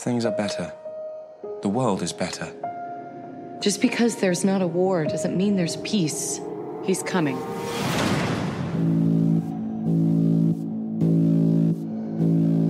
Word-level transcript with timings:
Things 0.00 0.24
are 0.24 0.32
better. 0.32 0.72
The 1.60 1.68
world 1.68 2.00
is 2.00 2.10
better. 2.10 2.50
Just 3.60 3.82
because 3.82 4.16
there's 4.16 4.46
not 4.46 4.62
a 4.62 4.66
war 4.66 5.04
doesn't 5.04 5.36
mean 5.36 5.56
there's 5.56 5.76
peace. 5.76 6.40
He's 6.84 7.02
coming. 7.02 7.36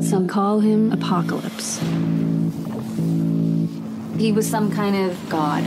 Some 0.02 0.26
call 0.26 0.58
him 0.58 0.90
Apocalypse. 0.90 1.78
He 4.18 4.32
was 4.32 4.50
some 4.50 4.72
kind 4.72 4.96
of 4.96 5.28
god. 5.28 5.62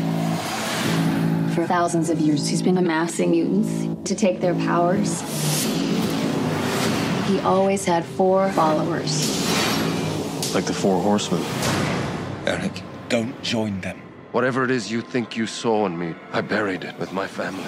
For 1.55 1.65
thousands 1.65 2.09
of 2.09 2.19
years, 2.19 2.45
he's 2.45 2.61
been 2.61 2.77
amassing 2.77 3.31
mutants 3.31 4.09
to 4.09 4.15
take 4.15 4.41
their 4.41 4.55
powers. 4.55 5.21
He 7.29 7.39
always 7.39 7.85
had 7.85 8.03
four 8.03 8.51
followers. 8.51 9.32
Like 10.53 10.65
the 10.65 10.73
Four 10.73 11.01
Horsemen. 11.03 11.41
Eric, 12.45 12.83
don't 13.09 13.31
join 13.43 13.79
them. 13.81 13.95
Whatever 14.33 14.65
it 14.65 14.71
is 14.71 14.91
you 14.91 15.01
think 15.01 15.35
you 15.35 15.45
saw 15.47 15.87
in 15.87 15.97
me, 15.97 16.13
I 16.33 16.41
buried 16.41 16.83
it 16.83 16.93
with 16.99 17.11
my 17.13 17.27
family. 17.27 17.63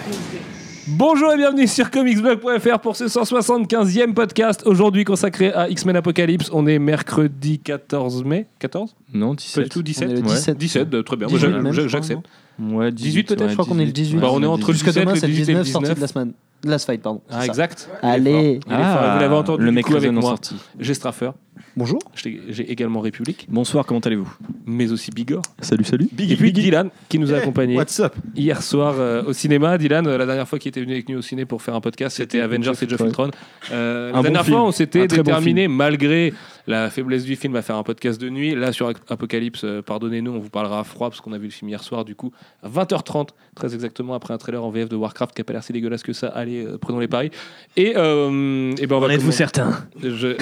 Bonjour 0.87 1.33
et 1.33 1.37
bienvenue 1.37 1.65
sur 1.67 1.89
comicsblog.fr 1.89 2.79
pour 2.79 2.95
ce 2.95 3.05
175e 3.05 4.13
podcast, 4.13 4.61
aujourd'hui 4.67 5.03
consacré 5.03 5.51
à 5.51 5.67
X-Men 5.69 5.95
Apocalypse. 5.95 6.49
On 6.53 6.67
est 6.67 6.77
mercredi 6.77 7.57
14 7.59 8.23
mai 8.23 8.45
14 8.59 8.95
Non, 9.13 9.29
Pas 9.31 9.35
17. 9.35 9.63
du 9.63 9.69
tout, 9.69 9.81
17 9.81 10.07
On 10.07 10.11
est 10.11 10.15
le 10.15 10.21
Ouais. 10.21 10.27
17. 10.35 10.57
17, 10.57 10.93
euh, 10.93 11.01
très 11.03 11.15
bien. 11.17 11.27
18 11.27 11.47
Moi, 11.49 11.61
même, 11.61 11.73
j'a- 11.73 11.81
je 11.83 11.87
crois, 11.87 11.99
J'accepte. 12.01 12.27
Ouais, 12.59 12.91
18 12.91 13.23
peut-être, 13.27 13.41
ouais, 13.41 13.49
Je 13.49 13.53
crois 13.53 13.65
qu'on 13.65 13.79
est 13.79 13.85
le 13.85 13.91
18. 13.91 14.19
Bah, 14.19 14.27
on 14.31 14.43
est 14.43 14.45
entre 14.45 14.67
le 14.67 14.73
Jusqu'à 14.73 14.91
17, 14.91 15.03
demain, 15.03 15.13
le 15.15 15.19
c'est 15.19 15.27
le 15.27 15.33
18 15.33 15.49
et 15.51 15.53
le 15.55 15.63
19 15.63 15.71
sortie 15.73 15.83
19. 15.85 15.95
de 15.97 16.01
la 16.01 16.07
semaine. 16.07 16.33
De 16.63 16.69
Last 16.69 16.85
Fight, 16.85 17.01
pardon. 17.01 17.21
Ah, 17.31 17.45
exact. 17.45 17.89
Allez. 18.01 18.59
Il 18.65 18.73
est 18.73 18.75
fort. 18.75 18.79
Il 18.79 18.79
est 18.79 18.83
fort. 18.83 19.13
Vous 19.15 19.19
l'avez 19.21 19.35
entendu 19.35 19.63
le 19.63 19.69
du 19.69 19.75
mec 19.75 19.85
coup, 19.85 19.95
avec 19.95 20.11
moi. 20.11 20.35
J'ai 20.79 20.93
Straffer, 20.93 21.31
Bonjour. 21.77 21.99
j'ai 22.15 22.71
également 22.71 23.01
République, 23.01 23.47
Bonsoir, 23.49 23.85
comment 23.85 23.99
allez-vous? 23.99 24.31
Mais 24.65 24.93
aussi 24.93 25.11
Bigor. 25.11 25.41
Salut, 25.59 25.83
salut. 25.83 26.07
Et 26.17 26.37
puis 26.37 26.53
Dylan, 26.53 26.89
qui 27.09 27.19
nous 27.19 27.33
a 27.33 27.37
accompagnés 27.37 27.75
What's 27.75 27.99
up? 27.99 28.15
hier 28.33 28.63
soir 28.63 28.95
euh, 28.97 29.23
au 29.23 29.33
cinéma. 29.33 29.77
Dylan, 29.77 30.07
euh, 30.07 30.17
la 30.17 30.25
dernière 30.25 30.47
fois 30.47 30.57
qu'il 30.57 30.69
était 30.69 30.79
venu 30.79 30.93
avec 30.93 31.09
nous 31.09 31.17
au 31.17 31.21
ciné 31.21 31.43
pour 31.43 31.61
faire 31.61 31.75
un 31.75 31.81
podcast, 31.81 32.15
c'était 32.15 32.39
Avengers 32.39 32.71
et 32.81 32.87
Geoff 32.87 33.01
Ultron. 33.01 33.29
Euh, 33.71 34.07
la 34.07 34.15
bon 34.15 34.21
dernière 34.23 34.45
film. 34.45 34.57
fois, 34.57 34.65
on 34.65 34.71
s'était 34.71 35.07
bon 35.07 35.15
déterminé, 35.17 35.67
malgré 35.67 36.33
la 36.67 36.89
faiblesse 36.89 37.23
du 37.25 37.35
film, 37.35 37.55
à 37.55 37.61
faire 37.61 37.75
un 37.75 37.83
podcast 37.83 38.19
de 38.19 38.29
nuit. 38.29 38.55
Là, 38.55 38.71
sur 38.71 38.91
Apocalypse, 39.09 39.63
euh, 39.63 39.81
pardonnez-nous, 39.81 40.31
on 40.31 40.39
vous 40.39 40.49
parlera 40.49 40.79
à 40.79 40.83
froid 40.83 41.09
parce 41.09 41.21
qu'on 41.21 41.33
a 41.33 41.37
vu 41.37 41.45
le 41.45 41.51
film 41.51 41.69
hier 41.69 41.83
soir, 41.83 42.05
du 42.05 42.15
coup, 42.15 42.31
à 42.63 42.69
20h30, 42.69 43.29
très 43.55 43.73
exactement, 43.73 44.13
après 44.15 44.33
un 44.33 44.37
trailer 44.37 44.63
en 44.63 44.69
VF 44.71 44.89
de 44.89 44.95
Warcraft 44.95 45.35
qui 45.35 45.41
a 45.41 45.43
pas 45.43 45.53
l'air 45.53 45.63
si 45.63 45.73
dégueulasse 45.73 46.03
que 46.03 46.13
ça. 46.13 46.27
Allez, 46.29 46.65
euh, 46.65 46.77
prenons 46.77 46.99
les 46.99 47.07
paris. 47.07 47.29
Et, 47.77 47.93
euh, 47.95 48.73
et 48.79 48.87
ben 48.87 48.95
on 48.95 48.99
va 48.99 49.07
êtes-vous 49.13 49.25
commencer- 49.31 49.37
certain? 49.37 49.87
Je... 50.01 50.35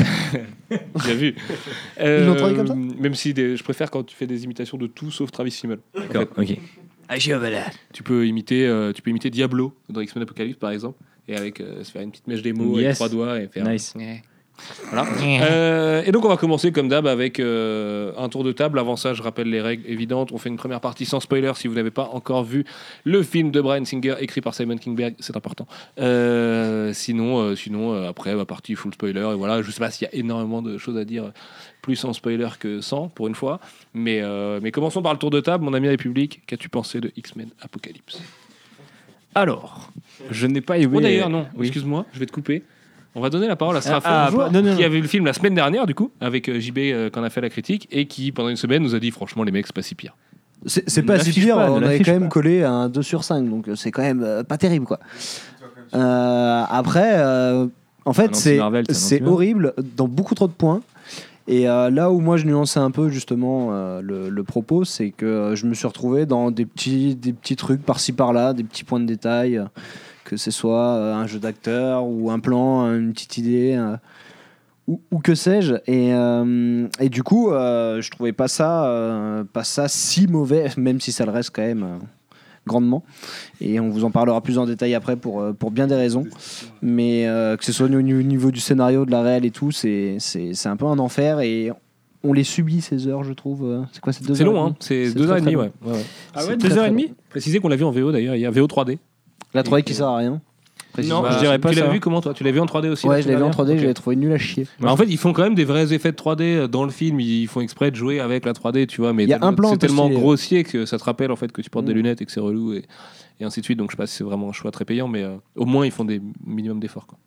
Bien 1.05 1.13
vu. 1.15 1.35
Ils 1.99 2.25
l'ont 2.25 2.35
traduit 2.35 2.55
comme 2.57 2.67
ça? 2.67 2.75
Même 2.75 3.13
si 3.15 3.33
des- 3.33 3.55
je 3.57 3.63
préfère 3.63 3.91
quand 3.91 4.03
tu 4.03 4.15
fais 4.15 4.27
des 4.27 4.43
imitations 4.43 4.77
de 4.77 4.87
tout 4.87 5.11
sauf 5.11 5.31
Travis 5.31 5.51
Fimmel. 5.51 5.79
D'accord, 5.95 6.25
ok. 6.37 6.57
Tu 7.91 8.01
peux 8.01 8.25
imiter, 8.25 8.65
euh, 8.65 8.91
tu 8.93 9.01
peux 9.01 9.09
imiter 9.09 9.29
Diablo 9.29 9.73
dans 9.89 9.99
X-Men 10.01 10.23
Apocalypse 10.23 10.57
par 10.57 10.71
exemple, 10.71 10.97
et 11.27 11.35
avec 11.35 11.59
euh, 11.59 11.83
se 11.83 11.91
faire 11.91 12.01
une 12.01 12.11
petite 12.11 12.27
mèche 12.27 12.41
des 12.41 12.53
mots 12.53 12.77
avec 12.77 12.95
trois 12.95 13.09
doigts 13.09 13.39
et 13.41 13.47
faire. 13.49 13.67
Nice. 13.67 13.93
Voilà. 14.89 15.05
Euh, 15.19 16.03
et 16.05 16.11
donc 16.11 16.23
on 16.25 16.29
va 16.29 16.37
commencer 16.37 16.71
comme 16.71 16.87
d'hab 16.87 17.07
avec 17.07 17.39
euh, 17.39 18.13
un 18.17 18.29
tour 18.29 18.43
de 18.43 18.51
table. 18.51 18.79
Avant 18.79 18.95
ça, 18.95 19.13
je 19.13 19.21
rappelle 19.21 19.49
les 19.49 19.59
règles 19.61 19.83
évidentes. 19.89 20.31
On 20.31 20.37
fait 20.37 20.49
une 20.49 20.57
première 20.57 20.79
partie 20.79 21.05
sans 21.05 21.19
spoiler 21.19 21.51
si 21.55 21.67
vous 21.67 21.73
n'avez 21.73 21.91
pas 21.91 22.09
encore 22.13 22.43
vu 22.43 22.63
le 23.03 23.23
film 23.23 23.51
de 23.51 23.59
Brian 23.59 23.83
Singer 23.83 24.15
écrit 24.19 24.41
par 24.41 24.53
Simon 24.53 24.77
Kingberg, 24.77 25.15
c'est 25.19 25.35
important. 25.35 25.67
Euh, 25.99 26.93
sinon, 26.93 27.39
euh, 27.39 27.55
sinon 27.55 27.93
euh, 27.93 28.07
après 28.09 28.35
la 28.35 28.45
partie 28.45 28.75
full 28.75 28.93
spoiler 28.93 29.21
et 29.31 29.35
voilà. 29.35 29.61
Je 29.61 29.71
sais 29.71 29.79
pas 29.79 29.89
s'il 29.91 30.07
y 30.07 30.11
a 30.11 30.15
énormément 30.15 30.61
de 30.61 30.77
choses 30.77 30.97
à 30.97 31.03
dire, 31.03 31.31
plus 31.81 31.95
sans 31.95 32.13
spoiler 32.13 32.47
que 32.59 32.79
sans 32.79 33.09
pour 33.09 33.27
une 33.27 33.35
fois. 33.35 33.59
Mais 33.93 34.21
euh, 34.21 34.59
mais 34.61 34.71
commençons 34.71 35.01
par 35.01 35.13
le 35.13 35.19
tour 35.19 35.31
de 35.31 35.39
table. 35.41 35.63
Mon 35.65 35.73
ami 35.73 35.89
République, 35.89 36.41
qu'as-tu 36.47 36.69
pensé 36.69 37.01
de 37.01 37.11
X-Men 37.17 37.49
Apocalypse? 37.61 38.21
Alors, 39.35 39.89
je 40.29 40.45
n'ai 40.45 40.61
pas 40.61 40.77
aimé. 40.77 40.93
Oh 40.95 41.01
d'ailleurs 41.01 41.29
non, 41.29 41.47
Oui. 41.55 41.67
excuse-moi, 41.67 42.05
je 42.13 42.19
vais 42.19 42.27
te 42.27 42.31
couper. 42.31 42.63
On 43.15 43.21
va 43.21 43.29
donner 43.29 43.47
la 43.47 43.55
parole 43.55 43.77
à 43.77 43.81
Straffer, 43.81 44.07
ah, 44.09 44.29
non, 44.31 44.61
non, 44.61 44.75
qui 44.75 44.81
non. 44.81 44.85
a 44.85 44.89
vu 44.89 45.01
le 45.01 45.07
film 45.07 45.25
la 45.25 45.33
semaine 45.33 45.53
dernière 45.53 45.85
du 45.85 45.93
coup, 45.93 46.11
avec 46.19 46.49
euh, 46.49 46.59
JB 46.59 46.77
euh, 46.79 47.09
quand 47.11 47.21
on 47.21 47.23
a 47.23 47.29
fait 47.29 47.41
la 47.41 47.49
critique, 47.49 47.87
et 47.91 48.07
qui 48.07 48.31
pendant 48.31 48.49
une 48.49 48.55
semaine 48.57 48.81
nous 48.81 48.95
a 48.95 48.99
dit 48.99 49.11
franchement 49.11 49.43
les 49.43 49.51
mecs 49.51 49.67
c'est 49.67 49.75
pas 49.75 49.81
si 49.83 49.95
pire. 49.95 50.15
C'est 50.65 51.03
pas 51.03 51.19
si 51.19 51.31
pire, 51.31 51.57
pas, 51.57 51.71
on 51.71 51.81
avait 51.83 51.99
quand 51.99 52.13
même 52.13 52.23
pas. 52.23 52.29
collé 52.29 52.63
à 52.63 52.71
un 52.71 52.89
2 52.89 53.01
sur 53.03 53.23
5, 53.23 53.49
donc 53.49 53.67
euh, 53.67 53.75
c'est 53.75 53.91
quand 53.91 54.01
même 54.01 54.23
euh, 54.23 54.43
pas 54.43 54.57
terrible 54.57 54.85
quoi. 54.85 54.99
Euh, 55.93 56.63
après, 56.69 57.13
euh, 57.17 57.67
en 58.05 58.13
fait, 58.13 58.35
c'est 58.35 59.21
horrible 59.23 59.73
dans 59.95 60.07
beaucoup 60.07 60.35
trop 60.35 60.47
de 60.47 60.53
points. 60.53 60.81
Et 61.47 61.67
euh, 61.67 61.89
là 61.89 62.09
où 62.09 62.21
moi 62.21 62.37
je 62.37 62.45
nuançais 62.45 62.79
un 62.79 62.91
peu 62.91 63.09
justement 63.09 63.69
euh, 63.73 64.01
le, 64.01 64.29
le 64.29 64.43
propos, 64.43 64.85
c'est 64.85 65.09
que 65.11 65.53
je 65.55 65.65
me 65.65 65.73
suis 65.73 65.85
retrouvé 65.85 66.25
dans 66.25 66.51
des 66.51 66.65
petits, 66.65 67.15
des 67.15 67.33
petits 67.33 67.57
trucs 67.57 67.83
par-ci 67.83 68.13
par-là, 68.13 68.53
des 68.53 68.63
petits 68.63 68.85
points 68.85 69.01
de 69.01 69.05
détail, 69.05 69.57
euh, 69.57 69.65
que 70.25 70.37
ce 70.37 70.51
soit 70.51 70.95
euh, 70.95 71.13
un 71.13 71.27
jeu 71.27 71.39
d'acteur 71.39 72.05
ou 72.05 72.31
un 72.31 72.39
plan, 72.39 72.83
une 72.93 73.13
petite 73.13 73.37
idée. 73.37 73.75
euh, 73.77 73.95
ou, 74.87 74.99
ou 75.11 75.19
que 75.19 75.33
sais-je 75.33 75.75
et, 75.87 76.13
euh, 76.13 76.87
et 76.99 77.07
du 77.07 77.23
coup 77.23 77.51
euh, 77.51 78.01
je 78.01 78.11
trouvais 78.11 78.33
pas 78.33 78.49
ça 78.49 78.85
euh, 78.85 79.45
pas 79.45 79.63
ça 79.63 79.87
si 79.87 80.27
mauvais 80.27 80.67
même 80.75 80.99
si 80.99 81.13
ça 81.13 81.23
le 81.23 81.31
reste 81.31 81.51
quand 81.55 81.61
même 81.61 81.83
euh, 81.83 81.97
grandement 82.67 83.01
et 83.61 83.79
on 83.79 83.87
vous 83.87 84.03
en 84.03 84.11
parlera 84.11 84.41
plus 84.41 84.57
en 84.57 84.65
détail 84.65 84.93
après 84.93 85.15
pour, 85.15 85.41
pour 85.57 85.71
bien 85.71 85.87
des 85.87 85.95
raisons 85.95 86.25
mais 86.81 87.25
euh, 87.29 87.55
que 87.55 87.63
ce 87.63 87.71
soit 87.71 87.85
au 87.85 88.01
niveau, 88.01 88.19
au 88.19 88.23
niveau 88.23 88.51
du 88.51 88.59
scénario 88.59 89.05
de 89.05 89.11
la 89.11 89.21
réelle 89.21 89.45
et 89.45 89.51
tout 89.51 89.71
c'est 89.71 90.17
c'est 90.19 90.53
c'est 90.53 90.67
un 90.67 90.75
peu 90.75 90.85
un 90.87 90.99
enfer 90.99 91.39
et 91.39 91.71
on 92.25 92.33
les 92.33 92.43
subit 92.43 92.81
ces 92.81 93.07
heures 93.07 93.23
je 93.23 93.31
trouve 93.31 93.85
c'est 93.93 94.01
quoi 94.01 94.11
c'est 94.11 94.27
deux 94.27 94.35
C'est 94.35 94.43
heures 94.43 94.51
long 94.51 94.67
et 94.67 94.69
hein, 94.71 94.75
c'est 94.81 95.05
C'est 95.07 95.15
deux 95.15 95.29
heures 95.31 95.37
et 95.37 95.41
demie 95.41 95.53
très 95.53 95.61
ouais. 95.61 95.71
ouais, 95.85 95.91
ouais. 95.93 96.03
Ah 96.33 96.45
ouais, 96.45 96.57
deux 96.57 96.77
heures 96.77 96.85
et 96.87 96.89
demie? 96.89 97.13
Précisez 97.29 97.59
qu'on 97.59 97.69
l'a 97.69 97.77
vu 97.77 97.85
en 97.85 97.91
VO 97.91 98.11
d'ailleurs, 98.11 98.35
il 98.35 98.41
y 98.41 98.45
a 98.45 98.51
VO 98.51 98.67
3D. 98.67 98.97
La 99.53 99.63
3D 99.63 99.83
qui 99.83 99.93
sert 99.93 100.07
à 100.07 100.17
rien 100.17 100.41
Non, 100.97 101.23
je 101.31 101.39
dirais 101.39 101.59
pas 101.59 101.69
Tu 101.71 101.75
l'as 101.79 101.85
ça. 101.87 101.91
vu 101.91 101.99
comment 101.99 102.21
toi? 102.21 102.33
Tu 102.33 102.43
l'as 102.43 102.51
vu 102.51 102.59
en 102.59 102.65
3D 102.65 102.89
aussi 102.89 103.07
ouais 103.07 103.21
je 103.21 103.27
l'ai 103.27 103.35
vu 103.35 103.41
en 103.43 103.51
semaine 103.51 103.53
3D 103.53 103.65
dernière 103.67 103.81
je 103.83 103.87
l'ai 103.87 103.93
trouvé 103.93 104.15
nul 104.15 104.31
à 104.31 104.37
chier 104.37 104.67
Bah, 104.79 104.91
en 104.91 104.97
fait, 104.97 105.05
ils 105.05 105.17
font 105.17 105.33
quand 105.33 105.43
même 105.43 105.55
des 105.55 105.65
vrais 105.65 105.91
effets 105.93 106.11
de 106.11 106.17
3D 106.17 106.67
dans 106.67 106.83
le 106.83 106.91
film. 106.91 107.19
Ils 107.19 107.47
font 107.47 107.61
exprès 107.61 107.89
de 107.91 107.95
jouer 107.95 108.19
avec 108.19 108.45
la 108.45 108.53
3D, 108.53 108.85
tu 108.87 109.01
vois. 109.01 109.13
Mais 109.13 109.23
Il 109.23 109.29
y 109.29 109.33
a 109.33 109.39
un 109.43 109.53
plan 109.53 109.69
c'est 109.71 109.77
tellement 109.79 110.05
stylé. 110.05 110.19
grossier 110.19 110.63
que 110.63 110.85
ça 110.85 110.97
te 110.97 111.03
rappelle 111.03 111.31
en 111.31 111.35
fait 111.35 111.51
que 111.51 111.61
tu 111.61 111.69
portes 111.69 111.85
des 111.85 111.93
Mm. 111.93 111.97
lunettes 111.97 112.21
et 112.21 112.25
que 112.25 112.31
c'est 112.31 112.39
relou 112.39 112.73
et, 112.73 112.83
et 113.39 113.43
ainsi 113.45 113.59
de 113.61 113.65
suite. 113.65 113.79
Donc 113.79 113.89
je 113.91 113.95
sais 113.95 113.97
pas 113.97 114.07
si 114.07 114.15
c'est 114.15 114.23
vraiment 114.23 114.49
un 114.49 114.53
choix 114.53 114.71
très 114.71 114.85
payant, 114.85 115.07
mais 115.07 115.23
euh, 115.23 115.35
au 115.55 115.65
moins 115.65 115.85
ils 115.85 115.91
font 115.91 116.05
des 116.05 116.21
minimum 116.45 116.79
d'efforts. 116.79 117.07
quoi. 117.07 117.17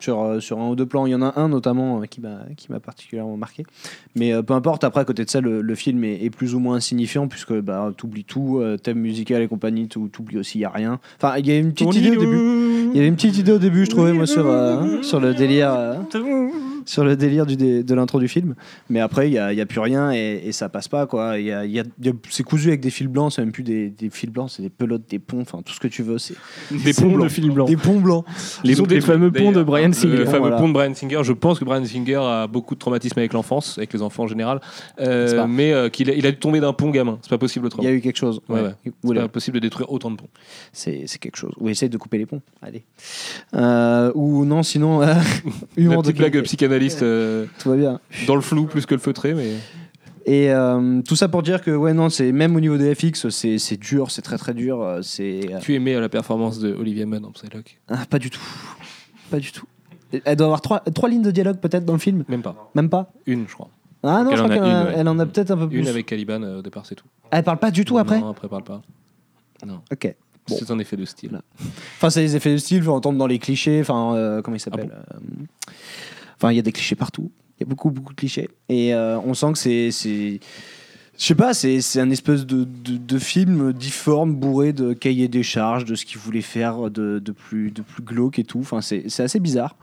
Sur, 0.00 0.20
euh, 0.20 0.40
sur 0.40 0.58
un 0.58 0.68
ou 0.68 0.74
deux 0.74 0.86
plans. 0.86 1.06
Il 1.06 1.10
y 1.10 1.14
en 1.14 1.22
a 1.22 1.38
un 1.38 1.48
notamment 1.48 2.00
euh, 2.02 2.06
qui 2.06 2.20
m'a 2.20 2.80
particulièrement 2.80 3.36
marqué. 3.36 3.64
Mais 4.16 4.32
euh, 4.32 4.42
peu 4.42 4.54
importe, 4.54 4.82
après, 4.84 5.00
à 5.02 5.04
côté 5.04 5.24
de 5.24 5.30
ça, 5.30 5.40
le, 5.40 5.60
le 5.60 5.74
film 5.74 6.02
est, 6.04 6.24
est 6.24 6.30
plus 6.30 6.54
ou 6.54 6.58
moins 6.58 6.76
insignifiant 6.76 7.28
puisque 7.28 7.52
bah, 7.60 7.92
t'oublies 7.96 8.24
tout, 8.24 8.58
euh, 8.58 8.76
thème 8.76 8.98
musical 8.98 9.42
et 9.42 9.48
compagnie, 9.48 9.86
tout- 9.88 10.08
t'oublies 10.08 10.38
aussi, 10.38 10.58
il 10.58 10.62
y 10.62 10.64
a 10.64 10.70
rien. 10.70 10.98
Enfin, 11.22 11.36
il 11.38 11.46
y 11.46 11.50
a 11.52 11.58
une 11.58 11.72
petite 11.72 11.94
idée 11.96 12.10
au 12.16 12.20
début. 12.20 12.38
Il 12.92 12.96
y 12.96 12.98
avait 12.98 13.08
une 13.08 13.14
petite 13.14 13.38
idée 13.38 13.52
au 13.52 13.58
début, 13.58 13.84
je 13.84 13.90
trouvais, 13.90 14.12
moi, 14.12 14.26
sur, 14.26 14.46
euh, 14.46 15.00
sur 15.02 15.20
le 15.20 15.32
délire, 15.32 15.72
euh, 15.72 15.94
sur 16.86 17.04
le 17.04 17.16
délire 17.16 17.46
du, 17.46 17.56
dé- 17.56 17.82
de 17.82 17.94
l'intro 17.94 18.18
du 18.20 18.28
film. 18.28 18.54
Mais 18.88 19.00
après, 19.00 19.28
il 19.28 19.32
n'y 19.32 19.38
a, 19.38 19.52
il 19.52 19.58
y 19.58 19.60
a 19.60 19.66
plus 19.66 19.80
rien 19.80 20.12
et, 20.12 20.42
et 20.44 20.52
ça 20.52 20.68
passe 20.68 20.88
pas, 20.88 21.06
quoi. 21.06 21.38
Il 21.38 21.46
y 21.46 21.52
a, 21.52 21.64
il 21.64 21.72
y 21.72 21.80
a- 21.80 21.84
il 22.00 22.06
y 22.06 22.08
a- 22.08 22.12
c'est 22.30 22.42
cousu 22.42 22.68
avec 22.68 22.80
des 22.80 22.90
fils 22.90 23.06
blancs, 23.08 23.32
c'est 23.32 23.42
même 23.42 23.52
plus 23.52 23.62
des, 23.62 23.90
des 23.90 24.10
fils 24.10 24.30
blancs, 24.30 24.50
c'est 24.50 24.62
des 24.62 24.70
pelotes, 24.70 25.02
des 25.08 25.18
ponts, 25.18 25.40
enfin, 25.40 25.62
tout 25.64 25.72
ce 25.72 25.80
que 25.80 25.88
tu 25.88 26.02
veux. 26.02 26.18
C'est 26.18 26.34
Des 26.70 26.92
ponts 26.92 27.10
blanc. 27.10 27.24
de 27.24 27.28
fil 27.28 27.50
blanc. 27.50 27.64
Des 27.66 27.76
ponts 27.76 28.00
blancs. 28.00 28.24
Les, 28.64 28.74
les 28.74 28.82
des 28.86 29.00
fameux 29.00 29.30
ponts 29.30 29.52
de. 29.52 29.62
Brian 29.62 29.88
Le 29.88 29.92
Singer. 29.92 30.24
fameux 30.26 30.38
voilà. 30.38 30.56
pont 30.56 30.68
de 30.68 30.72
Brian 30.72 30.94
Singer. 30.94 31.20
Je 31.22 31.32
pense 31.32 31.58
que 31.58 31.64
Brian 31.64 31.84
Singer 31.84 32.20
a 32.22 32.46
beaucoup 32.46 32.74
de 32.74 32.80
traumatisme 32.80 33.18
avec 33.18 33.32
l'enfance, 33.32 33.76
avec 33.78 33.92
les 33.92 34.02
enfants 34.02 34.24
en 34.24 34.26
général, 34.28 34.60
euh, 35.00 35.46
mais 35.46 35.72
euh, 35.72 35.88
qu'il 35.88 36.10
a, 36.10 36.14
il 36.14 36.26
a 36.26 36.30
dû 36.32 36.38
tomber 36.38 36.60
d'un 36.60 36.72
pont 36.72 36.90
gamin. 36.90 37.18
C'est 37.22 37.30
pas 37.30 37.38
possible 37.38 37.64
Il 37.64 37.66
autrement. 37.66 37.84
y 37.84 37.86
a 37.88 37.92
eu 37.92 38.00
quelque 38.00 38.16
chose. 38.16 38.40
Ouais, 38.48 38.60
ouais. 38.62 38.70
Ou 39.04 39.08
C'est 39.08 39.14
là, 39.14 39.20
pas 39.22 39.28
possible 39.28 39.56
de 39.56 39.60
détruire 39.60 39.90
autant 39.92 40.10
de 40.10 40.16
ponts. 40.16 40.28
C'est 40.72 41.04
c'est 41.06 41.18
quelque 41.18 41.36
chose. 41.36 41.52
Ou 41.60 41.68
essaye 41.68 41.88
de 41.88 41.96
couper 41.98 42.18
les 42.18 42.26
ponts. 42.26 42.40
Allez. 42.62 42.84
Euh, 43.54 44.12
ou 44.14 44.44
non, 44.44 44.62
sinon. 44.62 45.02
euh, 45.02 45.14
humour 45.76 46.02
de 46.02 46.08
petite 46.08 46.16
blague 46.18 46.32
qualité. 46.32 46.46
Psychanalyste 46.70 47.02
euh, 47.02 47.46
Tout 47.58 47.70
va 47.70 47.76
bien. 47.76 48.00
dans 48.26 48.34
le 48.34 48.40
flou 48.40 48.66
plus 48.66 48.86
que 48.86 48.94
le 48.94 49.00
feutré, 49.00 49.34
mais 49.34 49.52
Et 50.26 50.52
euh, 50.52 51.00
tout 51.02 51.16
ça 51.16 51.28
pour 51.28 51.42
dire 51.42 51.62
que, 51.62 51.70
ouais, 51.70 51.92
non, 51.94 52.08
c'est 52.10 52.30
même 52.32 52.54
au 52.56 52.60
niveau 52.60 52.76
des 52.76 52.94
FX, 52.94 53.28
c'est 53.30 53.58
c'est 53.58 53.76
dur, 53.76 54.10
c'est 54.10 54.22
très 54.22 54.38
très 54.38 54.54
dur. 54.54 54.82
euh, 54.82 55.00
C'est. 55.02 55.52
euh, 55.52 55.58
tu 55.60 55.74
aimais 55.74 55.98
la 55.98 56.08
performance 56.08 56.58
de 56.58 56.72
Olivia 56.74 57.06
Munn 57.06 57.24
en 57.24 57.32
Psylocke? 57.32 57.80
Ah, 57.88 58.04
pas 58.08 58.18
du 58.18 58.30
tout. 58.30 58.40
Pas 59.30 59.38
du 59.38 59.50
tout. 59.52 59.66
Elle 60.24 60.36
doit 60.36 60.46
avoir 60.46 60.60
trois, 60.60 60.80
trois 60.80 61.08
lignes 61.08 61.22
de 61.22 61.30
dialogue 61.30 61.58
peut-être 61.58 61.84
dans 61.84 61.92
le 61.92 61.98
film? 62.00 62.24
Même 62.28 62.42
pas. 62.42 62.70
Même 62.74 62.88
pas? 62.90 63.12
Une, 63.26 63.46
je 63.48 63.54
crois. 63.54 63.68
Ah 64.02 64.22
non, 64.24 64.30
Elle 64.30 64.36
je 64.38 64.42
en 64.42 64.48
crois 64.48 64.56
a 64.56 64.58
qu'elle 64.58 64.64
en 64.64 64.76
a, 64.76 64.80
une, 64.80 64.86
ouais. 64.88 64.94
elle 64.96 65.08
en 65.08 65.18
a 65.18 65.26
peut-être 65.26 65.50
un 65.52 65.56
peu 65.56 65.68
plus. 65.68 65.78
Une 65.78 65.88
avec 65.88 66.06
Caliban 66.06 66.42
euh, 66.42 66.58
au 66.58 66.62
départ, 66.62 66.84
c'est 66.86 66.94
tout. 66.96 67.06
Elle 67.30 67.44
parle 67.44 67.58
pas 67.58 67.70
du 67.70 67.84
tout 67.84 67.98
après? 67.98 68.18
Non, 68.20 68.30
après, 68.30 68.48
parle 68.48 68.64
pas. 68.64 68.82
Ok. 69.92 70.14
Bon. 70.48 70.56
C'est 70.58 70.70
un 70.70 70.78
effet 70.78 70.96
de 70.96 71.04
style. 71.04 71.32
Là. 71.32 71.42
Enfin, 71.96 72.08
c'est 72.10 72.22
les 72.22 72.34
effets 72.34 72.50
de 72.52 72.56
style, 72.56 72.88
on 72.88 73.00
tombe 73.00 73.18
dans 73.18 73.26
les 73.26 73.38
clichés. 73.38 73.80
Enfin, 73.82 74.14
euh, 74.16 74.40
comment 74.42 74.56
il 74.56 74.60
s'appelle 74.60 74.90
Ah 74.90 75.14
euh, 75.16 75.72
Enfin, 76.40 76.52
il 76.52 76.56
y 76.56 76.58
a 76.58 76.62
des 76.62 76.72
clichés 76.72 76.96
partout. 76.96 77.30
Il 77.58 77.64
y 77.64 77.66
a 77.66 77.68
beaucoup, 77.68 77.90
beaucoup 77.90 78.14
de 78.14 78.18
clichés. 78.18 78.48
Et 78.70 78.94
euh, 78.94 79.18
on 79.20 79.34
sent 79.34 79.52
que 79.52 79.58
c'est. 79.58 79.90
c'est- 79.90 80.40
Je 81.18 81.24
sais 81.26 81.34
pas, 81.34 81.52
c'est 81.52 81.82
c'est 81.82 82.00
un 82.00 82.08
espèce 82.10 82.46
de, 82.46 82.64
de, 82.64 82.96
de 82.96 83.18
film 83.18 83.74
difforme, 83.74 84.34
bourré 84.34 84.72
de 84.72 84.94
cahiers 84.94 85.28
des 85.28 85.42
charges, 85.42 85.84
de 85.84 85.94
ce 85.94 86.06
qu'il 86.06 86.16
voulait 86.18 86.40
faire 86.40 86.90
de, 86.90 87.18
de, 87.18 87.32
plus, 87.32 87.70
de 87.70 87.82
plus 87.82 88.02
glauque 88.02 88.38
et 88.38 88.44
tout. 88.44 88.60
Enfin, 88.60 88.80
c'est 88.80 89.04
c'est 89.08 89.22
assez 89.22 89.38
bizarre. 89.40 89.76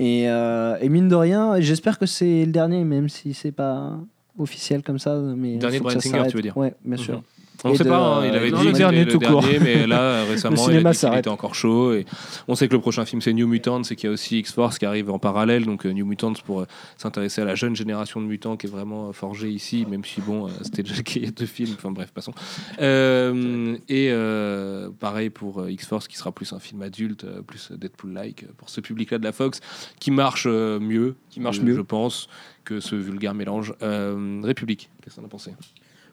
Et, 0.00 0.28
euh, 0.28 0.76
et 0.80 0.88
mine 0.88 1.08
de 1.08 1.14
rien, 1.14 1.60
j'espère 1.60 1.98
que 1.98 2.06
c'est 2.06 2.44
le 2.44 2.50
dernier, 2.50 2.82
même 2.82 3.08
si 3.08 3.34
c'est 3.34 3.52
pas 3.52 3.98
officiel 4.38 4.82
comme 4.82 4.98
ça. 4.98 5.14
Mais 5.36 5.58
Dernier 5.58 5.78
ça 5.78 6.00
Singer, 6.00 6.24
tu 6.28 6.36
veux 6.36 6.42
dire 6.42 6.56
Ouais, 6.56 6.74
bien 6.84 6.96
sûr. 6.96 7.16
Mhm. 7.18 7.22
On 7.62 7.72
Et 7.72 7.76
sait 7.76 7.84
de- 7.84 7.88
pas, 7.90 7.98
hein, 7.98 8.26
il 8.26 8.34
avait 8.34 8.50
dit 8.50 8.64
le 8.64 8.72
dernier 8.72 9.00
c'était 9.00 9.12
le 9.12 9.18
tout 9.18 9.26
court. 9.32 9.42
dernier, 9.42 9.58
mais 9.58 9.86
là 9.86 10.24
récemment 10.28 10.68
il 10.70 10.86
a 10.86 10.92
dit 10.92 11.06
était 11.18 11.28
encore 11.28 11.54
chaud. 11.54 11.92
Et 11.92 12.06
on 12.48 12.54
sait 12.54 12.68
que 12.68 12.72
le 12.72 12.80
prochain 12.80 13.04
film 13.04 13.20
c'est 13.20 13.32
New 13.34 13.46
Mutants 13.46 13.82
et 13.82 13.96
qu'il 13.96 14.06
y 14.06 14.10
a 14.10 14.12
aussi 14.12 14.38
X-Force 14.38 14.78
qui 14.78 14.86
arrive 14.86 15.10
en 15.10 15.18
parallèle. 15.18 15.66
Donc 15.66 15.84
euh, 15.84 15.92
New 15.92 16.06
Mutants 16.06 16.32
pour 16.46 16.60
euh, 16.62 16.66
s'intéresser 16.96 17.42
à 17.42 17.44
la 17.44 17.54
jeune 17.54 17.76
génération 17.76 18.20
de 18.20 18.26
mutants 18.26 18.56
qui 18.56 18.66
est 18.66 18.70
vraiment 18.70 19.08
euh, 19.08 19.12
forgée 19.12 19.50
ici, 19.50 19.84
même 19.90 20.04
si 20.04 20.20
bon, 20.22 20.46
euh, 20.46 20.50
c'était 20.62 20.82
déjà 20.82 21.02
qu'il 21.02 21.24
y 21.24 21.28
a 21.28 21.30
deux 21.30 21.46
films. 21.46 21.74
Enfin 21.76 21.90
bref, 21.90 22.10
passons. 22.12 22.32
Euh, 22.80 23.76
et 23.88 24.08
euh, 24.10 24.88
pareil 24.98 25.30
pour 25.30 25.68
X-Force 25.68 26.08
qui 26.08 26.16
sera 26.16 26.32
plus 26.32 26.52
un 26.52 26.58
film 26.60 26.80
adulte, 26.82 27.26
plus 27.46 27.72
Deadpool-like 27.72 28.46
pour 28.56 28.70
ce 28.70 28.80
public-là 28.80 29.18
de 29.18 29.24
la 29.24 29.32
Fox 29.32 29.60
qui 29.98 30.10
marche 30.10 30.46
mieux, 30.46 31.16
Qui 31.30 31.40
marche 31.40 31.60
mieux. 31.60 31.74
je 31.74 31.80
pense, 31.82 32.28
que 32.64 32.80
ce 32.80 32.94
vulgaire 32.94 33.34
mélange. 33.34 33.74
Euh, 33.82 34.40
République, 34.42 34.90
qu'est-ce 35.02 35.16
que 35.16 35.20
t'en 35.20 35.26
as 35.26 35.30
pensé? 35.30 35.52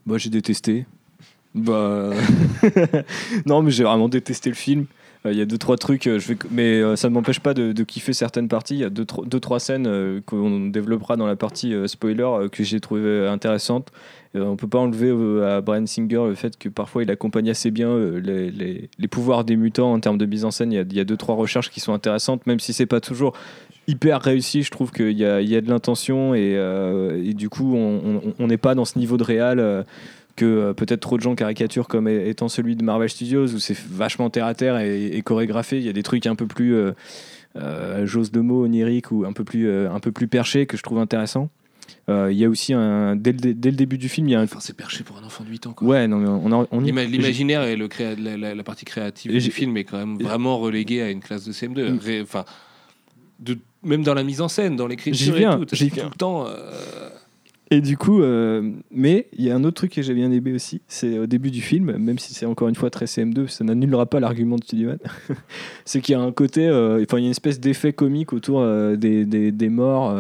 Bah, 0.06 0.18
j'ai 0.18 0.30
détesté. 0.30 0.86
Bah. 1.56 2.12
non, 3.46 3.62
mais 3.62 3.72
j'ai 3.72 3.84
vraiment 3.84 4.10
détesté 4.10 4.50
le 4.50 4.56
film. 4.56 4.86
Euh, 5.26 5.32
Il 5.32 5.38
y 5.38 5.42
a 5.42 5.46
deux 5.46 5.58
trois 5.58 5.78
trucs, 5.78 6.08
euh, 6.08 6.20
mais 6.52 6.80
euh, 6.82 6.96
ça 6.96 7.10
ne 7.10 7.14
m'empêche 7.14 7.40
pas 7.40 7.54
de, 7.54 7.84
kiffer 7.84 8.14
certaines 8.14 8.48
parties. 8.48 8.76
Il 8.76 8.80
y 8.82 8.84
a 8.84 8.90
deux, 8.90 9.06
tro- 9.06 9.26
deux 9.26 9.40
trois 9.40 9.60
scènes 9.60 10.22
qu'on 10.26 10.68
développera 10.68 11.16
dans 11.16 11.26
la 11.28 11.36
partie 11.36 11.74
spoiler 11.88 12.48
que 12.52 12.64
j'ai 12.64 12.80
trouvé 12.80 13.28
intéressantes. 13.28 13.92
On 14.36 14.56
peut 14.56 14.68
pas 14.68 14.78
enlever 14.78 15.10
à 15.46 15.62
Brian 15.62 15.88
Singer 15.88 16.26
le 16.28 16.36
fait 16.36 16.58
que 16.60 16.70
parfois 16.70 17.02
il 17.02 17.10
accompagne 17.10 17.50
assez 17.50 17.72
bien 17.72 17.98
les, 17.98 18.52
les- 18.52 19.08
pouvoirs 19.08 19.44
des 19.46 19.56
mutants 19.56 19.94
en 19.94 20.00
termes 20.00 20.20
de 20.20 20.26
mise 20.28 20.46
en 20.46 20.52
scène. 20.52 20.72
Il 20.72 20.76
y 20.76 20.80
a, 20.80 20.84
y 20.92 21.00
a 21.00 21.06
deux 21.06 21.18
trois 21.18 21.34
recherches 21.36 21.72
qui 21.72 21.80
sont 21.80 21.94
intéressantes, 21.94 22.46
même 22.46 22.60
si 22.60 22.74
c'est 22.74 22.86
pas 22.86 23.00
toujours 23.00 23.34
hyper 23.88 24.22
réussi. 24.22 24.62
Je 24.62 24.70
trouve 24.70 24.92
qu'il 24.92 25.18
y 25.18 25.26
a, 25.26 25.42
y 25.42 25.56
a 25.56 25.62
de 25.62 25.70
l'intention 25.70 26.36
et, 26.36 27.34
du 27.34 27.50
coup 27.50 27.76
on 27.76 28.48
n'est 28.48 28.58
pas 28.58 28.76
dans 28.76 28.86
ce 28.86 29.00
niveau 29.00 29.18
de 29.18 29.24
réal. 29.24 29.86
Que 30.38 30.46
euh, 30.46 30.74
peut-être 30.74 31.02
trop 31.02 31.18
de 31.18 31.22
gens 31.22 31.36
caricaturent 31.36 31.90
comme 31.90 32.08
étant 32.08 32.48
celui 32.48 32.76
de 32.78 32.84
Marvel 32.84 33.10
Studios 33.10 33.48
où 33.54 33.60
c'est 33.60 33.78
vachement 33.78 34.30
terre 34.30 34.46
à 34.46 34.54
terre 34.54 34.78
et, 34.80 35.08
et 35.08 35.22
chorégraphié. 35.22 35.80
Il 35.80 35.86
y 35.86 35.90
a 35.90 35.94
des 35.94 36.04
trucs 36.04 36.26
un 36.28 36.36
peu 36.36 36.48
plus, 36.48 36.74
euh, 36.76 36.92
euh, 37.58 38.06
j'ose 38.06 38.32
de 38.32 38.40
mots, 38.40 38.64
oniriques 38.64 39.12
ou 39.12 39.26
un 39.26 39.34
peu 39.34 39.44
plus, 39.44 39.68
euh, 39.68 39.92
un 39.92 40.00
peu 40.00 40.12
plus 40.14 40.28
perchés 40.30 40.66
que 40.66 40.78
je 40.78 40.84
trouve 40.84 41.00
intéressants. 41.00 41.50
Euh, 42.10 42.32
Il 42.32 42.38
y 42.38 42.46
a 42.46 42.50
aussi 42.50 42.74
un 42.74 43.16
dès 43.16 43.32
le, 43.32 43.54
dès 43.54 43.72
le 43.72 43.76
début 43.78 43.98
du 43.98 44.10
film, 44.10 44.28
il 44.28 44.32
y 44.32 44.36
a 44.36 44.40
un 44.40 44.44
Enfin, 44.44 44.60
c'est 44.62 44.76
perché 44.76 45.04
pour 45.04 45.18
un 45.18 45.24
enfant 45.24 45.44
de 45.44 45.50
8 45.50 45.68
ans. 45.68 45.74
Quoi. 45.74 45.88
ouais 45.88 46.08
non 46.08 46.18
mais 46.18 46.28
on, 46.28 46.52
a- 46.62 46.68
on 46.72 46.82
y- 46.84 46.88
L'ima- 46.88 47.04
L'imaginaire 47.06 47.64
et 47.64 47.76
le 47.76 47.88
créa- 47.88 48.16
la, 48.16 48.38
la- 48.38 48.54
la 48.56 48.64
partie 48.64 48.86
créative 48.86 49.32
Et 49.32 49.36
du 49.36 49.40
j'ai- 49.42 49.52
film 49.52 49.76
est 49.78 49.84
quand 49.86 49.98
même 49.98 50.18
vraiment 50.18 50.58
reléguée 50.60 51.02
à 51.02 51.10
une 51.10 51.20
classe 51.22 51.46
de 51.46 51.52
CM2. 51.52 51.92
Mm. 51.94 51.98
Ré- 52.00 52.22
Enfin, 52.22 52.46
de, 53.40 53.58
même 53.84 54.04
dans 54.04 54.14
la 54.14 54.24
mise 54.24 54.42
en 54.42 54.48
scène, 54.50 54.76
dans 54.76 54.88
l'écriture 54.88 55.26
J'y 55.26 55.32
viens, 55.32 55.62
et 55.62 55.66
tout, 55.66 55.76
j'y 55.76 55.90
tout 55.90 55.96
viens. 55.96 56.06
le 56.06 56.12
temps. 56.12 56.46
euh, 56.48 57.10
Et 57.70 57.82
du 57.82 57.98
coup, 57.98 58.22
euh, 58.22 58.72
mais 58.92 59.28
il 59.34 59.44
y 59.44 59.52
a 59.52 59.56
un 59.56 59.64
autre 59.66 59.76
truc 59.76 59.92
que 59.92 60.02
j'ai 60.02 60.14
bien 60.14 60.32
aimé 60.32 60.54
aussi, 60.54 60.82
c'est 60.88 61.20
au 61.20 61.26
début 61.26 61.52
du 61.52 61.62
film, 61.62 61.98
même 61.98 62.18
si 62.18 62.34
c'est 62.34 62.46
encore 62.46 62.70
une 62.70 62.76
fois 62.76 62.90
très 62.90 63.06
CM2, 63.06 63.48
ça 63.48 63.66
n'annulera 63.66 64.06
pas 64.06 64.22
l'argument 64.22 64.56
de 64.56 64.64
Studio 64.64 64.92
c'est 65.86 66.00
qu'il 66.00 66.14
y 66.14 66.16
a 66.16 66.22
un 66.22 66.32
côté, 66.32 66.66
euh, 66.66 67.04
enfin 67.04 67.18
il 67.18 67.22
y 67.22 67.24
a 67.24 67.28
une 67.28 67.32
espèce 67.32 67.60
d'effet 67.60 67.92
comique 67.92 68.32
autour 68.32 68.62
euh, 68.62 68.96
des, 68.96 69.26
des, 69.26 69.70
morts 69.70 70.18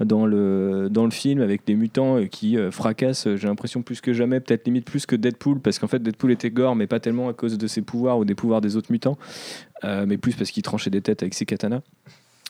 dans, 0.00 0.26
le, 0.26 0.88
dans 0.90 1.04
le 1.04 1.12
film 1.12 1.40
avec 1.42 1.64
des 1.64 1.76
mutants 1.76 2.26
qui 2.26 2.56
fracassent, 2.72 3.28
j'ai 3.36 3.46
l'impression 3.46 3.82
plus 3.82 4.00
que 4.00 4.12
jamais, 4.12 4.40
peut-être 4.40 4.64
limite 4.66 4.84
plus 4.84 5.06
que 5.06 5.14
Deadpool, 5.14 5.60
parce 5.60 5.78
qu'en 5.78 5.86
fait 5.86 6.02
Deadpool 6.02 6.32
était 6.32 6.50
gore, 6.50 6.74
mais 6.74 6.88
pas 6.88 6.98
tellement 6.98 7.28
à 7.28 7.34
cause 7.34 7.56
de 7.56 7.66
ses 7.68 7.82
pouvoirs 7.82 8.18
ou 8.18 8.24
des 8.24 8.34
pouvoirs 8.34 8.60
des 8.60 8.76
autres 8.76 8.90
mutants, 8.90 9.16
mais 9.84 10.18
plus 10.18 10.34
parce 10.34 10.50
qu'il 10.50 10.64
tranchait 10.64 10.90
des 10.90 11.02
têtes 11.02 11.22
avec 11.22 11.34
ses 11.34 11.46
katanas. 11.46 11.82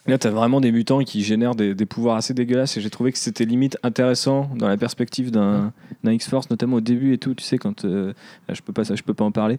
Là, 0.06 0.16
tu 0.16 0.26
as 0.26 0.30
vraiment 0.30 0.62
des 0.62 0.72
mutants 0.72 1.00
qui 1.00 1.22
génèrent 1.22 1.54
des, 1.54 1.74
des 1.74 1.84
pouvoirs 1.86 2.16
assez 2.16 2.32
dégueulasses 2.32 2.76
et 2.76 2.80
j'ai 2.80 2.88
trouvé 2.88 3.12
que 3.12 3.18
c'était 3.18 3.44
limite 3.44 3.76
intéressant 3.82 4.50
dans 4.56 4.66
la 4.66 4.78
perspective 4.78 5.30
d'un 5.30 5.72
X-Force, 6.04 6.48
notamment 6.48 6.76
au 6.76 6.80
début 6.80 7.12
et 7.12 7.18
tout. 7.18 7.34
Tu 7.34 7.44
sais, 7.44 7.58
quand. 7.58 7.84
euh, 7.84 8.14
là, 8.48 8.54
je 8.54 8.62
peux 8.62 8.72
pas, 8.72 8.84
ça, 8.84 8.94
je 8.96 9.02
peux 9.02 9.12
pas 9.12 9.24
en 9.24 9.30
parler. 9.30 9.58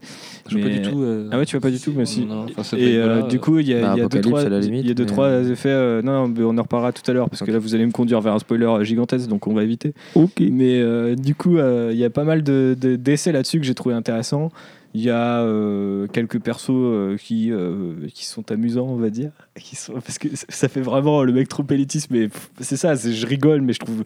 je 0.50 0.56
peux 0.56 0.62
pas 0.64 0.68
Mais- 0.70 0.80
du 0.80 0.90
tout. 0.90 1.02
euh, 1.04 1.30
Ah 1.32 1.38
ouais, 1.38 1.46
tu 1.46 1.56
vas 1.56 1.62
pas 1.62 1.70
du 1.70 1.80
tout, 1.80 1.94
mais 1.96 2.06
si. 2.08 2.26
Non, 2.26 2.48
enfin, 2.58 2.76
Et 2.78 2.98
euh, 2.98 3.22
du 3.28 3.40
coup, 3.40 3.60
il 3.60 3.68
y 3.68 3.76
a, 3.76 3.82
Bah, 3.82 3.94
y 3.96 4.02
a 4.02 4.08
deux, 4.08 4.20
trois, 4.20 4.42
il 4.42 4.52
y 4.52 4.56
a 4.56 4.60
limite, 4.60 4.88
deux, 4.98 5.04
mais- 5.04 5.10
trois 5.10 5.30
effets. 5.44 5.70
euh, 5.70 6.02
non, 6.02 6.28
mais 6.28 6.44
on 6.44 6.58
en 6.58 6.64
reparlera 6.64 6.92
tout 6.92 7.10
à 7.10 7.14
l'heure 7.14 7.30
parce 7.30 7.44
que 7.44 7.52
là, 7.52 7.60
vous 7.60 7.76
allez 7.76 7.86
me 7.86 7.92
conduire 7.92 8.20
vers 8.20 8.34
un 8.34 8.40
spoiler 8.40 8.84
gigantesque, 8.84 9.28
donc 9.30 9.46
on 9.46 9.54
va 9.54 9.64
éviter. 9.64 9.94
Ok. 10.16 10.40
Mais 10.42 10.80
euh, 10.82 11.16
du 11.16 11.36
coup, 11.36 11.58
euh, 11.58 11.92
il 11.94 12.00
y 12.00 12.04
a 12.04 12.10
pas 12.10 12.24
mal 12.24 12.42
de- 12.42 12.76
de- 12.82 12.96
d'essais 12.96 13.32
là-dessus 13.32 13.60
que 13.60 13.66
j'ai 13.66 13.76
trouvé 13.76 13.94
intéressant. 13.94 14.52
Il 14.94 15.02
y 15.02 15.10
a 15.10 15.42
euh, 15.42 16.08
quelques 16.08 16.40
persos 16.40 16.70
euh, 16.72 17.16
qui, 17.18 17.50
euh, 17.52 17.94
qui 18.14 18.26
sont 18.26 18.52
amusants, 18.52 18.88
on 18.88 18.98
va 18.98 19.10
dire. 19.10 19.32
Qui 19.58 19.76
sont, 19.78 19.94
parce 19.94 20.18
que 20.20 20.28
ça 20.50 20.68
fait 20.68 20.82
vraiment 20.82 21.24
le 21.24 21.32
mec 21.32 21.48
trop 21.48 21.66
élitiste, 21.70 22.10
mais 22.12 22.30
c'est 22.60 22.76
ça, 22.78 22.96
c'est- 22.98 23.14
je 23.14 23.26
rigole, 23.26 23.62
mais 23.62 23.72
je 23.72 23.80
trouve, 23.80 24.04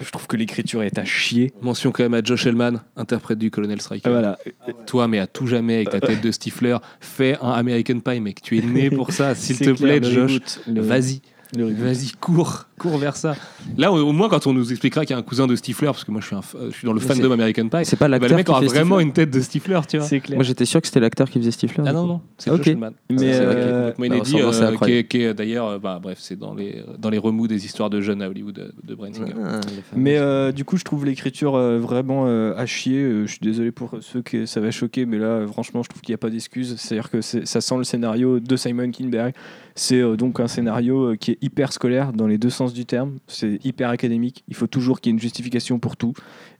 je 0.00 0.10
trouve 0.10 0.26
que 0.28 0.36
l'écriture 0.36 0.82
est 0.84 0.96
à 0.98 1.04
chier. 1.04 1.52
Mention 1.60 1.90
quand 1.90 2.04
même 2.04 2.14
à 2.14 2.22
Josh 2.22 2.46
Hellman, 2.46 2.80
interprète 2.96 3.38
du 3.38 3.50
colonel 3.50 3.80
Striker. 3.80 4.02
Ah, 4.08 4.10
Voilà. 4.10 4.38
Toi, 4.86 5.08
mais 5.08 5.18
à 5.18 5.26
tout 5.26 5.46
jamais, 5.48 5.74
avec 5.76 5.90
ta 5.90 6.00
tête 6.00 6.20
de 6.20 6.30
Stifler, 6.30 6.76
fais 7.00 7.36
un 7.42 7.50
American 7.50 7.98
Pie, 7.98 8.20
mec. 8.20 8.42
Tu 8.42 8.58
es 8.58 8.62
né 8.62 8.90
pour 8.90 9.10
ça. 9.12 9.34
S'il 9.34 9.58
te 9.58 9.70
clair, 9.70 10.00
plaît, 10.00 10.10
Josh, 10.10 10.38
le- 10.68 10.80
vas-y. 10.82 11.20
Le. 11.56 11.72
Vas-y, 11.72 12.12
cours, 12.20 12.66
cours 12.78 12.98
vers 12.98 13.16
ça. 13.16 13.34
Là, 13.76 13.92
au 13.92 14.12
moins, 14.12 14.28
quand 14.28 14.46
on 14.46 14.52
nous 14.52 14.70
expliquera 14.70 15.04
qu'il 15.04 15.14
y 15.14 15.16
a 15.16 15.18
un 15.18 15.22
cousin 15.22 15.46
de 15.46 15.54
Stifler, 15.56 15.86
parce 15.86 16.04
que 16.04 16.10
moi, 16.10 16.20
je 16.20 16.26
suis, 16.26 16.36
un 16.36 16.42
fa- 16.42 16.58
je 16.70 16.74
suis 16.76 16.86
dans 16.86 16.92
le 16.92 17.00
Mais 17.00 17.06
fandom 17.06 17.30
American 17.32 17.68
Pie, 17.68 17.84
C'est 17.84 17.96
pas 17.96 18.06
bah, 18.08 18.16
le 18.16 18.22
l'acteur 18.22 18.36
mec 18.36 18.46
qui 18.46 18.50
aura 18.50 18.60
fait 18.60 18.66
vraiment 18.66 18.96
Stifler 18.96 19.02
une 19.04 19.12
tête 19.12 19.30
de 19.30 19.40
Stifler, 19.40 19.80
tu 19.88 19.98
vois. 19.98 20.06
C'est 20.06 20.20
clair. 20.20 20.36
Moi 20.36 20.44
j'étais 20.44 20.64
sûr 20.64 20.80
que 20.80 20.86
c'était 20.86 21.00
l'acteur 21.00 21.28
qui 21.30 21.38
faisait 21.38 21.50
Stifler. 21.50 21.84
Ah 21.86 21.92
non, 21.92 22.06
non, 22.06 22.20
c'est 22.38 22.50
Ok. 22.50 22.64
Josh. 22.64 22.76
Mais, 22.76 23.18
C'est 23.18 23.24
euh, 23.34 23.44
vrai 23.44 23.54
qu'il 23.54 23.62
est 23.62 23.66
complètement 23.66 23.94
bah, 23.98 24.06
inédit, 24.06 24.30
c'est 24.30 24.62
euh, 24.64 24.76
qui 25.06 25.16
est, 25.18 25.22
est 25.30 25.34
d'ailleurs, 25.34 25.66
euh, 25.66 25.78
bah, 25.78 25.98
bref, 26.02 26.18
c'est 26.20 26.38
dans 26.38 26.54
les, 26.54 26.82
dans 26.98 27.10
les 27.10 27.18
remous 27.18 27.46
des 27.48 27.64
histoires 27.64 27.90
de 27.90 28.00
jeunes 28.00 28.22
à 28.22 28.28
Hollywood 28.28 28.54
de, 28.54 28.74
de 28.84 28.94
Bryan 28.94 29.14
Singer. 29.14 29.32
Ah. 29.44 29.60
Mais 29.94 30.16
euh, 30.18 30.52
du 30.52 30.64
coup, 30.64 30.76
je 30.76 30.84
trouve 30.84 31.04
l'écriture 31.06 31.54
euh, 31.54 31.78
vraiment 31.78 32.24
euh, 32.26 32.54
à 32.56 32.66
chier. 32.66 32.98
Euh, 33.02 33.26
je 33.26 33.32
suis 33.32 33.40
désolé 33.40 33.70
pour 33.72 33.96
ceux 34.00 34.22
que 34.22 34.46
ça 34.46 34.60
va 34.60 34.70
choquer, 34.70 35.06
mais 35.06 35.18
là, 35.18 35.26
euh, 35.26 35.46
franchement, 35.46 35.82
je 35.82 35.88
trouve 35.88 36.02
qu'il 36.02 36.12
n'y 36.12 36.16
a 36.16 36.18
pas 36.18 36.30
d'excuse. 36.30 36.74
C'est-à-dire 36.78 37.10
que 37.10 37.20
ça 37.20 37.60
sent 37.60 37.76
le 37.76 37.84
scénario 37.84 38.40
de 38.40 38.56
Simon 38.56 38.90
Kinberg. 38.90 39.34
C'est 39.74 40.00
euh, 40.00 40.16
donc 40.16 40.40
un 40.40 40.48
scénario 40.48 41.12
euh, 41.12 41.16
qui 41.16 41.32
est 41.32 41.38
hyper 41.42 41.72
scolaire 41.72 42.12
dans 42.12 42.26
les 42.26 42.38
deux 42.38 42.50
sens 42.50 42.72
du 42.72 42.84
terme. 42.84 43.18
C'est 43.26 43.64
hyper 43.64 43.88
académique. 43.90 44.44
Il 44.48 44.54
faut 44.54 44.66
toujours 44.66 45.00
qu'il 45.00 45.10
y 45.10 45.12
ait 45.12 45.16
une 45.16 45.20
justification 45.20 45.78
pour 45.78 45.96
tout. 45.96 46.14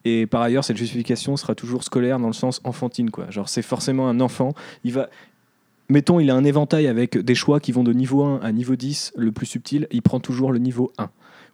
Et 0.04 0.26
par 0.26 0.42
ailleurs, 0.42 0.64
cette 0.64 0.76
justification 0.76 1.36
sera 1.36 1.54
toujours 1.54 1.84
scolaire 1.84 2.18
dans 2.18 2.26
le 2.26 2.32
sens 2.32 2.60
enfantine. 2.64 3.10
Quoi. 3.10 3.30
Genre, 3.30 3.48
c'est 3.48 3.62
forcément 3.62 4.08
un 4.08 4.20
enfant. 4.20 4.54
Il 4.84 4.92
va. 4.92 5.08
Mettons, 5.88 6.20
il 6.20 6.30
a 6.30 6.34
un 6.34 6.44
éventail 6.44 6.86
avec 6.86 7.18
des 7.18 7.34
choix 7.34 7.60
qui 7.60 7.70
vont 7.72 7.84
de 7.84 7.92
niveau 7.92 8.22
1 8.22 8.40
à 8.40 8.52
niveau 8.52 8.76
10, 8.76 9.12
le 9.16 9.30
plus 9.30 9.46
subtil. 9.46 9.88
Il 9.90 10.00
prend 10.00 10.20
toujours 10.20 10.52
le 10.52 10.58
niveau 10.58 10.92
1 10.96 11.10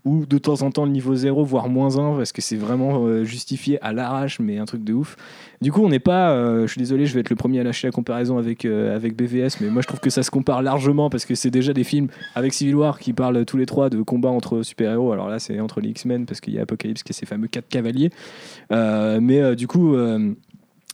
ou 0.09 0.25
de 0.25 0.39
temps 0.39 0.63
en 0.63 0.71
temps 0.71 0.87
le 0.87 0.91
niveau 0.91 1.15
0, 1.15 1.45
voire 1.45 1.69
moins 1.69 1.99
1, 1.99 2.17
parce 2.17 2.33
que 2.33 2.41
c'est 2.41 2.57
vraiment 2.57 3.05
euh, 3.05 3.25
justifié 3.25 3.79
à 3.85 3.93
l'arrache, 3.93 4.41
mais 4.41 4.57
un 4.57 4.65
truc 4.65 4.83
de 4.83 4.95
ouf. 4.95 5.17
Du 5.61 5.71
coup, 5.71 5.85
on 5.85 5.91
n'est 5.91 5.99
pas, 5.99 6.31
euh, 6.31 6.63
je 6.63 6.73
suis 6.73 6.79
désolé, 6.79 7.05
je 7.05 7.13
vais 7.13 7.21
être 7.21 7.29
le 7.29 7.37
premier 7.37 7.61
à 7.61 7.63
lâcher 7.63 7.89
la 7.89 7.93
comparaison 7.93 8.39
avec, 8.39 8.65
euh, 8.65 8.97
avec 8.97 9.15
BVS, 9.15 9.61
mais 9.61 9.69
moi 9.69 9.83
je 9.83 9.87
trouve 9.87 10.01
que 10.01 10.09
ça 10.09 10.23
se 10.23 10.31
compare 10.31 10.63
largement, 10.63 11.11
parce 11.11 11.27
que 11.27 11.35
c'est 11.35 11.51
déjà 11.51 11.75
des 11.75 11.85
films 11.85 12.09
avec 12.35 12.55
Civil 12.55 12.77
War 12.77 12.99
qui 12.99 13.13
parlent 13.13 13.45
tous 13.45 13.59
les 13.59 13.67
trois 13.67 13.91
de 13.91 14.01
combats 14.01 14.31
entre 14.31 14.63
super-héros. 14.63 15.13
Alors 15.13 15.29
là, 15.29 15.39
c'est 15.39 15.61
entre 15.61 15.83
les 15.83 15.91
X-Men, 15.91 16.25
parce 16.25 16.41
qu'il 16.41 16.55
y 16.55 16.59
a 16.59 16.63
Apocalypse 16.63 17.03
qui 17.03 17.13
est 17.13 17.15
ces 17.15 17.27
fameux 17.27 17.49
quatre 17.49 17.69
cavaliers. 17.69 18.11
Mais 18.71 19.57
du 19.57 19.67
coup, 19.67 19.95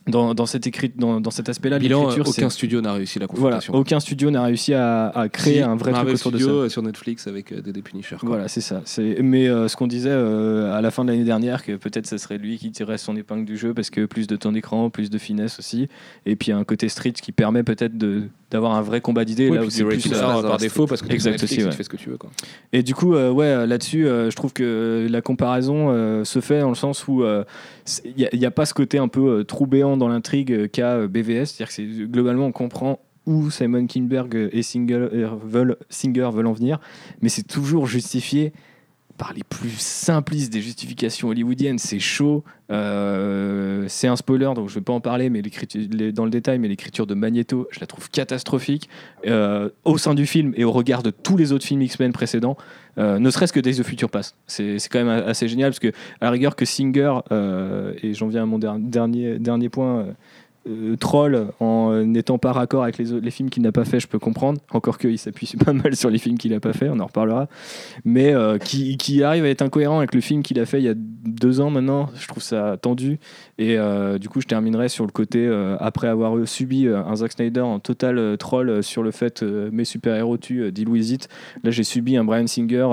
dans, 0.07 0.33
dans, 0.35 0.45
cet 0.45 0.67
écrit, 0.67 0.91
dans, 0.95 1.19
dans 1.19 1.31
cet 1.31 1.49
aspect-là, 1.49 1.79
Bilan, 1.79 2.01
l'écriture, 2.09 2.27
aucun 2.29 2.49
studio 2.49 2.79
n'a 2.81 2.93
réussi 2.93 3.17
la 3.19 3.25
Voilà, 3.25 3.57
confrontation. 3.57 3.73
aucun 3.73 3.99
studio 3.99 4.29
n'a 4.29 4.43
réussi 4.43 4.73
à, 4.73 5.07
à 5.09 5.29
créer 5.29 5.55
Si, 5.55 5.61
un 5.61 5.75
vrai 5.75 5.91
Marvel 5.91 6.13
truc 6.13 6.27
autour 6.27 6.39
de 6.39 6.43
ça. 6.45 6.49
Euh, 6.51 6.69
sur 6.69 6.83
Netflix 6.83 7.25
avec 7.27 7.51
euh, 7.51 7.61
des 7.61 7.81
Punisher. 7.81 8.17
quoi. 8.19 8.29
Voilà, 8.29 8.47
c'est 8.47 8.61
ça. 8.61 8.81
C'est- 8.85 9.17
Mais 9.21 9.47
euh, 9.47 9.67
ce 9.67 9.75
qu'on 9.75 9.87
disait 9.87 10.09
euh, 10.11 10.73
à 10.77 10.81
la 10.81 10.91
fin 10.91 11.05
de 11.05 11.11
l'année 11.11 11.23
dernière, 11.23 11.63
que 11.63 11.73
peut-être 11.75 12.05
ce 12.07 12.17
serait 12.17 12.37
lui 12.37 12.57
qui 12.57 12.71
tirerait 12.71 12.97
son 12.99 13.15
épingle 13.17 13.45
du 13.45 13.57
jeu 13.57 13.73
parce 13.73 13.89
que 13.89 14.05
plus 14.05 14.27
de 14.27 14.35
temps 14.35 14.51
d'écran, 14.51 14.89
plus 14.91 15.09
de 15.09 15.17
finesse 15.17 15.57
aussi. 15.59 15.87
Et 16.27 16.35
puis 16.35 16.51
un 16.51 16.63
côté 16.63 16.87
street 16.87 17.13
qui 17.13 17.31
permet 17.31 17.63
peut-être 17.63 17.97
de- 17.97 18.23
d'avoir 18.51 18.73
un 18.75 18.81
vrai 18.81 19.01
combat 19.01 19.25
d'idées. 19.25 19.49
Oui, 19.49 19.57
là 19.57 19.63
où 19.63 19.69
c'est 19.69 19.83
plus, 19.83 20.11
euh, 20.11 20.25
R 20.25 20.37
euh, 20.37 20.41
par 20.41 20.57
défaut 20.57 20.85
parce 20.85 21.01
que 21.01 21.11
Exact 21.11 21.31
Netflix, 21.31 21.53
aussi, 21.53 21.69
tu 21.69 21.75
fais 21.75 21.83
ce 21.83 21.89
que 21.89 21.97
tu 21.97 22.09
veux. 22.09 22.17
Quoi. 22.17 22.29
Et 22.73 22.83
du 22.83 22.93
coup, 22.93 23.15
euh, 23.15 23.31
ouais, 23.31 23.65
là-dessus, 23.65 24.07
euh, 24.07 24.29
je 24.29 24.35
trouve 24.35 24.53
que 24.53 25.07
la 25.09 25.21
comparaison 25.21 25.89
euh, 25.89 26.23
se 26.23 26.39
fait 26.41 26.59
dans 26.59 26.69
le 26.69 26.75
sens 26.75 27.07
où 27.07 27.23
euh, 27.23 27.43
il 28.05 28.29
n'y 28.33 28.45
a, 28.45 28.51
pas 28.51 28.65
ce 28.65 28.73
côté 28.73 28.97
un 28.97 29.07
peu 29.07 29.39
euh, 29.39 29.43
trou 29.43 29.65
béant 29.65 29.97
dans 29.97 30.07
l'intrigue 30.07 30.51
euh, 30.51 30.67
qu'a 30.67 30.93
euh, 30.93 31.07
BVS. 31.07 31.45
C'est-à-dire 31.45 31.75
que 31.75 32.05
globalement, 32.05 32.45
on 32.45 32.51
comprend 32.51 32.99
où 33.25 33.49
Simon 33.49 33.87
Kinberg 33.87 34.49
et 34.51 34.61
Singer 34.61 35.07
euh, 35.11 35.29
veulent, 35.43 35.77
Singer 35.89 36.29
veulent 36.31 36.47
en 36.47 36.53
venir, 36.53 36.79
mais 37.21 37.29
c'est 37.29 37.47
toujours 37.47 37.87
justifié 37.87 38.53
par 39.17 39.33
les 39.33 39.43
plus 39.43 39.77
simplistes 39.77 40.51
des 40.51 40.61
justifications 40.61 41.29
hollywoodiennes. 41.29 41.79
C'est 41.79 41.99
chaud. 41.99 42.43
Euh, 42.71 43.85
c'est 43.87 44.07
un 44.07 44.15
spoiler, 44.15 44.51
donc 44.55 44.69
je 44.69 44.75
vais 44.75 44.81
pas 44.81 44.93
en 44.93 44.99
parler, 44.99 45.29
mais 45.29 45.41
dans 46.11 46.25
le 46.25 46.31
détail, 46.31 46.59
mais 46.59 46.67
l'écriture 46.67 47.05
de 47.05 47.13
Magneto, 47.13 47.67
je 47.71 47.79
la 47.79 47.87
trouve 47.87 48.09
catastrophique 48.09 48.89
euh, 49.27 49.69
au 49.83 49.97
sein 49.97 50.15
du 50.15 50.25
film 50.25 50.53
et 50.57 50.63
au 50.63 50.71
regard 50.71 51.03
de 51.03 51.11
tous 51.11 51.37
les 51.37 51.51
autres 51.51 51.65
films 51.65 51.83
X-Men 51.83 52.11
précédents. 52.11 52.57
Euh, 52.97 53.19
ne 53.19 53.29
serait-ce 53.29 53.53
que 53.53 53.59
Days 53.59 53.79
of 53.79 53.87
Future 53.87 54.09
Past. 54.09 54.35
C'est 54.47 54.77
quand 54.89 55.03
même 55.03 55.09
assez 55.09 55.47
génial 55.47 55.69
parce 55.71 55.79
que, 55.79 55.89
à 56.21 56.25
la 56.25 56.31
rigueur, 56.31 56.55
que 56.55 56.65
Singer, 56.65 57.19
et 58.01 58.13
j'en 58.13 58.27
viens 58.27 58.43
à 58.43 58.45
mon 58.45 58.57
der- 58.57 58.79
dernier, 58.79 59.37
dernier 59.37 59.69
point, 59.69 60.07
euh, 60.67 60.95
troll 60.95 61.47
en 61.59 61.91
euh, 61.91 62.05
n'étant 62.05 62.39
pas 62.39 62.51
raccord 62.51 62.83
avec 62.83 62.97
les, 62.97 63.31
films 63.31 63.49
qu'il 63.49 63.61
n'a 63.61 63.71
pas 63.71 63.85
fait, 63.85 63.99
je 63.99 64.07
peux 64.07 64.19
comprendre. 64.19 64.59
Encore 64.71 64.97
qu'il 64.97 65.17
s'appuie 65.19 65.51
pas 65.65 65.73
mal 65.73 65.95
sur 65.95 66.09
les 66.09 66.17
films 66.17 66.37
qu'il 66.37 66.51
n'a 66.51 66.59
pas 66.59 66.73
fait, 66.73 66.89
on 66.89 66.99
en 66.99 67.05
reparlera. 67.05 67.47
Mais 68.03 68.33
euh, 68.33 68.57
qui, 68.57 69.23
arrive 69.23 69.45
à 69.45 69.49
être 69.49 69.61
incohérent 69.61 69.99
avec 69.99 70.15
le 70.15 70.21
film 70.21 70.43
qu'il 70.43 70.59
a 70.59 70.65
fait 70.65 70.79
il 70.79 70.85
y 70.85 70.89
a 70.89 70.95
deux 70.95 71.61
ans 71.61 71.69
maintenant, 71.69 72.09
je 72.15 72.27
trouve 72.27 72.43
ça 72.43 72.77
tendu. 72.81 73.19
Et 73.57 73.77
du 74.19 74.29
coup, 74.29 74.41
je 74.41 74.47
terminerai 74.47 74.89
sur 74.89 75.05
le 75.05 75.11
côté, 75.11 75.49
après 75.79 76.07
avoir 76.07 76.47
subi 76.47 76.87
un 76.87 77.15
Zack 77.15 77.31
Snyder 77.31 77.61
en 77.61 77.79
total 77.79 78.37
troll 78.37 78.83
sur 78.83 79.03
le 79.03 79.11
fait 79.11 79.41
mes 79.43 79.85
super-héros 79.85 80.37
tuent, 80.37 80.71
deal 80.71 80.89
with 80.89 81.09
it. 81.11 81.29
Là, 81.63 81.71
j'ai 81.71 81.83
subi 81.83 82.17
un 82.17 82.23
Brian 82.23 82.47
Singer. 82.47 82.87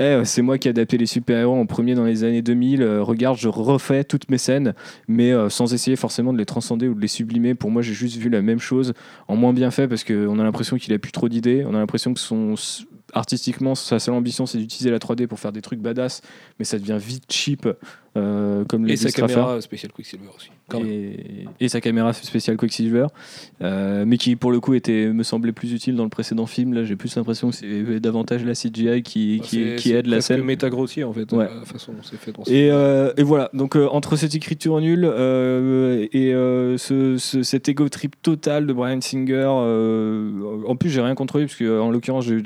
euh, 0.00 0.24
c'est 0.24 0.42
moi 0.42 0.58
qui 0.58 0.68
ai 0.68 0.70
adapté 0.70 0.98
les 0.98 1.06
super-héros 1.06 1.56
en 1.56 1.66
premier 1.66 1.94
dans 1.94 2.04
les 2.04 2.24
années 2.24 2.42
2000. 2.42 2.82
euh, 2.82 3.02
regarde, 3.02 3.36
je 3.38 3.48
refais 3.48 4.04
toutes 4.04 4.30
mes 4.30 4.38
scènes, 4.38 4.74
mais 5.08 5.32
sans 5.48 5.74
essayer 5.74 5.96
forcément 5.96 6.32
de 6.32 6.38
les 6.38 6.46
transcender 6.46 6.88
ou 6.88 6.94
de 6.94 7.00
les 7.00 7.05
sublimer. 7.08 7.54
Pour 7.54 7.70
moi, 7.70 7.82
j'ai 7.82 7.94
juste 7.94 8.16
vu 8.16 8.28
la 8.28 8.42
même 8.42 8.58
chose 8.58 8.94
en 9.28 9.36
moins 9.36 9.52
bien 9.52 9.70
fait 9.70 9.88
parce 9.88 10.04
qu'on 10.04 10.38
a 10.38 10.42
l'impression 10.42 10.76
qu'il 10.76 10.92
a 10.94 10.98
plus 10.98 11.12
trop 11.12 11.28
d'idées. 11.28 11.64
On 11.66 11.74
a 11.74 11.78
l'impression 11.78 12.14
que 12.14 12.20
son 12.20 12.54
artistiquement, 13.16 13.74
sa 13.74 13.98
seule 13.98 14.14
ambition, 14.14 14.46
c'est 14.46 14.58
d'utiliser 14.58 14.90
la 14.90 14.98
3D 14.98 15.26
pour 15.26 15.40
faire 15.40 15.52
des 15.52 15.62
trucs 15.62 15.80
badass, 15.80 16.20
mais 16.58 16.64
ça 16.64 16.78
devient 16.78 16.98
vite 17.00 17.24
cheap, 17.30 17.68
euh, 18.16 18.64
comme 18.64 18.88
Et 18.88 18.96
sa 18.96 19.10
caméra 19.10 19.60
spéciale 19.60 19.92
Quicksilver 19.92 20.28
aussi. 20.36 20.50
Quand 20.68 20.82
et, 20.84 21.46
et 21.60 21.68
sa 21.68 21.80
caméra 21.80 22.12
spéciale 22.12 22.56
Quicksilver, 22.56 23.06
euh, 23.62 24.04
mais 24.06 24.16
qui 24.18 24.34
pour 24.36 24.50
le 24.50 24.58
coup 24.58 24.74
était, 24.74 25.12
me 25.12 25.22
semblait 25.22 25.52
plus 25.52 25.72
utile 25.72 25.94
dans 25.96 26.02
le 26.04 26.08
précédent 26.10 26.46
film. 26.46 26.72
Là, 26.72 26.82
j'ai 26.84 26.96
plus 26.96 27.14
l'impression 27.16 27.50
que 27.50 27.56
c'est 27.56 28.00
davantage 28.00 28.44
la 28.44 28.54
CGI 28.54 29.02
qui, 29.02 29.40
qui, 29.44 29.48
C'est- 29.64 29.76
qui 29.76 29.88
c'est 29.90 29.94
aide 29.96 30.06
la 30.06 30.20
scène. 30.20 30.42
méta 30.42 30.68
grossier 30.70 31.04
en 31.04 31.12
fait, 31.12 31.30
Ouais. 31.32 31.44
euh, 31.44 31.60
la 31.60 31.64
façon 31.66 31.92
dont 31.92 31.98
c'est 32.02 32.16
fait 32.16 32.32
dans 32.32 32.42
Et, 32.44 32.70
euh, 32.70 33.12
et 33.16 33.22
voilà, 33.22 33.48
donc 33.54 33.76
euh, 33.76 33.86
entre 33.88 34.16
cette 34.16 34.34
écriture 34.34 34.80
nulle 34.80 35.04
euh, 35.04 36.06
et 36.12 36.34
euh, 36.34 36.76
ce, 36.78 37.16
ce- 37.18 37.42
cet 37.42 37.68
ego 37.68 37.88
trip 37.88 38.16
total 38.22 38.66
de 38.66 38.72
Brian 38.72 39.00
Singer, 39.00 39.46
euh, 39.48 40.62
en 40.66 40.74
plus 40.76 40.90
j'ai 40.90 41.00
rien 41.00 41.14
contre 41.14 41.38
lui, 41.38 41.46
parce 41.46 41.56
que 41.56 41.80
en 41.80 41.90
l'occurrence 41.90 42.24
j'ai- 42.26 42.42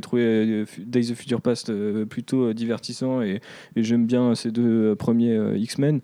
j'ai- 0.00 0.02
trouvé 0.02 0.22
euh, 0.24 0.64
Days 0.78 1.10
of 1.12 1.18
Future 1.18 1.40
Past 1.40 1.70
euh, 1.70 2.04
plutôt 2.06 2.46
euh, 2.46 2.54
divertissant 2.54 3.22
et, 3.22 3.40
et 3.76 3.82
j'aime 3.82 4.06
bien 4.06 4.34
ces 4.34 4.50
deux 4.50 4.94
premiers 4.96 5.38
X-Men. 5.56 6.00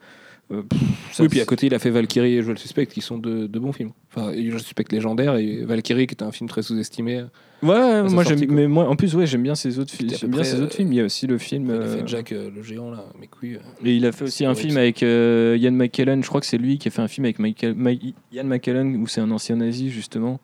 Euh, 0.52 0.62
pff, 0.62 0.80
oui, 1.18 1.28
puis 1.28 1.40
à 1.40 1.44
côté, 1.44 1.66
il 1.66 1.74
a 1.74 1.80
fait 1.80 1.90
Valkyrie 1.90 2.34
et 2.36 2.42
Je 2.44 2.52
le 2.52 2.56
suspecte, 2.56 2.92
qui 2.92 3.00
sont 3.00 3.18
de, 3.18 3.48
de 3.48 3.58
bons 3.58 3.72
films. 3.72 3.90
Enfin, 4.14 4.30
le 4.30 4.58
suspecte 4.60 4.92
légendaire 4.92 5.34
et 5.34 5.64
Valkyrie, 5.64 6.06
qui 6.06 6.14
est 6.14 6.22
un 6.22 6.30
film 6.30 6.48
très 6.48 6.62
sous-estimé. 6.62 7.24
Ouais, 7.64 8.02
moi 8.04 8.22
j'aime, 8.22 8.44
mais 8.50 8.68
moi 8.68 8.86
en 8.88 8.94
plus 8.96 9.14
ouais 9.16 9.26
j'aime 9.26 9.42
bien 9.42 9.56
ses 9.56 9.78
autres 9.80 9.92
films. 9.92 10.10
J'aime 10.10 10.30
bien 10.30 10.44
ses 10.44 10.60
autres 10.60 10.74
films. 10.76 10.92
Il 10.92 10.96
y 10.98 11.00
a 11.00 11.04
aussi 11.04 11.26
le 11.26 11.38
film. 11.38 11.72
Il 11.74 11.82
a 11.82 11.86
fait 11.88 12.02
Jack 12.06 12.30
euh, 12.30 12.48
le 12.54 12.62
géant, 12.62 12.90
là, 12.92 13.06
mes 13.18 13.26
couilles. 13.26 13.58
Et 13.84 13.96
il 13.96 14.06
a 14.06 14.12
fait 14.12 14.24
aussi 14.26 14.44
un 14.44 14.54
film 14.54 14.76
avec 14.76 15.00
Ian 15.02 15.72
McKellen. 15.72 16.22
Je 16.22 16.28
crois 16.28 16.40
que 16.40 16.46
c'est 16.46 16.58
lui 16.58 16.78
qui 16.78 16.86
a 16.86 16.90
fait 16.92 17.02
un 17.02 17.08
film 17.08 17.24
avec 17.24 17.40
Michael, 17.40 17.74
Mi- 17.74 18.14
Ian 18.32 18.44
McKellen 18.44 18.94
où 19.02 19.08
c'est 19.08 19.20
un 19.22 19.30
ancien 19.32 19.56
nazi 19.56 19.90
justement 19.90 20.38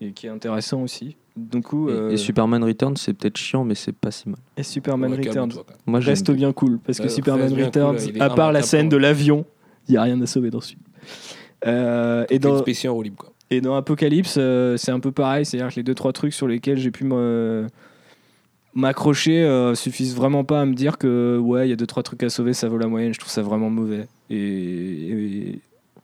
et 0.00 0.10
qui 0.10 0.26
est 0.26 0.30
intéressant 0.30 0.82
aussi. 0.82 1.14
Du 1.50 1.60
coup, 1.62 1.88
Et- 1.88 1.92
euh, 1.92 2.10
Et, 2.10 2.16
Superman 2.16 2.62
Returns, 2.62 2.96
c'est 2.96 3.14
peut-être 3.14 3.36
chiant, 3.36 3.64
mais 3.64 3.74
c'est 3.74 3.92
pas 3.94 4.10
si 4.10 4.28
mal. 4.28 4.38
et 4.56 4.62
Superman 4.62 5.10
Ouais, 5.12 5.16
Returns. 5.18 5.52
Moi, 5.86 6.00
reste 6.00 6.30
bien 6.30 6.52
cool 6.52 6.78
parce 6.78 6.98
que 6.98 7.04
Ouais, 7.04 7.08
Superman 7.08 7.52
Returns, 7.52 7.96
cool, 7.96 8.16
est 8.16 8.20
à 8.20 8.30
part 8.30 8.52
la 8.52 8.62
scène 8.62 8.88
de 8.88 8.96
l'avion, 8.96 9.44
il 9.88 9.94
y 9.94 9.96
a 9.96 10.02
rien 10.02 10.20
à 10.20 10.26
sauver 10.26 10.50
dessus. 10.50 10.76
Euh, 11.66 12.24
et 12.30 12.34
Et 12.36 12.38
dans 12.38 12.50
dans 12.50 12.58
spécial 12.58 12.90
en 12.92 12.94
roue 12.96 13.02
libre, 13.02 13.16
quoi. 13.16 13.32
et 13.50 13.60
dans 13.60 13.74
Apocalypse, 13.76 14.36
euh, 14.38 14.76
c'est 14.76 14.90
un 14.92 15.00
peu 15.00 15.12
pareil, 15.12 15.44
c'est-à-dire 15.44 15.70
que 15.70 15.76
les 15.76 15.82
deux 15.82 15.94
trois 15.94 16.12
trucs 16.12 16.32
sur 16.32 16.46
lesquels 16.48 16.78
j'ai 16.78 16.90
pu 16.90 17.04
m'accrocher 18.74 19.42
euh, 19.42 19.74
suffisent 19.74 20.14
vraiment 20.14 20.44
pas 20.44 20.60
à 20.60 20.64
me 20.64 20.74
dire 20.74 20.96
que 20.98 21.38
ouais, 21.38 21.66
il 21.66 21.70
y 21.70 21.72
a 21.72 21.76
deux 21.76 21.86
trois 21.86 22.02
trucs 22.02 22.22
à 22.22 22.28
sauver, 22.30 22.52
ça 22.52 22.68
vaut 22.68 22.78
la 22.78 22.86
moyenne. 22.86 23.12
Je 23.12 23.18
trouve 23.18 23.32
ça 23.32 23.42
vraiment 23.42 23.68
mauvais 23.70 24.06
et, 24.30 24.36
et, 24.36 25.60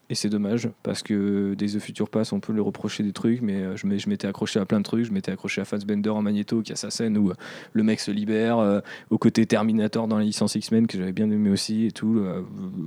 et 0.09 0.15
c'est 0.15 0.29
dommage 0.29 0.69
parce 0.85 1.03
que 1.03 1.55
Days 1.55 1.75
of 1.75 1.83
Future 1.83 2.09
Pass, 2.09 2.33
on 2.33 2.39
peut 2.39 2.53
le 2.53 2.63
reprocher 2.63 3.03
des 3.03 3.13
trucs, 3.13 3.43
mais 3.43 3.55
euh, 3.55 3.77
je 3.77 4.09
m'étais 4.09 4.29
accroché 4.29 4.61
à 4.61 4.65
plein 4.65 4.79
de 4.79 4.85
trucs. 4.85 5.05
Je 5.05 5.11
m'étais 5.11 5.33
accroché 5.33 5.61
à 5.61 5.65
Fassbender 5.65 6.11
en 6.11 6.23
Magneto, 6.23 6.63
qui 6.63 6.73
a 6.73 6.77
sa 6.77 6.91
scène 6.91 7.19
où 7.19 7.31
euh, 7.31 7.35
le 7.73 7.83
mec 7.83 7.99
se 7.99 8.13
libère, 8.13 8.59
euh, 8.59 8.81
au 9.11 9.19
côté 9.19 9.47
Terminator 9.47 10.07
dans 10.07 10.19
la 10.19 10.25
licence 10.25 10.55
X-Men 10.55 10.87
que 10.87 10.97
j'avais 10.97 11.13
bien 11.13 11.29
aimé 11.31 11.51
aussi 11.51 11.87
et 11.87 11.91
tout, 11.91 12.23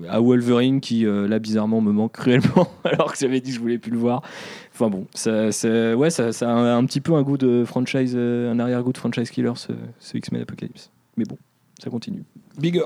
à 0.08 0.22
Wolverine 0.22 0.80
qui 0.80 1.06
là 1.06 1.40
bizarrement 1.40 1.82
me 1.82 1.92
manque 1.92 2.12
cruellement 2.14 2.72
alors 2.84 3.12
que 3.12 3.18
j'avais 3.18 3.42
dit 3.42 3.50
que 3.50 3.56
je 3.56 3.62
voulais 3.62 3.78
plus 3.78 3.92
le 3.92 3.98
voir. 3.98 4.22
Enfin 4.74 4.90
bon, 4.90 5.06
ça, 5.14 5.48
ouais, 5.96 6.10
ça, 6.10 6.30
a 6.42 6.76
un, 6.76 6.86
petit 6.86 7.02
peu 7.02 7.14
un 7.16 7.22
goût 7.22 7.38
de 7.38 7.66
franchise, 7.66 8.16
un 8.16 8.60
arrière-goût 8.60 8.94
de 8.94 8.98
franchise 8.98 9.30
killer 9.30 9.52
ce, 9.56 9.74
ce 10.00 10.18
X-Men 10.18 10.44
Apocalypse. 10.44 10.90
Mais 11.18 11.26
bon, 11.26 11.38
ça 11.82 11.90
continue. 11.90 12.24
Bigger. 12.58 12.86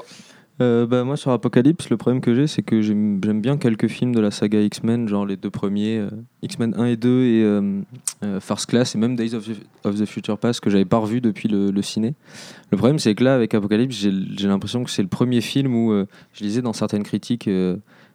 Euh, 0.61 0.85
bah, 0.85 1.03
moi, 1.03 1.17
sur 1.17 1.31
Apocalypse, 1.31 1.89
le 1.89 1.97
problème 1.97 2.21
que 2.21 2.35
j'ai, 2.35 2.45
c'est 2.45 2.61
que 2.61 2.81
j'aime 2.81 3.19
bien 3.19 3.57
quelques 3.57 3.87
films 3.87 4.13
de 4.13 4.19
la 4.19 4.29
saga 4.29 4.61
X-Men, 4.61 5.07
genre 5.07 5.25
les 5.25 5.35
deux 5.35 5.49
premiers, 5.49 5.97
euh, 5.97 6.09
X-Men 6.43 6.75
1 6.77 6.85
et 6.85 6.95
2 6.95 7.09
et 7.09 7.43
euh, 7.43 7.81
euh, 8.23 8.39
First 8.39 8.67
Class, 8.67 8.93
et 8.93 8.99
même 8.99 9.15
Days 9.15 9.33
of, 9.33 9.49
the 9.83 10.05
Future 10.05 10.37
Past, 10.37 10.59
que 10.59 10.69
j'avais 10.69 10.85
pas 10.85 10.99
revu 10.99 11.21
depuis 11.21 11.49
le, 11.49 11.71
le 11.71 11.81
ciné. 11.81 12.13
Le 12.71 12.77
problème, 12.77 12.99
c'est 12.99 13.15
que 13.15 13.23
là, 13.23 13.33
avec 13.33 13.53
Apocalypse, 13.55 13.95
j'ai 13.95 14.47
l'impression 14.47 14.83
que 14.83 14.91
c'est 14.91 15.01
le 15.01 15.07
premier 15.07 15.41
film 15.41 15.75
où 15.75 15.91
euh, 15.91 16.05
je 16.33 16.43
lisais 16.43 16.61
dans 16.61 16.73
certaines 16.73 17.03
critiques 17.03 17.49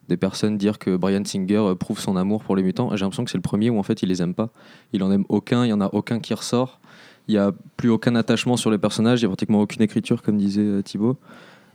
des 0.09 0.17
personnes 0.17 0.57
dire 0.57 0.79
que 0.79 0.97
Brian 0.97 1.25
Singer 1.25 1.75
prouve 1.79 2.01
son 2.01 2.17
amour 2.17 2.45
pour 2.45 2.57
les 2.57 2.63
mutants. 2.63 2.91
J'ai 2.95 3.05
l'impression 3.05 3.25
que 3.25 3.31
c'est 3.31 3.37
le 3.37 3.43
premier 3.43 3.69
où 3.69 3.79
en 3.79 3.83
fait 3.83 4.03
il 4.03 4.09
les 4.09 4.23
aime 4.23 4.35
pas. 4.35 4.51
Il 4.93 5.03
en 5.03 5.11
aime 5.11 5.25
aucun, 5.29 5.67
il 5.67 5.69
y 5.69 5.73
en 5.73 5.81
a 5.81 5.91
aucun 5.93 6.19
qui 6.21 6.33
ressort. 6.33 6.81
Il 7.27 7.35
y 7.35 7.39
a 7.39 7.53
plus 7.77 7.91
aucun 7.91 8.15
attachement 8.15 8.57
sur 8.57 8.71
les 8.71 8.79
personnages, 8.79 9.21
il 9.21 9.25
y 9.25 9.27
a 9.27 9.29
pratiquement 9.29 9.61
aucune 9.61 9.83
écriture, 9.83 10.23
comme 10.23 10.39
disait 10.39 10.83
Thibaut. 10.83 11.19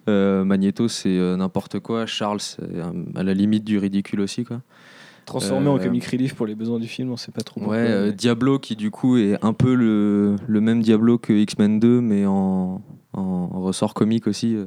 Euh, 0.10 0.43
Magneto, 0.43 0.88
c'est 0.88 1.10
euh, 1.17 1.36
n'importe 1.38 1.79
quoi. 1.79 2.05
Charles, 2.05 2.39
c'est 2.41 2.62
euh, 2.62 2.91
à 3.15 3.24
la 3.24 3.33
limite 3.33 3.63
du 3.63 3.77
ridicule 3.77 4.22
aussi, 4.22 4.43
quoi. 4.43 4.62
Transformé 5.25 5.69
en 5.69 5.77
comic 5.79 6.03
relief 6.05 6.36
pour 6.36 6.45
les 6.45 6.55
besoins 6.55 6.79
du 6.79 6.88
film, 6.88 7.10
on 7.12 7.15
sait 7.17 7.31
pas 7.31 7.43
trop. 7.43 7.62
pourquoi, 7.62 7.77
Ouais, 7.77 8.05
mais- 8.07 8.12
Diablo 8.12 8.60
qui 8.60 8.75
du 8.75 8.91
coup 8.91 9.15
est 9.17 9.38
un 9.41 9.53
peu 9.53 9.74
le, 9.74 10.36
le 10.45 10.60
même 10.62 10.81
Diablo 10.81 11.17
que 11.17 11.31
X-Men 11.31 11.79
2, 11.79 12.01
mais 12.01 12.25
en, 12.25 12.81
en 13.13 13.48
ressort 13.62 13.93
comique 13.93 14.27
aussi. 14.27 14.57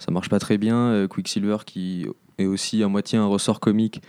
Ça 0.00 0.10
marche 0.10 0.28
pas 0.28 0.40
très 0.40 0.58
bien. 0.58 1.06
Quicksilver 1.08 1.58
qui 1.64 2.06
est 2.38 2.46
aussi 2.46 2.82
à 2.82 2.88
moitié 2.88 3.16
un 3.18 3.26
ressort 3.26 3.60
comique. 3.60 4.02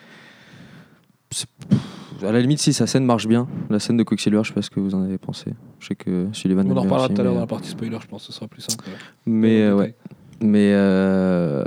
À 2.23 2.31
la 2.31 2.39
limite, 2.39 2.59
si 2.59 2.73
sa 2.73 2.87
scène 2.87 3.05
marche 3.05 3.27
bien, 3.27 3.47
la 3.69 3.79
scène 3.79 3.97
de 3.97 4.03
Quicksilver, 4.03 4.41
je 4.43 4.47
sais 4.49 4.53
pas 4.53 4.61
ce 4.61 4.69
que 4.69 4.79
vous 4.79 4.95
en 4.95 5.03
avez 5.03 5.17
pensé. 5.17 5.51
Je 5.79 5.87
sais 5.87 5.95
que 5.95 6.27
Sullivan 6.31 6.65
On 6.71 6.77
en 6.77 6.81
reparlera 6.81 7.09
tout 7.09 7.19
à 7.19 7.23
l'heure 7.23 7.33
dans 7.33 7.39
la 7.41 7.47
partie 7.47 7.69
spoiler, 7.69 7.97
je 8.01 8.07
pense 8.07 8.21
que 8.25 8.27
ce 8.31 8.33
sera 8.33 8.47
plus 8.47 8.61
simple. 8.61 8.85
mais 9.25 9.71
ouais. 9.71 9.95
Mais, 10.41 10.71
euh, 10.73 11.63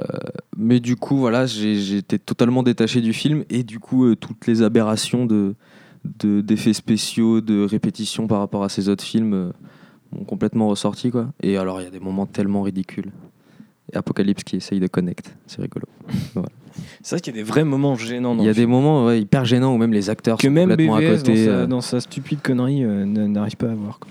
mais 0.56 0.80
du 0.80 0.96
coup, 0.96 1.16
voilà, 1.16 1.46
j'étais 1.46 2.18
totalement 2.18 2.62
détaché 2.62 3.00
du 3.00 3.12
film 3.12 3.44
et 3.50 3.62
du 3.62 3.78
coup, 3.78 4.04
euh, 4.06 4.16
toutes 4.16 4.46
les 4.46 4.62
aberrations 4.62 5.26
de 5.26 5.54
de- 6.20 6.40
d'effets 6.40 6.72
spéciaux, 6.72 7.40
de 7.40 7.64
répétitions 7.64 8.28
par 8.28 8.38
rapport 8.38 8.62
à 8.62 8.68
ces 8.68 8.88
autres 8.88 9.02
films 9.02 9.34
euh, 9.34 9.50
m'ont 10.12 10.22
complètement 10.24 10.68
ressorti. 10.68 11.10
Quoi. 11.10 11.26
Et 11.42 11.56
alors, 11.56 11.80
il 11.80 11.84
y 11.84 11.86
a 11.88 11.90
des 11.90 11.98
moments 11.98 12.26
tellement 12.26 12.62
ridicules. 12.62 13.10
Et 13.92 13.96
Apocalypse 13.96 14.44
qui 14.44 14.54
essaye 14.56 14.78
de 14.78 14.86
connect, 14.86 15.34
c'est 15.48 15.60
rigolo. 15.62 15.86
C'est 17.02 17.16
vrai 17.16 17.20
qu'il 17.20 17.34
y 17.34 17.38
a 17.38 17.42
des 17.42 17.48
vrais 17.48 17.64
moments 17.64 17.96
gênants. 17.96 18.34
dans 18.36 18.42
Il 18.42 18.46
y 18.46 18.50
a 18.50 18.52
des 18.52 18.60
film. 18.60 18.70
moments 18.70 19.06
ouais, 19.06 19.20
hyper 19.22 19.44
gênants 19.46 19.74
où 19.74 19.78
même 19.78 19.92
les 19.94 20.10
acteurs 20.10 20.36
que 20.36 20.46
sont 20.46 20.52
même 20.52 20.68
complètement 20.68 20.96
à 20.96 21.00
côté. 21.00 21.16
dans, 21.16 21.34
sa, 21.34 21.50
euh, 21.50 21.66
dans 21.66 21.80
sa 21.80 22.00
stupide 22.00 22.40
connerie 22.42 22.82
n'arrive 22.84 23.56
pas 23.56 23.70
à 23.70 23.74
voir. 23.74 23.98
quoi. 23.98 24.10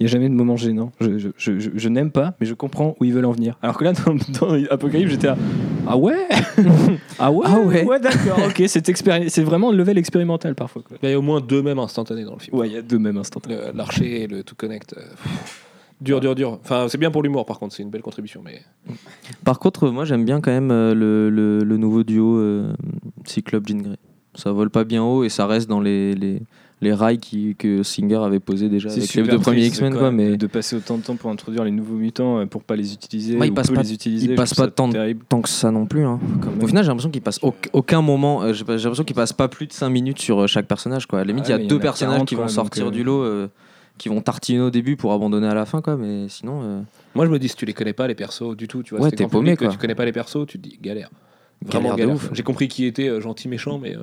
Il 0.00 0.04
n'y 0.04 0.08
a 0.08 0.12
jamais 0.12 0.28
de 0.28 0.34
moment 0.34 0.56
gênant. 0.56 0.90
Je, 1.00 1.18
je, 1.18 1.28
je, 1.36 1.58
je- 1.60 1.70
je 1.74 1.88
n'aime 1.88 2.10
pas, 2.10 2.34
mais 2.40 2.46
je 2.46 2.54
comprends 2.54 2.96
où 2.98 3.04
ils 3.04 3.12
veulent 3.12 3.24
en 3.26 3.32
venir. 3.32 3.56
Alors 3.62 3.76
que 3.78 3.84
là, 3.84 3.92
dans, 3.92 4.14
dans 4.40 4.64
Apocalypse, 4.70 5.10
j'étais 5.12 5.28
là. 5.28 5.36
Ah 5.86 5.96
ouais? 5.96 6.28
Ah 7.18 7.32
ouais? 7.32 7.44
Ah 7.48 7.58
ouais 7.60 7.98
d'accord, 8.00 8.38
ok. 8.46 8.62
C'est, 8.68 8.88
expéri- 8.88 9.28
c'est 9.28 9.42
vraiment 9.42 9.72
le 9.72 9.76
level 9.78 9.98
expérimental 9.98 10.54
parfois. 10.54 10.82
Quoi. 10.86 10.96
Il 11.02 11.10
y 11.10 11.12
a 11.12 11.18
au 11.18 11.22
moins 11.22 11.40
deux 11.40 11.60
mêmes 11.60 11.80
instantanés 11.80 12.24
dans 12.24 12.34
le 12.34 12.38
film. 12.38 12.56
Ouais, 12.56 12.68
il 12.68 12.72
y 12.72 12.76
a 12.76 12.82
deux 12.82 12.98
mêmes 13.00 13.16
instants. 13.18 13.40
Le- 13.48 13.76
L'archer 13.76 14.22
et 14.22 14.26
le 14.28 14.44
tout 14.44 14.54
connect. 14.54 14.94
euh, 14.96 15.00
pff, 15.00 15.66
dur, 16.00 16.20
dur, 16.20 16.34
dur. 16.36 16.58
Enfin, 16.62 16.86
c'est 16.88 16.98
bien 16.98 17.10
pour 17.10 17.22
l'humour, 17.24 17.44
par 17.46 17.58
contre, 17.58 17.74
c'est 17.74 17.82
une 17.82 17.90
belle 17.90 18.02
contribution. 18.02 18.42
Mais 18.44 18.60
Par 19.44 19.58
contre, 19.58 19.88
moi 19.88 20.04
j'aime 20.04 20.24
bien 20.24 20.40
quand 20.40 20.52
même 20.52 20.70
euh, 20.70 20.94
le, 20.94 21.30
le- 21.30 21.64
le 21.64 21.76
nouveau 21.76 22.04
duo 22.04 22.36
euh, 22.38 22.72
Cyclope 23.24 23.66
Jean 23.66 23.78
Grey. 23.82 23.96
Ça 24.36 24.52
vole 24.52 24.70
pas 24.70 24.84
bien 24.84 25.02
haut 25.02 25.24
et 25.24 25.28
ça 25.28 25.46
reste 25.48 25.68
dans 25.68 25.80
les, 25.80 26.14
les, 26.14 26.40
les 26.82 26.92
rails 26.92 27.18
qui, 27.18 27.54
que 27.56 27.82
Singer 27.82 28.16
avait 28.16 28.40
posé 28.40 28.68
déjà 28.68 28.90
C'est 28.90 28.98
avec 29.00 29.14
les 29.14 29.22
deux 29.22 29.38
premiers 29.38 29.66
X-Men. 29.66 29.94
quoi, 29.94 30.10
mais 30.10 30.36
de 30.36 30.46
passer 30.46 30.76
autant 30.76 30.98
de 30.98 31.02
temps 31.02 31.16
pour 31.16 31.30
introduire 31.30 31.64
les 31.64 31.70
nouveaux 31.70 31.94
mutants 31.94 32.40
euh, 32.40 32.46
pour 32.46 32.62
pas 32.64 32.76
les 32.76 32.92
utiliser. 32.92 33.38
Ouais, 33.38 33.46
il 33.46 33.50
ou 33.52 33.54
passe 33.54 33.68
peu 33.68 33.74
pas- 33.74 33.82
les 33.82 33.92
utiliser. 33.94 34.26
il 34.30 34.34
passe 34.34 34.52
pas 34.54 34.66
tant 34.68 34.90
tant 35.28 35.40
que 35.40 35.48
ça 35.48 35.70
non 35.70 35.86
plus. 35.86 36.04
hein. 36.04 36.18
Au 36.60 36.66
final, 36.66 36.84
j'ai 36.84 36.88
l'impression 36.88 37.10
qu'il 37.10 37.22
passe 37.22 37.38
au- 37.42 37.54
aucun 37.72 38.02
moment. 38.02 38.42
euh, 38.42 38.52
j'ai 38.52 38.64
l'impression 38.66 39.04
qu'il 39.04 39.16
passe 39.16 39.32
pas 39.32 39.48
plus 39.48 39.66
de 39.66 39.72
5 39.72 39.88
minutes 39.88 40.18
sur 40.20 40.40
euh, 40.42 40.46
chaque 40.46 40.66
personnage. 40.66 41.06
Quoi. 41.06 41.20
À 41.20 41.22
la 41.24 41.28
limite, 41.28 41.44
Ah 41.46 41.48
il 41.48 41.52
y 41.52 41.54
a 41.54 41.58
il 41.60 41.64
y 41.64 41.68
deux 41.68 41.78
personnages 41.78 42.14
40, 42.16 42.28
qui 42.28 42.34
vont 42.34 42.42
quoi, 42.42 42.48
sortir 42.50 42.88
euh, 42.88 42.90
du 42.90 43.04
lot, 43.04 43.22
euh, 43.22 43.48
qui 43.98 44.08
vont 44.08 44.20
tartiner 44.20 44.60
au 44.60 44.70
début 44.70 44.96
pour 44.96 45.12
abandonner 45.12 45.46
à 45.46 45.54
la 45.54 45.64
fin. 45.66 45.80
Quoi, 45.80 45.96
mais 45.96 46.28
sinon, 46.28 46.60
euh, 46.62 46.80
moi, 47.14 47.26
je 47.26 47.30
me 47.30 47.38
dis, 47.38 47.48
si 47.48 47.54
tu 47.56 47.64
les 47.64 47.74
connais 47.74 47.92
pas, 47.92 48.08
les 48.08 48.14
persos, 48.16 48.56
du 48.56 48.66
tout, 48.66 48.82
tu 48.82 48.94
vois, 48.94 49.04
Ouais, 49.04 49.10
c'est 49.10 49.16
t'es 49.16 49.26
paumé, 49.28 49.54
que 49.56 49.64
quoi. 49.64 49.72
Tu 49.72 49.78
connais 49.78 49.94
pas 49.94 50.04
les 50.04 50.12
persos, 50.12 50.46
tu 50.48 50.58
te 50.58 50.68
dis 50.68 50.78
galère. 50.82 51.10
Vraiment 51.66 51.90
Galère 51.96 52.16
galère. 52.16 52.30
J'ai 52.32 52.42
compris 52.42 52.68
qui 52.68 52.84
était 52.86 53.08
euh, 53.08 53.20
gentil, 53.20 53.48
méchant, 53.48 53.78
mais. 53.78 53.96
euh, 53.96 54.00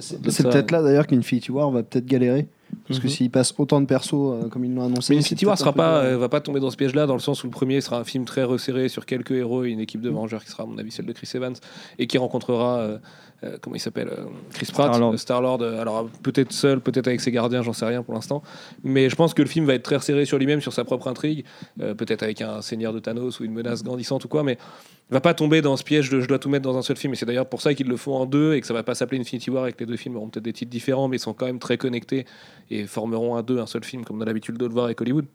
C'est 0.00 0.20
peut-être 0.42 0.70
là 0.70 0.82
d'ailleurs 0.82 1.06
qu'Infinity 1.06 1.50
War 1.52 1.70
va 1.70 1.82
peut-être 1.82 2.06
galérer. 2.06 2.46
Parce 2.86 3.00
que 3.00 3.06
Mhm. 3.06 3.10
s'ils 3.12 3.30
passent 3.30 3.54
autant 3.58 3.80
de 3.80 3.86
persos 3.86 4.12
euh, 4.14 4.48
comme 4.48 4.64
ils 4.64 4.74
l'ont 4.74 4.84
annoncé. 4.84 5.14
Mais 5.14 5.20
c'est 5.22 5.28
Infinity 5.28 5.46
War 5.46 5.56
sera 5.58 5.72
pas, 5.72 6.02
de- 6.02 6.08
euh, 6.08 6.18
va 6.18 6.28
pas 6.28 6.40
tomber 6.40 6.60
dans 6.60 6.70
ce 6.70 6.76
piège-là, 6.76 7.06
dans 7.06 7.14
le 7.14 7.20
sens 7.20 7.42
où 7.42 7.46
le 7.46 7.50
premier 7.50 7.80
sera 7.80 7.98
un 7.98 8.04
film 8.04 8.24
très 8.26 8.44
resserré 8.44 8.88
sur 8.88 9.06
quelques 9.06 9.30
héros 9.32 9.64
et 9.64 9.70
une 9.70 9.80
équipe 9.80 10.00
de 10.02 10.10
vengeurs 10.10 10.44
qui 10.44 10.50
sera, 10.50 10.64
à 10.64 10.66
mon 10.66 10.76
avis, 10.78 10.90
celle 10.90 11.06
de 11.06 11.12
Chris 11.12 11.30
Evans, 11.34 11.54
et 11.98 12.06
qui 12.06 12.18
rencontrera, 12.18 12.78
euh, 12.78 12.98
euh, 13.44 13.56
comment 13.60 13.76
il 13.76 13.80
s'appelle 13.80 14.08
euh, 14.08 14.24
Chris 14.52 14.68
Pratt, 14.72 14.88
Star-Lord. 14.88 15.14
euh, 15.14 15.16
Star-Lord. 15.16 15.62
alors 15.62 16.08
peut-être 16.22 16.52
seul, 16.52 16.80
peut-être 16.80 17.06
avec 17.06 17.20
ses 17.20 17.30
gardiens, 17.30 17.62
j'en 17.62 17.72
sais 17.72 17.86
rien 17.86 18.02
pour 18.02 18.14
l'instant. 18.14 18.42
Mais 18.82 19.08
je 19.08 19.16
pense 19.16 19.34
que 19.34 19.42
le 19.42 19.48
film 19.48 19.64
va 19.64 19.74
être 19.74 19.82
très 19.84 19.96
resserré 19.96 20.24
sur 20.24 20.38
lui-même, 20.38 20.60
sur 20.60 20.72
sa 20.72 20.84
propre 20.84 21.08
intrigue, 21.08 21.44
euh, 21.80 21.94
peut-être 21.94 22.22
avec 22.22 22.42
un 22.42 22.62
seigneur 22.62 22.92
de 22.92 22.98
Thanos 22.98 23.38
ou 23.40 23.44
une 23.44 23.52
menace 23.52 23.84
grandissante 23.84 24.24
ou 24.24 24.28
quoi, 24.28 24.42
mais 24.42 24.58
il 25.10 25.14
va 25.14 25.20
pas 25.20 25.34
tomber 25.34 25.62
dans 25.62 25.76
ce 25.76 25.84
piège 25.84 26.10
de 26.10 26.20
je 26.20 26.26
dois 26.26 26.38
tout 26.38 26.48
mettre 26.48 26.64
dans 26.64 26.76
un 26.76 26.82
seul 26.82 26.96
film. 26.96 27.12
Et 27.12 27.16
c'est 27.16 27.26
d'ailleurs 27.26 27.48
pour 27.48 27.62
ça 27.62 27.74
qu'ils 27.74 27.88
le 27.88 27.96
font 27.96 28.14
en 28.16 28.26
deux 28.26 28.54
et 28.54 28.60
que 28.60 28.66
ça 28.66 28.74
va 28.74 28.82
pas 28.82 28.94
s'appeler 28.94 29.20
Infinity 29.20 29.50
War 29.50 29.66
et 29.68 29.72
que 29.72 29.80
les 29.80 29.86
deux 29.86 29.96
films 29.96 30.16
auront 30.16 30.28
peut-être 30.28 30.44
des 30.44 30.52
titres 30.52 30.70
différents, 30.70 31.08
mais 31.08 31.16
ils 31.16 31.20
sont 31.20 31.32
quand 31.32 31.46
même 31.46 31.60
très 31.60 31.78
connectés 31.78 32.26
et 32.70 32.86
formeront 32.86 33.36
un 33.36 33.42
deux, 33.42 33.58
un 33.58 33.66
seul 33.66 33.84
film, 33.84 34.04
comme 34.04 34.18
on 34.18 34.20
a 34.20 34.26
l'habitude 34.26 34.56
de 34.58 34.66
le 34.66 34.72
voir 34.72 34.86
avec 34.86 35.00
Hollywood. 35.00 35.26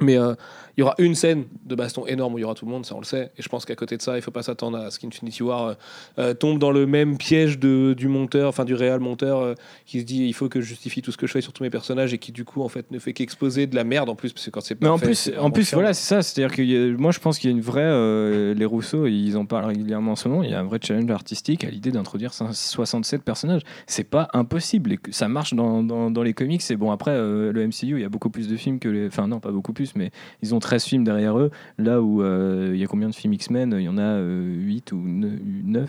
Mais 0.00 0.18
euh, 0.18 0.34
il 0.80 0.80
y 0.80 0.82
aura 0.82 0.94
une 0.96 1.14
scène 1.14 1.44
de 1.66 1.74
baston 1.74 2.06
énorme 2.06 2.32
où 2.32 2.38
il 2.38 2.40
y 2.40 2.44
aura 2.44 2.54
tout 2.54 2.64
le 2.64 2.70
monde, 2.70 2.86
ça 2.86 2.94
on 2.94 3.00
le 3.00 3.04
sait. 3.04 3.32
Et 3.36 3.42
je 3.42 3.48
pense 3.50 3.66
qu'à 3.66 3.74
côté 3.74 3.98
de 3.98 4.02
ça, 4.02 4.16
il 4.16 4.22
faut 4.22 4.30
pas 4.30 4.42
s'attendre 4.42 4.78
à 4.78 4.90
ce 4.90 4.98
qu'Infinity 4.98 5.42
War 5.42 5.66
euh, 5.66 5.74
euh, 6.18 6.32
tombe 6.32 6.58
dans 6.58 6.70
le 6.70 6.86
même 6.86 7.18
piège 7.18 7.58
de, 7.58 7.94
du 7.94 8.08
monteur, 8.08 8.48
enfin 8.48 8.64
du 8.64 8.74
réel 8.74 8.98
monteur, 8.98 9.40
euh, 9.40 9.54
qui 9.84 10.00
se 10.00 10.06
dit 10.06 10.26
il 10.26 10.32
faut 10.32 10.48
que 10.48 10.62
je 10.62 10.66
justifie 10.66 11.02
tout 11.02 11.12
ce 11.12 11.18
que 11.18 11.26
je 11.26 11.32
fais 11.32 11.42
sur 11.42 11.52
tous 11.52 11.62
mes 11.62 11.68
personnages 11.68 12.14
et 12.14 12.18
qui 12.18 12.32
du 12.32 12.44
coup 12.46 12.62
en 12.62 12.68
fait 12.68 12.90
ne 12.92 12.98
fait 12.98 13.12
qu'exposer 13.12 13.66
de 13.66 13.76
la 13.76 13.84
merde 13.84 14.08
en 14.08 14.14
plus, 14.14 14.32
parce 14.32 14.46
que 14.46 14.50
quand 14.50 14.62
c'est 14.62 14.80
Mais 14.80 14.88
en 14.88 14.96
fait, 14.96 15.04
plus, 15.04 15.14
c'est 15.16 15.36
en 15.36 15.50
plus 15.50 15.74
voilà, 15.74 15.92
c'est 15.92 16.08
ça. 16.08 16.22
C'est-à-dire 16.22 16.56
que 16.56 16.96
moi, 16.96 17.10
je 17.10 17.18
pense 17.18 17.38
qu'il 17.38 17.50
y 17.50 17.52
a 17.52 17.56
une 17.56 17.62
vraie. 17.62 18.54
les 18.54 18.64
Rousseau, 18.64 19.06
ils 19.06 19.36
en 19.36 19.44
parlent 19.44 19.66
régulièrement 19.66 20.12
en 20.12 20.16
ce 20.16 20.28
moment. 20.28 20.42
Il 20.42 20.50
y 20.50 20.54
a 20.54 20.60
un 20.60 20.64
vrai 20.64 20.78
challenge 20.82 21.10
artistique 21.10 21.64
à 21.64 21.68
l'idée 21.68 21.90
d'introduire 21.90 22.32
67 22.32 23.22
personnages. 23.22 23.62
C'est 23.86 24.04
pas 24.04 24.28
impossible. 24.32 24.92
Et 24.92 24.96
que 24.96 25.12
ça 25.12 25.28
marche 25.28 25.52
dans, 25.52 25.82
dans, 25.82 26.10
dans 26.10 26.22
les 26.22 26.32
comics. 26.32 26.62
Et 26.70 26.76
bon, 26.76 26.90
après, 26.90 27.16
le 27.16 27.66
MCU, 27.66 27.96
il 27.96 28.00
y 28.00 28.04
a 28.04 28.08
beaucoup 28.08 28.30
plus 28.30 28.48
de 28.48 28.56
films 28.56 28.78
que 28.78 28.88
les. 28.88 29.08
Enfin, 29.08 29.26
non, 29.26 29.40
pas 29.40 29.50
beaucoup 29.50 29.72
plus, 29.72 29.79
mais 29.96 30.10
ils 30.42 30.54
ont 30.54 30.58
13 30.58 30.84
films 30.84 31.04
derrière 31.04 31.38
eux. 31.38 31.50
Là 31.78 32.00
où 32.02 32.22
euh, 32.22 32.70
il 32.74 32.80
y 32.80 32.84
a 32.84 32.86
combien 32.86 33.08
de 33.08 33.14
films 33.14 33.32
X-Men? 33.34 33.74
Il 33.78 33.84
y 33.84 33.88
en 33.88 33.98
a 33.98 34.18
8 34.20 34.92
ou 34.92 34.96
9 35.04 35.88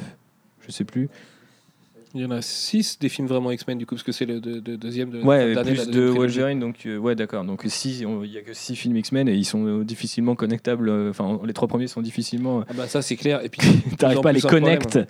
Je 0.67 0.71
sais 0.71 0.83
plus. 0.83 1.09
Il 2.13 2.19
y 2.21 2.25
en 2.25 2.31
a 2.31 2.41
6 2.41 2.99
des 2.99 3.07
films 3.07 3.27
vraiment 3.27 3.51
X-Men 3.51 3.77
du 3.77 3.85
coup, 3.85 3.95
parce 3.95 4.03
que 4.03 4.11
c'est 4.11 4.25
le 4.25 4.41
de- 4.41 4.59
de- 4.59 4.75
deuxième 4.75 5.11
de 5.11 5.21
Ouais, 5.21 5.53
dernier 5.53 5.75
plus 5.75 5.89
de. 5.89 6.01
Wolverine, 6.01 6.59
donc 6.59 6.85
euh, 6.85 6.97
ouais, 6.97 7.15
d'accord. 7.15 7.45
Donc 7.45 7.63
six, 7.67 8.05
on- 8.05 8.23
il 8.25 8.31
y 8.33 8.37
a 8.37 8.41
que 8.41 8.53
6 8.53 8.75
films 8.75 8.97
X-Men 8.97 9.29
et 9.29 9.33
ils 9.35 9.45
sont 9.45 9.65
euh, 9.65 9.83
difficilement 9.85 10.35
connectables. 10.35 10.89
euh, 10.89 11.09
Enfin, 11.11 11.39
les 11.45 11.53
trois 11.53 11.69
premiers 11.69 11.87
sont 11.87 12.01
difficilement. 12.01 12.63
Ah 12.67 12.73
bah 12.75 12.87
ça 12.87 13.01
c'est 13.01 13.15
clair. 13.15 13.43
Et 13.45 13.49
puis 13.49 13.61
T'arrives 13.97 14.19
pas 14.19 14.29
à 14.29 14.33
les 14.33 14.41
connecter 14.41 15.03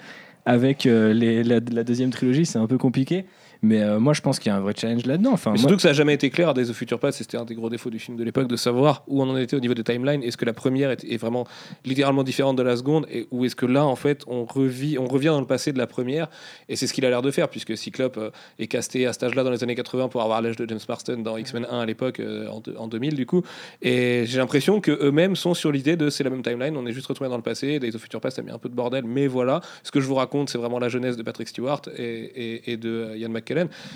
avec 0.45 0.85
euh, 0.85 1.11
les, 1.11 1.43
la, 1.43 1.59
la 1.71 1.83
deuxième 1.83 2.11
trilogie, 2.11 2.45
c'est 2.45 2.59
un 2.59 2.67
peu 2.67 2.77
compliqué. 2.77 3.25
Mais 3.63 3.81
euh, 3.83 3.99
moi, 3.99 4.13
je 4.13 4.21
pense 4.21 4.39
qu'il 4.39 4.51
y 4.51 4.53
a 4.53 4.57
un 4.57 4.61
vrai 4.61 4.73
challenge 4.75 5.05
là-dedans. 5.05 5.33
Enfin, 5.33 5.51
moi- 5.51 5.59
surtout 5.59 5.75
que 5.75 5.81
ça 5.83 5.89
n'a 5.89 5.93
jamais 5.93 6.13
été 6.15 6.29
clair 6.31 6.49
à 6.49 6.53
Days 6.53 6.69
of 6.69 6.75
Future 6.75 6.99
Past, 6.99 7.19
c'était 7.19 7.37
un 7.37 7.45
des 7.45 7.53
gros 7.55 7.69
défauts 7.69 7.89
du 7.91 7.99
film 7.99 8.17
de 8.17 8.23
l'époque, 8.23 8.47
de 8.47 8.55
savoir 8.55 9.03
où 9.07 9.21
on 9.21 9.29
en 9.29 9.37
était 9.37 9.55
au 9.55 9.59
niveau 9.59 9.73
des 9.75 9.83
timelines. 9.83 10.23
Est-ce 10.23 10.37
que 10.37 10.45
la 10.45 10.53
première 10.53 10.89
est, 10.89 11.03
est 11.03 11.17
vraiment 11.17 11.45
littéralement 11.85 12.23
différente 12.23 12.57
de 12.57 12.63
la 12.63 12.75
seconde, 12.75 13.05
et 13.11 13.27
ou 13.31 13.45
est-ce 13.45 13.55
que 13.55 13.65
là, 13.67 13.85
en 13.85 13.95
fait, 13.95 14.23
on, 14.27 14.45
revit, 14.45 14.97
on 14.97 15.05
revient 15.05 15.27
dans 15.27 15.39
le 15.39 15.45
passé 15.45 15.73
de 15.73 15.77
la 15.77 15.85
première, 15.87 16.27
et 16.69 16.75
c'est 16.75 16.87
ce 16.87 16.93
qu'il 16.93 17.05
a 17.05 17.09
l'air 17.09 17.21
de 17.21 17.29
faire, 17.29 17.49
puisque 17.49 17.77
Cyclope 17.77 18.17
euh, 18.17 18.31
est 18.57 18.67
casté 18.67 19.05
à 19.05 19.13
cet 19.13 19.23
âge-là 19.23 19.43
dans 19.43 19.51
les 19.51 19.63
années 19.63 19.75
80 19.75 20.07
pour 20.07 20.21
avoir 20.23 20.41
l'âge 20.41 20.55
de 20.55 20.67
James 20.67 20.79
Marston 20.89 21.17
dans 21.23 21.37
X-Men 21.37 21.67
1 21.69 21.79
à 21.81 21.85
l'époque, 21.85 22.19
euh, 22.19 22.47
en, 22.49 22.61
en 22.77 22.87
2000 22.87 23.13
du 23.13 23.25
coup. 23.27 23.43
Et 23.83 24.23
j'ai 24.25 24.39
l'impression 24.39 24.81
qu'eux-mêmes 24.81 25.35
sont 25.35 25.53
sur 25.53 25.71
l'idée 25.71 25.95
de 25.97 26.09
c'est 26.09 26.23
la 26.23 26.31
même 26.31 26.41
timeline, 26.41 26.75
on 26.77 26.85
est 26.87 26.93
juste 26.93 27.05
retourné 27.07 27.29
dans 27.29 27.37
le 27.37 27.43
passé, 27.43 27.77
Days 27.79 27.95
of 27.95 28.01
Future 28.01 28.21
Past 28.21 28.39
a 28.39 28.41
mis 28.41 28.49
un 28.51 28.57
peu 28.57 28.69
de 28.69 28.75
bordel, 28.75 29.03
mais 29.05 29.27
voilà, 29.27 29.61
ce 29.83 29.91
que 29.91 30.01
je 30.01 30.07
vous 30.07 30.15
raconte, 30.15 30.49
c'est 30.49 30.57
vraiment 30.57 30.79
la 30.79 30.89
jeunesse 30.89 31.15
de 31.15 31.21
Patrick 31.23 31.47
Stewart 31.47 31.81
et, 31.95 32.03
et- 32.03 32.71
et 32.71 32.77
de 32.77 33.15
Ian 33.17 33.29
McKellen 33.29 33.50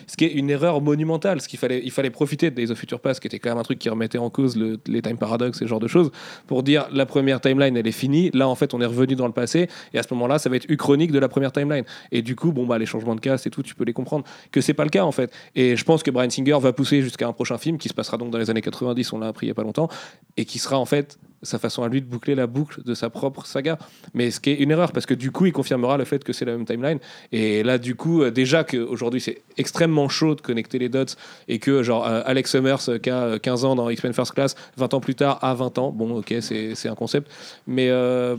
ce 0.08 0.16
qui 0.18 0.26
est 0.26 0.34
une 0.34 0.50
erreur 0.50 0.82
monumentale. 0.82 1.42
Ce 1.42 1.48
qu'il 1.48 1.60
fallait, 1.60 1.82
il 1.84 1.92
fallait 1.92 2.10
profiter 2.10 2.50
de 2.50 2.56
Days 2.56 2.72
of 2.72 2.78
Future 2.78 3.00
Past, 3.00 3.20
qui 3.20 3.28
était 3.28 3.40
quand 3.40 3.50
même 3.50 3.58
un 3.58 3.64
truc 3.64 3.80
qui 3.80 3.90
remettait 3.90 4.18
en 4.18 4.30
cause 4.30 4.56
le- 4.56 4.80
les 4.88 5.02
time 5.02 5.18
paradox 5.18 5.58
et 5.58 5.66
ce 5.66 5.68
genre 5.68 5.80
de 5.80 5.88
choses, 5.88 6.12
pour 6.48 6.64
dire 6.64 6.88
la 6.92 7.06
première 7.06 7.42
timeline 7.42 7.76
elle 7.78 7.88
est 7.88 7.92
finie. 7.92 8.32
Là 8.34 8.48
en 8.48 8.56
fait 8.56 8.74
on 8.74 8.82
est 8.82 8.86
revenu 8.86 9.16
dans 9.16 9.28
le 9.28 9.34
passé 9.34 9.68
et 9.94 10.00
à 10.00 10.04
ce 10.04 10.14
moment-là 10.14 10.40
ça 10.40 10.50
va 10.50 10.56
être 10.56 10.70
uchronique 10.70 11.12
de 11.12 11.20
la 11.20 11.28
première 11.30 11.52
timeline. 11.52 11.84
Et 12.12 12.22
du 12.22 12.36
coup 12.36 12.52
bon 12.52 12.66
bah 12.66 12.78
les 12.78 12.86
changements 12.86 13.16
de 13.16 13.22
cast 13.22 13.48
et 13.48 13.50
tout 13.50 13.64
tu 13.64 13.76
peux 13.76 13.84
les 13.86 13.94
comprendre 13.94 14.26
que 14.52 14.62
c'est 14.62 14.74
pas 14.74 14.84
le 14.84 14.90
cas 14.90 15.04
en 15.04 15.12
fait. 15.12 15.32
Et 15.56 15.76
je 15.76 15.84
pense 15.84 16.04
que 16.04 16.12
Brian 16.12 16.30
Singer 16.30 16.58
va 16.60 16.74
pousser 16.74 17.02
jusqu'à 17.02 17.28
un 17.28 17.34
prochain 17.34 17.58
film 17.58 17.78
qui 17.78 17.90
se 17.90 17.94
passera 17.94 18.18
donc 18.18 18.32
dans 18.32 18.38
les 18.38 18.50
années 18.50 18.62
90, 18.62 19.14
on 19.14 19.20
l'a 19.20 19.28
appris 19.28 19.46
il 19.48 19.50
y 19.50 19.52
a 19.52 19.56
pas 19.56 19.64
longtemps, 19.64 19.90
et 20.38 20.46
qui 20.46 20.60
sera 20.60 20.78
en 20.80 20.86
fait 20.86 21.18
sa 21.46 21.60
façon 21.60 21.84
à 21.84 21.88
lui 21.88 22.02
de 22.02 22.08
boucler 22.08 22.36
la 22.36 22.48
boucle 22.48 22.84
de 22.84 22.94
sa 22.94 23.10
propre 23.10 23.46
saga. 23.46 23.78
Mais 24.14 24.32
ce 24.32 24.40
qui 24.40 24.50
est 24.50 24.56
une 24.56 24.72
erreur 24.72 24.92
parce 24.92 25.06
que 25.06 25.14
du 25.14 25.32
coup 25.32 25.46
il 25.46 25.54
confirmera 25.54 25.98
le 25.98 26.06
fait 26.06 26.24
que 26.24 26.34
c'est 26.34 26.46
la 26.46 26.54
même 26.54 26.66
timeline. 26.66 27.00
Et 27.32 27.64
là, 27.64 27.78
du 27.78 27.96
coup, 27.96 28.22
euh, 28.22 28.32
déjà 28.32 28.64
qu'aujourd'hui, 28.64 29.22
c'est 29.22 29.42
extrêmement 29.58 30.10
chaud 30.10 30.36
de 30.36 30.42
connecter 30.42 30.80
les 30.80 30.90
dots 30.90 31.06
et 31.48 31.60
que, 31.60 31.84
genre, 31.84 32.08
euh, 32.08 32.22
Alex 32.26 32.52
Summers, 32.52 32.90
euh, 32.90 32.98
qui 32.98 33.10
a 33.10 33.24
euh, 33.24 33.40
15 33.40 33.66
ans 33.66 33.76
dans 33.76 33.90
X-Men 33.90 34.14
First 34.14 34.34
Class, 34.34 34.56
20 34.78 34.94
ans 34.94 35.00
plus 35.00 35.16
tard, 35.16 35.40
a 35.42 35.54
20 35.54 35.78
ans. 35.78 35.92
Bon, 35.92 36.18
ok, 36.18 36.34
c'est 36.42 36.90
un 36.90 36.96
concept. 36.96 37.32
Mais 37.68 37.90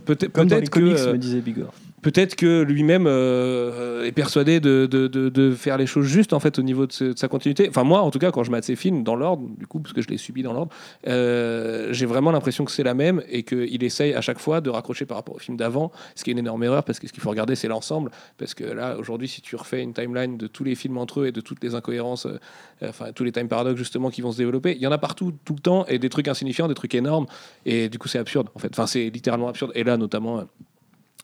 peut-être 0.04 0.32
que. 0.32 0.68
comics, 0.68 0.76
me 0.78 1.18
disait 1.18 1.40
Bigor. 1.40 1.72
Peut-être 2.06 2.36
que 2.36 2.62
lui-même 2.62 3.06
euh, 3.08 4.04
est 4.04 4.12
persuadé 4.12 4.60
de, 4.60 5.54
faire 5.58 5.76
les 5.76 5.86
choses 5.86 6.06
justes 6.06 6.34
en 6.34 6.38
fait 6.38 6.56
au 6.56 6.62
niveau 6.62 6.86
de, 6.86 6.92
sa 7.16 7.26
continuité. 7.26 7.68
Enfin 7.68 7.82
moi 7.82 8.00
en 8.00 8.12
tout 8.12 8.20
cas 8.20 8.30
quand 8.30 8.44
je 8.44 8.52
mate 8.52 8.62
ses 8.62 8.76
films 8.76 9.02
dans 9.02 9.16
l'ordre 9.16 9.48
du 9.58 9.66
coup 9.66 9.80
parce 9.80 9.92
que 9.92 10.02
je 10.02 10.06
l'ai 10.06 10.16
subi 10.16 10.44
dans 10.44 10.52
l'ordre, 10.52 10.72
euh, 11.08 11.92
j'ai 11.92 12.06
vraiment 12.06 12.30
l'impression 12.30 12.64
que 12.64 12.70
c'est 12.70 12.84
la 12.84 12.94
même 12.94 13.24
et 13.28 13.42
qu'il 13.42 13.82
essaye 13.82 14.14
à 14.14 14.20
chaque 14.20 14.38
fois 14.38 14.60
de 14.60 14.70
raccrocher 14.70 15.04
par 15.04 15.16
rapport 15.16 15.34
au 15.34 15.40
film 15.40 15.56
d'avant, 15.56 15.90
ce 16.14 16.22
qui 16.22 16.30
est 16.30 16.34
une 16.34 16.38
énorme 16.38 16.62
erreur 16.62 16.84
parce 16.84 17.00
que 17.00 17.08
ce 17.08 17.12
qu'il 17.12 17.24
faut 17.24 17.30
regarder 17.30 17.56
c'est 17.56 17.66
l'ensemble 17.66 18.12
parce 18.38 18.54
que 18.54 18.62
là 18.62 18.96
aujourd'hui 18.98 19.26
si 19.26 19.40
tu 19.40 19.56
refais 19.56 19.82
une 19.82 19.92
timeline 19.92 20.36
de 20.36 20.46
tous 20.46 20.62
les 20.62 20.76
films 20.76 20.98
entre 20.98 21.22
eux 21.22 21.26
et 21.26 21.32
de 21.32 21.40
toutes 21.40 21.64
les 21.64 21.74
incohérences, 21.74 22.26
euh, 22.26 22.38
enfin 22.88 23.10
tous 23.16 23.24
les 23.24 23.32
time 23.32 23.48
paradoxes 23.48 23.78
justement 23.78 24.10
qui 24.10 24.20
vont 24.20 24.30
se 24.30 24.38
développer, 24.38 24.76
il 24.76 24.80
y 24.80 24.86
en 24.86 24.92
a 24.92 24.98
partout 24.98 25.32
tout 25.44 25.54
le 25.54 25.60
temps 25.60 25.84
et 25.86 25.98
des 25.98 26.08
trucs 26.08 26.28
insignifiants, 26.28 26.68
des 26.68 26.74
trucs 26.74 26.94
énormes 26.94 27.26
et 27.64 27.88
du 27.88 27.98
coup 27.98 28.06
c'est 28.06 28.20
absurde 28.20 28.48
en 28.54 28.60
fait. 28.60 28.68
Enfin 28.70 28.86
c'est 28.86 29.10
littéralement 29.10 29.48
absurde 29.48 29.72
et 29.74 29.82
là 29.82 29.96
notamment. 29.96 30.46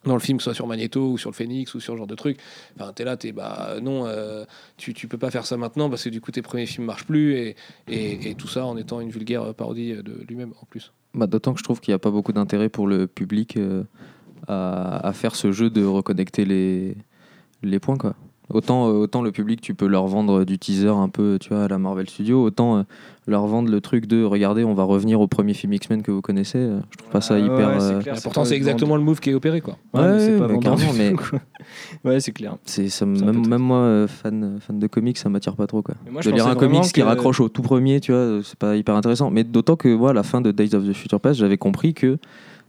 Dans 0.05 0.13
le 0.13 0.19
film, 0.19 0.39
soit 0.39 0.53
sur 0.53 0.67
Magneto 0.67 1.11
ou 1.11 1.17
sur 1.17 1.29
le 1.29 1.35
Phoenix 1.35 1.73
ou 1.73 1.79
sur 1.79 1.93
ce 1.93 1.97
genre 1.97 2.07
de 2.07 2.15
truc. 2.15 2.37
Enfin, 2.75 2.91
t'es 2.93 3.03
là, 3.03 3.17
t'es 3.17 3.31
bah 3.31 3.75
non, 3.81 4.05
euh, 4.05 4.45
tu, 4.77 4.93
peux 5.07 5.17
pas 5.17 5.31
faire 5.31 5.45
ça 5.45 5.57
maintenant 5.57 5.89
parce 5.89 6.03
que 6.03 6.09
du 6.09 6.21
coup 6.21 6.31
tes 6.31 6.41
premiers 6.41 6.65
films 6.65 6.85
marchent 6.85 7.05
plus 7.05 7.55
et, 7.87 8.35
tout 8.37 8.47
ça 8.47 8.65
en 8.65 8.77
étant 8.77 8.99
une 8.99 9.09
vulgaire 9.09 9.53
parodie 9.53 9.93
de 9.93 10.23
lui-même 10.27 10.53
en 10.61 10.65
plus. 10.65 10.91
Bah, 11.13 11.27
D'autant 11.27 11.53
que 11.53 11.59
je 11.59 11.63
trouve 11.63 11.79
qu'il 11.79 11.91
n'y 11.91 11.95
a 11.95 11.99
pas 11.99 12.11
beaucoup 12.11 12.33
d'intérêt 12.33 12.69
pour 12.69 12.87
le 12.87 13.07
public 13.07 13.57
euh, 13.57 13.83
à, 14.47 15.07
à 15.07 15.13
faire 15.13 15.35
ce 15.35 15.51
jeu 15.51 15.69
de 15.69 15.83
reconnecter 15.85 16.45
les, 16.45 16.97
les 17.61 17.79
points. 17.79 17.97
Quoi. 17.97 18.15
Autant, 18.49 18.89
euh, 18.89 18.93
autant 18.93 19.21
le 19.21 19.31
public, 19.31 19.61
tu 19.61 19.73
peux 19.73 19.87
leur 19.87 20.05
vendre 20.07 20.43
du 20.43 20.59
teaser 20.59 20.89
un 20.89 21.09
peu 21.09 21.37
tu 21.39 21.49
vois, 21.49 21.63
à 21.63 21.67
la 21.67 21.77
Marvel 21.77 22.09
Studios, 22.09 22.43
autant 22.43 22.77
euh, 22.77 22.83
leur 23.25 23.47
vendre 23.47 23.71
le 23.71 23.79
truc 23.79 24.05
de 24.05 24.23
regardez, 24.23 24.65
on 24.65 24.73
va 24.73 24.83
revenir 24.83 25.21
au 25.21 25.27
premier 25.27 25.53
film 25.53 25.71
X-Men 25.73 26.03
que 26.03 26.11
vous 26.11 26.21
connaissez. 26.21 26.57
Euh, 26.57 26.79
Je 26.91 26.97
trouve 26.97 27.09
pas 27.09 27.21
ça 27.21 27.35
Ah 27.35 27.39
hyper. 27.39 27.69
ouais, 27.69 27.79
c'est 27.79 27.93
euh, 27.93 27.99
clair, 27.99 28.17
Et 28.17 28.21
pourtant, 28.21 28.43
c'est 28.43 28.55
exactement 28.55 28.97
le 28.97 29.01
move 29.01 29.21
qui 29.21 29.29
est 29.29 29.33
opéré 29.33 29.61
quoi. 29.61 29.77
Ouais, 29.93 30.01
mais 30.01 30.19
c'est 30.19 30.37
pas 30.37 30.47
mais 30.49 30.59
carrément. 30.59 30.91
Ouais, 32.03 32.19
c'est 32.19 32.33
clair. 32.33 32.57
c'est, 32.65 32.89
ça, 32.89 33.05
même, 33.05 33.57
moi, 33.57 33.77
euh, 33.77 34.07
fan, 34.07 34.59
fan 34.59 34.77
de 34.77 34.87
comics, 34.87 35.17
ça 35.17 35.29
m'attire 35.29 35.55
pas 35.55 35.67
trop. 35.67 35.81
Quoi. 35.81 35.95
Moi, 36.11 36.21
je 36.21 36.29
de 36.29 36.35
lire 36.35 36.47
un 36.47 36.55
comics 36.55 36.83
qui 36.83 37.01
raccroche 37.01 37.39
au 37.39 37.47
tout 37.47 37.61
premier, 37.61 38.01
tu 38.01 38.11
vois, 38.11 38.41
c'est 38.43 38.59
pas 38.59 38.75
hyper 38.75 38.95
intéressant. 38.95 39.31
Mais 39.31 39.45
d'autant 39.45 39.77
que 39.77 39.87
moi, 39.87 40.09
à 40.09 40.13
la 40.13 40.23
fin 40.23 40.41
de 40.41 40.51
Days 40.51 40.75
of 40.75 40.85
the 40.85 40.93
Future 40.93 41.21
Past, 41.21 41.39
j'avais 41.39 41.57
compris 41.57 41.93
que 41.93 42.17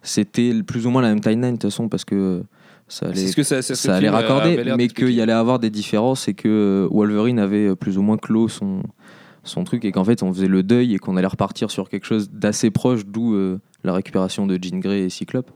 c'était 0.03 0.53
plus 0.63 0.87
ou 0.87 0.91
moins 0.91 1.03
la 1.03 1.09
même 1.09 1.21
timeline 1.21 1.55
de 1.55 1.59
toute 1.59 1.71
façon, 1.71 1.89
parce 1.89 2.05
que 2.05 2.43
ça 2.89 3.07
allait, 3.07 3.31
que 3.33 3.43
ça, 3.43 3.57
allait 3.95 4.09
raccorder, 4.11 4.63
l'air 4.65 4.77
mais 4.77 4.89
qu'il 4.89 5.11
y 5.11 5.21
allait 5.21 5.33
avoir 5.33 5.59
des 5.59 5.71
différences 5.71 6.29
et 6.29 6.35
que 6.35 6.49
euh, 6.49 6.89
Wolverine 6.91 7.39
avait 7.39 7.69
euh, 7.69 7.75
plus 7.75 7.97
ou 7.99 8.03
moins 8.03 8.17
clos 8.19 8.49
son, 8.49 8.83
son 9.43 9.65
truc 9.65 9.85
et 9.85 9.93
qu'en 9.93 10.05
fait 10.05 10.23
on 10.23 10.33
faisait 10.33 10.49
le 10.49 10.63
deuil 10.63 10.95
et 10.95 10.99
qu'on 10.99 11.17
allait 11.17 11.27
repartir 11.27 11.71
sur 11.71 11.89
quelque 11.89 12.07
chose 12.07 12.31
d'assez 12.31 12.71
proche, 12.71 13.07
d'où 13.07 13.35
euh, 13.35 13.59
la 13.85 13.93
récupération 13.95 14.47
de 14.47 14.59
Jean 14.61 14.79
Grey 14.81 15.01
et 15.01 15.09
Cyclope, 15.11 15.51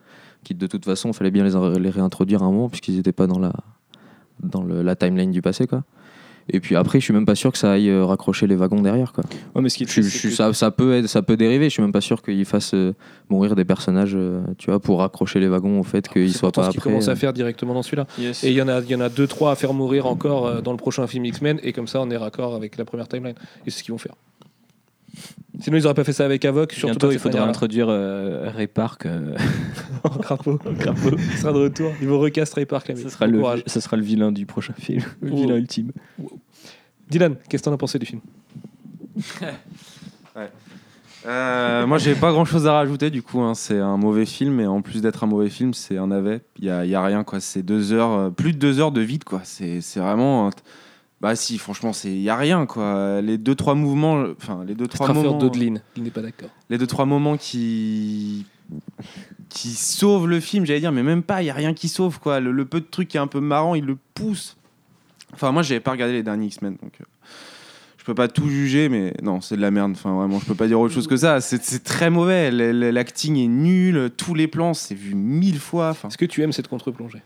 qui 0.45 0.55
de 0.55 0.67
toute 0.67 0.85
façon, 0.85 1.11
il 1.11 1.15
fallait 1.15 1.31
bien 1.31 1.45
les, 1.45 1.79
les 1.81 1.91
réintroduire 1.91 2.43
à 2.43 2.47
un 2.47 2.51
moment 2.51 2.69
puisqu'ils 2.69 2.97
n'étaient 2.97 3.13
pas 3.13 3.27
dans 3.27 3.39
la, 3.39 3.53
dans 4.43 4.63
le- 4.63 4.83
la 4.83 4.97
timeline 4.97 5.31
du 5.31 5.43
passé. 5.43 5.67
Quoi. 5.67 5.85
Et 6.51 6.61
puis 6.61 6.77
après, 6.77 6.99
je 6.99 7.05
suis 7.05 7.13
même 7.15 7.27
pas 7.27 7.35
sûr 7.35 7.53
que 7.53 7.59
ça 7.59 7.73
aille 7.73 7.91
euh, 7.91 8.05
raccrocher 8.05 8.47
les 8.47 8.57
wagons 8.57 8.81
derrière. 8.81 9.13
Quoi. 9.13 9.25
Ouais, 9.55 9.61
mais 9.63 9.69
ce 9.69 9.77
qui 9.79 9.85
Je, 9.87 10.01
je 10.01 10.09
c'est 10.09 10.29
que- 10.29 10.35
ça, 10.35 10.53
ça, 10.55 10.71
peut 10.71 10.95
être, 10.95 11.07
ça 11.07 11.21
peut 11.23 11.37
dériver, 11.37 11.65
je 11.67 11.71
suis 11.75 11.83
même 11.83 11.93
pas 11.93 12.01
sûr 12.01 12.23
qu'ils 12.23 12.45
fassent 12.47 12.73
euh, 12.75 12.95
mourir 13.29 13.55
des 13.55 13.65
personnages 13.67 14.13
euh, 14.15 14.41
tu 14.57 14.71
vois, 14.71 14.81
pour 14.81 15.01
raccrocher 15.01 15.41
les 15.41 15.49
wagons 15.49 15.79
au 15.79 15.83
fait 15.83 16.09
qu'ils 16.09 16.33
C'est 16.33 16.39
soient 16.39 16.51
pas 16.53 16.67
ce 16.67 16.71
qu'ils 16.71 16.81
commencent 16.81 17.09
à 17.09 17.17
faire 17.17 17.33
directement 17.33 17.75
dans 17.75 17.83
celui-là. 17.83 18.07
Yes. 18.19 18.45
Et 18.45 18.49
il 18.49 18.55
y 18.55 18.63
en 18.63 18.69
a, 18.69 18.81
il 18.81 18.89
y 18.91 18.95
en 18.95 19.01
a 19.01 19.09
deux, 19.11 19.27
trois 19.27 19.53
à 19.53 19.57
faire 19.57 19.75
mourir 19.75 20.07
encore 20.07 20.47
euh, 20.47 20.61
dans 20.63 20.73
le 20.73 20.79
prochain 20.79 21.07
film 21.07 21.25
X-Men, 21.27 21.61
et 21.63 21.73
comme 21.73 21.87
ça, 21.87 22.01
on 22.01 22.11
est 22.11 22.17
raccord 22.17 22.55
avec 22.55 22.79
la 22.79 22.85
première 22.87 23.09
timeline. 23.09 23.35
Et 23.67 23.71
c'est 23.71 23.81
ce 23.81 23.85
qu'ils 23.85 23.93
vont 23.93 23.99
faire. 23.99 24.15
Sinon, 25.61 25.77
ils 25.79 25.85
auraient 25.87 25.95
pas 25.95 26.05
fait 26.05 26.13
ça 26.13 26.25
avec 26.25 26.45
Avoc. 26.45 26.71
Surtout 26.73 26.87
Bientôt, 26.93 27.11
il 27.11 27.19
faudra 27.19 27.43
introduire 27.45 27.89
euh, 27.89 28.49
Ray 28.55 28.69
Park. 28.69 29.07
euh, 29.07 29.35
En 30.05 30.09
crapaud, 30.19 30.59
en 30.65 30.75
crapaud. 30.79 31.11
Il 31.17 31.37
sera 31.39 31.53
de 31.53 31.59
retour. 31.59 31.91
Ils 32.01 32.07
vont 32.07 32.21
recast 32.21 32.55
Ray 32.55 32.67
Park. 32.67 32.93
ce, 32.95 33.09
sera 33.09 33.27
le, 33.27 33.43
ce 33.67 33.81
sera 33.81 33.97
le 33.97 34.05
vilain 34.05 34.31
du 34.31 34.47
prochain 34.47 34.75
film. 34.79 35.03
Le 35.21 35.31
vilain 35.35 35.57
ultime. 35.57 35.91
Dylan, 37.11 37.37
qu'est-ce 37.49 37.63
que 37.63 37.69
t'en 37.69 37.75
as 37.75 37.79
pensé 37.79 37.99
du 37.99 38.07
film 38.07 38.21
Euh, 41.27 41.85
moi, 41.87 41.99
j'ai 41.99 42.15
pas 42.15 42.31
grand 42.31 42.45
chose 42.45 42.67
à 42.69 42.73
rajouter 42.75 43.11
du 43.11 43.23
coup. 43.23 43.41
hein. 43.41 43.55
C'est 43.55 43.79
un 43.79 43.97
mauvais 43.97 44.25
film 44.25 44.61
et 44.61 44.67
en 44.67 44.83
plus 44.83 45.03
d'être 45.03 45.25
un 45.25 45.27
mauvais 45.27 45.51
film, 45.51 45.75
c'est 45.75 45.99
un 45.99 46.07
navet. 46.07 46.43
Il 46.59 46.65
y 46.65 46.71
a, 46.71 46.85
il 46.85 46.91
y 46.91 46.95
a 46.95 47.03
rien 47.05 47.25
quoi. 47.25 47.41
C'est 47.41 47.63
deux 47.63 47.93
heures, 47.93 48.13
euh, 48.13 48.31
plus 48.31 48.53
de 48.53 48.59
deux 48.59 48.79
heures 48.79 48.93
de 48.93 49.01
vide 49.01 49.25
quoi. 49.25 49.41
C'est 49.43 49.81
c'est 49.81 49.99
vraiment. 49.99 50.47
euh, 50.47 50.51
Bah 51.21 51.35
si, 51.35 51.59
franchement, 51.59 51.93
c'est 51.93 52.17
y 52.17 52.31
a 52.31 52.37
rien 52.37 52.67
quoi. 52.67 53.21
Les 53.21 53.37
deux 53.37 53.57
trois 53.57 53.75
mouvements, 53.75 54.25
enfin 54.41 54.63
les 54.67 54.75
deux 54.77 54.87
trois 54.87 55.13
moments, 55.13 55.37
Dodlin, 55.39 55.75
il 55.97 56.05
n'est 56.05 56.11
pas 56.11 56.23
d'accord. 56.23 56.51
les 56.71 56.79
deux 56.79 56.87
trois 56.87 57.05
moments 57.05 57.37
qui 57.37 58.47
qui 59.49 59.71
sauvent 59.71 60.29
le 60.29 60.39
film, 60.41 60.65
j'allais 60.67 60.81
dire, 60.81 60.93
mais 60.93 61.03
même 61.03 61.25
pas, 61.25 61.43
il 61.43 61.47
y 61.47 61.51
a 61.51 61.55
rien 61.55 61.75
qui 61.75 61.89
sauve 61.89 62.21
quoi. 62.21 62.39
Le, 62.39 62.53
le 62.53 62.65
peu 62.65 62.81
de 62.81 62.87
trucs 62.89 63.09
qui 63.09 63.17
est 63.17 63.21
un 63.21 63.27
peu 63.27 63.41
marrant, 63.41 63.75
il 63.75 63.85
le 63.85 63.97
pousse. 64.15 64.57
Enfin 65.35 65.53
moi, 65.53 65.63
j'avais 65.63 65.81
pas 65.81 65.91
regardé 65.93 66.15
les 66.15 66.23
derniers 66.23 66.47
X-Men, 66.47 66.77
donc 66.83 66.93
euh, 67.01 67.05
je 67.99 68.05
peux 68.05 68.15
pas 68.15 68.29
tout 68.29 68.49
juger, 68.49 68.89
mais 68.89 69.13
non, 69.23 69.41
c'est 69.41 69.57
de 69.57 69.61
la 69.61 69.71
merde. 69.71 69.93
Enfin 69.93 70.15
vraiment, 70.15 70.39
je 70.41 70.47
peux 70.47 70.55
pas 70.55 70.67
dire 70.67 70.81
autre 70.81 70.95
chose 70.95 71.07
que 71.07 71.17
ça. 71.17 71.41
C'est 71.41 71.85
très 71.85 72.11
mauvais. 72.11 72.51
L'acting 72.51 73.37
est 73.37 73.47
nul, 73.49 74.11
tous 74.17 74.35
les 74.35 74.49
plans, 74.49 74.73
c'est 74.75 74.95
vu 74.95 75.15
mille 75.15 75.59
fois. 75.59 75.91
Enfin, 75.91 76.09
Est-ce 76.09 76.19
que 76.19 76.25
tu 76.25 76.43
aimes 76.43 76.53
cette 76.53 76.69
contre-plongée? 76.69 77.23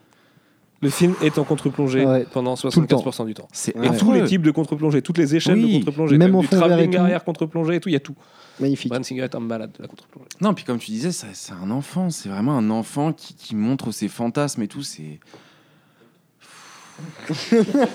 Le 0.80 0.90
film 0.90 1.14
est 1.22 1.38
en 1.38 1.44
contre-plongée 1.44 2.04
Ouais. 2.04 2.26
pendant 2.32 2.56
Tout 2.56 2.66
le 2.80 2.86
temps. 2.88 2.98
75% 3.04 3.24
du 3.26 3.34
temps. 3.34 3.46
c'est 3.52 3.76
Ouais. 3.78 3.86
Et 3.86 3.96
tous 3.96 4.12
les 4.12 4.24
types 4.24 4.42
de 4.42 4.50
contre-plongée, 4.50 5.00
toutes 5.00 5.18
les 5.18 5.36
échelles 5.36 5.54
Oui. 5.58 5.74
de 5.78 5.84
contre-plongée, 5.84 6.18
Même 6.18 6.30
même, 6.32 6.36
en 6.36 6.40
du 6.40 6.48
travelling 6.48 6.96
arrière 6.96 7.22
contre-plongée 7.22 7.76
et 7.76 7.80
tout, 7.80 7.88
il 7.88 7.92
y 7.92 7.96
a 7.96 8.00
tout. 8.00 8.16
Magnifique. 8.58 8.88
Brian 8.90 9.04
Singer 9.04 9.22
est 9.22 9.34
un 9.36 9.40
malade 9.40 9.70
de 9.78 9.80
la 9.82 9.86
contre-plongée. 9.86 10.26
Non, 10.40 10.52
puis 10.54 10.64
comme 10.64 10.78
tu 10.78 10.90
disais, 10.90 11.12
c'est 11.12 11.52
un 11.52 11.70
enfant. 11.70 12.10
C'est 12.10 12.28
vraiment 12.28 12.58
un 12.58 12.68
enfant 12.70 13.12
qui, 13.12 13.34
qui 13.34 13.54
montre 13.54 13.92
ses 13.92 14.08
fantasmes 14.08 14.60
et 14.62 14.66
tout. 14.66 14.82
C'est 14.82 15.20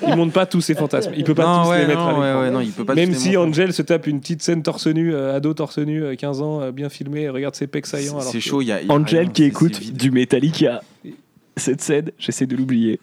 Il 0.07 0.15
montre 0.15 0.33
pas 0.33 0.45
tous 0.45 0.61
ses 0.61 0.73
fantasmes, 0.75 1.11
il 1.15 1.23
peut 1.23 1.35
pas 1.35 1.45
non, 1.45 1.63
tous 1.63 1.69
ouais, 1.69 1.81
les 1.81 1.87
mettre 1.87 1.99
non, 1.99 2.07
à 2.07 2.09
l'écran. 2.11 2.21
ouais, 2.21 2.39
ouais, 2.45 2.51
non, 2.51 2.61
il 2.61 2.71
peut 2.71 2.85
pas 2.85 2.95
Même 2.95 3.13
si. 3.13 3.35
Angel 3.37 3.73
se 3.73 3.81
tape 3.81 4.07
une 4.07 4.19
petite 4.19 4.41
scène 4.41 4.63
torse 4.63 4.87
nu, 4.87 5.13
euh, 5.13 5.35
ado 5.35 5.53
torse 5.53 5.77
nu, 5.79 6.03
euh, 6.03 6.15
15 6.15 6.41
ans, 6.41 6.61
euh, 6.61 6.71
bien 6.71 6.89
filmé, 6.89 7.29
regarde 7.29 7.55
ses 7.55 7.67
pecs 7.67 7.85
saillants. 7.85 8.19
c'est 8.21 8.39
chaud. 8.39 8.61
Il 8.61 8.65
y 8.67 8.71
a, 8.71 8.81
y 8.81 8.89
Angel 8.89 9.21
rien, 9.23 9.29
qui 9.29 9.43
écoute 9.43 9.93
du 9.93 10.11
Metallica. 10.11 10.81
Cette 11.55 11.81
scène, 11.81 12.11
j'essaie 12.19 12.45
de 12.45 12.55
l'oublier. 12.55 12.99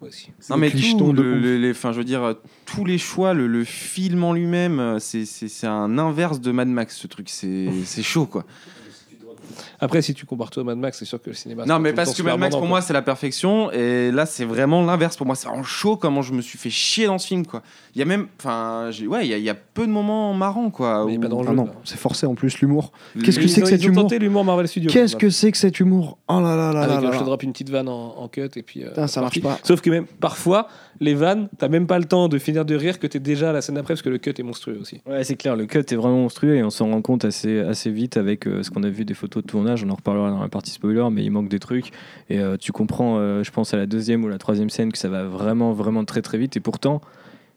Moi 0.00 0.08
aussi. 0.08 0.30
Non 0.50 0.56
mais 0.58 0.70
tout, 0.70 1.12
le- 1.12 1.56
les, 1.58 1.70
enfin, 1.70 1.92
je 1.92 1.98
veux 1.98 2.04
dire, 2.04 2.22
euh, 2.22 2.34
tous 2.66 2.84
les 2.84 2.98
choix, 2.98 3.32
le, 3.32 3.46
le 3.46 3.64
film 3.64 4.22
en 4.24 4.32
lui-même, 4.34 4.78
euh, 4.78 4.98
c'est- 4.98 5.24
un 5.66 5.96
inverse 5.98 6.40
de 6.40 6.50
Mad 6.52 6.68
Max, 6.68 6.96
ce 6.96 7.06
truc. 7.06 7.28
C'est 7.30 7.68
c'est 7.84 8.02
chaud, 8.02 8.26
quoi. 8.26 8.44
Après, 9.80 10.02
si 10.02 10.14
tu 10.14 10.26
compares 10.26 10.50
toi 10.50 10.62
à 10.62 10.66
Mad 10.66 10.78
Max, 10.78 10.98
c'est 10.98 11.04
sûr 11.04 11.20
que 11.20 11.30
le 11.30 11.34
cinéma. 11.36 11.64
Non, 11.66 11.78
mais 11.78 11.90
tout 11.90 11.92
le 11.92 12.04
parce 12.04 12.14
que 12.16 12.22
Mad 12.22 12.38
Max, 12.38 12.50
pour 12.52 12.60
quoi. 12.60 12.68
moi, 12.68 12.80
c'est 12.80 12.92
la 12.92 13.02
perfection. 13.02 13.70
Et 13.72 14.10
là, 14.10 14.26
c'est 14.26 14.44
vraiment 14.44 14.84
l'inverse 14.84 15.16
pour 15.16 15.26
moi. 15.26 15.34
C'est 15.34 15.48
vraiment 15.48 15.62
chaud 15.62 15.96
comment 15.96 16.22
je 16.22 16.32
me 16.32 16.40
suis 16.42 16.58
fait 16.58 16.70
chier 16.70 17.06
dans 17.06 17.18
ce 17.18 17.26
film, 17.26 17.46
quoi. 17.46 17.62
Il 17.94 17.98
y 17.98 18.02
a 18.02 18.04
même, 18.04 18.26
enfin, 18.40 18.90
ouais, 19.08 19.26
il 19.26 19.30
y, 19.30 19.34
a- 19.34 19.38
il 19.38 19.44
y 19.44 19.50
a 19.50 19.54
peu 19.54 19.86
de 19.86 19.92
moments 19.92 20.32
marrants, 20.34 20.70
quoi. 20.70 21.04
Mais 21.06 21.16
a 21.16 21.20
pas 21.20 21.26
où- 21.26 21.30
d'enjeu. 21.30 21.48
Ah 21.50 21.54
non, 21.54 21.66
quoi. 21.66 21.74
c'est 21.84 21.98
forcé 21.98 22.26
en 22.26 22.34
plus 22.34 22.58
l'humour. 22.60 22.92
Qu'est-ce 23.22 23.38
que 23.38 23.44
Ils 23.44 23.48
c'est 23.50 23.60
ont- 23.60 23.64
que 23.64 23.70
cet 23.70 23.82
Ils 23.82 23.88
ont 23.88 23.92
humour 23.92 24.02
tenté 24.04 24.18
l'humour 24.18 24.44
Marvel 24.44 24.68
Studios. 24.68 24.90
Qu'est-ce 24.92 25.16
que 25.16 25.30
c'est 25.30 25.52
que 25.52 25.58
cet 25.58 25.78
humour 25.80 26.18
Oh 26.28 26.40
là 26.40 26.56
là 26.56 26.72
là 26.72 26.80
Avec, 26.82 26.96
là 26.96 27.00
là 27.02 27.12
je 27.12 27.18
te 27.18 27.24
drop 27.24 27.42
une 27.42 27.52
petite 27.52 27.70
vanne 27.70 27.88
en, 27.88 28.16
en 28.18 28.28
cut 28.28 28.48
et 28.56 28.62
puis. 28.62 28.82
euh, 28.84 28.88
Putain, 28.88 29.06
ça 29.06 29.20
marche 29.20 29.40
pas. 29.40 29.58
Sauf 29.62 29.80
que 29.80 29.90
même 29.90 30.06
parfois, 30.20 30.68
les 31.00 31.14
vannes, 31.14 31.48
t'as 31.58 31.68
même 31.68 31.86
pas 31.86 31.98
le 31.98 32.04
temps 32.04 32.28
de 32.28 32.38
finir 32.38 32.64
de 32.64 32.74
rire 32.74 32.98
que 32.98 33.06
t'es 33.06 33.18
déjà 33.20 33.50
à 33.50 33.52
la 33.52 33.60
scène 33.62 33.74
d'après 33.74 33.94
parce 33.94 34.02
que 34.02 34.08
le 34.10 34.18
cut 34.18 34.30
est 34.38 34.42
monstrueux 34.42 34.78
aussi. 34.80 35.00
Ouais, 35.06 35.24
c'est 35.24 35.36
clair, 35.36 35.56
le 35.56 35.66
cut 35.66 35.78
est 35.78 35.94
vraiment 35.94 36.18
monstrueux 36.18 36.54
et 36.56 36.62
on 36.62 36.70
s'en 36.70 36.90
rend 36.90 37.02
compte 37.02 37.24
assez, 37.24 37.60
assez 37.60 37.90
vite 37.90 38.16
avec 38.16 38.46
euh, 38.46 38.62
ce 38.62 38.70
qu'on 38.70 38.82
a 38.84 38.88
vu 38.88 39.04
des 39.04 39.14
photos 39.14 39.42
de 39.42 39.46
tournage. 39.64 39.84
On 39.84 39.90
en 39.90 39.94
reparlera 39.94 40.30
dans 40.30 40.40
la 40.40 40.48
partie 40.48 40.70
spoiler, 40.70 41.06
mais 41.10 41.24
il 41.24 41.30
manque 41.30 41.48
des 41.48 41.58
trucs. 41.58 41.90
Et 42.28 42.38
euh, 42.38 42.56
tu 42.56 42.72
comprends, 42.72 43.18
euh, 43.18 43.42
je 43.42 43.50
pense, 43.50 43.74
à 43.74 43.76
la 43.76 43.86
deuxième 43.86 44.24
ou 44.24 44.28
la 44.28 44.38
troisième 44.38 44.70
scène 44.70 44.92
que 44.92 44.98
ça 44.98 45.08
va 45.08 45.24
vraiment, 45.24 45.72
vraiment 45.72 46.04
très, 46.04 46.22
très 46.22 46.38
vite. 46.38 46.56
Et 46.56 46.60
pourtant, 46.60 47.00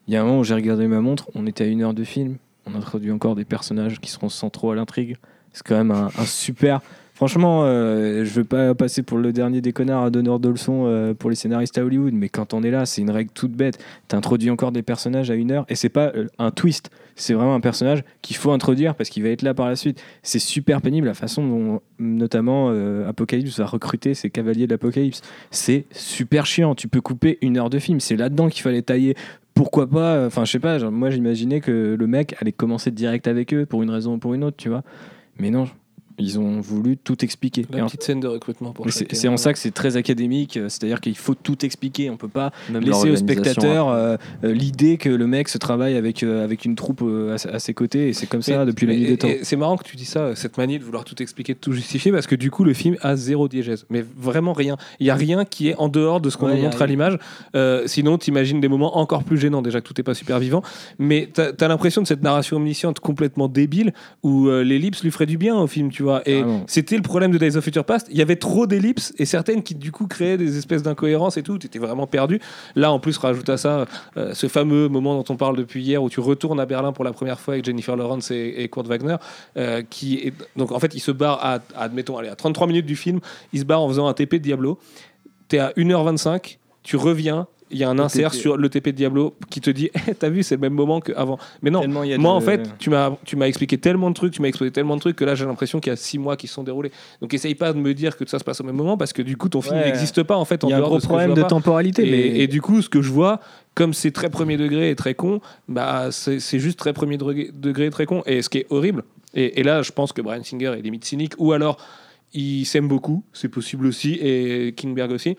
il 0.08 0.14
y 0.14 0.18
a 0.18 0.22
un 0.22 0.26
moment 0.26 0.40
où 0.40 0.44
j'ai 0.44 0.56
regardé 0.56 0.88
ma 0.88 1.02
montre, 1.02 1.30
on 1.36 1.46
était 1.46 1.66
à 1.66 1.68
une 1.68 1.82
heure 1.82 1.94
de 1.94 2.04
film. 2.04 2.38
On 2.66 2.76
introduit 2.76 3.12
encore 3.12 3.36
des 3.36 3.46
personnages 3.46 4.00
qui 4.00 4.10
seront 4.10 4.30
centraux 4.30 4.72
à 4.72 4.76
l'intrigue. 4.76 5.18
C'est 5.54 5.66
quand 5.66 5.78
même 5.78 5.92
un, 5.92 6.10
un 6.18 6.26
super. 6.26 6.82
Franchement, 7.18 7.64
euh, 7.64 8.26
je 8.26 8.30
veux 8.30 8.44
pas 8.44 8.76
passer 8.76 9.02
pour 9.02 9.18
le 9.18 9.34
dernier 9.34 9.60
des 9.60 9.74
connards 9.74 10.04
à 10.04 10.12
donneur 10.12 10.40
de 10.40 10.50
leçons 10.50 10.84
euh, 10.86 11.16
pour 11.16 11.32
les 11.32 11.36
scénaristes 11.36 11.76
à 11.80 11.84
Hollywood, 11.84 12.14
mais 12.14 12.30
quand 12.30 12.54
on 12.54 12.62
est 12.62 12.70
là, 12.70 12.86
c'est 12.86 13.02
une 13.02 13.10
règle 13.10 13.32
toute 13.34 13.54
bête. 13.54 13.84
T'introduis 14.08 14.52
encore 14.52 14.72
des 14.72 14.84
personnages 14.84 15.32
à 15.32 15.34
une 15.34 15.50
heure 15.50 15.66
et 15.68 15.74
c'est 15.74 15.90
pas 15.90 16.12
euh, 16.16 16.28
un 16.38 16.52
twist, 16.52 16.92
c'est 17.16 17.34
vraiment 17.34 17.56
un 17.56 17.60
personnage 17.60 18.04
qu'il 18.22 18.36
faut 18.36 18.52
introduire 18.52 18.94
parce 18.94 19.10
qu'il 19.10 19.24
va 19.24 19.30
être 19.30 19.42
là 19.42 19.56
par 19.56 19.66
la 19.66 19.76
suite. 19.76 20.00
C'est 20.22 20.38
super 20.38 20.80
pénible 20.80 21.08
la 21.08 21.16
façon 21.16 21.48
dont, 21.48 21.82
notamment, 21.98 22.70
euh, 22.70 23.10
Apocalypse 23.10 23.58
va 23.58 23.66
recruter 23.66 24.14
ses 24.14 24.30
cavaliers 24.30 24.68
de 24.68 24.74
l'Apocalypse. 24.74 25.22
C'est 25.50 25.86
super 25.90 26.46
chiant. 26.46 26.76
Tu 26.76 26.88
peux 26.88 27.02
couper 27.02 27.40
une 27.42 27.58
heure 27.58 27.72
de 27.72 27.80
film. 27.80 28.00
C'est 28.00 28.16
là-dedans 28.16 28.48
qu'il 28.48 28.62
fallait 28.62 28.84
tailler. 28.84 29.16
Pourquoi 29.56 29.90
pas 29.90 30.28
Enfin, 30.28 30.46
je 30.46 30.52
sais 30.52 30.60
pas. 30.60 30.78
moi, 30.92 31.10
j'imaginais 31.10 31.62
que 31.62 31.96
le 31.98 32.06
mec 32.06 32.36
allait 32.40 32.52
commencer 32.52 32.92
direct 32.92 33.28
avec 33.28 33.56
eux 33.56 33.66
pour 33.66 33.82
une 33.82 33.90
raison 33.90 34.14
ou 34.14 34.18
pour 34.20 34.36
une 34.36 34.44
autre, 34.44 34.58
tu 34.58 34.70
vois. 34.70 34.84
Mais 35.40 35.50
non, 35.50 35.66
ils 36.20 36.40
ont 36.40 36.60
voulu 36.60 36.98
tout 36.98 37.24
expliquer. 37.24 37.62
Et 37.72 37.76
La 37.78 37.84
en- 37.84 37.88
petite 37.88 38.04
scène 38.04 38.20
de 38.20 38.28
recrutement 38.28 38.72
pour 38.72 38.90
c'est 38.92 39.00
chacun. 39.06 39.16
c'est 39.16 39.28
en 39.28 39.38
ça 39.38 39.54
que 39.54 39.60
c'est 39.60 39.72
très 39.74 39.98
académique, 39.98 40.58
euh, 40.58 40.70
c'est-à-dire 40.70 41.00
qu'il 41.02 41.16
faut 41.18 41.36
tout 41.36 41.66
expliquer. 41.66 42.10
On 42.10 42.18
peut 42.18 42.28
pas 42.28 42.52
Même 42.72 42.84
laisser 42.84 43.10
au 43.12 43.16
spectateur 43.16 43.90
après. 43.90 44.02
euh, 44.02 44.18
euh, 44.46 44.54
l'idée 44.54 44.98
que 44.98 45.10
le 45.10 45.28
mec 45.28 45.48
se 45.50 45.58
travaille 45.58 45.96
avec, 45.96 46.24
euh, 46.24 46.44
avec 46.44 46.66
une 46.66 46.76
troupe 46.76 47.02
euh, 47.04 47.36
à, 47.46 47.56
à 47.56 47.60
ses 47.60 47.74
côtés, 47.74 48.10
et 48.10 48.14
c'est 48.14 48.26
comme 48.28 48.42
ça 48.42 48.60
Mais- 48.60 48.66
depuis 48.66 48.88
la 48.88 48.94
nuit 48.96 49.06
des 49.08 49.18
temps. 49.18 49.28
C'est 49.44 49.56
marrant 49.56 49.78
que 49.78 49.84
tu 49.84 49.96
dis 49.96 50.06
ça, 50.06 50.36
cette 50.36 50.58
manie 50.58 50.80
de 50.80 50.84
vouloir 50.84 51.04
tout 51.06 51.22
expliquer, 51.22 51.54
de 51.54 51.60
tout 51.60 51.72
justifier, 51.74 52.12
parce 52.12 52.28
que 52.28 52.36
du 52.36 52.50
coup, 52.52 52.64
le 52.64 52.74
film 52.74 52.96
a 53.02 53.16
zéro 53.16 53.48
diégèse. 53.48 53.86
Mais 53.90 54.04
vraiment 54.18 54.54
rien. 54.54 54.78
Il 55.00 55.06
y 55.08 55.10
a 55.10 55.16
rien 55.16 55.46
qui 55.46 55.70
est 55.70 55.76
en 55.76 55.88
dehors 55.90 56.20
de 56.22 56.30
ce 56.30 56.38
qu'on 56.38 56.48
Ouais, 56.48 56.56
nous 56.56 56.64
montre 56.64 56.82
à 56.82 56.88
l'image. 56.88 57.18
Euh, 57.56 57.84
sinon, 57.86 58.18
t'imagines 58.18 58.60
des 58.60 58.68
moments 58.68 58.98
encore 58.98 59.24
plus 59.24 59.38
gênants. 59.38 59.62
Déjà 59.62 59.82
que 59.82 59.88
tout 59.88 60.00
est 60.00 60.04
pas 60.04 60.14
super 60.14 60.40
vivant. 60.40 60.62
Mais 61.00 61.30
t'as 61.32 61.52
as, 61.60 61.68
l'impression 61.68 62.02
de 62.02 62.08
cette 62.08 62.24
narration 62.24 62.58
omnisciente 62.58 63.00
complètement 63.00 63.48
débile 63.48 63.94
où 64.24 64.48
euh, 64.48 64.64
l'ellipse 64.64 65.04
lui 65.04 65.12
ferait 65.12 65.26
du 65.26 65.38
bien 65.38 65.56
au 65.58 65.68
film, 65.68 65.92
tu 65.92 66.04
vois. 66.04 66.07
Et 66.26 66.44
c'était 66.68 66.96
le 66.96 67.02
problème 67.02 67.32
de 67.32 67.38
Days 67.38 67.58
of 67.58 67.64
Future 67.64 67.86
Past. 67.86 68.08
Il 68.10 68.18
y 68.18 68.22
avait 68.22 68.36
trop 68.36 68.68
d'ellipses 68.68 69.14
et 69.18 69.26
certaines 69.26 69.64
qui, 69.64 69.76
du 69.76 69.92
coup, 69.92 70.08
créaient 70.08 70.38
des 70.38 70.58
espèces 70.58 70.84
d'incohérences 70.84 71.38
et 71.38 71.44
tout. 71.44 71.58
T'étais 71.58 71.80
vraiment 71.80 72.08
perdu. 72.08 72.40
Là, 72.76 72.92
en 72.92 73.00
plus, 73.00 73.18
rajoute 73.18 73.50
à 73.50 73.58
ça 73.58 73.86
euh, 74.18 74.34
ce 74.34 74.48
fameux 74.48 74.88
moment 74.88 75.16
dont 75.16 75.34
on 75.34 75.38
parle 75.38 75.58
depuis 75.58 75.84
hier 75.84 76.02
où 76.02 76.10
tu 76.10 76.20
retournes 76.20 76.60
à 76.60 76.66
Berlin 76.66 76.92
pour 76.92 77.04
la 77.04 77.14
première 77.14 77.40
fois 77.40 77.56
avec 77.56 77.66
Jennifer 77.66 77.96
Lawrence 77.96 78.32
et, 78.32 78.56
et 78.58 78.70
Kurt 78.70 78.88
Wagner, 78.88 79.16
euh, 79.58 79.84
qui 79.90 80.16
est 80.16 80.34
donc 80.56 80.72
en 80.72 80.80
fait 80.80 80.94
il 80.96 81.00
se 81.00 81.12
barre 81.12 81.40
à, 81.44 81.60
admettons 81.76 82.18
allez, 82.18 82.30
à 82.30 82.36
33 82.36 82.68
minutes 82.68 82.86
du 82.86 82.96
film, 82.96 83.20
il 83.54 83.60
se 83.60 83.66
barre 83.66 83.82
en 83.82 83.88
faisant 83.88 84.08
un 84.08 84.14
TP 84.14 84.34
de 84.34 84.38
Diablo. 84.38 84.80
T'es 85.48 85.60
à 85.60 85.72
1h25, 85.72 86.58
tu 86.84 86.98
reviens. 86.98 87.48
Il 87.70 87.78
y 87.78 87.84
a 87.84 87.90
un 87.90 88.00
insert 88.00 88.34
sur 88.34 88.56
le 88.56 88.70
TP 88.70 88.88
de 88.88 88.92
Diablo 88.92 89.36
qui 89.50 89.60
te 89.62 89.70
dit 89.70 89.90
Eh, 90.08 90.14
T'as 90.16 90.30
vu, 90.30 90.42
c'est 90.44 90.56
le 90.56 90.62
même 90.62 90.74
moment 90.74 91.02
qu'avant. 91.02 91.38
Mais 91.62 91.70
non, 91.70 91.88
moi, 91.88 92.06
de- 92.06 92.26
en 92.26 92.40
fait, 92.42 92.70
tu 92.80 92.90
m'as, 92.90 93.12
expliqué 93.46 93.78
tellement 93.78 94.10
de 94.10 94.16
trucs, 94.16 94.34
tu 94.34 94.42
m'as 94.42 94.48
exposé 94.48 94.72
tellement 94.72 94.96
de 94.96 95.02
trucs 95.02 95.16
que 95.16 95.26
là, 95.26 95.36
j'ai 95.36 95.46
l'impression 95.46 95.80
qu'il 95.80 95.90
y 95.92 95.94
a 95.94 95.98
six 95.98 96.18
mois 96.18 96.38
qui 96.38 96.48
se 96.48 96.54
sont 96.54 96.64
déroulés. 96.64 96.92
Donc, 97.22 97.34
essaye 97.34 97.56
pas 97.56 97.74
de 97.74 97.78
me 97.80 97.94
dire 97.94 98.16
que 98.16 98.26
ça 98.28 98.40
se 98.40 98.44
passe 98.44 98.62
au 98.62 98.64
même 98.64 98.76
moment 98.76 98.98
parce 98.98 99.12
que 99.14 99.22
du 99.22 99.36
coup, 99.38 99.50
ton 99.50 99.62
film 99.62 99.76
Ouais. 99.76 99.86
n'existe 99.86 100.24
pas 100.24 100.38
en 100.38 100.46
fait 100.46 100.64
il 100.64 100.70
y 100.70 100.74
a 100.74 100.78
un 100.78 100.82
gros 100.82 100.98
de 101.00 101.04
problème 101.04 101.34
de 101.34 101.42
pas. 101.42 101.48
temporalité, 101.48 102.08
Et, 102.08 102.12
mais 102.12 102.40
et 102.40 102.48
du 102.48 102.62
coup, 102.62 102.82
ce 102.82 102.90
que 102.90 103.02
je 103.02 103.12
vois, 103.12 103.40
comme 103.76 103.94
c'est 103.94 104.12
très 104.12 104.30
premier 104.30 104.58
degré 104.58 104.90
et 104.90 104.96
très 104.96 105.14
con, 105.14 105.42
bah, 105.68 106.10
c'est 106.12 106.60
juste 106.60 106.80
très 106.80 106.94
premier 106.94 107.18
degré, 107.18 107.86
et 107.86 107.90
très 107.92 108.06
con. 108.06 108.24
Et 108.26 108.42
ce 108.42 108.50
qui 108.50 108.60
est 108.60 108.66
horrible, 108.70 109.04
et, 109.34 109.60
et 109.60 109.64
là, 109.64 109.82
je 109.82 109.92
pense 109.92 110.14
que 110.14 110.22
Brian 110.22 110.44
Singer 110.44 110.74
est 110.78 110.82
limite 110.82 111.04
cynique, 111.06 111.34
ou 111.38 111.52
alors 111.52 111.78
il 112.34 112.66
s'aime 112.66 112.88
beaucoup, 112.88 113.24
c'est 113.34 113.50
possible 113.50 113.86
aussi, 113.88 114.14
et 114.22 114.74
Kingberg 114.76 115.12
aussi. 115.12 115.38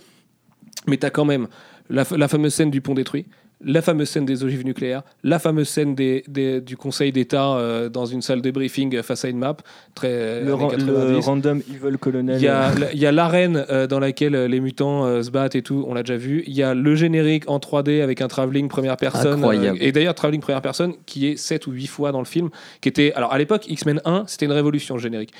Mais 0.86 0.96
tu 0.96 1.04
as 1.06 1.10
quand 1.10 1.24
même 1.24 1.48
la, 1.90 2.04
fa- 2.04 2.16
la 2.16 2.28
fameuse 2.28 2.54
scène 2.54 2.70
du 2.70 2.80
pont 2.80 2.94
détruit, 2.94 3.26
la 3.64 3.82
fameuse 3.82 4.08
scène 4.08 4.24
des 4.24 4.44
ogives 4.44 4.64
nucléaires, 4.64 5.02
la 5.24 5.40
fameuse 5.40 5.68
scène 5.68 5.96
des, 5.96 6.22
des- 6.28 6.60
du 6.60 6.76
Conseil 6.76 7.10
d'État 7.10 7.56
euh, 7.56 7.88
dans 7.88 8.06
une 8.06 8.22
salle 8.22 8.40
de 8.40 8.50
briefing 8.52 9.02
face 9.02 9.24
à 9.24 9.28
une 9.28 9.38
map, 9.38 9.56
très 9.96 10.40
le, 10.42 10.46
le 10.46 10.56
90. 10.56 11.26
random 11.26 11.62
evil 11.68 11.98
colonel. 11.98 12.36
Il 12.38 12.42
y 12.44 12.46
a, 12.48 13.08
a 13.08 13.12
l'arène 13.12 13.66
euh, 13.68 13.88
dans 13.88 13.98
laquelle 13.98 14.36
euh, 14.36 14.46
les 14.46 14.60
mutants 14.60 15.06
euh, 15.06 15.22
se 15.22 15.30
battent 15.32 15.56
et 15.56 15.62
tout, 15.62 15.84
on 15.88 15.94
l'a 15.94 16.04
déjà 16.04 16.16
vu. 16.16 16.44
Il 16.46 16.54
y 16.54 16.62
a 16.62 16.72
le 16.74 16.94
générique 16.94 17.50
en 17.50 17.58
3D 17.58 18.00
avec 18.00 18.20
un 18.20 18.28
travelling 18.28 18.68
première 18.68 18.96
personne. 18.96 19.38
Incroyable. 19.40 19.78
euh, 19.82 19.84
et 19.84 19.90
d'ailleurs, 19.90 20.14
travelling 20.14 20.40
première 20.40 20.62
personne 20.62 20.92
qui 21.04 21.26
est 21.26 21.36
7 21.36 21.66
ou 21.66 21.72
8 21.72 21.86
fois 21.88 22.12
dans 22.12 22.20
le 22.20 22.26
film. 22.26 22.50
Qui 22.80 22.88
était, 22.88 23.12
alors 23.14 23.32
à 23.32 23.38
l'époque, 23.38 23.68
X-Men 23.68 24.00
1, 24.04 24.24
c'était 24.28 24.46
une 24.46 24.52
révolution 24.52 24.94
le 24.94 25.00
générique. 25.00 25.32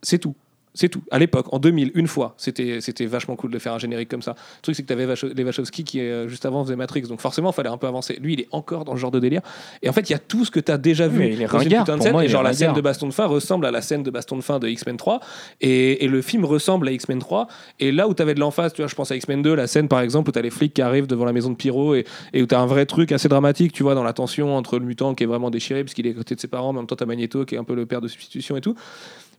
C'est 0.00 0.18
tout. 0.18 0.34
C'est 0.74 0.88
tout. 0.88 1.02
À 1.10 1.18
l'époque, 1.18 1.46
en 1.52 1.58
2000, 1.58 1.92
une 1.94 2.06
fois, 2.06 2.34
c'était 2.36 2.80
c'était 2.80 3.06
vachement 3.06 3.36
cool 3.36 3.50
de 3.50 3.58
faire 3.58 3.72
un 3.72 3.78
générique 3.78 4.08
comme 4.08 4.22
ça. 4.22 4.32
Le 4.58 4.62
truc, 4.62 4.76
c'est 4.76 4.82
que 4.82 4.86
tu 4.88 4.92
avais 4.92 5.06
les 5.34 5.44
Wachowski 5.44 5.84
qui, 5.84 6.00
euh, 6.00 6.28
juste 6.28 6.44
avant, 6.46 6.62
faisait 6.64 6.76
Matrix. 6.76 7.02
Donc 7.02 7.20
forcément, 7.20 7.50
il 7.50 7.54
fallait 7.54 7.68
un 7.68 7.76
peu 7.78 7.86
avancer. 7.86 8.18
Lui, 8.20 8.34
il 8.34 8.40
est 8.40 8.48
encore 8.52 8.84
dans 8.84 8.94
ce 8.94 9.00
genre 9.00 9.10
de 9.10 9.18
délire. 9.20 9.40
Et 9.82 9.88
en 9.88 9.92
fait, 9.92 10.08
il 10.08 10.12
y 10.12 10.16
a 10.16 10.18
tout 10.18 10.44
ce 10.44 10.50
que 10.50 10.60
tu 10.60 10.70
as 10.70 10.78
déjà 10.78 11.08
vu 11.08 11.18
Mais 11.18 11.32
il 11.32 11.42
est 11.42 11.46
dans 11.46 11.58
une 11.58 11.58
ringard. 11.58 11.84
putain 11.84 11.92
de 11.94 11.98
Pour 11.98 12.04
scène. 12.04 12.12
moi, 12.12 12.22
et 12.22 12.26
il 12.26 12.28
est 12.28 12.32
genre, 12.32 12.42
la 12.42 12.52
scène 12.52 12.68
ringard. 12.68 12.76
de 12.76 12.80
baston 12.82 13.06
de 13.08 13.12
fin 13.14 13.26
ressemble 13.26 13.66
à 13.66 13.70
la 13.70 13.82
scène 13.82 14.02
de 14.02 14.10
baston 14.10 14.36
de 14.36 14.42
fin 14.42 14.58
de 14.58 14.68
X-Men 14.68 14.96
3. 14.96 15.20
Et, 15.60 16.04
et 16.04 16.08
le 16.08 16.22
film 16.22 16.44
ressemble 16.44 16.86
à 16.88 16.92
X-Men 16.92 17.18
3. 17.18 17.48
Et 17.80 17.90
là 17.92 18.06
où 18.08 18.14
tu 18.14 18.22
avais 18.22 18.34
de 18.34 18.40
l'emphase, 18.40 18.72
tu 18.72 18.82
vois, 18.82 18.88
je 18.88 18.94
pense 18.94 19.10
à 19.10 19.16
X-Men 19.16 19.42
2, 19.42 19.54
la 19.54 19.66
scène 19.66 19.88
par 19.88 20.00
exemple 20.00 20.28
où 20.28 20.32
tu 20.32 20.38
as 20.38 20.42
les 20.42 20.50
flics 20.50 20.74
qui 20.74 20.82
arrivent 20.82 21.06
devant 21.06 21.24
la 21.24 21.32
maison 21.32 21.50
de 21.50 21.56
Pyro 21.56 21.94
et, 21.94 22.04
et 22.32 22.42
où 22.42 22.46
tu 22.46 22.54
as 22.54 22.60
un 22.60 22.66
vrai 22.66 22.86
truc 22.86 23.12
assez 23.12 23.28
dramatique, 23.28 23.72
tu 23.72 23.82
vois, 23.82 23.94
dans 23.94 24.04
la 24.04 24.12
tension 24.12 24.56
entre 24.56 24.78
le 24.78 24.84
mutant 24.84 25.14
qui 25.14 25.24
est 25.24 25.26
vraiment 25.26 25.50
déchiré 25.50 25.82
parce 25.82 25.94
qu'il 25.94 26.06
est 26.06 26.10
à 26.10 26.14
côté 26.14 26.34
de 26.34 26.40
ses 26.40 26.48
parents, 26.48 26.72
mais 26.72 26.78
en 26.78 26.82
même 26.82 26.86
temps, 26.86 26.96
tu 26.96 27.02
as 27.02 27.06
Magneto 27.06 27.44
qui 27.44 27.54
est 27.54 27.58
un 27.58 27.64
peu 27.64 27.74
le 27.74 27.86
père 27.86 28.00
de 28.00 28.08
substitution 28.08 28.56
et 28.56 28.60
tout. 28.60 28.74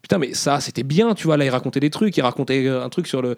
Putain, 0.01 0.17
mais 0.17 0.33
ça, 0.33 0.59
c'était 0.59 0.83
bien, 0.83 1.13
tu 1.13 1.25
vois. 1.25 1.37
Là, 1.37 1.45
il 1.45 1.49
racontait 1.49 1.79
des 1.79 1.89
trucs. 1.89 2.15
Il 2.17 2.21
racontait 2.21 2.65
euh, 2.67 2.83
un 2.83 2.89
truc 2.89 3.05
sur 3.07 3.21
euh, 3.23 3.35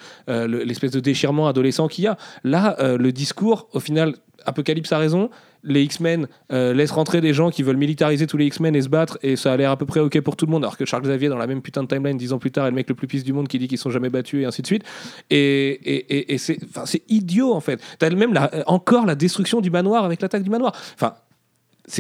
le- 0.48 0.64
l'espèce 0.64 0.92
de 0.92 1.00
déchirement 1.00 1.48
adolescent 1.48 1.88
qu'il 1.88 2.04
y 2.04 2.08
a. 2.08 2.18
Là, 2.44 2.76
euh, 2.80 2.98
le 2.98 3.12
discours, 3.12 3.68
au 3.74 3.80
final, 3.80 4.16
Apocalypse 4.46 4.92
a 4.92 4.98
raison. 4.98 5.30
les 5.64 5.84
X-Men 5.84 6.28
laissent 6.50 6.92
rentrer 6.92 7.22
des 7.22 7.34
gens 7.34 7.52
qui 7.52 7.62
veulent 7.62 7.78
militariser 7.78 8.26
tous 8.26 8.38
les 8.38 8.48
X-Men 8.48 8.76
et 8.76 8.82
se 8.82 8.90
battre, 8.90 9.20
et 9.22 9.36
ça 9.36 9.54
a 9.54 9.58
l'air 9.58 9.70
à 9.70 9.78
peu 9.78 9.86
près 9.86 10.00
ok 10.00 10.20
pour 10.22 10.36
tout 10.36 10.48
le 10.48 10.52
monde, 10.52 10.64
alors 10.64 10.76
que 10.78 10.86
Charles 10.86 11.04
Xavier, 11.04 11.30
dans 11.30 11.38
la 11.38 11.46
même 11.46 11.62
putain 11.62 11.84
de 11.84 11.88
timeline, 11.88 12.18
dix 12.18 12.34
ans 12.34 12.40
plus 12.40 12.50
tard, 12.52 12.66
est 12.66 12.72
le 12.72 12.76
mec 12.76 12.90
le 12.90 12.96
plus 12.96 13.06
pisse 13.06 13.24
du 13.24 13.34
monde 13.34 13.48
qui 13.48 13.60
dit 13.60 13.68
qu'ils 13.68 13.78
sont 13.78 13.92
jamais 13.92 14.10
battus, 14.10 14.42
et 14.42 14.46
ainsi 14.46 14.64
de 14.64 14.68
suite. 14.68 14.84
Et, 15.30 16.36
c'est 16.38 17.04
idiot, 17.10 17.54
en 17.54 17.60
fait. 17.60 17.80
T'as 18.00 18.10
même 18.10 18.34
encore 18.66 19.06
la 19.06 19.14
destruction 19.14 19.62
du 19.62 19.70
manoir 19.70 20.04
avec 20.04 20.22
l'attaque 20.22 20.42
du 20.44 20.50
manoir. 20.50 20.74
Enfin, 20.96 21.14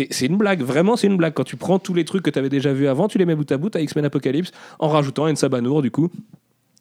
c'est 0.09 0.25
une 0.25 0.37
blague, 0.37 0.61
vraiment 0.61 0.95
c'est 0.95 1.07
une 1.07 1.17
blague. 1.17 1.33
Quand 1.33 1.43
tu 1.43 1.57
prends 1.57 1.79
tous 1.79 1.93
les 1.93 2.05
trucs 2.05 2.23
que 2.23 2.29
tu 2.29 2.39
avais 2.39 2.49
déjà 2.49 2.71
vus 2.73 2.87
avant, 2.87 3.07
tu 3.07 3.17
les 3.17 3.25
mets 3.25 3.35
bout 3.35 3.51
à 3.51 3.57
bout 3.57 3.75
à 3.75 3.81
X-Men 3.81 4.05
Apocalypse 4.05 4.51
en 4.79 4.87
rajoutant 4.89 5.27
une 5.27 5.35
Sabanour 5.35 5.81
du 5.81 5.91
coup. 5.91 6.09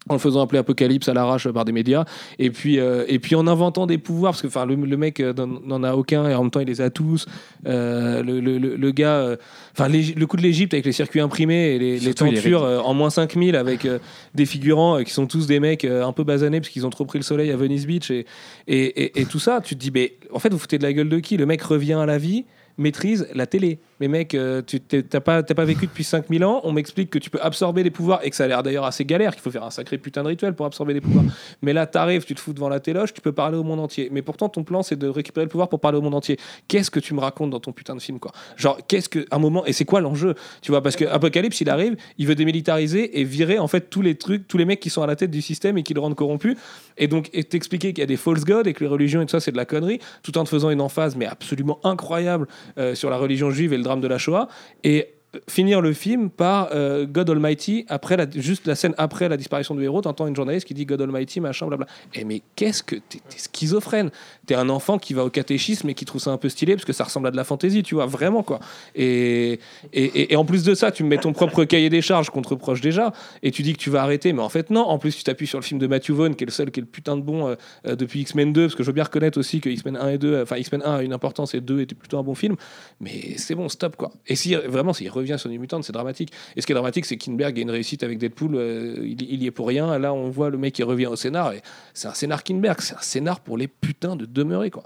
En 0.09 0.15
le 0.15 0.19
faisant 0.19 0.41
appeler 0.41 0.59
Apocalypse 0.59 1.11
à 1.11 1.15
l'arrache 1.15 1.47
par 1.51 1.67
des 1.67 1.73
médias, 1.73 2.07
et 2.39 2.51
puis, 2.51 2.81
euh, 2.81 3.05
et 3.07 3.19
puis 3.19 3.35
en 3.35 3.47
inventant 3.47 3.87
des 3.87 3.99
pouvoirs, 3.99 4.33
parce 4.33 4.41
que 4.41 4.47
enfin, 4.47 4.65
le, 4.65 4.75
le 4.75 4.97
mec 4.97 5.21
euh, 5.21 5.35
n'en 5.37 5.83
a 5.85 5.93
aucun, 5.95 6.27
et 6.27 6.35
en 6.35 6.41
même 6.43 6.51
temps 6.51 6.61
il 6.61 6.67
les 6.69 6.81
a 6.81 6.89
tous. 6.89 7.27
Euh, 7.67 8.23
le, 8.23 8.41
le- 8.41 8.59
le- 8.59 8.91
gars, 8.93 9.37
enfin 9.73 9.89
le 9.89 10.25
coup 10.25 10.39
de 10.39 10.43
l'Égypte 10.43 10.73
avec 10.73 10.87
les 10.87 10.93
circuits 10.93 11.21
imprimés 11.21 11.75
et 11.75 11.79
les, 11.79 11.99
les 11.99 12.15
tentures 12.15 12.63
en 12.83 12.95
moins 12.95 13.11
5000 13.11 13.55
avec 13.57 13.87
des 14.35 14.47
figurants 14.47 15.03
qui 15.05 15.13
sont 15.13 15.27
tous 15.27 15.47
des 15.47 15.61
mecs 15.61 15.85
un 15.85 16.13
peu 16.13 16.25
basanés 16.25 16.61
parce 16.61 16.71
qu'ils 16.71 16.87
ont 16.87 16.91
trop 16.91 17.05
pris 17.05 17.19
le 17.19 17.25
soleil 17.25 17.51
à 17.53 17.57
Venice 17.57 17.87
Beach 17.87 18.11
et, 18.11 18.25
et, 18.69 19.03
et- 19.05 19.21
et 19.21 19.25
tout 19.27 19.39
ça, 19.39 19.61
tu 19.63 19.75
te 19.77 19.81
dis, 19.81 19.91
mais 19.93 20.15
en 20.33 20.39
fait, 20.39 20.49
vous 20.51 20.59
foutez 20.59 20.79
de 20.79 20.83
la 20.83 20.95
gueule 20.95 21.11
de 21.11 21.19
qui? 21.19 21.37
Le 21.37 21.45
mec 21.45 21.61
revient 21.63 21.93
à 22.01 22.07
la 22.07 22.17
vie, 22.17 22.47
maîtrise 22.81 23.29
la 23.35 23.47
télé. 23.47 23.79
Mais 24.01 24.09
mec, 24.09 24.35
euh, 24.35 24.63
tu 24.67 24.81
t'as 24.81 25.21
pas, 25.21 25.43
pas 25.43 25.65
vécu 25.65 25.87
depuis 25.87 26.05
5000 26.05 26.45
ans, 26.45 26.61
on 26.65 26.73
m'explique 26.73 27.11
que 27.11 27.19
tu 27.19 27.31
peux 27.31 27.41
absorber 27.41 27.83
les 27.83 27.91
pouvoirs 27.91 28.21
et 28.25 28.31
que 28.31 28.37
ça 28.37 28.45
a 28.45 28.47
l'air 28.49 28.63
d'ailleurs 28.63 28.85
assez 28.85 29.05
galère, 29.05 29.33
qu'il 29.33 29.43
faut 29.43 29.51
faire 29.51 29.65
un 29.65 29.71
sacré 29.71 29.99
putain 29.99 30.23
de 30.23 30.29
rituel 30.29 30.55
pour 30.55 30.67
absorber 30.67 30.95
les 30.95 31.01
pouvoirs. 31.01 31.25
Mais 31.63 31.73
là, 31.73 31.87
t'arrives, 31.87 32.25
tu 32.25 32.35
te 32.35 32.41
fous 32.41 32.53
devant 32.53 32.69
la 32.69 32.81
téloche, 32.81 33.13
tu 33.13 33.21
peux 33.21 33.33
parler 33.33 33.59
au 33.59 33.63
monde 33.63 33.81
entier. 33.81 34.09
Mais 34.11 34.23
pourtant, 34.23 34.49
ton 34.49 34.65
plan, 34.65 34.83
c'est 34.83 34.97
de 34.97 35.09
récupérer 35.09 35.45
le 35.45 35.51
pouvoir 35.51 35.69
pour 35.69 35.81
parler 35.81 35.99
au 35.99 36.03
monde 36.03 36.15
entier. 36.15 36.39
Qu'est-ce 36.69 36.91
que 36.91 37.01
tu 37.01 37.15
me 37.15 37.21
racontes 37.21 37.51
dans 37.51 37.61
ton 37.61 37.73
putain 37.73 37.95
de 37.95 38.01
film, 38.01 38.19
quoi? 38.19 38.33
Genre, 38.57 38.79
qu'est-ce 38.89 39.09
que. 39.09 39.27
Un 39.31 39.39
moment, 39.39 39.65
et 39.67 39.73
c'est 39.73 39.85
quoi 39.85 40.01
l'enjeu? 40.01 40.35
Tu 40.63 40.73
vois, 40.73 40.83
parce 40.83 40.97
que 40.97 41.05
Apocalypse, 41.05 41.61
il 41.61 41.69
arrive, 41.69 41.97
il 42.19 42.27
veut 42.27 42.35
démilitariser 42.35 43.21
et 43.21 43.25
virer, 43.25 43.59
en 43.59 43.69
fait, 43.69 43.91
tous 43.91 44.03
les 44.03 44.15
trucs, 44.15 44.49
tous 44.49 44.57
les 44.57 44.65
mecs 44.65 44.81
qui 44.81 44.91
sont 44.91 45.03
à 45.03 45.07
la 45.07 45.17
tête 45.17 45.31
du 45.31 45.43
système 45.43 45.77
et 45.79 45.83
qui 45.83 45.95
le 45.95 46.01
rendent 46.01 46.15
corrompu. 46.15 46.57
Et 46.97 47.07
donc, 47.07 47.31
t'expliquer 47.31 47.93
qu'il 47.93 48.01
y 48.01 48.03
a 48.03 48.07
des 48.07 48.17
false 48.17 48.45
gods 48.45 48.65
et 48.65 48.73
que 48.73 48.85
les 48.85 48.91
religions 48.91 49.21
et 49.21 49.27
tout 49.27 49.31
ça, 49.31 49.41
c'est 49.41 49.53
de 49.53 49.57
la 49.57 49.65
connerie, 49.65 50.01
tout 50.23 50.37
en 50.39 50.45
te 50.45 50.49
faisant 50.49 50.71
une 50.71 50.81
emphase, 50.81 51.17
mais 51.17 51.27
absolument 51.27 51.79
incroyable, 51.85 52.47
euh, 52.79 52.95
sur 52.95 53.11
la 53.11 53.17
religion 53.17 53.51
juive 53.51 53.73
de 53.99 54.09
la 54.09 54.19
Shoah. 54.19 54.49
Et 54.85 55.20
finir 55.49 55.81
le 55.81 55.93
film 55.93 56.29
par 56.31 56.71
euh, 56.73 57.07
God 57.07 57.31
Almighty, 57.31 57.85
après 57.89 58.17
juste 58.35 58.67
la 58.67 58.75
scène 58.75 58.95
après 58.99 59.29
la 59.29 59.37
disparition 59.37 59.75
du 59.75 59.85
héros, 59.85 60.01
t'entends 60.01 60.27
une 60.27 60.35
journaliste 60.35 60.67
qui 60.67 60.75
dit 60.75 60.87
God 60.87 61.03
Almighty, 61.03 61.41
machin, 61.41 61.67
blabla. 61.67 61.87
Et 62.15 62.25
mais 62.25 62.43
qu'est-ce 62.57 62.83
que 62.83 62.97
t'es 62.97 63.21
t'es 63.29 63.39
schizophrène? 63.39 64.11
T'es 64.47 64.55
un 64.55 64.69
enfant 64.69 64.99
qui 64.99 65.15
va 65.15 65.25
au 65.25 65.31
catéchisme 65.31 65.89
et 65.89 65.95
qui 65.95 66.05
trouve 66.05 66.21
ça 66.21 66.31
un 66.31 66.37
peu 66.37 66.49
stylé 66.49 66.75
parce 66.75 66.85
que 66.85 66.93
ça 66.93 67.05
ressemble 67.05 67.29
à 67.29 67.31
de 67.31 67.37
la 67.37 67.45
fantaisie, 67.45 67.83
tu 67.83 67.95
vois, 67.95 68.07
vraiment 68.07 68.43
quoi. 68.43 68.61
Et, 68.95 69.61
et, 69.93 70.35
en 70.37 70.45
plus 70.45 70.65
de 70.65 70.75
ça, 70.75 70.91
tu 70.91 71.05
me 71.05 71.09
mets 71.09 71.19
ton 71.19 71.33
propre 71.33 71.65
cahier 71.65 71.91
des 71.91 72.03
charges 72.03 72.31
qu'on 72.31 72.43
te 72.43 72.49
reproche 72.49 72.81
déjà, 72.81 73.13
et 73.43 73.51
tu 73.51 73.63
dis 73.63 73.73
que 73.73 73.79
tu 73.79 73.91
vas 73.91 74.03
arrêter, 74.03 74.33
mais 74.33 74.43
en 74.43 74.49
fait 74.49 74.71
non. 74.71 74.83
En 74.83 74.99
plus, 74.99 75.17
tu 75.17 75.23
t'appuies 75.23 75.47
sur 75.47 75.59
le 75.59 75.65
film 75.65 75.79
de 75.79 75.87
Matthew 75.87 76.11
Vaughn, 76.11 76.35
qui 76.35 76.45
est 76.45 76.47
le 76.47 76.53
seul 76.53 76.71
qui 76.71 76.81
est 76.81 76.83
le 76.83 76.89
putain 76.89 77.17
de 77.17 77.23
bon 77.23 77.49
euh, 77.49 77.55
euh, 77.87 77.95
depuis 77.95 78.21
X-Men 78.21 78.53
2, 78.53 78.63
parce 78.63 78.75
que 78.75 78.83
je 78.83 78.89
veux 78.89 78.95
bien 78.95 79.05
reconnaître 79.05 79.39
aussi 79.39 79.61
que 79.61 79.69
X-Men 79.69 79.97
1 79.97 80.09
et 80.09 80.19
2, 80.19 80.33
euh, 80.33 80.43
enfin 80.43 80.57
X-Men 80.57 80.83
1 80.85 80.95
a 80.97 81.03
une 81.03 81.13
importance 81.13 81.55
et 81.55 81.61
2 81.61 81.81
était 81.81 81.95
plutôt 81.95 82.19
un 82.19 82.23
bon 82.23 82.35
film, 82.35 82.57
mais 83.01 83.35
c'est 83.37 83.55
bon, 83.55 83.69
stop 83.69 83.97
quoi. 83.97 84.11
Et 84.27 84.37
si 84.37 84.55
vraiment, 84.55 84.93
s'il 84.93 85.09
revient 85.21 85.37
sur 85.39 85.49
New 85.51 85.61
Mutant, 85.61 85.81
c'est 85.83 85.93
dramatique. 85.93 86.33
Et 86.57 86.61
ce 86.61 86.67
qui 86.67 86.73
est 86.73 86.75
dramatique, 86.75 87.05
c'est 87.07 87.17
Kinberg 87.17 87.59
a 87.59 87.63
une 87.63 87.71
réussite 87.71 88.03
avec 88.03 88.19
Deadpool, 88.19 88.55
euh, 88.57 88.97
il, 89.03 89.23
il 89.23 89.43
y 89.43 89.47
est 89.47 89.51
pour 89.51 89.69
rien. 89.69 89.99
Là, 89.99 90.13
on 90.13 90.29
voit 90.29 90.51
le 90.51 90.59
mec 90.59 90.75
qui 90.75 90.83
revient 90.83 91.07
au 91.07 91.17
scénar, 91.17 91.53
et 91.53 91.63
c'est 91.95 92.09
un 92.09 92.15
scénar 92.15 92.43
Kinberg, 92.43 92.81
c'est 92.81 92.95
un 92.95 93.01
scénar 93.01 93.41
pour 93.41 93.57
les 93.57 93.69
putains 93.69 94.17
de 94.17 94.27
demeurer 94.27 94.71
quoi. 94.71 94.85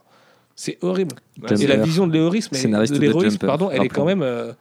C'est 0.56 0.78
horrible. 0.82 1.16
Jumper. 1.36 1.62
Et 1.64 1.66
la 1.66 1.76
vision 1.78 2.06
de 2.06 2.12
l'héroïsme, 2.12 2.54
Scénariste 2.54 2.94
de 2.94 3.00
Jumper, 3.04 3.46
pardon, 3.46 3.70
elle 3.72 3.82
est 3.82 3.88
quand 3.88 4.04
même. 4.04 4.22
euh, 4.22 4.52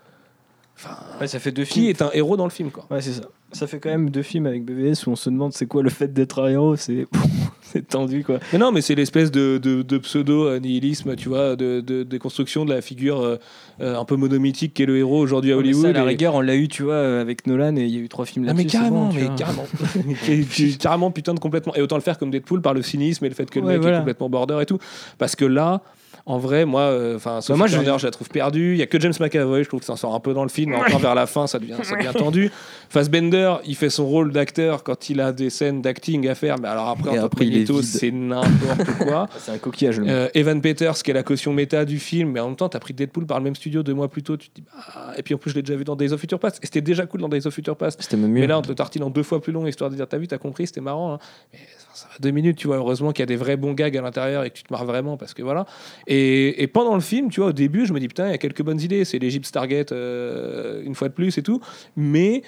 Enfin, 0.75 0.97
Ouais, 1.21 1.27
ça 1.27 1.37
fait 1.39 1.51
deux 1.51 1.65
qui 1.65 1.73
films. 1.73 1.89
est 1.89 2.01
un 2.01 2.09
héros 2.13 2.35
dans 2.35 2.45
le 2.45 2.49
film 2.49 2.71
quoi 2.71 2.87
Ouais, 2.89 2.99
c'est 2.99 3.13
ça. 3.13 3.23
Ça 3.53 3.67
fait 3.67 3.79
quand 3.79 3.89
même 3.89 4.09
deux 4.09 4.21
films 4.23 4.45
avec 4.47 4.65
BVS 4.65 5.05
où 5.07 5.11
on 5.11 5.15
se 5.15 5.29
demande 5.29 5.53
c'est 5.53 5.65
quoi 5.67 5.81
le 5.83 5.89
fait 5.89 6.11
d'être 6.11 6.41
un 6.43 6.49
héros. 6.49 6.75
C'est 6.75 7.07
c'est 7.61 7.87
tendu 7.87 8.23
quoi. 8.23 8.39
Mais 8.51 8.59
non, 8.59 8.71
mais 8.71 8.81
c'est 8.81 8.93
l'espèce 8.95 9.31
de, 9.31 9.57
de, 9.57 9.81
de 9.81 9.97
pseudo-nihilisme, 9.97 11.15
tu 11.15 11.29
vois, 11.29 11.55
de, 11.55 11.81
de, 11.81 12.03
de 12.03 12.17
construction 12.17 12.65
de 12.65 12.73
la 12.73 12.81
figure 12.81 13.21
euh, 13.21 13.37
un 13.79 14.05
peu 14.05 14.15
monomythique 14.15 14.73
qu'est 14.73 14.85
le 14.85 14.97
héros 14.97 15.19
aujourd'hui 15.19 15.51
à 15.51 15.55
mais 15.55 15.61
ça, 15.63 15.67
Hollywood. 15.69 15.85
à 15.85 15.93
la 15.93 16.03
et- 16.05 16.07
rigueur, 16.09 16.35
on 16.35 16.41
l'a 16.41 16.55
eu, 16.55 16.67
tu 16.67 16.83
vois, 16.83 16.93
euh, 16.93 17.21
avec 17.21 17.47
Nolan 17.47 17.75
et 17.77 17.83
il 17.85 17.89
y 17.95 17.97
a 17.97 18.01
eu 18.01 18.09
trois 18.09 18.25
films 18.25 18.45
Ah, 18.47 18.53
là-dessus. 18.53 18.65
mais 18.65 18.69
c'est 18.71 18.77
carrément, 18.77 19.07
bon, 19.07 19.13
mais 19.15 19.23
vois. 19.25 19.35
carrément. 19.35 19.65
Carrément 20.79 21.11
putain 21.11 21.33
de 21.33 21.39
complètement. 21.39 21.75
Et 21.75 21.81
autant 21.81 21.95
le 21.95 22.01
faire 22.01 22.17
comme 22.17 22.31
Deadpool 22.31 22.61
par 22.61 22.73
le 22.73 22.81
cynisme 22.81 23.25
et 23.25 23.29
le 23.29 23.35
fait 23.35 23.49
que 23.49 23.59
le 23.59 23.65
mec 23.65 23.81
voilà. 23.81 23.97
est 23.97 23.99
complètement 24.01 24.29
border 24.29 24.59
et 24.61 24.65
tout. 24.65 24.77
Parce 25.17 25.35
que 25.35 25.45
là, 25.45 25.81
en 26.25 26.37
vrai, 26.37 26.63
moi, 26.65 26.81
euh, 26.83 27.17
enfin, 27.17 27.41
Sophie 27.41 27.57
moi, 27.57 27.67
je- 27.67 27.73
Turner, 27.77 27.95
je... 27.99 28.05
la 28.05 28.11
trouve 28.11 28.29
perdue. 28.29 28.73
Il 28.73 28.77
y 28.77 28.81
a 28.81 28.85
que 28.85 28.99
James 28.99 29.13
McAvoy, 29.19 29.63
je 29.63 29.67
trouve 29.67 29.81
que 29.81 29.85
ça 29.85 29.93
en 29.93 29.97
sort 29.97 30.15
un 30.15 30.19
peu 30.21 30.33
dans 30.33 30.43
le 30.43 30.49
film. 30.49 30.71
mais 30.71 30.77
Encore 30.77 30.99
vers 30.99 31.15
la 31.15 31.25
fin, 31.25 31.47
ça 31.47 31.59
devient, 31.59 31.75
ça 31.83 31.95
devient 31.97 32.13
tendu. 32.17 32.49
Fassbender, 32.89 33.55
il 33.65 33.75
fait 33.75 33.89
son 33.89 34.05
rôle 34.05 34.31
d'acteur 34.31 34.83
quand 34.83 35.09
il 35.09 35.19
a 35.19 35.31
des 35.31 35.49
scènes 35.49 35.81
d'acting 35.81 36.27
à 36.27 36.35
faire. 36.35 36.57
Mais 36.59 36.67
alors 36.67 36.89
après, 36.89 37.17
en 37.19 37.27
tant 37.29 37.81
c'est 37.81 38.11
n'importe 38.11 38.97
quoi. 38.99 39.27
C'est 39.37 39.51
un 39.51 39.57
coquillage. 39.57 39.99
Euh, 40.05 40.29
Evan 40.33 40.61
Peters, 40.61 40.93
qui 41.03 41.11
est 41.11 41.13
la 41.13 41.23
caution 41.23 41.53
méta 41.53 41.85
du 41.85 41.99
film, 41.99 42.31
mais 42.31 42.39
en 42.39 42.47
même 42.47 42.55
temps, 42.55 42.69
t'as 42.69 42.79
pris 42.79 42.93
Deadpool 42.93 43.25
par 43.25 43.39
le 43.39 43.43
même 43.43 43.55
studio 43.55 43.83
deux 43.83 43.93
mois 43.93 44.07
plus 44.09 44.23
tôt. 44.23 44.37
Tu 44.37 44.49
te 44.49 44.55
dis, 44.55 44.63
bah... 44.63 45.13
Et 45.17 45.23
puis 45.23 45.33
en 45.33 45.37
plus, 45.37 45.51
je 45.51 45.55
l'ai 45.55 45.61
déjà 45.63 45.75
vu 45.77 45.83
dans 45.83 45.95
Days 45.95 46.13
of 46.13 46.19
Future 46.19 46.39
Past. 46.39 46.59
Et 46.61 46.65
c'était 46.67 46.81
déjà 46.81 47.05
cool 47.05 47.21
dans 47.21 47.29
Days 47.29 47.45
of 47.47 47.53
Future 47.53 47.75
Past. 47.75 48.01
C'était 48.01 48.17
même 48.17 48.31
mieux. 48.31 48.41
Mais 48.41 48.47
là, 48.47 48.57
on 48.59 48.61
te 48.61 48.69
le 48.69 48.75
tartine 48.75 49.03
en 49.03 49.09
deux 49.09 49.23
fois 49.23 49.41
plus 49.41 49.51
long, 49.51 49.65
histoire 49.67 49.89
de 49.89 49.95
dire, 49.95 50.07
t'as 50.07 50.17
vu, 50.17 50.27
t'as 50.27 50.37
compris, 50.37 50.67
c'était 50.67 50.81
marrant. 50.81 51.13
hein. 51.15 51.19
Mais 51.51 51.59
ça, 51.93 52.07
va 52.07 52.15
deux 52.19 52.31
minutes, 52.31 52.57
tu 52.57 52.67
vois. 52.67 52.77
Heureusement 52.77 53.11
qu'il 53.11 53.21
y 53.21 53.23
a 53.23 53.27
des 53.27 53.35
vrais 53.35 53.57
bons 53.57 53.73
gags 53.73 53.95
à 53.97 54.01
l'intérieur 54.01 54.43
et 54.43 54.49
que 54.49 54.55
tu 54.55 54.63
te 54.63 54.73
marres 54.73 54.85
vraiment, 54.85 55.17
parce 55.17 55.33
que 55.33 55.41
voilà. 55.43 55.65
Et, 56.07 56.61
et 56.63 56.67
pendant 56.67 56.95
le 56.95 57.01
film, 57.01 57.29
tu 57.29 57.39
vois, 57.39 57.49
au 57.49 57.53
début, 57.53 57.85
je 57.85 57.93
me 57.93 57.99
dis, 57.99 58.07
putain, 58.07 58.27
il 58.27 58.31
y 58.31 58.35
a 58.35 58.37
quelques 58.37 58.63
bonnes 58.63 58.81
idées. 58.81 59.05
C'est 59.05 59.19
l'Egypte 59.19 59.45
Stargate, 59.45 59.91
euh, 59.91 60.83
une 60.83 60.95
fois 60.95 61.09
de 61.09 61.13
plus 61.13 61.37
et 61.37 61.43
tout. 61.43 61.61
Mais. 61.95 62.41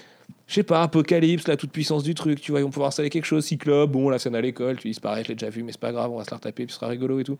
Je 0.47 0.53
sais 0.55 0.63
pas, 0.63 0.83
Apocalypse, 0.83 1.47
la 1.47 1.57
toute 1.57 1.71
puissance 1.71 2.03
du 2.03 2.13
truc, 2.13 2.39
tu 2.39 2.51
vois, 2.51 2.59
ils 2.59 2.63
vont 2.63 2.69
pouvoir 2.69 2.89
installer 2.89 3.09
quelque 3.09 3.25
chose, 3.25 3.45
Cyclope, 3.45 3.91
bon, 3.91 4.09
la 4.09 4.19
scène 4.19 4.35
à 4.35 4.41
l'école, 4.41 4.77
tu 4.77 4.87
disparais, 4.87 5.23
je 5.23 5.29
l'ai 5.29 5.35
déjà 5.35 5.49
vu, 5.49 5.63
mais 5.63 5.71
c'est 5.71 5.81
pas 5.81 5.91
grave, 5.91 6.11
on 6.11 6.17
va 6.17 6.23
se 6.23 6.29
la 6.29 6.37
retaper, 6.37 6.65
puis 6.65 6.73
ce 6.73 6.79
sera 6.79 6.87
rigolo 6.87 7.19
et 7.19 7.23
tout. 7.23 7.37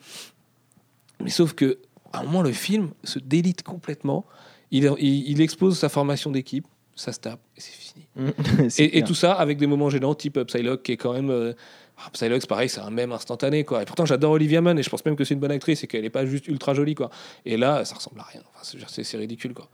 Mais 1.24 1.30
sauf 1.30 1.54
que, 1.54 1.78
à 2.14 2.20
un 2.20 2.24
moment, 2.24 2.42
le 2.42 2.52
film 2.52 2.90
se 3.04 3.20
délite 3.20 3.62
complètement, 3.62 4.26
il, 4.72 4.92
il, 5.00 5.30
il 5.30 5.42
expose 5.42 5.78
sa 5.78 5.88
formation 5.90 6.32
d'équipe, 6.32 6.66
ça 6.96 7.12
se 7.12 7.20
tape, 7.20 7.40
et 7.58 7.62
c'est 7.62 7.74
fini. 7.74 8.06
C'est 8.70 8.86
Et, 8.86 9.04
tout 9.04 9.16
ça 9.16 9.34
avec 9.34 9.58
des 9.60 9.68
moments 9.68 9.90
gênants, 9.92 10.16
type 10.16 10.40
Psylocke, 10.44 10.84
qui 10.84 10.94
est 10.94 10.98
quand 10.98 11.14
même. 11.14 11.30
euh, 11.30 11.54
ah, 11.98 12.10
Psylocke, 12.12 12.46
pareil, 12.48 12.70
c'est 12.70 12.82
un 12.82 12.90
même 12.90 13.12
instantané, 13.12 13.64
quoi. 13.64 13.82
Et 13.82 13.86
pourtant, 13.86 14.06
j'adore 14.06 14.32
Olivia 14.32 14.62
Munn, 14.62 14.78
et 14.78 14.84
je 14.84 14.90
pense 14.90 15.06
même 15.06 15.16
que 15.16 15.24
c'est 15.24 15.34
une 15.34 15.40
bonne 15.40 15.52
actrice, 15.52 15.84
et 15.84 15.88
qu'elle 15.88 16.02
n'est 16.02 16.10
pas 16.10 16.26
juste 16.26 16.48
ultra 16.48 16.74
jolie, 16.74 16.96
quoi. 16.96 17.10
Et 17.46 17.58
là, 17.58 17.86
ça 17.86 17.96
ressemble 17.96 18.20
à 18.20 18.24
rien. 18.24 18.42
C'est 18.62 19.18
ridicule, 19.18 19.54
quoi. 19.54 19.70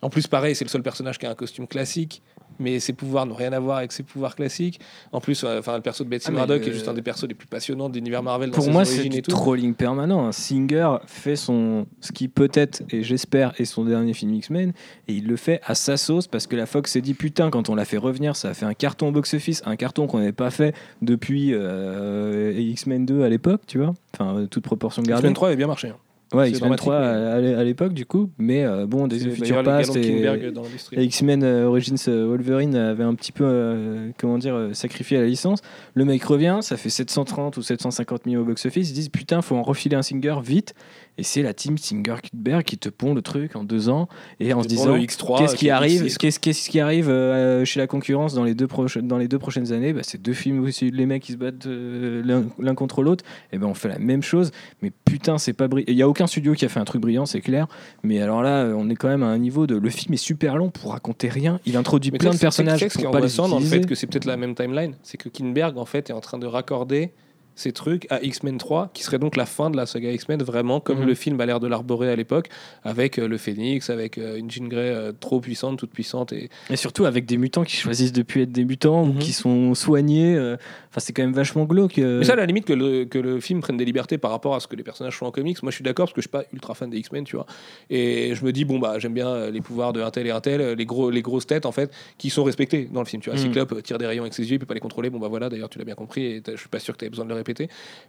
En 0.00 0.10
plus, 0.10 0.26
pareil, 0.26 0.54
c'est 0.54 0.64
le 0.64 0.70
seul 0.70 0.82
personnage 0.82 1.18
qui 1.18 1.26
a 1.26 1.30
un 1.30 1.34
costume 1.34 1.66
classique, 1.66 2.22
mais 2.58 2.80
ses 2.80 2.92
pouvoirs 2.92 3.26
n'ont 3.26 3.34
rien 3.34 3.52
à 3.52 3.60
voir 3.60 3.78
avec 3.78 3.92
ses 3.92 4.02
pouvoirs 4.02 4.34
classiques. 4.34 4.80
En 5.12 5.20
plus, 5.20 5.44
euh, 5.44 5.60
enfin, 5.60 5.76
le 5.76 5.82
perso 5.82 6.02
de 6.04 6.08
Betsy 6.08 6.28
Ah, 6.36 6.46
le- 6.46 6.54
est 6.56 6.72
juste 6.72 6.88
un 6.88 6.94
des 6.94 7.02
persos 7.02 7.24
les 7.28 7.34
plus 7.34 7.46
passionnants 7.46 7.88
de 7.88 7.94
l'univers 7.94 8.22
Marvel 8.22 8.50
dans 8.50 8.56
Pour 8.56 8.68
moi, 8.70 8.84
c'est 8.84 9.04
du 9.08 9.18
et 9.18 9.22
tout. 9.22 9.30
trolling 9.30 9.74
permanent. 9.74 10.26
Un 10.26 10.32
Singer 10.32 10.96
fait 11.06 11.36
son, 11.36 11.86
ce 12.00 12.12
qui 12.12 12.28
peut-être, 12.28 12.82
et 12.90 13.02
j'espère, 13.02 13.52
est 13.60 13.64
son 13.64 13.84
dernier 13.84 14.12
film 14.14 14.34
X-Men, 14.34 14.72
et 15.08 15.12
il 15.12 15.26
le 15.26 15.36
fait 15.36 15.60
à 15.64 15.74
sa 15.74 15.96
sauce 15.96 16.26
parce 16.26 16.46
que 16.46 16.56
la 16.56 16.66
Fox 16.66 16.92
s'est 16.92 17.00
dit 17.00 17.14
putain, 17.14 17.50
quand 17.50 17.68
on 17.68 17.74
l'a 17.74 17.84
fait 17.84 17.96
revenir, 17.98 18.36
ça 18.36 18.48
a 18.50 18.54
fait 18.54 18.66
un 18.66 18.74
carton 18.74 19.08
au 19.08 19.12
box-office, 19.12 19.62
un 19.66 19.76
carton 19.76 20.06
qu'on 20.06 20.18
n'avait 20.18 20.32
pas 20.32 20.50
fait 20.50 20.74
depuis 21.02 21.52
euh, 21.54 22.52
X-Men 22.56 23.06
2 23.06 23.22
à 23.22 23.28
l'époque, 23.28 23.62
tu 23.66 23.78
vois. 23.78 23.94
Enfin, 24.14 24.36
euh, 24.36 24.46
toute 24.46 24.64
proportion 24.64 25.02
gardée. 25.02 25.20
X-Men 25.22 25.34
3 25.34 25.48
avait 25.48 25.56
bien 25.56 25.66
marché. 25.66 25.88
hein. 25.88 25.96
Ouais, 26.32 26.50
X-Men 26.50 26.60
dramatique, 26.60 26.82
3 26.82 27.00
mais- 27.00 27.54
à, 27.54 27.58
à 27.60 27.64
l'époque, 27.64 27.94
du 27.94 28.04
coup. 28.04 28.30
Mais 28.38 28.64
euh, 28.64 28.86
bon, 28.86 29.06
des 29.06 29.18
les 29.18 29.62
Past 29.62 29.96
et, 29.96 31.04
X-Men 31.04 31.42
euh, 31.42 31.66
Origins 31.66 31.96
euh, 32.08 32.26
Wolverine 32.26 32.76
avait 32.76 33.04
un 33.04 33.14
petit 33.14 33.32
peu, 33.32 33.44
euh, 33.46 34.10
comment 34.18 34.36
dire, 34.36 34.70
sacrifié 34.72 35.18
la 35.18 35.26
licence. 35.26 35.60
Le 35.94 36.04
mec 36.04 36.22
revient, 36.24 36.58
ça 36.60 36.76
fait 36.76 36.90
730 36.90 37.56
ou 37.56 37.62
750 37.62 38.26
millions 38.26 38.42
au 38.42 38.44
box-office. 38.44 38.90
Ils 38.90 38.94
disent 38.94 39.08
putain, 39.08 39.40
faut 39.40 39.56
en 39.56 39.62
refiler 39.62 39.96
un 39.96 40.02
Singer 40.02 40.36
vite. 40.44 40.74
Et 41.18 41.24
c'est 41.24 41.42
la 41.42 41.52
team 41.52 41.76
Singer 41.76 42.14
Kidberg 42.22 42.62
qui 42.62 42.78
te 42.78 42.88
pond 42.88 43.12
le 43.12 43.22
truc 43.22 43.56
en 43.56 43.64
deux 43.64 43.88
ans. 43.88 44.08
Et 44.38 44.52
en 44.52 44.62
se 44.62 44.68
disant, 44.68 44.94
le 44.94 45.00
X3, 45.00 45.38
qu'est-ce 45.38 45.56
qui 45.56 45.68
arrive, 45.68 46.04
X6, 46.04 46.16
qu'est-ce, 46.16 46.38
qu'est-ce 46.38 46.70
qui 46.70 46.78
arrive 46.78 47.08
euh, 47.10 47.64
chez 47.64 47.80
la 47.80 47.88
concurrence 47.88 48.34
dans 48.34 48.44
les 48.44 48.54
deux, 48.54 48.68
proches- 48.68 48.98
dans 48.98 49.18
les 49.18 49.26
deux 49.26 49.40
prochaines 49.40 49.72
années? 49.72 49.92
Bah, 49.92 50.02
C'est 50.04 50.22
deux 50.22 50.32
films 50.32 50.60
où 50.60 50.70
c'est 50.70 50.90
les 50.90 51.06
mecs 51.06 51.24
qui 51.24 51.32
se 51.32 51.36
battent 51.36 51.66
euh, 51.66 52.22
l'un, 52.58 52.74
contre 52.76 53.02
l'autre. 53.02 53.24
Et 53.52 53.58
ben 53.58 53.66
on 53.66 53.74
fait 53.74 53.88
la 53.88 53.98
même 53.98 54.22
chose. 54.22 54.52
Mais 54.80 54.92
putain, 55.04 55.38
c'est 55.38 55.52
pas 55.54 55.66
brillant. 55.66 55.86
Il 55.88 55.96
y 55.96 56.02
a 56.02 56.08
aucun 56.08 56.28
studio 56.28 56.54
qui 56.54 56.64
a 56.64 56.68
fait 56.68 56.78
un 56.80 56.84
truc 56.84 57.02
brillant, 57.02 57.26
c'est 57.26 57.40
clair. 57.40 57.66
Mais 58.04 58.20
alors 58.20 58.42
là, 58.42 58.62
euh, 58.62 58.74
on 58.76 58.88
est 58.88 58.94
quand 58.94 59.08
même 59.08 59.24
à 59.24 59.26
un 59.28 59.38
niveau 59.38 59.66
de. 59.66 59.76
Le 59.76 59.90
film 59.90 60.14
est 60.14 60.18
super 60.18 60.56
long 60.56 60.70
pour 60.70 60.92
raconter 60.92 61.28
rien. 61.28 61.58
Il 61.66 61.76
introduit 61.76 62.12
Mais 62.12 62.18
plein 62.18 62.30
de 62.30 62.38
personnages 62.38 62.78
sais 62.78 62.88
ce 62.88 62.98
qui 62.98 63.04
est 63.04 63.10
pas 63.10 63.20
dans 63.20 63.58
le 63.58 63.64
fait 63.64 63.86
que 63.86 63.96
c'est 63.96 64.06
peut-être 64.06 64.24
la 64.24 64.36
même 64.36 64.54
timeline, 64.54 64.94
c'est 65.02 65.16
que 65.16 65.28
Kinberg 65.28 65.78
en 65.78 65.84
fait 65.84 66.10
est 66.10 66.12
en 66.12 66.20
train 66.20 66.38
de 66.38 66.46
raccorder 66.46 67.10
ces 67.58 67.72
trucs 67.72 68.06
à 68.10 68.22
X-Men 68.22 68.56
3, 68.56 68.90
qui 68.94 69.02
serait 69.02 69.18
donc 69.18 69.34
la 69.36 69.44
fin 69.44 69.68
de 69.68 69.76
la 69.76 69.84
saga 69.84 70.12
X-Men, 70.12 70.42
vraiment 70.42 70.78
comme 70.80 71.00
Mhm. 71.00 71.06
le 71.06 71.14
film 71.14 71.40
a 71.40 71.46
l'air 71.46 71.58
de 71.58 71.66
l'arborer 71.66 72.08
à 72.10 72.14
l'époque, 72.16 72.48
avec 72.84 73.18
euh, 73.18 73.26
le 73.26 73.36
Phénix, 73.36 73.90
avec 73.90 74.16
euh, 74.16 74.36
une 74.38 74.48
Jean 74.50 74.68
Grey 74.68 74.90
euh, 74.94 75.12
trop 75.18 75.40
puissante, 75.40 75.78
toute 75.78 75.90
puissante. 75.90 76.32
Et... 76.32 76.50
Et 76.70 76.76
surtout 76.76 77.04
avec 77.04 77.26
des 77.26 77.36
mutants 77.36 77.64
qui 77.64 77.76
choisissent 77.76 78.12
de 78.12 78.22
plus 78.22 78.42
être 78.42 78.52
des 78.52 78.64
mutants 78.64 79.02
ou 79.02 79.12
Mhm. 79.14 79.18
qui 79.18 79.32
sont 79.32 79.74
soignés. 79.74 80.38
Enfin, 80.38 81.00
c'est 81.00 81.12
quand 81.12 81.22
même 81.22 81.32
vachement 81.32 81.64
glauque. 81.64 81.98
Mais 81.98 82.24
ça, 82.24 82.34
à 82.34 82.36
la 82.36 82.46
limite, 82.46 82.64
que 82.64 82.72
le, 82.72 83.04
que 83.04 83.18
le 83.18 83.40
film 83.40 83.60
prenne 83.60 83.76
des 83.76 83.84
libertés 83.84 84.18
par 84.18 84.30
rapport 84.30 84.54
à 84.54 84.60
ce 84.60 84.68
que 84.68 84.76
les 84.76 84.82
personnages 84.84 85.16
font 85.16 85.26
en 85.26 85.30
comics, 85.32 85.60
moi 85.62 85.70
je 85.70 85.74
suis 85.76 85.84
d'accord 85.84 86.06
parce 86.06 86.14
que 86.14 86.20
je 86.20 86.28
suis 86.28 86.30
pas 86.30 86.44
ultra 86.52 86.74
fan 86.74 86.88
des 86.90 86.98
X-Men, 86.98 87.24
tu 87.24 87.34
vois. 87.36 87.46
Et 87.90 88.34
je 88.34 88.44
me 88.44 88.52
dis, 88.52 88.64
bon, 88.64 88.78
bah 88.78 88.98
j'aime 88.98 89.14
bien 89.14 89.50
les 89.50 89.60
pouvoirs 89.60 89.92
de 89.92 90.00
un 90.00 90.10
tel 90.10 90.26
et 90.26 90.30
un 90.30 90.40
tel, 90.40 90.60
les, 90.74 90.86
gros, 90.86 91.10
les 91.10 91.22
grosses 91.22 91.46
têtes 91.46 91.66
en 91.66 91.72
fait, 91.72 91.90
qui 92.18 92.30
sont 92.30 92.44
respectées 92.44 92.88
dans 92.92 93.00
le 93.00 93.06
film, 93.06 93.20
tu 93.20 93.30
vois. 93.30 93.38
Mhm. 93.38 93.44
Cyclope 93.46 93.82
tire 93.82 93.98
des 93.98 94.06
rayons 94.06 94.22
avec 94.22 94.34
ses 94.34 94.44
yeux, 94.48 94.54
il 94.54 94.58
peut 94.58 94.66
pas 94.66 94.74
les 94.74 94.80
contrôler, 94.80 95.10
bon, 95.10 95.18
bah 95.18 95.28
voilà, 95.28 95.48
d'ailleurs, 95.48 95.68
tu 95.68 95.78
l'as 95.78 95.84
bien 95.84 95.94
compris, 95.94 96.24
et 96.24 96.42
je 96.46 96.56
suis 96.56 96.68
pas 96.68 96.78
sûr 96.78 96.94
que 96.94 96.98
tu 97.00 97.04
aies 97.06 97.10
besoin 97.10 97.24
de 97.24 97.30
le 97.30 97.36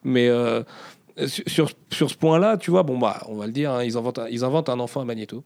Mais 0.04 0.28
euh, 0.28 0.64
sur, 1.28 1.44
sur, 1.48 1.70
sur 1.92 2.10
ce 2.10 2.16
point-là, 2.16 2.58
tu 2.58 2.72
vois, 2.72 2.84
bon, 2.84 2.98
bah 2.98 3.24
on 3.28 3.36
va 3.36 3.46
le 3.46 3.52
dire, 3.52 3.72
hein, 3.72 3.84
ils, 3.84 3.98
inventent 3.98 4.20
un, 4.20 4.28
ils 4.30 4.44
inventent 4.44 4.70
un 4.70 4.80
enfant 4.80 5.02
à 5.02 5.06
Magneto 5.06 5.44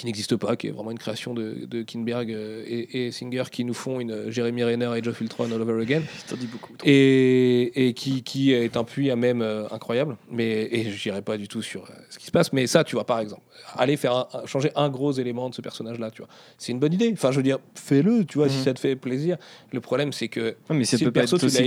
qui 0.00 0.06
n'existe 0.06 0.36
pas, 0.36 0.56
qui 0.56 0.66
est 0.66 0.70
vraiment 0.70 0.90
une 0.90 0.98
création 0.98 1.34
de, 1.34 1.64
de 1.66 1.82
Kinberg 1.82 2.32
euh, 2.32 2.64
et, 2.66 3.06
et 3.06 3.12
Singer 3.12 3.44
qui 3.50 3.64
nous 3.64 3.74
font 3.74 4.00
une 4.00 4.10
euh, 4.10 4.30
Jeremy 4.30 4.64
Renner 4.64 4.90
et 4.96 5.02
Joe 5.02 5.14
Filtron 5.14 5.44
all 5.52 5.60
over 5.62 5.80
again 5.82 6.02
dis 6.36 6.46
beaucoup. 6.46 6.74
trop. 6.76 6.88
et, 6.88 7.86
et 7.88 7.94
qui, 7.94 8.22
qui 8.22 8.52
est 8.52 8.76
un 8.76 8.84
puits 8.84 9.10
à 9.10 9.16
même 9.16 9.42
euh, 9.42 9.66
incroyable. 9.70 10.16
Mais 10.30 10.68
et 10.72 10.90
je 10.90 11.08
n'irai 11.08 11.22
pas 11.22 11.36
du 11.36 11.48
tout 11.48 11.62
sur 11.62 11.84
euh, 11.84 11.94
ce 12.10 12.18
qui 12.18 12.26
se 12.26 12.30
passe. 12.30 12.52
Mais 12.52 12.66
ça, 12.66 12.84
tu 12.84 12.96
vois, 12.96 13.04
par 13.04 13.20
exemple, 13.20 13.42
aller 13.76 13.96
faire 13.96 14.14
un- 14.14 14.46
changer 14.46 14.70
un 14.74 14.88
gros 14.88 15.12
élément 15.12 15.48
de 15.50 15.54
ce 15.54 15.60
personnage-là, 15.60 16.10
tu 16.10 16.22
vois, 16.22 16.28
c'est 16.58 16.72
une 16.72 16.78
bonne 16.78 16.92
idée. 16.94 17.10
Enfin, 17.12 17.30
je 17.30 17.36
veux 17.36 17.42
dire, 17.42 17.58
fais-le, 17.74 18.24
tu 18.24 18.38
vois, 18.38 18.48
si 18.48 18.56
Mhm. 18.58 18.64
ça 18.64 18.74
te 18.74 18.80
fait 18.80 18.96
plaisir. 18.96 19.36
Le 19.72 19.80
problème, 19.80 20.12
c'est 20.12 20.28
que 20.28 20.56
Ouais, 20.70 20.76
mais 20.76 20.84
ça 20.84 20.96
si 20.96 21.04
peut 21.04 21.08
le 21.08 21.12
pas 21.12 21.20
perso, 21.20 21.36
être 21.36 21.40
tu 21.40 21.46
l'as 21.46 21.50
aussi 21.50 21.58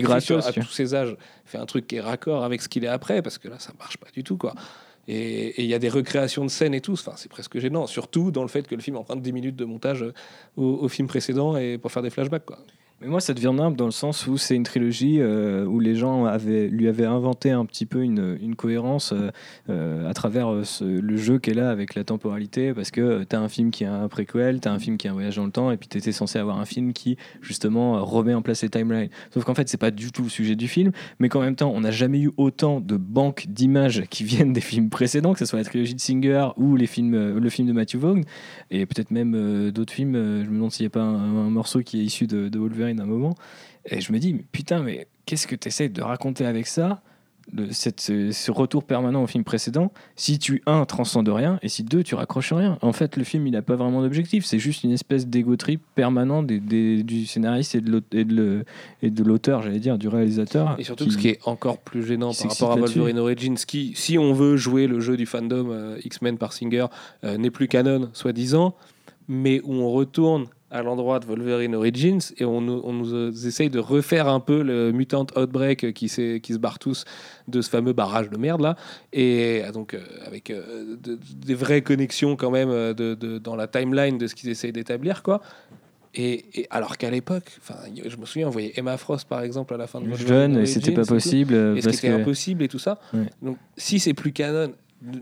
à 0.48 0.54
tous 0.54 0.72
ses 0.72 0.96
âges, 0.96 1.15
fait 1.46 1.58
un 1.58 1.65
truc 1.65 1.88
qui 1.88 1.96
est 1.98 2.02
raccord 2.02 2.43
avec 2.43 2.62
ce 2.62 2.69
qu'il 2.69 2.84
est 2.84 2.88
après, 2.88 3.22
parce 3.22 3.38
que 3.38 3.48
là, 3.48 3.56
ça 3.60 3.74
marche 3.80 3.98
pas 3.98 4.08
du 4.13 4.24
tout, 4.24 4.38
quoi. 4.38 4.54
Et 5.07 5.61
il 5.61 5.69
y 5.69 5.73
a 5.73 5.79
des 5.79 5.89
recréations 5.89 6.45
de 6.45 6.49
scènes 6.49 6.73
et 6.73 6.81
tout. 6.81 6.93
Enfin, 6.93 7.13
c'est 7.17 7.29
presque 7.29 7.59
gênant, 7.59 7.87
surtout 7.87 8.31
dans 8.31 8.41
le 8.41 8.47
fait 8.47 8.67
que 8.67 8.75
le 8.75 8.81
film 8.81 8.95
emprunte 8.95 9.21
10 9.21 9.33
minutes 9.33 9.55
de 9.55 9.65
montage 9.65 10.03
euh, 10.03 10.13
au, 10.55 10.63
au 10.81 10.87
film 10.87 11.07
précédent 11.07 11.57
et 11.57 11.77
pour 11.77 11.91
faire 11.91 12.03
des 12.03 12.09
flashbacks, 12.09 12.45
quoi. 12.45 12.59
Mais 13.03 13.09
moi, 13.09 13.19
ça 13.19 13.33
devient 13.33 13.51
nimble 13.53 13.75
dans 13.75 13.85
le 13.85 13.91
sens 13.91 14.27
où 14.27 14.37
c'est 14.37 14.55
une 14.55 14.63
trilogie 14.63 15.17
euh, 15.19 15.65
où 15.65 15.81
les 15.81 15.93
gens 15.93 16.23
avaient, 16.23 16.69
lui 16.69 16.87
avaient 16.87 17.05
inventé 17.05 17.51
un 17.51 17.65
petit 17.65 17.85
peu 17.85 18.01
une, 18.01 18.37
une 18.41 18.55
cohérence 18.55 19.11
euh, 19.11 19.29
euh, 19.69 20.09
à 20.09 20.13
travers 20.13 20.53
le 20.53 21.17
jeu 21.17 21.37
qu'elle 21.37 21.59
a 21.59 21.69
avec 21.69 21.95
la 21.95 22.05
temporalité. 22.05 22.73
Parce 22.73 22.91
que 22.91 23.25
tu 23.25 23.35
as 23.35 23.41
un 23.41 23.49
film 23.49 23.71
qui 23.71 23.83
a 23.83 23.93
un 23.93 24.07
préquel, 24.07 24.61
tu 24.61 24.69
as 24.69 24.71
un 24.71 24.79
film 24.79 24.95
qui 24.95 25.09
a 25.09 25.11
un 25.11 25.15
voyage 25.15 25.35
dans 25.35 25.45
le 25.45 25.51
temps, 25.51 25.69
et 25.71 25.75
puis 25.75 25.89
tu 25.89 25.97
étais 25.97 26.13
censé 26.13 26.39
avoir 26.39 26.59
un 26.59 26.65
film 26.65 26.93
qui, 26.93 27.17
justement, 27.41 28.05
remet 28.05 28.33
en 28.33 28.41
place 28.41 28.63
les 28.63 28.69
timelines. 28.69 29.09
Sauf 29.33 29.43
qu'en 29.43 29.53
fait, 29.53 29.67
c'est 29.67 29.77
pas 29.77 29.91
du 29.91 30.13
tout 30.13 30.23
le 30.23 30.29
sujet 30.29 30.55
du 30.55 30.69
film, 30.69 30.93
mais 31.19 31.27
qu'en 31.27 31.41
même 31.41 31.57
temps, 31.57 31.73
on 31.75 31.81
n'a 31.81 31.91
jamais 31.91 32.19
eu 32.19 32.31
autant 32.37 32.79
de 32.79 32.95
banques 32.95 33.47
d'images 33.49 34.03
qui 34.09 34.23
viennent 34.23 34.53
des 34.53 34.61
films 34.61 34.89
précédents, 34.89 35.33
que 35.33 35.39
ce 35.39 35.45
soit 35.45 35.59
la 35.59 35.65
trilogie 35.65 35.95
de 35.95 35.99
Singer 35.99 36.47
ou 36.55 36.77
les 36.77 36.87
films, 36.87 37.37
le 37.37 37.49
film 37.49 37.67
de 37.67 37.73
Matthew 37.73 37.97
Vaughn, 37.97 38.23
et 38.71 38.85
peut-être 38.85 39.11
même 39.11 39.71
d'autres 39.71 39.93
films. 39.93 40.13
je 40.13 40.49
me 40.49 40.55
demande 40.55 40.71
s'il 40.71 40.85
n'y 40.85 40.87
a 40.87 40.91
pas 40.91 41.01
un, 41.01 41.49
morceau 41.49 41.81
qui 41.81 41.99
est 41.99 42.03
issu 42.03 42.27
de 42.27 42.57
Wolverine 42.57 42.92
à 42.99 43.03
un 43.03 43.08
moment. 43.08 43.36
Et 43.86 44.01
je 44.01 44.12
me 44.13 44.19
dis, 44.19 44.34
mais 44.34 44.45
putain, 44.51 44.82
mais 44.82 45.08
qu'est-ce 45.25 45.47
que 45.47 45.56
tu 45.56 45.67
essaies 45.67 45.89
de 45.89 46.01
raconter 46.01 46.45
avec 46.45 46.67
ça 46.67 47.01
le- 47.51 47.73
cette- 47.73 47.99
ce, 47.99 48.51
retour 48.51 48.86
permanent 48.86 49.21
au 49.21 49.27
film 49.27 49.43
précédent, 49.43 49.91
si 50.15 50.39
tu, 50.39 50.63
un, 50.65 50.86
transcendes 50.86 51.27
rien, 51.27 51.60
et 51.62 51.67
si, 51.67 51.84
deux, 51.84 52.01
tu 52.01 52.15
raccroches 52.15 52.53
rien. 52.53 52.77
En 52.82 52.93
fait, 52.93 53.17
le 53.17 53.25
film, 53.25 53.45
il 53.47 53.51
n'a 53.51 53.62
pas 53.62 53.75
vraiment 53.75 54.01
d'objectif. 54.01 54.45
C'est 54.45 54.60
juste 54.60 54.86
une 54.86 54.91
espèce 54.93 55.27
d'égo 55.27 55.58
trip 55.58 55.82
permanent 55.93 56.41
des, 56.41 56.62
des- 56.62 57.03
du 57.03 57.25
scénariste 57.25 57.75
et 57.75 57.82
de 57.82 59.23
l'auteur, 59.25 59.62
j'allais 59.62 59.79
dire, 59.82 59.97
du 59.97 60.08
réalisateur. 60.08 60.75
Et 60.79 60.86
surtout, 60.86 61.03
qui- 61.03 61.12
ce 61.12 61.17
qui 61.17 61.27
est 61.27 61.39
encore 61.45 61.79
plus 61.79 62.06
gênant 62.06 62.32
par 62.32 62.49
rapport 62.49 62.71
à. 62.71 62.75
Wolverine 62.95 63.19
Origins, 63.19 63.56
qui, 63.67 63.91
si 63.95 64.17
on 64.17 64.32
veut 64.34 64.56
jouer 64.56 64.88
le 64.88 65.01
jeu 65.01 65.17
du 65.17 65.25
fandom 65.25 65.67
euh, 65.71 65.97
X-Men 66.06 66.38
par 66.38 66.53
Singer, 66.53 66.86
euh, 67.25 67.38
n'est 67.38 67.51
plus 67.51 67.67
canon, 67.67 68.10
soi-disant, 68.13 68.73
mais 69.27 69.60
où 69.65 69.73
on 69.73 69.91
retourne 69.91 70.45
à 70.73 70.81
l'endroit 70.83 71.19
de 71.19 71.25
Wolverine 71.25 71.75
Origins 71.75 72.19
et 72.38 72.43
on, 72.45 72.59
nous- 72.59 72.81
on 72.83 72.91
nous 72.91 73.13
euh, 73.13 73.31
essaye 73.31 73.69
de 73.69 73.79
refaire 73.79 74.27
un 74.27 74.39
peu 74.41 74.62
le 74.63 74.91
Mutant 74.91 75.25
Outbreak 75.38 75.93
qui, 75.93 76.07
qui 76.41 76.53
se 76.53 76.57
barre 76.57 76.79
tous 76.79 77.05
de 77.47 77.62
ce 77.62 77.69
fameux 77.69 77.93
barrage 77.93 78.29
de 78.29 78.38
merde 78.38 78.62
là, 78.62 78.75
et 79.13 79.62
euh, 79.63 79.71
donc 79.71 79.93
euh, 79.93 80.01
avec 80.25 80.49
euh, 80.49 80.97
de- 81.01 81.17
des 81.36 81.53
vraies 81.53 81.81
connexions 81.83 82.36
quand 82.36 82.51
même 82.51 82.69
de, 82.93 83.13
de- 83.13 83.38
dans 83.38 83.55
la 83.55 83.67
timeline 83.67 84.17
de 84.17 84.27
ce 84.27 84.36
qu'ils 84.36 84.49
essayent 84.49 84.73
d'établir, 84.73 85.23
quoi. 85.23 85.39
Et, 86.15 86.45
et 86.62 86.67
alors 86.69 86.97
qu'à 86.97 87.09
l'époque, 87.09 87.57
je 88.05 88.17
me 88.17 88.25
souviens, 88.25 88.47
on 88.47 88.51
voyait 88.51 88.73
Emma 88.75 88.97
Frost 88.97 89.27
par 89.27 89.41
exemple 89.41 89.73
à 89.73 89.77
la 89.77 89.88
fin 89.88 89.99
de 89.99 90.13
jeune, 90.13 90.57
et 90.57 90.65
c'était 90.67 90.91
pas 90.91 91.05
possible. 91.05 91.53
Et 91.77 91.81
parce 91.81 91.99
que... 92.01 92.07
impossible 92.07 92.62
et 92.63 92.67
tout 92.67 92.77
ça. 92.77 92.99
Ouais. 93.15 93.25
Donc, 93.41 93.57
si 93.77 93.99
c'est 93.99 94.13
plus 94.13 94.31
canon, 94.31 94.73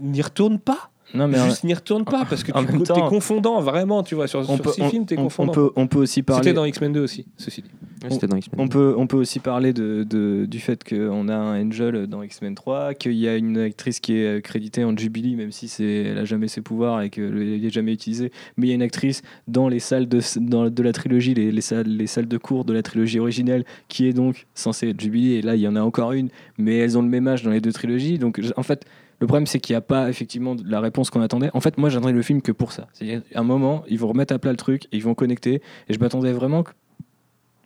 n'y 0.01 0.21
retourne 0.21 0.59
pas. 0.59 0.89
Non, 1.13 1.27
mais 1.27 1.37
Juste 1.45 1.63
n'y 1.63 1.73
retourne 1.73 2.05
pas 2.05 2.25
parce 2.25 2.43
que 2.43 2.51
en 2.53 2.63
tu 2.63 2.71
même 2.71 2.81
es 2.83 3.09
confondant 3.09 3.59
vraiment, 3.61 4.03
tu 4.03 4.15
vois. 4.15 4.27
Sur, 4.27 4.39
on 4.39 4.43
sur 4.55 4.61
peut, 4.61 4.71
six 4.71 4.81
on- 4.81 4.89
films, 4.89 5.05
t'es 5.05 5.17
on- 5.17 5.21
on 5.21 5.23
confondant. 5.25 5.51
peut, 5.51 5.71
on 5.75 5.87
peut 5.87 5.99
aussi 5.99 6.23
parler. 6.23 6.43
C'était 6.43 6.53
dans 6.55 6.65
X-Men 6.65 6.93
2 6.93 7.01
aussi, 7.01 7.25
ceci 7.37 7.61
dit. 7.61 7.69
Ouais, 8.03 8.09
C'était 8.09 8.27
dans 8.27 8.37
X-Men. 8.37 8.59
On 8.59 8.67
peut, 8.67 8.95
on 8.97 9.05
peut 9.07 9.17
aussi 9.17 9.39
parler 9.39 9.73
de, 9.73 10.03
de- 10.09 10.45
du 10.45 10.59
fait 10.59 10.83
qu'on 10.87 11.27
a 11.29 11.35
un 11.35 11.65
Angel 11.67 12.07
dans 12.07 12.23
X-Men 12.23 12.55
3, 12.55 12.93
qu'il 12.95 13.13
y 13.13 13.27
a 13.27 13.35
une 13.35 13.57
actrice 13.57 13.99
qui 13.99 14.13
est 14.17 14.41
créditée 14.43 14.83
en 14.83 14.95
Jubilee, 14.97 15.35
même 15.35 15.51
si 15.51 15.67
c'est, 15.67 15.83
elle 16.05 16.17
a 16.17 16.25
jamais 16.25 16.47
ses 16.47 16.61
pouvoirs 16.61 17.01
et 17.01 17.09
qu'elle 17.09 17.33
n'est 17.33 17.69
jamais 17.69 17.93
utilisée. 17.93 18.31
Mais 18.57 18.67
il 18.67 18.69
y 18.69 18.71
a 18.71 18.75
une 18.75 18.81
actrice 18.81 19.21
dans 19.47 19.67
les 19.67 19.79
salles 19.79 20.07
de, 20.07 20.19
dans, 20.39 20.69
de 20.69 20.83
la 20.83 20.93
trilogie, 20.93 21.33
les, 21.35 21.51
les 21.51 21.61
salles, 21.61 21.87
les 21.87 22.07
salles 22.07 22.27
de 22.27 22.37
cours 22.37 22.65
de 22.65 22.73
la 22.73 22.81
trilogie 22.81 23.19
originelle, 23.19 23.65
qui 23.87 24.07
est 24.07 24.13
donc 24.13 24.47
censée 24.55 24.89
être 24.89 24.99
Jubilee. 25.01 25.33
Et 25.35 25.41
là, 25.41 25.55
il 25.55 25.61
y 25.61 25.67
en 25.67 25.75
a 25.75 25.81
encore 25.81 26.13
une, 26.13 26.29
mais 26.57 26.77
elles 26.77 26.97
ont 26.97 27.01
le 27.03 27.09
même 27.09 27.27
âge 27.27 27.43
dans 27.43 27.51
les 27.51 27.61
deux 27.61 27.73
trilogies. 27.73 28.17
Donc, 28.17 28.41
en 28.55 28.63
fait. 28.63 28.85
Le 29.21 29.27
problème, 29.27 29.45
c'est 29.45 29.59
qu'il 29.59 29.73
n'y 29.73 29.77
a 29.77 29.81
pas 29.81 30.09
effectivement 30.09 30.55
la 30.65 30.79
réponse 30.81 31.09
qu'on 31.09 31.21
attendait. 31.21 31.49
En 31.53 31.61
fait, 31.61 31.77
moi, 31.77 31.89
j'attendais 31.89 32.11
le 32.13 32.21
film 32.23 32.41
que 32.41 32.51
pour 32.51 32.71
ça. 32.73 32.87
C'est-à-dire, 32.91 33.21
à 33.33 33.39
un 33.39 33.43
moment, 33.43 33.83
ils 33.87 33.99
vont 33.99 34.07
remettre 34.09 34.33
à 34.33 34.39
plat 34.39 34.51
le 34.51 34.57
truc, 34.57 34.85
et 34.91 34.97
ils 34.97 35.03
vont 35.03 35.13
connecter, 35.13 35.61
et 35.87 35.93
je 35.93 35.99
m'attendais 35.99 36.31
vraiment 36.33 36.63
que 36.63 36.71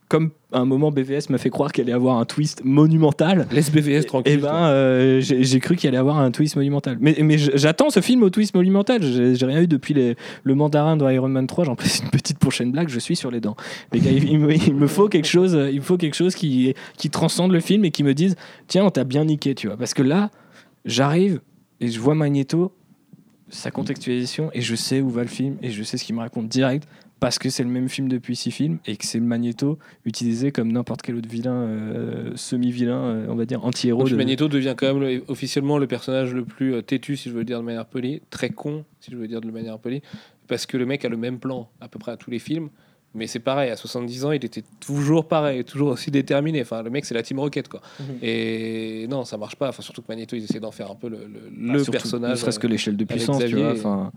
comme 0.08 0.30
à 0.52 0.60
un 0.60 0.65
moment 0.65 0.91
BVS 0.91 1.30
m'a 1.32 1.39
fait 1.39 1.50
croire 1.50 1.72
qu'il 1.72 1.84
allait 1.84 1.91
avoir 1.91 2.20
un 2.20 2.26
twist 2.26 2.63
monumental. 2.63 3.48
Laisse 3.52 3.72
BVS 3.72 4.04
tranquille. 4.06 4.34
Et 4.34 4.38
ben, 4.38 4.54
euh, 4.54 5.20
j'ai 5.20 5.60
cru 5.60 5.76
qu'il 5.76 5.88
allait 5.88 5.98
avoir 5.98 6.20
un 6.20 6.30
twist 6.30 6.56
monumental. 6.56 6.98
Mais, 7.02 7.15
j'attends 7.39 7.89
ce 7.89 8.02
film 8.02 8.22
au 8.22 8.30
twist 8.30 8.54
monumental. 8.54 9.02
J'ai 9.02 9.46
rien 9.48 9.62
eu 9.63 9.68
depuis 9.68 9.96
les- 9.96 10.15
le 10.44 10.54
mandarin 10.54 10.96
de 10.96 11.12
Iron 11.12 11.28
Man 11.30 11.48
3. 11.48 11.63
J'en 11.63 11.76
place 11.76 12.02
une 12.04 12.10
petite 12.12 12.38
prochaine 12.38 12.72
blague. 12.72 12.88
Je 12.89 13.00
suis 13.00 13.15
sur 13.15 13.32
les 13.32 13.39
dents. 13.41 13.56
Les 13.94 14.00
gars, 14.00 14.12
il, 14.12 14.30
il 14.30 14.38
me, 14.39 14.54
il 14.54 14.76
me 14.76 14.86
faut 14.86 15.08
quelque 15.10 15.28
chose. 15.28 15.58
Il 15.72 15.78
me 15.78 15.82
faut 15.84 15.98
quelque 15.98 16.15
chose 16.15 16.36
qui, 16.36 16.76
qui 16.98 17.10
transcende 17.10 17.52
le 17.52 17.60
film 17.60 17.84
et 17.84 17.89
qui 17.89 18.04
me 18.04 18.13
dise 18.13 18.36
tiens, 18.68 18.86
on 18.86 18.91
t'a 18.91 19.06
bien 19.06 19.26
niqué, 19.26 19.56
tu 19.56 19.68
vois. 19.68 19.76
Parce 19.76 19.96
que 19.96 20.04
là, 20.04 20.30
j'arrive 20.86 21.41
et 21.82 21.89
je 21.89 22.00
vois 22.00 22.15
Magneto, 22.15 22.71
sa 23.50 23.69
contextualisation 23.71 24.50
et 24.54 24.62
je 24.62 24.76
sais 24.76 25.02
où 25.02 25.10
va 25.10 25.21
le 25.21 25.28
film 25.28 25.58
et 25.62 25.69
je 25.71 25.84
sais 25.84 25.98
ce 25.98 26.04
qu'il 26.04 26.15
me 26.15 26.19
raconte 26.21 26.48
direct 26.48 26.88
parce 27.19 27.39
que 27.39 27.50
c'est 27.50 27.63
le 27.63 27.69
même 27.69 27.88
film 27.89 28.08
depuis 28.10 28.36
six 28.36 28.52
films 28.52 28.80
et 28.86 28.98
que 28.98 29.06
c'est 29.06 29.19
le 29.19 29.26
Magneto 29.26 29.80
utilisé 30.04 30.52
comme 30.52 30.71
n'importe 30.71 31.02
quel 31.02 31.15
autre 31.15 31.30
vilain, 31.30 31.54
euh, 31.54 32.32
semi-vilain, 32.36 32.98
euh, 32.98 33.28
on 33.30 33.36
va 33.36 33.45
dire 33.45 33.63
anti-héros. 33.63 34.04
De- 34.04 34.15
Magneto 34.15 34.48
devient 34.48 34.74
quand 34.78 34.88
même 34.88 35.00
le- 35.02 35.24
officiellement 35.28 35.78
le 35.78 35.88
personnage 35.88 36.34
le 36.34 36.43
plus 36.43 36.74
euh, 36.74 36.82
têtu, 36.82 37.15
si 37.15 37.30
je 37.30 37.34
veux 37.34 37.39
le 37.39 37.45
dire 37.45 37.60
de 37.60 37.65
manière 37.65 37.86
polie, 37.86 38.21
très 38.30 38.50
con, 38.50 38.84
si 39.00 39.12
je 39.12 39.15
veux 39.15 39.21
le 39.24 39.28
dire 39.30 39.41
de 39.41 39.50
manière 39.50 39.80
polie, 39.80 40.02
parce 40.48 40.65
que 40.65 40.76
le 40.78 40.86
mec 40.86 41.06
a 41.06 41.10
le 41.10 41.17
même 41.17 41.39
plan 41.39 41.69
à 41.80 41.88
peu 41.88 42.00
près 42.00 42.12
à 42.12 42.17
tous 42.17 42.30
les 42.32 42.39
films. 42.39 42.69
Mais 43.15 43.28
c'est 43.28 43.39
pareil, 43.39 43.71
à 43.71 43.78
70 43.78 44.25
ans, 44.25 44.32
il 44.34 44.43
était 44.43 44.63
toujours 44.86 45.28
pareil, 45.28 45.63
toujours 45.63 45.88
aussi 45.89 46.12
déterminé. 46.12 46.62
Enfin, 46.62 46.84
le 46.84 46.89
mec, 46.89 47.06
c'est 47.06 47.13
la 47.15 47.23
Team 47.23 47.39
Rocket, 47.39 47.67
quoi. 47.69 47.82
Et 48.21 49.08
non, 49.10 49.23
ça 49.25 49.38
marche 49.38 49.56
pas. 49.56 49.69
Enfin, 49.69 49.82
surtout 49.82 50.01
que 50.01 50.08
Magneto, 50.10 50.36
ils 50.36 50.43
essaient 50.43 50.60
d'en 50.60 50.71
faire 50.71 50.91
un 50.91 50.95
peu 50.95 51.08
le, 51.10 51.19
le- 51.19 51.49
le 51.49 51.71
Ah, 51.71 51.78
surtout, 51.78 51.91
personnage. 51.91 52.32
Ne 52.32 52.36
serait-ce 52.36 52.60
que 52.60 52.67
euh, 52.67 52.69
l'échelle 52.71 52.97
de 52.97 53.06
puissance, 53.06 53.43
tu 53.45 53.56
vois. 53.56 53.69
et- 53.69 53.80
Enfin, 53.80 54.12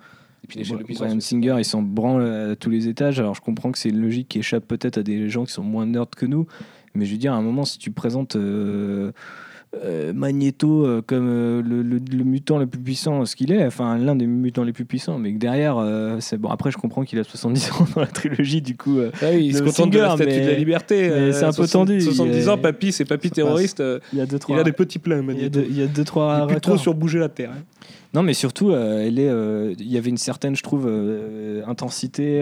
Et 0.44 0.46
puis 0.48 0.58
l'échelle 0.58 0.78
de 0.78 0.82
puissance. 0.82 1.06
Brian 1.06 1.20
Singer, 1.20 1.54
il 1.58 1.64
s'en 1.64 1.82
branle 1.82 2.50
à 2.52 2.56
tous 2.56 2.70
les 2.70 2.88
étages. 2.88 3.18
Alors 3.20 3.34
je 3.34 3.40
comprends 3.40 3.70
que 3.72 3.78
c'est 3.78 3.88
une 3.90 4.00
logique 4.00 4.28
qui 4.28 4.38
échappe 4.40 4.66
peut-être 4.66 4.98
à 4.98 5.02
des 5.02 5.28
gens 5.28 5.44
qui 5.44 5.52
sont 5.52 5.62
moins 5.64 5.86
nerds 5.86 6.10
que 6.16 6.26
nous. 6.26 6.46
Mais 6.94 7.04
je 7.04 7.12
veux 7.12 7.18
dire, 7.18 7.32
à 7.32 7.36
un 7.36 7.42
moment, 7.42 7.64
si 7.64 7.78
tu 7.78 7.90
présentes 7.92 8.34
euh, 8.36 9.12
euh, 9.84 10.12
Magneto 10.14 10.86
euh, 10.86 11.02
comme 11.06 11.28
euh, 11.28 11.62
le, 11.62 11.82
le- 11.82 12.00
le 12.10 12.24
mutant 12.24 12.58
le 12.58 12.66
plus 12.66 12.80
puissant, 12.80 13.24
ce 13.26 13.36
qu'il 13.36 13.52
est, 13.52 13.64
enfin 13.66 13.98
l'un 13.98 14.16
des 14.16 14.26
mutants 14.26 14.64
les 14.64 14.72
plus 14.72 14.84
puissants, 14.86 15.18
mais 15.18 15.32
que 15.34 15.38
derrière, 15.38 15.76
euh, 15.78 16.16
c'est 16.20 16.38
bon. 16.38 16.48
Après, 16.48 16.70
je 16.70 16.78
comprends 16.78 17.04
qu'il 17.04 17.18
a 17.18 17.24
70 17.24 17.70
ans 17.80 17.86
dans 17.94 18.00
la 18.00 18.06
trilogie, 18.06 18.62
du 18.62 18.76
coup. 18.76 18.98
Ah 19.20 19.26
oui, 19.32 19.46
il 19.46 19.56
se 19.56 19.62
contente 19.62 19.90
de 19.90 19.98
la 19.98 20.14
statue 20.16 20.30
de 20.32 20.38
la 20.40 20.46
mais- 20.46 20.54
liberté. 20.56 21.10
mais 21.10 21.32
c'est 21.32 21.44
un 21.44 21.52
peu 21.52 21.66
tendu, 21.66 22.00
70 22.00 22.38
il 22.44 22.50
ans, 22.50 22.56
papy, 22.58 22.92
c'est 22.92 23.04
papy 23.04 23.30
terroriste. 23.30 23.82
il 24.12 24.18
y 24.18 24.22
a 24.22 24.26
deux 24.26 24.38
trois. 24.38 24.56
Il 24.56 24.60
a 24.60 24.64
des 24.64 24.72
petits 24.72 24.98
plans, 24.98 25.16
il 25.16 25.18
y 25.18 25.20
a 25.20 25.22
Magneto. 25.26 25.48
deux, 25.60 25.66
il 25.68 25.78
y 25.78 25.82
a 25.82 25.86
deux, 25.86 26.04
trois 26.04 26.38
Il 26.40 26.44
est 26.44 26.54
plus 26.54 26.60
trop 26.62 26.76
sur 26.78 26.94
bouger 26.94 27.18
la 27.18 27.28
terre. 27.28 27.50
hein. 27.54 27.62
Non, 28.14 28.22
mais 28.22 28.32
surtout, 28.32 28.70
euh, 28.70 29.04
elle 29.06 29.18
est, 29.18 29.28
euh, 29.28 29.74
il 29.78 29.86
y 29.90 29.98
avait 29.98 30.08
une 30.08 30.16
certaine, 30.16 30.56
je 30.56 30.62
trouve, 30.62 30.86
euh, 30.88 31.62
intensité 31.66 32.40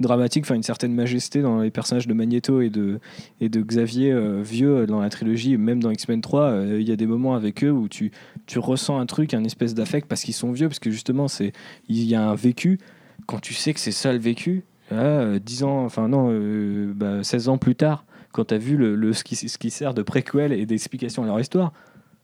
dramatique, 0.00 0.44
enfin 0.44 0.56
une 0.56 0.62
certaine 0.64 0.92
majesté 0.92 1.40
dans 1.40 1.60
les 1.60 1.70
personnages 1.70 2.08
de 2.08 2.14
Magneto 2.14 2.60
et 2.60 2.68
de, 2.70 2.98
et 3.40 3.48
de 3.48 3.60
Xavier 3.62 4.12
vieux 4.42 4.86
dans 4.86 5.00
la 5.00 5.08
trilogie, 5.08 5.56
même 5.56 5.80
dans 5.80 5.90
X-Men 5.90 6.20
3. 6.20 6.40
euh, 6.50 6.78
Il 6.80 6.88
y 6.88 6.92
a 6.92 6.96
des 6.96 7.06
moments 7.06 7.34
avec 7.36 7.62
eux 7.62 7.70
où 7.70 7.86
tu, 7.88 8.10
tu 8.46 8.58
ressens 8.58 8.98
un 8.98 9.06
truc, 9.06 9.34
un 9.34 9.44
espèce 9.44 9.72
d'affect 9.74 10.08
parce 10.08 10.22
qu'ils 10.22 10.34
sont 10.34 10.50
vieux, 10.50 10.68
parce 10.68 10.80
que 10.80 10.90
justement, 10.90 11.28
c'est 11.28 11.52
il 11.88 12.02
y 12.04 12.16
a 12.16 12.28
un 12.28 12.34
vécu. 12.34 12.78
Quand 13.26 13.38
tu 13.40 13.54
sais 13.54 13.72
que 13.74 13.80
c'est 13.80 13.92
ça 13.92 14.12
le 14.12 14.18
vécu, 14.18 14.64
là, 14.90 15.38
10 15.38 15.62
ans, 15.62 15.84
enfin 15.84 16.08
non, 16.08 16.28
euh, 16.32 16.92
bah, 16.94 17.22
16 17.22 17.48
ans 17.48 17.58
plus 17.58 17.76
tard, 17.76 18.04
quand 18.32 18.46
t'as 18.46 18.58
vu 18.58 18.76
le, 18.76 18.94
le- 18.96 19.12
ce, 19.12 19.22
qui, 19.22 19.36
ce 19.36 19.58
qui 19.58 19.70
sert 19.70 19.94
de 19.94 20.02
préquel 20.02 20.52
et 20.52 20.66
d'explication 20.66 21.22
à 21.22 21.26
leur 21.26 21.38
histoire, 21.40 21.72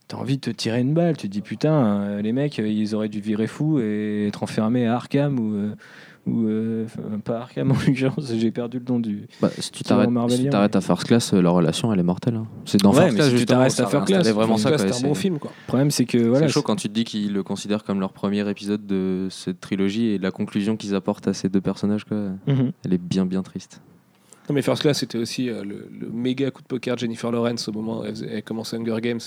t'as 0.09 0.17
envie 0.17 0.37
de 0.37 0.43
te 0.43 0.51
tirer 0.51 0.81
une 0.81 0.95
balle. 0.95 1.17
Tu 1.17 1.29
te 1.29 1.33
dis 1.33 1.41
putain, 1.43 1.73
euh, 2.01 2.23
les 2.23 2.33
mecs, 2.33 2.59
euh, 2.59 2.69
ils 2.69 2.95
auraient 2.95 3.09
dû 3.09 3.21
virer 3.21 3.47
fou 3.47 3.79
et 3.81 4.27
être 4.29 4.43
enfermés 4.43 4.87
à 4.87 4.97
Arkham 4.97 5.39
ou. 5.39 5.55
euh, 5.55 5.75
ou 6.27 6.47
euh, 6.47 6.87
pas 7.23 7.41
Arkham 7.41 7.71
en 7.73 7.75
l'occurrence, 7.87 8.33
j'ai 8.35 8.51
perdu 8.51 8.79
le 8.79 8.85
nom 8.91 8.99
du. 8.99 9.27
Bah, 9.43 9.51
si 9.59 9.71
tu 9.71 9.85
t'arrêtes 9.85 10.09
si 10.31 10.45
mais- 10.45 10.55
à 10.55 10.81
First 10.81 11.05
Class, 11.05 11.35
euh, 11.35 11.43
leur 11.43 11.53
relation 11.53 11.93
elle 11.93 12.01
est 12.01 12.03
mortelle. 12.03 12.37
hein. 12.37 12.47
C'est 12.65 12.81
dans 12.81 12.93
Ouais, 12.95 13.03
First 13.03 13.17
Class 13.17 13.29
si 13.29 13.37
tu 13.37 13.45
t'arrêtes 13.45 13.79
à 13.81 13.87
First 13.87 14.07
Class, 14.07 14.29
vraiment 14.31 14.57
ça. 14.57 14.79
C'était 14.79 14.95
un 14.97 15.01
bon 15.07 15.13
c'est- 15.15 15.21
film, 15.21 15.39
quoi. 15.39 15.51
Le 15.55 15.67
problème, 15.67 15.91
c'est 15.91 16.07
que 16.07 16.17
voilà. 16.17 16.47
c'est 16.47 16.53
chaud 16.55 16.63
quand 16.63 16.77
tu 16.77 16.89
te 16.89 16.95
dis 16.95 17.05
qu'ils 17.05 17.35
le 17.35 17.43
considèrent 17.43 17.85
comme 17.85 18.01
leur 18.01 18.15
premier 18.15 18.49
épisode 18.49 18.87
de 18.87 19.27
cette 19.31 19.61
trilogie 19.61 20.07
et 20.13 20.19
la 20.19 20.31
conclusion 20.31 20.79
qu'ils 20.79 20.95
apportent 20.95 21.29
à 21.29 21.35
ces 21.35 21.51
deux 21.51 21.61
personnages, 21.61 22.05
quoi, 22.05 22.17
Mhm. 22.47 22.73
elle 22.87 22.95
est 22.95 22.99
bien 23.03 23.27
bien 23.27 23.43
triste. 23.43 23.83
Non 24.49 24.55
mais 24.55 24.61
First 24.63 24.83
Class 24.83 24.99
c'était 24.99 25.17
aussi 25.17 25.49
euh, 25.49 25.65
le, 25.65 25.89
méga 26.13 26.51
coup 26.51 26.61
de 26.61 26.67
poker 26.67 26.97
de 26.97 27.01
Jennifer 27.01 27.31
Lawrence 27.33 27.67
au 27.69 27.73
moment 27.73 28.01
où 28.01 28.05
elle, 28.05 28.11
faisait- 28.11 28.29
elle 28.31 28.43
Hunger 28.81 29.01
Games 29.01 29.21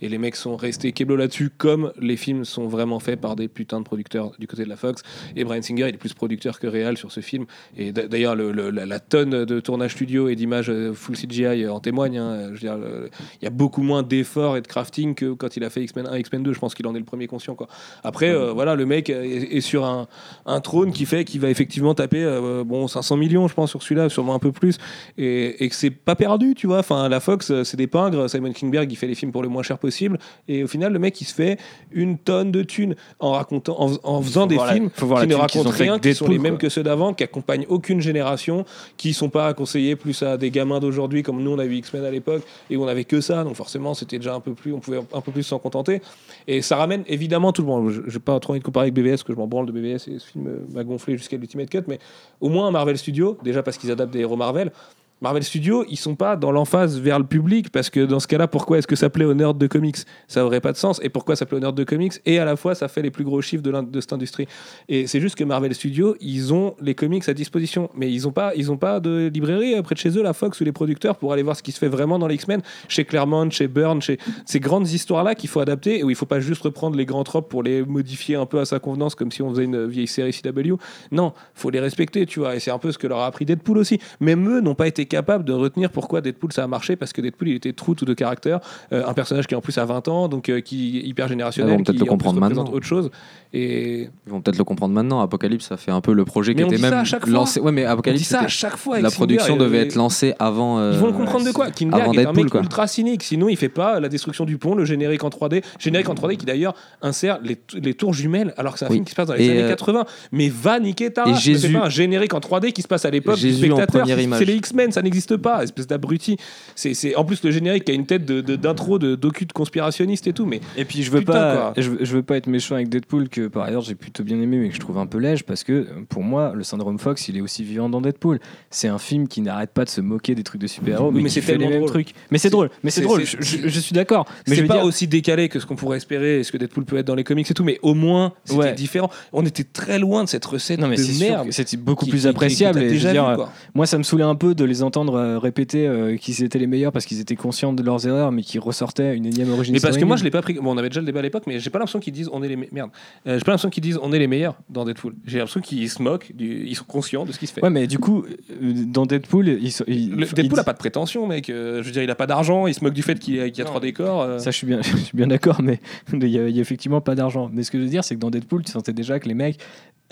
et, 0.00 0.08
les 0.08 0.18
mecs 0.18 0.34
sont 0.36 0.56
restés 0.56 0.92
keblo 0.92 1.16
là-dessus 1.16 1.50
comme 1.56 1.92
les 2.00 2.16
films 2.16 2.44
sont 2.44 2.66
vraiment 2.66 2.98
faits 2.98 3.20
par 3.20 3.36
des 3.36 3.46
putains 3.46 3.78
de 3.78 3.84
producteurs 3.84 4.32
du 4.38 4.46
côté 4.46 4.64
de 4.64 4.68
la 4.68 4.76
Fox. 4.76 5.02
Et 5.36 5.44
Brian 5.44 5.62
Singer 5.62 5.88
il 5.88 5.94
est 5.94 5.98
plus 5.98 6.12
producteur 6.14 6.58
que 6.58 6.66
réel 6.66 6.96
sur 6.96 7.12
ce 7.12 7.20
film. 7.20 7.46
Et 7.76 7.92
d'a- 7.92 8.08
d'ailleurs 8.08 8.34
le- 8.34 8.50
le- 8.50 8.70
la, 8.70 9.00
tonne 9.00 9.44
de 9.44 9.60
tournage 9.60 9.92
studio 9.92 10.28
et 10.28 10.34
d'images 10.34 10.70
euh, 10.70 10.92
full 10.92 11.16
CGI 11.16 11.68
en 11.68 11.78
témoigne 11.80 12.18
hein. 12.18 12.50
il 12.60 13.44
y 13.44 13.46
a 13.46 13.50
beaucoup 13.50 13.82
moins 13.82 14.02
d'efforts 14.02 14.56
et 14.56 14.60
de 14.60 14.66
crafting 14.66 15.14
que 15.14 15.32
quand 15.34 15.56
il 15.56 15.62
a 15.64 15.70
fait 15.70 15.82
X-Men 15.82 16.06
1 16.08 16.16
X-Men 16.18 16.42
2 16.42 16.52
je 16.52 16.58
pense 16.58 16.74
qu'il 16.74 16.86
en 16.86 16.94
est 16.94 16.98
le 16.98 17.04
premier 17.04 17.26
conscient 17.28 17.54
quoi. 17.54 17.68
Après 18.02 18.30
euh, 18.30 18.52
voilà 18.52 18.74
le 18.74 18.86
mec 18.86 19.08
est, 19.10 19.60
sur 19.60 19.84
un, 19.84 20.60
trône 20.60 20.92
qui 20.92 21.06
fait 21.06 21.24
qu'il 21.24 21.40
va 21.40 21.48
effectivement 21.50 21.94
taper 21.94 22.24
euh, 22.24 22.64
bon 22.64 22.88
500 22.88 23.16
millions 23.16 23.46
je 23.46 23.54
pense 23.54 23.70
sur 23.70 23.82
celui-là 23.82 24.08
sûrement 24.08 24.34
un 24.34 24.38
peu 24.38 24.47
plus. 24.52 24.78
Et, 25.16 25.64
et 25.64 25.68
que 25.68 25.74
c'est 25.74 25.90
pas 25.90 26.14
perdu 26.16 26.54
tu 26.54 26.66
vois. 26.66 26.78
Enfin 26.78 27.08
la 27.08 27.20
Fox 27.20 27.50
euh, 27.50 27.64
c'est 27.64 27.76
des 27.76 27.86
pingres. 27.86 28.28
Simon 28.30 28.52
Kingberg 28.52 28.90
il 28.90 28.96
fait 28.96 29.06
les 29.06 29.14
films 29.14 29.32
pour 29.32 29.42
le 29.42 29.48
moins 29.48 29.62
cher 29.62 29.78
possible. 29.78 30.18
Et 30.48 30.62
au 30.64 30.68
final 30.68 30.92
le 30.92 30.98
mec 30.98 31.20
il 31.20 31.24
se 31.24 31.34
fait 31.34 31.58
une 31.92 32.18
tonne 32.18 32.50
de 32.52 32.62
thunes 32.62 32.94
en 33.20 33.32
racontant 33.32 33.76
en, 33.80 33.92
en 34.02 34.22
faisant 34.22 34.46
des 34.46 34.56
la- 34.56 34.72
films 34.72 34.90
qui 34.90 35.04
ne 35.26 35.34
racontent 35.34 35.70
rien 35.70 35.98
qui 35.98 36.14
sont 36.14 36.28
les 36.28 36.38
mêmes 36.38 36.52
quoi. 36.54 36.60
que 36.60 36.68
ceux 36.68 36.82
d'avant 36.82 37.14
qui 37.14 37.24
accompagnent 37.24 37.66
aucune 37.68 38.00
génération 38.00 38.64
qui 38.96 39.12
sont 39.14 39.28
pas 39.30 39.52
conseillés 39.54 39.96
plus 39.96 40.22
à 40.22 40.36
des 40.36 40.50
gamins 40.50 40.80
d'aujourd'hui 40.80 41.22
comme 41.22 41.42
nous 41.42 41.50
on 41.50 41.58
a 41.58 41.64
vu 41.66 41.76
X-Men 41.76 42.04
à 42.04 42.10
l'époque 42.10 42.42
et 42.70 42.76
où 42.76 42.84
on 42.84 42.88
avait 42.88 43.04
que 43.04 43.20
ça. 43.20 43.44
Donc 43.44 43.54
forcément 43.56 43.94
c'était 43.94 44.18
déjà 44.18 44.34
un 44.34 44.40
peu 44.40 44.54
plus 44.54 44.72
on 44.72 44.80
pouvait 44.80 44.98
un 45.12 45.20
peu 45.20 45.32
plus 45.32 45.42
s'en 45.42 45.58
contenter. 45.58 46.00
Et 46.46 46.62
ça 46.62 46.76
ramène 46.76 47.04
évidemment 47.06 47.52
tout 47.52 47.62
le 47.62 47.68
monde. 47.68 47.90
Je 47.90 48.00
j'ai 48.08 48.18
pas 48.18 48.38
trop 48.40 48.52
envie 48.52 48.60
de 48.60 48.64
comparer 48.64 48.84
avec 48.84 48.94
BVS 48.94 49.22
que 49.24 49.32
je 49.32 49.38
m'en 49.38 49.46
branle 49.46 49.66
de 49.66 49.72
BVS 49.72 50.08
et 50.08 50.18
ce 50.18 50.26
film 50.26 50.48
m'a 50.74 50.82
gonflé 50.84 51.16
jusqu'à 51.18 51.36
l'Ultimate 51.36 51.68
Cut 51.68 51.82
mais 51.88 51.98
au 52.40 52.48
moins 52.48 52.70
Marvel 52.70 52.96
Studios 52.96 53.36
déjà 53.42 53.62
parce 53.62 53.76
qu'ils 53.76 53.90
adaptent 53.90 54.12
des 54.12 54.20
héros 54.20 54.36
Marvel 54.38 54.72
Marvel 55.20 55.42
Studios, 55.42 55.84
ils 55.88 55.96
sont 55.96 56.14
pas 56.14 56.36
dans 56.36 56.52
l'emphase 56.52 57.00
vers 57.00 57.18
le 57.18 57.24
public 57.26 57.70
parce 57.70 57.90
que 57.90 58.04
dans 58.06 58.20
ce 58.20 58.28
cas-là, 58.28 58.46
pourquoi 58.46 58.78
est-ce 58.78 58.86
que 58.86 58.94
ça 58.94 59.10
plaît 59.10 59.24
aux 59.24 59.34
nerds 59.34 59.54
de 59.54 59.66
comics? 59.66 59.96
Ça 60.28 60.44
aurait 60.44 60.60
pas 60.60 60.70
de 60.70 60.76
sens. 60.76 61.00
Et 61.02 61.08
pourquoi 61.08 61.34
ça 61.34 61.44
plaît 61.44 61.56
aux 61.56 61.60
nerds 61.60 61.72
de 61.72 61.82
comics? 61.82 62.12
Et 62.24 62.38
à 62.38 62.44
la 62.44 62.54
fois, 62.54 62.76
ça 62.76 62.86
fait 62.86 63.02
les 63.02 63.10
plus 63.10 63.24
gros 63.24 63.42
chiffres 63.42 63.62
de, 63.62 63.72
de 63.72 64.00
cette 64.00 64.12
industrie. 64.12 64.46
Et 64.88 65.08
c'est 65.08 65.20
juste 65.20 65.34
que 65.34 65.42
Marvel 65.42 65.74
Studios, 65.74 66.14
ils 66.20 66.54
ont 66.54 66.76
les 66.80 66.94
comics 66.94 67.28
à 67.28 67.34
disposition, 67.34 67.90
mais 67.96 68.12
ils 68.12 68.28
ont 68.28 68.32
pas, 68.32 68.54
ils 68.54 68.70
ont 68.70 68.76
pas 68.76 69.00
de 69.00 69.28
librairie 69.34 69.74
euh, 69.74 69.82
près 69.82 69.96
de 69.96 70.00
chez 70.00 70.16
eux, 70.16 70.22
la 70.22 70.34
Fox 70.34 70.60
ou 70.60 70.64
les 70.64 70.70
producteurs, 70.70 71.16
pour 71.16 71.32
aller 71.32 71.42
voir 71.42 71.56
ce 71.56 71.64
qui 71.64 71.72
se 71.72 71.78
fait 71.80 71.88
vraiment 71.88 72.20
dans 72.20 72.28
les 72.28 72.36
X-Men, 72.36 72.62
chez 72.86 73.04
Claremont, 73.04 73.50
chez 73.50 73.66
Byrne, 73.66 74.00
chez 74.00 74.18
ces 74.46 74.60
grandes 74.60 74.88
histoires-là 74.88 75.34
qu'il 75.34 75.48
faut 75.48 75.60
adapter 75.60 75.98
et 75.98 76.04
où 76.04 76.10
il 76.10 76.16
faut 76.16 76.26
pas 76.26 76.38
juste 76.38 76.62
reprendre 76.62 76.96
les 76.96 77.06
grands 77.06 77.24
tropes 77.24 77.48
pour 77.48 77.64
les 77.64 77.82
modifier 77.82 78.36
un 78.36 78.46
peu 78.46 78.60
à 78.60 78.64
sa 78.64 78.78
convenance, 78.78 79.16
comme 79.16 79.32
si 79.32 79.42
on 79.42 79.50
faisait 79.50 79.64
une 79.64 79.84
vieille 79.86 80.06
série 80.06 80.32
CW. 80.32 80.74
Non, 81.10 81.32
faut 81.54 81.70
les 81.70 81.80
respecter, 81.80 82.24
tu 82.24 82.38
vois. 82.38 82.54
Et 82.54 82.60
c'est 82.60 82.70
un 82.70 82.78
peu 82.78 82.92
ce 82.92 82.98
que 82.98 83.08
leur 83.08 83.18
a 83.18 83.26
appris 83.26 83.44
Deadpool 83.44 83.78
aussi. 83.78 83.98
Même 84.20 84.48
eux 84.48 84.60
n'ont 84.60 84.76
pas 84.76 84.86
été 84.86 85.07
capables 85.08 85.44
de 85.44 85.52
retenir 85.52 85.90
pourquoi 85.90 86.20
Deadpool 86.20 86.52
ça 86.52 86.62
a 86.64 86.66
marché, 86.68 86.94
parce 86.96 87.12
que 87.12 87.20
Deadpool 87.20 87.48
il 87.48 87.54
était 87.56 87.72
true 87.72 87.94
tout 87.96 88.04
de 88.04 88.14
caractère, 88.14 88.60
euh, 88.92 89.02
un 89.06 89.14
personnage 89.14 89.46
qui 89.48 89.54
en 89.56 89.60
plus 89.60 89.76
a 89.78 89.84
20 89.84 90.06
ans, 90.08 90.28
donc 90.28 90.48
euh, 90.48 90.60
qui 90.60 90.98
est 90.98 91.02
hyper 91.02 91.26
Ils 91.26 91.30
générationnel, 91.30 91.72
vont 91.76 91.82
peut-être 91.82 91.96
qui 91.98 92.04
le 92.04 92.08
comprendre 92.08 92.38
maintenant. 92.40 92.64
autre 92.72 92.86
chose. 92.86 93.10
Et 93.54 94.02
Ils 94.26 94.30
vont 94.30 94.40
peut-être 94.42 94.58
le 94.58 94.64
comprendre 94.64 94.94
maintenant. 94.94 95.20
Apocalypse, 95.20 95.66
ça 95.66 95.76
fait 95.78 95.90
un 95.90 96.00
peu 96.02 96.12
le 96.12 96.24
projet 96.26 96.52
Mais 96.52 96.58
qui 96.58 96.64
on 96.64 96.66
était 96.68 96.76
dit 96.76 96.82
ça 96.82 96.90
même 96.90 96.98
à 96.98 97.04
chaque 97.04 97.24
fois. 97.24 97.32
lancé. 97.32 97.60
Ouais, 97.60 97.72
mais 97.72 97.82
on 97.82 97.86
dit 97.86 97.92
Apocalypse, 97.92 98.28
ça 98.28 98.40
à 98.42 98.48
chaque 98.48 98.76
fois. 98.76 99.00
la 99.00 99.10
production 99.10 99.56
devait 99.56 99.78
et- 99.78 99.82
être 99.82 99.94
lancée 99.94 100.34
avant. 100.38 100.78
euh, 100.78 100.92
Ils 100.92 100.98
vont 100.98 101.06
le 101.06 101.12
comprendre 101.14 101.46
de 101.46 101.52
quoi 101.52 101.66
avant 101.66 102.12
est 102.12 102.18
un 102.18 102.22
Deadpool, 102.24 102.44
mec 102.44 102.50
quoi. 102.52 102.60
ultra 102.60 102.86
cynique, 102.86 103.22
sinon 103.22 103.48
il 103.48 103.56
fait 103.56 103.68
pas 103.70 104.00
la 104.00 104.08
destruction 104.10 104.44
du 104.44 104.58
pont, 104.58 104.74
le 104.74 104.84
générique 104.84 105.24
en 105.24 105.30
3D, 105.30 105.62
générique 105.78 106.08
en 106.10 106.14
3D 106.14 106.36
qui 106.36 106.44
d'ailleurs 106.44 106.74
insère 107.00 107.38
les, 107.42 107.56
les 107.80 107.94
tours 107.94 108.12
jumelles 108.12 108.52
alors 108.58 108.74
que 108.74 108.78
c'est 108.80 108.84
un 108.84 108.88
Oui. 108.88 108.96
film 108.96 109.04
qui 109.06 109.12
se 109.12 109.16
passe 109.16 109.28
dans 109.28 109.34
les 109.34 109.46
Et, 109.46 109.50
années 109.50 109.62
euh, 109.62 109.68
80. 109.70 110.04
Mais 110.32 110.48
va 110.50 110.78
niquer 110.78 111.10
ta 111.10 111.26
et 111.26 111.34
Jésus- 111.34 111.72
pas 111.72 111.86
un 111.86 111.88
générique 111.88 112.34
en 112.34 112.40
3D 112.40 112.72
qui 112.72 112.82
se 112.82 112.88
passe 112.88 113.04
à 113.06 113.10
l'époque 113.10 113.36
Jésus 113.36 113.72
en 113.72 113.78
première 113.86 114.20
image. 114.20 114.38
C'est 114.40 114.44
les 114.44 114.54
X-Men, 114.56 114.92
ça 114.98 115.02
n'existe 115.02 115.36
pas, 115.36 115.62
espèce 115.62 115.86
d'abruti. 115.86 116.36
C'est 116.74 116.94
c'est- 116.94 117.14
en 117.14 117.24
plus 117.24 117.42
le 117.44 117.50
générique 117.50 117.88
a 117.88 117.92
une 117.92 118.06
tête 118.06 118.24
de- 118.24 118.40
de- 118.40 118.56
d'intro 118.56 118.98
de, 118.98 119.14
docu 119.14 119.46
de 119.46 119.52
conspirationniste 119.52 120.26
et 120.26 120.32
tout, 120.32 120.46
mais 120.46 120.60
Et 120.76 120.84
puis 120.84 121.02
je 121.02 121.10
veux 121.10 121.20
Putain, 121.20 121.32
pas, 121.32 121.72
je 121.76 121.90
veux, 121.90 121.98
je 122.04 122.12
veux 122.16 122.22
pas 122.22 122.36
être 122.36 122.46
méchant 122.48 122.74
avec 122.74 122.88
Deadpool 122.88 123.28
que 123.28 123.46
par 123.48 123.64
ailleurs 123.64 123.82
j'ai 123.82 123.94
plutôt 123.94 124.24
bien 124.24 124.40
aimé 124.40 124.58
mais 124.58 124.68
que 124.68 124.74
je 124.74 124.80
trouve 124.80 124.98
un 124.98 125.06
peu 125.06 125.18
lège 125.18 125.44
parce 125.44 125.64
que 125.64 125.86
pour 126.08 126.22
moi 126.22 126.52
le 126.54 126.64
syndrome 126.64 126.98
Fox 126.98 127.28
il 127.28 127.36
est 127.36 127.40
aussi 127.40 127.62
vivant 127.64 127.88
dans 127.88 128.00
Deadpool. 128.00 128.40
C'est 128.70 128.88
un 128.88 128.98
film 128.98 129.28
qui 129.28 129.40
n'arrête 129.40 129.70
pas 129.70 129.84
de 129.84 129.90
se 129.90 130.00
moquer 130.00 130.34
des 130.34 130.42
trucs 130.42 130.60
de 130.60 130.66
super-héros 130.66 131.10
mais, 131.10 131.22
mais 131.22 131.28
qui 131.28 131.34
c'est 131.34 131.40
fait 131.42 131.56
les 131.56 131.66
mêmes 131.68 131.78
drôle. 131.78 131.88
trucs. 131.90 132.12
Mais 132.30 132.38
c'est 132.38 132.48
C'est- 132.48 132.50
drôle, 132.50 132.70
mais 132.82 132.90
c'est 132.90 133.00
c'est- 133.00 133.06
drôle. 133.06 133.24
Je, 133.24 133.36
je- 133.40 133.68
je 133.68 133.80
suis 133.80 133.92
d'accord. 133.94 134.26
Mais 134.46 134.54
je 134.54 134.54
c'est 134.56 134.62
veux 134.62 134.68
pas 134.68 134.74
dire, 134.74 134.84
aussi 134.84 135.06
décalé 135.06 135.48
que 135.48 135.60
ce 135.60 135.66
qu'on 135.66 135.76
pourrait 135.76 135.96
espérer 135.98 136.40
et 136.40 136.44
ce 136.44 136.52
que 136.52 136.56
Deadpool 136.58 136.84
peut 136.84 136.96
être 136.98 137.06
dans 137.06 137.14
les 137.14 137.24
comics 137.24 137.48
et 137.50 137.54
tout, 137.54 137.64
mais 137.64 137.78
au 137.82 137.94
moins 137.94 138.32
c'était 138.44 138.58
Ouais. 138.60 138.72
différent. 138.74 139.10
On 139.32 139.44
était 139.46 139.64
très 139.64 139.98
loin 139.98 140.24
de 140.24 140.28
cette 140.28 140.44
recette 140.44 140.80
non 140.80 140.88
mais 140.88 140.96
c'est 140.96 141.12
de 141.24 141.30
merde. 141.30 141.48
c'était 141.50 141.76
beaucoup 141.76 142.04
qui- 142.04 142.10
plus 142.10 142.22
qui- 142.22 142.28
appréciable. 142.28 142.78
qui 142.80 142.84
et 142.86 142.88
je 142.90 142.94
déjà 143.08 143.12
vu. 143.36 143.42
Moi, 143.74 143.86
ça 143.86 143.98
me 143.98 144.02
saoulait 144.02 144.24
un 144.24 144.34
peu 144.34 144.54
de 144.54 144.64
les 144.64 144.82
entendre 144.88 145.14
euh, 145.14 145.38
répéter 145.38 145.86
euh, 145.86 146.16
qu'ils 146.16 146.42
étaient 146.42 146.58
les 146.58 146.66
meilleurs 146.66 146.90
parce 146.92 147.04
qu'ils 147.06 147.20
étaient 147.20 147.36
conscients 147.36 147.72
de 147.72 147.82
leurs 147.82 148.06
erreurs, 148.06 148.32
mais 148.32 148.42
qui 148.42 148.58
ressortaient 148.58 149.16
une 149.16 149.26
énième 149.26 149.50
origine. 149.52 149.74
Mais 149.74 149.80
parce 149.80 149.96
que 149.96 150.04
moi 150.04 150.16
je 150.16 150.24
l'ai 150.24 150.30
pas 150.30 150.42
pris. 150.42 150.54
Bon, 150.54 150.74
on 150.74 150.78
avait 150.78 150.88
déjà 150.88 151.00
le 151.00 151.06
débat 151.06 151.20
à 151.20 151.22
l'époque, 151.22 151.44
mais 151.46 151.60
j'ai 151.60 151.70
pas 151.70 151.78
l'impression 151.78 152.00
qu'ils 152.00 152.12
disent 152.12 152.28
on 152.32 152.42
est 152.42 152.48
les 152.48 152.56
me- 152.56 152.66
merde. 152.72 152.90
Euh, 153.26 153.38
j'ai 153.38 153.44
pas 153.44 153.52
l'impression 153.52 153.70
qu'ils 153.70 153.82
disent 153.84 153.98
on 154.02 154.12
est 154.12 154.18
les 154.18 154.26
meilleurs 154.26 154.56
dans 154.68 154.84
Deadpool. 154.84 155.14
J'ai 155.24 155.38
l'impression 155.38 155.60
qu'ils 155.60 155.88
se 155.88 156.02
moquent, 156.02 156.32
du- 156.34 156.64
ils 156.66 156.74
sont 156.74 156.84
conscients 156.84 157.24
de 157.24 157.32
ce 157.32 157.38
qui 157.38 157.46
se 157.46 157.52
fait. 157.52 157.62
Ouais, 157.62 157.70
mais 157.70 157.86
du 157.86 157.98
coup, 157.98 158.24
dans 158.60 159.06
Deadpool, 159.06 159.48
ils 159.48 159.70
sont. 159.70 159.84
ils- 159.86 160.10
Le- 160.10 160.26
Deadpool 160.26 160.48
disent- 160.48 160.58
a 160.58 160.64
pas 160.64 160.72
de 160.72 160.78
prétention, 160.78 161.26
mec. 161.26 161.50
Euh, 161.50 161.80
je 161.82 161.86
veux 161.86 161.92
dire, 161.92 162.02
il 162.02 162.10
a 162.10 162.14
pas 162.14 162.26
d'argent. 162.26 162.66
Il 162.66 162.74
se 162.74 162.82
moque 162.82 162.94
du 162.94 163.02
fait 163.02 163.18
qu'il 163.18 163.36
y 163.36 163.40
a, 163.40 163.46
y 163.46 163.60
a 163.60 163.64
trois 163.64 163.80
décors. 163.80 164.22
euh. 164.22 164.38
Ça, 164.38 164.50
je 164.50 164.56
suis 164.56 164.66
bien, 164.66 164.80
je 164.82 164.96
suis 164.96 165.16
bien 165.16 165.26
d'accord, 165.26 165.60
mais 165.62 165.80
il 166.12 166.26
y, 166.28 166.38
a, 166.38 166.48
il 166.48 166.54
y 166.56 166.58
a 166.58 166.62
effectivement 166.62 167.00
pas 167.00 167.14
d'argent. 167.14 167.50
Mais 167.52 167.62
ce 167.62 167.70
que 167.70 167.78
je 167.78 167.84
veux 167.84 167.90
dire, 167.90 168.04
c'est 168.04 168.14
que 168.14 168.20
dans 168.20 168.30
Deadpool, 168.30 168.64
tu 168.64 168.72
sentais 168.72 168.92
déjà 168.92 169.18
que 169.20 169.28
les 169.28 169.34
mecs 169.34 169.58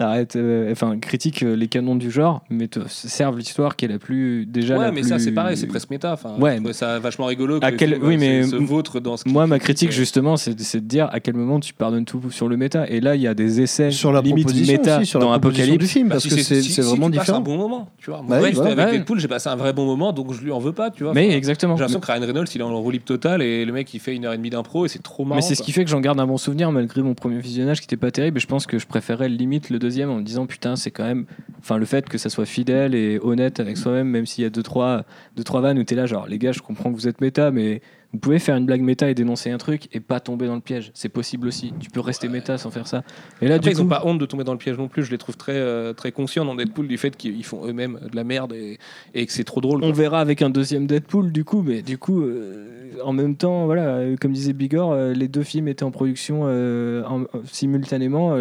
arrêtent, 0.05 0.37
euh, 0.37 0.71
enfin, 0.73 0.99
critiquent 0.99 1.43
euh, 1.43 1.55
les 1.57 1.69
canons 1.69 1.97
du 1.97 2.11
genre, 2.11 2.43
mais 2.51 2.69
te 2.69 2.81
servent 2.89 3.39
l'histoire 3.39 3.77
qui 3.77 3.85
est 3.85 3.89
la 3.89 3.99
plus 3.99 4.47
déjà. 4.47 4.77
ouais, 4.77 4.85
la 4.87 4.93
mais 4.93 5.01
plus- 5.01 5.09
ça 5.11 5.19
c'est 5.19 5.33
pareil, 5.33 5.57
c'est 5.57 5.67
presque 5.67 5.91
méta. 5.91 6.13
Enfin, 6.13 6.35
Ouais, 6.39 6.59
ça 6.73 6.99
vachement 6.99 7.27
rigolo. 7.27 7.61
Que 7.61 7.65
À 7.67 7.73
quel- 7.73 7.95
film, 7.95 8.05
oui, 8.07 8.15
euh, 8.15 8.19
mais 8.19 8.43
se, 8.45 8.51
se 8.51 8.57
vautre 8.57 9.01
dans 9.01 9.17
ce. 9.17 9.29
Moi, 9.29 9.47
ma 9.47 9.59
critique, 9.59 9.89
critique, 9.89 9.93
justement, 9.93 10.37
c'est 10.37 10.55
de 10.55 10.79
dire 10.81 11.09
à 11.13 11.21
quel 11.21 11.35
moment 11.35 11.61
tu 11.61 11.73
pardonnes 11.75 12.05
tout 12.05 12.31
sur 12.31 12.49
le 12.49 12.57
méta. 12.57 12.87
Et 12.89 13.01
là, 13.01 13.15
il 13.15 13.23
y 13.23 13.27
a 13.27 13.35
des 13.35 13.61
essais 13.61 13.91
Sur 13.91 14.13
la 14.13 14.21
limite 14.21 14.55
méta 14.67 14.99
aussi, 14.99 15.07
sur 15.07 15.21
dans 15.21 15.31
la 15.33 15.39
proposition 15.39 15.65
du 15.67 15.71
Apocalypse. 15.73 15.93
film, 15.93 16.09
Bah, 16.09 16.15
parce 16.17 16.25
si 16.25 16.29
que 16.31 16.37
c'est 16.37 16.63
si- 16.63 16.73
c'est 16.73 16.83
si 16.83 16.89
vraiment 16.89 17.11
tu 17.11 17.17
passes 17.17 17.27
différent. 17.27 17.39
un 17.39 17.43
bon 17.43 17.57
moment, 17.57 17.89
tu 17.99 18.11
vois. 18.11 18.21
Bah 18.29 18.39
Bref, 18.41 18.59
ouais, 18.59 18.67
avec 18.73 18.79
ouais. 18.87 18.93
Deadpool, 18.99 19.19
j'ai 19.21 19.29
passé 19.29 19.49
un 19.49 19.57
vrai 19.57 19.73
bon 19.73 19.87
moment, 19.87 20.13
donc 20.13 20.33
je 20.33 20.43
lui 20.43 20.53
en 20.53 20.59
veux 20.59 20.73
pas, 20.73 20.91
tu 20.91 21.05
vois. 21.05 21.15
Mais 21.15 21.31
exactement. 21.35 21.77
J'ai 21.77 21.81
l'impression 21.81 22.01
que 22.01 22.07
Ryan 22.13 22.21
Reynolds, 22.27 22.47
il 22.55 22.61
est 22.61 22.65
en 22.65 22.77
roue 22.81 22.91
libre 22.91 23.05
total 23.05 23.41
et 23.43 23.65
le 23.65 23.73
mec, 23.73 23.93
il 23.95 24.01
fait 24.01 24.15
une 24.15 24.25
heure 24.25 24.33
et 24.33 24.37
demie 24.37 24.51
d'impro 24.51 24.85
et 24.85 24.89
c'est 24.89 25.03
trop 25.03 25.25
marrant. 25.25 25.37
Mais 25.37 25.43
c'est 25.43 25.55
ce 25.55 25.63
qui 25.63 25.73
fait 25.73 25.85
que 25.85 25.91
j'en 25.91 26.01
garde 26.01 26.21
un 26.21 26.27
bon 26.27 26.37
souvenir 26.37 26.71
malgré 26.73 27.03
mon 27.03 27.15
premier 27.15 27.39
visionnage 27.39 27.81
qui 27.81 27.85
était 27.85 27.97
pas 27.97 28.11
terrible. 28.11 28.39
Et 28.39 28.41
je 28.41 28.47
pense 28.47 28.67
que 28.67 28.79
je 28.79 28.87
préférais 28.87 29.29
limite 29.29 29.71
le 29.71 29.79
deuxième 29.87 30.11
en 30.11 30.17
me 30.17 30.23
disant 30.23 30.47
putain, 30.47 30.75
c'est 30.77 30.91
quand 30.91 31.05
même. 31.05 31.27
Enfin, 31.61 31.79
le 31.79 31.87
fait 31.87 32.09
que 32.09 32.19
ça 32.19 32.29
soit 32.31 32.47
fidèle 32.47 32.95
et 32.95 33.19
honnête 33.21 33.61
avec 33.61 33.77
soi-même, 33.77 34.09
même 34.09 34.27
s'il 34.27 34.45
y 34.45 34.47
a 34.47 34.51
deux 34.51 34.63
trois, 34.63 35.05
deux, 35.37 35.45
trois 35.45 35.61
vannes 35.61 35.79
où 35.79 35.85
t'es 35.85 35.95
là, 35.95 36.07
genre 36.07 36.27
les 36.27 36.39
gars, 36.39 36.53
je 36.53 36.61
comprends 36.61 36.91
que 36.93 36.97
vous 36.97 37.09
êtes 37.09 37.21
méta, 37.21 37.51
mais 37.51 37.81
vous 38.13 38.21
pouvez 38.21 38.39
faire 38.39 38.57
une 38.57 38.67
blague 38.67 38.83
méta 38.83 39.11
et 39.11 39.15
dénoncer 39.15 39.51
un 39.51 39.59
truc 39.59 39.89
et 39.93 39.99
pas 40.01 40.21
tomber 40.21 40.47
dans 40.47 40.55
le 40.55 40.61
piège. 40.61 40.91
C'est 40.95 41.09
possible 41.09 41.49
aussi. 41.49 41.73
Tu 41.81 41.91
peux 41.91 42.01
rester 42.01 42.29
méta 42.29 42.57
sans 42.57 42.71
faire 42.71 42.87
ça. 42.87 43.03
Et 43.43 43.49
là, 43.49 43.57
Après, 43.57 43.71
du 43.73 43.77
ils 43.77 43.83
ont 43.83 43.89
pas 43.89 44.03
honte 44.07 44.19
de 44.19 44.27
tomber 44.27 44.45
dans 44.45 44.53
le 44.53 44.59
piège 44.59 44.79
non 44.79 44.87
plus. 44.89 45.03
Je 45.03 45.11
les 45.11 45.19
trouve 45.19 45.37
très, 45.37 45.57
euh, 45.57 45.93
très 45.93 46.13
conscients 46.13 46.45
dans 46.45 46.55
Deadpool 46.55 46.87
du 46.89 46.99
fait 46.99 47.17
qu'ils 47.17 47.45
font 47.45 47.67
eux-mêmes 47.67 47.99
de 48.11 48.15
la 48.17 48.23
merde 48.25 48.53
et, 48.55 48.79
et 49.15 49.27
que 49.27 49.33
c'est 49.33 49.45
trop 49.45 49.61
drôle. 49.61 49.79
On 49.83 49.89
quoi. 49.89 49.97
verra 49.97 50.21
avec 50.21 50.41
un 50.41 50.51
deuxième 50.51 50.87
Deadpool 50.87 51.33
du 51.33 51.43
coup, 51.45 51.63
mais 51.63 51.83
du 51.83 51.99
coup, 51.99 52.23
euh, 52.23 52.93
en 53.05 53.13
même 53.13 53.35
temps, 53.37 53.67
voilà, 53.67 53.97
euh, 53.97 54.17
comme 54.21 54.33
disait 54.33 54.53
Bigor, 54.53 54.93
euh, 54.93 55.13
les 55.13 55.29
deux 55.29 55.43
films 55.43 55.67
étaient 55.69 55.83
en 55.85 55.91
production 55.91 56.43
en- 56.45 57.23
en- 57.23 57.27
simultanément. 57.51 58.37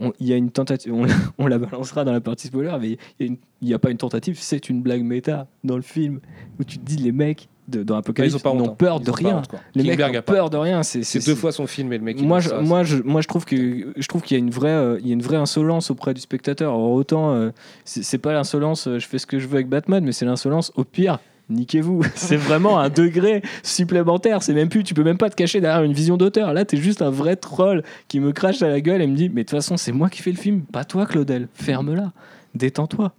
On- 0.00 0.12
Il 0.20 0.26
y 0.26 0.32
a 0.32 0.36
une 0.36 0.50
tentative, 0.50 0.92
on, 0.92 1.04
la- 1.04 1.14
on 1.38 1.46
la 1.46 1.58
balancera 1.58 2.04
dans 2.04 2.12
la 2.12 2.20
partie 2.20 2.46
spoiler, 2.48 2.76
mais 2.80 2.96
il 3.20 3.32
a 3.32 3.36
n'y 3.66 3.74
a, 3.74 3.78
pas 3.78 3.90
une 3.90 3.96
tentative, 3.98 4.38
c'est 4.40 4.68
une 4.68 4.82
blague 4.82 5.02
méta 5.04 5.46
dans 5.64 5.76
le 5.76 5.82
film 5.82 6.20
où 6.58 6.64
tu 6.64 6.78
te 6.78 6.84
dis 6.84 6.96
les 6.96 7.12
mecs 7.12 7.48
de, 7.68 7.84
dans 7.84 7.94
Ils 7.94 7.98
Apocalypse 7.98 8.34
ont 8.44 8.50
honte. 8.50 8.58
n'ont 8.58 8.70
hein. 8.72 8.74
peur 8.76 8.96
Ils 9.00 9.04
de 9.06 9.10
ont 9.10 9.14
rien. 9.14 9.36
honte. 9.38 9.48
Les 9.76 9.84
mecs 9.84 10.00
ont 10.00 10.22
peur 10.22 10.50
de 10.50 10.56
rien. 10.56 10.82
C'est 10.82 11.24
deux 11.24 11.34
fois 11.36 11.52
son 11.52 11.66
film 11.68 11.92
et 11.92 11.98
le 11.98 12.04
mec. 12.04 12.20
moi, 12.20 12.40
je, 12.40 12.48
ça, 12.48 12.60
moi, 12.60 12.82
je, 12.82 12.96
moi, 13.02 13.20
je 13.20 13.28
trouve 13.28 13.44
que 13.44 13.92
je 13.96 14.08
trouve 14.08 14.22
qu'il 14.22 14.36
y 14.36 14.40
a 14.40 14.44
une 14.44 14.50
vraie, 14.50 14.68
euh, 14.70 14.98
il 15.00 15.06
y 15.06 15.10
a 15.10 15.14
une 15.14 15.22
vraie 15.22 15.36
insolence 15.36 15.90
auprès 15.90 16.12
du 16.12 16.20
spectateur. 16.20 16.72
Alors, 16.72 16.90
autant, 16.90 17.32
euh, 17.34 17.50
c'est 17.84 18.02
c'est 18.02 18.18
pas 18.18 18.32
l'insolence, 18.32 18.88
euh, 18.88 18.98
je 18.98 19.06
fais 19.06 19.18
ce 19.18 19.26
que 19.26 19.38
je 19.38 19.46
veux 19.46 19.54
avec 19.54 19.68
Batman, 19.68 20.04
mais 20.04 20.12
c'est 20.12 20.24
l'insolence 20.26 20.72
au 20.74 20.82
pire. 20.84 21.18
Niquez-vous, 21.52 22.02
c'est 22.14 22.36
vraiment 22.36 22.78
un 22.78 22.88
degré 22.88 23.42
supplémentaire. 23.62 24.42
C'est 24.42 24.54
même 24.54 24.68
plus, 24.68 24.82
tu 24.84 24.94
peux 24.94 25.04
même 25.04 25.18
pas 25.18 25.30
te 25.30 25.36
cacher 25.36 25.60
derrière 25.60 25.82
une 25.82 25.92
vision 25.92 26.16
d'auteur. 26.16 26.52
Là, 26.52 26.64
t'es 26.64 26.76
juste 26.76 27.02
un 27.02 27.10
vrai 27.10 27.36
troll 27.36 27.82
qui 28.08 28.20
me 28.20 28.32
crache 28.32 28.62
à 28.62 28.68
la 28.68 28.80
gueule 28.80 29.02
et 29.02 29.06
me 29.06 29.16
dit, 29.16 29.28
mais 29.28 29.44
de 29.44 29.48
toute 29.48 29.58
façon, 29.58 29.76
c'est 29.76 29.92
moi 29.92 30.08
qui 30.08 30.22
fais 30.22 30.30
le 30.32 30.36
film, 30.36 30.62
pas 30.62 30.84
toi, 30.84 31.06
Claudel. 31.06 31.48
Ferme-la. 31.54 32.12
détends-toi, 32.54 33.12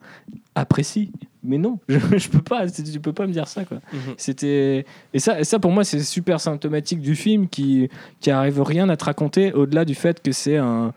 apprécie. 0.55 1.11
Mais 1.43 1.57
non, 1.57 1.79
je, 1.89 1.99
je 2.17 2.29
peux 2.29 2.41
pas, 2.41 2.67
tu 2.69 2.99
peux 2.99 3.13
pas 3.13 3.27
me 3.27 3.33
dire 3.33 3.47
ça 3.47 3.65
quoi. 3.65 3.79
Mhm. 3.91 4.13
C'était 4.17 4.85
et 5.13 5.19
ça, 5.19 5.39
et 5.39 5.43
ça 5.43 5.59
pour 5.59 5.71
moi 5.71 5.83
c'est 5.83 5.99
super 5.99 6.39
symptomatique 6.39 7.01
du 7.01 7.15
film 7.15 7.49
qui 7.49 7.89
qui 8.21 8.31
arrive 8.31 8.61
rien 8.61 8.87
à 8.87 8.95
te 8.95 9.03
raconter 9.03 9.51
au-delà 9.51 9.83
du 9.83 9.93
fait 9.93 10.21
que 10.21 10.31
c'est 10.31 10.55
un 10.55 10.93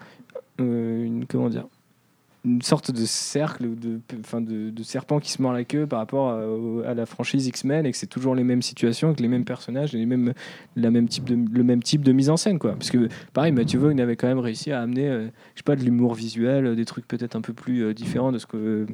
euh, 0.61 1.05
une 1.05 1.27
comment 1.27 1.49
dire 1.49 1.67
une 2.47 2.63
sorte 2.63 2.93
de 2.93 3.05
cercle 3.05 3.67
ou 3.67 3.75
de 3.75 4.01
enfin 4.21 4.41
de, 4.41 4.71
de 4.71 4.83
serpent 4.85 5.19
qui 5.19 5.33
se 5.33 5.43
mord 5.43 5.53
la 5.53 5.65
queue 5.65 5.87
par 5.87 5.99
rapport 5.99 6.31
à, 6.31 6.95
la 6.95 7.05
franchise 7.05 7.47
X-Men 7.49 7.85
et 7.85 7.91
que 7.91 7.97
c'est 7.97 8.07
toujours 8.07 8.35
les 8.35 8.45
mêmes 8.45 8.63
situations 8.63 9.09
avec 9.09 9.21
les 9.21 9.29
mêmes 9.29 9.45
personnages 9.45 9.95
et 9.95 9.99
les 9.99 10.07
mêmes 10.07 10.33
la 10.77 10.91
même 10.91 11.09
type 11.09 11.25
de, 11.25 11.37
le 11.53 11.65
même 11.65 11.83
type 11.83 12.03
de 12.03 12.13
mise 12.13 12.31
en 12.31 12.37
scène 12.37 12.59
quoi 12.59 12.73
parce 12.73 12.91
que 12.91 13.09
pareil 13.33 13.53
Matthew 13.53 13.77
Vaughn 13.77 14.01
avait 14.01 14.17
quand 14.17 14.29
même 14.29 14.39
réussi 14.39 14.71
à 14.71 14.81
amener 14.81 15.09
euh, 15.09 15.27
je 15.55 15.59
sais 15.59 15.65
pas 15.65 15.75
de 15.75 15.83
l'humour 15.83 16.15
visuel 16.15 16.67
euh, 16.67 16.75
des 16.77 16.85
trucs 16.85 17.09
peut-être 17.09 17.35
un 17.35 17.41
peu 17.41 17.53
plus 17.53 17.83
euh, 17.83 17.95
différents 17.95 18.31
de 18.31 18.39
ce 18.39 18.47
que 18.47 18.87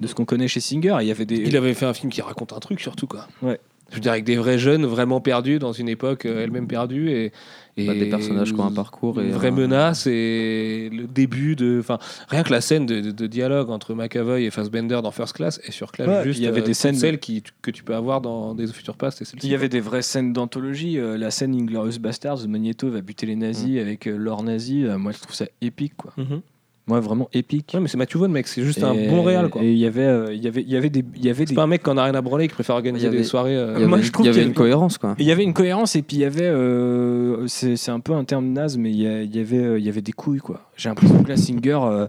de 0.00 0.06
ce 0.06 0.14
qu'on 0.14 0.26
connaît 0.26 0.48
chez 0.48 0.60
Singer 0.60 0.98
il 1.00 1.06
y 1.06 1.10
avait 1.10 1.26
des 1.26 1.36
Il 1.36 1.56
avait 1.56 1.74
fait 1.74 1.86
un 1.86 1.94
film 1.94 2.12
qui 2.12 2.20
raconte 2.20 2.52
un 2.52 2.60
truc 2.60 2.80
surtout 2.80 3.06
quoi. 3.06 3.26
Ouais. 3.40 3.58
Je 3.90 3.94
veux 3.94 4.00
dire 4.00 4.12
avec 4.12 4.24
des 4.24 4.36
vrais 4.36 4.58
jeunes 4.58 4.84
vraiment 4.84 5.20
perdus 5.20 5.58
dans 5.60 5.72
une 5.72 5.88
époque 5.88 6.26
elle-même 6.26 6.66
perdue 6.66 7.10
et, 7.10 7.32
et 7.78 7.86
Bah, 7.86 7.94
des 7.94 8.06
personnages 8.06 8.54
qui 8.54 8.60
ont 8.60 8.64
un 8.66 8.72
parcours 8.72 9.20
et 9.20 9.24
une 9.26 9.32
vraie 9.32 9.48
un- 9.48 9.50
menace 9.50 10.06
et 10.06 10.88
le 10.92 11.06
début 11.06 11.56
de 11.56 11.76
enfin 11.78 11.98
rien 12.28 12.42
que 12.42 12.50
la 12.50 12.60
scène 12.62 12.86
de, 12.86 13.00
de- 13.00 13.10
de 13.10 13.26
dialogue 13.26 13.68
entre 13.70 13.94
McAvoy 13.94 14.44
et 14.44 14.50
Fassbender 14.50 15.00
dans 15.02 15.10
First 15.10 15.34
Class 15.34 15.60
est 15.64 15.72
sur 15.72 15.92
classe 15.92 16.08
Ouais, 16.08 16.24
juste 16.24 16.38
il 16.38 16.44
y 16.44 16.46
avait 16.46 16.62
euh, 16.62 16.64
des 16.64 16.74
scènes- 16.74 16.94
celles 16.94 17.18
qui, 17.18 17.42
que 17.60 17.70
tu 17.70 17.84
peux 17.84 17.94
avoir 17.94 18.20
dans 18.22 18.54
des 18.54 18.66
futurs 18.68 18.96
past 18.96 19.20
et 19.20 19.24
celle-ci. 19.26 19.46
Il 19.46 19.50
y 19.50 19.54
avait 19.54 19.68
des 19.68 19.80
vraies 19.80 20.00
scènes 20.02 20.32
d'anthologie. 20.32 20.98
euh, 20.98 21.18
la 21.18 21.30
scène 21.30 21.54
Inglorious 21.54 21.98
Bastards, 22.00 22.44
où 22.44 22.48
Magneto 22.48 22.88
va 22.90 23.00
buter 23.02 23.26
les 23.26 23.36
nazis 23.36 23.78
avec 23.80 24.06
euh, 24.06 24.16
l'or 24.16 24.42
nazi. 24.42 24.84
euh, 24.84 24.96
moi, 24.98 25.12
je 25.12 25.18
trouve 25.20 25.34
ça 25.34 25.46
épique, 25.60 25.96
quoi. 25.96 26.12
Mhm. 26.16 26.40
Moi, 26.88 27.00
vraiment 27.00 27.28
épique. 27.32 27.72
Ouais, 27.74 27.80
mais 27.80 27.88
c'est 27.88 27.96
Matthew 27.96 28.16
Vaughn 28.18 28.30
mec 28.30 28.46
c'est 28.46 28.62
juste 28.62 28.82
un 28.84 28.94
bon 28.94 29.22
réal 29.24 29.48
quoi. 29.48 29.60
Et 29.62 29.72
il 29.72 29.78
y 29.78 29.86
avait, 29.86 30.02
euh, 30.04 30.32
il 30.32 30.40
y 30.42 30.46
avait, 30.46 30.62
il 30.62 30.68
y 30.70 30.76
avait 30.76 30.88
des, 30.88 31.04
il 31.16 31.24
y 31.24 31.28
avait 31.30 31.40
C'est 31.40 31.46
des. 31.50 31.54
pas 31.56 31.64
un 31.64 31.66
mec 31.66 31.82
qui 31.82 31.90
en 31.90 31.96
a 31.96 32.04
rien 32.04 32.14
à 32.14 32.20
branler 32.20 32.46
qui 32.46 32.54
préfère 32.54 32.76
organiser 32.76 33.08
avait- 33.08 33.16
des 33.18 33.24
soirées. 33.24 33.56
euh, 33.56 33.70
Il 33.70 33.72
y 33.72 33.76
avait, 33.78 33.86
Moi, 33.86 34.00
je 34.02 34.12
trouve 34.12 34.24
il 34.24 34.28
y 34.28 34.30
avait 34.30 34.40
qu'il 34.42 34.48
une 34.50 34.54
cohérence 34.54 34.96
quoi. 34.98 35.16
Il 35.18 35.26
y 35.26 35.32
avait 35.32 35.42
une 35.42 35.52
cohérence 35.54 35.96
et 35.96 36.02
puis 36.02 36.18
il 36.18 36.20
y 36.20 36.24
avait, 36.24 36.44
euh, 36.44 37.46
c'est 37.48 37.74
c'est 37.76 37.90
un 37.90 37.98
peu 38.00 38.12
un 38.12 38.22
terme 38.24 38.46
naze, 38.52 38.76
mais 38.78 38.90
il 38.90 39.00
y, 39.02 39.06
a- 39.08 39.22
il 39.22 39.34
y 39.34 39.40
avait, 39.40 39.58
euh, 39.58 39.78
il 39.80 39.84
y 39.84 39.88
avait 39.88 40.00
des 40.00 40.12
couilles, 40.12 40.38
quoi. 40.38 40.60
J'ai 40.76 40.88
l'impression 40.88 41.22
que 41.24 41.28
la 41.28 41.36
Singer, 41.36 41.78
euh, 41.82 42.06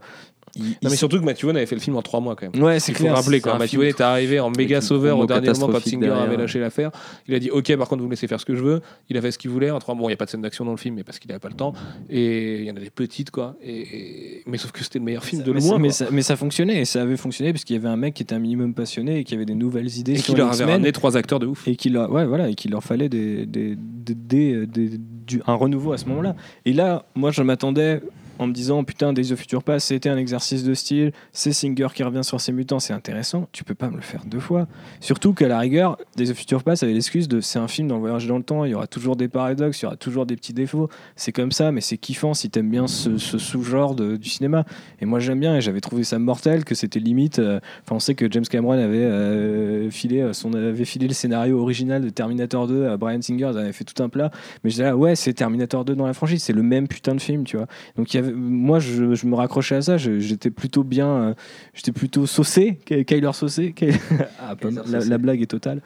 il- 0.57 0.63
Non, 0.83 0.89
mais 0.89 0.95
surtout 0.95 1.19
que 1.19 1.23
Matthew 1.25 1.45
Vaughn 1.45 1.57
avait 1.57 1.65
fait 1.65 1.75
le 1.75 1.81
film 1.81 1.95
en 1.95 2.01
trois 2.01 2.19
mois 2.19 2.35
quand 2.35 2.51
même. 2.53 2.63
ouais, 2.63 2.79
c'est 2.79 2.91
Il 2.91 2.95
faut 2.95 3.03
clair. 3.05 3.15
rappeler 3.15 3.41
un 3.45 3.57
Matthew 3.57 3.75
Vaughn 3.77 3.85
est 3.87 4.01
arrivé 4.01 4.39
en 4.39 4.49
méga 4.49 4.81
sauveur 4.81 5.17
au 5.19 5.25
dernier 5.25 5.49
moment 5.51 5.67
quand 5.73 5.79
Singer 5.83 6.09
avait 6.09 6.37
lâché 6.37 6.59
l'affaire. 6.59 6.91
Il 7.27 7.35
a 7.35 7.39
dit 7.39 7.49
ok 7.51 7.75
par 7.77 7.87
contre 7.87 8.01
vous 8.01 8.07
me 8.07 8.11
laissez 8.13 8.27
faire 8.27 8.39
ce 8.39 8.45
que 8.45 8.55
je 8.55 8.63
veux. 8.63 8.81
Il 9.09 9.17
a 9.17 9.21
fait 9.21 9.31
ce 9.31 9.37
qu'il 9.37 9.51
voulait 9.51 9.71
en 9.71 9.79
trois 9.79 9.93
mois. 9.95 10.03
Bon 10.03 10.09
il 10.09 10.11
y 10.11 10.13
a 10.13 10.17
pas 10.17 10.25
de 10.25 10.29
scène 10.29 10.41
d'action 10.41 10.65
dans 10.65 10.71
le 10.71 10.77
film 10.77 10.95
mais 10.95 11.03
parce 11.03 11.19
qu'il 11.19 11.31
avait 11.31 11.39
pas 11.39 11.49
le 11.49 11.55
temps 11.55 11.73
et 12.09 12.59
il 12.59 12.65
y 12.65 12.71
en 12.71 12.75
a 12.75 12.79
des 12.79 12.89
petites 12.89 13.31
quoi. 13.31 13.55
Et, 13.63 13.79
et- 13.81 14.43
mais 14.45 14.57
sauf 14.57 14.71
que 14.71 14.83
c'était 14.83 14.99
le 14.99 15.05
meilleur 15.05 15.23
film 15.23 15.43
de 15.43 15.51
mais, 15.51 15.59
loin. 15.59 15.69
ça, 15.69 15.77
mais, 15.79 15.89
ça, 15.89 16.05
mais 16.11 16.21
ça 16.21 16.35
fonctionnait 16.35 16.81
et 16.81 16.85
ça 16.85 17.01
avait 17.01 17.17
fonctionné 17.17 17.51
parce 17.53 17.63
qu'il 17.63 17.75
y 17.75 17.79
avait 17.79 17.87
un 17.89 17.97
mec 17.97 18.13
qui 18.13 18.23
était 18.23 18.35
un 18.35 18.39
minimum 18.39 18.73
passionné 18.73 19.19
et 19.19 19.23
qui 19.23 19.33
avait 19.35 19.45
des 19.45 19.55
nouvelles 19.55 19.97
idées 19.97 20.13
Et 20.19 20.21
qui 20.21 20.35
leur 20.35 20.51
avait 20.51 20.65
ramené 20.65 20.91
trois 20.91 21.17
acteurs 21.17 21.39
de 21.39 21.45
ouf. 21.47 21.67
et 21.67 21.75
qu'il 21.75 21.93
leur, 21.93 22.11
ouais, 22.11 22.25
voilà, 22.25 22.49
et 22.49 22.55
qu'il 22.55 22.71
leur 22.71 22.83
fallait 22.83 23.09
des, 23.09 23.45
des, 23.45 23.75
des- 23.77 24.15
des- 24.15 24.65
des- 24.67 24.97
du- 25.27 25.41
un 25.47 25.53
renouveau 25.55 25.93
à 25.93 25.97
ce 25.97 26.05
moment-là. 26.05 26.35
Et 26.65 26.73
là, 26.73 27.05
moi, 27.15 27.31
je 27.31 27.41
m'attendais 27.41 28.01
en 28.39 28.47
me 28.47 28.53
disant 28.53 28.83
putain, 28.83 29.13
Days 29.13 29.31
of 29.31 29.39
Future 29.39 29.63
Past, 29.63 29.88
c'était 29.88 30.09
un 30.09 30.17
exercice 30.17 30.63
de 30.63 30.73
style, 30.73 31.11
c'est 31.31 31.51
Singer 31.51 31.88
qui 31.93 32.03
revient 32.03 32.23
sur 32.23 32.39
ses 32.41 32.51
mutants, 32.51 32.79
c'est 32.79 32.93
intéressant. 32.93 33.47
Tu 33.51 33.63
peux 33.63 33.75
pas 33.75 33.89
me 33.89 33.95
le 33.95 34.01
faire 34.01 34.23
deux 34.25 34.39
fois. 34.39 34.67
Surtout 34.99 35.33
qu'à 35.33 35.47
la 35.47 35.59
rigueur, 35.59 35.97
Days 36.15 36.29
of 36.31 36.38
Future 36.38 36.63
Past 36.63 36.83
avait 36.83 36.93
l'excuse 36.93 37.27
de 37.27 37.41
c'est 37.41 37.59
un 37.59 37.67
film 37.67 37.88
dans 37.88 37.95
le 37.95 38.01
voyage 38.01 38.27
dans 38.27 38.38
le 38.38 38.43
temps, 38.43 38.65
il 38.65 38.71
y 38.71 38.73
aura 38.73 38.88
toujours 38.88 39.15
des 39.15 39.27
paradoxes, 39.27 39.81
il 39.81 39.83
y 39.83 39.88
aura 39.88 39.97
toujours 39.97 40.25
des 40.25 40.35
petits 40.35 40.53
défauts. 40.53 40.89
C'est 41.15 41.31
comme 41.31 41.51
ça, 41.51 41.71
mais 41.71 41.81
c'est 41.81 41.97
kiffant 41.97 42.33
si 42.33 42.49
t'aimes 42.49 42.69
bien 42.69 42.88
ce, 42.88 43.17
ce 43.17 43.38
sous-genre 43.38 43.95
du 43.95 44.29
cinéma. 44.29 44.65
Et 45.01 45.05
moi, 45.05 45.19
j'aime 45.19 45.39
bien 45.39 45.55
et 45.55 45.61
j'avais 45.61 45.81
trouvé 45.81 46.03
ça 46.03 46.19
mortel, 46.19 46.65
que 46.65 46.75
c'était 46.75 46.99
limite. 46.99 47.39
euh, 47.39 47.59
Enfin, 47.83 47.95
on 47.95 47.99
sait 47.99 48.15
que 48.15 48.31
James 48.31 48.45
Cameron 48.45 48.73
avait 48.73 48.97
euh, 48.97 49.89
filé 49.89 50.21
euh, 50.21 50.33
son 50.33 50.53
avait 50.53 50.85
filé 50.85 51.07
le 51.07 51.13
scénario 51.13 51.59
original 51.59 52.01
de 52.03 52.09
Terminator 52.09 52.67
2 52.67 52.88
à 52.88 52.97
Brian 52.97 53.21
Singer, 53.21 53.49
ils 53.53 53.57
avaient 53.57 53.73
fait 53.73 53.83
tout 53.83 54.01
un 54.03 54.09
plat. 54.09 54.31
Mais 54.63 54.69
j'étais 54.69 54.83
là, 54.83 54.95
ouais, 54.95 55.15
c'est 55.15 55.33
Terminator 55.33 55.85
2 55.85 55.95
dans 55.95 56.05
la 56.05 56.13
franchise, 56.13 56.43
c'est 56.43 56.53
le 56.53 56.63
même 56.63 56.88
putain 56.88 57.15
de 57.15 57.21
film, 57.21 57.43
tu 57.43 57.57
vois. 57.57 57.67
Donc 57.95 58.13
il 58.13 58.17
y 58.17 58.19
avait, 58.19 58.26
moi, 58.34 58.80
je, 58.80 59.13
je 59.15 59.25
me 59.28 59.36
raccrochais 59.36 59.75
à 59.75 59.82
ça. 59.82 59.97
J'étais 59.97 60.49
plutôt 60.49 60.84
bien, 60.84 61.07
euh, 61.07 61.34
j'étais 61.73 61.91
plutôt 61.91 62.25
saucé, 62.25 62.80
Ky- 62.86 63.05
Kyler 63.05 63.32
saucé. 63.34 63.73
Ah, 64.39 64.55
pas- 64.55 64.69
Kyler 64.69 64.82
la, 64.88 64.99
saucé. 64.99 65.09
la 65.09 65.17
blague 65.17 65.41
est 65.41 65.45
totale 65.47 65.82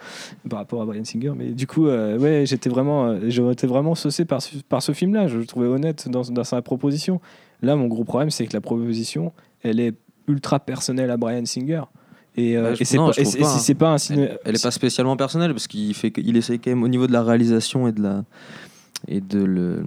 par 0.49 0.59
rapport 0.59 0.81
à 0.81 0.85
Brian 0.85 1.03
Singer, 1.05 1.33
mais 1.37 1.51
du 1.51 1.67
coup, 1.67 1.87
euh, 1.87 2.17
ouais, 2.17 2.45
j'étais 2.45 2.69
vraiment, 2.69 3.05
euh, 3.07 3.19
j'étais 3.29 3.67
vraiment 3.67 3.95
saucé 3.95 4.25
par 4.25 4.41
ce, 4.41 4.57
par 4.67 4.81
ce 4.83 4.91
film-là. 4.91 5.27
Je 5.27 5.37
le 5.37 5.45
trouvais 5.45 5.67
honnête 5.67 6.07
dans, 6.09 6.21
dans 6.21 6.43
sa 6.43 6.61
proposition. 6.61 7.21
Là, 7.61 7.75
mon 7.75 7.87
gros 7.87 8.03
problème, 8.03 8.29
c'est 8.31 8.45
que 8.47 8.53
la 8.53 8.61
proposition, 8.61 9.31
elle 9.63 9.79
est 9.79 9.93
ultra 10.27 10.59
personnelle 10.59 11.11
à 11.11 11.17
Brian 11.17 11.45
Singer. 11.45 11.81
Et, 12.37 12.55
euh, 12.57 12.75
je- 12.75 12.81
et 12.83 12.85
c'est 12.85 12.95
pas, 12.97 13.09
hein. 13.09 13.75
pas 13.77 13.93
un 13.93 13.97
ciné- 13.97 14.21
Elle, 14.23 14.39
elle 14.45 14.55
est 14.55 14.63
pas 14.63 14.71
spécialement 14.71 15.17
personnelle 15.17 15.51
parce 15.51 15.67
qu'il 15.67 15.93
fait 15.93 16.11
qu'il 16.11 16.37
essaie 16.37 16.59
quand 16.59 16.71
même 16.71 16.81
au 16.83 16.87
niveau 16.87 17.05
de 17.05 17.11
la 17.11 17.23
réalisation 17.23 17.87
et 17.87 17.91
de 17.91 18.01
la 18.01 18.23
et 19.07 19.19
de 19.19 19.43
le 19.43 19.83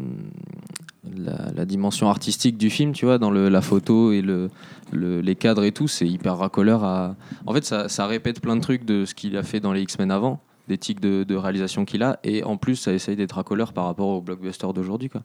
la, 1.17 1.65
dimension 1.65 2.09
artistique 2.09 2.57
du 2.57 2.71
film, 2.71 2.93
tu 2.93 3.05
vois, 3.07 3.19
dans 3.19 3.31
le, 3.31 3.49
la 3.49 3.61
photo 3.61 4.13
et 4.13 4.23
le- 4.23 4.51
les 4.93 5.35
cadres 5.35 5.65
et 5.65 5.73
tout, 5.73 5.89
c'est 5.89 6.07
hyper 6.07 6.37
racoleur. 6.37 6.85
À... 6.85 7.17
En 7.47 7.53
fait, 7.53 7.65
ça, 7.65 7.89
ça 7.89 8.07
répète 8.07 8.41
plein 8.41 8.57
de 8.57 8.61
trucs 8.61 8.85
de 8.85 9.05
ce 9.05 9.15
qu'il 9.15 9.37
a 9.37 9.43
fait 9.43 9.61
dans 9.61 9.73
les 9.73 9.83
X-Men 9.83 10.11
avant, 10.11 10.41
tics 10.79 10.99
de, 11.01 11.25
de 11.25 11.35
réalisation 11.37 11.85
qu'il 11.85 12.03
a, 12.03 12.19
et 12.25 12.43
en 12.43 12.57
plus, 12.57 12.77
ça 12.77 12.93
essaye 12.93 13.17
d'être 13.17 13.33
racoleur 13.33 13.73
par 13.73 13.85
rapport 13.85 14.09
au 14.09 14.21
blockbuster 14.23 14.67
d'aujourd'hui, 14.75 15.11
quoi. 15.11 15.23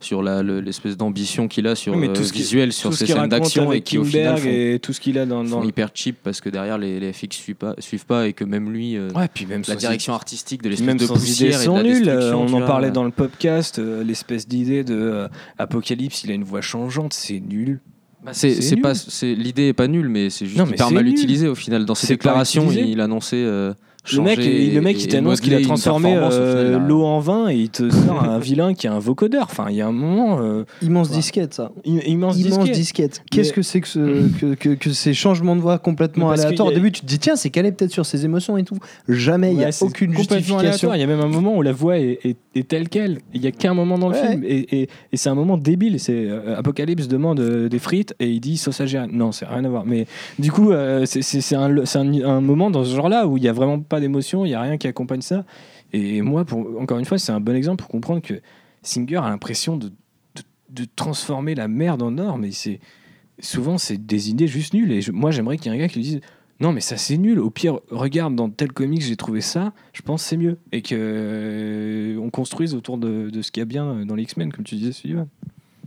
Sur 0.00 0.22
l'espèce 0.22 0.96
d'ambition 0.96 1.46
qu'il 1.46 1.66
a 1.66 1.74
sur 1.74 1.92
Oui, 1.94 2.00
mais 2.00 2.08
euh, 2.08 2.12
tout 2.12 2.24
ce 2.24 2.32
qui- 2.32 2.38
visuel, 2.40 2.72
sur 2.72 2.90
tout 2.90 2.96
ce 2.96 3.00
ses 3.00 3.04
qu'il 3.06 3.14
scènes 3.20 3.28
d'action 3.28 3.70
et 3.72 3.82
qui 3.82 3.98
au 3.98 4.04
final 4.04 4.38
font, 4.38 4.48
et 4.48 4.78
tout 4.82 4.92
ce 4.92 5.00
qu'il 5.00 5.18
a 5.18 5.26
dans, 5.26 5.44
dans... 5.44 5.62
hyper 5.62 5.90
cheap 5.94 6.16
parce 6.24 6.40
que 6.40 6.48
derrière 6.48 6.78
les, 6.78 6.98
les 6.98 7.12
FX 7.12 7.36
suivent 7.36 7.54
pas, 7.56 7.74
suivent 7.78 8.06
pas 8.06 8.26
et 8.26 8.32
que 8.32 8.44
même 8.44 8.70
lui. 8.70 8.96
euh, 8.96 9.10
Ouais, 9.14 9.28
puis 9.32 9.46
même 9.46 9.62
la 9.68 9.76
direction 9.76 10.12
artistique 10.14 10.62
de 10.62 10.68
l'espèce 10.70 10.96
de 10.96 11.06
poussière 11.06 11.48
et 11.54 11.58
de 11.58 11.62
sont 11.64 11.74
la 11.76 11.82
Euh, 11.82 12.30
tu 12.30 12.34
on 12.34 12.42
en 12.44 12.46
vois. 12.46 12.66
parlait 12.66 12.90
dans 12.90 13.04
le 13.04 13.10
podcast, 13.10 13.78
euh, 13.78 14.02
l'espèce 14.02 14.48
d'idée 14.48 14.82
de 14.84 14.94
euh, 14.94 15.28
Apocalypse, 15.58 16.24
il 16.24 16.30
a 16.30 16.34
une 16.34 16.44
voix 16.44 16.60
changeante, 16.62 17.12
c'est 17.12 17.38
nul. 17.40 17.80
Bah, 18.24 18.32
c'est 18.34 18.76
pas 18.76 18.94
c'est 18.94 19.34
l'idée 19.34 19.68
est 19.68 19.72
pas 19.72 19.88
nulle 19.88 20.08
mais 20.10 20.28
c'est 20.28 20.44
juste 20.44 20.58
Non, 20.58 20.66
mais 20.66 20.72
hyper 20.72 20.88
c'est 20.88 20.94
mal 20.94 21.04
nul. 21.04 21.12
utilisé 21.14 21.48
au 21.48 21.54
final 21.54 21.86
dans 21.86 21.94
ses 21.94 22.08
déclarations 22.08 22.64
utilisé. 22.66 22.90
il 22.90 23.00
annonçait 23.00 23.42
Le 24.16 24.22
mec, 24.22 24.38
le 24.38 24.80
mec 24.80 25.02
il 25.02 25.08
t'annonce 25.08 25.40
qu'il 25.40 25.54
a 25.54 25.60
transformé 25.60 26.16
au 26.18 26.22
euh, 26.32 26.78
l'eau 26.78 27.04
en 27.04 27.20
vin 27.20 27.48
et 27.48 27.56
il 27.56 27.70
te 27.70 27.88
sort 27.90 28.22
un 28.22 28.38
vilain 28.38 28.74
qui 28.74 28.86
est 28.86 28.90
un 28.90 28.98
vocodeur. 28.98 29.46
Enfin, 29.50 29.66
il 29.70 29.76
y 29.76 29.80
a 29.80 29.86
un 29.86 29.92
moment. 29.92 30.40
euh, 30.40 30.64
Immense 30.82 31.10
Ouais. 31.10 31.16
disquette, 31.16 31.54
ça. 31.54 31.72
im- 31.86 32.00
immense, 32.06 32.38
Immense 32.38 32.70
disquette. 32.70 33.22
Qu'est-ce 33.30 33.50
Mais- 33.50 33.54
que 33.54 33.62
c'est 33.62 33.80
que, 33.80 33.88
ce- 33.88 34.28
que, 34.40 34.54
que, 34.54 34.68
que 34.70 34.90
ces 34.90 35.14
changements 35.14 35.56
de 35.56 35.60
voix 35.60 35.78
complètement 35.78 36.30
aléatoires? 36.30 36.68
Au 36.68 36.70
a- 36.70 36.74
début, 36.74 36.92
tu 36.92 37.00
te 37.02 37.06
dis, 37.06 37.18
tiens, 37.18 37.36
c'est 37.36 37.50
calé 37.50 37.72
peut-être 37.72 37.90
sur 37.92 38.06
ses 38.06 38.24
émotions 38.24 38.56
et 38.56 38.62
tout. 38.64 38.76
Jamais, 39.08 39.52
il 39.52 39.56
n'y 39.58 39.64
a 39.64 39.68
Ouais, 39.68 39.74
aucune 39.82 40.14
justification. 40.14 40.92
Il 40.94 41.00
y 41.00 41.02
a 41.02 41.06
même 41.06 41.20
un 41.20 41.28
moment 41.28 41.56
où 41.56 41.62
la 41.62 41.72
voix 41.72 41.98
est, 41.98 42.18
est- 42.24 42.36
est 42.54 42.66
telle 42.68 42.88
qu'elle. 42.88 43.18
Il 43.34 43.42
y 43.42 43.46
a 43.46 43.52
qu'un 43.52 43.74
moment 43.74 43.98
dans 43.98 44.08
le 44.08 44.14
Ouais. 44.14 44.30
film 44.30 44.44
et, 44.44 44.58
et- 44.82 44.88
et 45.12 45.16
c'est 45.16 45.28
un 45.28 45.34
moment 45.34 45.56
débile. 45.56 46.00
C'est 46.00 46.12
euh, 46.28 46.56
Apocalypse 46.58 47.08
demande 47.08 47.40
euh, 47.40 47.68
des 47.68 47.78
frites 47.78 48.14
et 48.20 48.28
il 48.28 48.40
dit 48.40 48.56
sauce 48.56 48.80
algérienne. 48.80 49.10
Non, 49.12 49.32
c'est 49.32 49.46
rien 49.46 49.64
à 49.64 49.68
voir. 49.68 49.84
Mais 49.86 50.06
du 50.38 50.50
coup, 50.50 50.72
euh, 50.72 51.04
c'est- 51.06 51.20
un, 51.54 51.84
c'est 51.84 51.98
un- 51.98 52.24
un 52.24 52.40
moment 52.40 52.70
dans 52.70 52.84
ce 52.84 52.94
genre-là 52.94 53.26
où 53.26 53.36
il 53.36 53.42
y 53.44 53.48
a 53.48 53.52
vraiment 53.52 53.78
pas 53.80 53.99
d'émotion, 54.00 54.44
il 54.44 54.50
y 54.50 54.54
a 54.54 54.60
rien 54.60 54.76
qui 54.78 54.86
accompagne 54.88 55.22
ça. 55.22 55.44
Et 55.92 56.22
moi, 56.22 56.44
pour, 56.44 56.80
encore 56.80 56.98
une 56.98 57.04
fois, 57.04 57.18
c'est 57.18 57.32
un 57.32 57.40
bon 57.40 57.54
exemple 57.56 57.82
pour 57.82 57.88
comprendre 57.88 58.20
que 58.22 58.34
Singer 58.82 59.16
a 59.18 59.28
l'impression 59.28 59.76
de, 59.76 59.88
de, 59.88 60.42
de 60.70 60.86
transformer 60.96 61.54
la 61.54 61.68
merde 61.68 62.02
en 62.02 62.16
or, 62.18 62.38
mais 62.38 62.50
c'est 62.52 62.80
souvent 63.40 63.78
c'est 63.78 63.98
des 64.04 64.30
idées 64.30 64.46
juste 64.48 64.74
nulles. 64.74 64.92
Et 64.92 65.00
je- 65.02 65.12
moi, 65.12 65.30
j'aimerais 65.30 65.56
qu'il 65.58 65.70
y 65.72 65.74
ait 65.74 65.78
un 65.78 65.80
gars 65.80 65.88
qui 65.88 65.96
lui 65.96 66.04
dise 66.04 66.20
non, 66.60 66.72
mais 66.72 66.80
ça 66.82 66.98
c'est 66.98 67.16
nul. 67.16 67.38
Au 67.40 67.48
pire, 67.48 67.80
regarde 67.90 68.34
dans 68.34 68.50
tel 68.50 68.70
comics, 68.72 69.00
j'ai 69.00 69.16
trouvé 69.16 69.40
ça. 69.40 69.72
Je 69.94 70.02
pense 70.02 70.22
que 70.22 70.28
c'est 70.28 70.36
mieux 70.36 70.58
et 70.72 70.82
que 70.82 70.94
euh, 70.94 72.16
on 72.18 72.28
construise 72.30 72.74
autour 72.74 72.98
de, 72.98 73.30
de 73.30 73.42
ce 73.42 73.50
qu'il 73.50 73.60
y 73.60 73.62
a 73.62 73.66
bien 73.66 74.04
dans 74.04 74.14
les 74.14 74.24
X-Men, 74.24 74.52
comme 74.52 74.64
tu 74.64 74.74
disais, 74.76 74.92
Sullivan. 74.92 75.26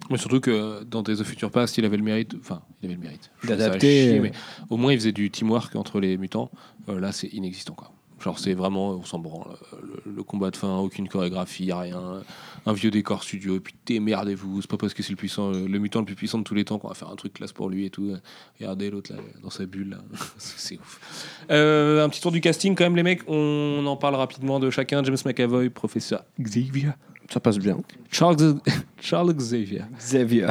Mais 0.10 0.18
surtout 0.18 0.40
que 0.42 0.84
dans 0.84 1.02
Days 1.04 1.22
of 1.22 1.28
Future 1.28 1.50
Past, 1.52 1.78
il 1.78 1.86
avait 1.86 1.96
le 1.98 2.04
mérite, 2.04 2.36
enfin, 2.40 2.62
il 2.82 2.88
avait 2.88 2.96
le 2.96 3.02
mérite 3.02 3.30
D'adapter, 3.48 4.10
euh, 4.18 4.22
au 4.70 4.78
moins 4.78 4.92
il 4.92 4.98
faisait 5.00 5.12
du 5.14 5.30
teamwork 5.32 5.76
entre 5.76 6.00
les 6.00 6.18
mutants. 6.18 6.50
Euh, 6.90 7.00
là, 7.00 7.12
c'est 7.12 7.28
inexistant, 7.28 7.74
quoi. 7.74 7.92
Genre, 8.24 8.40
c'est 8.40 8.54
vraiment, 8.54 8.92
on 8.92 9.04
s'en 9.04 9.20
branle. 9.20 9.58
Le, 10.06 10.24
combat 10.24 10.50
de 10.50 10.56
fin, 10.56 10.78
aucune 10.78 11.10
chorégraphie, 11.10 11.74
rien. 11.74 12.22
Un 12.66 12.74
vieux 12.74 12.90
décor 12.90 13.22
studio, 13.24 13.58
et 13.58 13.60
puis 13.60 13.76
démerdez-vous. 13.86 14.62
C'est 14.62 14.70
pas 14.70 14.78
parce 14.78 14.94
que 14.94 15.04
c'est 15.04 15.12
le 15.12 15.18
puissant, 15.18 15.52
le, 15.52 15.68
le 15.68 15.80
mutant 15.80 16.00
le 16.00 16.06
plus 16.06 16.16
puissant 16.16 16.38
de 16.38 16.44
tous 16.44 16.56
les 16.56 16.64
temps 16.64 16.80
qu'on 16.80 16.88
va 16.88 16.94
faire 16.94 17.10
un 17.10 17.18
truc 17.18 17.34
classe 17.34 17.52
pour 17.52 17.70
lui 17.70 17.86
et 17.86 17.90
tout. 17.90 18.14
Regardez 18.60 18.90
l'autre 18.90 19.14
là, 19.14 19.20
dans 19.42 19.50
sa 19.50 19.66
bulle, 19.66 19.98
c'est 20.38 20.80
ouf. 20.80 21.46
Euh, 21.52 22.06
un 22.06 22.08
petit 22.08 22.22
tour 22.22 22.32
du 22.32 22.40
casting, 22.40 22.76
quand 22.76 22.86
même, 22.86 22.96
les 22.96 23.04
mecs. 23.04 23.22
On 23.28 23.86
en 23.86 23.98
parle 23.98 24.16
rapidement 24.16 24.60
de 24.60 24.70
chacun. 24.70 25.04
James 25.04 25.18
McAvoy, 25.26 25.70
professeur 25.70 26.24
Xavier. 26.40 26.92
Ça 27.34 27.40
passe 27.40 27.58
bien. 27.58 27.78
Charles, 28.12 28.38
Charles 29.02 29.34
Xavier. 29.34 29.82
Xavier. 29.98 30.48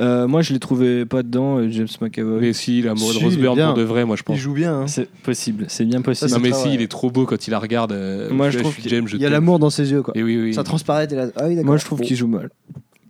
Euh, 0.00 0.28
moi, 0.28 0.40
je 0.42 0.52
l'ai 0.52 0.60
trouvé 0.60 1.04
pas 1.04 1.22
dedans, 1.24 1.58
euh, 1.58 1.68
James 1.68 1.88
McAvoy. 2.00 2.40
Mais 2.40 2.52
si, 2.52 2.80
l'amoureux 2.80 3.12
Si, 3.12 3.18
de 3.24 3.26
il 3.30 3.44
est 3.44 3.54
bien. 3.54 3.66
pour 3.68 3.76
de 3.76 3.82
vrai, 3.82 4.04
moi 4.04 4.14
je 4.16 4.22
pense. 4.22 4.36
Il 4.36 4.40
joue 4.40 4.52
bien. 4.54 4.82
hein. 4.82 4.86
C'est 4.86 5.08
possible, 5.10 5.64
c'est 5.68 5.84
bien 5.84 6.00
possible. 6.00 6.30
Non 6.30 6.38
mais 6.38 6.52
si, 6.52 6.60
vrai. 6.66 6.74
il 6.74 6.80
est 6.82 6.86
trop 6.88 7.10
beau 7.10 7.26
quand 7.26 7.46
il 7.46 7.50
la 7.50 7.58
regarde. 7.58 7.90
euh, 7.92 8.30
Moi, 8.32 8.50
je 8.50 8.58
là, 8.58 8.62
trouve 8.62 8.76
James, 8.86 9.08
je 9.08 9.16
Il 9.16 9.20
y 9.20 9.24
a 9.24 9.28
t'aime. 9.28 9.32
l'amour 9.32 9.58
dans 9.58 9.68
ses 9.70 9.90
yeux, 9.90 10.02
quoi. 10.02 10.16
Et 10.16 10.22
oui, 10.22 10.40
oui. 10.40 10.54
Ça 10.54 10.62
transparaît, 10.62 11.08
t'es 11.08 11.16
là. 11.16 11.26
Ah 11.34 11.46
oui, 11.48 11.56
d'accord. 11.56 11.66
Moi, 11.66 11.76
je 11.76 11.84
trouve 11.84 11.98
Bon. 11.98 12.04
qu'il 12.04 12.16
joue 12.16 12.28
mal. 12.28 12.50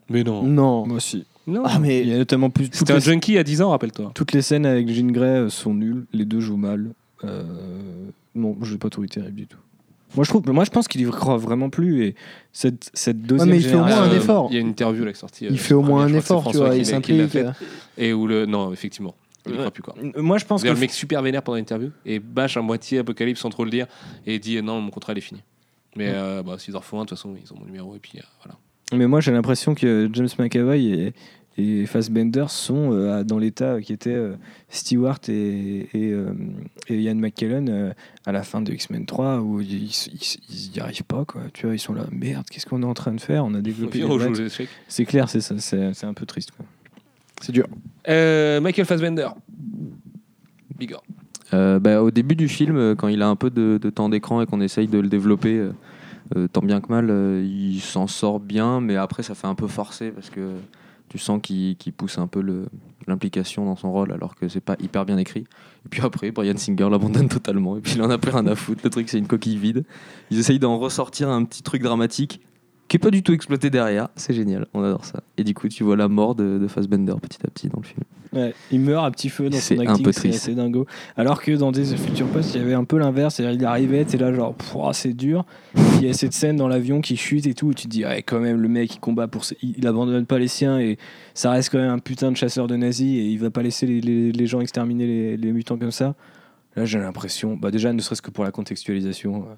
Mais 0.08 0.24
non. 0.24 0.42
Non. 0.42 0.86
Moi 0.86 0.96
aussi. 0.96 1.26
Non. 1.46 1.62
Ah, 1.66 1.78
mais 1.78 2.00
Il 2.00 2.08
y 2.08 2.14
a 2.14 2.18
notamment 2.18 2.48
plus. 2.48 2.64
toutes 2.70 2.76
C'était 2.76 2.92
un 2.92 2.96
les- 2.96 3.02
junkie 3.02 3.36
à 3.36 3.44
10 3.44 3.60
ans, 3.62 3.70
rappelle-toi. 3.70 4.12
Toutes 4.14 4.32
les 4.32 4.40
scènes 4.42 4.64
avec 4.64 4.88
Jean 4.88 5.10
Grey 5.12 5.26
euh, 5.26 5.48
sont 5.50 5.74
nulles, 5.74 6.04
les 6.14 6.24
deux 6.24 6.40
jouent 6.40 6.56
mal. 6.56 6.90
Euh, 7.24 7.42
non, 8.34 8.56
je 8.62 8.72
l'ai 8.72 8.78
pas 8.78 8.88
trouvé 8.90 9.08
terrible 9.08 9.36
du 9.36 9.46
tout. 9.46 9.58
Moi 10.14 10.24
je, 10.24 10.28
trouve, 10.30 10.46
moi, 10.50 10.64
je 10.64 10.70
pense 10.70 10.88
qu'il 10.88 11.00
y 11.00 11.04
croit 11.10 11.36
vraiment 11.38 11.70
plus. 11.70 12.04
Et 12.04 12.14
cette, 12.52 12.90
cette 12.92 13.22
deuxième 13.22 13.48
mais 13.50 13.56
il 13.56 13.64
fait 13.64 13.74
au 13.76 13.84
moins 13.84 14.02
un 14.02 14.12
effort. 14.14 14.48
Il 14.50 14.54
y 14.54 14.58
a 14.58 14.60
une 14.60 14.68
interview 14.68 15.04
là, 15.04 15.12
qui 15.12 15.16
est 15.16 15.20
sortie. 15.20 15.46
euh, 15.46 15.50
il 15.52 15.58
fait 15.58 15.74
au 15.74 15.82
moins 15.82 16.04
un 16.04 16.14
effort, 16.14 16.50
tu 16.50 16.56
vois, 16.58 16.74
il 16.76 16.84
s'implique. 16.86 17.36
Et 17.96 18.12
où 18.12 18.26
le. 18.26 18.46
Non, 18.46 18.72
effectivement. 18.72 19.14
Il 19.46 19.52
Ouais. 19.52 19.58
croit 19.58 19.70
plus 19.72 19.82
quoi. 19.82 19.94
Euh, 20.00 20.22
Moi 20.22 20.38
je 20.38 20.44
pense 20.44 20.62
que. 20.62 20.68
Le 20.68 20.76
mec 20.76 20.92
super 20.92 21.20
vénère 21.20 21.42
pendant 21.42 21.56
l'interview 21.56 21.90
et 22.06 22.20
bâche 22.20 22.56
à 22.56 22.62
moitié 22.62 22.98
Apocalypse 23.00 23.40
sans 23.40 23.50
trop 23.50 23.64
le 23.64 23.70
dire 23.72 23.86
et 24.24 24.38
dit 24.38 24.56
euh, 24.56 24.62
non, 24.62 24.80
mon 24.80 24.90
contrat 24.90 25.14
il 25.14 25.18
est 25.18 25.22
fini. 25.22 25.42
Mais 25.96 26.10
euh, 26.14 26.42
bah, 26.44 26.56
s'ils 26.58 26.76
en 26.76 26.78
refont 26.78 27.00
un, 27.00 27.04
de 27.04 27.08
toute 27.08 27.18
façon, 27.18 27.34
ils 27.44 27.52
ont 27.52 27.58
mon 27.58 27.66
numéro 27.66 27.94
et 27.96 27.98
puis 27.98 28.18
euh, 28.18 28.22
voilà. 28.44 28.56
Mais 28.96 29.08
moi 29.08 29.20
j'ai 29.20 29.32
l'impression 29.32 29.74
que 29.74 30.08
James 30.12 30.28
McAvoy 30.38 31.12
et 31.58 31.86
Fassbender 31.86 32.46
sont 32.48 32.92
euh, 32.92 33.24
dans 33.24 33.38
l'état 33.38 33.80
qui 33.80 33.92
était 33.92 34.14
euh, 34.14 34.34
Stewart 34.70 35.18
et, 35.28 35.88
et, 35.92 36.12
euh, 36.12 36.32
et 36.88 37.00
Ian 37.00 37.14
McKellen 37.14 37.68
euh, 37.68 37.92
à 38.24 38.32
la 38.32 38.42
fin 38.42 38.62
de 38.62 38.72
X-Men 38.72 39.04
3 39.04 39.40
où 39.40 39.60
ils, 39.60 39.84
ils, 39.84 40.38
ils 40.48 40.76
y 40.76 40.80
arrivent 40.80 41.04
pas 41.04 41.24
quoi. 41.24 41.42
Tu 41.52 41.66
vois, 41.66 41.74
ils 41.74 41.78
sont 41.78 41.92
là, 41.92 42.06
merde, 42.10 42.46
qu'est-ce 42.50 42.66
qu'on 42.66 42.82
est 42.82 42.86
en 42.86 42.94
train 42.94 43.12
de 43.12 43.20
faire? 43.20 43.44
On 43.44 43.54
a 43.54 43.60
développé. 43.60 44.02
C'est 44.88 45.04
clair, 45.04 45.28
c'est 45.28 45.40
ça, 45.40 45.56
c'est 45.58 45.92
c'est 45.94 46.06
un 46.06 46.14
peu 46.14 46.26
triste 46.26 46.52
quoi. 46.52 46.64
C'est 47.40 47.52
dur. 47.52 47.66
Euh, 48.08 48.60
Michael 48.60 48.86
Fassbender. 48.86 49.28
Bigor. 50.78 51.02
Euh, 51.52 51.78
bah, 51.78 52.02
au 52.02 52.10
début 52.10 52.36
du 52.36 52.48
film, 52.48 52.94
quand 52.96 53.08
il 53.08 53.20
a 53.20 53.28
un 53.28 53.36
peu 53.36 53.50
de, 53.50 53.78
de 53.82 53.90
temps 53.90 54.08
d'écran 54.08 54.40
et 54.40 54.46
qu'on 54.46 54.60
essaye 54.60 54.86
de 54.86 54.98
le 54.98 55.08
développer, 55.08 55.68
tant 56.52 56.62
bien 56.62 56.80
que 56.80 56.88
mal, 56.88 57.08
euh, 57.10 57.44
il 57.44 57.80
s'en 57.80 58.06
sort 58.06 58.40
bien, 58.40 58.80
mais 58.80 58.96
après 58.96 59.22
ça 59.22 59.34
fait 59.34 59.46
un 59.46 59.54
peu 59.54 59.66
forcé 59.66 60.10
parce 60.10 60.30
que 60.30 60.54
tu 61.12 61.18
sens 61.18 61.42
qu'il 61.42 61.76
pousse 61.94 62.16
un 62.16 62.26
peu 62.26 62.42
l'implication 63.06 63.66
dans 63.66 63.76
son 63.76 63.92
rôle 63.92 64.12
alors 64.12 64.34
que 64.34 64.48
c'est 64.48 64.62
pas 64.62 64.76
hyper 64.80 65.04
bien 65.04 65.18
écrit. 65.18 65.40
Et 65.84 65.88
puis 65.90 66.00
après, 66.00 66.30
Brian 66.30 66.56
Singer 66.56 66.88
l'abandonne 66.90 67.28
totalement 67.28 67.76
et 67.76 67.82
puis 67.82 67.92
il 67.96 68.02
en 68.02 68.08
a 68.08 68.16
plus 68.16 68.30
rien 68.30 68.46
à 68.46 68.54
foutre. 68.54 68.80
Le 68.82 68.88
truc, 68.88 69.10
c'est 69.10 69.18
une 69.18 69.26
coquille 69.26 69.58
vide. 69.58 69.84
Ils 70.30 70.38
essayent 70.38 70.58
d'en 70.58 70.78
ressortir 70.78 71.28
un 71.28 71.44
petit 71.44 71.62
truc 71.62 71.82
dramatique 71.82 72.40
qui 72.88 72.96
est 72.96 72.98
pas 72.98 73.10
du 73.10 73.22
tout 73.22 73.34
exploité 73.34 73.68
derrière. 73.68 74.08
C'est 74.16 74.32
génial, 74.32 74.66
on 74.72 74.82
adore 74.82 75.04
ça. 75.04 75.22
Et 75.36 75.44
du 75.44 75.52
coup, 75.52 75.68
tu 75.68 75.84
vois 75.84 75.96
la 75.96 76.08
mort 76.08 76.34
de, 76.34 76.56
de 76.56 76.66
Fassbender 76.66 77.14
petit 77.20 77.44
à 77.44 77.50
petit 77.50 77.68
dans 77.68 77.80
le 77.80 77.86
film. 77.86 78.04
Ouais, 78.32 78.54
il 78.70 78.80
meurt 78.80 79.04
à 79.04 79.10
petit 79.10 79.28
feu 79.28 79.50
dans 79.50 79.58
son 79.58 79.74
un 79.80 79.86
acting, 79.90 80.04
c'est 80.12 80.28
assez 80.36 80.54
dingo. 80.54 80.86
Alors 81.16 81.42
que 81.42 81.52
dans 81.52 81.70
des 81.70 81.84
Future 81.96 82.26
Post, 82.28 82.54
il 82.54 82.60
y 82.60 82.64
avait 82.64 82.72
un 82.74 82.84
peu 82.84 82.96
l'inverse, 82.98 83.34
c'est-à-dire 83.34 83.60
il 83.60 83.64
arrivait, 83.66 84.04
t'es 84.06 84.16
là 84.16 84.32
genre, 84.32 84.54
c'est 84.94 85.12
dur. 85.12 85.44
Il 86.00 86.06
y 86.06 86.08
a 86.08 86.14
cette 86.14 86.32
scène 86.32 86.56
dans 86.56 86.68
l'avion 86.68 87.00
qui 87.02 87.16
chute 87.16 87.46
et 87.46 87.52
tout, 87.54 87.66
où 87.68 87.74
tu 87.74 87.84
te 87.84 87.88
dis, 87.88 88.04
ouais, 88.06 88.22
quand 88.22 88.40
même, 88.40 88.56
le 88.60 88.68
mec 88.68 88.94
il 88.94 89.00
combat 89.00 89.28
pour, 89.28 89.44
ses- 89.44 89.56
il, 89.62 89.74
il 89.76 89.86
abandonne 89.86 90.24
pas 90.26 90.38
les 90.38 90.48
siens 90.48 90.78
et 90.80 90.96
ça 91.34 91.50
reste 91.50 91.70
quand 91.70 91.78
même 91.78 91.90
un 91.90 91.98
putain 91.98 92.30
de 92.32 92.36
chasseur 92.36 92.66
de 92.68 92.76
nazis 92.76 93.18
et 93.18 93.24
il 93.26 93.38
va 93.38 93.50
pas 93.50 93.62
laisser 93.62 93.86
les, 93.86 94.00
les- 94.00 94.32
les 94.32 94.46
gens 94.46 94.60
exterminer 94.60 95.06
les, 95.06 95.36
les 95.36 95.52
mutants 95.52 95.76
comme 95.76 95.90
ça. 95.92 96.14
Là, 96.74 96.86
j'ai 96.86 96.98
l'impression, 97.00 97.54
bah 97.56 97.70
déjà, 97.70 97.92
ne 97.92 98.00
serait-ce 98.00 98.22
que 98.22 98.30
pour 98.30 98.44
la 98.44 98.50
contextualisation. 98.50 99.42
euh, 99.42 99.54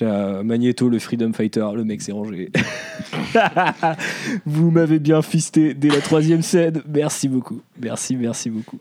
là, 0.00 0.42
Magneto, 0.42 0.88
le 0.88 0.98
Freedom 0.98 1.32
Fighter, 1.32 1.66
le 1.74 1.84
mec 1.84 2.02
s'est 2.02 2.12
rangé. 2.12 2.50
Vous 4.46 4.70
m'avez 4.70 4.98
bien 4.98 5.22
fisté 5.22 5.74
dès 5.74 5.88
la 5.88 6.00
troisième 6.00 6.42
scène. 6.42 6.82
Merci 6.88 7.28
beaucoup. 7.28 7.60
Merci, 7.80 8.16
merci 8.16 8.50
beaucoup. 8.50 8.78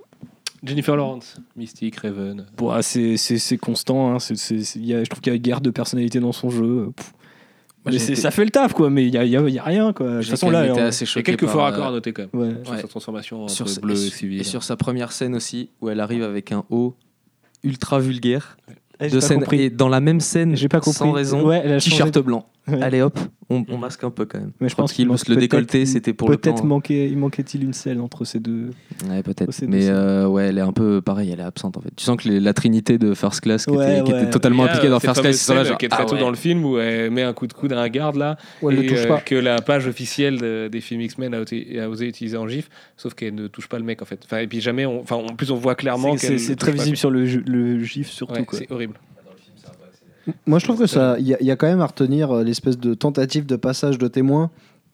Jennifer 0.64 0.96
Lawrence. 0.96 1.38
Mystique, 1.56 1.98
Raven. 1.98 2.46
Bon, 2.58 2.70
ah, 2.72 2.82
c'est, 2.82 3.18
c'est, 3.18 3.38
c'est 3.38 3.58
constant. 3.58 4.14
Hein. 4.14 4.20
C'est, 4.20 4.36
c'est- 4.36 4.64
c'est- 4.64 4.80
il 4.80 4.86
y 4.86 4.94
a- 4.96 5.04
je 5.04 5.10
trouve 5.10 5.22
qu'il 5.22 5.32
y 5.32 5.36
a 5.36 5.40
guerre 5.40 5.62
de 5.62 5.70
personnalité 5.70 6.20
dans 6.20 6.32
son 6.32 6.50
jeu. 6.50 6.92
Pff. 6.96 7.14
Moi, 7.14 7.22
Mais 7.86 7.92
j'ai 7.94 8.00
c'est- 8.00 8.12
été- 8.14 8.22
ça 8.22 8.32
fait 8.32 8.46
le 8.46 8.50
taf, 8.50 8.74
quoi. 8.74 8.90
Mais 8.90 9.06
il 9.06 9.12
n'y 9.12 9.18
a, 9.18 9.26
y 9.26 9.38
a- 9.38 9.42
il 9.48 9.54
y 9.54 9.60
a 9.60 9.64
rien, 9.64 9.94
quoi. 9.94 10.08
De 10.16 10.20
toute 10.22 10.30
façon, 10.32 10.50
là, 10.50 10.66
Il 10.66 10.70
y 10.70 11.20
a 11.20 11.22
quelques 11.22 11.46
faux 11.46 11.60
euh, 11.60 11.64
raccords 11.64 11.86
à 11.88 11.92
noter 11.92 12.14
quand 12.14 12.24
même. 12.34 12.42
ouais. 12.42 12.56
Sur 12.64 12.74
Ouais. 12.74 12.82
sa 12.82 12.88
transformation 12.88 13.44
entre 13.44 13.54
sur, 13.54 13.68
bleu 13.82 13.94
et, 13.94 13.98
et 14.08 14.10
su- 14.10 14.18
civil. 14.18 14.42
et 14.42 14.44
sur 14.44 14.64
sa 14.64 14.76
première 14.76 15.12
scène 15.12 15.36
aussi, 15.36 15.70
où 15.82 15.90
elle 15.90 16.00
arrive 16.00 16.24
avec 16.24 16.52
un 16.52 16.64
haut 16.72 16.96
ultra 17.64 18.00
vulgaire. 18.00 18.58
De 19.00 19.10
pas 19.10 19.22
scène, 19.22 19.40
compris. 19.40 19.62
et 19.62 19.70
dans 19.70 19.90
la 19.90 20.00
même 20.00 20.20
scène, 20.20 20.56
J'ai 20.56 20.70
pas 20.70 20.80
compris. 20.80 20.98
sans 20.98 21.12
raison, 21.12 21.46
Ouais, 21.46 21.78
t-shirt 21.80 22.14
de- 22.14 22.20
blanc. 22.22 22.46
Ouais. 22.68 22.82
Allez 22.82 23.02
hop, 23.04 23.20
on, 23.52 23.64
on 23.70 23.78
masque 23.78 24.04
un 24.04 24.10
peu 24.10 24.26
quand 24.26 24.40
même. 24.40 24.52
Mais 24.60 24.70
je 24.70 24.76
pense 24.76 24.92
qu'il 24.92 25.08
manque 25.08 25.28
le 25.28 25.36
décolleté, 25.36 25.80
peut-être- 25.80 25.88
c'était 25.88 26.14
pour 26.14 26.30
le 26.32 26.38
Peut-être 26.38 26.56
plan. 26.62 26.66
manquait, 26.66 27.08
il 27.08 27.18
manquait-il 27.18 27.64
une 27.64 27.74
scène 27.74 28.02
entre 28.02 28.26
ces 28.26 28.40
deux. 28.40 28.72
Ouais, 29.08 29.22
peut-être. 29.22 29.52
Mais 29.68 29.88
euh, 29.88 30.28
ouais, 30.28 30.46
elle 30.48 30.58
est 30.58 30.62
un 30.62 30.72
peu 30.72 31.00
pareil, 31.00 31.30
elle 31.32 31.40
est 31.40 31.44
absente 31.44 31.78
en 31.78 31.82
fait. 31.82 31.92
Tu 31.96 32.04
sens 32.04 32.18
que 32.18 32.28
les- 32.28 32.40
la 32.40 32.54
trinité 32.54 32.98
de 32.98 33.14
First 33.14 33.42
Class 33.42 33.66
qui, 33.68 33.72
Ouais, 33.72 33.98
était, 33.98 34.04
qui 34.06 34.14
ouais. 34.14 34.22
était 34.24 34.32
totalement 34.32 34.64
impliquée 34.66 34.90
dans 34.90 35.00
First 35.00 35.22
Class, 35.22 35.48
là 35.50 35.64
genre, 35.64 35.78
qui 35.78 35.86
est 35.86 35.90
très 35.90 36.02
ah 36.04 36.06
tôt 36.08 36.16
ouais. 36.16 36.20
dans 36.22 36.32
le 36.32 36.36
film 36.36 36.66
où 36.66 36.80
elle 36.80 37.12
met 37.12 37.22
un 37.22 37.34
coup 37.34 37.46
de 37.46 37.54
coude 37.54 37.72
à 37.74 37.80
un 37.80 37.88
garde 37.90 38.16
là 38.16 38.36
Ouais, 38.64 38.74
elle 38.74 38.80
et 38.80 38.84
le 38.84 38.90
touche 38.90 39.06
euh, 39.06 39.10
pas. 39.10 39.22
que 39.22 39.36
la 39.36 39.62
page 39.62 39.86
officielle 39.88 40.40
de- 40.40 40.68
des 40.72 40.82
films 40.82 41.02
X-Men 41.02 41.36
a, 41.36 41.42
osé 41.88 42.08
utiliser 42.08 42.38
en 42.38 42.48
gif 42.48 42.70
sauf 42.98 43.14
qu'elle 43.14 43.36
ne 43.36 43.46
touche 43.48 43.68
pas 43.68 43.78
le 43.78 43.86
mec 43.86 44.02
en 44.02 44.06
fait 44.06 44.22
enfin, 44.26 44.40
et 44.40 44.48
puis 44.48 44.60
jamais 44.60 44.88
on, 44.88 45.02
enfin, 45.02 45.18
en 45.18 45.36
plus 45.36 45.52
on 45.52 45.56
voit 45.56 45.76
clairement 45.76 46.18
C'est, 46.18 46.56
très 46.56 46.72
visible 46.72 46.98
sur 46.98 47.12
le, 47.12 47.26
gif, 47.84 48.10
surtout. 48.10 48.44
c'est 48.54 48.72
horrible 48.72 48.96
Moi, 50.48 50.60
je 50.60 50.66
trouve 50.66 50.80
que 50.80 50.88
ça, 50.88 51.18
il 51.20 51.28
y, 51.28 51.34
a- 51.34 51.38
il 51.42 51.46
y 51.46 51.52
a 51.52 51.56
quand 51.56 51.68
même 51.68 51.82
à 51.82 51.86
retenir 51.86 52.32
euh, 52.32 52.44
l'espèce 52.44 52.78
de 52.80 52.94
tentative 52.94 53.46
de 53.46 53.56
passage 53.56 53.98
de 53.98 54.08
témoin 54.08 54.50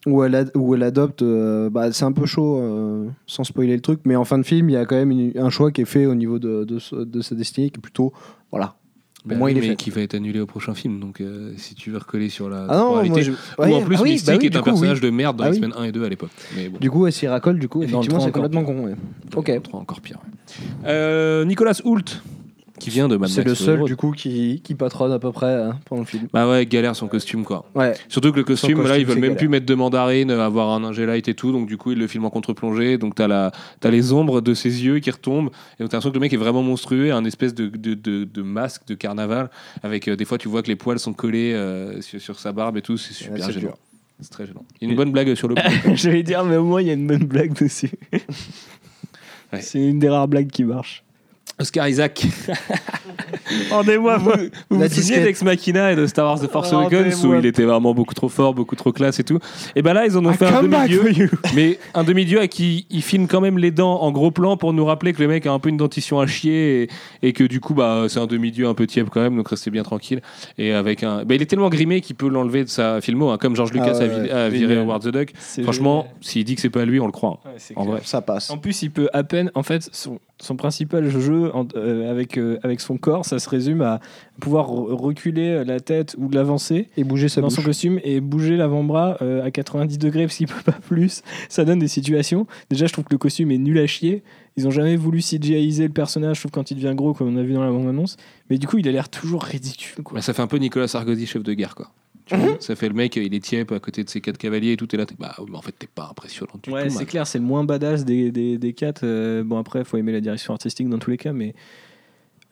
où 0.07 0.23
elle, 0.23 0.35
ad- 0.35 0.51
où 0.55 0.73
elle 0.75 0.83
adopte. 0.83 1.21
euh, 1.21 1.69
bah, 1.69 1.91
c'est 1.91 2.05
un 2.05 2.11
peu 2.11 2.25
chaud, 2.25 2.57
euh, 2.59 3.05
sans 3.27 3.43
spoiler 3.43 3.75
le 3.75 3.81
truc, 3.81 3.99
mais 4.05 4.15
en 4.15 4.25
fin 4.25 4.37
de 4.39 4.43
film, 4.43 4.69
il 4.69 4.73
y 4.73 4.77
a 4.77 4.85
quand 4.85 4.95
même 4.95 5.11
une- 5.11 5.31
un 5.37 5.49
choix 5.49 5.71
qui 5.71 5.81
est 5.81 5.85
fait 5.85 6.05
au 6.05 6.15
niveau 6.15 6.39
de, 6.39 6.63
de, 6.65 7.21
sa 7.21 7.35
destinée 7.35 7.69
qui 7.69 7.77
est 7.77 7.81
plutôt, 7.81 8.11
voilà. 8.51 8.75
Moi, 9.23 9.37
oui, 9.39 9.51
il 9.51 9.57
est 9.59 9.61
mais 9.61 9.67
fait. 9.67 9.75
qui 9.75 9.91
va 9.91 10.01
être 10.01 10.15
annulé 10.15 10.39
au 10.39 10.47
prochain 10.47 10.73
film 10.73 10.99
donc 10.99 11.21
euh, 11.21 11.53
si 11.55 11.75
tu 11.75 11.91
veux 11.91 11.99
recoller 11.99 12.29
sur 12.29 12.49
la 12.49 12.65
Ah 12.67 12.75
non, 12.77 12.89
moi, 12.93 13.03
ou 13.03 13.05
en 13.05 13.81
plus 13.83 13.95
ah 13.95 14.01
oui, 14.01 14.11
Mystique 14.13 14.33
bah 14.33 14.37
oui, 14.41 14.45
est 14.47 14.55
un 14.55 14.59
coup, 14.61 14.65
personnage 14.65 14.99
de 14.99 15.11
merde 15.11 15.37
dans 15.37 15.43
Ah 15.43 15.49
oui. 15.51 15.57
X-Men 15.57 15.73
1 15.77 15.83
et 15.83 15.91
2 15.91 16.03
à 16.03 16.09
l'époque 16.09 16.31
bon 16.71 16.77
Du 16.79 16.89
coup, 16.89 17.05
elle 17.05 17.13
s'y 17.13 17.27
racole, 17.27 17.59
du 17.59 17.69
coup, 17.69 17.83
effectivement, 17.83 18.19
c'est 18.19 18.31
complètement 18.31 18.63
con. 18.63 18.85
ouais. 18.85 18.95
Ok. 19.35 19.45
Dans 19.49 19.53
le 19.53 19.61
trois, 19.61 19.79
encore 19.79 20.01
pire 20.01 20.17
ouais. 20.25 20.65
Euh, 20.87 21.45
Nicolas 21.45 21.79
Hoult 21.85 22.19
qui 22.81 22.89
vient 22.89 23.07
de 23.07 23.15
Mad 23.15 23.29
C'est 23.29 23.43
le 23.43 23.53
seul, 23.53 23.83
du 23.83 23.95
coup, 23.95 24.11
qui, 24.11 24.61
qui 24.63 24.73
patronne 24.75 25.11
à 25.11 25.19
peu 25.19 25.31
près 25.31 25.53
hein, 25.53 25.79
pendant 25.85 26.01
le 26.01 26.07
film. 26.07 26.27
bah 26.33 26.49
ouais 26.49 26.65
galère 26.65 26.95
son 26.95 27.07
costume 27.07 27.43
quoi 27.43 27.65
Ouais. 27.75 27.93
Surtout 28.09 28.31
que 28.31 28.37
le 28.37 28.43
costume, 28.43 28.73
costume, 28.73 28.89
là, 28.89 28.97
ils 28.97 29.05
veulent 29.05 29.15
même 29.15 29.23
galère. 29.29 29.37
plus 29.37 29.47
mettre 29.47 29.65
de 29.67 29.75
mandarine, 29.75 30.31
euh, 30.31 30.43
avoir 30.45 30.69
un 30.69 30.83
ingé 30.83 31.01
et 31.25 31.33
tout, 31.35 31.51
donc 31.51 31.67
du 31.67 31.77
coup, 31.77 31.91
ils 31.91 31.97
le 31.99 32.07
filment 32.07 32.25
en 32.25 32.29
contre-plongée, 32.31 32.97
donc 32.97 33.15
t'as 33.15 33.27
la, 33.27 33.51
t'as 33.79 33.91
les 33.91 34.13
ombres 34.13 34.41
de 34.41 34.53
ses 34.53 34.83
yeux 34.83 34.99
qui 34.99 35.11
retombent, 35.11 35.49
et 35.79 35.83
donc 35.83 35.89
t'as 35.89 35.97
l'impression 35.97 36.09
que 36.09 36.15
le 36.15 36.19
mec 36.21 36.33
est 36.33 36.37
vraiment 36.37 36.63
monstrueux, 36.63 37.11
un 37.13 37.23
espèce 37.25 37.53
de, 37.53 37.67
de, 37.67 37.93
de, 37.93 38.23
de 38.23 38.41
masque 38.41 38.87
de 38.87 38.95
carnaval, 38.95 39.49
avec 39.83 40.07
euh, 40.07 40.15
des 40.15 40.25
fois, 40.25 40.37
tu 40.37 40.47
vois 40.47 40.63
que 40.63 40.67
les 40.67 40.75
poils 40.75 40.99
sont 40.99 41.13
collés 41.13 41.53
euh, 41.53 42.01
sur, 42.01 42.19
sur 42.19 42.39
sa 42.39 42.51
barbe 42.51 42.77
et 42.77 42.81
tout, 42.81 42.97
c'est 42.97 43.13
super 43.13 43.45
c'est 43.45 43.51
gênant. 43.53 43.67
dur. 43.67 43.77
C'est 44.19 44.31
très 44.31 44.45
gênant. 44.45 44.63
Il 44.79 44.85
y 44.85 44.87
a 44.87 44.91
une 44.91 44.97
bonne 44.97 45.11
blague 45.11 45.33
sur 45.35 45.47
le 45.47 45.55
coup. 45.55 45.61
J'allais 45.95 46.23
dire, 46.23 46.43
mais 46.45 46.55
au 46.57 46.63
moins, 46.63 46.81
il 46.81 46.87
y 46.87 46.91
a 46.91 46.93
une 46.93 47.07
bonne 47.07 47.25
blague 47.25 47.53
dessus. 47.59 47.91
Ouais. 49.53 49.61
C'est 49.61 49.79
une 49.79 49.99
des 49.99 50.09
rares 50.09 50.27
blagues 50.27 50.49
qui 50.51 50.63
marche. 50.63 51.03
Oscar 51.59 51.87
Isaac. 51.87 52.25
Rendez-moi, 53.69 54.17
vous 54.17 54.31
vous, 54.31 54.37
souvenez 54.69 54.87
disquette. 54.89 55.23
d'Ex 55.23 55.43
Machina 55.43 55.91
et 55.91 55.95
de 55.95 56.07
Star 56.07 56.25
Wars 56.25 56.39
The 56.39 56.49
Force. 56.49 56.71
Awakens 56.73 57.23
où 57.25 57.35
il 57.35 57.45
était 57.45 57.63
vraiment 57.65 57.93
beaucoup 57.93 58.13
trop 58.13 58.29
fort, 58.29 58.53
beaucoup 58.53 58.75
trop 58.75 58.91
classe 58.91 59.19
et 59.19 59.23
tout. 59.23 59.39
Et 59.75 59.81
ben 59.81 59.93
là, 59.93 60.05
ils 60.05 60.17
en 60.17 60.25
ont 60.25 60.33
fait 60.33 60.45
un 60.47 60.63
demi-dieu, 60.63 61.29
mais 61.55 61.77
un 61.93 62.03
demi-dieu 62.03 62.39
à 62.39 62.47
qui 62.47 62.87
il 62.89 63.01
filme 63.03 63.27
quand 63.27 63.41
même 63.41 63.57
les 63.57 63.71
dents 63.71 64.01
en 64.01 64.11
gros 64.11 64.31
plan 64.31 64.57
pour 64.57 64.73
nous 64.73 64.85
rappeler 64.85 65.13
que 65.13 65.21
le 65.21 65.27
mec 65.27 65.45
a 65.45 65.51
un 65.51 65.59
peu 65.59 65.69
une 65.69 65.77
dentition 65.77 66.19
à 66.19 66.25
chier 66.27 66.83
et, 66.83 66.89
et 67.27 67.33
que 67.33 67.43
du 67.43 67.59
coup, 67.59 67.73
bah, 67.73 68.05
c'est 68.09 68.19
un 68.19 68.27
demi-dieu 68.27 68.67
un 68.67 68.73
peu 68.73 68.87
tiède 68.87 69.07
quand 69.11 69.21
même, 69.21 69.35
donc 69.35 69.47
restez 69.49 69.69
bien 69.71 69.83
tranquille. 69.83 70.21
Et 70.57 70.73
avec 70.73 71.03
un, 71.03 71.23
bah, 71.25 71.35
il 71.35 71.41
est 71.41 71.45
tellement 71.47 71.69
grimé 71.69 72.01
qu'il 72.01 72.15
peut 72.15 72.29
l'enlever 72.29 72.63
de 72.63 72.69
sa 72.69 73.01
filmo, 73.01 73.29
hein, 73.29 73.37
comme 73.37 73.55
George 73.55 73.71
Lucas 73.73 73.93
Ah 73.95 73.99
ouais, 73.99 74.03
a, 74.03 74.07
vi- 74.07 74.21
ouais. 74.23 74.31
a 74.31 74.49
viré. 74.49 74.77
Howard 74.77 75.03
the 75.03 75.09
Duck. 75.09 75.33
Franchement, 75.63 76.07
s'il 76.21 76.43
dit 76.43 76.55
que 76.55 76.61
c'est 76.61 76.69
pas 76.69 76.85
lui, 76.85 76.99
on 76.99 77.05
le 77.05 77.11
croit. 77.11 77.39
Ouais, 77.45 77.51
c'est 77.57 77.77
En 77.77 77.83
clair. 77.83 77.95
vrai. 77.95 78.01
Ça 78.05 78.21
passe. 78.21 78.49
En 78.49 78.57
plus, 78.57 78.81
il 78.81 78.89
peut 78.91 79.09
à 79.13 79.23
peine, 79.23 79.51
en 79.53 79.63
fait, 79.63 79.89
son, 79.91 80.19
son 80.41 80.55
principal 80.55 81.07
jeu 81.09 81.51
en- 81.55 81.67
euh, 81.75 82.09
avec, 82.11 82.37
euh, 82.37 82.57
avec 82.63 82.81
son 82.81 82.97
corps, 82.97 83.25
ça 83.25 83.39
se 83.39 83.47
résume 83.49 83.81
à 83.81 83.99
pouvoir 84.39 84.67
re- 84.69 84.91
reculer 84.93 85.63
la 85.63 85.79
tête 85.79 86.15
ou 86.17 86.29
l'avancer 86.29 86.87
Et 86.97 87.03
bouger 87.03 87.29
sa 87.29 87.41
dans 87.41 87.47
bouche. 87.47 87.55
son 87.57 87.61
costume 87.61 87.99
et 88.03 88.19
bouger 88.21 88.57
l'avant-bras 88.57 89.17
euh, 89.21 89.43
à 89.45 89.51
90 89.51 89.97
degrés 89.97 90.25
parce 90.25 90.37
qu'il 90.37 90.47
peut 90.47 90.61
pas 90.65 90.71
plus. 90.73 91.21
Ça 91.49 91.63
donne 91.65 91.79
des 91.79 91.87
situations. 91.87 92.47
Déjà, 92.69 92.87
je 92.87 92.93
trouve 92.93 93.05
que 93.05 93.13
le 93.13 93.17
costume 93.19 93.51
est 93.51 93.57
nul 93.57 93.77
à 93.79 93.87
chier. 93.87 94.23
Ils 94.57 94.67
ont 94.67 94.71
jamais 94.71 94.95
voulu 94.97 95.21
CGIiser 95.21 95.87
le 95.87 95.93
personnage, 95.93 96.41
sauf 96.41 96.51
quand 96.51 96.71
il 96.71 96.75
devient 96.75 96.93
gros, 96.95 97.13
comme 97.13 97.33
on 97.33 97.37
a 97.37 97.43
vu 97.43 97.53
dans 97.53 97.63
la 97.63 97.71
bande-annonce. 97.71 98.17
Mais 98.49 98.57
du 98.57 98.67
coup, 98.67 98.77
il 98.79 98.87
a 98.87 98.91
l'air 98.91 99.07
toujours 99.09 99.43
ridicule. 99.43 100.03
Quoi. 100.03 100.15
Bah, 100.15 100.21
ça 100.21 100.33
fait 100.33 100.41
un 100.41 100.47
peu 100.47 100.57
Nicolas 100.57 100.87
Sarkozy, 100.89 101.25
chef 101.25 101.43
de 101.43 101.53
guerre, 101.53 101.75
quoi. 101.75 101.91
Tu 102.31 102.37
vois, 102.37 102.57
ça 102.59 102.75
fait 102.75 102.87
le 102.87 102.93
mec, 102.95 103.15
il 103.15 103.33
est 103.33 103.39
tiep 103.43 103.71
à 103.71 103.79
côté 103.79 104.03
de 104.03 104.09
ses 104.09 104.21
quatre 104.21 104.37
cavaliers 104.37 104.71
et 104.73 104.77
tout, 104.77 104.87
et 104.93 104.97
là, 104.97 105.05
t'es, 105.05 105.15
bah, 105.19 105.35
mais 105.49 105.57
en 105.57 105.61
fait, 105.61 105.73
t'es 105.77 105.87
pas 105.93 106.07
impressionnant 106.11 106.53
du 106.63 106.69
Ouais, 106.71 106.87
tout. 106.87 106.95
c'est 106.97 107.05
clair, 107.05 107.27
c'est 107.27 107.39
le 107.39 107.45
moins 107.45 107.63
badass 107.63 108.05
des, 108.05 108.31
des, 108.31 108.57
des 108.57 108.73
quatre. 108.73 109.01
Euh, 109.03 109.43
bon, 109.43 109.57
après, 109.57 109.79
il 109.79 109.85
faut 109.85 109.97
aimer 109.97 110.11
la 110.11 110.21
direction 110.21 110.53
artistique 110.53 110.87
dans 110.89 110.97
tous 110.99 111.11
les 111.11 111.17
cas, 111.17 111.33
mais 111.33 111.53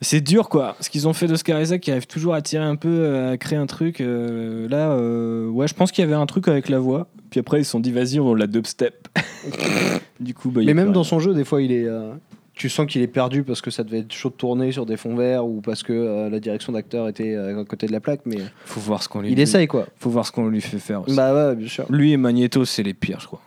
c'est 0.02 0.20
dur, 0.22 0.48
quoi. 0.48 0.76
Ce 0.80 0.88
qu'ils 0.88 1.06
ont 1.08 1.12
fait 1.12 1.26
d'Oscar 1.26 1.60
Isaac, 1.60 1.80
qui 1.82 1.90
arrive 1.90 2.06
toujours 2.06 2.32
à 2.34 2.40
tirer 2.40 2.64
un 2.64 2.76
peu, 2.76 2.88
euh, 2.88 3.32
à 3.32 3.36
créer 3.36 3.58
un 3.58 3.66
truc. 3.66 4.00
euh, 4.00 4.66
là, 4.68 4.92
euh, 4.92 5.46
ouais, 5.48 5.68
je 5.68 5.74
pense 5.74 5.92
qu'il 5.92 6.02
y 6.02 6.06
avait 6.06 6.14
un 6.16 6.24
truc 6.26 6.48
avec 6.48 6.68
la 6.70 6.78
voix. 6.78 7.08
Puis 7.30 7.38
après, 7.40 7.60
ils 7.60 7.64
se 7.64 7.70
sont 7.72 7.80
dit, 7.80 7.92
vas-y, 7.92 8.18
on 8.18 8.34
la 8.34 8.46
dubstep. 8.46 9.08
du 10.20 10.34
coup, 10.34 10.50
bah, 10.50 10.62
Mais 10.64 10.74
même 10.74 10.92
dans 10.92 11.02
rien. 11.02 11.08
son 11.08 11.20
jeu, 11.20 11.34
des 11.34 11.44
fois, 11.44 11.60
il 11.62 11.70
est. 11.72 11.84
euh, 11.86 12.12
tu 12.60 12.68
sens 12.68 12.84
qu'il 12.84 13.00
est 13.00 13.06
perdu 13.06 13.42
parce 13.42 13.62
que 13.62 13.70
ça 13.70 13.84
devait 13.84 14.00
être 14.00 14.12
chaud 14.12 14.28
de 14.28 14.34
tourner 14.34 14.70
sur 14.70 14.84
des 14.84 14.98
fonds 14.98 15.16
verts 15.16 15.46
ou 15.46 15.62
parce 15.62 15.82
que 15.82 15.94
euh, 15.94 16.28
la 16.28 16.40
direction 16.40 16.74
d'acteur 16.74 17.08
était 17.08 17.34
euh, 17.34 17.58
à 17.58 17.64
côté 17.64 17.86
de 17.86 17.92
la 17.92 18.00
plaque, 18.00 18.20
mais 18.26 18.36
faut 18.66 18.80
voir 18.80 19.02
ce 19.02 19.08
qu'on 19.08 19.22
lui 19.22 19.32
il 19.32 19.40
essaye 19.40 19.66
quoi. 19.66 19.86
Faut 19.96 20.10
voir 20.10 20.26
ce 20.26 20.32
qu'on 20.32 20.46
lui 20.46 20.60
fait 20.60 20.78
faire 20.78 21.00
aussi. 21.00 21.16
Bah 21.16 21.32
ouais, 21.32 21.56
bien 21.56 21.68
sûr. 21.68 21.86
Lui 21.88 22.12
et 22.12 22.18
Magneto, 22.18 22.66
c'est 22.66 22.82
les 22.82 22.92
pires, 22.92 23.18
je 23.18 23.28
crois. 23.28 23.40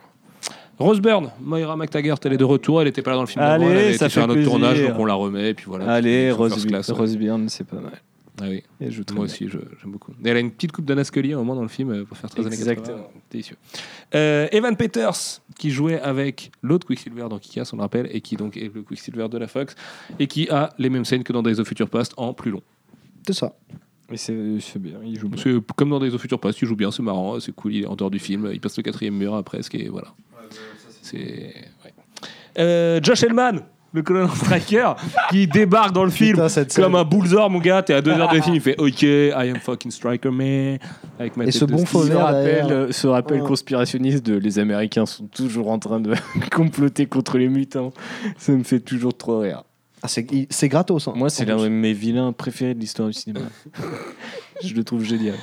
Rose 0.80 1.00
Byrne, 1.00 1.30
Moira 1.40 1.76
McTaggart, 1.76 2.18
elle 2.24 2.32
est 2.32 2.38
de 2.38 2.44
retour. 2.44 2.82
Elle 2.82 2.88
était 2.88 3.02
pas 3.02 3.12
là 3.12 3.18
dans 3.18 3.22
le 3.22 3.28
film. 3.28 3.44
Allez, 3.44 3.64
d'avant, 3.64 3.70
elle 3.70 3.78
avait 3.78 3.92
ça 3.92 4.06
été 4.06 4.14
faire 4.14 4.24
fait 4.24 4.26
un 4.26 4.30
autre 4.30 4.32
plaisir. 4.32 4.50
tournage, 4.50 4.82
donc 4.82 4.98
on 4.98 5.04
la 5.04 5.14
remet. 5.14 5.50
Et 5.50 5.54
puis 5.54 5.66
voilà. 5.68 5.92
Allez. 5.92 6.32
Rose 6.32 7.16
Byrne, 7.16 7.48
c'est 7.48 7.62
pas 7.62 7.76
mal. 7.76 7.92
Ah 8.40 8.46
oui. 8.48 8.62
Moi 9.14 9.24
aussi, 9.26 9.48
j'aime 9.48 9.92
beaucoup. 9.92 10.12
Et 10.24 10.28
elle 10.28 10.36
a 10.36 10.40
une 10.40 10.50
petite 10.50 10.72
coupe 10.72 10.84
d'Anna 10.84 11.04
Scully 11.04 11.32
à 11.32 11.36
un 11.36 11.38
moment 11.38 11.54
dans 11.54 11.62
le 11.62 11.68
film 11.68 11.90
euh, 11.90 12.04
pour 12.04 12.16
faire 12.16 12.28
très 12.28 12.44
années 12.44 12.56
80. 12.56 12.72
Exactement. 12.72 13.10
Délicieux. 13.30 13.56
Euh, 14.14 14.48
Evan 14.50 14.76
Peters, 14.76 15.40
qui 15.56 15.70
jouait 15.70 16.00
avec 16.00 16.50
l'autre 16.62 16.86
Quicksilver 16.86 17.26
dans 17.30 17.38
Kick-Ass, 17.38 17.72
on 17.72 17.76
le 17.76 17.82
rappelle, 17.82 18.08
et 18.10 18.20
qui 18.20 18.36
donc 18.36 18.56
est 18.56 18.74
le 18.74 18.82
Quicksilver 18.82 19.28
de 19.28 19.38
la 19.38 19.46
Fox, 19.46 19.76
et 20.18 20.26
qui 20.26 20.48
a 20.48 20.70
les 20.78 20.90
mêmes 20.90 21.04
scènes 21.04 21.22
que 21.22 21.32
dans 21.32 21.42
Days 21.42 21.60
of 21.60 21.68
Future 21.68 21.88
Past 21.88 22.12
en 22.16 22.34
plus 22.34 22.50
long. 22.50 22.62
C'est 23.26 23.34
ça. 23.34 23.54
Mais 24.10 24.16
c'est 24.16 24.58
c'est 24.60 24.80
bien, 24.80 24.98
il 25.04 25.18
joue 25.18 25.28
bien. 25.28 25.40
C'est 25.42 25.54
comme 25.76 25.90
dans 25.90 26.00
Days 26.00 26.12
of 26.12 26.20
Future 26.20 26.40
Past, 26.40 26.60
il 26.60 26.66
joue 26.66 26.76
bien, 26.76 26.90
c'est 26.90 27.02
marrant, 27.02 27.38
c'est 27.38 27.52
cool, 27.52 27.74
il 27.74 27.82
est 27.84 27.86
en 27.86 27.94
dehors 27.94 28.10
du 28.10 28.18
film, 28.18 28.50
il 28.52 28.60
passe 28.60 28.76
le 28.76 28.82
quatrième 28.82 29.14
mur 29.14 29.34
après, 29.34 29.62
ce 29.62 29.70
qui 29.70 29.78
est. 29.78 29.88
Voilà. 29.88 30.08
C'est. 31.02 31.20
ouais. 31.84 31.94
Euh, 32.58 33.00
Josh 33.02 33.22
Hellman, 33.22 33.60
le 33.94 34.02
colonel 34.02 34.28
striker, 34.28 34.92
qui 35.30 35.46
débarque 35.46 35.92
dans 35.92 36.04
le 36.04 36.10
film 36.10 36.32
Putain, 36.32 36.48
cette 36.50 36.72
scène. 36.72 36.84
comme 36.84 36.96
un 36.96 37.04
bullsor, 37.04 37.48
mon 37.48 37.60
gars. 37.60 37.82
T'es 37.82 37.94
à 37.94 38.02
deux 38.02 38.10
heures 38.10 38.28
de 38.32 38.40
film, 38.40 38.56
il 38.56 38.60
fait 38.60 38.74
OK, 38.78 39.02
I 39.02 39.32
am 39.32 39.56
fucking 39.56 39.90
striker, 39.90 40.30
man. 40.30 40.78
Avec 41.18 41.36
ma 41.36 41.44
Et 41.44 41.46
tête 41.46 41.54
ce 41.54 41.64
de 41.64 41.70
bon 41.72 41.78
Steve. 41.78 41.88
faux 41.88 42.02
Ce 42.02 42.08
vert 42.08 42.24
rappel, 42.26 42.66
euh, 42.72 42.92
ce 42.92 43.06
rappel 43.06 43.40
conspirationniste 43.40 44.26
de 44.26 44.34
les 44.36 44.58
Américains 44.58 45.06
sont 45.06 45.26
toujours 45.26 45.70
en 45.70 45.78
train 45.78 46.00
de 46.00 46.12
comploter 46.52 47.06
contre 47.06 47.38
les 47.38 47.48
mutants, 47.48 47.92
ça 48.36 48.52
me 48.52 48.64
fait 48.64 48.80
toujours 48.80 49.16
trop 49.16 49.38
rire. 49.38 49.62
Ah, 50.02 50.08
c'est 50.08 50.30
il- 50.32 50.46
c'est 50.50 50.68
gratos. 50.68 51.08
hein. 51.08 51.12
Moi, 51.16 51.30
c'est 51.30 51.44
En 51.44 51.48
l'un 51.48 51.56
plus. 51.56 51.64
de 51.64 51.68
mes 51.70 51.92
vilains 51.94 52.32
préférés 52.32 52.74
de 52.74 52.80
l'histoire 52.80 53.08
du 53.08 53.14
cinéma. 53.14 53.40
Je 54.62 54.74
le 54.74 54.84
trouve 54.84 55.02
génial. 55.04 55.34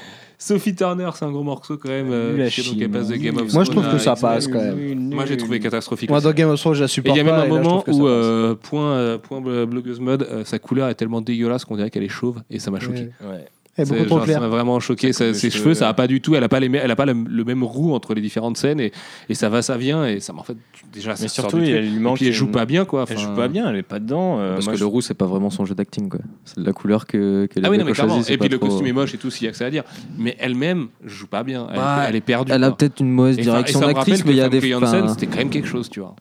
Sophie 0.44 0.74
Turner, 0.74 1.08
c'est 1.14 1.24
un 1.26 1.32
gros 1.32 1.44
morceau 1.44 1.78
quand 1.78 1.89
même. 1.89 2.08
euh, 2.12 2.36
donc 2.36 2.82
elle 2.82 2.89
passe 2.89 3.10
de 3.10 3.16
Game 3.16 3.38
of 3.38 3.54
Moi, 3.54 3.64
je 3.64 3.70
trouve 3.70 3.84
que 3.92 4.00
ça 4.00 4.14
X-Men. 4.14 4.32
passe 4.32 4.48
quand 4.48 4.60
même. 4.60 5.10
Moi, 5.14 5.26
j'ai 5.28 5.38
trouvé 5.38 5.60
catastrophique. 5.60 6.10
Moi, 6.10 6.20
dans 6.20 6.32
Game 6.34 6.50
of 6.50 6.60
Thrones, 6.60 6.74
je 6.74 6.80
la 6.80 6.86
Et 6.86 6.88
supporte 6.89 7.16
il 7.16 7.20
y 7.20 7.22
a 7.22 7.24
même 7.24 7.36
un 7.36 7.46
moment 7.48 7.84
où, 7.88 8.08
euh, 8.08 8.56
point, 8.56 8.92
euh, 8.94 9.18
point 9.20 9.39
blo- 9.39 9.68
blogueuse 9.68 10.00
mode, 10.00 10.24
euh, 10.32 10.44
sa 10.44 10.58
couleur 10.58 10.89
est 10.89 10.96
tellement 10.96 11.22
dégueulasse 11.22 11.64
qu'on 11.64 11.76
dirait 11.76 11.92
qu'elle 11.92 12.04
est 12.04 12.10
chauve 12.10 12.42
et 12.50 12.58
ça 12.58 12.72
m'a 12.72 12.80
choqué. 12.80 13.10
Ouais. 13.24 13.46
Elle 13.78 13.86
est 13.88 13.89
beaucoup 13.89 14.03
trop 14.05 14.17
genre, 14.17 14.28
ça 14.28 14.39
m'a 14.41 14.47
vraiment 14.49 14.80
choqué. 14.82 15.13
Ça, 15.13 15.28
de 15.30 15.34
ses 15.34 15.49
cheveux, 15.49 15.63
cheveux, 15.63 15.74
ça 15.76 15.88
a 15.88 15.93
pas 15.93 16.05
du 16.07 16.19
tout. 16.19 16.36
Elle 16.36 16.43
a 16.43 16.49
pas 16.49 16.59
les, 16.59 16.69
elle 16.76 16.91
a 16.91 16.95
pas 16.97 17.05
le, 17.05 17.13
le 17.13 17.43
même 17.45 17.63
roux 17.63 17.93
entre 17.93 18.13
les 18.13 18.22
différentes 18.22 18.57
scènes 18.57 18.82
et, 18.82 18.91
et 19.30 19.34
ça 19.34 19.47
va, 19.47 19.61
ça 19.61 19.78
vient 19.78 20.05
et 20.05 20.19
ça 20.19 20.34
m'a 20.34 20.41
en 20.41 20.43
fait 20.43 20.57
déjà. 20.91 21.15
ça 21.15 21.24
Mais 21.24 21.28
sort 21.30 21.45
surtout, 21.49 21.59
du 21.59 21.65
il 21.67 21.72
truc. 21.76 21.86
lui 21.89 21.95
Et 21.95 21.99
manque. 21.99 22.15
puis 22.17 22.28
elle 22.28 22.34
joue 22.34 22.45
une- 22.47 22.51
pas 22.51 22.65
bien 22.65 22.84
quoi. 22.84 23.05
Elle 23.09 23.17
joue 23.17 23.34
pas 23.34 23.47
bien, 23.47 23.69
elle 23.69 23.78
est 23.78 23.82
pas 23.84 23.99
dedans. 23.99 24.39
euh, 24.39 24.55
Parce 24.55 24.65
moi, 24.65 24.74
que 24.74 24.80
je- 24.80 24.84
le 24.84 24.88
roux, 24.88 24.99
c'est 25.01 25.13
pas 25.13 25.26
vraiment 25.26 25.49
son 25.49 25.65
jeu 25.65 25.74
d'acting, 25.74 26.09
quoi. 26.09 26.19
C'est 26.43 26.59
de 26.59 26.65
la 26.65 26.74
couleur 26.74 27.07
que, 27.07 27.45
que 27.45 27.59
les 27.59 27.65
Ah 27.65 27.69
oui, 27.69 27.78
non, 27.78 27.86
mais 27.86 27.91
Et 27.91 28.38
puis 28.38 28.49
le 28.49 28.57
trop- 28.57 28.67
costume 28.67 28.88
est 28.88 28.91
moche 28.93 29.13
et 29.13 29.17
tout, 29.17 29.30
s'il 29.32 29.45
y 29.45 29.47
a 29.47 29.51
que 29.51 29.57
ça 29.57 29.65
à 29.67 29.69
dire. 29.69 29.84
Mais 30.17 30.36
elle-même 30.39 30.89
joue 31.05 31.28
pas 31.28 31.43
bien. 31.43 31.67
Elle, 31.72 31.78
Bah, 31.78 32.05
elle 32.09 32.15
est 32.17 32.22
perdue. 32.22 32.51
Elle 32.51 32.63
a 32.65 32.72
peut-être 32.72 32.99
une 32.99 33.11
mauvaise 33.11 33.38
direction 33.38 33.80
d'actrice, 33.80 34.26
mais 34.26 34.32
il 34.32 34.38
y 34.38 34.41
a 34.41 34.49
des. 34.49 34.59
C'était 34.59 35.28
quand 35.28 35.38
même 35.38 35.49
quelque 35.49 35.67
chose, 35.67 35.89
tu 35.89 36.01
vois. 36.01 36.15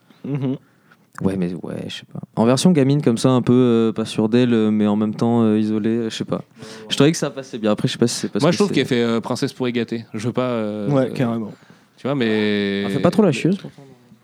Ouais, 1.21 1.37
mais 1.37 1.53
ouais, 1.63 1.85
je 1.89 1.95
sais 1.97 2.03
pas. 2.13 2.21
En 2.37 2.45
version 2.47 2.71
gamine 2.73 3.03
comme 3.03 3.19
ça, 3.19 3.29
un 3.31 3.43
peu 3.43 3.53
euh, 3.53 3.93
pas 3.93 4.05
sûre 4.05 4.29
d'elle, 4.29 4.55
euh, 4.55 4.71
mais 4.71 4.87
en 4.87 4.97
même 4.97 5.15
temps 5.15 5.43
euh, 5.43 5.59
isolée, 5.59 6.05
je 6.09 6.15
sais 6.17 6.25
pas. 6.25 6.43
Je 6.89 6.95
trouvais 6.97 7.13
que 7.13 7.19
ça 7.19 7.31
passait 7.31 7.59
bien. 7.59 7.71
Après, 7.73 7.89
je 7.89 7.93
sais 7.93 7.99
pas 7.99 8.07
si 8.07 8.15
c'est 8.17 8.29
parce 8.29 8.43
Moi, 8.43 8.51
que 8.51 8.53
je 8.55 8.59
trouve 8.59 8.69
c'est- 8.69 8.75
qu'elle 8.75 8.87
fait 8.87 9.03
euh, 9.03 9.21
princesse 9.21 9.53
pour 9.53 9.69
y 9.69 9.73
gâter. 9.73 10.05
Je 10.15 10.27
veux 10.27 10.33
pas. 10.33 10.43
euh, 10.51 10.89
Ouais, 10.91 11.11
euh, 11.11 11.13
carrément. 11.13 11.53
Tu 11.99 12.07
vois, 12.07 12.15
mais. 12.15 12.83
Elle 12.85 12.91
fait 12.93 12.99
pas 13.01 13.11
trop 13.11 13.23
la 13.23 13.33
chieuse. 13.33 13.59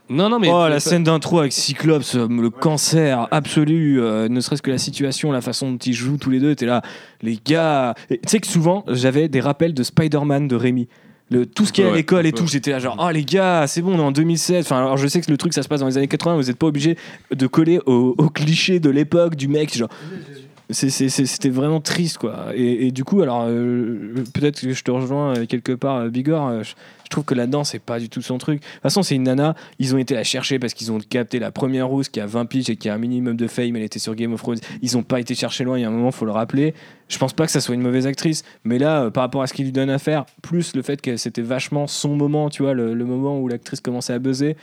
Non, 0.09 0.28
non, 0.28 0.38
mais. 0.38 0.49
Oh, 0.51 0.68
la 0.68 0.78
scène 0.80 1.03
d'intro 1.05 1.40
avec 1.40 1.53
Cyclops, 1.53 2.14
euh, 2.14 2.28
le 2.28 2.49
cancer 2.49 3.26
absolu, 3.32 4.01
euh, 4.01 4.28
ne 4.28 4.40
serait-ce 4.40 4.62
que 4.62 4.70
la 4.70 4.78
situation, 4.78 5.32
la 5.32 5.40
façon 5.40 5.72
dont 5.72 5.78
ils 5.78 5.92
jouent 5.92 6.16
tous 6.16 6.30
les 6.30 6.38
deux, 6.40 6.55
t'es 6.55 6.64
là, 6.66 6.80
les 7.22 7.38
gars. 7.44 7.94
Et 8.09 8.18
Tu 8.18 8.28
sais 8.30 8.38
que 8.38 8.47
souvent, 8.47 8.84
j'avais 8.88 9.28
des 9.28 9.40
rappels 9.40 9.74
de 9.74 9.82
Spider-Man 9.82 10.47
de 10.49 10.55
Rémi. 10.57 10.88
Le, 11.28 11.44
tout 11.44 11.66
ce 11.66 11.72
qui 11.72 11.80
est 11.80 11.84
à 11.84 11.88
Ouais, 11.90 11.96
l'école 11.96 12.24
et 12.26 12.32
tout, 12.32 12.46
j'étais 12.46 12.70
là 12.70 12.78
genre, 12.78 12.96
oh 13.00 13.10
les 13.10 13.24
gars, 13.24 13.66
c'est 13.66 13.82
bon, 13.82 13.94
on 13.96 13.98
est 13.98 14.02
en 14.02 14.12
2016. 14.12 14.64
Enfin, 14.64 14.78
alors 14.78 14.96
je 14.96 15.08
sais 15.08 15.20
que 15.20 15.30
le 15.30 15.36
truc 15.36 15.52
ça 15.54 15.62
se 15.62 15.68
passe 15.68 15.80
dans 15.80 15.86
les 15.88 15.96
années 15.98 16.06
80, 16.06 16.36
vous 16.36 16.42
n'êtes 16.44 16.56
pas 16.56 16.66
obligé 16.68 16.96
de 17.34 17.46
coller 17.48 17.80
au, 17.86 18.14
au 18.16 18.28
cliché 18.30 18.78
de 18.78 18.90
l'époque 18.90 19.34
du 19.34 19.48
mec. 19.48 19.76
Genre, 19.76 19.88
c'était 20.70 21.48
vraiment 21.48 21.80
triste 21.80 22.18
quoi. 22.18 22.46
Et, 22.54 22.90
du 22.90 23.04
coup, 23.04 23.22
alors 23.22 23.44
euh, 23.48 24.24
peut-être 24.34 24.60
que 24.60 24.72
je 24.72 24.82
te 24.82 24.90
rejoins 24.90 25.36
euh, 25.36 25.46
quelque 25.46 25.72
part, 25.72 25.96
euh, 25.96 26.08
Bigor. 26.08 26.64
je, 26.64 26.74
trouve 27.08 27.24
que 27.24 27.34
là-dedans, 27.34 27.62
c'est 27.62 27.78
pas 27.78 28.00
du 28.00 28.08
tout 28.08 28.20
son 28.20 28.36
truc. 28.38 28.60
De 28.60 28.66
toute 28.66 28.82
façon, 28.82 29.04
c'est 29.04 29.14
une 29.14 29.22
nana. 29.22 29.54
Ils 29.78 29.94
ont 29.94 29.98
été 29.98 30.14
la 30.14 30.24
chercher 30.24 30.58
parce 30.58 30.74
qu'ils 30.74 30.90
ont 30.90 30.98
capté 30.98 31.38
la 31.38 31.52
première 31.52 31.86
rousse 31.86 32.08
qui 32.08 32.18
a 32.18 32.26
20 32.26 32.46
piges 32.46 32.68
et 32.68 32.74
qui 32.74 32.88
a 32.88 32.94
un 32.94 32.98
minimum 32.98 33.36
de 33.36 33.46
fame. 33.46 33.76
Elle 33.76 33.84
était 33.84 34.00
sur 34.00 34.16
Game 34.16 34.32
of 34.32 34.42
Thrones. 34.42 34.58
Ils 34.82 34.96
ont 34.96 35.04
pas 35.04 35.20
été 35.20 35.36
chercher 35.36 35.62
loin. 35.62 35.78
Il 35.78 35.82
y 35.82 35.84
a 35.84 35.88
un 35.88 35.92
moment, 35.92 36.10
faut 36.10 36.24
le 36.24 36.32
rappeler. 36.32 36.74
Je 37.08 37.18
pense 37.18 37.32
pas 37.32 37.46
que 37.46 37.52
ça 37.52 37.60
soit 37.60 37.76
une 37.76 37.82
mauvaise 37.82 38.08
actrice, 38.08 38.42
mais 38.64 38.78
là, 38.78 39.12
par 39.12 39.22
rapport 39.22 39.42
à 39.42 39.46
ce 39.46 39.54
qu'il 39.54 39.66
lui 39.66 39.72
donne 39.72 39.90
à 39.90 40.00
faire, 40.00 40.26
plus 40.42 40.74
le 40.74 40.82
fait 40.82 41.00
que 41.00 41.16
c'était 41.16 41.42
vachement 41.42 41.86
son 41.86 42.16
moment, 42.16 42.50
tu 42.50 42.64
vois, 42.64 42.74
le, 42.74 42.94
le 42.94 43.04
moment 43.04 43.38
où 43.38 43.46
l'actrice 43.46 43.80
commençait 43.80 44.12
à 44.12 44.18
buzzer. 44.18 44.56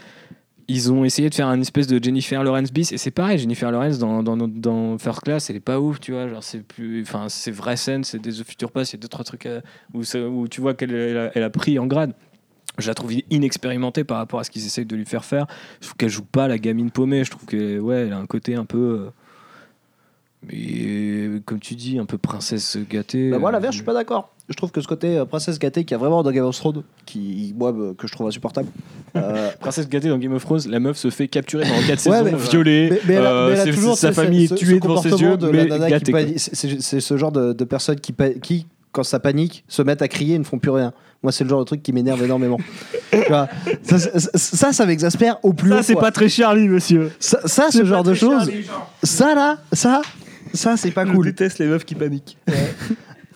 Ils 0.70 0.92
ont 0.94 1.04
essayé 1.04 1.30
de 1.30 1.36
faire 1.36 1.48
un 1.48 1.60
espèce 1.60 1.88
de 1.88 2.02
Jennifer 2.02 2.42
Lawrence 2.44 2.72
bis 2.72 2.92
et 2.94 2.98
c'est 2.98 3.12
pareil 3.12 3.38
Jennifer 3.38 3.70
Lawrence 3.72 3.98
dans, 4.00 4.24
dans, 4.24 4.38
dans 4.38 4.98
First 4.98 5.22
Class 5.22 5.50
elle 5.50 5.58
est 5.58 5.60
pas 5.60 5.80
ouf 5.80 6.00
tu 6.00 6.14
vois 6.14 6.28
genre 6.30 6.44
c'est 6.44 6.64
plus 6.64 7.02
enfin 7.02 7.28
c'est 7.28 7.52
vraie 7.52 7.76
scène 7.76 8.04
c'est 8.04 8.20
des 8.20 8.32
The 8.32 8.44
Future 8.48 8.72
Pass 8.72 8.92
il 8.92 8.96
y 8.96 9.00
a 9.00 9.02
deux 9.02 9.08
trois 9.10 9.26
trucs 9.26 9.46
à- 9.46 9.62
où, 9.94 10.04
ça- 10.04 10.26
où 10.26 10.48
tu 10.48 10.62
vois 10.62 10.74
qu'elle 10.74 10.94
elle 10.94 11.18
a, 11.18 11.32
elle 11.36 11.44
a 11.44 11.50
pris 11.50 11.78
en 11.80 11.86
grade 11.86 12.14
je 12.80 12.88
la 12.88 12.94
trouve 12.96 13.12
inexpérimentée 13.30 14.04
par 14.04 14.18
rapport 14.18 14.40
à 14.40 14.44
ce 14.46 14.52
qu'ils 14.52 14.66
essayent 14.66 14.86
de 14.86 14.96
lui 14.96 15.06
faire 15.06 15.26
faire 15.26 15.48
je 15.82 15.88
trouve 15.88 15.98
qu'elle 15.98 16.10
joue 16.10 16.24
pas 16.24 16.48
la 16.48 16.58
gamine 16.58 16.92
paumée 16.92 17.24
je 17.26 17.32
trouve 17.32 17.46
que 17.46 17.80
ouais 17.80 18.08
elle 18.08 18.14
a 18.14 18.18
un 18.18 18.26
côté 18.26 18.56
un 18.56 18.66
peu 18.66 18.78
euh, 18.78 19.10
mais 20.46 20.56
euh, 20.58 21.40
comme 21.46 21.60
tu 21.60 21.76
dis 21.76 22.00
un 22.00 22.06
peu 22.06 22.18
princesse 22.18 22.78
gâtée 22.90 23.30
Bah, 23.30 23.40
moi, 23.40 23.50
euh, 23.50 23.54
l'inverse, 23.54 23.74
je 23.74 23.78
suis 23.78 23.86
pas 23.86 23.94
d'accord. 23.94 24.33
Je 24.50 24.56
trouve 24.56 24.72
que 24.72 24.82
ce 24.82 24.88
côté 24.88 25.18
euh, 25.18 25.26
princesse 25.26 25.58
gâtée 25.58 25.86
qu'il 25.86 25.92
y 25.92 25.96
a 25.96 25.98
vraiment 25.98 26.22
dans 26.22 26.32
Game 26.32 26.44
of 26.46 26.56
Thrones, 26.58 26.84
qui, 27.06 27.54
moi, 27.58 27.74
euh, 27.74 27.94
que 27.98 28.08
je 28.08 28.12
trouve 28.12 28.28
insupportable. 28.28 28.68
euh, 29.16 29.50
Princesse 29.62 29.88
gâtée 29.88 30.10
dans 30.10 30.18
Game 30.18 30.34
of 30.34 30.44
Thrones, 30.44 30.62
la 30.68 30.80
meuf 30.82 30.98
se 30.98 31.10
fait 31.10 31.30
capturer 31.30 31.64
pendant 31.64 31.76
4 31.88 31.90
Ouais, 31.90 31.96
saisons, 31.98 32.24
mais- 32.26 32.50
violée, 32.52 32.90
mais, 32.92 33.00
mais 33.08 33.14
elle 33.14 33.26
a, 33.26 33.32
euh, 33.32 33.48
mais 33.48 33.54
elle 33.54 33.60
a 33.62 33.64
c'est- 33.64 33.72
toujours 33.72 33.98
sa 33.98 34.12
famille 34.12 34.48
ce- 34.50 34.54
est 34.54 34.58
ce 34.58 34.64
tuée 34.66 34.80
devant 34.82 35.02
ses 35.02 35.10
comportement 35.12 35.32
yeux, 35.32 35.38
de 35.38 35.48
la 35.48 35.64
mais 35.64 35.70
nana 35.70 35.86
qui 35.86 35.92
gâtée. 35.92 36.12
quoi. 36.12 36.22
panie- 36.22 36.40
c'est- 36.40 36.56
C'est 36.56 36.82
c'est 36.82 37.00
ce 37.00 37.16
genre 37.18 37.32
de, 37.32 37.54
de 37.54 37.64
personnes 37.64 38.00
qui, 38.02 38.12
pa- 38.12 38.32
qui, 38.32 38.66
quand 38.92 39.04
ça 39.04 39.20
panique, 39.20 39.64
se 39.70 39.82
mettent 39.82 40.02
à 40.02 40.08
crier 40.10 40.36
et 40.36 40.40
ne 40.40 40.44
font 40.44 40.60
plus 40.60 40.72
rien. 40.72 40.92
Moi, 41.24 41.32
c'est 41.32 41.46
le 41.46 41.50
genre 41.50 41.60
de 41.62 41.66
truc 41.66 41.82
qui 41.82 41.94
m'énerve 41.94 42.22
énormément. 42.24 42.58
Tu 43.14 43.20
vois, 43.30 43.48
ça, 43.84 43.98
ça, 43.98 44.20
ça, 44.36 44.74
ça 44.74 44.86
m'exaspère 44.86 45.38
au 45.44 45.54
plus 45.54 45.72
haut. 45.72 45.78
Ça, 45.78 45.84
c'est 45.84 45.94
quoi. 45.94 46.02
pas 46.04 46.12
très 46.12 46.28
Charlie, 46.28 46.68
monsieur. 46.68 47.12
Ça, 47.20 47.40
ça, 47.46 47.72
ce 47.72 47.86
genre 47.86 48.04
de 48.04 48.14
choses, 48.14 48.52
ça 49.04 49.34
là, 49.36 49.58
ça, 49.72 50.02
ça, 50.54 50.76
c'est 50.76 50.92
pas 50.92 51.06
cool. 51.06 51.24
déteste 51.28 51.60
les 51.60 51.68
meufs 51.68 51.86
qui 51.86 51.96
paniquent. 51.96 52.38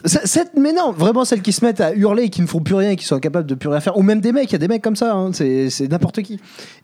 Cette, 0.07 0.51
mais 0.57 0.73
non, 0.73 0.91
vraiment 0.91 1.25
celles 1.25 1.41
qui 1.41 1.51
se 1.51 1.63
mettent 1.63 1.81
à 1.81 1.93
hurler 1.93 2.23
et 2.23 2.29
qui 2.29 2.41
ne 2.41 2.47
font 2.47 2.59
plus 2.61 2.75
rien, 2.75 2.91
et 2.91 2.95
qui 2.95 3.05
sont 3.05 3.15
incapables 3.15 3.47
de 3.47 3.55
plus 3.55 3.69
rien 3.69 3.79
faire, 3.79 3.97
ou 3.97 4.01
même 4.03 4.21
des 4.21 4.31
mecs, 4.31 4.49
il 4.49 4.53
y 4.53 4.55
a 4.55 4.59
des 4.59 4.67
mecs 4.67 4.81
comme 4.81 4.95
ça, 4.95 5.13
hein, 5.13 5.31
c'est 5.33 5.69
c'est 5.69 5.87
n'importe 5.87 6.21
qui. 6.21 6.39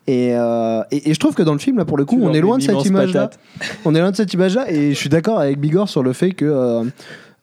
Et, 0.08 0.36
euh, 0.36 0.84
et, 0.92 1.10
et 1.10 1.14
je 1.14 1.20
trouve 1.20 1.34
que 1.34 1.44
dans 1.44 1.54
le 1.54 1.60
film, 1.60 1.78
là, 1.78 1.86
pour 1.86 1.98
le 1.98 2.06
coup, 2.06 2.20
on 2.22 2.34
est 2.34 2.42
loin 2.42 2.58
de 2.58 2.64
cette 2.64 2.86
image-là. 2.86 3.30
On 3.86 3.96
est 3.96 4.00
loin 4.00 4.12
de 4.12 4.16
cette 4.16 4.34
image-là, 4.34 4.70
et 4.72 4.90
je 4.94 4.98
suis 4.98 5.10
d'accord 5.10 5.40
avec 5.40 5.60
Bigor 5.60 5.88
sur 5.90 6.04
le 6.04 6.14
fait 6.14 6.32
que 6.32 6.46
euh, 6.46 6.84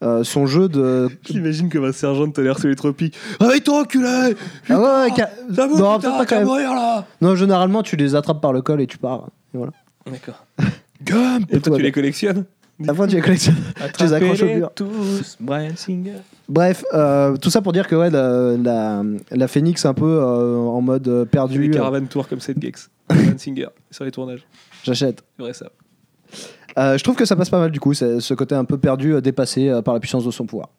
euh, 0.03 0.23
son 0.23 0.45
jeu 0.47 0.67
de. 0.67 1.09
J'imagine 1.29 1.69
comme 1.69 1.85
un 1.85 1.91
sergent 1.91 2.27
de 2.27 2.31
tonnerre 2.33 2.57
sous 2.59 2.67
les 2.67 2.75
tropiques. 2.75 3.15
Réveille-toi, 3.39 3.81
enculé 3.81 4.35
Ah 4.69 4.79
ouais, 4.79 4.85
ouais, 5.09 5.15
ca- 5.15 5.29
J'avoue, 5.49 5.77
non, 5.77 5.97
putain, 5.97 6.11
pas 6.17 6.25
quand 6.25 6.35
même. 6.37 6.45
mourir 6.45 6.73
là 6.73 7.05
Non, 7.21 7.35
généralement, 7.35 7.83
tu 7.83 7.95
les 7.95 8.15
attrapes 8.15 8.41
par 8.41 8.51
le 8.53 8.61
col 8.61 8.81
et 8.81 8.87
tu 8.87 8.97
pars. 8.97 9.27
Et 9.53 9.57
voilà. 9.57 9.71
D'accord. 10.09 10.45
Gum 11.03 11.45
Et 11.49 11.59
toi, 11.59 11.77
tu 11.77 11.83
les 11.83 11.91
collectionnes? 11.91 12.45
Après, 12.87 13.07
tu 13.07 13.15
les 13.15 13.21
collectionnes. 13.21 13.55
Tu 13.97 14.03
les 14.03 14.13
accroches 14.13 14.41
au 14.41 14.45
mur. 14.45 14.71
tous, 14.75 15.37
Brian 15.39 15.75
Singer. 15.75 16.17
Bref, 16.49 16.83
euh, 16.93 17.37
tout 17.37 17.49
ça 17.49 17.61
pour 17.61 17.73
dire 17.73 17.87
que 17.87 17.95
ouais, 17.95 18.09
la, 18.09 18.57
la, 18.57 19.03
la 19.31 19.47
Phoenix 19.47 19.85
un 19.85 19.93
peu 19.93 20.05
euh, 20.21 20.57
en 20.57 20.81
mode 20.81 21.07
euh, 21.07 21.23
Du 21.23 21.29
perdu. 21.29 21.61
les 21.63 21.69
caravanes 21.71 22.07
tours 22.07 22.27
comme 22.27 22.39
cette 22.39 22.61
Gex. 22.61 22.89
Brian 23.09 23.33
Singer 23.37 23.67
sur 23.89 24.03
les 24.03 24.11
tournages. 24.11 24.45
J'achète. 24.83 25.23
C'est 25.37 25.43
vrai 25.43 25.53
ça. 25.53 25.71
Euh, 26.77 26.97
je 26.97 27.03
trouve 27.03 27.15
que 27.15 27.25
ça 27.25 27.35
passe 27.35 27.49
pas 27.49 27.59
mal 27.59 27.71
du 27.71 27.79
coup, 27.79 27.93
ce 27.93 28.33
côté 28.33 28.55
un 28.55 28.65
peu 28.65 28.77
perdu, 28.77 29.21
dépassé 29.21 29.71
par 29.83 29.93
la 29.93 29.99
puissance 29.99 30.25
de 30.25 30.31
son 30.31 30.45
pouvoir. 30.45 30.69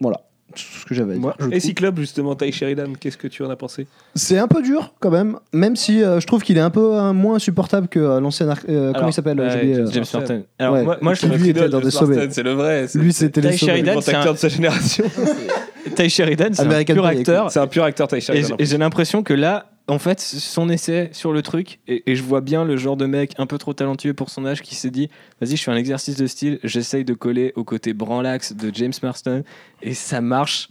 Voilà, 0.00 0.20
ce 0.56 0.84
que 0.86 0.94
j'avais 0.94 1.14
à 1.14 1.16
dire. 1.16 1.22
Et 1.50 1.56
trouve. 1.56 1.60
Cyclope, 1.60 1.98
justement, 1.98 2.34
Ty 2.34 2.52
Sheridan, 2.52 2.92
qu'est-ce 2.98 3.16
que 3.16 3.28
tu 3.28 3.42
en 3.42 3.50
as 3.50 3.56
pensé? 3.56 3.86
C'est 4.14 4.38
un 4.38 4.48
peu 4.48 4.62
dur 4.62 4.94
quand 5.00 5.10
même, 5.10 5.38
même 5.52 5.76
si 5.76 6.02
euh, 6.02 6.20
je 6.20 6.26
trouve 6.26 6.42
qu'il 6.42 6.56
est 6.56 6.60
un 6.62 6.70
peu 6.70 6.94
euh, 6.98 7.12
moins 7.12 7.38
supportable 7.38 7.88
que 7.88 7.98
euh, 8.00 8.20
l'ancien. 8.20 8.48
euh, 8.68 8.92
comment 8.92 9.08
il 9.08 9.12
s'appelle 9.12 9.38
euh, 9.40 9.86
James 9.90 10.04
Martin. 10.14 10.40
Alors, 10.58 10.74
Ouais, 10.74 10.82
moi, 10.82 10.98
moi, 11.00 11.14
je 11.14 11.26
lui, 11.26 11.44
que 11.44 11.50
était 11.50 11.68
dans 11.68 11.80
des 11.80 11.90
sommets. 11.90 12.28
C'est 12.30 12.42
le 12.42 12.52
vrai. 12.52 12.86
Lui, 12.94 13.12
c'était 13.12 13.40
sommets. 13.58 13.72
Sheridan, 13.72 13.92
grand 13.92 14.00
c'est 14.00 14.14
un- 14.14 14.18
acteur 14.18 14.34
de 14.34 14.38
sa 14.38 14.48
génération. 14.48 15.04
Ty 15.96 16.08
Sheridan, 16.08 16.48
c'est 16.52 16.62
un 16.62 16.84
pur 16.84 17.04
acteur. 17.06 17.50
C'est 17.50 17.58
un 17.60 17.66
pur 17.66 17.84
acteur, 17.84 18.08
Ty 18.08 18.20
Sheridan. 18.20 18.56
et 18.58 18.64
j'ai 18.64 18.78
l'impression 18.78 19.22
que 19.22 19.34
là, 19.34 19.66
en 19.88 19.98
fait, 19.98 20.20
son 20.20 20.68
essai 20.68 21.10
sur 21.12 21.32
le 21.32 21.42
truc, 21.42 21.80
et, 21.88 22.02
et 22.10 22.14
je 22.16 22.22
vois 22.22 22.40
bien 22.40 22.64
le 22.64 22.76
genre 22.76 22.96
de 22.96 23.06
mec 23.06 23.34
un 23.38 23.46
peu 23.46 23.58
trop 23.58 23.72
talentueux 23.74 24.14
pour 24.14 24.30
son 24.30 24.46
âge 24.46 24.62
qui 24.62 24.74
s'est 24.74 24.90
dit 24.90 25.08
vas-y, 25.40 25.56
je 25.56 25.62
fais 25.62 25.70
un 25.72 25.76
exercice 25.76 26.16
de 26.16 26.26
style, 26.26 26.58
j'essaye 26.62 27.04
de 27.04 27.14
coller 27.14 27.52
au 27.56 27.64
côté 27.64 27.92
branlax 27.92 28.54
de 28.54 28.70
James 28.74 28.92
Marston, 29.02 29.42
et 29.82 29.94
ça 29.94 30.20
marche 30.20 30.68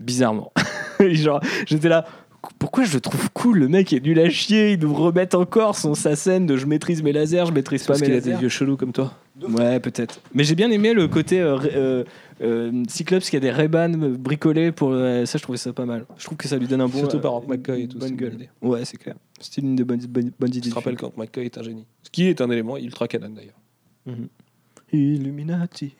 bizarrement. 0.00 0.52
Genre, 1.00 1.40
j'étais 1.66 1.88
là. 1.88 2.04
Pourquoi 2.58 2.82
je 2.82 2.92
le 2.94 3.00
trouve 3.00 3.30
cool 3.30 3.60
Le 3.60 3.68
mec 3.68 3.92
est 3.92 4.00
nul 4.04 4.18
à 4.18 4.28
chier. 4.28 4.72
Il 4.72 4.80
nous 4.80 4.92
remet 4.92 5.32
encore 5.36 5.76
son 5.76 5.94
sa 5.94 6.16
scène 6.16 6.44
de 6.44 6.56
je 6.56 6.66
maîtrise 6.66 7.00
mes 7.00 7.12
lasers, 7.12 7.46
je 7.46 7.52
maîtrise 7.52 7.82
pas 7.84 7.92
Parce 7.92 8.00
mes 8.00 8.06
qu'il 8.06 8.14
a 8.14 8.16
lasers. 8.16 8.32
des 8.32 8.36
vieux 8.36 8.48
chelous 8.48 8.76
comme 8.76 8.92
toi. 8.92 9.12
Ouais, 9.40 9.78
peut-être. 9.78 10.20
Mais 10.34 10.42
j'ai 10.42 10.56
bien 10.56 10.68
aimé 10.72 10.92
le 10.92 11.06
côté 11.06 11.40
euh, 11.40 11.56
euh, 11.72 12.04
euh, 12.42 12.82
Cyclops 12.88 13.30
qui 13.30 13.36
a 13.36 13.40
des 13.40 13.50
Ray-Ban 13.50 13.90
bricolés 14.18 14.72
pour 14.72 14.90
euh, 14.92 15.24
ça. 15.24 15.38
Je 15.38 15.42
trouvais 15.42 15.58
ça 15.58 15.72
pas 15.72 15.86
mal. 15.86 16.06
Je 16.18 16.24
trouve 16.24 16.38
que 16.38 16.48
ça 16.48 16.56
lui 16.56 16.66
donne 16.66 16.80
un 16.80 16.88
bon. 16.88 16.98
Surtout 16.98 17.18
euh, 17.18 17.20
par 17.20 17.34
Hank 17.34 17.48
McCoy 17.48 17.82
et 17.82 17.88
tout, 17.88 17.98
Bonne 17.98 18.08
c'est 18.08 18.14
une 18.14 18.20
gueule. 18.20 18.30
bonne 18.30 18.40
idée. 18.40 18.50
Ouais, 18.60 18.84
c'est 18.84 18.96
clair. 18.96 19.14
C'était 19.40 19.60
une 19.60 19.76
des 19.76 19.84
bonnes, 19.84 20.00
bonnes, 20.00 20.32
bonnes 20.38 20.50
idées. 20.50 20.60
Tu 20.60 20.68
te 20.68 20.68
du 20.68 20.74
rappelles 20.74 20.98
film. 20.98 21.10
quand 21.12 21.20
McCoy 21.20 21.44
est 21.44 21.58
un 21.58 21.62
génie. 21.62 21.86
Ce 22.02 22.10
qui 22.10 22.26
est 22.26 22.40
un 22.40 22.50
élément 22.50 22.76
ultra 22.76 23.08
canon 23.08 23.30
d'ailleurs. 23.30 23.58
Illuminati. 24.92 25.94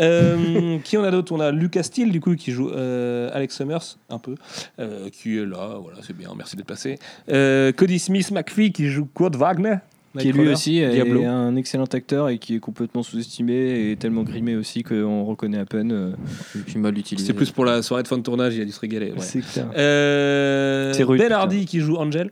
Euh, 0.00 0.78
qui 0.84 0.96
on 0.96 1.04
a 1.04 1.10
d'autres 1.10 1.32
On 1.32 1.40
a 1.40 1.50
Lucas 1.50 1.84
Steele, 1.84 2.12
du 2.12 2.20
coup, 2.20 2.34
qui 2.36 2.52
joue 2.52 2.70
euh, 2.70 3.30
Alex 3.32 3.56
Summers, 3.56 3.98
un 4.10 4.18
peu, 4.18 4.34
euh, 4.78 5.08
qui 5.10 5.38
est 5.38 5.46
là, 5.46 5.78
voilà, 5.80 5.98
c'est 6.02 6.16
bien, 6.16 6.30
merci 6.36 6.56
d'être 6.56 6.66
passé. 6.66 6.98
Euh, 7.30 7.72
Cody 7.72 7.98
Smith 7.98 8.30
McPhee, 8.30 8.72
qui 8.72 8.88
joue 8.88 9.06
Kurt 9.06 9.36
Wagner. 9.36 9.76
Qui 10.16 10.26
lui 10.26 10.32
Nightcrawler, 10.32 10.52
aussi 10.52 10.78
est 10.78 10.90
Diablo. 10.90 11.24
un 11.24 11.56
excellent 11.56 11.84
acteur 11.84 12.28
et 12.28 12.38
qui 12.38 12.54
est 12.54 12.60
complètement 12.60 13.02
sous-estimé 13.02 13.90
et 13.90 13.96
tellement 13.96 14.22
grimé 14.22 14.54
aussi 14.56 14.82
qu'on 14.84 15.24
reconnaît 15.24 15.58
à 15.58 15.64
peine. 15.64 15.90
euh, 15.92 16.12
Et 16.54 16.58
puis 16.60 16.78
mal 16.78 16.96
utilisé. 16.96 17.26
C'était 17.26 17.36
plus 17.36 17.50
pour 17.50 17.64
la 17.64 17.82
soirée 17.82 18.02
de 18.04 18.08
fin 18.08 18.16
de 18.18 18.22
tournage, 18.22 18.54
il 18.54 18.62
a 18.62 18.64
dû 18.64 18.72
se 18.72 18.80
régaler. 18.80 19.10
ouais. 19.12 19.20
C'est 19.20 19.40
clair. 19.40 19.68
Euh, 19.76 20.92
C'est 20.92 21.02
rude, 21.02 21.20
putain. 21.20 21.34
Hardy, 21.34 21.64
qui 21.66 21.80
joue 21.80 21.96
Angel. 21.96 22.30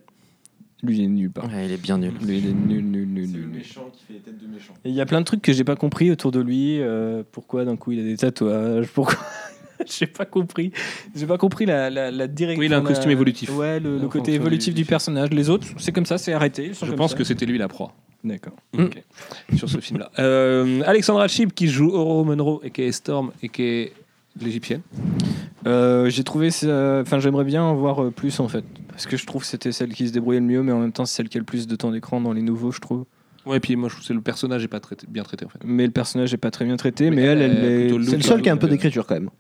Lui, 0.85 0.99
il 0.99 1.05
est 1.05 1.09
nul 1.09 1.30
par 1.30 1.45
Ouais, 1.47 1.66
il 1.66 1.72
est 1.72 1.80
bien 1.80 1.97
nul. 1.99 2.12
Lui, 2.26 2.39
il 2.39 2.47
est 2.49 2.53
nul, 2.53 2.85
nul, 2.85 3.07
nul, 3.07 3.28
nul. 3.28 3.28
nul. 3.30 3.49
méchant 3.55 3.89
qui 3.93 4.05
fait 4.05 4.14
les 4.14 4.18
têtes 4.18 4.41
de 4.43 4.47
méchant. 4.53 4.74
Et 4.85 4.89
Il 4.89 4.95
y 4.95 5.01
a 5.01 5.07
plein 5.07 5.20
de 5.20 5.24
trucs 5.24 5.41
que 5.43 5.53
j'ai 5.53 5.62
pas 5.64 5.76
compris 5.76 6.11
autour 6.11 6.33
de 6.33 6.41
lui. 6.41 6.78
euh, 6.80 7.22
pourquoi 7.30 7.64
d'un 7.64 7.76
coup 7.76 7.93
il 7.93 8.01
a 8.01 8.03
des 8.03 8.16
tatouages 8.16 8.89
Pourquoi 8.93 9.16
J'ai 9.99 10.07
pas 10.07 10.24
compris. 10.24 10.72
J'ai 11.14 11.26
pas 11.26 11.39
compris 11.39 11.66
la, 11.66 11.91
la, 11.91 12.11
la 12.11 12.26
direction. 12.28 12.61
Oui, 12.61 12.66
il 12.66 12.74
a 12.74 12.78
un 12.78 12.83
la- 12.83 12.89
costume 12.89 13.11
évolutif. 13.11 13.51
Ouais, 13.57 13.80
le, 13.80 13.99
côté 14.09 14.33
évolutif 14.35 14.74
du- 14.74 14.83
du, 14.83 14.87
personnage. 14.89 15.30
Les 15.30 15.51
autres, 15.51 15.66
c'est 15.78 15.93
comme 15.93 16.07
ça, 16.07 16.18
c'est 16.18 16.33
arrêté. 16.33 16.72
Je 16.80 16.93
pense 16.93 17.12
ça. 17.12 17.16
que 17.16 17.24
c'était 17.24 17.47
lui 17.47 17.59
la 17.59 17.68
proie. 17.68 17.93
D'accord. 18.24 18.55
Ok. 18.78 19.03
Sur 19.57 19.68
ce 19.68 19.78
film-là. 19.78 20.11
Euh, 20.18 20.83
Alexandra 20.87 21.26
Shipp, 21.28 21.55
qui 21.55 21.66
joue 21.68 21.91
Oro 21.91 22.24
Monroe, 22.24 22.61
et 22.62 22.70
qui 22.70 22.83
est 22.83 22.93
Storm, 22.93 23.33
et 23.43 23.49
qui 23.49 23.62
est 23.62 23.93
l'égyptienne. 24.41 24.83
Euh, 25.66 26.09
j'ai 26.09 26.24
trouvé. 26.24 26.49
Enfin, 26.49 27.18
j'aimerais 27.18 27.45
bien 27.45 27.62
en 27.62 27.74
voir 27.74 28.03
euh, 28.03 28.11
plus 28.11 28.39
en 28.41 28.49
fait. 28.49 28.64
Parce 28.89 29.07
que 29.07 29.16
je 29.16 29.26
trouve 29.26 29.43
que 29.43 29.49
c'était 29.49 29.72
celle 29.72 29.93
qui 29.93 30.07
se 30.07 30.12
débrouillait 30.12 30.41
le 30.41 30.47
mieux, 30.47 30.62
mais 30.62 30.72
en 30.72 30.78
même 30.78 30.93
temps, 30.93 31.05
c'est 31.05 31.16
celle 31.16 31.28
qui 31.28 31.39
a 31.39 31.41
le 31.41 31.45
plus 31.47 31.66
de 31.66 31.74
temps 31.76 31.91
d'écran 31.91 32.20
dans 32.20 32.33
les 32.33 32.43
nouveaux, 32.43 32.70
je 32.72 32.80
trouve. 32.80 33.05
Ouais, 33.45 33.57
et 33.57 33.61
puis 33.61 33.74
moi, 33.74 33.89
je 33.89 33.95
trouve 33.97 34.07
que 34.07 34.12
le 34.12 34.20
personnage 34.20 34.62
n'est 34.62 34.68
pas 34.68 34.78
traité, 34.80 35.07
bien 35.09 35.24
traité 35.24 35.45
en 35.45 35.49
fait. 35.49 35.59
Mais 35.64 35.85
le 35.87 35.91
personnage 35.91 36.33
est 36.33 36.37
pas 36.39 36.53
très 36.53 36.64
bien 36.64 36.76
traité, 36.76 37.11
mais, 37.11 37.16
Mais 37.16 37.22
elle, 37.22 37.43
elle 37.43 37.51
elle, 37.51 37.64
est 37.64 38.05
C'est 38.05 38.16
le 38.16 38.22
seul 38.22 38.41
qui 38.43 38.49
a 38.49 38.53
un 38.53 38.57
peu 38.57 38.68
d'écriture 38.68 39.05
quand 39.07 39.14
même. 39.14 39.30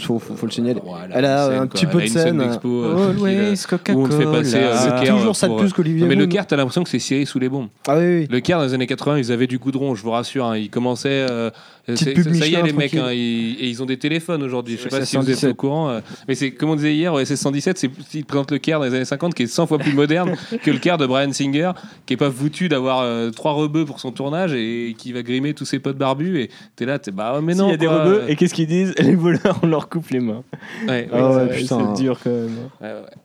Faut, 0.00 0.18
faut, 0.18 0.34
faut 0.36 0.44
le 0.44 0.52
signaler. 0.52 0.80
Ouais, 0.80 0.98
Elle 1.14 1.24
a 1.24 1.46
scène, 1.46 1.54
un 1.54 1.58
quoi. 1.60 1.66
petit 1.68 1.86
peu 1.86 2.02
de 2.02 2.06
scène. 2.08 2.36
d'expo, 2.38 2.68
euh, 2.68 3.14
euh, 3.24 3.94
où 3.94 4.00
on 4.02 4.06
fait 4.10 4.24
passer 4.26 4.56
euh, 4.56 4.76
C'est 4.76 4.90
le 4.90 5.00
Caire 5.00 5.16
toujours 5.16 5.34
ça 5.34 5.48
de 5.48 5.54
plus 5.56 5.72
qu'Olivier 5.72 6.06
mais 6.06 6.14
le. 6.14 6.26
Caire, 6.26 6.46
t'as 6.46 6.56
l'impression 6.56 6.84
que 6.84 6.90
c'est 6.90 6.98
Cyril 6.98 7.26
sous 7.26 7.38
les 7.38 7.48
bombes. 7.48 7.68
Ah 7.86 7.96
oui, 7.96 8.04
oui. 8.20 8.26
Le 8.30 8.40
Caire, 8.40 8.58
dans 8.58 8.64
les 8.66 8.74
années 8.74 8.86
80, 8.86 9.16
ils 9.18 9.32
avaient 9.32 9.46
du 9.46 9.56
goudron, 9.58 9.94
je 9.94 10.02
vous 10.02 10.10
rassure. 10.10 10.44
hein. 10.44 10.58
Ils 10.58 10.68
commençaient. 10.68 11.08
euh, 11.30 11.48
c'est- 11.86 12.14
ça 12.34 12.46
y 12.46 12.54
est, 12.54 12.62
les 12.62 12.74
mecs, 12.74 12.92
hein, 12.94 13.10
ils, 13.12 13.56
et 13.60 13.66
ils 13.66 13.82
ont 13.82 13.86
des 13.86 13.96
téléphones 13.96 14.42
aujourd'hui. 14.42 14.76
Je 14.76 14.82
sais 14.82 14.88
pas 14.90 14.98
c'est 15.00 15.06
si 15.06 15.16
vous 15.16 15.22
êtes 15.22 15.36
117. 15.38 15.50
au 15.52 15.54
courant. 15.54 15.88
euh, 15.88 16.00
mais 16.28 16.34
c'est 16.34 16.50
comme 16.50 16.68
on 16.68 16.76
disait 16.76 16.94
hier, 16.94 17.14
au 17.14 17.18
SS 17.24 17.40
117, 17.40 17.78
c'est, 17.78 17.90
ils 18.12 18.26
présentent 18.26 18.52
le 18.52 18.58
Caire 18.58 18.80
dans 18.80 18.84
les 18.84 18.92
années 18.94 19.06
50 19.06 19.32
qui 19.34 19.44
est 19.44 19.46
100 19.46 19.66
fois 19.66 19.78
plus 19.78 19.94
moderne 19.94 20.34
que 20.62 20.70
le 20.70 20.76
Caire 20.78 20.98
de 20.98 21.06
Brian 21.06 21.32
Singer, 21.32 21.70
qui 22.04 22.12
est 22.12 22.18
pas 22.18 22.30
foutu 22.30 22.68
d'avoir 22.68 23.00
euh, 23.00 23.30
trois 23.30 23.52
rebeux 23.52 23.86
pour 23.86 24.00
son 24.00 24.12
tournage 24.12 24.52
et 24.52 24.94
qui 24.98 25.12
va 25.14 25.22
grimer 25.22 25.54
tous 25.54 25.64
ses 25.64 25.78
potes 25.78 25.96
barbus. 25.96 26.42
Et 26.42 26.50
t'es 26.76 26.84
là, 26.84 26.98
t'es 26.98 27.10
bah 27.10 27.34
ouais, 27.36 27.40
mais 27.42 27.54
non. 27.54 27.68
il 27.68 27.70
y 27.70 27.74
a 27.74 27.78
des 27.78 27.86
rebeux, 27.88 28.24
et 28.28 28.36
qu'est-ce 28.36 28.52
qu'ils 28.52 28.66
disent? 28.66 28.92
Les 28.98 29.14
voleurs, 29.14 29.58
on 29.62 29.72
leur 29.78 29.88
coupe 29.88 30.10
les 30.10 30.20
mains. 30.20 30.42
Ouais, 30.86 31.08
Ah 31.12 31.30
ouais, 31.32 31.48
putain. 31.48 31.94
C'est 31.94 32.02
dur 32.02 32.18
quand 32.22 32.30
même. 32.30 32.56
Ouais, 32.80 32.88
ouais, 32.88 33.00
ouais. 33.00 33.16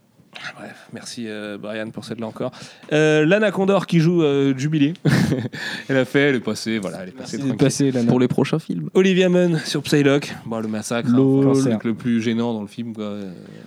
Bref, 0.58 0.88
merci 0.92 1.26
euh, 1.28 1.58
Brian 1.58 1.90
pour 1.92 2.04
celle-là 2.06 2.28
encore. 2.28 2.52
Euh, 2.92 3.26
Lana 3.26 3.52
Condor 3.52 3.86
qui 3.86 4.00
joue 4.00 4.24
euh, 4.24 4.58
Jubilé. 4.58 4.94
elle 5.88 5.98
a 5.98 6.06
fait, 6.06 6.22
elle 6.22 6.36
est 6.36 6.40
passée, 6.40 6.80
voilà, 6.80 7.04
elle 7.04 7.10
est 7.10 7.12
passée 7.12 7.38
tranquille. 7.38 8.06
Pour 8.08 8.20
les 8.20 8.28
prochains 8.28 8.60
films. 8.60 8.90
Olivia 8.94 9.30
Munn 9.30 9.60
sur 9.60 9.84
Psylocke, 9.84 10.34
bon, 10.46 10.60
le 10.60 10.68
massacre, 10.68 11.10
hein, 11.10 11.16
le 11.16 11.54
truc 11.54 11.84
le 11.84 11.94
plus 11.94 12.22
gênant 12.22 12.54
dans 12.54 12.62
le 12.62 12.68
film. 12.68 12.94
Quoi. 12.94 13.16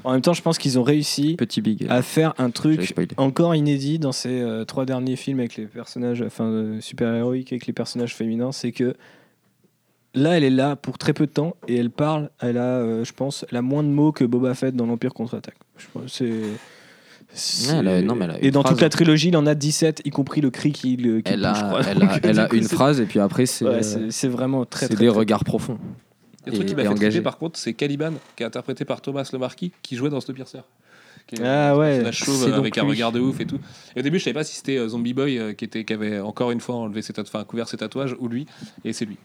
En 0.05 0.13
même 0.13 0.21
temps, 0.21 0.35
je 0.35 0.43
pense 0.43 0.59
qu'ils 0.59 0.79
ont 0.79 0.83
réussi 0.83 1.37
Petit 1.37 1.61
big. 1.61 1.87
à 1.89 2.03
faire 2.03 2.35
un 2.39 2.51
truc 2.51 2.95
encore 3.17 3.55
inédit 3.55 3.99
dans 3.99 4.13
ces 4.13 4.41
euh, 4.41 4.65
trois 4.65 4.85
derniers 4.85 5.17
films 5.17 5.41
avec 5.41 5.57
les 5.57 5.67
personnages, 5.67 6.23
enfin 6.23 6.45
euh, 6.45 6.81
super 6.81 7.15
héroïques 7.15 7.53
avec 7.53 7.67
les 7.67 7.73
personnages 7.73 8.15
féminins, 8.15 8.53
c'est 8.53 8.73
que 8.73 8.95
là, 10.17 10.37
elle 10.37 10.43
est 10.45 10.51
là 10.51 10.75
pour 10.77 10.99
très 10.99 11.13
peu 11.13 11.27
de 11.27 11.31
temps 11.33 11.55
et 11.69 11.77
elle 11.77 11.91
parle. 11.91 12.31
Elle 12.41 12.59
a, 12.59 12.79
euh, 12.79 13.05
je 13.05 13.13
pense, 13.13 13.45
elle 13.51 13.59
a 13.59 13.63
moins 13.63 13.83
de 13.85 13.89
mots 13.89 14.11
que 14.13 14.25
Boba 14.25 14.55
Fett 14.55 14.75
dans 14.75 14.87
l'Empire 14.87 15.15
contre-attaque. 15.15 15.57
C'est. 16.09 16.33
c'est- 17.33 17.75
elle 17.77 17.89
a- 17.89 18.03
non, 18.03 18.15
mais 18.15 18.25
elle 18.25 18.31
a 18.33 18.43
et 18.43 18.51
dans 18.51 18.63
phrase. 18.63 18.73
toute 18.75 18.83
la 18.83 18.89
trilogie, 18.89 19.29
il 19.29 19.37
en 19.37 19.47
a 19.47 19.55
17, 19.55 20.03
y 20.05 20.11
compris 20.11 20.41
le 20.41 20.51
cri 20.51 20.73
qui, 20.73 20.97
le, 20.97 21.21
qui 21.21 21.33
Elle 21.33 21.45
a, 21.45 21.53
crois. 21.53 21.81
elle 21.87 22.03
a, 22.03 22.19
elle 22.49 22.55
une 22.59 22.69
phrase 22.69 23.01
et 23.01 23.05
puis 23.07 23.21
après 23.21 23.47
c'est 23.47 23.65
Ouais, 23.65 23.81
euh, 23.97 24.29
vraiment 24.29 24.65
très 24.65 24.87
c'est 24.87 24.95
des 24.97 25.07
très- 25.07 25.09
regards 25.09 25.45
profonds. 25.45 25.79
Le 26.47 26.53
truc 26.53 26.63
Et- 26.65 26.67
qui 26.67 26.75
m'a 26.77 26.83
fait 26.85 26.95
triper, 26.95 27.21
par 27.23 27.39
contre, 27.39 27.59
c'est 27.59 27.73
Caliban, 27.73 28.13
qui 28.37 28.43
est 28.45 28.47
interprété 28.47 28.85
par 28.85 29.01
Thomas 29.01 29.29
le 29.33 29.39
Marquis, 29.39 29.73
qui 29.83 29.97
jouait 29.97 30.11
dans 30.11 30.21
Snowpiercer. 30.21 30.61
Qui 31.27 31.43
est 31.43 31.45
Ah 31.45 31.77
ouais, 31.77 32.05
chauve 32.13 32.53
avec 32.55 32.79
un 32.79 32.83
lui. 32.83 32.91
regard 32.91 33.11
de 33.11 33.19
ouf 33.19 33.41
et 33.41 33.47
tout. 33.47 33.59
Et 33.97 33.99
au 33.99 34.03
début, 34.03 34.21
je 34.21 34.25
savais 34.25 34.35
pas 34.35 34.45
si 34.45 34.55
c'était 34.55 34.77
euh, 34.79 34.87
Zombie 34.89 35.13
Boy 35.13 35.39
euh, 35.39 35.53
qui, 35.55 35.65
était, 35.65 35.85
qui 35.85 35.93
avait 35.93 36.21
encore 36.21 36.53
une 36.53 36.61
fois 36.61 36.77
enlevé 36.77 37.03
ses 37.03 37.13
tatouages, 37.13 37.35
enfin, 37.35 37.45
couvert 37.45 37.69
ses 37.69 37.79
tatouages 37.79 38.15
ou 38.21 38.29
lui. 38.29 38.47
Et 38.85 38.93
c'est 38.93 39.07
lui, 39.07 39.17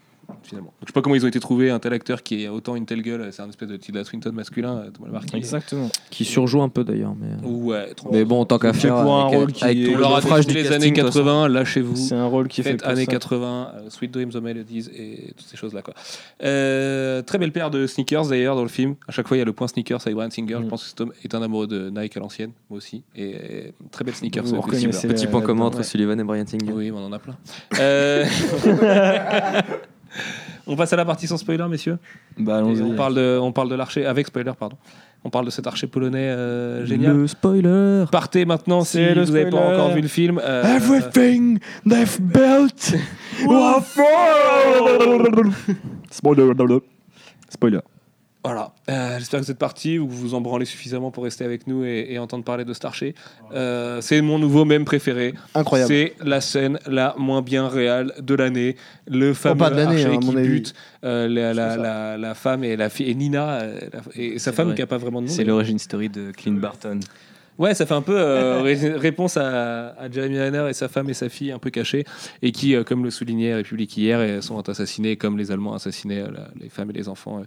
finalement. 0.44 0.68
Donc, 0.70 0.76
je 0.82 0.88
sais 0.88 0.94
pas 0.94 1.02
comment 1.02 1.16
ils 1.16 1.26
ont 1.26 1.30
été 1.30 1.40
trouvés 1.40 1.70
un 1.70 1.80
tel 1.80 1.94
acteur 1.94 2.24
qui 2.24 2.44
est 2.44 2.48
autant 2.48 2.76
une 2.76 2.86
telle 2.86 3.02
gueule. 3.02 3.30
C'est 3.32 3.42
un 3.42 3.50
espèce 3.50 3.70
de 3.70 3.78
Tilda 3.78 4.04
Swinton 4.04 4.32
masculin, 4.34 4.78
euh, 4.78 4.90
Thomas 4.92 5.08
le 5.08 5.14
Marquis. 5.14 5.36
Exactement. 5.38 5.90
Qui 6.10 6.26
surjoue 6.26 6.62
un 6.62 6.70
peu 6.70 6.84
d'ailleurs. 6.84 7.14
Mais, 7.20 7.48
Ouais, 7.48 7.94
trop 7.94 8.10
mais 8.12 8.26
bon, 8.26 8.46
tant 8.46 8.60
qu'à 8.60 8.74
C'est 8.74 8.82
faire. 8.82 9.02
pour 9.02 9.14
un 9.16 9.28
avec, 9.28 9.40
rôle 9.40 9.52
qui 9.52 9.64
avec 9.64 9.78
est- 9.78 9.84
tout 9.86 9.92
On 9.92 9.96
le 9.96 10.02
leur 10.02 10.16
a 10.16 10.22
naufrage 10.22 10.48
dit 10.48 10.54
du 10.54 10.60
les 10.60 10.64
casting, 10.70 10.82
années 10.82 10.92
de 10.92 10.96
toute 11.02 11.06
façon. 11.14 11.20
80, 11.24 11.48
lâchez-vous. 11.50 11.96
C'est 11.96 12.16
un 12.16 12.26
rôle 12.26 12.48
qui 12.48 12.64
fait 12.64 12.84
années 12.84 13.06
ça. 13.06 13.12
80, 13.12 13.72
euh, 13.76 13.90
Sweet 13.90 14.12
Dreams 14.12 14.32
of 14.36 14.42
Melodies 14.44 14.90
et 14.96 15.34
toutes 15.38 15.48
ces 15.48 15.58
choses-là. 15.58 15.82
Quoi. 15.82 15.94
Euh, 16.44 17.22
très 17.22 17.38
belle 17.38 17.52
paire 17.52 17.70
de 17.72 17.88
sneakers 17.88 18.28
d'ailleurs 18.28 18.56
dans 18.56 18.64
le 18.64 18.68
film. 18.70 18.96
À 19.08 19.12
chaque 19.12 19.28
fois, 19.28 19.38
il 19.38 19.40
y 19.40 19.44
a 19.44 19.46
le 19.46 19.54
point 19.54 19.68
sneakers 19.68 20.02
avec 20.02 20.16
Brian 20.16 20.30
Singer. 20.30 20.56
Mm. 20.60 20.64
Je 20.64 20.68
pense 20.68 20.84
que 20.84 20.90
cet 20.90 21.02
homme 21.02 21.14
est 21.24 21.34
un 21.36 21.42
amoureux 21.42 21.68
de 21.68 21.90
Nike 21.90 22.18
à 22.18 22.20
l'ancienne, 22.20 22.52
moi 22.70 22.78
aussi. 22.78 23.04
Et 23.16 23.36
euh, 23.36 23.72
très 23.92 24.04
belle 24.04 24.16
sneakers. 24.16 24.44
Vous 24.44 24.56
euh, 24.56 24.58
la- 24.58 24.62
Petit 25.14 25.28
point 25.28 25.42
commun 25.42 25.66
entre 25.66 25.78
ouais. 25.78 25.84
Sullivan 25.84 26.20
et 26.20 26.24
Brian 26.24 26.46
Singer. 26.46 26.72
Oui, 26.74 26.92
on 26.92 26.98
en 27.06 27.12
a 27.12 27.20
plein. 27.20 27.38
On 30.68 30.76
passe 30.76 30.94
à 30.94 30.96
la 30.96 31.06
partie 31.06 31.28
sans 31.28 31.38
spoiler, 31.38 31.66
messieurs. 31.70 31.98
Bah, 32.38 32.58
allons-y. 32.58 32.82
on 32.82 32.96
parle 32.96 33.16
de, 33.16 33.40
on 33.42 33.52
parle 33.52 33.70
de 33.70 33.76
l'archer 33.76 34.06
avec 34.06 34.28
spoiler, 34.28 34.52
pardon. 34.58 34.78
On 35.24 35.30
parle 35.30 35.46
de 35.46 35.52
cet 35.52 35.68
archer 35.68 35.86
polonais 35.88 36.30
euh, 36.30 36.84
génial. 36.86 37.16
Le 37.16 37.28
spoiler. 37.28 38.06
Partez 38.12 38.44
maintenant 38.46 38.84
si 38.84 38.98
le 38.98 39.24
vous 39.24 39.32
n'avez 39.32 39.50
pas 39.52 39.58
encore 39.58 39.92
vu 39.92 40.02
le 40.02 40.08
film. 40.08 40.40
euh, 40.44 40.76
Everything 40.76 41.60
they've 41.88 42.20
built. 42.20 42.92
Spoiler. 46.10 46.52
Spoiler. 47.50 47.80
Voilà, 48.44 48.74
Euh, 48.90 49.20
j'espère 49.20 49.40
que 49.40 49.46
vous 49.46 49.52
êtes 49.52 49.60
partis 49.60 50.00
ou 50.00 50.08
que 50.08 50.12
vous 50.12 50.18
vous 50.18 50.34
en 50.34 50.42
branlez 50.42 50.66
suffisamment 50.66 51.12
pour 51.12 51.26
rester 51.26 51.46
avec 51.46 51.68
nous 51.68 51.86
et, 51.86 52.08
et 52.10 52.18
entendre 52.18 52.44
parler 52.44 52.66
de 52.66 52.74
Starship. 52.74 53.16
Euh, 53.54 54.02
c'est 54.02 54.20
mon 54.22 54.40
nouveau 54.40 54.66
mème 54.66 54.84
préféré. 54.84 55.36
Incroyable. 55.54 55.88
C'est 55.94 56.16
la 56.26 56.42
scène 56.42 56.80
la 56.88 57.14
moins 57.20 57.44
bien 57.44 57.68
réelle 57.68 58.14
de 58.20 58.34
l'année. 58.34 58.78
Le 59.08 59.36
fameux 59.36 59.70
de 59.70 59.76
l'année, 59.76 60.04
archer 60.04 60.16
hein, 60.16 60.20
qui 60.20 60.36
bute 60.36 60.74
euh, 61.04 61.28
la, 61.28 61.54
la, 61.54 61.70
C'est 61.70 61.76
ça. 61.78 61.82
la, 61.84 62.18
la 62.18 62.34
femme 62.34 62.64
et 62.64 62.76
la 62.76 62.90
fille 62.90 63.10
et 63.12 63.14
Nina 63.16 63.48
euh, 63.62 63.80
la- 63.94 64.02
et 64.16 64.40
sa 64.40 64.46
C'est 64.52 64.56
femme 64.56 64.68
vrai. 64.68 64.76
qui 64.76 64.82
a 64.82 64.88
pas 64.88 64.98
vraiment 64.98 65.22
de 65.22 65.28
nom. 65.28 65.32
C'est 65.34 65.44
l'origine 65.44 65.78
story 65.78 66.10
de 66.10 66.32
Clint 66.32 66.54
Barton. 66.60 67.00
Ouais, 67.58 67.76
ça 67.76 67.86
fait 67.86 67.94
un 67.94 68.02
peu 68.02 68.18
euh, 68.20 68.62
ré- 68.64 68.94
réponse 68.98 69.38
à, 69.38 69.90
à 69.90 70.10
Jeremy 70.10 70.40
Renner 70.40 70.68
et 70.70 70.74
sa 70.74 70.88
femme 70.88 71.10
et 71.10 71.14
sa 71.14 71.30
fille 71.30 71.52
un 71.52 71.60
peu 71.60 71.70
cachées 71.70 72.06
et 72.42 72.52
qui, 72.52 72.74
euh, 72.76 72.84
comme 72.84 73.04
le 73.04 73.12
soulignait 73.12 73.54
République 73.54 73.96
hier, 73.98 74.18
euh, 74.20 74.42
sont 74.42 74.68
assassinés 74.68 75.16
comme 75.18 75.38
les 75.38 75.52
Allemands 75.52 75.74
assassinaient 75.76 76.22
euh, 76.22 76.32
la- 76.32 76.48
les 76.60 76.70
femmes 76.70 76.90
et 76.90 76.94
les 76.94 77.08
enfants 77.10 77.44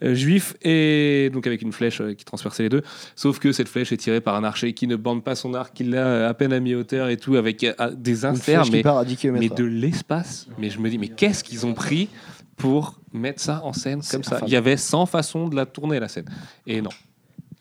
juifs 0.00 0.54
et 0.62 1.30
donc 1.32 1.46
avec 1.46 1.60
une 1.62 1.72
flèche 1.72 2.00
qui 2.16 2.24
transperçait 2.24 2.62
les 2.64 2.68
deux. 2.68 2.82
Sauf 3.16 3.38
que 3.40 3.52
cette 3.52 3.68
flèche 3.68 3.92
est 3.92 3.96
tirée 3.98 4.20
par 4.20 4.36
un 4.36 4.44
archer 4.44 4.72
qui 4.72 4.86
ne 4.86 4.96
bande 4.96 5.22
pas 5.22 5.34
son 5.34 5.52
arc, 5.54 5.74
qui 5.74 5.84
l'a 5.84 6.28
à 6.28 6.34
peine 6.34 6.52
à 6.52 6.60
mi-hauteur 6.60 7.08
et 7.08 7.16
tout 7.16 7.36
avec 7.36 7.66
des 7.96 8.24
inserts, 8.24 8.64
mais, 8.70 8.78
qui 8.78 8.82
part 8.82 8.98
à 8.98 9.04
10 9.04 9.16
km. 9.16 9.38
mais 9.40 9.48
de 9.48 9.64
l'espace. 9.64 10.46
Mais 10.58 10.70
je 10.70 10.78
me 10.78 10.88
dis, 10.88 10.98
mais 10.98 11.08
qu'est-ce 11.08 11.44
qu'ils 11.44 11.66
ont 11.66 11.74
pris 11.74 12.08
pour 12.56 12.98
mettre 13.12 13.40
ça 13.42 13.60
en 13.64 13.72
scène 13.72 14.00
comme 14.10 14.22
ça? 14.22 14.36
Infâme. 14.36 14.48
Il 14.48 14.52
y 14.52 14.56
avait 14.56 14.76
100 14.76 15.06
façons 15.06 15.48
de 15.48 15.56
la 15.56 15.66
tourner 15.66 16.00
la 16.00 16.08
scène 16.08 16.26
et 16.66 16.80
non. 16.80 16.90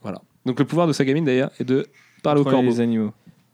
Voilà. 0.01 0.21
Donc 0.47 0.57
le 0.59 0.65
pouvoir 0.65 0.87
de 0.87 0.93
sa 0.93 1.05
gamine 1.05 1.25
d'ailleurs 1.25 1.51
est 1.59 1.63
de 1.65 1.85
parler 2.23 2.41
au 2.41 2.43
Contre 2.43 2.55
corbeau. 2.55 2.69
les 2.71 2.79
animaux. 2.81 3.11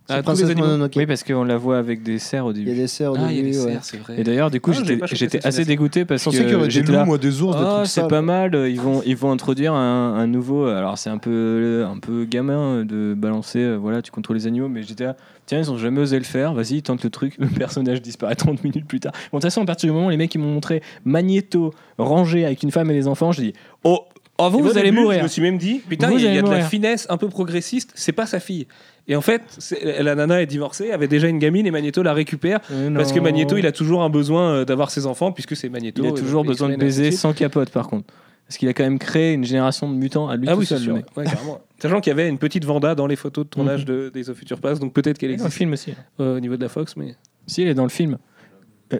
Ah, 0.10 0.16
tous 0.16 0.18
les 0.18 0.24
Princesse 0.24 0.50
animaux. 0.50 0.68
Mononoke. 0.68 0.94
Oui, 0.98 1.06
parce 1.06 1.24
qu'on 1.24 1.46
la 1.46 1.56
voit 1.56 1.78
avec 1.78 2.04
des 2.04 2.20
cerfs 2.20 2.46
au 2.46 2.52
Il 2.52 2.58
y 2.60 2.62
a 2.64 2.66
début. 2.66 2.82
des 2.82 2.88
cerfs 2.88 3.14
au 3.14 3.16
Ah, 3.18 3.28
il 3.32 3.38
y 3.38 3.40
a 3.40 3.42
début. 3.42 3.52
des 3.52 3.64
ouais. 3.64 3.72
cerfs, 3.72 3.84
c'est 3.86 3.98
vrai. 3.98 4.16
Et 4.20 4.24
d'ailleurs, 4.26 4.52
du 4.52 4.60
coup, 4.60 4.72
Ah, 4.72 4.74
j'avais 4.74 4.86
j'étais 4.88 5.00
pas 5.00 5.06
chopé 5.08 5.16
j'étais 5.18 5.38
cette 5.38 5.46
assez 5.46 5.64
dégoûté 5.64 6.04
parce 6.04 6.20
Je 6.22 6.26
pensais 6.26 6.38
qu'il 6.40 6.48
y 6.48 6.52
que 6.52 6.56
aurait 6.58 6.66
des 6.66 6.72
j'étais 6.72 6.88
loups, 6.88 6.94
là. 6.94 7.06
moi, 7.06 7.18
des 7.18 7.42
ours, 7.42 7.56
des 7.56 7.64
Ah, 7.66 7.74
trucs 7.76 7.88
c'est 7.88 8.02
sales. 8.02 8.10
pas 8.10 8.22
mal. 8.22 8.54
Ils 8.70 8.82
vont, 8.82 9.02
ils 9.06 9.16
vont 9.16 9.32
introduire 9.32 9.74
un, 9.74 10.16
un 10.16 10.28
nouveau. 10.28 10.66
Alors, 10.66 10.98
c'est 10.98 11.10
un 11.10 11.20
peu, 11.20 11.86
un 11.90 11.98
peu 12.00 12.26
gamin 12.26 12.84
de 12.84 13.14
balancer. 13.18 13.60
euh, 13.60 13.78
Voilà, 13.78 14.02
tu 14.02 14.12
contrôles 14.12 14.36
les 14.36 14.46
animaux. 14.46 14.68
Mais 14.68 14.84
j'étais 14.84 15.06
là. 15.06 15.16
Tiens, 15.46 15.60
ils 15.60 15.72
ont 15.72 15.78
jamais 15.78 16.02
osé 16.02 16.18
le 16.18 16.26
faire. 16.26 16.54
Vas-y, 16.54 16.82
tente 16.82 17.02
le 17.06 17.10
truc. 17.10 17.36
Le 17.40 17.48
personnage 17.48 18.02
disparaît 18.02 18.36
30 18.36 18.62
minutes 18.66 18.86
plus 18.86 19.00
tard. 19.00 19.14
Bon, 19.32 19.38
de 19.38 19.42
toute 19.42 19.44
façon, 19.44 19.62
à 19.62 19.66
partir 19.66 19.88
du 19.88 19.94
moment 19.94 20.08
où 20.08 20.10
les 20.10 20.18
mecs 20.18 20.36
ils 20.36 20.38
m'ont 20.40 20.52
montré 20.54 20.82
Magneto 21.06 21.74
rangé 21.98 22.44
avec 22.46 22.62
une 22.64 22.72
femme 22.72 22.92
et 22.92 22.94
des 22.94 23.08
enfants, 23.08 23.32
je 23.32 23.42
dis 23.42 23.54
Oh, 23.86 24.02
oh 24.38 24.50
vous, 24.50 24.60
vous 24.60 24.78
allez 24.78 24.92
début, 24.92 25.02
mourir. 25.02 25.20
Je 25.20 25.24
me 25.24 25.28
suis 25.28 25.42
même 25.42 25.58
dit, 25.58 25.82
putain, 25.88 26.12
il 26.12 26.22
y 26.22 26.28
a, 26.28 26.34
y 26.36 26.42
de 26.42 26.50
la 26.50 26.62
finesse 26.62 27.06
un 27.10 27.18
peu 27.18 27.30
progressiste, 27.30 27.92
c'est 27.96 28.12
pas 28.12 28.26
sa 28.26 28.40
fille. 28.40 28.68
Et 29.08 29.16
en 29.16 29.22
fait, 29.22 29.42
la 29.84 30.16
nana 30.16 30.42
est 30.42 30.46
divorcée, 30.46 30.92
avait 30.92 31.08
déjà 31.10 31.28
une 31.28 31.40
gamine 31.40 31.68
et 31.68 31.72
Magneto 31.72 32.04
la 32.04 32.14
récupère 32.14 32.60
parce 32.96 33.12
que. 33.12 33.20
Magneto, 33.20 33.58
il 33.58 33.66
a 33.66 33.72
toujours 33.72 34.04
un 34.04 34.10
besoin 34.10 34.54
euh, 34.54 34.66
d'avoir 34.66 34.92
ses 34.92 35.06
enfants 35.06 35.32
puisque 35.32 35.56
c'est 35.56 35.70
Magneto. 35.70 36.04
Il 36.04 36.10
a 36.10 36.14
toujours 36.14 36.44
besoin 36.44 36.70
de 36.70 36.76
baiser 36.76 37.12
sans 37.12 37.34
capote, 37.34 37.70
par 37.70 37.88
contre. 37.88 38.14
Parce 38.48 38.58
qu'il 38.58 38.68
a 38.68 38.74
quand 38.74 38.84
même 38.84 39.00
créé 39.00 39.34
une 39.34 39.46
génération 39.46 39.90
de 39.90 39.96
mutants 39.96 40.28
à 40.28 40.36
lui 40.36 40.48
Ah 40.50 40.54
tout 40.54 40.60
oui, 40.60 40.66
seul, 40.66 40.86
le 40.86 40.94
mec. 40.94 41.06
Ouais. 41.16 41.24
Sachant 41.80 42.02
qu'il 42.02 42.12
y 42.12 42.14
avait 42.14 42.28
une 42.28 42.38
petite 42.38 42.66
Vanda 42.66 42.94
dans 42.94 43.08
les 43.08 43.16
photos 43.16 43.46
de 43.46 43.50
tournage 43.50 43.86
de 43.86 44.12
Days 44.14 44.30
of 44.30 44.38
Future 44.38 44.60
Past, 44.60 44.82
donc 44.82 44.94
peut-être 44.94 45.18
qu'elle 45.18 45.32
est 45.32 45.38
dans 45.38 45.44
le 45.44 45.48
existe 45.48 45.58
film 45.58 45.74
aussi. 45.74 45.94
euh, 46.20 46.38
au 46.38 46.40
niveau 46.40 46.56
de 46.58 46.62
la 46.62 46.70
Fox, 46.70 46.96
mais 46.98 47.16
Si, 47.48 47.62
elle 47.62 47.70
est 47.70 47.74
dans 47.74 47.84
le 47.84 47.90
film. 47.90 48.18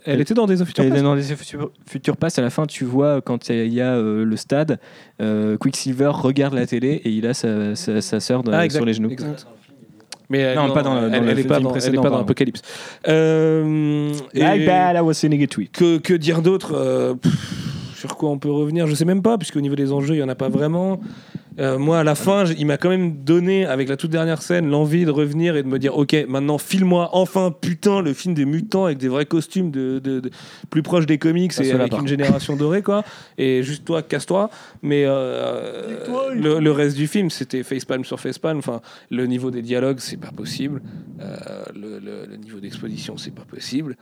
Elle 0.06 0.22
était 0.22 0.34
dans 0.34 0.46
Days 0.48 0.62
of 0.62 0.68
Future 0.68 0.84
Elle 0.84 0.92
Past. 0.92 1.04
dans 1.04 1.16
les 1.16 1.24
Future, 1.24 1.72
Future 1.90 2.18
Past, 2.18 2.40
à 2.40 2.42
la 2.42 2.50
fin, 2.50 2.66
tu 2.66 2.86
vois, 2.86 3.22
quand 3.22 3.50
il 3.50 3.74
y 3.74 3.82
a 3.82 3.94
euh, 3.96 4.24
le 4.26 4.36
stade, 4.38 4.80
euh, 5.22 5.58
Quicksilver 5.58 6.12
regarde 6.14 6.54
la 6.54 6.66
télé 6.66 7.02
et 7.04 7.10
il 7.10 7.26
a 7.28 7.34
sa, 7.34 7.76
sa, 7.76 8.02
sa 8.02 8.20
sœur 8.20 8.44
de- 8.44 8.52
Ah, 8.52 8.66
exact, 8.66 8.80
sur 8.80 8.86
les 8.86 8.94
genoux. 8.94 9.10
exact. 9.10 9.46
Mais 10.30 10.44
euh, 10.46 10.56
Non, 10.56 10.74
pas 10.74 10.82
dans 10.84 10.96
le- 10.96 11.10
dans 11.10 11.14
elle, 11.14 11.26
le 11.26 11.32
elle 11.32 11.40
est 11.40 11.44
pas 11.44 11.60
dans, 11.60 11.62
elle 11.62 11.66
est 11.68 11.72
précédent, 11.80 12.02
pas 12.02 12.08
dans 12.10 12.14
pardon. 12.16 12.24
Apocalypse. 12.26 12.62
Euh, 13.08 13.64
My 14.34 14.40
et- 14.62 14.66
bad, 14.66 14.96
I 14.96 15.00
was 15.02 15.14
saying 15.16 15.40
it 15.42 15.50
tweet. 15.52 15.72
Que, 15.72 15.98
que 15.98 16.14
dire 16.14 16.42
d'autre 16.42 16.74
euh, 16.76 17.14
Sur 18.04 18.18
quoi 18.18 18.30
on 18.32 18.38
peut 18.38 18.52
revenir 18.52 18.86
Je 18.86 18.96
sais 18.96 19.06
même 19.06 19.22
pas, 19.22 19.38
puisqu'au 19.38 19.62
niveau 19.62 19.76
des 19.76 19.94
enjeux, 19.94 20.16
il 20.16 20.18
n'y 20.18 20.24
en 20.24 20.28
a 20.28 20.36
pas 20.36 20.50
vraiment. 20.50 21.00
Euh, 21.60 21.78
moi, 21.78 22.00
à 22.00 22.04
la 22.04 22.16
fin, 22.16 22.44
il 22.46 22.66
m'a 22.66 22.76
quand 22.76 22.90
même 22.90 23.24
donné, 23.24 23.66
avec 23.66 23.88
la 23.88 23.96
toute 23.96 24.10
dernière 24.12 24.42
scène, 24.42 24.70
l'envie 24.70 25.06
de 25.06 25.12
revenir 25.12 25.56
et 25.56 25.64
de 25.64 25.70
me 25.70 25.80
dire 25.80 25.96
Ok, 25.98 26.14
maintenant, 26.28 26.58
file-moi 26.58 27.12
enfin, 27.14 27.54
putain, 27.62 28.02
le 28.02 28.12
film 28.14 28.34
des 28.34 28.44
mutants 28.44 28.84
avec 28.86 28.98
des 28.98 29.08
vrais 29.08 29.26
costumes 29.26 29.72
de, 29.72 30.00
de- 30.00 30.20
de- 30.20 30.32
plus 30.70 30.84
proches 30.84 31.06
des 31.06 31.18
comics 31.18 31.54
et 31.62 31.72
avec 31.72 31.92
une 32.02 32.08
génération 32.10 32.58
dorée, 32.58 32.82
quoi. 32.82 33.04
Et 33.38 33.64
juste 33.64 33.86
toi, 33.86 34.02
casse-toi. 34.02 34.50
Mais 34.82 35.04
euh, 35.06 36.04
le, 36.36 36.60
le 36.60 36.72
reste 36.72 36.98
du 36.98 37.08
film, 37.08 37.30
c'était 37.30 37.64
facepalm 37.64 38.04
sur 38.04 38.20
facepalm. 38.20 38.58
Enfin, 38.58 38.82
le 39.12 39.26
niveau 39.28 39.50
des 39.50 39.62
dialogues, 39.62 40.00
c'est 40.00 40.18
pas 40.18 40.32
possible. 40.36 40.82
Euh, 41.22 41.38
le, 41.74 42.00
le- 42.00 42.26
le 42.30 42.36
niveau 42.36 42.60
d'exposition, 42.60 43.16
c'est 43.16 43.34
pas 43.34 43.46
possible. 43.50 43.96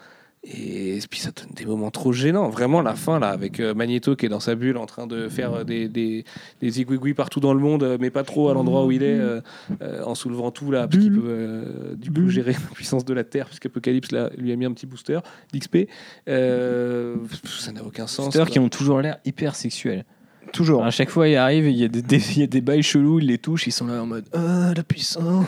Et 0.43 0.97
puis 1.07 1.19
ça 1.19 1.29
donne 1.29 1.53
des 1.55 1.65
moments 1.65 1.91
trop 1.91 2.11
gênants. 2.13 2.49
Vraiment, 2.49 2.81
la 2.81 2.95
fin, 2.95 3.19
là, 3.19 3.29
avec 3.29 3.59
euh, 3.59 3.75
Magneto 3.75 4.15
qui 4.15 4.25
est 4.25 4.29
dans 4.29 4.39
sa 4.39 4.55
bulle 4.55 4.77
en 4.77 4.87
train 4.87 5.05
de 5.05 5.29
faire 5.29 5.53
euh, 5.53 5.63
des, 5.63 5.87
des, 5.87 6.25
des 6.61 7.13
partout 7.13 7.39
dans 7.39 7.53
le 7.53 7.59
monde, 7.59 7.83
euh, 7.83 7.97
mais 7.99 8.09
pas 8.09 8.23
trop 8.23 8.49
à 8.49 8.55
l'endroit 8.55 8.85
où 8.85 8.91
il 8.91 9.03
est, 9.03 9.19
euh, 9.19 9.39
euh, 9.83 10.03
en 10.03 10.15
soulevant 10.15 10.49
tout, 10.49 10.71
là, 10.71 10.87
parce 10.87 10.97
qu'il 10.99 11.13
peut 11.13 11.21
euh, 11.25 11.95
du 11.95 12.11
coup 12.11 12.27
gérer 12.29 12.53
la 12.53 12.73
puissance 12.73 13.05
de 13.05 13.13
la 13.13 13.23
Terre, 13.23 13.45
puisqu'Apocalypse 13.45 14.09
lui 14.35 14.51
a 14.51 14.55
mis 14.55 14.65
un 14.65 14.71
petit 14.73 14.87
booster 14.87 15.19
d'XP. 15.53 15.87
Euh, 16.27 17.17
ça 17.45 17.71
n'a 17.71 17.83
aucun 17.83 18.07
sens. 18.07 18.35
Quoi. 18.35 18.45
qui 18.47 18.57
ont 18.59 18.69
toujours 18.69 18.99
l'air 19.01 19.17
hyper 19.25 19.55
sexuels. 19.55 20.05
Toujours. 20.53 20.83
À 20.83 20.91
chaque 20.91 21.09
fois, 21.09 21.27
il 21.29 21.35
arrive, 21.35 21.69
il 21.69 21.77
y 21.77 21.83
a 21.83 21.87
des, 21.87 22.01
des- 22.01 22.31
il 22.35 22.39
y 22.39 22.43
a 22.43 22.47
des 22.47 22.61
bails 22.61 22.83
chelous, 22.83 23.19
ils 23.19 23.27
les 23.27 23.37
touchent, 23.37 23.67
ils 23.67 23.71
sont 23.71 23.85
là 23.87 24.01
en 24.01 24.05
mode 24.07 24.25
Ah, 24.33 24.73
la 24.75 24.83
puissance 24.83 25.45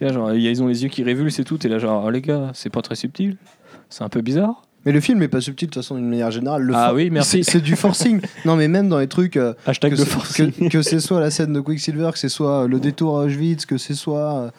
genre, 0.00 0.34
ils 0.34 0.62
ont 0.62 0.66
les 0.66 0.82
yeux 0.82 0.88
qui 0.90 1.02
révulsent 1.04 1.38
et 1.38 1.44
tout, 1.44 1.64
et 1.64 1.68
là, 1.70 1.78
genre, 1.78 2.04
oh, 2.04 2.10
les 2.10 2.20
gars, 2.20 2.50
c'est 2.52 2.68
pas 2.68 2.82
très 2.82 2.94
subtil, 2.96 3.36
c'est 3.90 4.02
un 4.04 4.08
peu 4.08 4.20
bizarre. 4.20 4.62
Mais 4.86 4.92
le 4.92 5.00
film 5.00 5.22
est 5.22 5.28
pas 5.28 5.40
subtil 5.40 5.68
de 5.68 5.72
toute 5.72 5.82
façon 5.82 5.94
d'une 5.96 6.08
manière 6.10 6.30
générale. 6.30 6.62
Le 6.62 6.74
Ah 6.76 6.92
oui, 6.92 7.08
merci. 7.10 7.42
C'est 7.42 7.60
du 7.62 7.74
forcing. 7.74 8.20
non, 8.44 8.54
mais 8.56 8.68
même 8.68 8.88
dans 8.90 8.98
les 8.98 9.06
trucs. 9.08 9.36
euh, 9.38 9.54
Hashtag 9.66 9.92
que 9.92 9.96
de 9.98 10.04
forcing. 10.04 10.52
Que, 10.52 10.68
que 10.68 10.82
c'est 10.82 11.00
soit 11.00 11.20
la 11.20 11.30
scène 11.30 11.52
de 11.54 11.60
Quicksilver, 11.60 12.10
que 12.12 12.18
c'est 12.18 12.28
soit 12.28 12.68
le 12.68 12.78
détour 12.80 13.18
à 13.18 13.24
Auschwitz, 13.24 13.64
que 13.64 13.78
c'est 13.78 13.94
soit. 13.94 14.34
euh, 14.38 14.50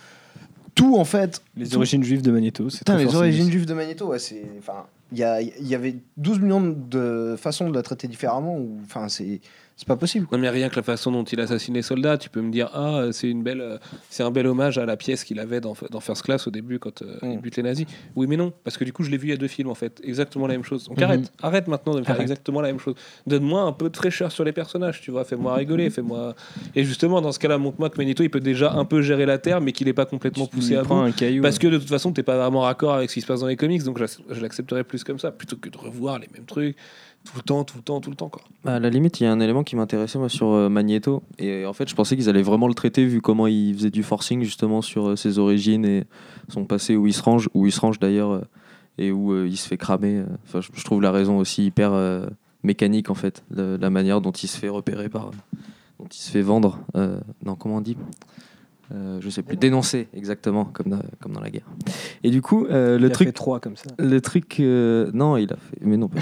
tout 0.74 0.98
en 0.98 1.06
fait. 1.06 1.42
Les 1.56 1.68
Tout- 1.68 1.78
origines 1.78 2.04
juives 2.04 2.22
de 2.24 2.32
Magneto, 2.32 2.70
c'est 2.70 2.80
Putain, 2.80 2.98
les 2.98 3.16
origines 3.16 3.50
juives 3.52 3.66
de 3.68 3.74
Magneto, 3.76 4.08
ouais, 4.08 4.20
c'est. 4.20 4.44
Enfin, 4.60 4.86
il 5.12 5.20
y, 5.20 5.68
y 5.68 5.76
avait 5.76 5.96
12 6.18 6.40
millions 6.40 6.62
de 6.76 7.36
façons 7.38 7.70
de 7.70 7.76
la 7.76 7.84
traiter 7.84 8.08
différemment. 8.08 8.58
Enfin, 8.84 9.08
c'est 9.08 9.40
c'est 9.78 9.88
pas 9.88 9.96
possible. 9.98 10.26
Non 10.32 10.38
mais 10.38 10.50
rien 10.50 10.70
que 10.70 10.76
la 10.78 10.84
façon 10.84 11.12
dont 11.12 11.24
il 11.24 11.40
assassine 11.42 11.74
les 11.74 11.82
soldats, 11.82 12.18
tu 12.18 12.30
peux 12.30 12.42
me 12.42 12.52
dire 12.52 12.70
ah 12.74 13.08
c'est 13.12 13.30
une 13.30 13.44
belle, 13.44 13.60
euh, 13.62 13.78
c'est 14.10 14.24
un 14.24 14.32
bel 14.32 14.48
hommage 14.48 14.78
à 14.78 14.86
la 14.86 14.96
pièce 14.98 15.24
qu'il 15.24 15.40
avait 15.40 15.60
dans, 15.62 15.76
dans 15.92 16.00
First 16.00 16.24
Class 16.24 16.48
au 16.48 16.52
début 16.52 16.80
quand 16.80 17.02
euh, 17.02 17.18
il 17.24 17.30
Mm. 17.38 17.42
bute 17.42 17.58
les 17.58 17.64
nazis. 17.64 17.86
Oui 18.16 18.26
mais 18.28 18.38
non 18.38 18.54
parce 18.64 18.78
que 18.78 18.86
du 18.86 18.94
coup 18.94 19.04
je 19.04 19.12
l'ai 19.12 19.18
vu 19.18 19.28
il 19.28 19.32
y 19.32 19.34
a 19.34 19.38
deux 19.38 19.48
films 19.50 19.70
en 19.70 19.76
fait, 19.76 20.00
exactement 20.04 20.48
la 20.48 20.54
même 20.54 20.64
chose. 20.64 20.86
Donc 20.88 20.98
Mhm. 20.98 21.04
arrête, 21.04 21.32
arrête 21.42 21.68
maintenant 21.68 21.94
de 21.94 22.00
me 22.00 22.04
faire 22.06 22.16
Arrête. 22.16 22.22
exactement 22.24 22.62
la 22.62 22.70
même 22.70 22.80
chose. 22.80 22.96
Donne-moi 23.28 23.62
un 23.62 23.74
peu 23.74 23.90
de 23.90 23.98
fraîcheur 23.98 24.32
sur 24.32 24.44
les 24.46 24.54
personnages, 24.54 25.02
tu 25.02 25.12
vois, 25.12 25.26
fais-moi 25.26 25.54
rigoler, 25.56 25.90
fais-moi. 25.90 26.36
Et 26.76 26.84
justement 26.86 27.20
dans 27.22 27.32
ce 27.34 27.40
cas-là 27.40 27.58
montre-moi 27.58 27.90
que 27.90 27.98
Magneto 27.98 28.24
il 28.24 28.30
peut 28.30 28.40
déjà 28.40 28.72
un 28.74 28.86
peu 28.86 29.02
gérer 29.02 29.26
la 29.26 29.38
Terre 29.40 29.60
mais 29.62 29.72
qu'il 29.74 29.88
est 29.90 29.94
pas 29.94 30.06
complètement 30.06 30.46
Tu 30.48 30.56
poussé 30.56 30.76
à 30.78 30.84
prends 30.84 31.02
bout. 31.02 31.08
un 31.10 31.12
caillou. 31.12 31.42
Parce 31.42 31.60
que 31.60 31.68
de 31.68 31.78
toute 31.78 31.90
façon, 31.90 32.14
t'es 32.14 32.24
pas 32.24 32.38
vraiment 32.38 32.62
raccord 32.62 32.94
avec 32.94 33.10
ce 33.10 33.16
qui 33.16 33.22
se 33.22 33.28
passe 33.28 33.42
dans 33.42 33.48
les 33.48 33.58
comics, 33.58 33.84
donc 33.84 34.00
je 34.30 34.40
l'accepterais 34.42 34.84
plus 34.86 35.04
comme 35.04 35.20
ça, 35.20 35.32
plutôt 35.32 35.58
que 35.58 35.70
de 35.70 35.78
revoir 35.78 36.20
les 36.20 36.28
mêmes 36.34 36.46
trucs 36.46 36.78
tout 37.26 37.36
le 37.36 37.42
temps, 37.42 37.64
tout 37.64 37.78
le 37.78 37.84
temps, 37.84 38.00
tout 38.00 38.10
le 38.10 38.16
temps. 38.16 38.30
Quoi. 38.30 38.42
Bah, 38.64 38.76
à 38.76 38.80
la 38.80 38.90
limite, 38.90 39.20
il 39.20 39.24
y 39.24 39.28
a 39.28 39.32
un 39.32 39.40
élément 39.40 39.64
qui 39.64 39.76
m'intéressait 39.76 40.18
moi 40.20 40.30
sur 40.30 40.48
euh, 40.50 40.70
Magneto. 40.70 41.24
Et 41.40 41.66
en 41.66 41.74
fait, 41.74 41.90
je 41.90 41.96
pensais 41.96 42.16
qu'ils 42.16 42.30
allaient 42.30 42.42
vraiment 42.42 42.68
le 42.68 42.74
traiter 42.74 43.06
vu 43.06 43.20
comment 43.22 43.48
il 43.48 43.74
faisait 43.74 43.90
du 43.92 44.04
forcing 44.04 44.44
justement 44.44 44.82
sur 44.82 45.10
euh, 45.10 45.16
ses 45.16 45.40
origines 45.40 45.86
et 45.86 46.04
son 46.50 46.66
passé 46.66 46.96
où 46.96 47.08
il 47.08 47.14
se 47.14 47.22
range, 47.22 47.50
où 47.54 47.66
il 47.66 47.72
se 47.72 47.80
range 47.82 48.00
d'ailleurs 48.00 48.32
euh, 48.32 48.42
et 48.98 49.12
où 49.12 49.34
euh, 49.34 49.48
il 49.48 49.58
se 49.58 49.68
fait 49.68 49.78
cramer. 49.78 50.20
euh. 50.20 50.26
Enfin, 50.48 50.62
je, 50.62 50.84
trouve 50.84 51.02
la 51.02 51.12
raison 51.12 51.38
aussi 51.38 51.66
hyper 51.66 51.92
euh, 51.94 52.28
mécanique 52.64 53.10
en 53.10 53.16
fait, 53.16 53.44
la, 53.52 53.78
la 53.78 53.90
manière 53.90 54.22
dont 54.22 54.32
il 54.32 54.48
se 54.48 54.58
fait 54.58 54.70
repérer 54.70 55.10
par, 55.10 55.32
dont 56.00 56.08
il 56.10 56.18
se 56.18 56.32
fait 56.32 56.42
vendre. 56.42 56.80
euh, 56.96 57.20
non, 57.46 57.56
comment 57.56 57.78
on 57.78 57.82
dit? 57.82 57.98
Euh, 58.94 59.20
je 59.20 59.30
sais 59.30 59.42
plus, 59.42 59.58
dénoncer 59.58 60.08
exactement 60.14 60.66
comme 60.66 60.90
dans, 60.92 61.00
comme 61.20 61.34
dans 61.34 61.42
la 61.42 61.50
guerre. 61.50 61.66
Et 62.24 62.30
du 62.30 62.42
coup, 62.42 62.66
euh, 62.68 63.00
le 63.00 63.06
Il 63.08 63.12
a 63.12 63.14
truc, 63.14 63.28
fait 63.30 63.32
trois 63.34 63.60
comme 63.60 63.76
ça. 63.76 63.86
le 63.98 64.22
truc, 64.22 64.60
euh, 64.60 65.10
non, 65.14 65.38
il 65.38 65.52
a 65.52 65.56
fait, 65.56 65.78
mais 65.82 65.98
non, 65.98 66.08
pas 66.08 66.20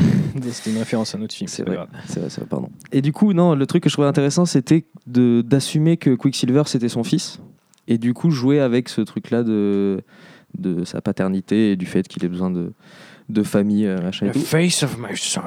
C'était 0.52 0.72
une 0.72 0.78
référence 0.80 1.14
à 1.14 1.18
un 1.18 1.22
autre 1.24 1.34
film. 1.36 1.50
c'est 1.50 1.64
vrai, 1.64 1.78
c'est 2.08 2.20
vrai, 2.22 2.30
c'est 2.30 2.40
vrai, 2.40 2.48
pardon. 2.50 2.70
Et 2.94 3.02
du 3.02 3.12
coup, 3.12 3.34
non, 3.34 3.54
le 3.56 3.66
truc 3.66 3.84
que 3.84 3.90
je 3.90 3.96
trouvais 3.96 4.08
intéressant, 4.08 4.46
c'était 4.46 4.86
de 5.08 5.42
d'assumer 5.46 5.98
que 5.98 6.12
Quicksilver 6.16 6.64
c'était 6.68 6.88
son 6.90 7.04
fils, 7.04 7.42
et 7.90 7.98
du 7.98 8.14
coup 8.14 8.32
jouer 8.32 8.62
avec 8.62 8.88
ce 8.88 9.02
truc-là 9.02 9.44
de 9.44 10.02
de 10.58 10.86
sa 10.86 11.02
paternité 11.02 11.72
et 11.72 11.76
du 11.76 11.86
fait 11.86 12.08
qu'il 12.08 12.24
ait 12.24 12.30
besoin 12.30 12.50
de 12.52 12.72
de 13.30 13.44
famille, 13.44 13.88
euh, 13.88 14.02
machin 14.02 14.28
et 14.28 14.32
tout. 14.32 14.40
face 14.40 14.84
of 14.84 14.98
my 14.98 15.16
son. 15.18 15.42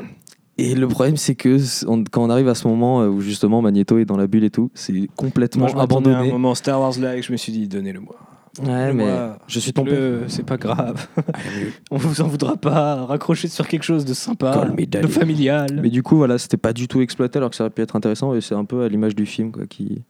Et 0.59 0.75
le 0.75 0.89
problème, 0.89 1.17
c'est 1.19 1.35
que 1.35 1.59
on- 1.87 2.03
quand 2.05 2.25
on 2.25 2.31
arrive 2.31 2.49
à 2.49 2.55
ce 2.55 2.67
moment 2.67 3.03
euh, 3.03 3.09
où 3.09 3.21
justement 3.21 3.61
Magneto 3.61 3.99
est 3.99 4.05
dans 4.07 4.17
la 4.17 4.27
bulle 4.27 4.45
et 4.45 4.51
tout, 4.51 4.71
c'est 4.75 5.09
complètement 5.17 5.63
Moi, 5.65 5.69
je 5.71 5.77
m'attendais 5.77 6.09
à 6.11 6.13
un 6.13 6.15
abandonné. 6.17 6.33
moment 6.33 6.55
Star 6.55 6.81
Wars 6.81 6.95
et 6.99 7.21
je 7.23 7.31
me 7.33 7.37
suis 7.37 7.53
dit, 7.53 7.69
donnez-le-moi. 7.69 8.17
Ouais, 8.65 8.95
mais 8.95 9.05
je 9.49 9.61
suis. 9.61 9.71
Le- 9.85 10.25
C'est 10.29 10.47
pas 10.47 10.57
grave. 10.57 11.09
On 11.91 11.99
vous 11.99 12.23
en 12.23 12.27
voudra 12.27 12.57
pas. 12.57 13.05
Raccrochez 13.05 13.49
sur 13.49 13.69
quelque 13.69 13.83
chose 13.83 14.07
de 14.07 14.15
sympa, 14.15 14.65
de 14.75 15.07
familial. 15.09 15.79
Mais 15.83 15.91
du 15.91 16.03
coup, 16.03 16.17
voilà, 16.17 16.39
c'était 16.39 16.57
pas 16.57 16.73
du 16.73 16.89
tout 16.89 17.03
exploité 17.03 17.37
alors 17.37 17.51
que 17.51 17.57
ça 17.57 17.65
aurait 17.65 17.71
pu 17.71 17.83
être 17.83 17.97
intéressant 17.97 18.35
et 18.35 18.41
c'est 18.41 18.55
un 18.55 18.65
peu 18.65 18.83
à 18.83 18.89
l'image 18.89 19.15
du 19.15 19.27
film 19.27 19.53
quoi, 19.53 19.67
qui 19.67 20.01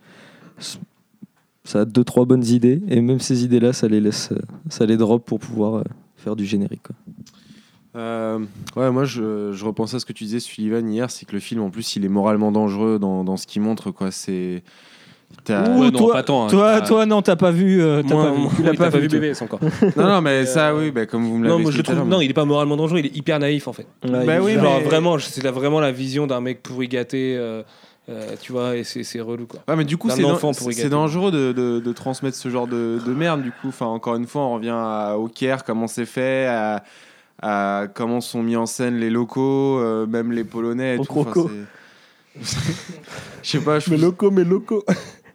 ça 1.65 1.81
a 1.81 1.85
deux 1.85 2.05
trois 2.05 2.25
bonnes 2.25 2.45
idées 2.45 2.81
et 2.89 3.01
même 3.01 3.19
ces 3.19 3.43
idées-là, 3.45 3.73
ça 3.73 3.89
les 3.89 4.01
laisse, 4.01 4.31
euh, 4.31 4.39
ça 4.69 4.87
les 4.87 4.97
drop 4.97 5.25
pour 5.27 5.41
pouvoir 5.41 5.75
euh, 5.79 5.83
faire 6.17 6.37
du 6.37 6.47
générique. 6.47 6.83
Quoi. 6.85 6.95
Euh, 7.97 8.39
ouais, 8.77 8.91
moi 8.91 9.05
je, 9.05 9.53
je 9.53 9.65
repensais 9.65 9.97
à 9.97 9.99
ce 10.01 10.05
que 10.05 10.13
tu 10.13 10.25
disais, 10.25 10.41
Sullivan, 10.41 10.87
hier, 10.89 11.11
c'est 11.11 11.25
que 11.27 11.33
le 11.33 11.41
film 11.41 11.63
en 11.63 11.71
plus 11.71 11.97
il 11.97 12.05
est 12.05 12.09
moralement 12.09 12.53
dangereux 12.53 12.99
dans, 12.99 13.25
dans 13.25 13.37
ce 13.37 13.47
qu'il 13.47 13.63
montre. 13.63 13.91
quoi. 13.91 14.11
C'est. 14.11 14.63
t'as- 15.45 15.69
Ouh, 15.71 15.81
Ouais, 15.81 15.91
non, 15.91 15.99
toi, 15.99 16.13
pas 16.15 16.23
tant, 16.23 16.45
hein. 16.45 16.49
toi, 16.49 16.81
toi, 16.83 17.07
non, 17.07 17.23
t'as 17.23 17.37
pas 17.37 17.51
vu. 17.51 17.81
euh, 17.81 18.03
t'as 18.03 18.15
pas 18.15 18.31
vu. 18.33 18.39
moi, 18.41 18.51
Tu 18.57 18.63
l'as 18.63 18.71
oui, 18.73 18.77
t'as 18.77 18.91
pas 18.91 18.99
vu. 18.99 19.09
BBS 19.09 19.41
encore. 19.43 19.61
Non, 19.97 20.07
non, 20.09 20.21
mais 20.21 20.45
ça, 20.47 20.75
oui, 20.75 20.91
bah, 20.91 21.07
comme 21.07 21.25
vous 21.25 21.39
me 21.39 21.45
l'avez 21.49 21.63
non, 21.65 21.71
l'heure, 21.71 22.05
Non, 22.05 22.21
il 22.21 22.31
est 22.31 22.35
pas 22.35 22.45
moralement 22.45 22.77
dangereux, 22.77 22.99
il 22.99 23.07
est 23.07 23.17
hyper 23.17 23.39
naïf 23.39 23.67
en 23.69 23.73
fait. 23.73 23.87
Ouais, 24.05 24.27
Bah 24.27 24.37
il- 24.37 24.41
oui, 24.43 24.55
Genre 24.55 24.79
mais- 24.79 24.85
vraiment, 24.85 25.19
c'est 25.19 25.43
la- 25.43 25.51
vraiment 25.51 25.81
la 25.81 25.93
vision 25.93 26.27
d'un 26.27 26.41
mec 26.41 26.63
pourri 26.63 26.89
gâté, 26.89 27.35
euh, 27.39 27.63
euh, 28.09 28.35
tu 28.41 28.53
vois, 28.53 28.77
et 28.77 28.85
c'est 28.85 29.21
relou 29.21 29.47
quoi. 29.47 29.61
Ouais, 29.69 29.75
mais 29.77 29.85
du 29.85 29.97
coup, 29.97 30.11
c'est 30.11 30.23
enfant 30.25 30.53
dan- 30.53 30.89
dangereux 30.91 31.31
de, 31.31 31.53
de- 31.53 31.81
de 31.81 31.93
transmettre 31.93 32.37
ce 32.37 32.49
genre 32.51 32.67
de, 32.67 32.99
de 33.05 33.13
merde. 33.13 33.43
Du 33.43 33.51
coup, 33.53 33.69
enfin, 33.69 33.87
encore 33.87 34.17
une 34.17 34.27
fois, 34.27 34.43
on 34.43 34.55
revient 34.55 34.75
à, 34.75 35.17
au 35.19 35.29
Caire, 35.29 35.65
comment 35.65 35.87
c'est 35.89 36.05
fait, 36.07 36.47
à, 36.47 36.85
à 37.43 37.87
comment 37.95 38.21
sont 38.21 38.43
mis 38.43 38.57
en 38.57 38.67
scène 38.67 38.97
les 38.97 39.11
locaux, 39.11 39.79
euh, 39.79 40.07
même 40.07 40.33
les 40.33 40.45
Polonais. 40.45 40.97
Et 40.97 40.99
tout. 40.99 41.19
Enfin, 41.21 41.47
Je 43.43 43.51
sais 43.51 43.61
pas, 43.61 43.79
je 43.79 43.87
trouve, 43.87 44.01
locaux, 44.01 44.31
mais 44.31 44.45
locaux. 44.45 44.85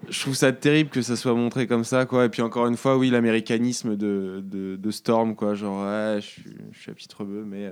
je 0.10 0.20
trouve 0.22 0.36
ça 0.36 0.52
terrible 0.52 0.90
que 0.90 1.02
ça 1.02 1.16
soit 1.16 1.34
montré 1.34 1.66
comme 1.68 1.84
ça, 1.84 2.06
quoi. 2.06 2.26
Et 2.26 2.30
puis 2.30 2.42
encore 2.42 2.68
une 2.68 2.78
fois, 2.78 2.98
oui, 2.98 3.10
l'américanisme 3.10 3.96
de, 3.96 4.44
de, 4.46 4.76
de 4.76 4.92
Storm, 4.92 5.36
quoi. 5.36 5.56
Genre, 5.56 5.84
ouais, 5.84 6.18
je 6.22 6.26
suis, 6.28 6.44
je 6.72 6.80
suis 6.80 6.92
à 6.92 6.94
Pitreveux, 6.94 7.44
mais 7.48 7.66
euh, 7.68 7.72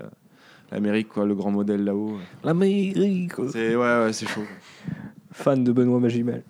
l'Amérique, 0.72 1.10
quoi, 1.10 1.26
le 1.26 1.36
grand 1.36 1.52
modèle 1.52 1.84
là-haut. 1.84 2.18
L'Amérique. 2.44 3.34
C'est 3.52 3.76
ouais, 3.76 4.04
ouais, 4.06 4.14
c'est 4.14 4.28
chaud. 4.28 4.44
Fan 5.32 5.64
de 5.64 5.72
Benoît 5.72 6.00
Magimel. 6.00 6.44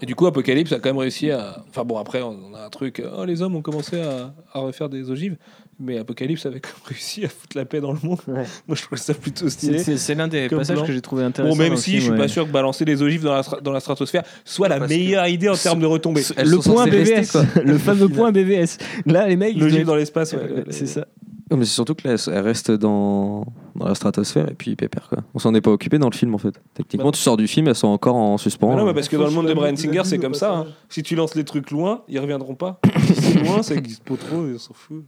Et 0.00 0.06
du 0.06 0.14
coup, 0.14 0.26
Apocalypse 0.26 0.72
a 0.72 0.80
quand 0.80 0.90
même 0.90 0.98
réussi 0.98 1.30
à. 1.30 1.64
Enfin 1.68 1.84
bon, 1.84 1.98
après, 1.98 2.20
on 2.22 2.54
a 2.54 2.66
un 2.66 2.70
truc. 2.70 3.00
euh, 3.00 3.10
Oh, 3.18 3.24
les 3.24 3.42
hommes 3.42 3.56
ont 3.56 3.62
commencé 3.62 4.00
à, 4.00 4.34
à 4.52 4.58
refaire 4.60 4.88
des 4.88 5.10
ogives. 5.10 5.36
Mais 5.80 5.98
Apocalypse 5.98 6.46
avait 6.46 6.60
quand 6.60 6.68
même 6.68 6.86
réussi 6.86 7.24
à 7.24 7.28
foutre 7.28 7.56
la 7.56 7.64
paix 7.64 7.80
dans 7.80 7.92
le 7.92 7.98
monde. 8.02 8.18
Ouais. 8.28 8.44
Moi, 8.68 8.76
je 8.76 8.82
trouve 8.82 8.98
ça 8.98 9.14
plutôt 9.14 9.48
stylé. 9.48 9.78
C'est 9.78 10.14
l'un 10.14 10.28
des 10.28 10.48
Comme 10.48 10.58
passages 10.58 10.76
plan. 10.78 10.86
que 10.86 10.92
j'ai 10.92 11.00
trouvé 11.00 11.24
intéressant. 11.24 11.56
Bon, 11.56 11.62
même 11.62 11.76
si 11.76 11.90
film, 11.90 11.96
je 11.98 12.02
suis 12.04 12.12
ouais. 12.12 12.18
pas 12.18 12.28
sûr 12.28 12.46
que 12.46 12.52
balancer 12.52 12.84
des 12.84 13.02
ogives 13.02 13.24
dans 13.24 13.34
la, 13.34 13.42
dans 13.62 13.72
la 13.72 13.80
stratosphère 13.80 14.22
soit 14.44 14.68
la 14.68 14.78
Parce 14.78 14.90
meilleure 14.90 15.26
idée 15.26 15.48
en 15.48 15.56
termes 15.56 15.80
de 15.80 15.86
retombées. 15.86 16.22
Le 16.38 16.58
point 16.62 16.84
rester, 16.84 17.14
BVS, 17.16 17.30
quoi. 17.32 17.62
le 17.62 17.78
fameux 17.78 18.08
point 18.10 18.30
BVS. 18.32 18.78
Là, 19.06 19.26
les 19.26 19.36
mecs, 19.36 19.54
ils 19.56 19.60
L'ogive 19.60 19.78
doivent- 19.78 19.86
dans 19.86 19.96
l'espace, 19.96 20.32
ouais. 20.32 20.38
Ouais, 20.42 20.64
c'est 20.70 20.86
ça. 20.86 21.06
Non, 21.50 21.58
mais 21.58 21.66
c'est 21.66 21.72
surtout 21.74 21.94
que 21.94 22.08
là, 22.08 22.14
elle 22.32 22.38
reste 22.40 22.70
dans, 22.70 23.44
dans 23.76 23.86
la 23.86 23.94
stratosphère 23.94 24.48
et 24.50 24.54
puis 24.54 24.76
pépère 24.76 25.08
quoi. 25.10 25.18
On 25.34 25.38
s'en 25.38 25.54
est 25.54 25.60
pas 25.60 25.70
occupé 25.70 25.98
dans 25.98 26.08
le 26.08 26.14
film 26.16 26.34
en 26.34 26.38
fait. 26.38 26.54
Techniquement, 26.72 27.10
Bah. 27.10 27.12
tu 27.16 27.20
sors 27.20 27.36
du 27.36 27.46
film, 27.46 27.68
elles 27.68 27.74
sont 27.74 27.88
encore 27.88 28.16
en 28.16 28.38
suspens. 28.38 28.70
Mais 28.70 28.76
non, 28.76 28.84
mais 28.84 28.90
Euh, 28.92 28.94
parce 28.94 29.08
que 29.08 29.16
dans 29.16 29.26
le 29.26 29.30
monde 29.30 29.46
de 29.48 29.52
Brian 29.52 29.76
Singer, 29.76 30.00
c'est 30.04 30.16
comme 30.18 30.32
ça. 30.32 30.54
hein. 30.54 30.66
Si 30.88 31.02
tu 31.02 31.14
lances 31.16 31.34
les 31.34 31.44
trucs 31.44 31.70
loin, 31.70 32.02
ils 32.08 32.18
reviendront 32.18 32.54
pas. 32.54 32.80
si 33.06 33.14
c'est 33.14 33.40
loin, 33.40 33.62
ça 33.62 33.74
existe 33.74 34.02
pas 34.04 34.16
trop, 34.16 34.46
et 34.46 34.52
on 34.54 34.58
s'en 34.58 34.72
fout. 34.72 35.04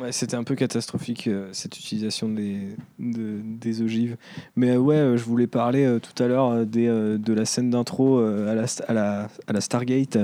Ouais, 0.00 0.10
c'était 0.10 0.34
un 0.34 0.42
peu 0.42 0.56
catastrophique 0.56 1.28
euh, 1.28 1.48
cette 1.52 1.78
utilisation 1.78 2.28
des, 2.28 2.56
de- 2.98 3.40
des 3.44 3.80
ogives. 3.80 4.16
Mais 4.56 4.70
euh, 4.72 4.78
ouais, 4.78 4.96
euh, 4.96 5.16
je 5.16 5.22
voulais 5.22 5.46
parler 5.46 5.84
euh, 5.84 6.00
tout 6.00 6.20
à 6.20 6.26
l'heure 6.26 6.66
des, 6.66 6.88
de 6.88 7.32
la 7.32 7.44
scène 7.44 7.70
d'intro 7.70 8.18
euh, 8.18 8.50
à, 8.50 8.54
la, 8.56 8.64
à, 8.88 8.92
la, 8.92 9.28
à 9.46 9.52
la 9.52 9.60
Stargate 9.60 10.18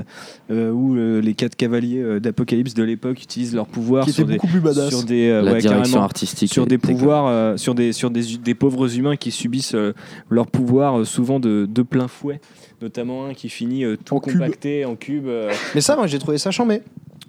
euh, 0.51 0.73
où 0.73 0.97
euh, 0.97 1.21
les 1.21 1.35
quatre 1.35 1.55
cavaliers 1.55 2.01
euh, 2.03 2.19
d'Apocalypse 2.19 2.75
de 2.75 2.83
l'époque 2.83 3.23
utilisent 3.23 3.55
leur 3.55 3.69
pouvoir 3.69 4.05
Qui 4.07 4.13
sur 4.13 4.25
était 4.25 4.33
des, 4.33 4.37
beaucoup 4.39 4.49
plus 4.49 4.61
badass. 4.61 4.89
sur 4.89 5.05
des, 5.05 5.29
euh, 5.29 5.41
La 5.43 5.53
ouais, 5.53 5.59
direction 5.61 5.83
carrément, 5.85 6.03
artistique. 6.05 6.53
sur 6.53 6.67
des 6.67 6.79
pouvoirs, 6.79 7.27
euh, 7.29 7.57
sur, 7.57 7.77
des, 7.77 7.93
sur 7.93 8.11
des, 8.11 8.39
des 8.39 8.55
pauvres 8.57 8.99
humains 8.99 9.15
qui 9.17 9.31
subissent 9.31 9.77
euh, 9.77 9.93
leur 10.31 10.49
pouvoir 10.49 10.99
euh, 11.01 11.05
souvent 11.05 11.39
de, 11.39 11.67
de 11.71 11.83
plein 11.83 12.09
fouet. 12.09 12.41
Notamment 12.83 13.27
un 13.27 13.35
qui 13.35 13.49
finit 13.49 13.85
euh, 13.85 13.97
tout 14.05 14.17
En 14.17 14.21
cube. 14.21 14.33
compacté 14.33 14.85
en 14.85 14.97
cube. 14.97 15.27
euh, 15.29 15.53
Mais 15.77 15.81
ça, 15.81 15.95
moi, 15.95 16.09
j'ai 16.09 16.19
trouvé 16.19 16.39
ça 16.39 16.51
chambé. 16.51 16.83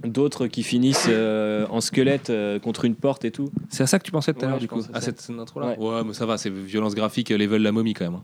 D'autres 0.04 0.48
qui 0.48 0.64
finissent 0.64 1.08
euh, 1.10 1.66
en 1.70 1.80
squelette 1.82 2.30
euh, 2.30 2.58
contre 2.60 2.86
une 2.86 2.96
porte 2.96 3.24
et 3.26 3.32
tout. 3.32 3.50
C'est 3.70 3.84
à 3.84 3.88
ça 3.88 4.00
que 4.00 4.04
tu 4.04 4.12
pensais 4.12 4.34
tout 4.34 4.44
à 4.46 4.50
l'heure, 4.50 4.58
du 4.58 4.68
coup 4.68 4.80
à 4.94 5.00
ça. 5.00 5.06
cette 5.06 5.22
scène 5.22 5.38
d'intro 5.38 5.60
là 5.60 5.68
Ouais. 5.68 5.78
Ouais, 5.78 6.02
mais 6.06 6.14
ça 6.14 6.26
va, 6.26 6.38
c'est 6.38 6.50
violence 6.50 6.96
graphique, 6.96 7.30
level 7.30 7.62
la 7.62 7.72
momie 7.72 7.94
quand 7.94 8.06
même. 8.06 8.16
hein. 8.16 8.24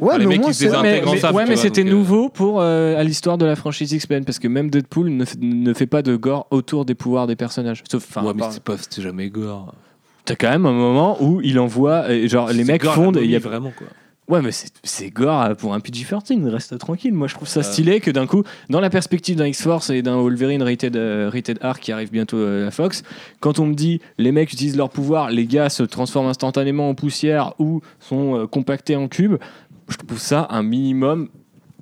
Ouais, 0.00 0.12
Ah, 0.14 0.18
les 0.18 0.26
mais 0.26 0.38
au 0.38 0.52
c'est- 0.52 0.70
ouais, 0.70 1.44
mais 1.46 1.56
c'était 1.56 1.82
euh, 1.82 1.90
nouveau 1.90 2.30
pour 2.30 2.60
euh, 2.62 2.96
à 2.98 3.04
l'histoire 3.04 3.36
de 3.36 3.44
la 3.44 3.56
franchise 3.56 3.92
X-Men 3.92 4.24
parce 4.24 4.38
que 4.38 4.48
même 4.48 4.70
Deadpool 4.70 5.10
ne 5.10 5.24
fait, 5.26 5.38
ne 5.40 5.74
fait 5.74 5.86
pas 5.86 6.00
de 6.00 6.16
gore 6.16 6.46
autour 6.50 6.86
des 6.86 6.94
pouvoirs 6.94 7.26
des 7.26 7.36
personnages. 7.36 7.82
Sauf, 7.90 8.06
enfin, 8.08 8.26
ouais, 8.26 8.32
mais 8.34 8.44
c'est 8.50 8.62
pas, 8.62 8.78
c'était 8.78 9.02
jamais 9.02 9.28
gore. 9.28 9.74
t'as 10.24 10.36
quand 10.36 10.48
même 10.48 10.64
un 10.64 10.72
moment 10.72 11.22
où 11.22 11.42
il 11.42 11.58
envoie, 11.58 12.04
euh, 12.08 12.26
genre 12.26 12.50
les 12.52 12.64
mecs 12.64 12.82
gore, 12.82 12.94
fondent 12.94 13.18
et 13.18 13.24
il 13.24 13.30
y 13.30 13.36
a 13.36 13.40
vraiment 13.40 13.72
quoi. 13.76 13.88
Ouais, 14.32 14.40
mais 14.40 14.50
c'est- 14.50 15.10
gore 15.10 15.42
euh, 15.42 15.54
pour 15.54 15.74
un 15.74 15.80
PG-13, 15.80 16.48
reste 16.48 16.78
tranquille. 16.78 17.12
Moi, 17.12 17.28
je 17.28 17.34
trouve 17.34 17.46
ça 17.46 17.60
Euh. 17.60 17.62
stylé 17.62 18.00
que 18.00 18.10
d'un 18.10 18.26
coup, 18.26 18.44
dans 18.70 18.80
la 18.80 18.88
perspective 18.88 19.36
d'un 19.36 19.46
X-Force 19.46 19.90
et 19.90 20.00
d'un 20.00 20.16
Wolverine 20.16 20.62
Rated, 20.62 20.96
euh, 20.96 21.28
Rated 21.30 21.58
R 21.62 21.78
qui 21.78 21.92
arrive 21.92 22.10
bientôt 22.10 22.38
à 22.42 22.70
Fox, 22.70 23.02
quand 23.40 23.58
on 23.58 23.66
me 23.66 23.74
dit 23.74 24.00
les 24.16 24.32
mecs 24.32 24.50
utilisent 24.52 24.76
leur 24.78 24.88
pouvoir, 24.88 25.30
les 25.30 25.46
gars 25.46 25.68
se 25.68 25.82
transforment 25.82 26.28
instantanément 26.28 26.88
en 26.88 26.94
poussière 26.94 27.52
ou 27.58 27.82
sont 28.00 28.36
euh, 28.38 28.46
compactés 28.46 28.96
en 28.96 29.06
cubes, 29.06 29.36
je 29.88 29.98
trouve 29.98 30.18
ça 30.18 30.46
un 30.50 30.62
minimum 30.62 31.28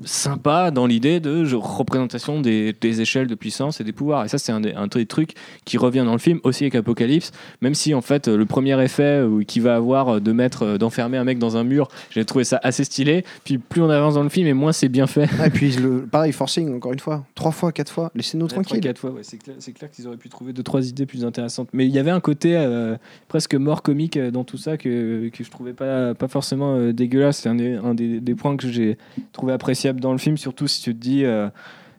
sympa 0.05 0.71
dans 0.71 0.87
l'idée 0.87 1.21
de 1.21 1.45
je- 1.45 1.57
représentation 1.57 2.41
des, 2.41 2.75
des 2.81 3.01
échelles 3.01 3.27
de 3.27 3.35
puissance 3.35 3.81
et 3.81 3.85
des 3.85 3.93
pouvoirs. 3.93 4.25
Et 4.25 4.29
ça, 4.29 4.39
c'est 4.39 4.53
un, 4.53 4.63
un 4.65 4.87
des 4.87 5.07
trucs 5.07 5.35
qui 5.65 5.79
revient 5.79 6.03
dans 6.05 6.13
le 6.13 6.19
film 6.19 6.41
aussi 6.43 6.65
avec 6.65 6.75
Apocalypse, 6.75 7.33
même 7.61 7.75
si 7.75 7.95
en 7.95 8.01
fait 8.01 8.29
le 8.29 8.47
premier 8.47 8.83
effet 8.83 9.21
euh, 9.23 9.43
qu'il 9.45 9.63
va 9.63 9.77
avoir 9.77 10.09
euh, 10.17 10.21
de 10.21 10.33
mettre, 10.33 10.63
euh, 10.65 10.79
d'enfermer 10.79 11.17
un 11.19 11.25
mec 11.25 11.39
dans 11.39 11.57
un 11.57 11.65
mur, 11.65 11.89
j'ai 12.11 12.25
trouvé 12.25 12.45
ça 12.45 12.61
assez 12.63 12.85
stylé. 12.85 13.25
Puis 13.45 13.59
plus 13.59 13.83
on 13.83 13.91
avance 13.91 14.15
dans 14.15 14.23
le 14.23 14.29
film 14.29 14.47
et 14.47 14.53
moins 14.55 14.73
c'est 14.73 14.89
bien 14.89 15.07
fait. 15.07 15.29
Ah, 15.39 15.47
et 15.49 15.51
puis, 15.51 15.73
le, 15.73 16.07
pareil, 16.07 16.33
forcing, 16.33 16.75
encore 16.75 16.93
une 16.93 16.99
fois. 16.99 17.25
Trois 17.35 17.53
fois, 17.53 17.73
quatre 17.73 17.93
fois. 17.93 18.11
Laissez-nous 18.15 18.47
tranquilles. 18.47 18.81
Quatre 18.81 18.99
fois, 18.99 19.11
ouais, 19.11 19.23
c'est 19.23 19.39
clair, 19.39 19.57
clair 19.75 19.91
qu'ils 19.91 20.07
auraient 20.07 20.17
pu 20.17 20.29
trouver 20.29 20.53
deux 20.53 20.63
trois 20.63 20.87
idées 20.87 21.07
plus 21.07 21.25
intéressantes. 21.25 21.69
Mais 21.73 21.87
il 21.87 21.93
y 21.93 21.99
avait 21.99 22.11
un 22.11 22.21
côté 22.21 22.57
euh, 22.57 22.97
presque 23.29 23.55
mort 23.55 23.83
comique 23.83 24.19
dans 24.19 24.45
tout 24.45 24.57
ça 24.57 24.77
que, 24.77 25.29
que 25.29 25.45
je 25.45 25.51
trouvais 25.51 25.73
pas, 25.73 26.15
pas 26.15 26.29
forcément 26.29 26.77
euh, 26.77 26.93
dégueulasse. 26.93 27.39
C'est 27.39 27.49
un, 27.49 27.55
des, 27.55 27.75
un 27.75 27.95
des, 27.95 28.21
des 28.21 28.35
points 28.35 28.57
que 28.57 28.69
j'ai 28.69 28.97
trouvé 29.33 29.53
appréciable 29.53 29.90
dans 29.99 30.13
le 30.13 30.19
film, 30.19 30.37
surtout 30.37 30.69
si 30.69 30.83
tu 30.83 30.95
te 30.95 31.01
dis. 31.01 31.25
euh, 31.25 31.49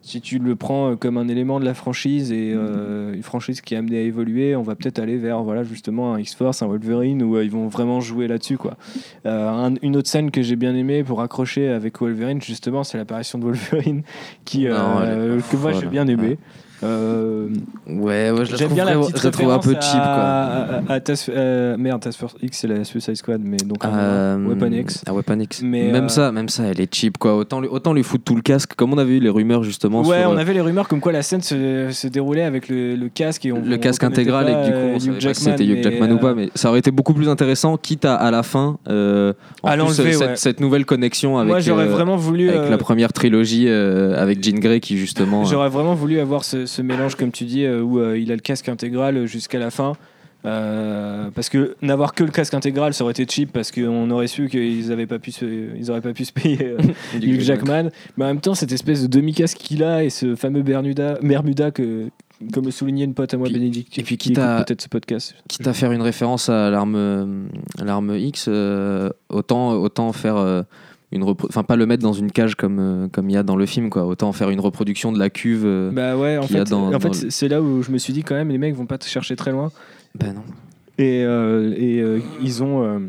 si 0.04 0.20
tu 0.20 0.40
le 0.40 0.56
prends 0.56 0.90
euh, 0.90 0.96
comme 0.96 1.20
un 1.20 1.28
élément 1.28 1.60
de 1.60 1.66
la 1.66 1.76
franchise 1.76 2.32
et 2.32 2.54
euh, 2.56 3.14
une 3.14 3.22
franchise 3.22 3.62
qui 3.62 3.76
est 3.76 3.78
amenée 3.78 4.00
à 4.00 4.02
évoluer, 4.02 4.56
on 4.56 4.64
va 4.64 4.74
peut-être 4.74 4.98
aller 4.98 5.16
vers 5.18 5.44
voilà 5.44 5.62
justement 5.64 6.16
un 6.16 6.20
X-Force, 6.20 6.64
un 6.64 6.66
Wolverine 6.66 7.22
où 7.22 7.40
ils 7.40 7.52
vont 7.52 7.68
vraiment 7.68 8.00
jouer 8.00 8.28
là-dessus 8.28 8.58
quoi. 8.58 8.78
Un- 9.26 9.76
une 9.84 9.96
autre 9.96 10.10
scène 10.10 10.32
que 10.32 10.42
j'ai 10.42 10.56
bien 10.56 10.74
aimée 10.74 11.04
pour 11.04 11.22
accrocher 11.22 11.68
avec 11.70 12.00
Wolverine 12.02 12.42
justement, 12.42 12.84
c'est 12.84 12.98
l'apparition 12.98 13.38
de 13.38 13.44
Wolverine 13.44 14.02
qui 14.44 14.66
Non, 14.66 15.04
est 15.04 15.52
que 15.52 15.56
moi 15.58 15.72
j'ai 15.74 15.86
bien 15.86 16.08
aimé. 16.08 16.30
Ouais. 16.30 16.38
Euh, 16.84 17.48
Ouais, 17.88 18.32
ouais, 18.32 18.46
je 18.46 18.52
la 18.54 18.58
trouve, 18.58 18.74
bien 18.74 18.86
la 18.86 18.96
petite 18.98 19.18
je 19.20 19.24
la 19.26 19.32
trouve 19.32 19.52
un 19.52 19.60
peu 19.60 19.72
cheap, 19.74 19.82
quoi. 19.92 20.00
à, 20.00 20.82
à, 20.88 20.94
à 20.94 21.00
Task- 21.00 21.30
euh, 21.30 21.76
merde, 21.78 22.02
Task 22.02 22.20
Force 22.20 22.36
X, 22.42 22.60
c'est 22.60 22.68
la 22.68 22.84
Suicide 22.84 23.16
Squad, 23.16 23.42
mais 23.44 23.58
donc 23.58 23.84
Euh, 23.86 24.38
Weapon 24.48 24.72
X. 24.72 25.04
à 25.06 25.14
Weapon 25.14 25.40
X. 25.40 25.62
Mais, 25.64 25.92
même 25.92 26.06
euh, 26.06 26.10
ça, 26.10 26.32
même 26.32 26.50
ça, 26.50 26.64
elle 26.64 26.80
est 26.80 26.94
cheap 26.94 27.18
quoi. 27.18 27.36
Autant 27.36 27.60
lui, 27.60 27.68
autant 27.68 27.94
lui 27.94 28.04
foutre 28.04 28.24
tout 28.24 28.36
le 28.36 28.42
casque, 28.42 28.74
comme 28.76 28.94
on 28.94 28.98
avait 28.98 29.18
eu 29.18 29.20
les 29.20 29.30
rumeurs 29.30 29.64
justement 29.64 30.02
Ouais, 30.04 30.22
sur 30.22 30.30
on 30.32 30.38
avait 30.38 30.54
les 30.54 30.62
rumeurs 30.62 30.88
comme 30.88 31.02
quoi 31.02 31.12
la 31.12 31.22
scène 31.22 31.42
se, 31.42 31.90
se 31.92 32.08
déroulait 32.08 32.44
avec 32.44 32.70
le, 32.70 32.96
le 32.96 33.10
casque 33.10 33.46
et 33.46 33.52
on 33.52 33.62
le 33.62 33.76
on 33.76 33.80
casque 33.80 34.04
intégral 34.04 34.50
et 34.50 34.54
pas, 34.54 34.64
du 34.66 34.72
coup 34.72 34.78
on 34.96 35.00
si 35.34 35.42
c'était 35.44 35.66
Hugh 35.66 35.84
Jackman 35.84 36.12
ou 36.12 36.18
pas, 36.18 36.34
mais 36.34 36.50
ça 36.56 36.70
aurait 36.70 36.80
été 36.80 36.92
beaucoup 36.92 37.14
plus 37.14 37.30
intéressant, 37.30 37.78
quitte 37.78 38.06
à 38.06 38.16
à 38.16 38.32
la 38.32 38.44
fin 38.44 38.78
en 38.88 39.34
À 39.64 39.76
plus, 39.78 39.94
cette, 39.94 40.20
ouais. 40.20 40.36
cette 40.36 40.60
nouvelle 40.60 40.86
connexion 40.86 41.38
avec, 41.38 41.50
Moi, 41.50 41.60
j'aurais 41.60 41.88
vraiment 41.88 42.16
voulu. 42.18 42.50
avec 42.50 42.70
la 42.70 42.78
première 42.78 43.14
trilogie 43.14 43.68
avec 43.70 44.44
Jean 44.44 44.60
Grey 44.60 44.80
qui 44.80 44.98
justement. 44.98 45.44
J'aurais 45.46 45.70
vraiment 45.70 45.96
voulu 45.96 46.20
avoir 46.20 46.44
ce, 46.44 46.66
ce 46.72 46.82
mélange, 46.82 47.16
comme 47.16 47.32
tu 47.32 47.44
dis, 47.46 47.66
euh, 47.66 47.82
où 47.82 48.00
euh, 48.00 48.18
il 48.18 48.32
a 48.32 48.36
le 48.36 48.42
casque 48.42 48.70
intégral 48.70 49.26
jusqu'à 49.26 49.60
la 49.60 49.70
fin. 49.72 49.94
Euh, 50.44 51.30
parce 51.36 51.50
que 51.50 51.76
n'avoir 51.84 52.16
que 52.16 52.24
le 52.24 52.32
casque 52.32 52.56
intégral, 52.56 52.96
ça 52.96 53.04
aurait 53.04 53.12
été 53.12 53.28
cheap 53.30 53.52
parce 53.54 53.72
qu'on 53.72 54.10
aurait 54.10 54.26
su 54.26 54.50
qu'ils 54.50 54.92
avaient 54.92 55.06
pas 55.06 55.20
pu 55.20 55.32
se, 55.32 55.46
ils 55.78 55.92
auraient 55.92 56.02
pas 56.02 56.14
pu 56.14 56.26
se 56.26 56.32
payer 56.34 56.64
euh, 56.66 56.78
Hugh 57.22 57.42
Jackman. 57.42 57.90
Mais 58.18 58.26
en 58.26 58.30
même 58.30 58.42
temps, 58.42 58.56
cette 58.56 58.72
espèce 58.72 59.04
de 59.04 59.08
demi-casque 59.08 59.58
qu'il 59.58 59.84
a 59.84 60.04
et 60.04 60.10
ce 60.10 60.36
fameux 60.36 60.64
Bermuda, 60.64 61.20
Bermuda 61.22 61.70
que, 61.70 62.10
comme 62.54 62.66
le 62.66 62.72
soulignait 62.72 63.06
une 63.06 63.14
pote 63.14 63.32
à 63.36 63.38
moi, 63.38 63.46
Puis- 63.50 63.54
Bénédicte, 63.60 64.00
et 64.00 64.02
puis 64.04 64.18
qui 64.18 64.30
quitte 64.30 64.40
à- 64.40 64.56
écoute 64.56 64.68
peut-être 64.68 64.82
ce 64.82 64.90
podcast. 64.90 65.36
quitte 65.48 65.68
à 65.68 65.74
faire 65.74 65.92
une 65.92 66.02
référence 66.02 66.50
à 66.50 66.72
l'arme 66.72 67.50
l'arme 67.80 68.16
X, 68.18 68.46
euh, 68.48 69.12
autant 69.30 69.74
autant 69.74 70.12
faire 70.12 70.64
une 71.12 71.24
enfin 71.24 71.64
pas 71.64 71.76
le 71.76 71.86
mettre 71.86 72.04
dans 72.04 72.14
une 72.14 72.32
cage 72.32 72.56
comme 72.56 72.80
euh, 72.80 73.08
comme 73.10 73.30
il 73.30 73.34
y 73.34 73.38
a 73.38 73.44
dans 73.44 73.56
le 73.56 73.66
film 73.66 73.90
quoi, 73.90 74.06
autant 74.06 74.32
faire 74.32 74.50
une 74.50 74.60
reproduction 74.62 75.12
de 75.12 75.20
la 75.20 75.30
cuve. 75.30 75.64
euh, 75.66 75.92
Bah 75.92 76.16
ouais, 76.18 76.38
en 76.38 76.42
qu'il 76.48 76.56
y 76.56 76.60
a 76.60 76.64
fait, 76.66 76.70
dans- 76.72 76.88
en 76.88 76.92
dans 76.92 77.00
fait 77.00 77.08
le- 77.10 77.14
c'est- 77.14 77.30
c'est 77.32 77.48
là 77.48 77.62
où 77.62 77.82
je 77.82 77.92
me 77.92 77.98
suis 77.98 78.14
dit 78.14 78.24
quand 78.24 78.36
même, 78.36 78.50
les 78.50 78.58
mecs 78.58 78.74
vont 78.76 78.86
pas 78.86 78.98
te 78.98 79.06
chercher 79.06 79.36
très 79.36 79.52
loin. 79.52 79.72
ben 80.16 80.34
non. 80.34 80.44
Et, 80.98 81.24
euh, 81.24 81.74
et 81.78 82.00
euh, 82.00 82.20
ils 82.44 82.62
ont, 82.64 82.84
euh, 82.84 83.00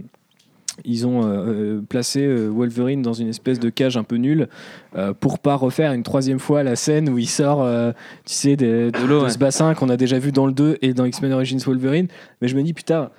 ils 0.85 1.07
ont 1.07 1.83
placé 1.89 2.27
Wolverine 2.49 3.03
dans 3.03 3.13
une 3.13 3.29
espèce 3.29 3.61
de 3.61 3.69
cage 3.69 3.97
un 3.99 4.05
peu 4.05 4.17
nulle 4.17 4.49
euh, 4.97 5.13
pour 5.13 5.39
pas 5.39 5.55
refaire 5.55 5.93
une 5.93 6.03
troisième 6.03 6.39
fois 6.39 6.63
la 6.63 6.75
scène 6.77 7.09
où 7.11 7.19
il 7.19 7.29
sort, 7.29 7.63
euh, 7.63 7.93
tu 8.25 8.33
sais, 8.35 8.57
de, 8.57 8.91
de- 8.91 9.07
l'eau, 9.07 9.19
de 9.21 9.25
ouais. 9.25 9.31
ce 9.31 9.39
bassin 9.39 9.75
qu'on 9.75 9.91
a 9.91 9.97
déjà 9.99 10.19
vu 10.19 10.33
dans 10.33 10.47
le 10.47 10.53
2 10.53 10.79
et 10.81 10.95
dans 10.95 11.05
X-Men 11.05 11.33
Origins 11.35 11.59
Wolverine. 11.67 12.09
Mais 12.41 12.49
je 12.49 12.57
me 12.57 12.63
dis, 12.63 12.73
putain, 12.73 13.11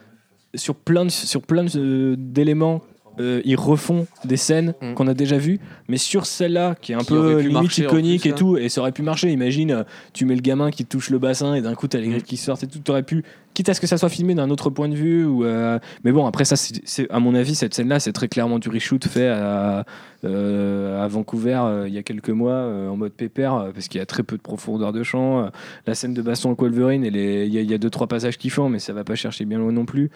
sur 0.56 0.76
plein 0.76 1.06
de- 1.06 1.12
sur 1.12 1.42
plein 1.44 1.64
de- 1.66 2.16
d'éléments. 2.18 2.82
Euh, 3.20 3.42
ils 3.46 3.56
refont 3.56 4.08
des 4.26 4.38
scènes 4.38 4.74
Mm. 4.82 4.94
qu'on 4.96 5.08
a 5.08 5.14
déjà 5.14 5.38
vues, 5.38 5.60
mais 5.88 5.98
sur 5.98 6.26
celle-là 6.26 6.76
qui 6.82 6.92
est 6.92 6.96
un 6.96 7.00
Qui 7.00 7.08
peu 7.08 7.40
limite 7.42 7.78
iconique 7.78 8.22
plus, 8.22 8.30
et 8.30 8.34
tout, 8.34 8.58
et 8.58 8.70
ça 8.70 8.82
aurait 8.82 8.92
pu 8.92 9.02
marcher. 9.04 9.32
Imagine, 9.32 9.72
euh, 9.72 9.84
tu 10.14 10.26
mets 10.26 10.36
le 10.36 10.42
gamin 10.42 10.72
qui 10.72 10.86
touche 10.86 11.10
le 11.10 11.20
bassin 11.20 11.54
et 11.56 11.62
d'un 11.62 11.76
coup 11.76 11.88
t'as 11.88 12.00
les 12.00 12.08
griffes 12.10 12.24
qui 12.24 12.38
sortent 12.38 12.64
et 12.64 12.68
tout. 12.68 12.80
T'aurais 12.80 13.04
pu, 13.04 13.24
quitte 13.54 13.70
à 13.70 13.74
ce 13.74 13.82
que 13.82 13.88
ça 13.88 13.98
soit 13.98 14.10
filmé 14.10 14.34
d'un 14.36 14.50
autre 14.50 14.70
point 14.70 14.90
de 14.90 14.96
vue. 14.96 15.26
Ou, 15.26 15.44
euh, 15.46 15.80
mais 16.04 16.12
bon, 16.12 16.26
après 16.26 16.46
ça, 16.46 16.56
c'est, 16.56 17.10
à 17.12 17.20
mon 17.20 17.36
avis, 17.36 17.56
cette 17.56 17.74
scène-là, 17.74 18.00
c'est 18.00 18.14
très 18.14 18.28
clairement 18.28 18.58
du 18.60 18.70
reshoot 18.70 19.06
fait 19.06 19.28
à, 19.28 19.86
euh, 20.26 21.04
à 21.04 21.08
Vancouver 21.08 21.84
il 21.88 21.94
y 21.94 21.98
a 21.98 22.04
quelques 22.04 22.30
mois 22.30 22.64
en 22.90 22.96
mode 22.98 23.14
pépère 23.14 23.70
parce 23.74 23.88
qu'il 23.88 24.00
y 24.00 24.02
a 24.02 24.06
très 24.06 24.24
peu 24.24 24.38
de 24.38 24.42
profondeur 24.42 24.92
de 24.92 25.04
champ. 25.04 25.50
La 25.86 25.96
scène 25.96 26.14
de 26.14 26.22
baston 26.22 26.50
avec 26.50 26.62
Wolverine, 26.62 27.06
il 27.06 27.16
y, 27.16 27.64
y 27.64 27.74
a 27.74 27.78
deux 27.78 27.90
trois 27.90 28.08
passages 28.08 28.38
qui 28.38 28.50
font, 28.50 28.70
mais 28.70 28.80
ça 28.80 28.94
va 28.94 29.04
pas 29.04 29.16
chercher 29.16 29.46
bien 29.46 29.60
loin 29.60 29.72
non 29.72 29.86
plus. 29.86 30.10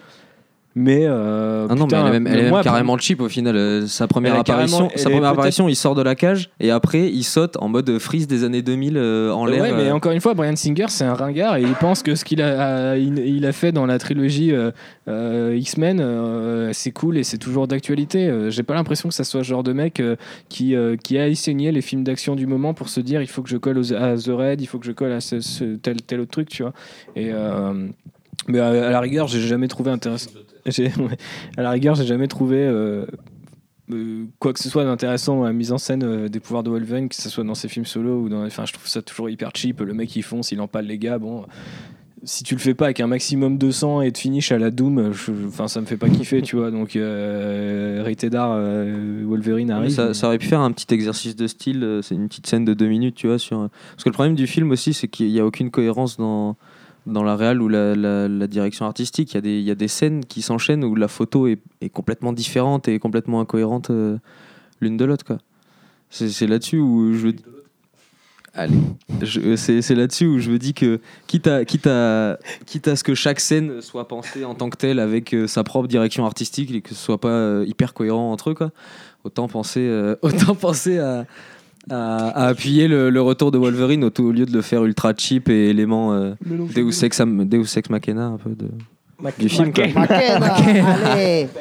Mais 0.80 1.06
euh, 1.06 1.66
Ah 1.68 1.74
non, 1.74 1.86
putain, 1.86 2.02
mais 2.04 2.08
elle 2.10 2.14
est 2.14 2.20
même, 2.20 2.26
elle 2.32 2.38
est 2.38 2.42
même 2.42 2.50
moi, 2.50 2.62
carrément 2.62 2.96
cheap 2.98 3.20
au 3.20 3.28
final. 3.28 3.56
Euh, 3.56 3.86
Sa 3.88 4.06
première 4.06 4.34
apparition, 4.38 4.88
sa 4.94 5.10
première 5.10 5.30
apparition, 5.30 5.68
il 5.68 5.74
sort 5.74 5.94
de 5.96 6.02
la 6.02 6.14
cage 6.14 6.50
et 6.60 6.70
après 6.70 7.08
il 7.10 7.24
saute 7.24 7.56
en 7.60 7.68
mode 7.68 7.98
freeze 7.98 8.26
des 8.28 8.44
années 8.44 8.62
2000 8.62 8.96
euh, 8.96 9.32
en 9.32 9.44
l'air. 9.44 9.62
Ouais, 9.62 9.72
mais 9.72 9.90
encore 9.90 10.12
une 10.12 10.20
fois, 10.20 10.34
Brian 10.34 10.54
Singer, 10.54 10.86
c'est 10.88 11.04
un 11.04 11.14
ringard 11.14 11.56
et 11.56 11.62
il 11.62 11.74
pense 11.74 12.02
que 12.02 12.14
ce 12.14 12.24
qu'il 12.24 12.40
a, 12.42 12.96
il, 12.96 13.44
a 13.44 13.52
fait 13.52 13.72
dans 13.72 13.86
la 13.86 13.98
trilogie 13.98 14.52
euh, 15.08 15.54
X-Men, 15.56 16.70
c'est 16.72 16.92
cool 16.92 17.18
et 17.18 17.24
c'est 17.24 17.38
toujours 17.38 17.66
d'actualité. 17.66 18.30
J'ai 18.50 18.62
pas 18.62 18.74
l'impression 18.74 19.08
que 19.08 19.14
ça 19.14 19.24
soit 19.24 19.42
ce 19.42 19.48
genre 19.48 19.62
de 19.64 19.72
mec 19.72 20.00
qui, 20.48 20.74
qui 21.02 21.18
a 21.18 21.34
saigné 21.34 21.72
les 21.72 21.80
films 21.82 22.04
d'action 22.04 22.36
du 22.36 22.46
moment 22.46 22.72
pour 22.74 22.88
se 22.88 23.00
dire 23.00 23.20
il 23.20 23.26
faut 23.26 23.42
que 23.42 23.48
je 23.50 23.56
colle 23.56 23.78
aux- 23.78 23.92
à 23.94 24.16
The 24.16 24.28
Red, 24.28 24.60
il 24.60 24.66
faut 24.66 24.78
que 24.78 24.86
je 24.86 24.92
colle 24.92 25.12
à 25.12 25.20
ce, 25.20 25.40
ce- 25.40 25.76
tel, 25.76 26.02
tel 26.02 26.20
autre 26.20 26.30
truc, 26.30 26.48
tu 26.48 26.62
vois. 26.62 26.72
Et. 27.16 27.30
Mais 28.48 28.58
à, 28.58 28.68
à 28.68 28.90
la 28.90 29.00
rigueur, 29.00 29.28
j'ai 29.28 29.40
jamais 29.40 29.68
trouvé 29.68 29.90
intéressant. 29.90 30.30
à 31.56 31.62
la 31.62 31.70
rigueur, 31.70 31.94
j'ai 31.94 32.04
jamais 32.06 32.28
trouvé 32.28 32.56
euh, 32.58 33.06
euh, 33.90 34.24
quoi 34.38 34.52
que 34.52 34.60
ce 34.60 34.68
soit 34.68 34.84
d'intéressant 34.84 35.36
dans 35.36 35.44
la 35.44 35.52
mise 35.52 35.72
en 35.72 35.78
scène 35.78 36.02
euh, 36.02 36.28
des 36.28 36.40
pouvoirs 36.40 36.62
de 36.62 36.70
Wolverine, 36.70 37.08
que 37.08 37.14
ce 37.16 37.28
soit 37.30 37.44
dans 37.44 37.54
ses 37.54 37.68
films 37.68 37.86
solo 37.86 38.20
ou 38.22 38.28
dans. 38.28 38.44
Enfin, 38.44 38.64
je 38.66 38.72
trouve 38.72 38.86
ça 38.86 39.00
toujours 39.02 39.30
hyper 39.30 39.50
cheap. 39.54 39.80
Le 39.80 39.94
mec 39.94 40.14
il 40.16 40.22
fonce, 40.22 40.52
il 40.52 40.60
empale 40.60 40.86
les 40.86 40.98
gars. 40.98 41.18
Bon, 41.18 41.46
si 42.24 42.42
tu 42.44 42.54
le 42.54 42.60
fais 42.60 42.74
pas 42.74 42.86
avec 42.86 43.00
un 43.00 43.06
maximum 43.06 43.56
de 43.58 43.70
sang 43.70 44.02
et 44.02 44.10
de 44.10 44.18
finish 44.18 44.52
à 44.52 44.58
la 44.58 44.70
Doom, 44.70 45.12
je- 45.12 45.30
enfin, 45.46 45.68
ça 45.68 45.80
me 45.80 45.86
fait 45.86 45.96
pas 45.96 46.08
kiffer, 46.10 46.42
tu 46.42 46.56
vois. 46.56 46.70
Donc, 46.70 46.96
euh, 46.96 48.02
Rated 48.04 48.34
R, 48.34 48.38
euh, 48.50 49.22
Wolverine 49.24 49.70
arrive. 49.70 49.90
ça, 49.90 50.12
ça 50.12 50.26
aurait 50.26 50.38
pu 50.38 50.48
faire 50.48 50.60
un 50.60 50.72
petit 50.72 50.92
exercice 50.92 51.36
de 51.36 51.46
style. 51.46 52.00
C'est 52.02 52.14
une 52.16 52.28
petite 52.28 52.46
scène 52.46 52.64
de 52.64 52.74
deux 52.74 52.88
minutes, 52.88 53.14
tu 53.14 53.28
vois. 53.28 53.38
Sur... 53.38 53.70
Parce 53.92 54.04
que 54.04 54.08
le 54.08 54.14
problème 54.14 54.34
du 54.34 54.46
film 54.46 54.70
aussi, 54.72 54.92
c'est 54.92 55.08
qu'il 55.08 55.28
n'y 55.32 55.40
a 55.40 55.46
aucune 55.46 55.70
cohérence 55.70 56.16
dans, 56.18 56.56
dans 57.06 57.22
la 57.22 57.36
réal 57.36 57.62
ou 57.62 57.68
la, 57.68 58.46
direction 58.46 58.86
artistique. 58.86 59.34
Il 59.34 59.60
y, 59.60 59.70
a 59.70 59.74
des- 59.74 59.88
scènes 59.88 60.24
qui 60.24 60.42
s'enchaînent 60.42 60.84
où 60.84 60.94
la 60.94 61.08
photo 61.08 61.46
est, 61.46 61.60
complètement 61.92 62.32
différente 62.32 62.88
et 62.88 62.98
complètement 62.98 63.40
incohérente 63.40 63.90
euh, 63.90 64.18
l'une 64.80 64.96
de 64.96 65.04
l'autre. 65.04 65.24
quoi. 65.24 65.38
C'est 66.10 66.46
là-dessus 66.46 66.78
où 66.78 67.14
je. 67.14 67.28
Allez. 68.54 68.78
C'est 69.56 69.94
là-dessus 69.94 70.26
où 70.26 70.38
je 70.38 70.50
me 70.50 70.58
dis 70.58 70.74
que, 70.74 71.00
quitte 71.26 71.46
à, 71.46 71.64
quitte, 71.64 71.86
à, 71.86 72.38
quitte 72.66 72.88
à 72.88 72.96
ce 72.96 73.04
que 73.04 73.14
chaque 73.14 73.40
scène 73.40 73.80
soit 73.82 74.08
pensée 74.08 74.44
en 74.44 74.54
tant 74.54 74.68
que 74.68 74.76
telle 74.76 74.98
avec 74.98 75.34
euh, 75.34 75.46
sa 75.46 75.62
propre 75.62 75.86
direction 75.86 76.24
artistique 76.24 76.70
et 76.72 76.80
que 76.80 76.88
ce 76.90 76.94
soit 76.94 77.20
pas 77.20 77.28
euh, 77.28 77.64
hyper 77.68 77.94
cohérent 77.94 78.32
entre 78.32 78.50
eux, 78.50 78.54
quoi, 78.54 78.72
autant 79.22 79.48
penser, 79.48 79.88
autant 80.22 80.54
penser 80.54 80.98
à, 80.98 81.26
à, 81.90 82.28
à 82.28 82.46
appuyer 82.48 82.88
le, 82.88 83.10
le 83.10 83.20
retour 83.22 83.50
de 83.50 83.58
Wolverine 83.58 84.04
au, 84.04 84.10
au 84.20 84.32
lieu 84.32 84.46
de 84.46 84.52
le 84.52 84.62
faire 84.62 84.84
ultra 84.84 85.12
cheap 85.16 85.48
et 85.48 85.68
élément 85.70 86.12
euh, 86.14 86.34
Deus, 86.44 87.04
Ex, 87.04 87.20
Deus 87.20 87.76
Ex 87.78 87.90
Machina 87.90 88.26
un 88.26 88.36
peu 88.38 88.50
de, 88.50 88.68
du 89.38 89.48
film. 89.48 89.72
Quoi. 89.72 89.84
Allez 89.84 91.48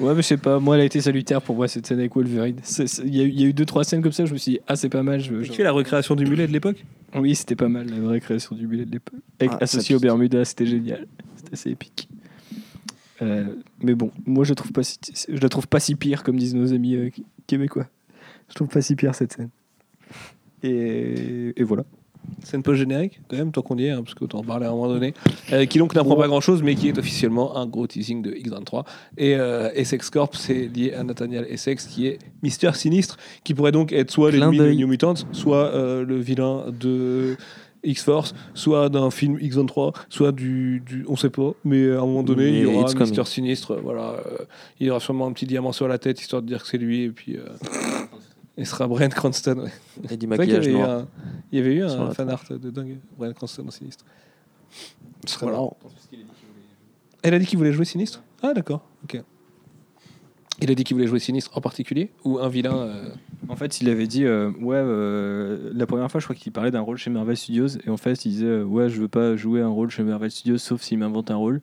Ouais, 0.00 0.14
mais 0.14 0.22
je 0.22 0.26
sais 0.28 0.36
pas, 0.36 0.58
moi, 0.58 0.74
elle 0.74 0.80
a 0.82 0.84
été 0.84 1.00
salutaire 1.00 1.40
pour 1.40 1.54
moi 1.54 1.68
cette 1.68 1.86
scène 1.86 2.00
avec 2.00 2.14
Wolverine. 2.16 2.56
Il 3.04 3.14
y, 3.14 3.20
a 3.20 3.24
eu- 3.24 3.28
il 3.28 3.40
y 3.40 3.44
a 3.44 3.46
eu 3.48 3.52
deux, 3.52 3.64
trois 3.66 3.84
scènes 3.84 4.02
comme 4.02 4.10
ça, 4.10 4.24
je 4.24 4.32
me 4.32 4.38
suis 4.38 4.52
dit, 4.52 4.60
ah, 4.66 4.74
c'est 4.74 4.88
pas 4.88 5.02
mal. 5.04 5.20
Je, 5.20 5.34
Tu 5.42 5.52
fais 5.52 5.62
la 5.62 5.70
recréation 5.70 6.16
du 6.16 6.24
mulet 6.26 6.48
de 6.48 6.52
l'époque? 6.52 6.84
Oui, 7.14 7.34
c'était 7.36 7.54
pas 7.54 7.68
mal, 7.68 7.86
la 7.88 8.00
vraie 8.00 8.18
création 8.20 8.56
du 8.56 8.66
billet 8.66 8.84
de 8.84 8.90
l'époque. 8.90 9.20
Avec 9.38 9.52
Ah, 9.54 9.58
associé 9.64 9.94
au 9.94 10.00
Bermuda, 10.00 10.44
c'était 10.44 10.66
génial. 10.66 11.06
C'était 11.36 11.52
assez 11.52 11.70
épique. 11.70 12.08
Euh, 13.20 13.44
mais 13.80 13.94
bon, 13.94 14.10
moi, 14.26 14.42
je, 14.44 14.50
la 14.50 14.54
trouve 14.56 14.72
pas 14.72 14.82
si, 14.82 14.98
je 15.28 15.40
la 15.40 15.48
trouve 15.48 15.68
pas 15.68 15.78
si 15.78 15.94
pire, 15.94 16.24
comme 16.24 16.36
disent 16.36 16.54
nos 16.56 16.72
amis 16.72 16.96
euh, 16.96 17.10
québécois. 17.46 17.86
Je 18.52 18.56
trouve 18.56 18.68
pas 18.68 18.82
si 18.82 18.94
pire 18.94 19.14
cette 19.14 19.32
scène. 19.32 19.48
Et, 20.62 21.52
et 21.56 21.62
voilà. 21.64 21.84
Scène 22.44 22.62
post-générique, 22.62 23.20
quand 23.28 23.36
même, 23.36 23.50
tant 23.50 23.62
qu'on 23.62 23.76
y 23.78 23.86
est, 23.86 23.90
hein, 23.90 24.02
parce 24.04 24.14
qu'on 24.14 24.26
en 24.38 24.44
parlait 24.44 24.66
à 24.66 24.68
un 24.68 24.72
moment 24.72 24.86
donné. 24.88 25.12
Euh, 25.52 25.64
qui 25.66 25.78
donc 25.78 25.92
n'apprend 25.94 26.14
pas 26.16 26.28
grand-chose, 26.28 26.62
mais 26.62 26.76
qui 26.76 26.88
est 26.88 26.96
officiellement 26.96 27.56
un 27.56 27.66
gros 27.66 27.86
teasing 27.88 28.22
de 28.22 28.30
X23. 28.30 28.84
Et 29.18 29.34
euh, 29.34 29.70
Essex 29.74 30.08
Corp, 30.10 30.36
c'est 30.36 30.68
lié 30.68 30.92
à 30.92 31.02
Nathaniel 31.02 31.46
Essex, 31.48 31.86
qui 31.86 32.06
est 32.06 32.18
Mister 32.44 32.70
Sinistre, 32.74 33.16
qui 33.42 33.54
pourrait 33.54 33.72
donc 33.72 33.90
être 33.92 34.10
soit 34.12 34.30
l'ennemi 34.30 34.58
de. 34.58 34.72
New 34.72 34.86
Mutants, 34.86 35.14
soit 35.32 35.66
euh, 35.74 36.04
le 36.04 36.16
vilain 36.16 36.66
de 36.68 37.36
X-Force, 37.82 38.34
soit 38.54 38.88
d'un 38.88 39.10
film 39.10 39.36
X23, 39.38 39.92
soit 40.08 40.30
du, 40.30 40.80
du- 40.86 41.04
On 41.08 41.16
sait 41.16 41.30
pas, 41.30 41.50
mais 41.64 41.90
à 41.90 41.96
un 41.98 42.06
moment 42.06 42.22
donné, 42.22 42.50
il 42.50 42.58
y 42.60 42.66
aura 42.66 42.82
it's 42.82 42.94
Mister 42.94 43.16
coming. 43.16 43.24
Sinistre. 43.26 43.80
Voilà, 43.82 44.10
euh, 44.26 44.44
il 44.78 44.86
y 44.86 44.90
aura 44.90 45.00
sûrement 45.00 45.26
un 45.26 45.32
petit 45.32 45.46
diamant 45.46 45.72
sur 45.72 45.88
la 45.88 45.98
tête, 45.98 46.20
histoire 46.20 46.40
de 46.42 46.46
dire 46.46 46.62
que 46.62 46.68
c'est 46.68 46.78
lui, 46.78 47.02
et 47.02 47.10
puis. 47.10 47.36
euh, 47.36 47.40
il 48.56 48.66
sera 48.66 48.86
Brent 48.86 49.08
Cranston. 49.14 49.58
ouais. 49.64 49.70
Et 50.10 50.16
du 50.16 50.26
y 50.26 50.28
maquillage 50.28 50.66
avait 50.66 50.72
eu 50.72 50.78
noir. 50.78 50.90
un, 51.00 51.08
il 51.50 51.58
y 51.58 51.62
avait 51.62 51.74
eu 51.74 51.82
un 51.82 52.10
fan 52.10 52.28
art 52.30 52.44
de 52.50 52.70
dingue, 52.70 52.98
Brian 53.18 53.32
Cranston 53.32 53.64
en 53.66 53.70
sinistre. 53.70 54.04
Ce 55.26 55.34
serait 55.34 55.46
Voilà. 55.46 55.58
marrant. 55.58 55.76
Elle 57.22 57.34
a 57.34 57.38
dit 57.38 57.46
qu'il 57.46 57.58
voulait 57.58 57.72
jouer 57.72 57.84
sinistre? 57.84 58.22
Ah 58.42 58.52
d'accord, 58.54 58.82
ok. 59.04 59.22
Il 60.60 60.70
a 60.70 60.74
dit 60.74 60.84
qu'il 60.84 60.94
voulait 60.96 61.06
jouer 61.08 61.18
sinistre 61.18 61.50
en 61.56 61.60
particulier 61.60 62.10
Ou 62.24 62.38
un 62.38 62.48
vilain 62.48 62.76
euh, 62.76 63.08
En 63.48 63.56
fait, 63.56 63.80
il 63.80 63.88
avait 63.88 64.06
dit, 64.06 64.24
euh, 64.24 64.50
ouais, 64.60 64.76
euh, 64.76 65.70
la 65.74 65.86
première 65.86 66.10
fois, 66.10 66.20
je 66.20 66.26
crois 66.26 66.36
qu'il 66.36 66.52
parlait 66.52 66.70
d'un 66.70 66.80
rôle 66.82 66.98
chez 66.98 67.10
Marvel 67.10 67.36
Studios, 67.36 67.68
et 67.84 67.90
en 67.90 67.96
fait, 67.96 68.24
il 68.26 68.30
disait, 68.30 68.46
euh, 68.46 68.64
ouais, 68.64 68.88
je 68.88 69.00
veux 69.00 69.08
pas 69.08 69.34
jouer 69.34 69.60
un 69.62 69.68
rôle 69.68 69.90
chez 69.90 70.02
Marvel 70.04 70.30
Studios, 70.30 70.58
sauf 70.58 70.82
s'il 70.82 70.98
m'invente 70.98 71.30
un 71.30 71.36
rôle. 71.36 71.62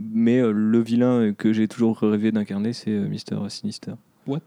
Mais 0.00 0.38
euh, 0.40 0.52
le 0.52 0.78
vilain 0.80 1.34
que 1.36 1.52
j'ai 1.52 1.68
toujours 1.68 1.98
rêvé 1.98 2.30
d'incarner, 2.32 2.72
c'est 2.72 2.90
euh, 2.92 3.08
Mister 3.08 3.36
Sinister. 3.48 3.94
What 4.28 4.40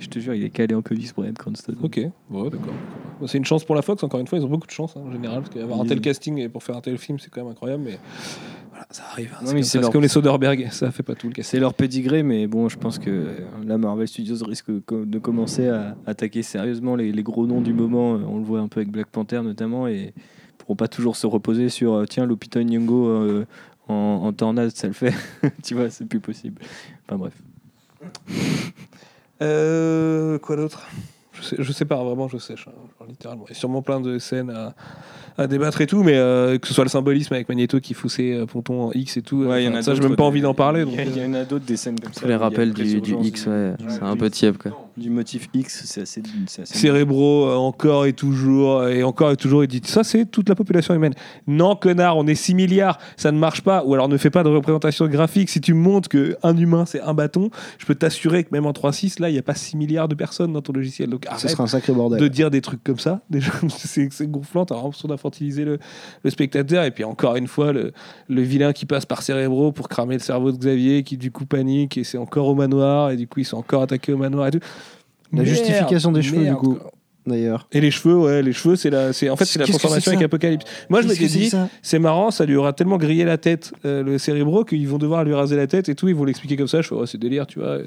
Je 0.00 0.08
te 0.08 0.18
jure, 0.18 0.34
il 0.34 0.44
est 0.44 0.50
calé 0.50 0.74
en 0.74 0.82
comics, 0.82 1.12
Brian 1.16 1.32
Cranston. 1.32 1.74
Ok, 1.82 2.00
bon, 2.28 2.44
d'accord. 2.48 2.74
Bon, 3.20 3.26
c'est 3.26 3.38
une 3.38 3.44
chance 3.46 3.64
pour 3.64 3.74
la 3.74 3.80
Fox, 3.82 4.02
encore 4.02 4.20
une 4.20 4.26
fois, 4.26 4.38
ils 4.38 4.44
ont 4.44 4.48
beaucoup 4.48 4.66
de 4.66 4.72
chance 4.72 4.94
hein, 4.96 5.00
en 5.06 5.10
général, 5.12 5.40
parce 5.42 5.54
qu'avoir 5.54 5.80
un 5.80 5.86
tel 5.86 6.00
casting 6.02 6.36
et 6.38 6.48
pour 6.50 6.62
faire 6.62 6.76
un 6.76 6.80
tel 6.82 6.98
film, 6.98 7.18
c'est 7.18 7.30
quand 7.30 7.40
même 7.42 7.50
incroyable, 7.52 7.82
mais 7.84 7.98
voilà, 8.70 8.86
ça 8.90 9.04
arrive. 9.10 9.32
hein, 9.40 9.44
Non, 9.44 9.62
c'est 9.62 9.72
comme, 9.72 9.80
leur- 9.80 9.90
comme 9.92 10.02
les 10.02 10.08
Soderbergh, 10.08 10.68
ça 10.70 10.90
fait 10.90 11.02
pas 11.02 11.14
tout 11.14 11.28
le 11.28 11.32
casting. 11.32 11.50
C'est 11.50 11.60
leur 11.60 11.72
pédigré, 11.72 12.22
mais 12.22 12.46
bon, 12.46 12.68
je 12.68 12.76
pense 12.76 12.98
que 12.98 13.08
euh, 13.10 13.38
là, 13.64 13.78
Marvel 13.78 14.06
Studios 14.06 14.44
risque 14.44 14.66
de 14.70 15.18
commencer 15.18 15.68
à 15.68 15.96
attaquer 16.04 16.42
sérieusement 16.42 16.94
les, 16.94 17.10
les 17.10 17.22
gros 17.22 17.46
noms 17.46 17.62
du 17.62 17.72
moment. 17.72 18.16
Euh, 18.16 18.24
On 18.28 18.36
le 18.36 18.44
voit 18.44 18.60
un 18.60 18.68
peu 18.68 18.80
avec 18.80 18.90
Black 18.90 19.06
Panther 19.06 19.40
notamment, 19.42 19.88
et 19.88 20.12
pourront 20.58 20.76
pas 20.76 20.88
toujours 20.88 21.16
se 21.16 21.26
reposer 21.26 21.70
sur 21.70 21.94
euh, 21.94 22.04
tiens, 22.04 22.26
Lupita 22.26 22.62
Nyong'o 22.62 23.06
euh, 23.06 23.46
en, 23.88 23.94
en 24.24 24.32
tornade, 24.34 24.70
ça 24.76 24.88
le 24.88 24.92
fait. 24.92 25.14
tu 25.64 25.74
vois, 25.74 25.88
c'est 25.88 26.04
plus 26.06 26.20
possible. 26.20 26.60
Enfin 27.08 27.16
bref. 27.16 27.32
Euh, 29.42 30.38
quoi 30.38 30.56
d'autre? 30.56 30.86
Je 31.32 31.42
sais, 31.42 31.56
je 31.58 31.72
sais 31.72 31.84
pas, 31.84 32.02
vraiment, 32.02 32.28
je 32.28 32.38
sèche, 32.38 32.66
hein, 32.68 32.72
genre, 32.98 33.08
littéralement. 33.08 33.44
Il 33.48 33.52
y 33.52 33.56
a 33.56 33.58
sûrement 33.58 33.82
plein 33.82 34.00
de 34.00 34.18
scènes 34.18 34.50
à, 34.50 34.74
à 35.36 35.46
débattre 35.46 35.80
et 35.82 35.86
tout, 35.86 36.02
mais 36.02 36.16
euh, 36.16 36.58
que 36.58 36.66
ce 36.66 36.72
soit 36.72 36.84
le 36.84 36.90
symbolisme 36.90 37.34
avec 37.34 37.48
Magneto 37.48 37.78
qui 37.78 37.92
fout 37.92 38.10
ses 38.10 38.32
euh, 38.32 38.46
pontons 38.46 38.84
en 38.84 38.92
X 38.92 39.18
et 39.18 39.22
tout, 39.22 39.44
Ouais, 39.44 39.64
y 39.64 39.68
en 39.68 39.74
a 39.74 39.82
ça, 39.82 39.94
j'ai 39.94 40.00
même 40.00 40.16
pas 40.16 40.24
envie 40.24 40.40
d'en 40.40 40.54
parler. 40.54 40.84
Il 41.06 41.18
y, 41.18 41.26
en 41.26 41.34
a 41.34 41.44
d'autres 41.44 41.66
des 41.66 41.76
scènes 41.76 42.00
comme 42.00 42.14
ça. 42.14 42.26
Les 42.26 42.36
rappels 42.36 42.72
du, 42.72 43.00
X, 43.22 43.46
ouais, 43.46 43.74
c'est 43.88 44.02
un 44.02 44.16
peu 44.16 44.30
tiède 44.30 44.56
quoi. 44.56 44.85
Du 44.96 45.10
motif 45.10 45.48
X, 45.52 45.82
c'est 45.84 46.00
assez. 46.02 46.22
assez- 46.46 46.64
Cérébro, 46.64 47.46
euh, 47.48 47.54
encore 47.56 48.06
et 48.06 48.14
toujours, 48.14 48.86
et 48.88 49.02
encore 49.02 49.30
et 49.30 49.36
toujours, 49.36 49.62
il 49.62 49.68
dit 49.68 49.82
ça 49.84 50.02
c'est 50.04 50.24
toute 50.24 50.48
la 50.48 50.54
population 50.54 50.94
humaine. 50.94 51.12
Non, 51.46 51.76
connard, 51.76 52.16
on 52.16 52.26
est 52.26 52.34
6 52.34 52.54
milliards, 52.54 52.98
ça 53.18 53.30
ne 53.30 53.38
marche 53.38 53.60
pas. 53.60 53.84
Ou 53.84 53.92
alors 53.92 54.08
ne 54.08 54.16
fais 54.16 54.30
pas 54.30 54.42
de 54.42 54.48
représentation 54.48 55.06
graphique. 55.06 55.50
Si 55.50 55.60
tu 55.60 55.74
montres 55.74 56.08
qu'un 56.08 56.56
humain 56.56 56.86
c'est 56.86 57.00
un 57.02 57.12
bâton, 57.12 57.50
je 57.78 57.84
peux 57.84 57.94
t'assurer 57.94 58.44
que 58.44 58.48
même 58.52 58.64
en 58.64 58.72
3.6, 58.72 59.20
là, 59.20 59.28
il 59.28 59.32
n'y 59.34 59.38
a 59.38 59.42
pas 59.42 59.54
6 59.54 59.76
milliards 59.76 60.08
de 60.08 60.14
personnes 60.14 60.52
dans 60.54 60.62
ton 60.62 60.72
logiciel. 60.72 61.10
Donc 61.10 61.26
arrête 61.26 61.50
serait 61.50 61.62
un 61.62 61.66
sacré 61.66 61.92
bordel. 61.92 62.18
de 62.20 62.28
dire 62.28 62.50
des 62.50 62.62
trucs 62.62 62.82
comme 62.82 62.98
ça. 62.98 63.20
Déjà, 63.30 63.52
c'est 63.68 64.08
c'est 64.12 64.26
gonflant, 64.30 64.64
t'as 64.64 64.76
l'impression 64.76 65.08
d'infantiliser 65.08 65.64
le, 65.66 65.78
le 66.24 66.30
spectateur. 66.30 66.84
Et 66.84 66.90
puis 66.90 67.04
encore 67.04 67.36
une 67.36 67.48
fois, 67.48 67.72
le, 67.72 67.92
le 68.28 68.40
vilain 68.42 68.72
qui 68.72 68.86
passe 68.86 69.04
par 69.04 69.20
Cérébro 69.20 69.72
pour 69.72 69.88
cramer 69.90 70.14
le 70.14 70.20
cerveau 70.20 70.52
de 70.52 70.56
Xavier, 70.56 71.02
qui 71.02 71.18
du 71.18 71.30
coup 71.30 71.44
panique, 71.44 71.98
et 71.98 72.04
c'est 72.04 72.16
encore 72.18 72.46
au 72.48 72.54
manoir, 72.54 73.10
et 73.10 73.16
du 73.16 73.26
coup 73.28 73.40
ils 73.40 73.44
sont 73.44 73.58
encore 73.58 73.82
attaqués 73.82 74.14
au 74.14 74.16
manoir 74.16 74.46
et 74.46 74.52
tout. 74.52 74.60
La 75.32 75.42
Merde, 75.42 75.46
justification 75.48 76.12
des 76.12 76.22
cheveux, 76.22 76.44
du 76.46 76.54
coup. 76.54 76.78
D'ailleurs. 77.26 77.66
Et 77.72 77.80
les 77.80 77.90
cheveux, 77.90 78.16
ouais, 78.16 78.40
les 78.40 78.52
cheveux, 78.52 78.76
c'est 78.76 78.88
la, 78.88 79.12
c'est 79.12 79.28
en 79.28 79.34
fait 79.34 79.46
c'est 79.46 79.58
la 79.58 79.66
transformation 79.66 80.12
avec 80.12 80.22
Apocalypse. 80.24 80.64
Moi, 80.88 81.02
je 81.02 81.08
m'étais 81.08 81.26
dit, 81.26 81.50
c'est 81.82 81.98
marrant, 81.98 82.30
ça 82.30 82.46
lui 82.46 82.54
aura 82.54 82.72
tellement 82.72 82.98
grillé 82.98 83.24
la 83.24 83.36
tête, 83.36 83.72
euh, 83.84 84.04
le 84.04 84.16
cérébro, 84.18 84.62
qu'ils 84.64 84.86
vont 84.86 84.98
devoir 84.98 85.24
lui 85.24 85.34
raser 85.34 85.56
la 85.56 85.66
tête 85.66 85.88
et 85.88 85.96
tout. 85.96 86.06
Ils 86.06 86.14
vont 86.14 86.24
l'expliquer 86.24 86.56
comme 86.56 86.68
ça. 86.68 86.82
Je 86.82 86.88
fais, 86.88 86.94
ouais, 86.94 87.06
c'est 87.08 87.18
délire, 87.18 87.48
tu 87.48 87.58
vois. 87.58 87.78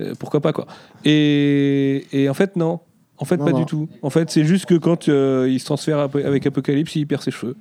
euh, 0.00 0.14
pourquoi 0.20 0.40
pas, 0.40 0.52
quoi. 0.52 0.66
Et, 1.04 2.04
et 2.12 2.28
en 2.28 2.34
fait, 2.34 2.54
non. 2.54 2.78
En 3.18 3.24
fait, 3.24 3.36
Non, 3.36 3.44
pas 3.46 3.50
non. 3.52 3.58
du 3.60 3.66
tout. 3.66 3.88
En 4.02 4.10
fait, 4.10 4.30
c'est 4.30 4.44
juste 4.44 4.66
que 4.66 4.74
quand 4.74 5.08
euh, 5.08 5.48
il 5.50 5.58
se 5.60 5.64
transfère 5.64 5.98
ap- 5.98 6.14
avec 6.16 6.46
Apocalypse, 6.46 6.94
il 6.96 7.06
perd 7.06 7.22
ses 7.22 7.30
cheveux. 7.32 7.56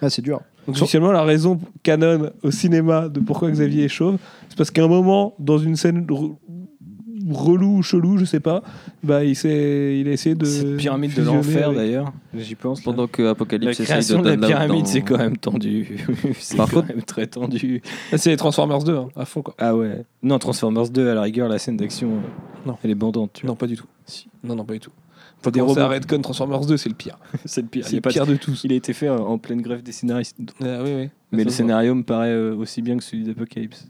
Ah, 0.00 0.10
c'est 0.10 0.22
dur. 0.22 0.40
Donc, 0.66 0.76
officiellement, 0.76 1.12
la 1.12 1.22
raison 1.24 1.60
canon 1.82 2.30
au 2.42 2.50
cinéma 2.50 3.08
de 3.08 3.20
pourquoi 3.20 3.50
Xavier 3.50 3.84
est 3.84 3.88
chauve, 3.88 4.18
c'est 4.48 4.56
parce 4.58 4.70
qu'à 4.70 4.82
un 4.84 4.88
moment, 4.88 5.34
dans 5.38 5.58
une 5.58 5.76
scène 5.76 6.04
relou 7.32 7.76
ou 7.78 7.82
chelou, 7.82 8.18
je 8.18 8.24
sais 8.24 8.40
pas, 8.40 8.62
bah, 9.02 9.24
il, 9.24 9.34
s'est, 9.36 9.98
il 10.00 10.08
a 10.08 10.12
essayé 10.12 10.34
de. 10.34 10.44
Cette 10.44 10.76
pyramide 10.76 11.14
de 11.14 11.22
l'enfer 11.22 11.66
avec- 11.68 11.78
d'ailleurs, 11.78 12.12
j'y 12.36 12.54
pense. 12.54 12.78
là. 12.80 12.84
Pendant 12.84 13.06
que 13.06 13.22
La 13.22 13.30
Apocalypse 13.30 13.72
essaye 13.72 13.86
création 13.86 14.22
de 14.22 14.30
de 14.34 14.40
la 14.40 14.46
pyramide, 14.46 14.80
dans- 14.80 14.84
c'est 14.86 15.02
quand 15.02 15.18
même 15.18 15.36
tendu. 15.36 16.04
c'est 16.38 16.56
Par 16.56 16.68
quand 16.68 16.76
contre- 16.82 16.88
même 16.94 17.02
très 17.02 17.26
tendu. 17.26 17.82
Ah, 18.12 18.18
c'est 18.18 18.30
les 18.30 18.36
Transformers 18.36 18.82
2, 18.84 18.96
hein, 18.96 19.08
à 19.16 19.24
fond, 19.24 19.42
quoi. 19.42 19.54
Ah 19.58 19.74
ouais. 19.76 20.04
Non, 20.22 20.38
Transformers 20.38 20.88
2, 20.90 21.08
à 21.10 21.14
la 21.14 21.22
rigueur, 21.22 21.48
la 21.48 21.58
scène 21.58 21.76
d'action, 21.76 22.10
Non. 22.66 22.76
elle 22.82 22.90
est 22.90 22.94
bandante. 22.94 23.30
Tu 23.34 23.42
vois. 23.46 23.52
Non, 23.52 23.56
pas 23.56 23.66
du 23.66 23.76
tout. 23.76 23.86
Si. 24.06 24.28
Non, 24.42 24.54
non, 24.56 24.64
pas 24.64 24.74
du 24.74 24.80
tout. 24.80 24.90
Faut 25.42 25.50
Des 25.50 25.60
robots. 25.60 25.86
Redcon 25.88 26.22
Transformers 26.22 26.60
2, 26.64 26.76
c'est 26.78 26.88
le 26.88 26.94
pire. 26.94 27.18
C'est 27.44 27.60
le 27.60 27.66
pire. 27.68 27.86
C'est 27.86 27.96
le 27.96 28.00
pire 28.00 28.26
de 28.26 28.36
tous. 28.36 28.64
il 28.64 28.72
a 28.72 28.76
été 28.76 28.94
fait 28.94 29.10
en 29.10 29.36
pleine 29.36 29.60
grève 29.60 29.82
des 29.82 29.92
scénaristes. 29.92 30.36
Ah, 30.62 30.78
oui, 30.82 30.90
oui. 30.96 31.08
Mais 31.32 31.44
le 31.44 31.50
scénario 31.50 31.94
me 31.94 32.02
paraît 32.02 32.30
euh, 32.32 32.54
aussi 32.56 32.80
bien 32.80 32.96
que 32.96 33.02
celui 33.04 33.24
d'Apocalypse. 33.24 33.88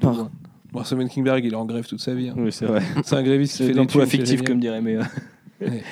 Par-. 0.00 0.30
Bon, 0.76 0.84
Simon 0.84 1.06
Kingberg, 1.08 1.42
il 1.42 1.52
est 1.52 1.56
en 1.56 1.64
grève 1.64 1.86
toute 1.86 2.00
sa 2.00 2.14
vie. 2.14 2.28
hein. 2.28 2.34
Oui, 2.36 2.52
c'est 2.52 2.66
vrai. 2.66 2.82
C'est 3.02 3.16
un 3.16 3.22
gréviste 3.22 3.56
qui 3.56 3.62
C'est 3.62 3.68
fait 3.68 3.72
l'emploi 3.72 4.04
fictif, 4.04 4.42
comme 4.42 4.60
dirait 4.60 4.82
Méa. 4.82 5.00
Ouais, 5.58 5.68
ouais. 5.70 5.82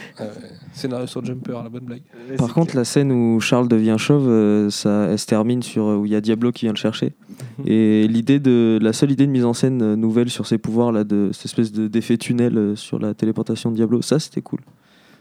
Scénario 0.75 1.07
sur 1.07 1.25
Jumper, 1.25 1.55
la 1.63 1.71
bonne 1.71 1.85
blague. 1.85 2.03
Par 2.37 2.53
contre, 2.53 2.77
la 2.77 2.85
scène 2.85 3.11
où 3.11 3.41
Charles 3.41 3.67
devient 3.67 3.97
chauve, 3.99 4.29
euh, 4.29 4.69
ça, 4.69 5.07
elle 5.11 5.19
se 5.19 5.25
termine 5.25 5.63
sur 5.63 5.87
euh, 5.87 5.97
où 5.97 6.05
il 6.05 6.13
y 6.13 6.15
a 6.15 6.21
Diablo 6.21 6.53
qui 6.53 6.67
vient 6.67 6.73
le 6.75 6.77
chercher. 6.79 7.15
Mhm. 7.61 7.65
Et 7.67 8.07
l'idée 8.07 8.41
de 8.41 8.79
la 8.83 8.93
seule 8.93 9.11
idée 9.11 9.27
de 9.27 9.33
mise 9.33 9.47
en 9.47 9.55
scène 9.55 9.81
euh, 9.81 9.97
nouvelle 9.97 10.29
sur 10.29 10.47
ses 10.47 10.59
pouvoirs 10.59 10.93
là, 10.93 11.03
de 11.03 11.31
cette 11.33 11.47
espèce 11.47 11.73
de 11.73 11.89
d'effet 11.89 12.19
tunnel 12.19 12.59
euh, 12.59 12.77
sur 12.77 12.99
la 12.99 13.15
téléportation 13.15 13.71
de 13.71 13.77
Diablo, 13.77 14.03
ça 14.03 14.19
c'était 14.19 14.43
cool. 14.43 14.61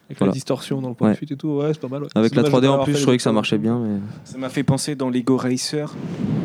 Avec 0.10 0.18
Voilà. 0.20 0.32
la 0.32 0.34
distorsion 0.34 0.82
dans 0.82 0.90
le 0.90 0.96
point 0.96 1.12
de 1.12 1.16
fuite 1.16 1.32
et 1.32 1.38
tout, 1.38 1.48
ouais, 1.50 1.70
c'est 1.74 1.80
pas 1.80 1.88
mal. 1.88 2.04
ouais. 2.04 2.10
Avec 2.14 2.36
la 2.36 2.44
dommage 2.44 2.62
de 2.62 2.68
3D 2.68 2.70
pas 2.70 2.82
en 2.82 2.84
plus, 2.84 2.96
je 2.98 3.02
trouvais 3.02 3.18
que 3.18 3.24
ça 3.24 3.32
marchait 3.32 3.58
bien. 3.58 3.80
Mais... 3.80 4.00
Ça 4.26 4.38
m'a 4.38 4.50
fait 4.50 4.64
penser 4.64 4.96
dans 4.96 5.10
Lego 5.10 5.38
Racer. 5.38 5.94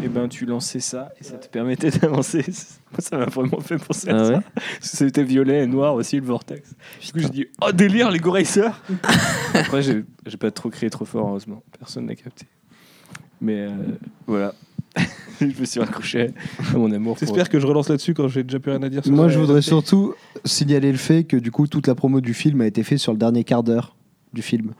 Et 0.05 0.09
ben, 0.09 0.29
tu 0.29 0.47
lançais 0.47 0.79
ça 0.81 1.11
et 1.21 1.25
ça 1.25 1.37
te 1.39 1.49
permettait 1.49 1.91
d'avancer. 1.99 2.45
Moi, 2.93 3.01
ça 3.01 3.19
m'a 3.19 3.27
vraiment 3.27 3.61
fait 3.61 3.77
penser 3.79 4.09
à 4.11 4.17
Ah 4.17 4.25
ça. 4.25 4.43
C'était 4.81 5.25
violet 5.25 5.65
et 5.65 5.67
noir 5.67 5.95
aussi, 5.95 6.21
le 6.21 6.25
vortex. 6.27 6.71
Du 7.05 7.13
coup, 7.13 7.19
j'ai 7.19 7.29
dit 7.31 7.47
Oh 7.61 7.73
délire, 7.73 8.11
Lego 8.11 8.31
Racer 8.31 8.81
Après, 9.55 9.83
j'ai 9.83 10.05
j'ai 10.25 10.37
pas 10.37 10.51
trop 10.53 10.71
crié 10.71 10.89
trop 10.89 11.05
fort, 11.05 11.29
heureusement. 11.29 11.63
Personne 11.79 12.07
n'a 12.07 12.15
capté. 12.15 12.47
Mais 13.41 13.63
euh, 13.63 13.71
voilà. 14.27 14.55
je 15.41 15.47
me 15.47 15.65
suis 15.65 15.81
raccroché 15.81 16.31
à 16.75 16.77
mon 16.79 16.91
amour. 16.93 17.15
pour- 17.17 17.21
J'espère 17.27 17.49
que 17.49 17.59
je 17.61 17.67
relance 17.67 17.89
là-dessus 17.89 18.15
quand 18.15 18.29
j'ai 18.29 18.43
déjà 18.45 18.59
plus 18.59 18.73
rien 18.73 18.83
à 18.83 18.89
dire. 18.89 19.05
sur 19.05 19.13
Moi, 19.13 19.29
je 19.29 19.39
voudrais 19.39 19.63
surtout 19.63 20.15
signaler 20.45 20.91
le 20.93 20.99
fait 20.99 21.25
que 21.25 21.37
du 21.37 21.51
coup, 21.51 21.67
toute 21.67 21.87
la 21.87 21.95
promo 21.95 22.21
du 22.21 22.35
film 22.35 22.61
a 22.61 22.67
été 22.67 22.83
faite 22.83 22.99
sur 22.99 23.13
le 23.13 23.19
dernier 23.19 23.45
quart 23.45 23.63
d'heure 23.63 23.97
du 24.33 24.43
film. 24.43 24.73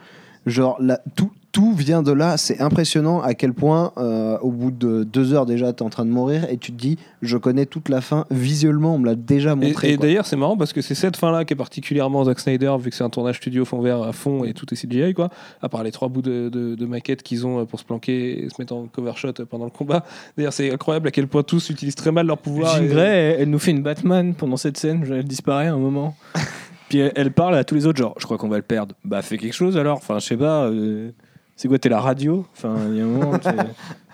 Genre, 0.47 0.77
la- 0.81 1.01
tout- 1.17 1.31
tout 1.53 1.73
vient 1.73 2.03
de 2.03 2.13
là. 2.13 2.37
C'est 2.37 2.61
impressionnant 2.61 3.21
à 3.23 3.35
quel 3.35 3.53
point, 3.55 3.93
euh, 3.97 4.39
au 4.41 4.51
bout 4.51 4.71
de 4.71 5.03
deux 5.05 5.33
heures 5.33 5.47
déjà, 5.47 5.73
tu 5.73 5.83
es 5.83 5.87
en 5.87 5.89
train 5.91 6.05
de 6.05 6.11
mourir 6.11 6.47
et 6.51 6.57
tu 6.59 6.73
te 6.73 6.77
dis, 6.77 6.99
je 7.23 7.37
connais 7.37 7.65
toute 7.67 7.89
la 7.89 8.01
fin. 8.01 8.27
Visuellement, 8.31 8.95
on 8.95 8.99
me 8.99 9.07
l'a 9.07 9.15
déjà 9.15 9.55
montré. 9.55 9.93
et 9.93 9.97
d'ailleurs, 9.97 10.27
c'est 10.27 10.37
marrant 10.37 10.57
parce 10.57 10.73
que 10.73 10.83
c'est 10.83 10.95
cette 10.95 11.17
fin-là 11.17 11.45
qui 11.45 11.55
est 11.55 11.57
particulièrement 11.57 12.25
Zack 12.25 12.39
Snyder, 12.41 12.75
vu 12.79 12.91
que 12.91 12.97
c'est 12.97 13.05
un 13.05 13.11
tournage 13.11 13.37
studio 13.39 13.65
fond 13.65 13.81
vert 13.81 14.03
à 14.03 14.13
fond 14.13 14.45
et 14.45 14.53
tout 14.53 14.67
est 14.73 14.77
CGI, 14.77 15.15
quoi. 15.15 15.31
À 15.63 15.69
part 15.69 15.83
les 15.83 15.91
trois 15.93 16.09
bouts 16.09 16.23
de, 16.23 16.49
de, 16.49 16.75
de 16.75 16.87
maquettes 16.87 17.23
qu'ils 17.23 17.47
ont 17.47 17.61
euh, 17.61 17.65
pour 17.65 17.81
se 17.81 17.85
planquer 17.85 18.45
et 18.45 18.49
se 18.51 18.55
mettre 18.61 18.75
en 18.75 18.87
cover 18.87 19.13
shot 19.17 19.29
euh, 19.41 19.45
pendant 19.47 19.65
le 19.65 19.71
combat. 19.71 20.05
D'ailleurs, 20.37 20.53
c'est 20.53 20.73
incroyable 20.73 21.09
à 21.09 21.11
quel 21.11 21.27
point 21.29 21.43
tous 21.43 21.71
utilisent 21.71 21.95
très 21.95 22.13
mal 22.13 22.27
leur 22.27 22.39
pouvoir. 22.39 22.77
Jean 22.77 22.85
et- 22.85 22.89
Grey, 22.89 23.09
elle, 23.35 23.41
elle 23.43 23.51
nous 23.51 23.59
fait 23.59 23.71
une 23.71 23.83
Batman 23.83 24.35
pendant 24.35 24.57
cette 24.59 24.77
scène, 24.77 25.05
elle 25.11 25.25
disparaît 25.25 25.69
à 25.69 25.73
un 25.75 25.79
moment. 25.79 26.15
Puis 26.89 26.99
elle, 27.01 27.13
elle 27.17 27.33
parle 27.33 27.55
à 27.55 27.65
tous 27.65 27.75
les 27.75 27.87
autres, 27.87 27.99
genre, 27.99 28.15
je 28.19 28.25
crois 28.25 28.39
qu'on 28.39 28.49
va 28.49 28.57
le 28.57 28.63
perdre. 28.63 28.95
Bah, 29.05 29.21
fais 29.23 29.37
quelque 29.37 29.53
chose 29.55 29.77
alors. 29.77 29.97
Enfin, 29.99 30.19
je 30.21 30.27
sais 30.27 30.37
pas. 30.39 30.65
euh, 30.67 31.11
c'est 31.59 31.67
quoi, 31.67 31.79
t'es 31.79 31.89
la 31.89 32.01
radio? 32.01 32.47
Enfin, 32.57 32.77
il 32.89 32.97
y 32.97 33.01
a 33.01 33.05
un 33.05 33.07
moment. 33.09 33.33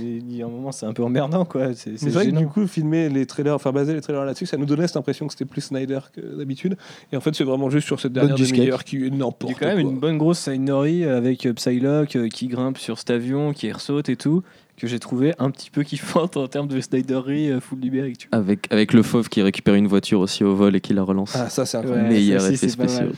Il 0.00 0.36
y 0.36 0.42
a 0.42 0.46
un 0.46 0.48
moment, 0.48 0.72
c'est 0.72 0.86
un 0.86 0.92
peu 0.92 1.02
emmerdant, 1.02 1.44
quoi. 1.44 1.74
C'est 1.74 2.08
vrai 2.10 2.26
que 2.30 2.36
du 2.36 2.46
coup, 2.46 2.66
filmer 2.66 3.08
les 3.08 3.26
trailers, 3.26 3.54
enfin 3.54 3.72
baser 3.72 3.94
les 3.94 4.00
trailers 4.00 4.24
là-dessus, 4.24 4.46
ça 4.46 4.56
nous 4.56 4.66
donnait 4.66 4.86
cette 4.86 4.96
impression 4.96 5.26
que 5.26 5.32
c'était 5.32 5.44
plus 5.44 5.60
Snyder 5.60 6.00
que 6.14 6.20
d'habitude. 6.38 6.76
Et 7.12 7.16
en 7.16 7.20
fait, 7.20 7.34
c'est 7.34 7.44
vraiment 7.44 7.70
juste 7.70 7.86
sur 7.86 8.00
cette 8.00 8.12
dernière 8.12 8.36
demi-heure 8.36 8.84
qui 8.84 8.96
est 8.96 9.10
Il 9.50 9.52
y 9.52 9.54
a 9.54 9.58
quand 9.58 9.66
même 9.76 9.82
quoi. 9.82 9.92
une 9.92 9.98
bonne 9.98 10.18
grosse 10.18 10.38
Sainori 10.38 11.04
avec 11.04 11.46
Psylocke 11.54 12.16
euh, 12.16 12.28
qui 12.28 12.48
grimpe 12.48 12.78
sur 12.78 12.98
cet 12.98 13.10
avion, 13.10 13.52
qui 13.52 13.70
ressaute 13.70 14.08
et 14.08 14.16
tout, 14.16 14.42
que 14.76 14.86
j'ai 14.86 14.98
trouvé 14.98 15.34
un 15.38 15.50
petit 15.50 15.70
peu 15.70 15.82
kiffante 15.82 16.38
en 16.38 16.48
termes 16.48 16.66
de 16.68 16.80
Snyderie 16.80 17.50
euh, 17.50 17.60
full 17.60 17.80
vois. 17.80 18.26
Avec, 18.32 18.66
avec 18.72 18.94
le 18.94 19.02
fauve 19.02 19.28
qui 19.28 19.42
récupère 19.42 19.74
une 19.74 19.86
voiture 19.88 20.20
aussi 20.20 20.42
au 20.42 20.54
vol 20.54 20.74
et 20.74 20.80
qui 20.80 20.94
la 20.94 21.02
relance. 21.02 21.32
Ah, 21.36 21.50
ça, 21.50 21.66
c'est 21.66 21.76
Ouais, 21.78 21.84
incroyable. 21.84 22.08
Meilleur 22.08 22.46
effet 22.46 22.68
spécial. 22.68 23.12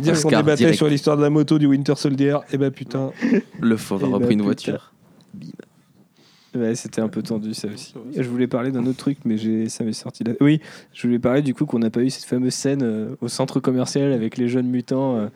Dire 0.00 0.20
qu'on 0.20 0.28
débattait 0.30 0.56
direct. 0.56 0.76
sur 0.76 0.88
l'histoire 0.88 1.16
de 1.16 1.22
la 1.22 1.30
moto 1.30 1.58
du 1.60 1.66
Winter 1.66 1.94
Soldier, 1.96 2.38
et 2.52 2.58
bah 2.58 2.70
putain. 2.72 3.12
Le 3.60 3.76
fauve 3.76 4.02
a 4.04 4.08
Eh 4.08 4.12
repris 4.12 4.26
bah, 4.26 4.32
une 4.32 4.38
putain. 4.38 4.44
voiture. 4.44 4.90
Ouais, 6.54 6.74
c'était 6.76 7.00
un 7.00 7.08
peu 7.08 7.22
tendu 7.22 7.52
ça 7.54 7.66
aussi. 7.68 7.94
Je 8.16 8.22
voulais 8.28 8.46
parler 8.46 8.70
d'un 8.70 8.86
autre 8.86 8.98
truc, 8.98 9.18
mais 9.24 9.36
j'ai- 9.36 9.68
ça 9.68 9.82
m'est 9.82 9.92
sorti 9.92 10.22
là. 10.22 10.32
Oui, 10.40 10.60
je 10.92 11.06
voulais 11.06 11.18
parler 11.18 11.42
du 11.42 11.52
coup 11.54 11.66
qu'on 11.66 11.80
n'a 11.80 11.90
pas 11.90 12.00
eu 12.02 12.10
cette 12.10 12.24
fameuse 12.26 12.54
scène 12.54 12.82
euh, 12.82 13.16
au 13.20 13.28
centre 13.28 13.58
commercial 13.60 14.12
avec 14.12 14.36
les 14.36 14.46
jeunes 14.48 14.68
mutants. 14.68 15.16
euh, 15.18 15.26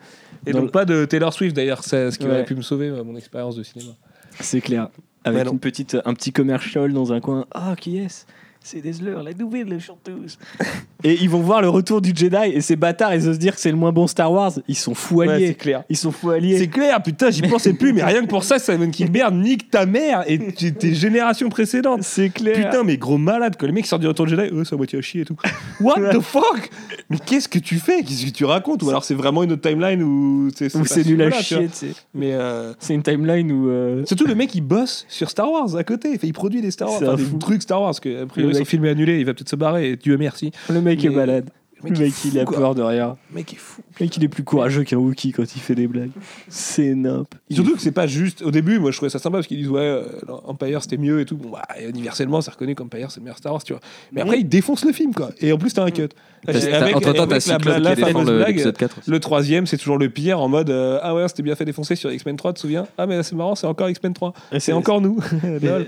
Et 0.47 0.51
Dans 0.53 0.59
donc, 0.59 0.67
le- 0.67 0.71
pas 0.71 0.85
de 0.85 1.03
Taylor 1.05 1.33
Swift 1.33 1.55
d'ailleurs, 1.55 1.83
c'est 1.83 2.11
ce 2.11 2.17
qui 2.17 2.25
Ouais. 2.25 2.31
aurait 2.31 2.45
pu 2.45 2.55
me 2.55 2.61
sauver 2.61 2.87
euh, 2.87 3.03
mon 3.03 3.17
expérience 3.17 3.55
de 3.57 3.63
cinéma. 3.63 3.91
c'est 4.39 4.61
clair. 4.61 4.89
Avec 5.25 5.39
Ouais, 5.39 5.43
non. 5.45 5.51
une 5.51 5.59
petite, 5.59 5.97
un 6.05 6.13
petit 6.13 6.31
commercial 6.31 6.93
dans 6.93 7.11
un 7.11 7.19
coin. 7.19 7.45
Ah, 7.51 7.75
qui 7.77 7.97
est-ce? 7.97 8.25
C'est 8.61 8.81
Desler, 8.81 9.15
la 9.23 9.33
nouvelle 9.33 9.79
chanteuse. 9.79 10.37
et 11.03 11.13
ils 11.21 11.29
vont 11.29 11.39
voir 11.39 11.61
le 11.61 11.69
retour 11.69 12.01
du 12.01 12.11
Jedi 12.13 12.35
et 12.53 12.61
ces 12.61 12.75
bâtards, 12.75 13.15
ils 13.15 13.27
osent 13.27 13.35
se 13.35 13.39
dire 13.39 13.55
que 13.55 13.61
c'est 13.61 13.71
le 13.71 13.77
moins 13.77 13.91
bon 13.93 14.05
Star 14.05 14.31
Wars. 14.31 14.51
Ils 14.67 14.75
sont 14.75 14.93
fous 14.93 15.15
Ouais, 15.15 15.29
alliés. 15.29 15.47
c'est 15.47 15.53
clair. 15.55 15.83
ils 15.89 15.95
sont 15.97 16.11
fous 16.11 16.29
alliés. 16.31 16.57
C'est 16.59 16.67
clair, 16.67 17.01
putain, 17.01 17.31
j'y 17.31 17.41
pensais 17.41 17.73
plus, 17.73 17.93
mais 17.93 18.03
rien 18.03 18.21
que 18.21 18.27
pour 18.27 18.43
ça, 18.43 18.59
Simon 18.59 18.91
Kinberg 18.91 19.33
nique 19.33 19.71
ta 19.71 19.85
mère 19.85 20.23
et 20.27 20.37
tes 20.51 20.93
générations 20.93 21.49
précédentes. 21.49 22.03
C'est 22.03 22.29
clair. 22.29 22.53
Putain, 22.55 22.83
mais 22.83 22.97
gros 22.97 23.17
malade, 23.17 23.55
quand 23.57 23.65
les 23.65 23.71
mecs 23.71 23.87
sortent 23.87 24.01
du 24.01 24.07
retour 24.07 24.25
de 24.25 24.31
Jedi, 24.35 24.53
eux, 24.53 24.63
ça 24.65 24.75
moitié 24.75 24.99
à 24.99 25.01
chier 25.01 25.21
et 25.21 25.25
tout. 25.25 25.37
What 25.79 25.95
the 26.11 26.19
fuck? 26.19 26.69
Mais 27.09 27.17
qu'est-ce 27.17 27.47
que 27.47 27.59
tu 27.59 27.77
fais? 27.77 28.03
Qu'est-ce 28.03 28.25
que 28.25 28.31
tu 28.31 28.45
racontes? 28.45 28.83
Ou 28.83 28.89
alors 28.89 29.03
c'est 29.05 29.15
vraiment 29.15 29.41
une 29.43 29.53
autre 29.53 29.67
timeline 29.67 30.03
où 30.03 30.49
c'est 30.55 30.69
c'est 30.69 30.83
ce 30.85 31.07
nul 31.07 31.21
à 31.23 31.31
chier, 31.31 31.69
tu 31.69 31.73
sais. 31.73 31.91
Mais 32.13 32.33
euh, 32.33 32.73
C'est 32.77 32.93
une 32.93 33.03
timeline 33.03 33.51
où. 33.51 33.69
euh, 33.69 34.05
surtout 34.05 34.27
le 34.27 34.35
mec 34.35 34.53
il 34.53 34.61
bosse 34.61 35.05
sur 35.07 35.29
Star 35.29 35.49
Wars 35.49 35.75
à 35.75 35.83
côté, 35.85 36.09
Enfin, 36.09 36.27
il 36.27 36.33
produit 36.33 36.61
des 36.61 36.71
Star 36.71 36.89
Wars, 36.89 36.99
C'est 36.99 37.07
enfin, 37.07 37.23
un 37.23 37.25
des 37.31 37.39
trucs 37.39 37.61
Star 37.63 37.81
Wars 37.81 37.99
que 37.99 38.23
après 38.23 38.48
Le 38.53 38.59
mec- 38.59 38.67
film 38.67 38.85
est 38.85 38.89
annulé, 38.89 39.19
il 39.19 39.25
va 39.25 39.33
peut-être 39.33 39.49
se 39.49 39.55
barrer, 39.55 39.89
et 39.91 39.95
Dieu 39.95 40.17
merci. 40.17 40.51
Le 40.69 40.81
mec 40.81 41.03
est 41.03 41.09
malade. 41.09 41.49
Le 41.83 41.89
Le 41.91 41.97
mec, 41.99 42.01
est 42.01 42.25
il 42.25 42.39
a 42.39 42.45
peur 42.45 42.75
de 42.75 42.81
rien. 42.81 43.15
Le 43.31 43.35
mec 43.35 43.53
est 43.53 43.57
fou. 43.57 43.81
Le 43.99 44.05
mec, 44.05 44.17
il 44.17 44.23
est 44.23 44.27
plus 44.27 44.43
courageux 44.43 44.83
qu'un 44.83 44.97
Wookie 44.97 45.31
quand 45.31 45.43
il 45.55 45.59
fait 45.61 45.75
des 45.75 45.87
blagues. 45.87 46.11
C'est 46.49 46.93
nimp. 46.93 47.27
Surtout 47.49 47.75
que 47.75 47.81
c'est 47.81 47.91
pas 47.93 48.05
juste. 48.07 48.41
Au 48.41 48.51
début, 48.51 48.79
moi 48.79 48.91
je 48.91 48.97
trouvais 48.97 49.09
ça 49.09 49.19
sympa 49.19 49.37
parce 49.37 49.47
qu'ils 49.47 49.57
disent 49.59 49.69
ouais, 49.69 49.79
euh, 49.79 50.03
Empire 50.45 50.81
c'était 50.81 50.97
mieux 50.97 51.21
et 51.21 51.25
tout. 51.25 51.37
Bon, 51.37 51.49
bah, 51.51 51.61
universellement, 51.87 52.41
c'est 52.41 52.51
reconnu 52.51 52.75
qu'Empire 52.75 53.11
c'est 53.11 53.19
le 53.19 53.23
meilleur 53.25 53.37
Star 53.37 53.53
Wars, 53.53 53.63
tu 53.63 53.73
vois. 53.73 53.81
Mais 54.11 54.21
après, 54.21 54.39
ils 54.39 54.47
défoncent 54.49 54.83
le 54.85 54.91
film 54.91 55.13
quoi. 55.13 55.29
Et 55.39 55.51
en 55.53 55.57
plus, 55.57 55.73
t'as 55.73 55.83
un 55.85 55.91
cut. 55.91 56.09
T'as- 56.45 56.51
Avec- 56.53 56.69
t'as- 56.69 56.95
Entre 56.95 57.13
temps, 57.13 57.23
avec 57.23 57.43
t'as 57.43 57.79
la- 57.79 57.95
fameuse 57.95 58.27
le- 58.29 58.37
blague, 58.37 58.47
l'épisode 58.49 58.77
4 58.77 58.99
aussi. 58.99 59.09
Le 59.09 59.19
troisième, 59.19 59.65
c'est 59.67 59.77
toujours 59.77 59.97
le 59.97 60.09
pire 60.09 60.39
en 60.41 60.47
mode 60.49 60.69
euh, 60.69 60.99
Ah 61.01 61.13
ouais, 61.15 61.27
c'était 61.27 61.43
bien 61.43 61.55
fait 61.55 61.65
défoncer 61.65 61.95
sur 61.95 62.11
X-Men 62.11 62.35
3, 62.37 62.51
tu 62.51 62.55
te 62.55 62.59
souviens? 62.61 62.87
Ah, 62.97 63.05
mais 63.07 63.15
là, 63.17 63.23
c'est 63.23 63.35
marrant, 63.35 63.55
c'est 63.55 63.67
encore 63.67 63.89
X-Men 63.89 64.13
3. 64.13 64.33
Et 64.51 64.59
C'est 64.59 64.71
encore 64.73 65.01
nous. 65.01 65.19
Lol. 65.61 65.85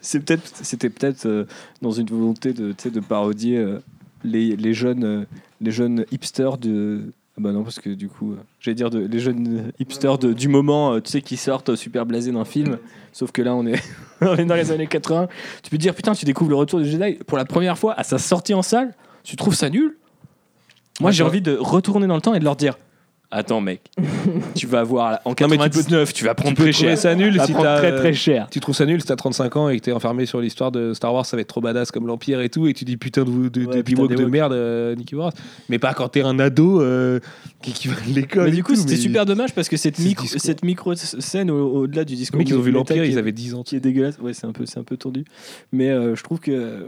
c'est 0.00 0.20
peut-être, 0.20 0.50
c'était 0.62 0.90
peut-être 0.90 1.26
euh, 1.26 1.44
dans 1.82 1.90
une 1.92 2.06
volonté 2.06 2.52
de, 2.52 2.68
tu 2.72 2.84
sais, 2.84 2.90
de 2.90 3.00
parodier 3.00 3.58
les, 4.26 4.56
les 4.56 4.74
jeunes, 4.74 5.04
euh, 5.04 5.24
les 5.60 5.70
jeunes 5.70 6.04
hipsters 6.10 6.58
de. 6.58 7.12
Ah 7.38 7.42
bah 7.42 7.52
non, 7.52 7.62
parce 7.62 7.80
que 7.80 7.90
du 7.90 8.08
coup, 8.08 8.32
euh, 8.32 8.36
j'allais 8.60 8.74
dire 8.74 8.88
de, 8.88 9.00
les 9.00 9.18
jeunes 9.18 9.70
hipsters 9.78 10.18
de, 10.18 10.32
du 10.32 10.48
moment, 10.48 10.94
euh, 10.94 11.00
tu 11.00 11.10
sais, 11.10 11.20
qui 11.20 11.36
sortent 11.36 11.76
super 11.76 12.06
blasés 12.06 12.32
d'un 12.32 12.46
film. 12.46 12.78
Sauf 13.12 13.30
que 13.30 13.42
là, 13.42 13.54
on 13.54 13.66
est, 13.66 13.82
on 14.22 14.36
est 14.36 14.44
dans 14.44 14.54
les 14.54 14.72
années 14.72 14.86
80. 14.86 15.28
Tu 15.62 15.70
peux 15.70 15.76
te 15.76 15.82
dire, 15.82 15.94
putain, 15.94 16.12
tu 16.12 16.24
découvres 16.24 16.50
le 16.50 16.56
retour 16.56 16.80
du 16.80 16.88
Jedi 16.88 17.18
pour 17.26 17.36
la 17.36 17.44
première 17.44 17.78
fois 17.78 17.94
à 17.98 18.04
sa 18.04 18.18
sortie 18.18 18.54
en 18.54 18.62
salle. 18.62 18.94
Tu 19.22 19.36
trouves 19.36 19.54
ça 19.54 19.68
nul? 19.68 19.96
Moi, 21.00 21.10
j'ai 21.10 21.24
envie 21.24 21.42
de 21.42 21.56
retourner 21.56 22.06
dans 22.06 22.14
le 22.14 22.22
temps 22.22 22.34
et 22.34 22.38
de 22.38 22.44
leur 22.44 22.56
dire. 22.56 22.78
Attends 23.38 23.60
mec, 23.60 23.82
tu 24.54 24.66
vas 24.66 24.82
voir 24.82 25.20
en 25.26 25.30
Non, 25.30 25.34
mais 25.48 25.56
tu 25.58 25.68
peux- 25.68 25.82
99, 25.82 26.14
tu, 26.14 26.24
vas 26.24 26.30
Tu 26.34 26.36
prendre 26.42 26.56
peux 26.56 26.62
très 26.62 26.72
trouver 26.72 26.88
cher. 26.88 26.96
ça 26.98 27.14
nul 27.14 27.32
Tu 27.32 27.38
vas 27.38 27.44
si 27.46 27.52
prendre 27.52 27.66
t'as. 27.68 27.76
très 27.78 27.94
très 27.94 28.12
cher. 28.14 28.48
Tu 28.50 28.60
trouves 28.60 28.74
ça 28.74 28.86
nul 28.86 28.98
si 29.02 29.06
t'as 29.06 29.16
35 29.16 29.56
ans 29.56 29.68
et 29.68 29.78
que 29.78 29.84
t'es 29.84 29.92
enfermé 29.92 30.24
sur 30.24 30.40
l'histoire 30.40 30.72
de 30.72 30.94
Star 30.94 31.12
Wars, 31.12 31.26
ça 31.26 31.36
va 31.36 31.42
être 31.42 31.48
trop 31.48 31.60
badass 31.60 31.90
comme 31.90 32.06
l'Empire 32.06 32.40
et 32.40 32.48
tout, 32.48 32.66
et 32.66 32.72
tu 32.72 32.86
dis 32.86 32.96
putain 32.96 33.24
de, 33.24 33.48
de, 33.50 33.66
Ouais, 33.66 33.76
de, 33.76 33.82
putain 33.82 34.06
de 34.06 34.24
merde, 34.24 34.54
euh, 34.54 34.94
Nicky 34.94 35.14
Wars. 35.16 35.32
Mais 35.68 35.78
pas 35.78 35.92
quand 35.92 36.08
t'es 36.08 36.22
un 36.22 36.38
ado 36.38 36.80
euh, 36.80 37.20
qui, 37.60 37.72
qui 37.74 37.88
va 37.88 37.96
à 37.96 38.06
l'école. 38.08 38.44
Mais 38.44 38.48
et 38.48 38.52
du 38.52 38.64
coup, 38.64 38.72
tout, 38.72 38.80
c'était 38.80 38.92
mais- 38.92 38.96
super 39.00 39.26
dommage 39.26 39.52
parce 39.54 39.68
que 39.68 39.76
cette 39.76 39.98
micro, 39.98 40.22
discours. 40.22 40.40
cette 40.40 40.64
micro 40.64 40.94
scène 40.94 41.50
au- 41.50 41.80
au-delà 41.82 42.04
du 42.04 42.14
Les 42.14 42.20
discours. 42.20 42.38
mecs, 42.38 42.48
ils 42.48 42.56
ont 42.56 42.60
vu 42.62 42.70
l'Empire, 42.70 43.04
ils 43.04 43.18
avaient 43.18 43.32
10 43.32 43.52
ans. 43.54 43.62
qui 43.64 43.76
est 43.76 43.80
dégueulasse. 43.80 44.18
Ouais, 44.18 44.32
c'est 44.32 44.46
un 44.46 44.52
peu, 44.52 44.64
c'est 44.64 44.78
un 44.78 44.84
peu 44.84 44.96
tendu. 44.96 45.24
Mais 45.72 45.90
euh, 45.90 46.16
je 46.16 46.22
trouve 46.22 46.40
que 46.40 46.52
euh, 46.52 46.80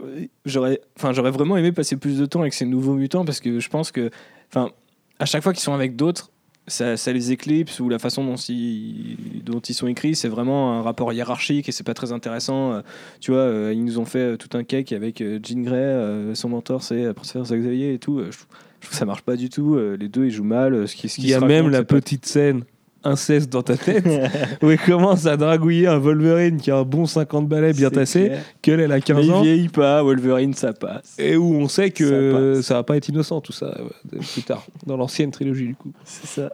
j'aurais, 0.47 0.81
enfin, 0.97 1.13
j'aurais 1.13 1.31
vraiment 1.31 1.59
aimé 1.59 1.73
passer 1.73 1.97
plus 1.97 2.19
de 2.19 2.25
temps 2.25 2.41
avec 2.41 2.55
ces 2.55 2.65
nouveaux 2.65 2.95
mutants 2.95 3.27
parce 3.27 3.41
que 3.41 3.61
je 3.61 3.69
pense 3.69 3.93
que, 3.93 4.09
enfin, 4.51 4.71
à 5.19 5.27
chaque 5.27 5.43
fois 5.43 5.53
qu'ils 5.53 5.63
sont 5.63 5.75
avec 5.75 5.97
d'autres, 5.97 6.31
ça, 6.69 6.97
ça 6.97 7.13
les 7.13 7.33
éclipse 7.33 7.81
ou 7.81 7.89
la 7.89 7.99
façon 7.99 8.25
dont 8.25 8.37
ils, 8.37 9.17
dont 9.45 9.61
ils 9.61 9.75
sont 9.75 9.87
écrits, 9.87 10.15
c'est 10.15 10.29
vraiment 10.29 10.75
un 10.75 10.83
rapport 10.83 11.13
hiérarchique 11.13 11.69
et 11.69 11.73
c'est 11.73 11.85
pas 11.85 11.95
très 11.95 12.13
intéressant. 12.13 12.73
Euh, 12.73 12.81
Tu 13.21 13.31
vois, 13.33 13.41
euh, 13.41 13.73
ils 13.75 13.85
nous 13.85 13.99
ont 13.99 14.05
fait 14.05 14.19
euh, 14.35 14.37
tout 14.37 14.57
un 14.57 14.65
cake 14.65 14.93
avec 14.93 15.23
Jean 15.45 15.63
Grey, 15.63 16.35
son 16.35 16.49
mentor, 16.49 16.83
c'est 16.83 17.13
professeur 17.15 17.43
Xavier 17.45 17.95
et 17.95 17.99
tout. 17.99 18.19
Je, 18.19 18.31
trouve- 18.31 18.47
je 18.81 18.87
trouve 18.87 18.91
que 18.91 18.97
ça 18.97 19.05
marche 19.05 19.23
pas 19.23 19.37
du 19.37 19.49
tout. 19.51 19.77
Les 19.99 20.09
deux, 20.09 20.27
ils 20.27 20.31
jouent 20.31 20.45
mal. 20.45 20.87
Ce 20.87 20.95
qui, 20.95 21.09
ce 21.09 21.17
qui 21.17 21.23
Il 21.23 21.29
y 21.31 21.35
a 21.35 21.41
même 21.41 21.65
raconte, 21.67 21.73
la 21.73 21.85
pas- 21.85 21.95
petite 21.97 22.27
scène 22.27 22.63
inceste 23.05 23.51
dans 23.53 23.63
ta 23.63 23.77
tête 23.77 24.05
où 24.63 24.71
il 24.71 24.79
commence 24.79 25.27
à 25.27 25.37
dragouiller 25.37 25.87
un 25.87 25.99
Wolverine 25.99 26.57
qui 26.59 26.71
a 26.71 26.77
un 26.79 26.83
bon 26.83 27.07
50 27.07 27.49
balais 27.49 27.73
bien 27.73 27.91
tassé, 27.91 28.33
qu'elle 28.63 28.81
elle 28.81 28.93
a 28.93 28.97
Mais 28.97 29.01
15 29.03 29.25
il 29.27 29.33
ans. 29.33 29.43
vieillit 29.43 29.69
pas, 29.69 30.03
Wolverine, 30.03 30.55
ça 30.55 30.73
passe. 30.73 31.15
Et 31.19 31.37
où 31.37 31.55
on 31.55 31.69
sait 31.69 31.85
Ça 31.85 31.91
que 31.91 32.53
passe. 32.55 32.67
ça 32.67 32.75
va 32.75 32.83
pas 32.83 32.97
être 32.97 33.09
innocent 33.09 33.41
tout 33.41 33.53
ça 33.53 33.67
euh, 33.79 34.19
plus 34.33 34.43
tard, 34.43 34.67
dans 34.87 34.97
l'ancienne 34.97 35.31
trilogie 35.31 35.67
du 35.69 35.75
coup. 35.75 35.93
C'est 36.05 36.27
ça. 36.27 36.51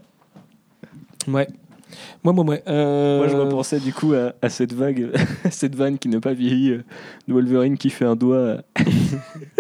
Ouais. 1.29 1.49
Moi, 2.25 2.33
moi, 2.33 2.45
moi. 2.45 2.57
euh, 2.67 3.19
Moi, 3.19 3.29
je 3.29 3.37
repensais 3.37 3.79
du 3.79 3.93
coup 3.93 4.15
à, 4.15 4.33
à 4.43 4.49
cette 4.49 4.73
vague, 4.73 5.11
à 5.45 5.51
cette 5.51 5.75
vanne 5.77 5.97
qui 5.99 6.09
n'a 6.09 6.21
pas 6.21 6.33
vieilli, 6.35 6.71
euh, 6.73 6.85
de 7.29 7.33
Wolverine 7.35 7.79
qui 7.79 7.89
fait 7.89 8.05
un 8.05 8.17
doigt, 8.17 8.63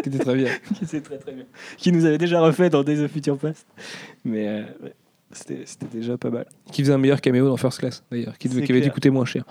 qui 0.02 0.08
était 0.08 0.18
très 0.18 0.34
bien. 0.34 0.48
qui 0.76 0.84
c'est 0.86 1.00
très 1.00 1.18
très 1.18 1.32
bien, 1.32 1.44
qui 1.76 1.92
nous 1.92 2.04
avait 2.04 2.18
déjà 2.18 2.40
refait 2.40 2.70
dans 2.70 2.82
Days 2.82 3.00
of 3.04 3.10
Future 3.12 3.38
Past. 3.38 3.66
Mais 4.24 4.48
euh, 4.48 4.62
ouais, 4.82 4.92
c'était 5.34 5.64
déjà 5.92 6.16
pas 6.16 6.30
mal. 6.30 6.46
qui 6.72 6.82
faisait 6.82 6.92
un 6.94 6.98
meilleur 6.98 7.20
caméo 7.20 7.46
dans 7.48 7.56
First 7.56 7.78
Class 7.80 8.02
d'ailleurs, 8.10 8.36
qui, 8.38 8.48
devait- 8.48 8.60
C'est 8.60 8.66
qui 8.66 8.72
avait 8.72 8.80
dû 8.80 8.84
clair. 8.86 8.94
coûter 8.94 9.10
moins 9.10 9.24
cher. 9.24 9.44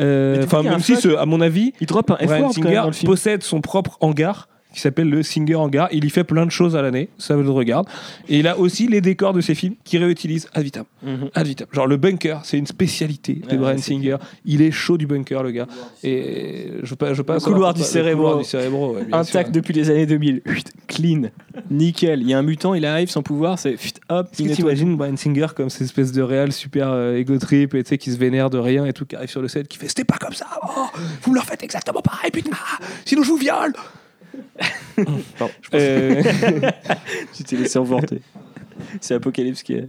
Euh, 0.00 0.32
Mais 0.34 0.38
du 0.40 0.46
coup, 0.46 0.54
Enfin, 0.54 0.62
il 0.62 0.64
y 0.64 0.68
a 0.68 0.70
même 0.72 0.80
si, 0.80 0.96
ce- 0.96 1.16
à 1.16 1.24
mon 1.26 1.40
avis, 1.40 1.72
Il 1.80 1.86
drop 1.86 2.10
un 2.10 2.14
Bryan 2.14 2.28
F-word 2.28 2.40
quand 2.40 2.44
même 2.44 2.52
Singer 2.64 2.74
dans 2.80 2.86
le 2.86 2.92
film. 2.92 3.10
possède 3.10 3.42
son 3.42 3.60
propre 3.60 3.96
hangar 4.00 4.48
qui 4.74 4.80
s'appelle 4.80 5.08
le 5.08 5.22
Singer 5.22 5.54
Hangar. 5.54 5.88
Il 5.92 6.04
y 6.04 6.10
fait 6.10 6.24
plein 6.24 6.44
de 6.44 6.50
choses 6.50 6.76
à 6.76 6.82
l'année, 6.82 7.08
ça 7.18 7.36
le 7.36 7.48
regarde. 7.50 7.86
Et 8.28 8.38
il 8.38 8.48
a 8.48 8.58
aussi 8.58 8.88
les 8.88 9.00
décors 9.00 9.32
de 9.32 9.40
ses 9.40 9.54
films 9.54 9.74
qu'il 9.84 10.02
réutilise 10.02 10.48
ad 10.52 10.62
vitam. 10.62 10.84
Mhm. 11.02 11.30
Ad 11.34 11.46
vitam. 11.46 11.66
Genre 11.72 11.86
le 11.86 11.96
bunker, 11.96 12.40
c'est 12.44 12.58
une 12.58 12.66
spécialité 12.66 13.40
de 13.48 13.56
Brian 13.56 13.78
Singer. 13.78 14.16
Il 14.44 14.62
est 14.62 14.70
chaud 14.70 14.98
du 14.98 15.06
bunker, 15.06 15.42
le 15.42 15.50
gars. 15.52 15.66
Et 16.02 16.72
je 16.82 16.94
passe, 16.94 17.16
je 17.16 17.22
passe 17.22 17.44
couloir 17.44 17.70
alors, 17.70 17.74
du 17.74 17.80
le 17.80 17.86
cérébro. 17.86 18.22
couloir 18.22 18.38
du 18.38 18.44
cérébro, 18.44 18.94
ouais, 18.94 19.06
Intact 19.12 19.48
sûr. 19.48 19.52
depuis 19.52 19.74
les 19.74 19.90
années 19.90 20.06
2000. 20.06 20.42
Chut, 20.46 20.66
Clean. 20.88 21.22
Nickel. 21.70 22.22
Il 22.22 22.28
y 22.28 22.34
a 22.34 22.38
un 22.38 22.42
mutant, 22.42 22.74
il 22.74 22.84
arrive 22.84 23.10
sans 23.10 23.22
pouvoir, 23.22 23.58
c'est 23.58 23.76
hop, 24.08 24.28
Est-ce 24.32 24.42
que 24.48 24.54
t'imagines 24.54 24.96
Brian 24.96 25.16
Singer 25.16 25.46
comme 25.54 25.70
cette 25.70 25.82
espèce 25.82 26.12
de 26.12 26.22
réal 26.22 26.52
super 26.52 26.90
euh, 26.90 27.16
ego 27.16 27.38
trip 27.38 27.74
et 27.74 27.98
qui 27.98 28.10
se 28.10 28.16
vénère 28.16 28.50
de 28.50 28.58
rien 28.58 28.84
et 28.86 28.92
tout 28.92 29.06
qui 29.06 29.16
arrive 29.16 29.30
sur 29.30 29.42
le 29.42 29.48
set 29.48 29.68
qui 29.68 29.78
fait 29.78 29.88
c'était 29.88 30.04
pas 30.04 30.16
comme 30.18 30.32
ça 30.32 30.46
oh, 30.62 30.86
vous 31.22 31.30
me 31.30 31.36
le 31.36 31.40
refaites 31.40 31.62
exactement 31.62 32.00
pareil 32.00 32.30
putain 32.30 32.50
sinon 33.04 33.22
je 33.22 33.28
vous 33.28 33.36
viole 33.36 33.72
Euh, 35.74 36.22
Tu 37.34 37.42
t'es 37.44 37.56
laissé 37.56 37.78
emporter. 37.78 38.20
C'est 39.00 39.14
Apocalypse 39.14 39.62
qui, 39.62 39.74
est- 39.74 39.88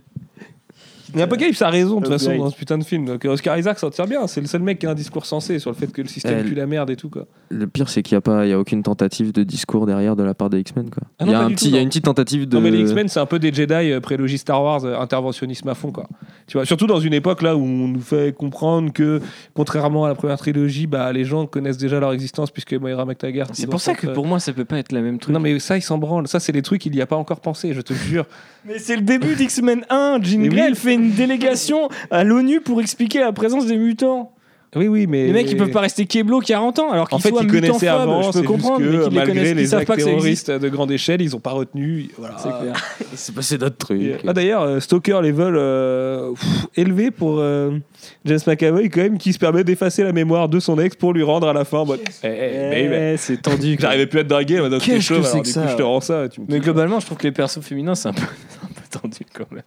Mais 1.16 1.22
Apocalypse 1.22 1.62
a 1.62 1.70
raison 1.70 2.00
de 2.00 2.06
toute 2.06 2.14
façon 2.14 2.38
dans 2.38 2.50
ce 2.50 2.56
putain 2.56 2.78
de 2.78 2.84
film. 2.84 3.06
Donc 3.06 3.24
Oscar 3.26 3.58
Isaac 3.58 3.80
s'en 3.80 3.90
tire 3.90 4.08
bien. 4.08 4.28
C'est 4.28 4.42
le 4.42 4.48
seul 4.48 4.62
mec 4.62 4.80
qui 4.80 4.86
a 4.86 4.92
un 4.92 4.96
discours 4.96 5.26
sensé 5.26 5.60
sur 5.60 5.72
le 5.72 5.76
fait 5.76 5.88
que 5.88 6.02
le 6.02 6.08
système 6.08 6.44
pue 6.44 6.56
la 6.56 6.68
merde 6.68 6.90
et 6.90 6.96
tout 6.96 7.10
quoi. 7.10 7.26
Le 7.50 7.68
pire, 7.68 7.90
c'est 7.90 8.04
qu'il 8.04 8.16
n'y 8.16 8.18
a, 8.18 8.22
pas- 8.22 8.46
il 8.46 8.50
y 8.50 8.54
a 8.54 8.60
aucune 8.60 8.84
tentative 8.84 9.32
de 9.32 9.44
discours 9.44 9.86
derrière 9.86 10.16
de 10.16 10.24
la 10.24 10.34
part 10.34 10.50
des 10.50 10.60
X-Men. 10.60 10.90
quoi. 10.90 11.04
Ah 11.20 11.26
il, 11.26 11.32
y 11.32 11.36
a 11.36 11.40
pas 11.40 11.46
un 11.46 11.48
du 11.50 11.56
petit, 11.56 11.66
tout, 11.66 11.70
il 11.70 11.74
y 11.74 11.76
a 11.76 11.80
non. 11.80 11.84
une 11.84 11.90
petite 11.90 12.06
tentative 12.06 12.48
de. 12.48 12.56
Non 12.56 12.62
mais 12.62 12.72
les 12.72 12.82
X-Men 12.82 13.08
c'est 13.08 13.20
un 13.20 13.26
peu 13.26 13.40
des 13.40 13.54
Jedi 13.54 13.74
euh, 13.74 14.00
prélogie 14.00 14.38
Star 14.38 14.62
Wars, 14.62 14.84
euh, 14.86 15.00
interventionnisme 15.00 15.68
à 15.70 15.76
fond 15.76 15.92
quoi. 15.92 16.08
Tu 16.48 16.58
vois, 16.58 16.66
surtout 16.66 16.88
dans 16.88 17.00
une 17.00 17.14
époque 17.14 17.42
là 17.42 17.56
où 17.56 17.64
on 17.64 17.88
nous 17.88 18.02
fait 18.02 18.36
comprendre 18.36 18.92
que 18.92 19.22
contrairement 19.54 20.06
à 20.06 20.10
la 20.10 20.16
première 20.16 20.38
trilogie, 20.38 20.88
bah 20.88 21.12
les 21.14 21.26
gens 21.26 21.46
connaissent 21.46 21.78
déjà 21.78 22.00
leur 22.00 22.14
existence 22.14 22.52
puisque 22.52 22.74
Moira 22.74 23.06
McTaggart. 23.06 23.48
C'est 23.54 23.68
pour 23.68 23.82
ça 23.82 23.94
que 23.94 24.08
euh, 24.08 24.14
pour 24.14 24.26
moi, 24.26 24.40
ça 24.40 24.54
peut 24.54 24.66
pas 24.66 24.78
être 24.78 24.92
la 24.92 25.02
même 25.02 25.20
truc. 25.20 25.34
Non 25.34 25.40
mais 25.40 25.60
ça 25.60 25.78
ils 25.78 25.82
s'en 25.82 25.98
branlent. 25.98 26.28
Ça 26.28 26.40
c'est 26.40 26.52
des 26.52 26.62
trucs 26.62 26.86
il 26.86 26.96
y 26.96 27.02
a 27.02 27.06
pas 27.06 27.16
encore 27.16 27.40
pensé, 27.40 27.74
je 27.74 27.82
te 27.82 27.94
jure. 27.94 28.26
Mais 28.68 28.80
c'est 28.80 28.96
le 28.96 29.04
début 29.04 29.36
d'X-Men 29.36 29.86
1. 29.92 30.20
Jean 30.24 30.42
Grey, 30.48 30.50
oui. 30.50 30.60
elle 30.68 30.76
fait 30.76 30.96
une 30.96 31.05
délégation 31.12 31.90
à 32.12 32.24
l'ONU 32.24 32.62
pour 32.62 32.82
expliquer 32.82 33.20
la 33.20 33.32
présence 33.32 33.66
des 33.66 33.78
mutants. 33.78 34.32
Oui 34.76 34.90
oui 34.90 35.08
mais 35.08 35.28
Les 35.28 35.32
mecs, 35.32 35.50
ils 35.50 35.58
peuvent 35.58 35.72
pas 35.72 35.80
rester 35.80 36.06
Keblo 36.06 36.42
40 36.42 36.80
ans 36.80 36.92
alors 36.92 37.08
qu'ils 37.08 37.16
En 37.16 37.20
fait, 37.20 37.30
soient 37.30 37.44
ils 37.44 37.50
connaissaient 37.50 37.88
avant, 37.88 38.22
Je 38.24 38.40
peux 38.40 38.46
comprendre, 38.46 38.80
que 38.80 38.84
mais 38.84 38.90
qu'ils 38.90 39.10
les 39.10 39.16
malgré 39.16 39.34
connaissent, 39.34 39.56
les 39.56 39.68
savent 39.68 39.80
actes 39.82 39.96
terroristes 39.96 40.52
de 40.52 40.70
grande 40.70 40.92
échelle, 40.92 41.22
ils 41.22 41.34
ont 41.36 41.40
pas 41.40 41.52
retenu. 41.52 42.10
Voilà. 42.18 42.36
C'est 42.38 42.50
clair. 42.50 42.98
Il 43.12 43.18
s'est 43.18 43.32
passé 43.32 43.58
d'autres 43.58 43.78
trucs. 43.78 44.20
Ah 44.28 44.34
d'ailleurs, 44.34 44.64
euh, 44.64 44.80
Stalker 44.82 45.20
level 45.22 45.56
euh, 45.56 46.32
pff, 46.32 46.68
élevé 46.76 47.12
pour 47.12 47.40
euh, 47.40 47.78
James 48.26 48.40
McAvoy 48.46 48.90
quand 48.90 49.02
même 49.02 49.18
qui 49.18 49.32
se 49.32 49.40
permet 49.40 49.64
d'effacer 49.64 50.04
la 50.04 50.12
mémoire 50.12 50.50
de 50.50 50.60
son 50.60 50.78
ex 50.78 50.96
pour 50.98 51.14
lui 51.14 51.24
rendre 51.24 51.48
à 51.48 51.54
la 51.54 51.64
fin. 51.64 51.86
Eh, 52.24 52.28
eh. 52.28 53.14
Eh, 53.14 53.18
c'est 53.18 53.42
tendu. 53.42 53.78
J'arrivais 53.80 54.08
plus 54.08 54.20
à 54.20 54.24
te 54.24 54.30
draguer, 54.30 54.62
t'es 54.84 55.00
chaud, 55.00 55.22
que 55.22 55.24
c'est 55.24 55.30
alors 55.30 55.42
que 55.42 55.48
du 55.48 55.52
ça 55.52 55.62
coup 55.62 55.70
je 55.70 55.78
te 55.78 55.84
rends 55.84 56.02
ça. 56.02 56.26
Mais 56.50 56.60
globalement, 56.60 57.00
je 57.00 57.06
trouve 57.06 57.18
que 57.18 57.24
les 57.24 57.32
persos 57.32 57.62
féminins, 57.62 57.96
c'est 57.96 58.10
un 58.10 58.14
peu, 58.14 58.22
un 58.64 58.68
peu 58.68 59.00
tendu 59.00 59.20
quand 59.34 59.52
même. 59.52 59.64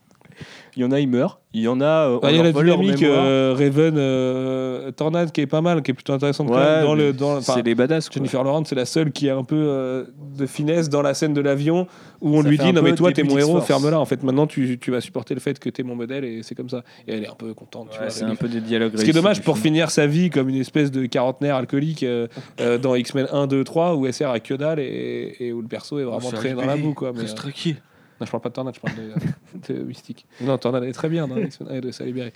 Il 0.79 0.83
y 0.83 0.85
en 0.85 0.93
a, 0.93 1.01
ils 1.01 1.09
meurent. 1.09 1.41
Il 1.55 1.63
y 1.63 1.67
en 1.67 1.81
a, 1.81 1.85
euh, 2.09 2.19
on 2.23 2.27
Ah, 2.27 2.31
Il 2.31 2.37
y 2.37 2.39
a 2.39 2.43
la 2.45 2.51
leur 2.51 2.53
vole 2.53 2.67
leur 2.67 2.79
dynamique 2.79 3.01
mémoire. 3.03 3.25
euh, 3.27 3.53
Raven 3.59 3.95
euh, 3.99 4.91
Tornade 4.93 5.33
qui 5.33 5.41
est 5.41 5.47
pas 5.49 5.61
mal, 5.61 5.83
qui 5.83 5.91
est 5.91 5.95
plutôt 5.95 6.13
intéressante 6.13 6.47
quand 6.47 6.55
Ouais, 6.55 6.61
même 6.65 6.85
dans 6.85 6.95
mais 6.95 7.03
le 7.07 7.13
dans 7.13 7.37
enfin, 7.39 7.55
c'est 7.57 7.63
les 7.67 7.75
badass. 7.75 8.09
quoi. 8.09 8.15
Jennifer 8.15 8.45
Lawrence, 8.45 8.69
c'est 8.69 8.77
la 8.77 8.85
seule 8.85 9.11
qui 9.11 9.29
a 9.29 9.37
un 9.37 9.43
peu 9.43 9.57
euh, 9.57 10.05
de 10.39 10.47
finesse 10.47 10.89
dans 10.89 11.03
la 11.03 11.15
scène 11.15 11.35
de 11.35 11.41
l'avion 11.41 11.89
où 12.21 12.37
on 12.37 12.43
Ça 12.43 12.49
lui 12.49 12.57
fait 12.59 12.63
dit 12.63 12.69
un 12.69 12.73
non 12.75 12.83
peu 12.83 12.91
mais 12.91 12.95
toi 12.95 13.09
t'es 13.13 13.23
début 13.23 13.35
mon 13.35 13.39
héros, 13.41 13.61
ferme-la. 13.61 13.99
En 13.99 14.05
fait 14.05 14.23
maintenant 14.23 14.47
tu, 14.47 14.79
tu 14.79 14.91
vas 14.93 15.01
supporter 15.01 15.35
le 15.35 15.41
fait 15.41 15.59
que 15.59 15.69
t'es 15.69 15.83
mon 15.83 15.97
modèle 15.97 16.25
et 16.25 16.45
c'est 16.45 16.55
comme 16.55 16.69
ça. 16.69 16.85
Et 17.09 17.15
elle 17.15 17.25
est 17.25 17.29
un 17.29 17.35
peu 17.35 17.53
contente. 17.55 17.89
tu 17.91 17.97
Ouais, 17.99 18.05
vois, 18.05 18.11
c'est 18.11 18.25
un 18.25 18.37
peu 18.37 18.47
des 18.49 18.61
dialogues 18.61 18.93
Ce 18.93 18.97
qui 18.99 19.03
est 19.03 19.05
réussis 19.07 19.19
dommage 19.21 19.37
du 19.39 19.43
pour 19.43 19.57
film. 19.57 19.65
finir 19.75 19.91
sa 19.91 20.07
vie 20.07 20.31
comme 20.31 20.49
une 20.49 20.61
espèce 20.61 20.93
de 20.93 21.07
quarantenaire 21.07 21.57
alcoolique 21.57 22.05
euh, 22.05 22.29
euh, 22.61 22.79
dans 22.79 22.95
X-Men 22.95 23.27
1, 23.33 23.47
2, 23.49 23.65
3 23.65 23.97
où 23.97 24.07
elle 24.07 24.13
sert 24.13 24.31
à 24.31 24.39
que 24.39 24.55
dalle 24.55 24.79
et, 24.79 25.35
et 25.41 25.53
où 25.53 25.61
le 25.61 25.67
perso 25.69 25.99
est 25.99 26.05
vraiment 26.05 26.31
très 26.31 26.53
dans 26.53 26.67
la 26.67 26.77
boue. 26.77 26.95
Quoi, 26.95 27.13
mais, 27.15 27.23
Reste 27.23 27.37
tranquille. 27.39 27.77
Non, 28.21 28.27
je 28.27 28.31
parle 28.31 28.43
pas 28.43 28.49
de 28.49 28.55
Tornade, 28.55 28.75
je 28.75 28.81
parle 28.81 28.97
de, 28.97 29.75
de 29.75 29.83
Mystique. 29.85 30.27
Non, 30.41 30.59
Tornade 30.59 30.83
elle 30.85 30.91
est 30.91 30.95
très 30.95 31.09
bien 31.09 31.29
dans 31.29 31.37
X-Men 31.37 31.71
1 31.71 31.75
et 31.75 31.81
2, 31.81 31.93
ça 31.93 32.05
a 32.05 32.07
libéré. 32.07 32.33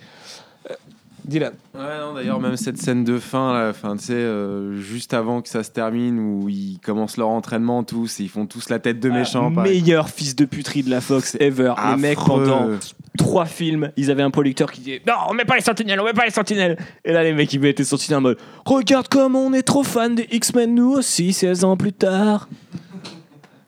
Euh, 0.69 0.73
Dylan. 1.25 1.53
Ouais, 1.73 1.99
non, 1.99 2.13
d'ailleurs, 2.13 2.39
même 2.39 2.57
cette 2.57 2.77
scène 2.77 3.05
de 3.05 3.17
fin, 3.17 3.53
là, 3.53 3.71
fin, 3.71 3.95
tu 3.95 4.05
sais, 4.05 4.13
euh, 4.13 4.75
juste 4.81 5.13
avant 5.13 5.41
que 5.41 5.47
ça 5.47 5.63
se 5.63 5.71
termine, 5.71 6.19
où 6.19 6.49
ils 6.49 6.79
commencent 6.83 7.15
leur 7.15 7.29
entraînement 7.29 7.83
tous, 7.83 8.19
et 8.19 8.23
ils 8.23 8.29
font 8.29 8.45
tous 8.45 8.69
la 8.69 8.79
tête 8.79 8.99
de 8.99 9.09
méchant. 9.09 9.51
Ah, 9.55 9.61
meilleur 9.61 10.09
fils 10.09 10.35
de 10.35 10.43
puterie 10.43 10.83
de 10.83 10.89
la 10.89 10.99
Fox 10.99 11.37
ever. 11.39 11.73
Les 11.91 12.01
mecs, 12.01 12.19
pendant 12.19 12.71
trois 13.17 13.45
films, 13.45 13.91
ils 13.95 14.11
avaient 14.11 14.23
un 14.23 14.31
producteur 14.31 14.71
qui 14.71 14.81
disait 14.81 15.01
Non, 15.07 15.13
on 15.29 15.33
met 15.33 15.45
pas 15.45 15.55
les 15.55 15.61
sentinelles, 15.61 15.99
on 15.99 16.05
met 16.05 16.13
pas 16.13 16.25
les 16.25 16.31
sentinelles. 16.31 16.77
Et 17.05 17.13
là, 17.13 17.23
les 17.23 17.33
mecs, 17.33 17.53
ils 17.53 17.59
mettaient 17.59 17.83
les 17.83 17.87
sentinelles 17.87 18.17
en 18.19 18.21
mode 18.21 18.37
Regarde 18.65 19.07
comme 19.07 19.35
on 19.35 19.53
est 19.53 19.63
trop 19.63 19.83
fan 19.83 20.15
des 20.15 20.27
X-Men, 20.29 20.75
nous 20.75 20.91
aussi, 20.91 21.31
16 21.31 21.63
ans 21.63 21.77
plus 21.77 21.93
tard. 21.93 22.49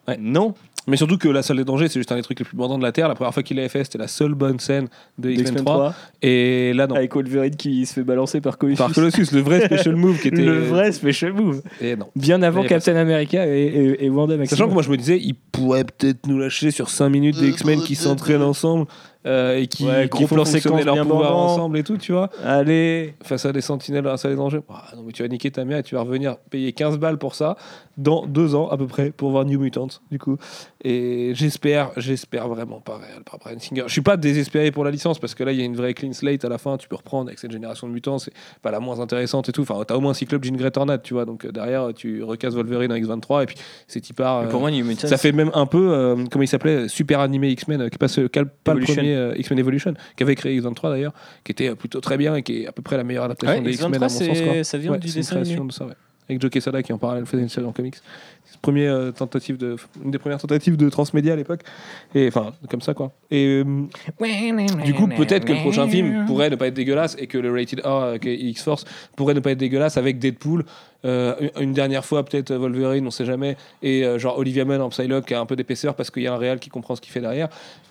Ouais. 0.07 0.17
Non, 0.19 0.53
Mais 0.87 0.97
surtout 0.97 1.17
que 1.17 1.27
la 1.27 1.41
salle 1.41 1.57
des 1.57 1.63
dangers, 1.65 1.87
c'est 1.87 1.99
juste 1.99 2.11
un 2.11 2.15
des 2.15 2.21
trucs 2.21 2.39
les 2.39 2.45
plus 2.45 2.55
bandants 2.57 2.77
de 2.77 2.83
la 2.83 2.91
Terre. 2.91 3.07
La 3.07 3.15
première 3.15 3.33
fois 3.33 3.41
qu'il 3.43 3.57
l'avait 3.57 3.69
fait, 3.69 3.83
c'était 3.83 3.97
la 3.97 4.07
seule 4.07 4.33
bonne 4.35 4.59
scène 4.59 4.87
de 5.17 5.29
X-Men 5.31 5.45
X-Men 5.47 5.65
3. 5.65 5.75
3, 5.75 5.95
Et 6.21 6.73
là, 6.73 6.87
non. 6.87 6.95
avec 6.95 7.15
Wolverine 7.15 7.55
qui 7.55 7.85
se 7.85 7.93
fait 7.93 8.03
balancer 8.03 8.41
par 8.41 8.57
Colossus. 8.57 8.77
Par 8.77 8.93
Colossus, 8.93 9.31
le 9.31 9.41
vrai 9.41 9.65
special 9.65 9.95
move 9.95 10.19
qui 10.19 10.27
était. 10.27 10.41
Le 10.45 10.59
vrai 10.59 10.91
special 10.91 11.33
move. 11.33 11.61
Et 11.81 11.95
non. 11.95 12.07
Bien 12.15 12.41
avant 12.43 12.61
Il 12.63 12.69
Captain 12.69 12.95
America 12.95 13.45
et, 13.47 13.63
et, 13.63 14.05
et 14.05 14.09
Wanda 14.09 14.37
Maximoff. 14.37 14.57
Sachant 14.59 14.69
que 14.69 14.73
moi 14.73 14.83
je 14.83 14.89
me 14.91 14.97
disais, 14.97 15.19
ils 15.19 15.35
pourraient 15.35 15.85
peut-être 15.85 16.27
nous 16.27 16.37
lâcher 16.37 16.71
sur 16.71 16.89
5 16.89 17.09
minutes 17.09 17.39
des 17.39 17.49
X-Men 17.49 17.81
qui 17.81 17.95
s'entraînent 17.95 18.41
ensemble 18.43 18.85
euh, 19.25 19.57
et 19.57 19.67
qui, 19.67 19.85
Ouais, 19.85 20.03
qui 20.03 20.23
gros 20.23 20.27
plan 20.27 20.45
séquence 20.45 20.83
bien 20.83 21.05
pouvoir 21.05 21.35
ensemble 21.35 21.77
et 21.77 21.83
tout, 21.83 21.97
tu 21.97 22.11
vois. 22.11 22.29
Allez. 22.43 23.15
Face 23.23 23.45
à 23.45 23.51
des 23.51 23.61
sentinelles 23.61 24.03
dans 24.03 24.11
la 24.11 24.17
salle 24.17 24.31
des 24.31 24.37
dangers. 24.37 24.61
Ah, 24.69 24.95
non, 24.95 25.03
mais 25.05 25.11
tu 25.11 25.23
vas 25.23 25.29
niquer 25.29 25.51
ta 25.51 25.65
mère 25.65 25.79
et 25.79 25.83
tu 25.83 25.95
vas 25.95 26.01
revenir 26.01 26.37
payer 26.49 26.73
15 26.73 26.97
balles 26.97 27.17
pour 27.17 27.35
ça 27.35 27.55
dans 27.97 28.25
deux 28.25 28.55
ans 28.55 28.67
à 28.69 28.77
peu 28.77 28.87
près 28.87 29.11
pour 29.11 29.31
voir 29.31 29.45
New 29.45 29.59
Mutants, 29.59 29.87
du 30.11 30.19
coup. 30.19 30.37
Et 30.83 31.31
j'espère, 31.33 31.91
j'espère 31.97 32.47
vraiment 32.47 32.81
pas 32.81 32.97
réel 32.97 33.23
par 33.23 33.39
Brian 33.39 33.59
Singer. 33.59 33.83
Je 33.87 33.91
suis 33.91 34.01
pas 34.01 34.17
désespéré 34.17 34.71
pour 34.71 34.83
la 34.83 34.91
licence 34.91 35.19
parce 35.19 35.33
que 35.33 35.43
là 35.43 35.51
il 35.51 35.59
y 35.59 35.61
a 35.61 35.65
une 35.65 35.75
vraie 35.75 35.93
clean 35.93 36.13
slate 36.13 36.43
à 36.45 36.49
la 36.49 36.57
fin. 36.57 36.77
Tu 36.77 36.87
peux 36.87 36.95
reprendre 36.95 37.27
avec 37.27 37.39
cette 37.39 37.51
génération 37.51 37.87
de 37.87 37.93
mutants, 37.93 38.19
c'est 38.19 38.33
pas 38.61 38.71
la 38.71 38.79
moins 38.79 38.99
intéressante 38.99 39.49
et 39.49 39.51
tout. 39.51 39.61
Enfin, 39.61 39.81
t'as 39.87 39.95
au 39.95 40.01
moins 40.01 40.13
Cyclope, 40.13 40.43
Jean 40.43 40.55
Grey, 40.55 40.71
Tornade, 40.71 41.01
tu 41.01 41.13
vois. 41.13 41.25
Donc 41.25 41.45
euh, 41.45 41.51
derrière, 41.51 41.93
tu 41.95 42.23
recasses 42.23 42.53
Wolverine 42.53 42.91
en 42.91 42.95
X23 42.95 43.43
et 43.43 43.45
puis 43.45 43.55
c'est 43.87 44.01
typard. 44.01 44.41
Mais 44.41 44.47
euh, 44.47 44.51
pour 44.51 44.59
moi, 44.59 44.71
New 44.71 44.85
Mutants, 44.85 45.07
ça 45.07 45.17
fait 45.17 45.31
même 45.31 45.51
un 45.53 45.65
peu, 45.65 45.91
euh, 45.91 46.15
comment 46.31 46.43
il 46.43 46.47
s'appelait, 46.47 46.87
super 46.87 47.19
animé 47.19 47.49
X-Men, 47.51 47.81
euh, 47.81 47.89
qui 47.89 47.97
passe 47.97 48.19
pas 48.63 48.73
le 48.73 48.81
premier 48.81 49.14
euh, 49.15 49.33
X-Men 49.37 49.59
Evolution, 49.59 49.93
qui 50.15 50.23
avait 50.23 50.35
créé 50.35 50.59
X23 50.59 50.89
d'ailleurs, 50.89 51.13
qui 51.43 51.51
était 51.51 51.73
plutôt 51.75 52.01
très 52.01 52.17
bien 52.17 52.35
et 52.35 52.43
qui 52.43 52.63
est 52.63 52.67
à 52.67 52.71
peu 52.71 52.81
près 52.81 52.97
la 52.97 53.03
meilleure 53.03 53.23
adaptation 53.25 53.57
Ouais, 53.57 53.63
des 53.63 53.73
X-Men 53.73 53.95
à 53.95 53.99
mon 53.99 54.05
X23, 54.07 54.09
sens. 54.09 54.41
quoi. 54.41 54.63
ça 54.63 54.77
vient 54.77 54.91
Ouais, 54.91 54.99
du 54.99 55.11
dessin 55.11 55.37
animé. 55.37 55.59
de 55.67 55.71
ça, 55.71 55.85
ouais. 55.85 55.93
Avec 56.27 56.41
Joe 56.41 56.49
Quesada 56.49 56.81
qui 56.81 56.91
en 56.91 56.97
parallèle 56.97 57.25
faisait 57.27 57.43
une 57.43 57.49
série 57.49 57.67
en 57.67 57.71
comics. 57.71 57.95
Premier, 58.61 58.87
euh, 58.87 59.11
tentative 59.11 59.57
de, 59.57 59.75
une 60.03 60.11
des 60.11 60.17
premières 60.17 60.39
tentatives 60.39 60.77
de 60.77 60.89
transmédia 60.89 61.33
à 61.33 61.35
l'époque. 61.35 61.61
Et 62.15 62.27
enfin, 62.27 62.53
comme 62.69 62.81
ça 62.81 62.93
quoi. 62.93 63.11
Et 63.31 63.63
euh, 63.65 63.83
du 64.83 64.93
coup, 64.93 65.07
peut-être 65.07 65.45
que 65.45 65.53
le 65.53 65.59
prochain 65.59 65.87
film 65.87 66.25
pourrait 66.25 66.49
ne 66.49 66.55
pas 66.55 66.67
être 66.67 66.73
dégueulasse 66.73 67.15
et 67.19 67.27
que 67.27 67.37
le 67.37 67.51
Rated 67.51 67.81
R, 67.81 67.87
euh, 67.87 68.17
X-Force, 68.23 68.85
pourrait 69.15 69.33
ne 69.33 69.39
pas 69.39 69.51
être 69.51 69.57
dégueulasse 69.59 69.97
avec 69.97 70.19
Deadpool. 70.19 70.63
euh, 71.05 71.35
une- 71.59 71.73
dernière 71.73 72.03
fois, 72.05 72.23
peut-être 72.25 72.55
Wolverine, 72.55 73.05
on 73.05 73.11
sait 73.11 73.25
jamais. 73.25 73.57
Et 73.83 74.03
euh, 74.03 74.17
genre 74.17 74.39
Olivia 74.39 74.65
Munn 74.65 74.81
en 74.81 74.89
Psylocke 74.89 75.25
qui 75.27 75.33
a 75.35 75.39
un 75.39 75.45
peu 75.45 75.55
d'épaisseur 75.55 75.93
parce 75.93 76.09
qu'il 76.09 76.23
y 76.23 76.27
a 76.27 76.33
un 76.33 76.37
réal 76.37 76.57
qui 76.59 76.69
comprend 76.69 76.95
ce 76.95 77.01
qu'il 77.01 77.11
fait 77.11 77.21
derrière. 77.21 77.47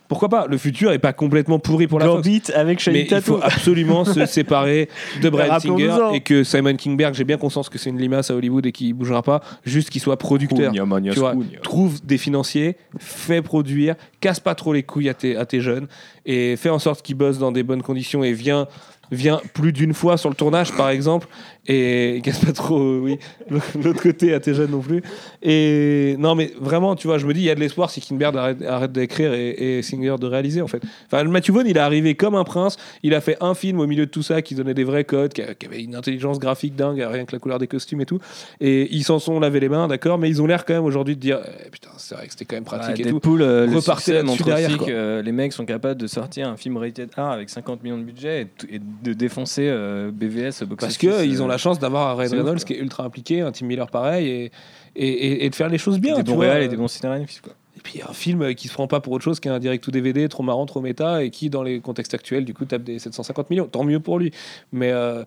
Pourquoi 0.08 0.28
pas? 0.28 0.46
Le 0.48 0.58
futur 0.58 0.92
est 0.92 0.98
pas 0.98 1.12
complètement 1.14 1.58
pourri 1.58 1.86
pour 1.86 1.98
la 1.98 2.04
Fox. 2.06 2.16
Gambit 2.16 2.42
avec 2.54 2.78
Shiny 2.80 2.94
Mais 2.94 3.02
il 3.04 3.20
faut 3.22 3.36
Tattoo. 3.38 3.40
absolument 3.42 4.04
se 4.04 4.26
séparer 4.26 4.88
de 5.22 5.30
Brian 5.30 5.58
Singer 5.60 5.96
et 6.12 6.20
que 6.20 6.44
Simon 6.44 6.76
Kingberg, 6.76 7.14
j'ai 7.14 7.24
bien 7.24 7.38
conscience 7.38 7.68
que 7.70 7.78
c'est 7.78 7.88
une 7.90 7.98
limace 7.98 8.30
à 8.30 8.34
Hollywood 8.34 8.66
et 8.66 8.72
qu'il 8.72 8.92
bougera 8.94 9.22
pas, 9.22 9.40
juste 9.64 9.88
qu'il 9.90 10.00
soit 10.02 10.18
producteur. 10.46 10.72
Tu 11.12 11.20
vois, 11.20 11.34
trouve 11.62 12.04
des 12.04 12.18
financiers, 12.18 12.76
fais 12.98 13.42
produire, 13.42 13.94
casse 14.20 14.40
pas 14.40 14.54
trop 14.54 14.72
les 14.72 14.82
couilles 14.82 15.08
à 15.08 15.14
tes, 15.14 15.36
à 15.36 15.46
tes 15.46 15.60
jeunes 15.60 15.86
et 16.26 16.56
fais 16.56 16.70
en 16.70 16.78
sorte 16.78 17.02
qu'ils 17.02 17.16
bossent 17.16 17.38
dans 17.38 17.52
des 17.52 17.62
bonnes 17.62 17.82
conditions 17.82 18.24
et 18.24 18.32
viens, 18.32 18.66
viens 19.10 19.40
plus 19.52 19.72
d'une 19.72 19.94
fois 19.94 20.16
sur 20.16 20.28
le 20.28 20.34
tournage 20.34 20.72
par 20.76 20.88
exemple 20.88 21.28
et 21.66 22.20
casse 22.22 22.44
pas 22.44 22.52
trop 22.52 22.78
euh, 22.78 23.00
oui 23.02 23.18
l'autre 23.82 24.02
côté 24.02 24.34
à 24.34 24.40
tes 24.40 24.54
jeunes 24.54 24.70
non 24.70 24.80
plus. 24.80 25.02
Et 25.42 26.16
non 26.18 26.34
mais 26.34 26.52
vraiment 26.60 26.96
tu 26.96 27.06
vois 27.06 27.18
je 27.18 27.26
me 27.26 27.34
dis 27.34 27.40
il 27.40 27.46
y 27.46 27.50
a 27.50 27.54
de 27.54 27.60
l'espoir 27.60 27.90
si 27.90 28.00
Kinberg 28.00 28.36
arrête, 28.36 28.62
arrête 28.62 28.92
d'écrire 28.92 29.32
et, 29.32 29.78
et 29.78 29.82
Singer 29.82 30.16
de 30.20 30.26
réaliser 30.26 30.62
en 30.62 30.66
fait. 30.66 30.82
Enfin 31.06 31.24
Matthew 31.24 31.50
Vaughn 31.50 31.66
il 31.66 31.76
est 31.76 31.80
arrivé 31.80 32.14
comme 32.14 32.34
un 32.34 32.44
prince. 32.44 32.76
Il 33.02 33.14
a 33.14 33.20
fait 33.20 33.36
un 33.40 33.54
film 33.54 33.80
au 33.80 33.86
milieu 33.86 34.06
de 34.06 34.10
tout 34.10 34.22
ça 34.22 34.42
qui 34.42 34.54
donnait 34.54 34.74
des 34.74 34.84
vrais 34.84 35.04
codes 35.04 35.32
qui, 35.32 35.42
avait 35.42 35.82
une 35.82 35.94
intelligence 35.94 36.38
graphique 36.38 36.76
dingue 36.76 37.06
rien 37.10 37.24
que 37.24 37.32
la 37.32 37.38
couleur 37.38 37.58
des 37.58 37.66
costumes 37.66 38.00
et 38.00 38.06
tout. 38.06 38.18
Et 38.60 38.88
ils 38.94 39.04
s'en 39.04 39.18
sont 39.18 39.40
lavé 39.40 39.60
les 39.60 39.68
mains 39.68 39.88
d'accord 39.88 40.18
mais 40.18 40.28
ils 40.28 40.42
ont 40.42 40.46
l'air 40.46 40.64
quand 40.64 40.74
même 40.74 40.84
aujourd'hui 40.84 41.16
de 41.16 41.20
dire 41.20 41.40
eh, 41.44 41.70
putain 41.70 41.90
c'est 41.96 42.14
vrai 42.14 42.26
que 42.26 42.32
c'était 42.32 42.44
quand 42.44 42.56
même 42.56 42.64
pratique 42.64 43.00
et 43.00 43.04
tout. 43.04 43.14
Deadpool, 43.14 43.42
euh, 43.42 43.66
le 43.66 43.76
Repartez 43.76 44.00
succès 44.00 44.12
là-dessus 44.12 44.30
montre 44.30 44.44
derrière, 44.44 44.68
aussi 44.68 44.78
quoi. 44.78 44.86
que 44.86 44.92
euh, 44.92 45.22
les 45.22 45.32
mecs 45.32 45.52
sont 45.52 45.64
capables 45.64 46.00
de 46.00 46.06
sortir 46.06 46.48
un 46.48 46.56
film 46.56 46.76
rated 46.76 47.10
R 47.16 47.20
avec 47.20 47.50
50 47.50 47.82
millions 47.82 47.98
de 47.98 48.02
budget 48.02 48.42
et, 48.42 48.76
et 48.76 48.78
de 48.78 49.12
défoncer 49.12 49.68
euh, 49.68 50.10
BVS 50.12 50.62
au 50.62 50.66
box 50.66 50.80
Parce 50.80 50.98
qu'ils 50.98 51.42
ont 51.42 51.46
euh, 51.46 51.53
la 51.54 51.58
chance 51.58 51.78
d'avoir 51.78 52.10
un 52.10 52.14
Ryan 52.14 52.28
c'est 52.30 52.36
ouf, 52.36 52.44
Reynolds 52.44 52.64
qui 52.64 52.72
est 52.74 52.78
ultra 52.78 53.04
impliqué, 53.04 53.40
un 53.40 53.52
Tim 53.52 53.66
Miller 53.66 53.88
pareil, 53.90 54.28
et, 54.28 54.50
et, 54.96 55.08
et- 55.08 55.44
et 55.46 55.50
de 55.50 55.54
faire 55.54 55.68
les 55.68 55.78
choses 55.78 55.98
bien. 55.98 56.16
des 56.16 56.22
bons 56.22 56.36
réals 56.38 56.62
et 56.62 56.68
des 56.68 56.76
bons 56.76 56.88
scénaristes 56.88 57.40
quoi. 57.42 57.52
Et 57.76 57.80
puis 57.80 58.00
un 58.08 58.12
film 58.12 58.54
qui 58.54 58.68
se 58.68 58.72
prend 58.74 58.86
pas 58.86 59.00
pour 59.00 59.12
autre 59.14 59.24
chose 59.24 59.40
qu'un 59.40 59.58
direct 59.58 59.86
ou 59.86 59.90
DVD 59.90 60.28
trop 60.28 60.42
marrant, 60.44 60.64
trop 60.66 60.80
méta, 60.80 61.24
et 61.24 61.30
qui, 61.30 61.50
dans 61.50 61.62
les 61.62 61.80
contextes 61.80 62.14
actuels, 62.14 62.44
du 62.44 62.54
coup, 62.54 62.64
tape 62.64 62.84
des 62.84 62.98
750 63.00 63.50
millions. 63.50 63.66
Tant 63.66 63.82
mieux 63.82 63.98
pour 63.98 64.18
lui. 64.20 64.30
Mais 64.72 64.92
euh, 64.92 65.24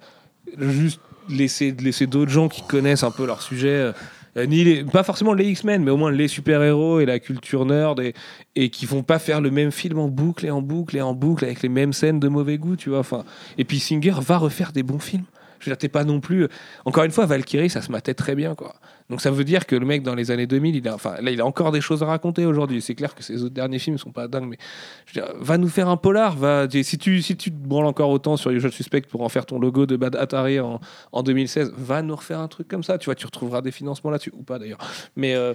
juste 0.57 1.01
laisser, 1.29 1.75
laisser 1.79 2.07
d'autres 2.07 2.31
gens 2.31 2.47
qui 2.47 2.61
connaissent 2.61 3.03
un 3.03 3.11
peu 3.11 3.25
leur 3.25 3.41
sujet. 3.41 3.67
euh, 3.69 3.91
euh, 4.37 4.45
ni 4.45 4.63
les- 4.63 4.83
pas 4.85 5.03
forcément 5.03 5.33
les 5.33 5.45
X-Men, 5.49 5.83
mais 5.83 5.91
au 5.91 5.97
moins 5.97 6.11
les 6.11 6.27
super-héros 6.27 6.99
et 7.01 7.05
la 7.05 7.19
culture 7.19 7.65
nerd, 7.65 7.99
et, 7.99 8.13
et 8.55 8.69
qui 8.69 8.85
vont 8.85 9.03
pas 9.03 9.19
faire 9.19 9.41
le 9.41 9.51
même 9.51 9.71
film 9.71 9.99
en 9.99 10.07
boucle 10.07 10.45
et 10.45 10.51
en 10.51 10.61
boucle 10.61 10.95
et 10.95 11.01
en 11.01 11.13
boucle 11.13 11.43
avec 11.43 11.61
les 11.63 11.69
mêmes 11.69 11.91
scènes 11.91 12.19
de 12.19 12.27
mauvais 12.29 12.57
goût, 12.57 12.75
tu 12.77 12.89
vois. 12.91 12.99
Enfin, 12.99 13.25
et 13.57 13.65
puis 13.65 13.79
Singer 13.79 14.13
va 14.21 14.37
refaire 14.37 14.71
des 14.71 14.83
bons 14.83 14.99
films. 14.99 15.25
Je 15.59 15.65
veux 15.65 15.71
dire, 15.71 15.77
t'es 15.77 15.89
pas 15.89 16.03
non 16.03 16.19
plus. 16.19 16.47
Encore 16.85 17.03
une 17.03 17.11
fois, 17.11 17.25
Valkyrie, 17.25 17.69
ça 17.69 17.81
se 17.81 17.91
matait 17.91 18.13
très 18.13 18.35
bien, 18.35 18.55
quoi. 18.55 18.75
Donc 19.09 19.21
ça 19.21 19.31
veut 19.31 19.43
dire 19.43 19.65
que 19.65 19.75
le 19.75 19.85
mec 19.85 20.03
dans 20.03 20.15
les 20.15 20.31
années 20.31 20.47
2000, 20.47 20.75
il 20.75 20.87
a, 20.87 20.93
enfin 20.93 21.15
là, 21.21 21.31
il 21.31 21.39
a 21.39 21.45
encore 21.45 21.71
des 21.71 21.79
choses 21.79 22.03
à 22.03 22.05
raconter 22.05 22.45
aujourd'hui. 22.45 22.81
C'est 22.81 22.95
clair 22.95 23.15
que 23.15 23.23
ses 23.23 23.43
autres 23.43 23.53
derniers 23.53 23.79
films 23.79 23.97
sont 23.97 24.11
pas 24.11 24.27
dingues, 24.27 24.49
mais 24.49 24.57
je 25.05 25.19
veux 25.19 25.25
dire, 25.25 25.33
va 25.39 25.57
nous 25.57 25.69
faire 25.69 25.87
un 25.87 25.97
polar. 25.97 26.35
Va, 26.35 26.67
si 26.69 26.97
tu 26.97 27.21
si 27.21 27.37
tu 27.37 27.51
te 27.51 27.55
branles 27.55 27.85
encore 27.85 28.09
autant 28.09 28.35
sur 28.35 28.51
Usual 28.51 28.71
Suspect 28.71 29.01
pour 29.01 29.21
en 29.21 29.29
faire 29.29 29.45
ton 29.45 29.59
logo 29.59 29.85
de 29.85 29.95
Bad 29.95 30.15
Atari 30.15 30.59
en, 30.59 30.81
en 31.11 31.23
2016, 31.23 31.73
va 31.77 32.01
nous 32.01 32.15
refaire 32.15 32.39
un 32.39 32.49
truc 32.49 32.67
comme 32.67 32.83
ça. 32.83 32.97
Tu 32.97 33.05
vois, 33.05 33.15
tu 33.15 33.25
retrouveras 33.25 33.61
des 33.61 33.71
financements 33.71 34.11
là-dessus 34.11 34.33
ou 34.37 34.43
pas 34.43 34.59
d'ailleurs. 34.59 34.79
Mais 35.15 35.35
euh, 35.35 35.53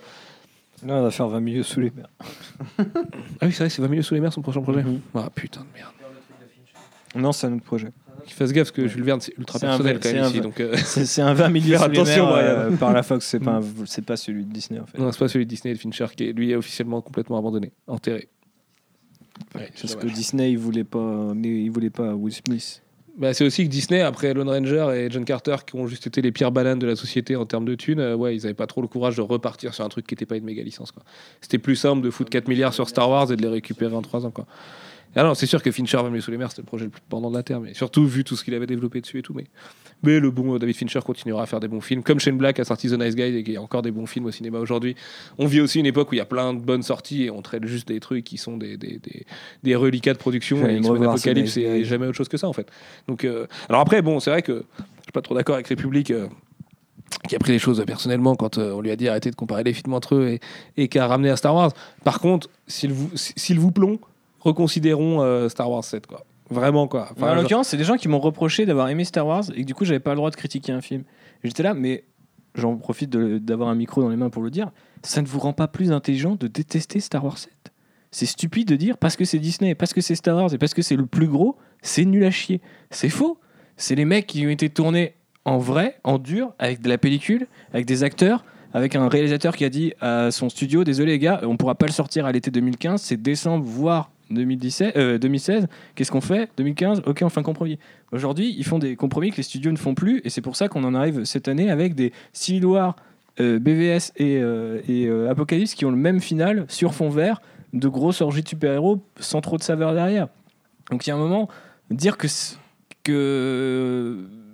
Là, 0.84 0.94
on 0.94 1.02
va 1.02 1.10
faire 1.12 1.28
20 1.28 1.40
milieux 1.40 1.62
sous 1.62 1.80
les 1.80 1.92
mers. 1.94 2.08
ah 2.78 3.46
oui, 3.46 3.52
c'est 3.52 3.58
vrai, 3.58 3.68
c'est 3.70 3.82
20 3.82 3.88
milieux 3.88 4.02
sous 4.02 4.14
les 4.14 4.20
mers 4.20 4.32
son 4.32 4.42
prochain 4.42 4.62
projet. 4.62 4.84
Ah 5.14 5.30
putain 5.32 5.60
de 5.60 5.66
merde. 5.74 5.92
Non, 7.14 7.30
c'est 7.30 7.46
un 7.46 7.52
autre 7.54 7.64
projet. 7.64 7.88
Qu'il 8.24 8.34
fasse 8.34 8.52
gaffe, 8.52 8.68
parce 8.68 8.70
que 8.72 8.89
Jules 8.89 9.02
Verne, 9.02 9.20
c'est 9.20 9.36
ultra 9.36 9.59
personnel 9.59 9.98
quand 10.01 10.12
même 10.12 10.26
ici. 10.26 10.40
euh, 10.60 10.76
C'est 10.84 11.22
un 11.22 11.34
20 11.34 11.48
millions 11.51 11.78
Faire 11.78 11.86
sous 11.86 11.90
les 11.93 11.98
attention, 12.01 12.34
euh, 12.34 12.70
par 12.72 12.93
la 12.93 13.02
Fox, 13.02 13.26
c'est 13.26 13.40
pas, 13.40 13.60
c'est 13.86 14.05
pas 14.05 14.16
celui 14.16 14.44
de 14.44 14.52
Disney 14.52 14.80
en 14.80 14.86
fait. 14.86 14.98
non, 14.98 15.10
c'est 15.12 15.18
pas 15.18 15.28
celui 15.28 15.44
de 15.44 15.51
Disney 15.51 15.74
de 15.74 15.78
Fincher 15.78 16.06
qui 16.16 16.32
lui, 16.32 16.52
est 16.52 16.56
officiellement 16.56 17.01
complètement 17.01 17.39
abandonné, 17.39 17.72
enterré. 17.86 18.28
Ouais, 19.55 19.70
Parce 19.80 19.97
que. 19.97 20.06
Disney, 20.06 20.52
il 20.52 20.59
voulait 20.59 20.84
pas, 20.84 21.32
il 21.43 21.70
voulait 21.70 21.90
pas 21.90 22.14
Will 22.14 22.34
Smith. 22.34 22.82
Bah, 23.16 23.34
c'est 23.34 23.44
aussi 23.44 23.64
que 23.64 23.68
Disney, 23.68 24.01
après 24.01 24.32
Lone 24.32 24.48
Ranger 24.48 24.89
et 24.94 25.10
John 25.10 25.24
Carter, 25.24 25.56
qui 25.66 25.76
ont 25.76 25.86
juste 25.86 26.06
été 26.06 26.22
les 26.22 26.32
pires 26.32 26.51
bananes 26.51 26.78
de 26.78 26.86
la 26.86 26.97
société 26.97 27.36
en 27.36 27.44
termes 27.44 27.66
de 27.66 27.74
thunes, 27.74 28.01
euh, 28.01 28.16
ouais, 28.16 28.34
ils 28.34 28.47
avaient 28.47 28.55
pas 28.55 28.66
trop 28.66 28.80
le 28.80 28.89
courage 28.89 29.16
de 29.16 29.20
repartir 29.20 29.74
sur 29.74 29.84
un 29.84 29.89
truc 29.90 30.06
qui 30.06 30.14
n'était 30.14 30.24
pas 30.24 30.36
une 30.36 30.44
méga 30.44 30.62
licence. 30.62 30.93
C'était 31.43 31.59
plus 31.59 31.76
simple 31.76 32.01
de 32.01 32.10
foutre 32.10 32.30
4 32.30 32.48
milliards 32.48 32.72
sur 32.72 32.89
Star 32.89 33.10
Wars 33.10 33.30
et 33.30 33.36
de 33.36 33.43
les 33.43 33.48
récupérer 33.48 33.94
en 33.94 34.01
3 34.01 34.24
ans. 34.24 34.30
Quoi. 34.30 34.47
Alors, 35.14 35.36
c'est 35.36 35.47
sûr 35.47 35.62
que 35.62 35.70
Fincher 35.70 35.98
mieux 36.10 36.20
sous 36.20 36.30
les 36.30 36.39
mers, 36.39 36.51
c'était 36.51 36.62
le 36.62 36.66
projet 36.66 36.84
le 36.84 36.90
plus 36.90 37.02
pendant 37.09 37.30
de 37.30 37.36
la 37.36 37.43
Terre, 37.43 37.60
mais 37.60 37.74
surtout 37.74 38.06
vu 38.06 38.24
tout 38.24 38.34
ce 38.34 38.44
qu'il 38.44 38.55
avait 38.55 38.66
développé 38.66 39.01
dessus 39.01 39.18
et 39.18 39.22
tout. 39.22 39.34
Mais, 39.34 39.44
mais 40.02 40.20
le 40.20 40.30
bon 40.30 40.55
euh, 40.55 40.59
David 40.59 40.74
Fincher 40.76 41.01
continuera 41.05 41.43
à 41.43 41.47
faire 41.47 41.60
des 41.60 41.68
bons 41.68 41.82
films, 41.82 42.02
comme 42.02 42.18
Shane 42.18 42.39
Black 42.39 42.59
a 42.60 42.64
sorti 42.64 42.89
The 42.89 42.98
Nice 42.98 43.14
Guy 43.14 43.22
et 43.22 43.44
qu'il 43.44 43.52
y 43.55 43.56
a 43.56 43.62
encore 43.62 43.82
des 43.82 43.90
bons 43.90 44.06
films 44.06 44.26
au 44.26 44.30
cinéma 44.30 44.59
aujourd'hui. 44.59 44.97
On 45.39 45.47
vit 45.47 45.60
aussi 45.60 45.80
une 45.80 45.86
époque 45.86 46.10
où 46.10 46.14
il 46.14 46.18
y 46.18 46.22
a 46.22 46.24
plein 46.24 46.55
de 46.55 46.60
bonnes 46.60 46.82
sorties 46.82 47.24
et 47.24 47.30
on 47.30 47.43
traite 47.43 47.66
juste 47.66 47.89
des 47.89 48.01
trucs 48.01 48.24
qui 48.24 48.39
sont 48.39 48.56
des, 48.56 48.76
des, 48.76 48.98
des, 48.98 49.26
des 49.62 49.76
reliquats 49.76 50.14
de 50.14 50.18
production. 50.18 50.66
Et 50.66 50.74
me 50.74 50.78
X-Men 50.78 51.05
Apocalypse, 51.05 51.52
c'est 51.52 51.84
jamais 51.84 52.06
autre 52.06 52.16
chose 52.16 52.28
que 52.28 52.39
ça 52.39 52.48
en 52.48 52.52
fait. 52.52 52.68
Donc, 53.06 53.24
euh, 53.24 53.47
alors 53.68 53.82
après, 53.82 54.01
bon, 54.01 54.18
c'est 54.18 54.30
vrai 54.30 54.43
que 54.43 54.64
je 54.98 55.02
suis 55.02 55.12
pas 55.12 55.22
trop 55.22 55.34
d'accord 55.34 55.56
avec 55.56 55.66
République. 55.68 56.10
euh, 56.10 56.26
qui 57.28 57.36
a 57.36 57.39
pris 57.39 57.52
les 57.52 57.59
choses 57.59 57.84
personnellement 57.86 58.34
quand 58.36 58.56
euh, 58.56 58.72
on 58.72 58.80
lui 58.80 58.90
a 58.90 58.97
dit 58.97 59.06
arrêtez 59.06 59.30
de 59.30 59.36
comparer 59.36 59.62
les 59.64 59.74
films 59.74 59.93
entre 59.93 60.14
eux 60.14 60.28
et, 60.28 60.40
et 60.82 60.89
qui 60.89 60.98
a 60.98 61.06
ramené 61.06 61.28
à 61.28 61.36
Star 61.36 61.55
Wars. 61.55 61.70
Par 62.05 62.20
contre, 62.20 62.48
s'il 62.66 62.93
vous, 62.93 63.10
s'il 63.14 63.60
vous 63.60 63.70
plomb, 63.70 63.98
reconsidérons 64.43 65.23
euh, 65.23 65.48
Star 65.48 65.70
Wars 65.70 65.85
7. 65.85 66.06
Quoi. 66.06 66.24
Vraiment, 66.51 66.86
quoi. 66.89 67.09
Enfin, 67.12 67.27
en 67.27 67.28
genre- 67.35 67.43
l'occurrence, 67.43 67.69
c'est 67.69 67.77
des 67.77 67.85
gens 67.85 67.97
qui 67.97 68.09
m'ont 68.09 68.20
reproché 68.20 68.66
d'avoir 68.66 68.89
aimé 68.89 69.05
Star 69.05 69.27
Wars 69.27 69.44
et 69.55 69.62
que 69.62 69.66
du 69.66 69.74
coup, 69.74 69.85
j'avais 69.85 70.01
pas 70.01 70.10
le 70.10 70.16
droit 70.16 70.31
de 70.31 70.36
critiquer 70.36 70.73
un 70.73 70.81
film. 70.81 71.05
J'étais 71.44 71.62
là, 71.62 71.74
mais 71.74 72.05
j'en 72.55 72.77
profite 72.77 73.10
d'avoir 73.10 73.69
un 73.69 73.74
micro 73.74 74.02
dans 74.02 74.09
les 74.10 74.16
mains 74.16 74.31
pour 74.31 74.43
le 74.43 74.51
dire. 74.51 74.70
Ça 75.02 75.23
ne 75.23 75.27
vous 75.27 75.39
rend 75.40 75.52
pas 75.52 75.69
plus 75.69 75.90
intelligent 75.93 76.36
de 76.36 76.47
détester 76.47 77.01
Star 77.01 77.24
Wars 77.24 77.39
7 77.39 77.51
C'est 78.10 78.27
stupide 78.27 78.69
de 78.69 78.77
dire 78.77 78.98
parce 78.98 79.16
que 79.16 79.24
c'est 79.24 79.39
Disney, 79.39 79.74
parce 79.74 79.93
que 79.94 80.01
c'est 80.01 80.14
Star 80.14 80.36
Wars 80.36 80.52
et 80.52 80.59
parce 80.59 80.74
que 80.74 80.82
c'est 80.82 80.97
le 80.97 81.06
plus 81.06 81.27
gros, 81.28 81.56
c'est 81.81 82.05
nul 82.05 82.24
à 82.24 82.31
chier. 82.31 82.60
C'est 82.90 83.09
faux. 83.09 83.39
C'est 83.77 83.94
les 83.94 84.05
mecs 84.05 84.27
qui 84.27 84.47
ont 84.47 84.51
été 84.51 84.69
tournés 84.69 85.14
en 85.44 85.59
vrai, 85.59 85.98
en 86.05 86.19
dur, 86.19 86.52
avec 86.60 86.82
de 86.82 86.89
la 86.89 86.98
pellicule, 86.98 87.48
avec 87.73 87.85
des 87.86 88.05
acteurs, 88.05 88.44
avec 88.74 88.94
un 88.94 89.09
réalisateur 89.09 89.56
qui 89.56 89.64
a 89.64 89.69
dit 89.70 89.93
à 90.01 90.31
son 90.31 90.48
studio 90.48 90.85
Désolé 90.85 91.12
les 91.12 91.19
gars, 91.19 91.40
on 91.43 91.56
pourra 91.56 91.74
pas 91.74 91.86
le 91.86 91.93
sortir 91.93 92.27
à 92.27 92.32
l'été 92.32 92.51
2015, 92.52 93.01
c'est 93.02 93.20
décembre, 93.20 93.64
voire 93.64 94.12
2017, 94.32 94.96
euh, 94.96 95.18
2016. 95.18 95.68
Qu'est-ce 95.94 96.10
qu'on 96.10 96.20
fait? 96.20 96.50
2015 96.56 97.02
Ok, 97.06 97.20
on 97.22 97.28
fait 97.28 97.40
un 97.40 97.42
compromis. 97.44 97.78
Aujourd'hui, 98.12 98.54
ils 98.56 98.64
font 98.64 98.78
des 98.78 98.96
compromis 98.96 99.30
que 99.30 99.36
les 99.36 99.42
studios 99.42 99.72
ne 99.72 99.76
font 99.76 99.94
plus, 99.94 100.20
et 100.24 100.30
c'est 100.30 100.40
pour 100.40 100.56
ça 100.56 100.68
qu'on 100.68 100.84
en 100.84 100.94
arrive 100.94 101.24
cette 101.24 101.48
année 101.48 101.70
avec 101.70 101.94
des 101.94 102.12
Civil 102.32 102.66
War, 102.66 102.96
euh, 103.40 103.59
BVS 103.59 104.12
et, 104.16 104.36
euh, 104.42 104.82
euh, 104.90 105.30
Apocalypse 105.30 105.74
qui 105.74 105.86
ont 105.86 105.90
le 105.90 105.96
même 105.96 106.20
final 106.20 106.66
sur 106.68 106.94
fond 106.94 107.09
vert, 107.09 107.40
de 107.72 107.88
grosses 107.88 108.20
orgies 108.20 108.42
de 108.42 108.48
super-héros 108.48 109.02
sans 109.18 109.40
trop 109.40 109.56
de 109.56 109.62
saveur 109.62 109.94
derrière. 109.94 110.28
Donc 110.90 111.06
il 111.06 111.10
y 111.10 111.12
a 111.12 111.16
un 111.16 111.18
moment, 111.18 111.48
dire 111.90 112.18
que, 112.18 112.28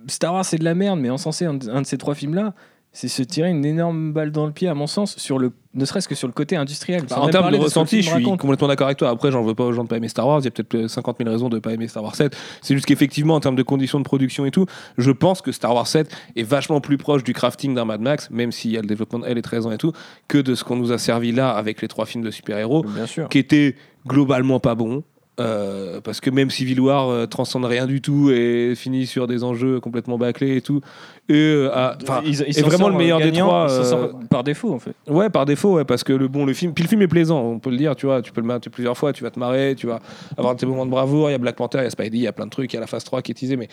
Star 0.07 0.33
Wars 0.33 0.45
c'est 0.45 0.57
de 0.57 0.63
la 0.63 0.75
merde, 0.75 0.97
mais 0.97 1.09
encenser 1.09 1.43
un, 1.45 1.59
un 1.69 1.81
de 1.81 1.85
ces 1.85 1.97
trois 1.97 2.15
films-là, 2.15 2.53
c'est 2.93 3.09
se 3.09 3.21
tirer 3.21 3.49
une 3.49 3.65
énorme 3.65 4.13
balle 4.13 4.31
dans 4.31 4.45
le 4.45 4.53
pied, 4.53 4.69
à 4.69 4.73
mon 4.73 4.87
sens, 4.87 5.17
sur 5.17 5.39
le, 5.39 5.51
ne 5.75 5.85
serait-ce 5.85 6.07
que 6.07 6.15
sur 6.15 6.27
le 6.27 6.33
côté 6.33 6.55
industriel. 6.55 7.03
Bah, 7.07 7.19
en 7.19 7.29
termes 7.29 7.51
de 7.51 7.57
ressenti, 7.57 8.01
je 8.01 8.09
suis 8.09 8.23
complètement 8.23 8.67
d'accord 8.67 8.87
avec 8.87 8.97
toi. 8.97 9.09
Après, 9.09 9.31
j'en 9.31 9.43
veux 9.43 9.53
pas 9.53 9.65
aux 9.65 9.73
gens 9.73 9.83
de 9.83 9.89
pas 9.89 9.97
aimer 9.97 10.07
Star 10.07 10.27
Wars. 10.27 10.39
Il 10.39 10.45
y 10.45 10.47
a 10.47 10.51
peut-être 10.51 10.75
euh, 10.75 10.87
50 10.87 11.17
000 11.19 11.29
raisons 11.29 11.49
de 11.49 11.59
pas 11.59 11.73
aimer 11.73 11.87
Star 11.87 12.03
Wars 12.03 12.15
7. 12.15 12.35
C'est 12.61 12.73
juste 12.73 12.87
qu'effectivement, 12.87 13.35
en 13.35 13.39
termes 13.39 13.55
de 13.55 13.63
conditions 13.63 13.99
de 13.99 14.03
production 14.03 14.45
et 14.45 14.51
tout, 14.51 14.65
je 14.97 15.11
pense 15.11 15.41
que 15.41 15.51
Star 15.51 15.75
Wars 15.75 15.87
7 15.87 16.09
est 16.35 16.43
vachement 16.43 16.81
plus 16.81 16.97
proche 16.97 17.23
du 17.23 17.33
crafting 17.33 17.75
d'un 17.75 17.85
Mad 17.85 18.01
Max, 18.01 18.29
même 18.31 18.51
s'il 18.51 18.71
y 18.71 18.77
a 18.77 18.81
le 18.81 18.87
développement 18.87 19.19
de 19.19 19.25
elle 19.27 19.37
et 19.37 19.43
13 19.43 19.67
ans 19.67 19.71
et 19.71 19.77
tout, 19.77 19.93
que 20.27 20.39
de 20.39 20.55
ce 20.55 20.63
qu'on 20.63 20.75
nous 20.75 20.91
a 20.91 20.97
servi 20.97 21.31
là 21.31 21.51
avec 21.51 21.81
les 21.81 21.87
trois 21.87 22.07
films 22.07 22.23
de 22.23 22.31
super-héros, 22.31 22.83
qui 23.29 23.37
étaient 23.37 23.75
globalement 24.07 24.59
pas 24.59 24.73
bons. 24.73 25.03
Euh, 25.39 26.01
parce 26.01 26.19
que 26.19 26.29
même 26.29 26.49
Civil 26.49 26.79
War 26.81 27.09
euh, 27.09 27.25
transcende 27.25 27.63
rien 27.65 27.85
du 27.85 28.01
tout 28.01 28.29
et 28.29 28.73
finit 28.75 29.05
sur 29.07 29.25
des 29.25 29.43
enjeux 29.43 29.79
complètement 29.79 30.17
bâclés 30.17 30.57
et 30.57 30.61
tout. 30.61 30.81
Et, 31.29 31.33
euh, 31.35 31.69
à- 31.73 31.97
enfin, 32.01 32.21
Ils- 32.25 32.31
ils 32.31 32.41
est 32.49 32.53
s'en 32.59 32.67
vraiment 32.67 32.89
le 32.89 32.97
meilleur 32.97 33.19
des 33.19 33.31
trois. 33.31 33.67
ils 33.69 33.73
euh, 33.73 33.83
sortent 33.83 34.27
par 34.29 34.43
défaut, 34.43 34.73
en 34.73 34.79
fait. 34.79 34.93
Ouais, 35.07 35.29
par 35.29 35.45
défaut, 35.45 35.75
ouais, 35.75 35.85
parce 35.85 36.03
que 36.03 36.11
le 36.13 36.27
bon, 36.27 36.45
le 36.45 36.53
film, 36.53 36.73
puis 36.73 36.83
le 36.83 36.89
film 36.89 37.01
est 37.03 37.07
plaisant, 37.07 37.39
on 37.41 37.59
peut 37.59 37.69
le 37.69 37.77
dire, 37.77 37.95
tu 37.95 38.05
vois, 38.05 38.21
tu 38.21 38.31
peux 38.31 38.41
le 38.41 38.47
mettre 38.47 38.69
plusieurs 38.69 38.97
fois, 38.97 39.13
tu 39.13 39.23
vas 39.23 39.31
te 39.31 39.39
marrer, 39.39 39.75
tu 39.77 39.87
vas 39.87 39.99
avoir 40.37 40.55
tes 40.55 40.65
moments 40.65 40.85
de 40.85 40.91
bravoure, 40.91 41.29
il 41.29 41.33
y 41.33 41.35
a 41.35 41.39
Black 41.39 41.55
Panther, 41.55 41.77
il 41.79 41.83
y 41.83 41.87
a 41.87 41.89
Spidey, 41.89 42.17
il 42.17 42.23
y 42.23 42.27
a 42.27 42.33
plein 42.33 42.45
de 42.45 42.51
trucs, 42.51 42.73
il 42.73 42.75
y 42.75 42.77
a 42.77 42.81
la 42.81 42.87
phase 42.87 43.03
3 43.03 43.21
qui 43.21 43.31
est 43.31 43.35
teasée, 43.35 43.55
mais 43.55 43.69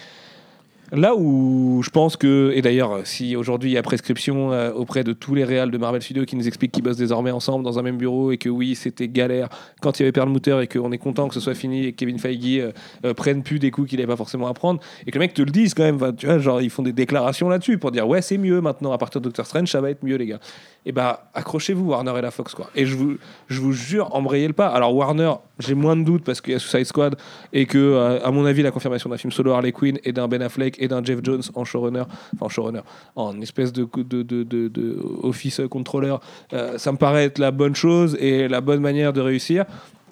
là 0.93 1.15
où 1.17 1.81
je 1.83 1.91
pense 1.91 2.17
que, 2.17 2.53
et 2.55 2.63
d'ailleurs, 2.63 3.01
si 3.05 3.37
aujourd'hui 3.37 3.71
il 3.71 3.75
y 3.75 3.79
a 3.79 3.83
prescription 3.83 4.53
euh, 4.53 4.73
auprès 4.73 5.05
de 5.05 5.13
tous 5.13 5.35
les 5.35 5.45
réals 5.45 5.71
de 5.71 5.79
Marvel 5.79 6.03
Studios 6.03 6.25
qui 6.25 6.37
nous 6.37 6.47
expliquent 6.47 6.73
qu'ils 6.73 6.85
bossent 6.85 6.97
désormais 6.97 7.31
ensemble 7.31 7.65
dans 7.65 7.79
un 7.79 7.83
même 7.83 7.97
bureau 7.97 8.31
et 8.33 8.39
que 8.39 8.49
oui, 8.49 8.75
c'était 8.75 9.09
galère 9.09 9.49
quand 9.81 9.99
il 9.99 10.03
y 10.03 10.05
avait 10.05 10.13
Perlmutter 10.13 10.61
et 10.63 10.67
qu'on 10.67 10.93
est 10.93 10.99
content 10.99 11.29
que 11.29 11.35
ce 11.35 11.41
soit 11.41 11.55
fini 11.55 11.87
et 11.87 11.93
que 11.93 11.97
Kevin 11.97 12.19
Feige 12.19 12.59
euh, 12.59 12.73
euh, 13.05 13.15
prenne 13.15 13.43
plus 13.43 13.59
des 13.59 13.71
coups 13.71 13.91
qu'il 13.91 13.99
n'avait 13.99 14.09
pas 14.09 14.17
forcément 14.17 14.47
à 14.47 14.55
prendre 14.55 14.81
et 15.07 15.11
que 15.11 15.19
le 15.19 15.25
mec 15.25 15.35
te 15.35 15.43
le 15.43 15.51
dise 15.51 15.75
quand 15.75 15.85
même, 15.85 16.15
tu 16.17 16.27
vois, 16.27 16.39
genre 16.39 16.61
ils 16.61 16.71
font 16.71 16.83
des 16.83 16.93
déclarations 16.93 17.49
là-dessus 17.49 17.79
pour 17.79 17.91
dire 17.91 18.07
ouais, 18.07 18.23
c'est 18.23 18.39
mieux 18.39 18.61
maintenant, 18.61 18.93
à 18.93 18.99
partir 18.99 19.21
de 19.21 19.27
Doctor 19.27 19.47
Strange, 19.47 19.71
ça 19.71 19.81
va 19.81 19.91
être 19.91 20.05
mieux, 20.05 20.17
les 20.17 20.27
gars 20.27 20.41
et 20.87 20.93
bah 20.93 21.29
accrochez-vous 21.35 21.91
Warner 21.91 22.13
et 22.17 22.23
la 22.23 22.31
Fox 22.31 22.55
quoi. 22.55 22.71
Et 22.77 22.87
je 22.87 22.95
vous, 22.97 23.17
je 23.49 23.61
vous 23.61 23.73
jure, 23.73 24.15
embrayez 24.15 24.47
le 24.47 24.53
pas. 24.53 24.69
Alors 24.69 24.95
Warner, 24.95 25.33
j'ai 25.59 25.75
moins 25.75 25.97
de 25.97 26.05
doutes 26.05 26.23
parce 26.25 26.41
qu'il 26.41 26.53
y 26.53 26.57
a 26.57 26.61
Suicide 26.61 26.85
Squad 26.87 27.17
et 27.53 27.67
que 27.67 27.77
euh, 27.77 28.25
à 28.25 28.31
mon 28.31 28.47
avis 28.47 28.63
la 28.63 28.71
confirmation 28.71 29.11
d'un 29.11 29.17
film 29.17 29.33
solo 29.33 29.51
Harley 29.51 29.73
Quinn 29.73 29.99
et 30.05 30.13
d'un 30.13 30.29
Ben 30.29 30.41
Affleck 30.41 30.77
et 30.81 30.87
d'un 30.87 31.05
Jeff 31.05 31.19
Jones 31.25 31.43
en 31.55 31.65
showrunner, 31.65 32.05
enfin 32.35 32.47
en 32.47 32.49
showrunner, 32.49 32.83
en 33.17 33.41
espèce 33.41 33.73
de, 33.73 33.87
de, 33.97 34.23
de, 34.23 34.45
de- 34.45 34.97
office 35.23 35.61
controller, 35.69 36.15
euh, 36.53 36.79
ça 36.79 36.93
me 36.93 36.99
paraît 36.99 37.25
être 37.25 37.39
la 37.39 37.51
bonne 37.51 37.75
chose 37.75 38.17
et 38.21 38.47
la 38.47 38.61
bonne 38.61 38.81
manière 38.81 39.13
de 39.13 39.21
réussir. 39.21 39.65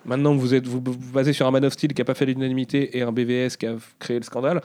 Maintenant, 0.04 0.34
vous 0.34 0.54
êtes 0.54 0.66
vous, 0.66 0.82
vous 0.84 1.12
basez 1.12 1.32
sur 1.32 1.46
un 1.46 1.52
Man 1.52 1.64
of 1.64 1.72
Steel 1.72 1.94
qui 1.94 2.02
a 2.02 2.04
pas 2.04 2.14
fait 2.14 2.26
l'unanimité 2.26 2.98
et 2.98 3.02
un 3.02 3.12
BVS 3.12 3.56
qui 3.56 3.66
a 3.66 3.76
créé 4.00 4.18
le 4.18 4.24
scandale. 4.24 4.60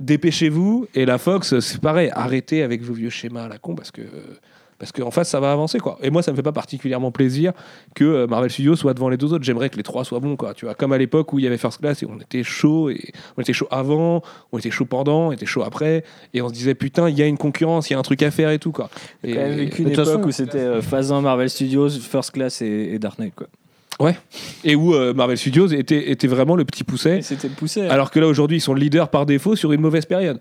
Dépêchez-vous 0.00 0.88
et 0.94 1.06
la 1.06 1.18
Fox, 1.18 1.60
c'est 1.60 1.80
pareil. 1.80 2.10
Arrêtez 2.12 2.62
avec 2.62 2.82
vos 2.82 2.94
vieux 2.94 3.10
schémas 3.10 3.44
à 3.44 3.48
la 3.48 3.58
con 3.58 3.76
parce 3.76 3.92
que 3.92 4.02
parce 4.84 4.92
qu'en 4.92 5.10
face 5.10 5.30
ça 5.30 5.40
va 5.40 5.50
avancer 5.50 5.78
quoi. 5.78 5.98
Et 6.02 6.10
moi 6.10 6.22
ça 6.22 6.30
me 6.30 6.36
fait 6.36 6.42
pas 6.42 6.52
particulièrement 6.52 7.10
plaisir 7.10 7.52
que 7.94 8.04
euh, 8.04 8.26
Marvel 8.26 8.50
Studios 8.50 8.76
soit 8.76 8.92
devant 8.92 9.08
les 9.08 9.16
deux 9.16 9.32
autres. 9.32 9.44
J'aimerais 9.44 9.70
que 9.70 9.76
les 9.78 9.82
trois 9.82 10.04
soient 10.04 10.20
bons 10.20 10.36
quoi. 10.36 10.52
Tu 10.52 10.66
vois, 10.66 10.74
comme 10.74 10.92
à 10.92 10.98
l'époque 10.98 11.32
où 11.32 11.38
il 11.38 11.44
y 11.44 11.46
avait 11.46 11.56
First 11.56 11.80
Class 11.80 12.02
et 12.02 12.06
on 12.06 12.18
était 12.20 12.42
chaud 12.42 12.90
et 12.90 13.12
on 13.38 13.40
était 13.40 13.54
chaud 13.54 13.66
avant, 13.70 14.22
on 14.52 14.58
était 14.58 14.70
chaud 14.70 14.84
pendant, 14.84 15.28
on 15.28 15.32
était 15.32 15.46
chaud 15.46 15.62
après 15.62 16.04
et 16.34 16.42
on 16.42 16.48
se 16.48 16.52
disait 16.52 16.74
putain 16.74 17.08
il 17.08 17.18
y 17.18 17.22
a 17.22 17.26
une 17.26 17.38
concurrence, 17.38 17.88
il 17.88 17.94
y 17.94 17.96
a 17.96 17.98
un 17.98 18.02
truc 18.02 18.22
à 18.22 18.30
faire 18.30 18.50
et 18.50 18.58
tout 18.58 18.72
quoi. 18.72 18.90
Et, 19.22 19.32
quand 19.32 19.40
même 19.40 19.54
vécu 19.54 19.82
une 19.82 19.88
époque 19.88 20.04
façon- 20.04 20.22
où 20.22 20.30
c'était 20.30 20.58
euh, 20.58 20.82
phase 20.82 21.12
1 21.12 21.22
Marvel 21.22 21.48
Studios, 21.48 21.88
First 21.88 22.32
Class 22.32 22.60
et, 22.60 22.90
et 22.92 22.98
Dark 22.98 23.18
Knight, 23.18 23.34
quoi. 23.34 23.46
ouais. 24.00 24.16
Et 24.64 24.74
où 24.74 24.94
euh, 24.94 25.14
Marvel 25.14 25.38
Studios 25.38 25.68
était, 25.68 26.10
était 26.10 26.26
vraiment 26.26 26.56
le 26.56 26.66
petit 26.66 26.84
pousset. 26.84 27.18
Et 27.18 27.22
c'était 27.22 27.48
le 27.48 27.54
poussé. 27.54 27.82
Alors 27.88 28.10
que 28.10 28.20
là, 28.20 28.26
aujourd'hui, 28.26 28.58
ils 28.58 28.60
sont 28.60 28.74
leaders 28.74 29.08
par 29.08 29.24
défaut 29.24 29.56
sur 29.56 29.72
une 29.72 29.80
mauvaise 29.80 30.04
période. 30.04 30.40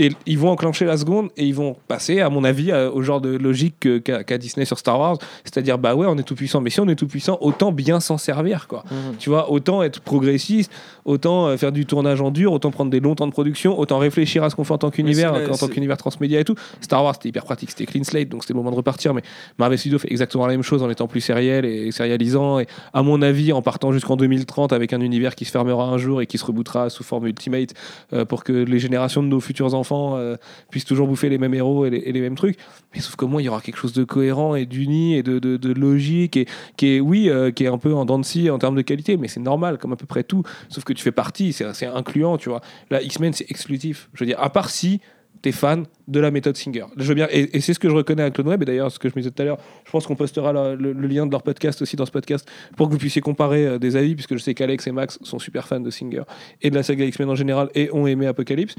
Et 0.00 0.10
ils 0.26 0.36
vont 0.36 0.50
enclencher 0.50 0.84
la 0.84 0.96
seconde 0.96 1.28
et 1.36 1.44
ils 1.44 1.54
vont 1.54 1.76
passer, 1.86 2.20
à 2.20 2.28
mon 2.28 2.42
avis, 2.42 2.72
à- 2.72 2.90
au 2.92 3.02
genre 3.02 3.20
de 3.20 3.28
logique 3.36 3.76
que- 3.78 3.98
qu'a 3.98 4.36
Disney 4.36 4.64
sur 4.66 4.76
Star 4.78 4.98
Wars. 4.98 5.18
C'est-à-dire, 5.44 5.78
bah 5.78 5.94
ouais, 5.94 6.06
on 6.08 6.18
est 6.18 6.24
tout 6.24 6.34
puissant, 6.34 6.60
mais 6.60 6.70
si 6.70 6.80
on 6.80 6.88
est 6.88 6.96
tout 6.96 7.06
puissant, 7.06 7.38
autant 7.40 7.70
bien 7.70 8.00
s'en 8.00 8.18
servir, 8.18 8.66
quoi. 8.66 8.82
Mhm. 8.90 9.16
Tu 9.20 9.30
vois, 9.30 9.48
autant 9.52 9.84
être 9.84 10.00
progressiste, 10.00 10.72
autant 11.04 11.46
euh, 11.46 11.56
faire 11.56 11.70
du 11.70 11.86
tournage 11.86 12.20
en 12.20 12.32
dur, 12.32 12.52
autant 12.52 12.72
prendre 12.72 12.90
des 12.90 12.98
longs 12.98 13.14
temps 13.14 13.28
de 13.28 13.32
production, 13.32 13.78
autant 13.78 13.98
réfléchir 13.98 14.42
à 14.42 14.50
ce 14.50 14.56
qu'on 14.56 14.64
fait 14.64 14.74
en 14.74 14.78
tant 14.78 14.90
qu'univers, 14.90 15.30
en 15.34 15.56
tant 15.56 15.68
qu'univers 15.68 15.96
transmédia 15.96 16.40
et 16.40 16.44
tout. 16.44 16.56
Star 16.80 17.04
Wars, 17.04 17.14
c'était 17.14 17.28
hyper 17.28 17.44
pratique, 17.44 17.70
c'était 17.70 17.86
clean 17.86 18.02
slate, 18.02 18.28
donc 18.28 18.42
c'était 18.42 18.54
le 18.54 18.58
moment 18.58 18.72
de 18.72 18.76
repartir. 18.76 19.14
Mais 19.14 19.22
Marvel 19.56 19.78
Studios 19.78 20.00
fait 20.00 20.10
exactement 20.10 20.46
la 20.46 20.52
même 20.52 20.64
chose 20.64 20.82
en 20.82 20.90
étant 20.90 21.06
plus 21.06 21.20
sériel 21.20 21.64
et 21.64 21.92
sérialisant. 21.92 22.58
Et 22.58 22.66
à 22.92 23.04
mon 23.04 23.22
avis, 23.22 23.52
en 23.52 23.62
partant 23.62 23.92
jusqu'en 23.92 24.16
2030 24.16 24.72
avec 24.72 24.92
un 24.92 25.00
univers 25.00 25.36
qui 25.36 25.44
se 25.44 25.52
fermera 25.52 25.84
un 25.84 25.96
jour 25.98 26.20
et 26.22 26.26
qui 26.26 26.38
se 26.38 26.44
rebootera 26.44 26.90
sous 26.90 27.04
forme 27.04 27.28
ultimate 27.28 27.74
euh, 28.12 28.24
pour 28.24 28.42
que 28.42 28.52
les 28.52 28.80
générations 28.80 29.22
de 29.22 29.28
nos 29.28 29.38
futurs 29.38 29.59
enfants 29.68 30.16
euh, 30.16 30.36
puissent 30.70 30.84
toujours 30.84 31.06
bouffer 31.06 31.28
les 31.28 31.38
mêmes 31.38 31.54
héros 31.54 31.86
et 31.86 31.90
les, 31.90 32.20
mêmes 32.20 32.34
trucs. 32.34 32.56
Mais 32.94 33.00
sauf 33.00 33.16
qu'au 33.16 33.28
moins, 33.28 33.40
il 33.40 33.44
y 33.44 33.48
aura 33.48 33.60
quelque 33.60 33.76
chose 33.76 33.92
de 33.92 34.04
cohérent 34.04 34.54
et 34.54 34.66
d'uni 34.66 35.14
et 35.14 35.22
de, 35.22 35.38
de- 35.38 35.72
logique 35.72 36.36
et 36.36 36.46
qui 36.76 36.96
est, 36.96 37.00
oui, 37.00 37.28
euh, 37.28 37.50
qui 37.50 37.64
est 37.64 37.68
un 37.68 37.78
peu 37.78 37.94
en 37.94 38.04
dents 38.04 38.18
de 38.18 38.24
scie 38.24 38.50
en 38.50 38.58
termes 38.58 38.76
de 38.76 38.82
qualité, 38.82 39.16
mais 39.16 39.28
c'est 39.28 39.40
normal, 39.40 39.78
comme 39.78 39.92
à 39.92 39.96
peu 39.96 40.06
près 40.06 40.24
tout. 40.24 40.42
Sauf 40.68 40.84
que 40.84 40.92
tu 40.92 41.02
fais 41.02 41.12
partie, 41.12 41.52
c'est 41.52 41.72
c'est 41.74 41.86
incluant, 41.86 42.36
tu 42.36 42.48
vois. 42.48 42.60
Là, 42.90 43.02
X-Men, 43.02 43.32
c'est 43.32 43.50
exclusif. 43.50 44.10
Je 44.14 44.24
veux 44.24 44.26
dire, 44.26 44.40
à 44.40 44.50
part 44.50 44.70
si 44.70 45.00
t'es 45.42 45.52
fan 45.52 45.86
de 46.08 46.20
la 46.20 46.30
méthode 46.30 46.56
Singer. 46.56 46.84
Je 46.96 47.04
veux 47.04 47.14
bien, 47.14 47.28
et, 47.30 47.60
c'est 47.60 47.72
ce 47.72 47.78
que 47.78 47.88
je 47.88 47.94
reconnais 47.94 48.22
à 48.22 48.30
Clone 48.30 48.48
Web, 48.48 48.62
et 48.62 48.66
d'ailleurs, 48.66 48.90
ce 48.90 48.98
que 48.98 49.08
je 49.08 49.14
me 49.14 49.20
disais 49.20 49.30
tout 49.30 49.42
à 49.42 49.44
l'heure, 49.44 49.58
je 49.84 49.90
pense 49.90 50.06
qu'on 50.06 50.16
postera 50.16 50.52
le, 50.52 50.92
lien 50.92 51.26
de 51.26 51.30
leur 51.30 51.42
podcast 51.42 51.80
aussi 51.82 51.96
dans 51.96 52.06
ce 52.06 52.10
podcast 52.10 52.48
pour 52.76 52.88
que 52.88 52.92
vous 52.92 52.98
puissiez 52.98 53.22
comparer 53.22 53.66
euh, 53.66 53.78
des 53.78 53.96
avis, 53.96 54.14
puisque 54.14 54.34
je 54.36 54.42
sais 54.42 54.54
qu'Alex 54.54 54.86
et 54.86 54.92
Max 54.92 55.18
sont 55.22 55.38
super 55.38 55.66
fans 55.66 55.80
de 55.80 55.90
Singer 55.90 56.22
et 56.62 56.70
de 56.70 56.74
la 56.74 56.82
saga 56.82 57.04
X-Men 57.04 57.30
en 57.30 57.34
général 57.34 57.70
et 57.74 57.90
ont 57.92 58.06
aimé 58.06 58.26
Apocalypse. 58.26 58.74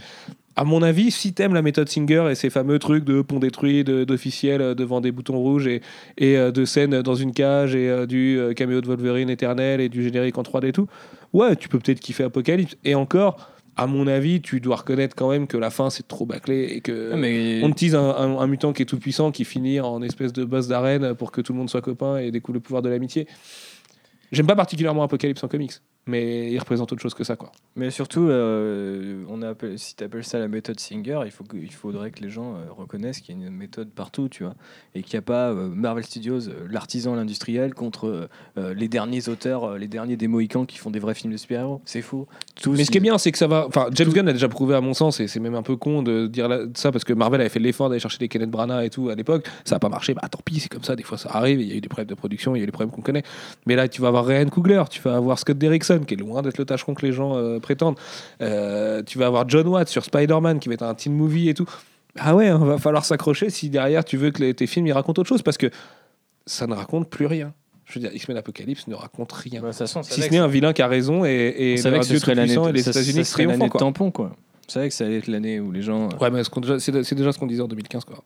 À 0.58 0.66
mon 0.66 0.84
avis, 0.84 1.12
si 1.12 1.34
t'aimes 1.34 1.54
la 1.54 1.62
méthode 1.62 1.88
Singer 1.88 2.28
et 2.30 2.36
ces 2.36 2.50
fameux 2.50 2.78
trucs 2.78 3.06
de 3.06 3.22
pont 3.22 3.40
détruit, 3.40 3.84
d'officiel 3.84 4.62
euh, 4.62 4.76
devant 4.76 5.02
des 5.02 5.12
boutons 5.12 5.38
rouges 5.38 5.68
et, 5.68 5.82
euh, 6.22 6.52
de 6.52 6.66
scènes 6.66 7.02
dans 7.02 7.16
une 7.16 7.34
cage 7.34 7.76
et 7.76 8.06
du 8.06 8.40
caméo 8.56 8.82
de 8.82 8.88
Wolverine 8.88 9.30
éternel 9.30 9.82
et 9.82 9.90
du 9.90 10.04
générique 10.04 10.38
en 10.38 10.44
3D 10.44 10.68
et 10.68 10.72
tout, 10.74 10.88
ouais, 11.34 11.56
tu 11.56 11.70
peux 11.70 11.80
peut-être 11.80 12.00
kiffer 12.00 12.24
Apocalypse. 12.24 12.76
Et 12.84 12.96
encore, 12.96 13.51
à 13.78 13.88
mon 13.88 14.06
avis, 14.08 14.42
tu 14.42 14.60
dois 14.60 14.76
reconnaître 14.78 15.16
quand 15.16 15.30
même 15.30 15.48
que 15.48 15.58
la 15.58 15.70
fin 15.70 15.90
c'est 15.90 16.08
trop 16.08 16.26
bâclé 16.26 16.64
et 16.76 16.82
que 16.82 17.12
Ah, 17.14 17.18
mais- 17.18 17.62
on 17.64 17.70
te 17.72 17.76
tease 17.76 17.96
un, 17.96 18.02
un- 18.10 18.38
un 18.38 18.48
mutant 18.48 18.74
qui 18.74 18.82
est 18.84 18.86
tout 18.86 19.00
puissant 19.00 19.32
qui 19.32 19.46
finit 19.46 19.80
en 19.80 20.02
espèce 20.02 20.34
de 20.34 20.44
boss 20.44 20.68
d'arène 20.68 21.16
pour 21.16 21.32
que 21.32 21.42
tout 21.42 21.54
le 21.54 21.60
monde 21.60 21.70
soit 21.70 21.82
copain 21.82 22.18
et 22.18 22.32
découvre 22.32 22.56
le 22.56 22.60
pouvoir 22.60 22.82
de 22.82 22.90
l'amitié. 22.90 23.28
J'aime 24.32 24.48
pas 24.48 24.56
particulièrement 24.56 25.04
Apocalypse 25.04 25.44
en 25.44 25.48
comics, 25.48 25.74
mais 26.08 26.52
il 26.52 26.60
représente 26.60 26.92
autre 26.92 27.02
chose 27.02 27.14
que 27.14 27.24
ça 27.24 27.36
quoi. 27.36 27.52
Mais 27.76 27.90
surtout, 27.90 28.28
euh, 28.28 29.24
on 29.30 29.42
appelle, 29.42 29.80
si 29.80 29.96
tu 29.96 30.04
appelles 30.04 30.26
ça 30.26 30.40
la 30.40 30.48
méthode 30.48 30.80
Singer, 30.80 31.22
il, 31.26 31.32
faut 31.32 31.44
que, 31.46 31.56
il 31.56 31.72
faudrait 31.72 32.12
que 32.12 32.22
les 32.22 32.30
gens 32.30 32.56
euh, 32.56 32.66
reconnaissent 32.70 33.22
qu'il 33.22 33.40
y 33.40 33.44
a 33.44 33.48
une 33.48 33.54
méthode 33.54 33.90
partout, 33.90 34.28
tu 34.28 34.44
vois. 34.44 34.56
Et 34.94 35.04
qu'il 35.04 35.16
n'y 35.16 35.20
a 35.20 35.22
pas 35.22 35.52
euh, 35.52 35.70
Marvel 35.70 36.04
Studios, 36.04 36.42
l'artisan, 36.70 37.16
l'industriel, 37.16 37.74
contre 37.74 38.30
les 38.58 38.88
derniers 38.88 39.30
auteurs, 39.30 39.78
les 39.78 39.88
derniers 39.88 40.18
des 40.18 40.28
Mohicans 40.28 40.66
qui 40.66 40.78
font 40.78 40.92
des 40.92 41.00
vrais 41.00 41.14
films 41.14 41.32
de 41.32 41.38
super-héros. 41.38 41.82
C'est 41.86 42.02
faux. 42.02 42.28
Tous, 42.62 42.76
Mais 42.76 42.84
ce 42.84 42.92
qui 42.92 42.98
est 42.98 43.02
bien, 43.02 43.18
c'est 43.18 43.32
que 43.32 43.38
ça 43.38 43.48
va. 43.48 43.66
Enfin, 43.68 43.88
James 43.94 44.10
Gunn 44.10 44.28
a 44.28 44.34
déjà 44.34 44.50
prouvé 44.50 44.76
à 44.76 44.82
mon 44.82 44.94
sens, 44.94 45.20
et 45.20 45.28
c'est 45.28 45.40
même 45.40 45.56
un 45.56 45.64
peu 45.64 45.76
con 45.78 46.04
de 46.04 46.28
dire 46.28 46.48
là- 46.48 46.66
ça 46.76 46.92
parce 46.92 47.04
que 47.04 47.14
Marvel 47.14 47.40
avait 47.42 47.50
fait 47.50 47.60
l'effort 47.60 47.90
d'aller 47.90 48.00
chercher 48.00 48.18
des 48.18 48.28
Kenneth 48.28 48.50
Branagh 48.50 48.86
et 48.86 48.90
tout 48.90 49.10
à 49.10 49.16
l'époque. 49.16 49.48
Ça 49.64 49.76
n'a 49.76 49.80
pas 49.80 49.90
marché. 49.90 50.14
Bah 50.14 50.28
tant 50.30 50.40
pis, 50.44 50.60
c'est 50.60 50.70
comme 50.70 50.84
ça. 50.84 50.96
Des 50.96 51.04
fois, 51.04 51.18
ça 51.18 51.30
arrive. 51.32 51.62
Il 51.62 51.68
y 51.68 51.72
a 51.72 51.76
eu 51.76 51.82
des 51.82 51.90
problèmes 51.90 52.08
de 52.08 52.16
production, 52.16 52.56
il 52.56 52.60
y 52.60 52.62
a 52.62 52.64
eu 52.64 52.68
des 52.68 52.72
problèmes 52.72 52.92
qu'on 52.92 53.02
connaît. 53.02 53.24
Mais 53.66 53.76
là, 53.76 53.88
tu 53.88 54.02
vas 54.02 54.10
avoir 54.10 54.26
Ryan 54.26 54.48
Coogler, 54.50 54.84
tu 54.90 55.02
vas 55.02 55.16
avoir 55.16 55.40
Scott 55.40 55.58
Derrickson, 55.58 55.91
qui 56.00 56.14
est 56.14 56.18
loin 56.18 56.42
d'être 56.42 56.58
le 56.58 56.66
tâcheron 56.66 56.94
que 56.94 57.06
les 57.06 57.12
gens 57.12 57.36
euh, 57.38 57.60
prétendent. 57.60 57.98
Euh, 58.42 59.04
tu 59.06 59.18
vas 59.18 59.28
avoir 59.28 59.48
John 59.48 59.68
Watts 59.68 59.90
sur 59.90 60.04
Spider-Man, 60.06 60.60
qui 60.60 60.70
va 60.70 60.74
être 60.76 60.84
un 60.84 60.94
teen 60.96 61.14
movie 61.14 61.50
et 61.50 61.54
tout. 61.54 61.70
Ah 62.18 62.36
ouais, 62.36 62.48
il 62.48 62.54
va 62.54 62.78
falloir 62.78 63.06
s'accrocher 63.06 63.50
si 63.50 63.70
derrière 63.70 64.04
tu 64.04 64.18
veux 64.18 64.32
que 64.32 64.42
les- 64.44 64.54
tes 64.54 64.68
films 64.68 64.88
ils 64.88 64.92
racontent 64.94 65.22
autre 65.22 65.30
chose 65.30 65.42
parce 65.42 65.58
que 65.58 65.70
ça 66.46 66.68
ne 66.68 66.74
raconte 66.74 67.10
plus 67.10 67.26
rien. 67.26 67.54
Je 67.86 67.96
veux 68.00 68.02
dire, 68.02 68.14
X-Men 68.16 68.38
Apocalypse 68.38 68.88
ne 68.88 68.96
raconte 68.96 69.32
rien. 69.34 69.62
Bah, 69.62 69.70
on 69.70 70.04
Si 70.04 70.22
ce 70.22 70.30
n'est 70.30 70.38
un 70.38 70.48
vilain 70.48 70.72
qui 70.74 70.82
a 70.82 70.88
raison 70.88 71.26
et, 71.26 71.30
et 71.58 71.74
on 71.74 71.82
l'année 72.36 72.54
tout-puissant 72.56 72.70
et 72.70 72.74
les 72.74 72.84
États-Unis 72.90 73.24
l'année 73.52 73.70
tampon, 73.80 74.12
quoi. 74.12 74.32
On 74.68 74.72
savait 74.72 74.88
que 74.88 74.94
ça 74.96 75.06
allait 75.06 75.18
être 75.18 75.28
l'année 75.28 75.60
où 75.60 75.72
les 75.72 75.82
gens. 75.82 76.06
euh, 76.06 76.18
Ouais, 76.22 76.30
mais 76.32 76.42
déjà- 76.62 76.80
c'est 76.80 77.04
c'est 77.04 77.16
déjà 77.16 77.32
ce 77.34 77.38
qu'on 77.40 77.48
disait 77.48 77.62
en 77.62 77.68
2015. 77.68 78.06
Quoi. 78.06 78.24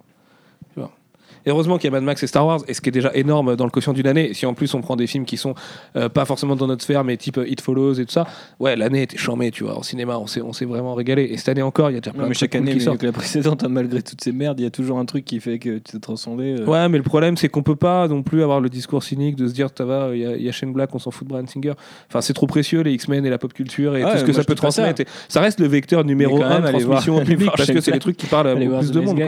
Et 1.46 1.52
heureusement 1.52 1.78
qu'il 1.78 1.86
y 1.86 1.88
a 1.90 1.92
Mad 1.92 2.04
Max 2.04 2.24
et 2.24 2.28
Star 2.28 2.46
Wars, 2.46 2.62
et 2.68 2.74
ce 2.74 2.82
qui 2.82 2.90
est 2.90 2.92
déjà 2.92 3.12
énorme 3.14 3.56
dans 3.56 3.66
le 3.66 3.70
quotient 3.72 3.94
d'une 3.94 4.08
année. 4.08 4.34
Si 4.34 4.46
en 4.46 4.54
plus 4.54 4.74
on 4.74 4.82
prend 4.82 4.96
des 4.96 5.08
films 5.08 5.26
qui 5.26 5.38
sont 5.38 5.54
euh, 5.96 6.10
pas 6.10 6.26
forcément 6.26 6.56
dans 6.56 6.68
notre 6.68 6.84
sphère, 6.84 7.04
mais 7.04 7.18
type 7.18 7.38
euh, 7.38 7.48
It 7.48 7.62
Follows 7.62 7.94
et 8.00 8.06
tout 8.06 8.12
ça, 8.12 8.26
ouais, 8.60 8.76
l'année 8.76 9.04
était 9.04 9.18
charmée, 9.18 9.52
tu 9.52 9.64
vois. 9.64 9.78
En 9.78 9.84
cinéma, 9.84 10.18
on 10.18 10.28
s'est 10.28 10.42
on 10.42 10.54
s'est 10.54 10.66
vraiment 10.66 10.94
régalé. 10.96 11.24
Et 11.24 11.38
cette 11.38 11.50
année 11.50 11.62
encore, 11.62 11.92
il 11.92 11.94
y 11.94 11.98
a 11.98 12.02
déjà 12.02 12.12
plein 12.12 12.22
Non, 12.22 12.26
de 12.26 12.30
mais 12.30 12.36
trucs 12.36 12.52
chaque 12.52 12.60
cool 12.60 12.68
année, 12.70 12.78
qui 12.80 12.84
sortent. 12.84 12.98
que 13.00 13.06
la 13.06 13.12
précédente, 13.12 13.64
hein, 13.64 13.70
malgré 13.70 14.02
toutes 14.02 14.22
ces 14.24 14.32
merdes, 14.32 14.60
il 14.60 14.64
y 14.64 14.66
a 14.66 14.72
toujours 14.72 14.98
un 15.00 15.06
truc 15.06 15.24
qui 15.26 15.40
fait 15.40 15.60
que 15.60 15.76
tu 15.78 15.82
t'es 15.92 16.00
transcendé. 16.00 16.56
euh. 16.60 16.66
Ouais, 16.66 16.90
mais 16.90 16.98
le 16.98 17.04
problème, 17.04 17.38
c'est 17.38 17.50
qu'on 17.50 17.64
peut 17.64 17.76
pas 17.76 18.08
non 18.08 18.24
plus 18.24 18.42
avoir 18.42 18.60
le 18.60 18.70
discours 18.70 19.04
cynique 19.04 19.36
de 19.36 19.48
se 19.48 19.54
dire, 19.54 19.70
ça 19.78 19.86
va, 19.86 20.10
il 20.14 20.22
y, 20.22 20.26
a- 20.26 20.36
il 20.36 20.42
y 20.44 20.50
a 20.50 20.52
Shane 20.52 20.74
Black, 20.74 20.94
on 20.96 21.00
s'en 21.00 21.12
fout 21.12 21.28
de 21.28 21.34
Brian 21.34 21.46
Singer. 21.48 21.74
Enfin, 22.10 22.22
c'est 22.22 22.34
trop 22.34 22.48
précieux, 22.48 22.82
les 22.82 22.94
X-Men 22.94 23.26
et 23.26 23.30
la 23.30 23.38
pop 23.38 23.54
culture 23.54 23.96
et 23.96 24.02
tout 24.02 24.18
ce 24.18 24.24
que 24.24 24.34
ça 24.34 24.44
peut 24.44 24.54
ça. 24.54 24.56
transmettre. 24.56 25.02
Et 25.02 25.06
Ça 25.28 25.42
reste 25.42 25.60
le 25.60 25.68
vecteur 25.68 26.04
numéro 26.04 26.36
Mais 26.38 26.42
quand 26.42 26.48
un 26.48 26.50
même, 26.56 26.62
de 26.64 26.68
allez 26.70 26.84
voir- 26.84 27.02
transmission 27.04 27.18
au 27.22 27.26
public 27.26 27.52
parce 27.56 27.70
que 27.72 27.82
c'est 27.82 27.92
les 27.92 28.00
trucs 28.00 28.18
qui 28.18 28.26
parlent 28.26 28.48
à 28.48 28.56
plus 28.56 28.92
de 28.92 29.00
monde. 29.00 29.22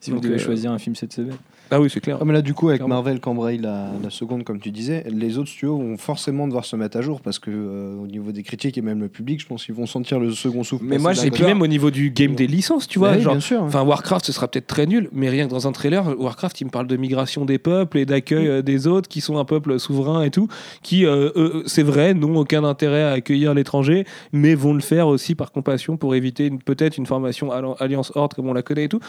Si 0.00 0.10
vous 0.10 0.20
devez 0.20 0.38
choisir 0.38 0.70
un 0.72 0.78
film 0.78 0.94
cette 0.94 1.12
semaine. 1.12 1.36
Ah 1.70 1.80
oui, 1.80 1.90
c'est 1.90 2.00
clair. 2.00 2.18
Ah, 2.20 2.24
mais 2.24 2.32
là, 2.32 2.42
du 2.42 2.54
coup, 2.54 2.68
avec 2.68 2.78
Clairement. 2.78 2.94
Marvel, 2.96 3.18
qu'embraye 3.20 3.58
la, 3.58 3.90
la 4.02 4.10
seconde, 4.10 4.44
comme 4.44 4.60
tu 4.60 4.70
disais, 4.70 5.04
les 5.08 5.36
autres 5.38 5.48
studios 5.48 5.76
vont 5.78 5.96
forcément 5.96 6.46
devoir 6.46 6.64
se 6.64 6.76
mettre 6.76 6.96
à 6.96 7.02
jour 7.02 7.20
parce 7.20 7.38
que, 7.38 7.50
euh, 7.50 7.96
au 8.00 8.06
niveau 8.06 8.30
des 8.32 8.42
critiques 8.44 8.78
et 8.78 8.82
même 8.82 9.00
le 9.00 9.08
public, 9.08 9.40
je 9.40 9.46
pense 9.46 9.64
qu'ils 9.64 9.74
vont 9.74 9.86
sentir 9.86 10.20
le 10.20 10.30
second 10.30 10.62
souffle. 10.62 10.84
Mais 10.84 10.98
moi, 10.98 11.12
j'ai 11.12 11.30
puis 11.30 11.42
même 11.44 11.62
au 11.62 11.66
niveau 11.66 11.90
du 11.90 12.10
game 12.10 12.34
des 12.34 12.46
licences, 12.46 12.86
tu 12.86 12.98
vois, 12.98 13.10
Ouais, 13.12 13.20
genre, 13.20 13.34
bien 13.34 13.40
sûr. 13.40 13.62
enfin 13.62 13.82
Warcraft, 13.82 14.24
ce 14.26 14.32
sera 14.32 14.46
peut-être 14.48 14.66
très 14.68 14.86
nul, 14.86 15.08
mais 15.12 15.28
rien 15.28 15.46
que 15.46 15.50
dans 15.50 15.66
un 15.66 15.72
trailer, 15.72 16.04
Warcraft, 16.18 16.60
il 16.60 16.66
me 16.66 16.70
parle 16.70 16.86
de 16.86 16.96
migration 16.96 17.44
des 17.44 17.58
peuples 17.58 17.98
et 17.98 18.06
d'accueil 18.06 18.46
euh, 18.46 18.62
des 18.62 18.86
autres 18.86 19.08
qui 19.08 19.20
sont 19.20 19.38
un 19.38 19.44
peuple 19.44 19.78
souverain 19.80 20.22
et 20.22 20.30
tout, 20.30 20.48
qui, 20.82 21.04
euh, 21.04 21.62
c'est 21.66 21.82
vrai, 21.82 22.14
n'ont 22.14 22.36
aucun 22.36 22.62
intérêt 22.64 23.02
à 23.02 23.10
accueillir 23.12 23.54
l'étranger, 23.54 24.04
mais 24.32 24.54
vont 24.54 24.72
le 24.74 24.80
faire 24.80 25.08
aussi 25.08 25.34
par 25.34 25.50
compassion 25.52 25.96
pour 25.96 26.14
éviter 26.14 26.50
peut-être 26.64 26.96
une 26.96 27.06
formation 27.06 27.50
alli- 27.52 27.74
alliance 27.80 28.12
horde 28.14 28.34
comme 28.34 28.48
on 28.48 28.52
la 28.54 28.62
connaît 28.62 28.84
et 28.84 28.88
tout, 28.88 29.00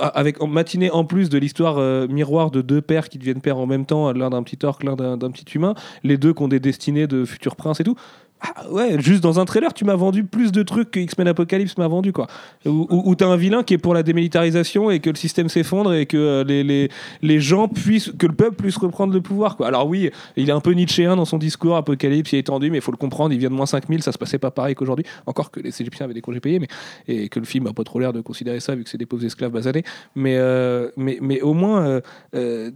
avec 0.00 0.42
en 0.42 0.46
matinée 0.46 0.90
en 0.90 1.04
plus 1.04 1.28
de 1.28 1.38
l'histoire 1.38 1.76
euh, 1.92 2.08
miroir 2.08 2.50
de 2.50 2.62
deux 2.62 2.80
pères 2.80 3.08
qui 3.08 3.18
deviennent 3.18 3.40
pères 3.40 3.58
en 3.58 3.66
même 3.66 3.86
temps, 3.86 4.12
l'un 4.12 4.30
d'un 4.30 4.42
petit 4.42 4.64
orc, 4.64 4.78
l'un 4.82 4.96
d'un 4.96 5.30
petit 5.30 5.44
humain, 5.54 5.74
les 6.02 6.16
deux 6.16 6.32
qui 6.32 6.42
ont 6.42 6.48
des 6.48 6.60
destinées 6.60 7.06
de 7.06 7.24
futurs 7.24 7.56
princes 7.56 7.80
et 7.80 7.84
tout. 7.84 7.96
Ah 8.44 8.68
ouais, 8.70 9.00
juste 9.00 9.22
dans 9.22 9.38
un 9.38 9.44
trailer, 9.44 9.72
tu 9.72 9.84
m'as 9.84 9.94
vendu 9.94 10.24
plus 10.24 10.50
de 10.50 10.64
trucs 10.64 10.90
que 10.90 10.98
X-Men 10.98 11.28
Apocalypse 11.28 11.78
m'a 11.78 11.86
vendu, 11.86 12.12
quoi. 12.12 12.26
Où 12.66 13.14
t'as 13.14 13.28
un 13.28 13.36
vilain 13.36 13.62
qui 13.62 13.74
est 13.74 13.78
pour 13.78 13.94
la 13.94 14.02
démilitarisation 14.02 14.90
et 14.90 14.98
que 14.98 15.10
le 15.10 15.14
système 15.16 15.48
s'effondre 15.48 15.94
et 15.94 16.06
que 16.06 16.16
euh, 16.16 16.42
les, 16.44 16.64
les, 16.64 16.88
les 17.22 17.40
gens 17.40 17.68
puissent, 17.68 18.10
que 18.18 18.26
le 18.26 18.32
peuple 18.34 18.56
puisse 18.56 18.76
reprendre 18.78 19.12
le 19.14 19.20
pouvoir, 19.20 19.56
quoi. 19.56 19.68
Alors 19.68 19.86
oui, 19.86 20.10
il 20.36 20.48
est 20.48 20.52
un 20.52 20.60
peu 20.60 20.72
nietzschéen 20.72 21.14
dans 21.14 21.24
son 21.24 21.38
discours, 21.38 21.76
Apocalypse, 21.76 22.32
il 22.32 22.36
est 22.36 22.40
étendu, 22.40 22.68
mais 22.72 22.78
il 22.78 22.80
faut 22.80 22.90
le 22.90 22.96
comprendre, 22.96 23.32
il 23.32 23.38
vient 23.38 23.48
de 23.50 23.54
moins 23.54 23.66
5000, 23.66 24.02
ça 24.02 24.10
se 24.10 24.18
passait 24.18 24.38
pas 24.38 24.50
pareil 24.50 24.74
qu'aujourd'hui. 24.74 25.04
Encore 25.26 25.52
que 25.52 25.60
les 25.60 25.80
Égyptiens 25.80 26.06
avaient 26.06 26.14
des 26.14 26.20
congés 26.20 26.40
payés, 26.40 26.58
mais, 26.58 26.68
et 27.06 27.28
que 27.28 27.38
le 27.38 27.46
film 27.46 27.68
a 27.68 27.72
pas 27.72 27.84
trop 27.84 28.00
l'air 28.00 28.12
de 28.12 28.22
considérer 28.22 28.58
ça 28.58 28.74
vu 28.74 28.82
que 28.82 28.90
c'est 28.90 28.98
des 28.98 29.06
pauvres 29.06 29.24
esclaves 29.24 29.52
basanés. 29.52 29.84
Mais, 30.16 30.34
euh, 30.36 30.88
mais, 30.96 31.18
mais 31.22 31.40
au 31.42 31.54
moins, 31.54 31.86
euh, 31.86 32.00
euh, 32.34 32.70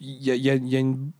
il 0.00 0.22
y 0.22 0.30
a, 0.30 0.34
y 0.36 0.50
a- 0.50 0.56
y 0.56 0.76
a 0.76 0.78
une 0.80 1.10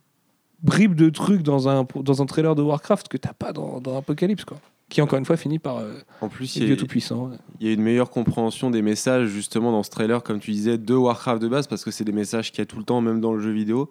bribe 0.64 0.94
de 0.94 1.10
trucs 1.10 1.42
dans 1.42 1.68
un, 1.68 1.86
dans 2.02 2.22
un 2.22 2.26
trailer 2.26 2.54
de 2.54 2.62
Warcraft 2.62 3.08
que 3.08 3.16
t'as 3.16 3.32
pas 3.32 3.52
dans, 3.52 3.80
dans 3.80 3.98
Apocalypse, 3.98 4.44
quoi. 4.44 4.58
Qui 4.90 5.00
encore 5.00 5.18
une 5.18 5.24
fois 5.24 5.36
finit 5.36 5.58
par 5.58 5.78
euh, 5.78 5.94
En 6.20 6.28
plus, 6.28 6.60
a, 6.60 6.76
tout 6.76 6.86
puissants. 6.86 7.30
il 7.58 7.66
y 7.66 7.70
a 7.70 7.72
une 7.72 7.82
meilleure 7.82 8.10
compréhension 8.10 8.70
des 8.70 8.82
messages 8.82 9.28
justement 9.28 9.72
dans 9.72 9.82
ce 9.82 9.90
trailer, 9.90 10.22
comme 10.22 10.40
tu 10.40 10.50
disais, 10.50 10.76
de 10.76 10.94
Warcraft 10.94 11.40
de 11.40 11.48
base, 11.48 11.66
parce 11.66 11.84
que 11.84 11.90
c'est 11.90 12.04
des 12.04 12.12
messages 12.12 12.50
qu'il 12.50 12.58
y 12.58 12.62
a 12.62 12.66
tout 12.66 12.78
le 12.78 12.84
temps, 12.84 13.00
même 13.00 13.20
dans 13.20 13.32
le 13.32 13.40
jeu 13.40 13.50
vidéo. 13.50 13.90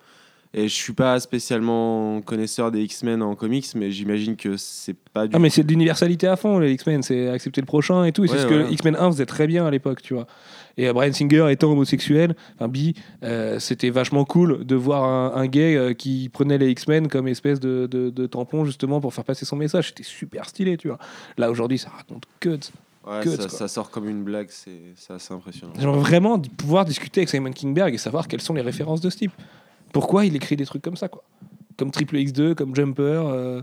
Et 0.55 0.67
je 0.67 0.73
suis 0.73 0.93
pas 0.93 1.19
spécialement 1.19 2.21
connaisseur 2.21 2.71
des 2.71 2.83
X-Men 2.83 3.23
en 3.23 3.33
comics, 3.33 3.65
mais 3.75 3.89
j'imagine 3.89 4.35
que 4.35 4.55
c'est 4.55 4.95
pas 5.11 5.27
du 5.27 5.35
Ah 5.35 5.39
mais 5.39 5.49
c'est 5.49 5.63
de 5.63 5.69
l'universalité 5.69 6.27
à 6.27 6.35
fond 6.35 6.59
les 6.59 6.71
X-Men, 6.73 7.01
c'est 7.01 7.27
accepter 7.27 7.59
le 7.59 7.65
prochain 7.65 8.05
et 8.05 8.11
tout. 8.11 8.23
Et 8.23 8.27
c'est 8.27 8.35
Ouais, 8.35 8.41
ce 8.41 8.47
que. 8.47 8.71
X-Men 8.71 8.95
1 8.95 9.11
faisait 9.11 9.25
très 9.25 9.47
bien 9.47 9.65
à 9.65 9.71
l'époque, 9.71 10.03
tu 10.03 10.13
vois. 10.13 10.27
Et 10.77 10.87
euh, 10.87 10.93
Brian 10.93 11.13
Singer 11.13 11.47
étant 11.51 11.71
homosexuel, 11.71 12.35
enfin 12.55 12.67
bi, 12.67 12.95
euh, 13.23 13.59
c'était 13.59 13.89
vachement 13.89 14.25
cool 14.25 14.65
de 14.65 14.75
voir 14.75 15.03
un, 15.03 15.33
un 15.35 15.47
gay 15.47 15.75
euh, 15.75 15.93
qui 15.93 16.29
prenait 16.29 16.57
les 16.57 16.69
X-Men 16.71 17.07
comme 17.07 17.27
espèce 17.27 17.59
de, 17.59 17.87
de, 17.87 18.09
de 18.09 18.25
tampon 18.25 18.65
justement 18.65 18.99
pour 18.99 19.13
faire 19.13 19.23
passer 19.23 19.45
son 19.45 19.55
message. 19.55 19.89
C'était 19.89 20.03
super 20.03 20.49
stylé, 20.49 20.77
tu 20.77 20.87
vois. 20.87 20.97
Là 21.37 21.51
aujourd'hui, 21.51 21.77
ça 21.77 21.89
raconte 21.89 22.23
que 22.39 22.49
de 22.49 22.59
Ouais, 23.05 23.21
que 23.21 23.29
ça, 23.31 23.49
ça 23.49 23.67
sort 23.67 23.89
comme 23.89 24.07
une 24.07 24.23
blague, 24.23 24.47
c'est 24.49 24.79
assez 25.09 25.33
impressionnant. 25.33 25.73
J'aimerais 25.77 25.99
vraiment 25.99 26.39
pouvoir 26.39 26.85
discuter 26.85 27.19
avec 27.19 27.29
Simon 27.29 27.51
Kingberg 27.51 27.93
et 27.93 27.97
savoir 27.97 28.29
quelles 28.29 28.41
sont 28.41 28.53
les 28.53 28.61
références 28.61 29.01
de 29.01 29.09
ce 29.09 29.17
type. 29.17 29.33
Pourquoi 29.91 30.25
il 30.25 30.35
écrit 30.37 30.55
des 30.55 30.65
trucs 30.65 30.81
comme 30.81 30.95
ça, 30.95 31.09
quoi. 31.09 31.23
Comme 31.77 31.91
Triple 31.91 32.15
X2, 32.15 32.55
comme 32.55 32.73
Jumper, 32.73 33.01
euh, 33.03 33.61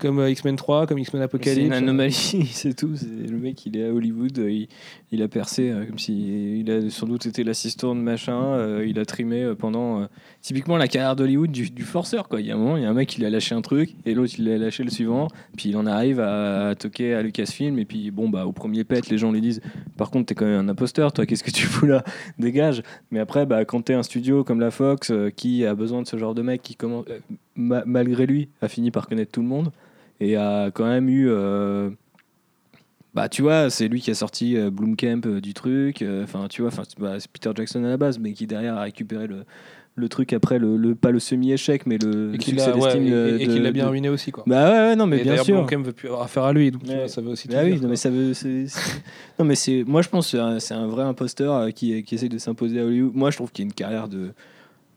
comme 0.00 0.18
euh, 0.18 0.30
X-Men 0.30 0.56
3, 0.56 0.86
comme 0.86 0.98
X-Men 0.98 1.20
C'est 1.20 1.24
Apocalypse. 1.24 1.66
une 1.66 1.72
anomalie, 1.72 2.12
c'est 2.50 2.74
tout. 2.74 2.96
C'est- 2.96 3.06
Le 3.30 3.36
mec, 3.38 3.64
il 3.66 3.76
est 3.76 3.84
à 3.86 3.92
Hollywood, 3.92 4.38
euh, 4.38 4.50
il, 4.50 4.68
il 5.12 5.22
a 5.22 5.28
percé 5.28 5.70
euh, 5.70 5.84
comme 5.86 5.98
si 5.98 6.60
il 6.60 6.70
a 6.70 6.88
sans 6.90 7.06
doute 7.06 7.26
été 7.26 7.44
l'assistant 7.44 7.94
de 7.94 8.00
machin. 8.00 8.42
euh, 8.42 8.84
il 8.86 8.98
a 8.98 9.04
trimé 9.04 9.52
pendant 9.58 10.00
euh, 10.02 10.06
typiquement 10.42 10.76
la 10.76 10.88
carrière 10.88 11.14
d'Hollywood 11.16 11.50
du, 11.50 11.70
du 11.70 11.82
forceur. 11.82 12.28
Quoi. 12.28 12.40
Il 12.40 12.46
y 12.46 12.50
a 12.50 12.54
un 12.54 12.58
moment, 12.58 12.76
il 12.76 12.82
y 12.82 12.86
a 12.86 12.90
un 12.90 12.94
mec 12.94 13.08
qui 13.08 13.18
lui 13.20 13.26
a 13.26 13.30
lâché 13.30 13.54
un 13.54 13.60
truc 13.62 13.94
et 14.06 14.14
l'autre 14.14 14.34
il 14.38 14.48
a 14.50 14.58
lâché 14.58 14.82
le 14.82 14.90
suivant. 14.90 15.28
Puis 15.56 15.68
il 15.70 15.76
en 15.76 15.86
arrive 15.86 16.20
à, 16.20 16.68
à 16.70 16.74
toquer 16.74 17.14
à 17.14 17.22
Lucasfilm 17.22 17.78
et 17.78 17.84
puis 17.84 18.10
bon 18.10 18.28
bah 18.28 18.46
au 18.46 18.52
premier 18.52 18.84
pet, 18.84 19.08
les 19.10 19.18
gens 19.18 19.30
lui 19.32 19.40
disent 19.40 19.60
par 19.96 20.10
contre 20.10 20.26
t'es 20.26 20.34
quand 20.34 20.46
même 20.46 20.66
un 20.66 20.68
imposteur, 20.68 21.12
toi 21.12 21.26
qu'est-ce 21.26 21.44
que 21.44 21.50
tu 21.50 21.66
fous 21.66 21.86
là, 21.86 22.02
dégage. 22.38 22.82
Mais 23.10 23.18
après 23.20 23.46
bah 23.46 23.64
quand 23.64 23.82
t'es 23.82 23.94
un 23.94 24.02
studio 24.02 24.44
comme 24.44 24.60
la 24.60 24.70
Fox 24.70 25.10
euh, 25.10 25.30
qui 25.30 25.64
a 25.66 25.74
besoin 25.74 26.02
de 26.02 26.06
ce 26.06 26.16
genre 26.16 26.34
de 26.34 26.42
mec 26.42 26.62
qui 26.62 26.76
ma- 27.56 27.82
malgré 27.84 28.26
lui 28.26 28.48
a 28.62 28.68
fini 28.68 28.90
par 28.90 29.06
connaître 29.08 29.32
tout 29.32 29.42
le 29.42 29.46
monde 29.48 29.70
et 30.20 30.36
a 30.36 30.70
quand 30.70 30.86
même 30.86 31.08
eu. 31.08 31.28
euh, 31.30 31.90
bah, 33.14 33.28
tu 33.28 33.42
vois, 33.42 33.70
c'est 33.70 33.88
lui 33.88 34.00
qui 34.00 34.10
a 34.10 34.14
sorti 34.14 34.56
euh, 34.56 34.70
Bloomcamp 34.70 35.22
euh, 35.26 35.40
du 35.40 35.52
truc. 35.52 36.04
Enfin, 36.22 36.46
tu 36.48 36.62
vois, 36.62 36.70
bah, 36.98 37.18
c'est 37.18 37.30
Peter 37.30 37.50
Jackson 37.54 37.82
à 37.84 37.88
la 37.88 37.96
base, 37.96 38.18
mais 38.18 38.32
qui 38.32 38.46
derrière 38.46 38.76
a 38.76 38.82
récupéré 38.82 39.26
le, 39.26 39.44
le 39.96 40.08
truc 40.08 40.32
après, 40.32 40.60
le, 40.60 40.76
le- 40.76 40.94
pas 40.94 41.10
le 41.10 41.18
semi-échec, 41.18 41.86
mais 41.86 41.98
le, 41.98 42.34
et 42.34 42.38
qu'il 42.38 42.54
succès 42.54 42.70
l'a 42.70 42.76
ouais, 42.76 43.70
bien 43.72 43.86
de- 43.86 43.90
ruiné 43.90 44.08
aussi, 44.08 44.30
quoi. 44.30 44.44
Bah 44.46 44.70
ouais, 44.70 44.78
ouais, 44.90 44.96
non, 44.96 45.06
mais 45.08 45.18
Et 45.18 45.22
bien 45.24 45.42
sûr. 45.42 45.56
Blomkamp 45.56 45.82
veut 45.82 45.92
plus 45.92 46.06
avoir 46.06 46.22
affaire 46.22 46.44
à 46.44 46.52
lui, 46.52 46.70
donc 46.70 46.84
tu 46.84 46.90
Ouais. 46.90 46.98
vois, 46.98 47.08
ça 47.08 47.20
veut 47.20 47.30
aussi 47.30 47.48
tout 47.48 47.54
Bah 47.54 47.62
oui, 47.64 47.72
dire, 47.72 47.82
non, 47.82 47.88
mais 47.88 47.96
ça 47.96 48.10
veut. 48.10 48.32
non, 49.40 49.44
mais 49.44 49.56
c'est. 49.56 49.82
Moi, 49.84 50.02
je 50.02 50.08
pense 50.08 50.30
que 50.30 50.58
c'est 50.60 50.74
un, 50.74 50.86
vrai 50.86 51.02
imposteur 51.02 51.72
qui, 51.74 52.00
qui 52.04 52.14
essaye 52.14 52.28
de 52.28 52.38
s'imposer 52.38 52.78
à 52.80 52.84
Hollywood. 52.84 53.12
Moi, 53.16 53.32
je 53.32 53.36
trouve 53.36 53.50
qu'il 53.50 53.64
a 53.64 53.66
une 53.66 53.72
carrière 53.72 54.08
de. 54.08 54.30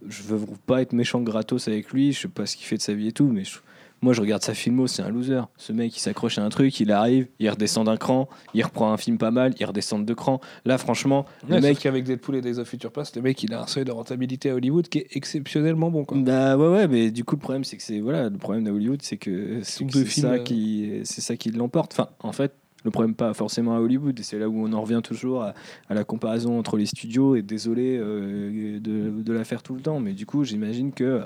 Je 0.07 0.21
veux 0.21 0.37
pas 0.67 0.83
être 0.83 0.93
méchant 0.93 1.21
gratos 1.21 1.67
avec 1.67 1.89
lui. 1.91 2.11
Je 2.13 2.19
sais 2.21 2.27
pas 2.27 2.45
ce 2.45 2.55
qu'il 2.57 2.67
fait 2.67 2.77
de 2.77 2.81
sa 2.81 2.93
vie 2.93 3.07
et 3.07 3.11
tout, 3.11 3.27
mais 3.27 3.43
je- 3.43 3.57
Moi, 4.03 4.11
je 4.13 4.19
regarde 4.19 4.43
sa 4.43 4.53
filmo, 4.53 4.85
c'est 4.85 5.01
un 5.01 5.09
loser. 5.09 5.41
Ce 5.57 5.71
mec, 5.71 5.95
il 5.95 5.99
s'accroche 6.01 6.37
à 6.37 6.43
un 6.43 6.49
truc, 6.49 6.77
il 6.81 6.91
arrive, 6.91 7.27
il 7.39 7.49
redescend 7.49 7.85
d'un 7.85 7.95
cran, 7.95 8.27
il 8.53 8.61
reprend 8.63 8.91
un 8.91 8.97
film 8.97 9.17
pas 9.17 9.31
mal, 9.31 9.53
il 9.57 9.65
redescend 9.65 10.01
de 10.01 10.05
deux 10.05 10.13
crans. 10.13 10.41
Là, 10.65 10.77
franchement, 10.77 11.25
Le 11.47 11.55
le 11.55 11.61
mec 11.61 11.79
qu'avec 11.79 12.03
Deadpool 12.03 12.35
et 12.35 12.41
Days 12.41 12.59
of 12.59 12.67
Future 12.67 12.91
Past, 12.91 13.15
le 13.15 13.21
mec 13.21 13.41
il 13.43 13.53
a 13.53 13.61
un 13.63 13.67
seuil 13.67 13.85
de 13.85 13.91
rentabilité 13.91 14.49
à 14.49 14.55
Hollywood 14.55 14.89
qui 14.89 14.97
est 14.99 15.07
exceptionnellement 15.15 15.89
bon 15.89 16.03
quoi. 16.03 16.17
Bah 16.17 16.57
ouais 16.57 16.67
ouais 16.67 16.87
mais 16.89 17.11
du 17.11 17.23
coup 17.23 17.35
le 17.35 17.39
problème 17.41 17.63
c'est 17.63 17.77
que 17.77 17.83
c'est 17.83 18.01
voilà 18.01 18.29
le 18.29 18.37
problème 18.37 18.65
de 18.65 18.71
Hollywood 18.71 19.01
c'est 19.01 19.15
que 19.17 19.59
c'est 19.63 19.87
ça 20.09 20.33
euh, 20.33 20.37
qui 20.39 21.01
ça 21.03 21.37
qui 21.37 21.51
l'emporte 21.51 21.93
enfin 21.93 22.09
en 22.19 22.33
fait 22.33 22.53
le 22.83 22.91
problème 22.91 23.15
pas 23.15 23.33
forcément 23.33 23.75
à 23.75 23.79
Hollywood 23.79 24.19
et 24.19 24.23
c'est 24.23 24.37
là 24.37 24.49
où 24.49 24.55
on 24.67 24.73
en 24.73 24.81
revient 24.81 24.99
toujours 25.01 25.43
à, 25.43 25.53
à 25.89 25.93
la 25.93 26.03
comparaison 26.03 26.59
entre 26.59 26.75
les 26.75 26.85
studios 26.85 27.35
et 27.35 27.41
désolé 27.41 27.97
euh, 27.97 28.79
de, 28.79 29.21
de 29.23 29.33
la 29.33 29.45
faire 29.45 29.63
tout 29.63 29.75
le 29.75 29.81
temps 29.81 29.99
mais 30.01 30.11
du 30.11 30.25
coup 30.25 30.43
j'imagine 30.43 30.91
que 30.91 31.21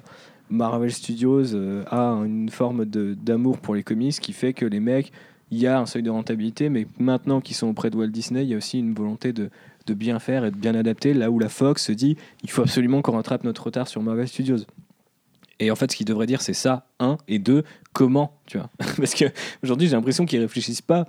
Marvel 0.50 0.92
Studios 0.92 1.54
euh, 1.54 1.84
a 1.90 2.24
une 2.26 2.50
forme 2.50 2.86
d'amour 2.86 3.58
pour 3.60 3.76
les 3.76 3.84
comics 3.84 4.20
qui 4.20 4.34
fait 4.34 4.54
que 4.54 4.66
les 4.66 4.80
mecs 4.80 5.12
il 5.50 5.60
y 5.60 5.68
a 5.68 5.80
un 5.80 5.86
seuil 5.86 6.04
de 6.04 6.10
rentabilité 6.10 6.70
mais 6.70 6.88
maintenant 7.00 7.42
qu'ils 7.42 7.56
sont 7.56 7.68
auprès 7.68 7.90
de 7.90 7.98
Walt 7.98 8.08
Disney 8.08 8.44
il 8.44 8.50
y 8.50 8.54
a 8.54 8.58
aussi 8.58 8.80
une 8.80 8.94
volonté 8.94 9.34
de 9.34 9.50
de 9.86 9.94
bien 9.94 10.20
faire 10.20 10.44
et 10.44 10.52
de 10.52 10.58
bien 10.58 10.76
adapter 10.76 11.14
là 11.14 11.32
où 11.32 11.40
la 11.40 11.48
Fox 11.48 11.86
se 11.86 11.92
dit 11.94 12.18
il 12.44 12.50
faut 12.50 12.62
absolument 12.62 13.02
qu'on 13.02 13.14
rattrape 13.14 13.44
notre 13.44 13.64
retard 13.64 13.88
sur 13.88 14.02
Marvel 14.02 14.28
Studios 14.28 14.66
et 15.60 15.72
en 15.72 15.76
fait, 15.76 15.92
ce 15.92 15.98
qu'il 15.98 16.06
devrait 16.06 16.28
dire, 16.28 16.42
c'est 16.42 16.54
ça, 16.54 16.86
un, 17.00 17.18
et 17.28 17.40
deux, 17.40 17.64
comment, 17.94 18.40
tu 18.46 18.58
vois. 18.58 18.70
Parce 18.98 19.16
que 19.16 19.26
aujourd'hui, 19.64 19.88
j'ai 19.88 19.96
l'impression 19.96 20.26
qu'ils 20.26 20.40
réfléchissent 20.40 20.82
pas. 20.82 21.08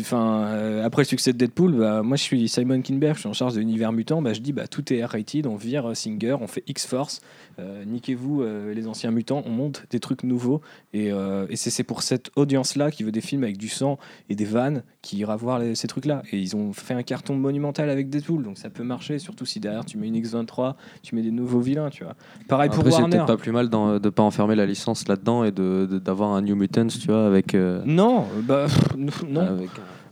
Enfin, 0.00 0.44
euh, 0.46 0.82
après 0.84 1.02
le 1.02 1.06
succès 1.06 1.32
de 1.34 1.38
Deadpool, 1.38 1.72
bah, 1.74 2.02
moi 2.02 2.16
je 2.16 2.22
suis 2.22 2.48
Simon 2.48 2.80
Kinberg, 2.80 3.16
je 3.16 3.20
suis 3.20 3.28
en 3.28 3.34
charge 3.34 3.52
de 3.54 3.58
l'univers 3.58 3.92
mutant. 3.92 4.22
Bah, 4.22 4.32
je 4.32 4.40
dis, 4.40 4.52
bah, 4.54 4.66
tout 4.66 4.90
est 4.92 5.04
R-rated, 5.04 5.46
on 5.46 5.56
vire 5.56 5.90
euh, 5.90 5.94
Singer, 5.94 6.36
on 6.40 6.46
fait 6.46 6.62
X-Force, 6.66 7.20
euh, 7.58 7.84
niquez-vous 7.84 8.42
les 8.74 8.86
anciens 8.88 9.10
mutants, 9.10 9.42
on 9.44 9.50
monte 9.50 9.84
des 9.90 10.00
trucs 10.00 10.22
nouveaux. 10.22 10.60
Et, 10.94 11.08
et 11.08 11.56
c'est 11.56 11.70
c'est 11.70 11.84
pour 11.84 12.02
cette 12.02 12.30
audience-là 12.36 12.90
qui 12.90 13.02
veut 13.02 13.12
des 13.12 13.20
films 13.20 13.42
avec 13.44 13.58
du 13.58 13.68
sang 13.68 13.98
et 14.30 14.34
des 14.34 14.44
vannes 14.46 14.82
qui 15.02 15.18
ira 15.18 15.36
voir 15.36 15.58
les- 15.58 15.74
ces 15.74 15.86
trucs-là. 15.86 16.22
Et 16.32 16.38
ils 16.38 16.56
ont 16.56 16.72
fait 16.72 16.94
un 16.94 17.02
carton 17.02 17.34
monumental 17.36 17.90
avec 17.90 18.08
Deadpool, 18.08 18.42
donc 18.42 18.56
ça 18.58 18.70
peut 18.70 18.84
marcher, 18.84 19.18
surtout 19.18 19.44
si 19.44 19.60
derrière 19.60 19.84
tu 19.84 19.98
mets 19.98 20.08
une 20.08 20.16
X23, 20.16 20.74
tu 21.02 21.14
mets 21.14 21.22
des 21.22 21.30
nouveaux 21.30 21.60
vilains, 21.60 21.90
tu 21.90 22.04
vois. 22.04 22.14
Pareil 22.48 22.68
Après, 22.68 22.82
pour 22.82 22.90
c'est 22.92 23.00
Warner. 23.00 23.16
peut-être 23.18 23.26
pas 23.26 23.36
plus 23.36 23.52
mal 23.52 23.68
d'en- 23.68 23.98
de 23.98 24.08
pas 24.08 24.22
enfermer 24.22 24.54
la 24.54 24.64
licence 24.66 25.06
là-dedans 25.08 25.44
et 25.44 25.50
de- 25.52 25.86
de- 25.90 25.98
d'avoir 25.98 26.32
un 26.32 26.40
New 26.42 26.56
Mutants, 26.56 26.86
tu 26.86 27.06
vois, 27.08 27.26
avec. 27.26 27.54
Non, 27.84 28.24
bah 28.42 28.66
pff, 28.66 29.22
non. 29.28 29.63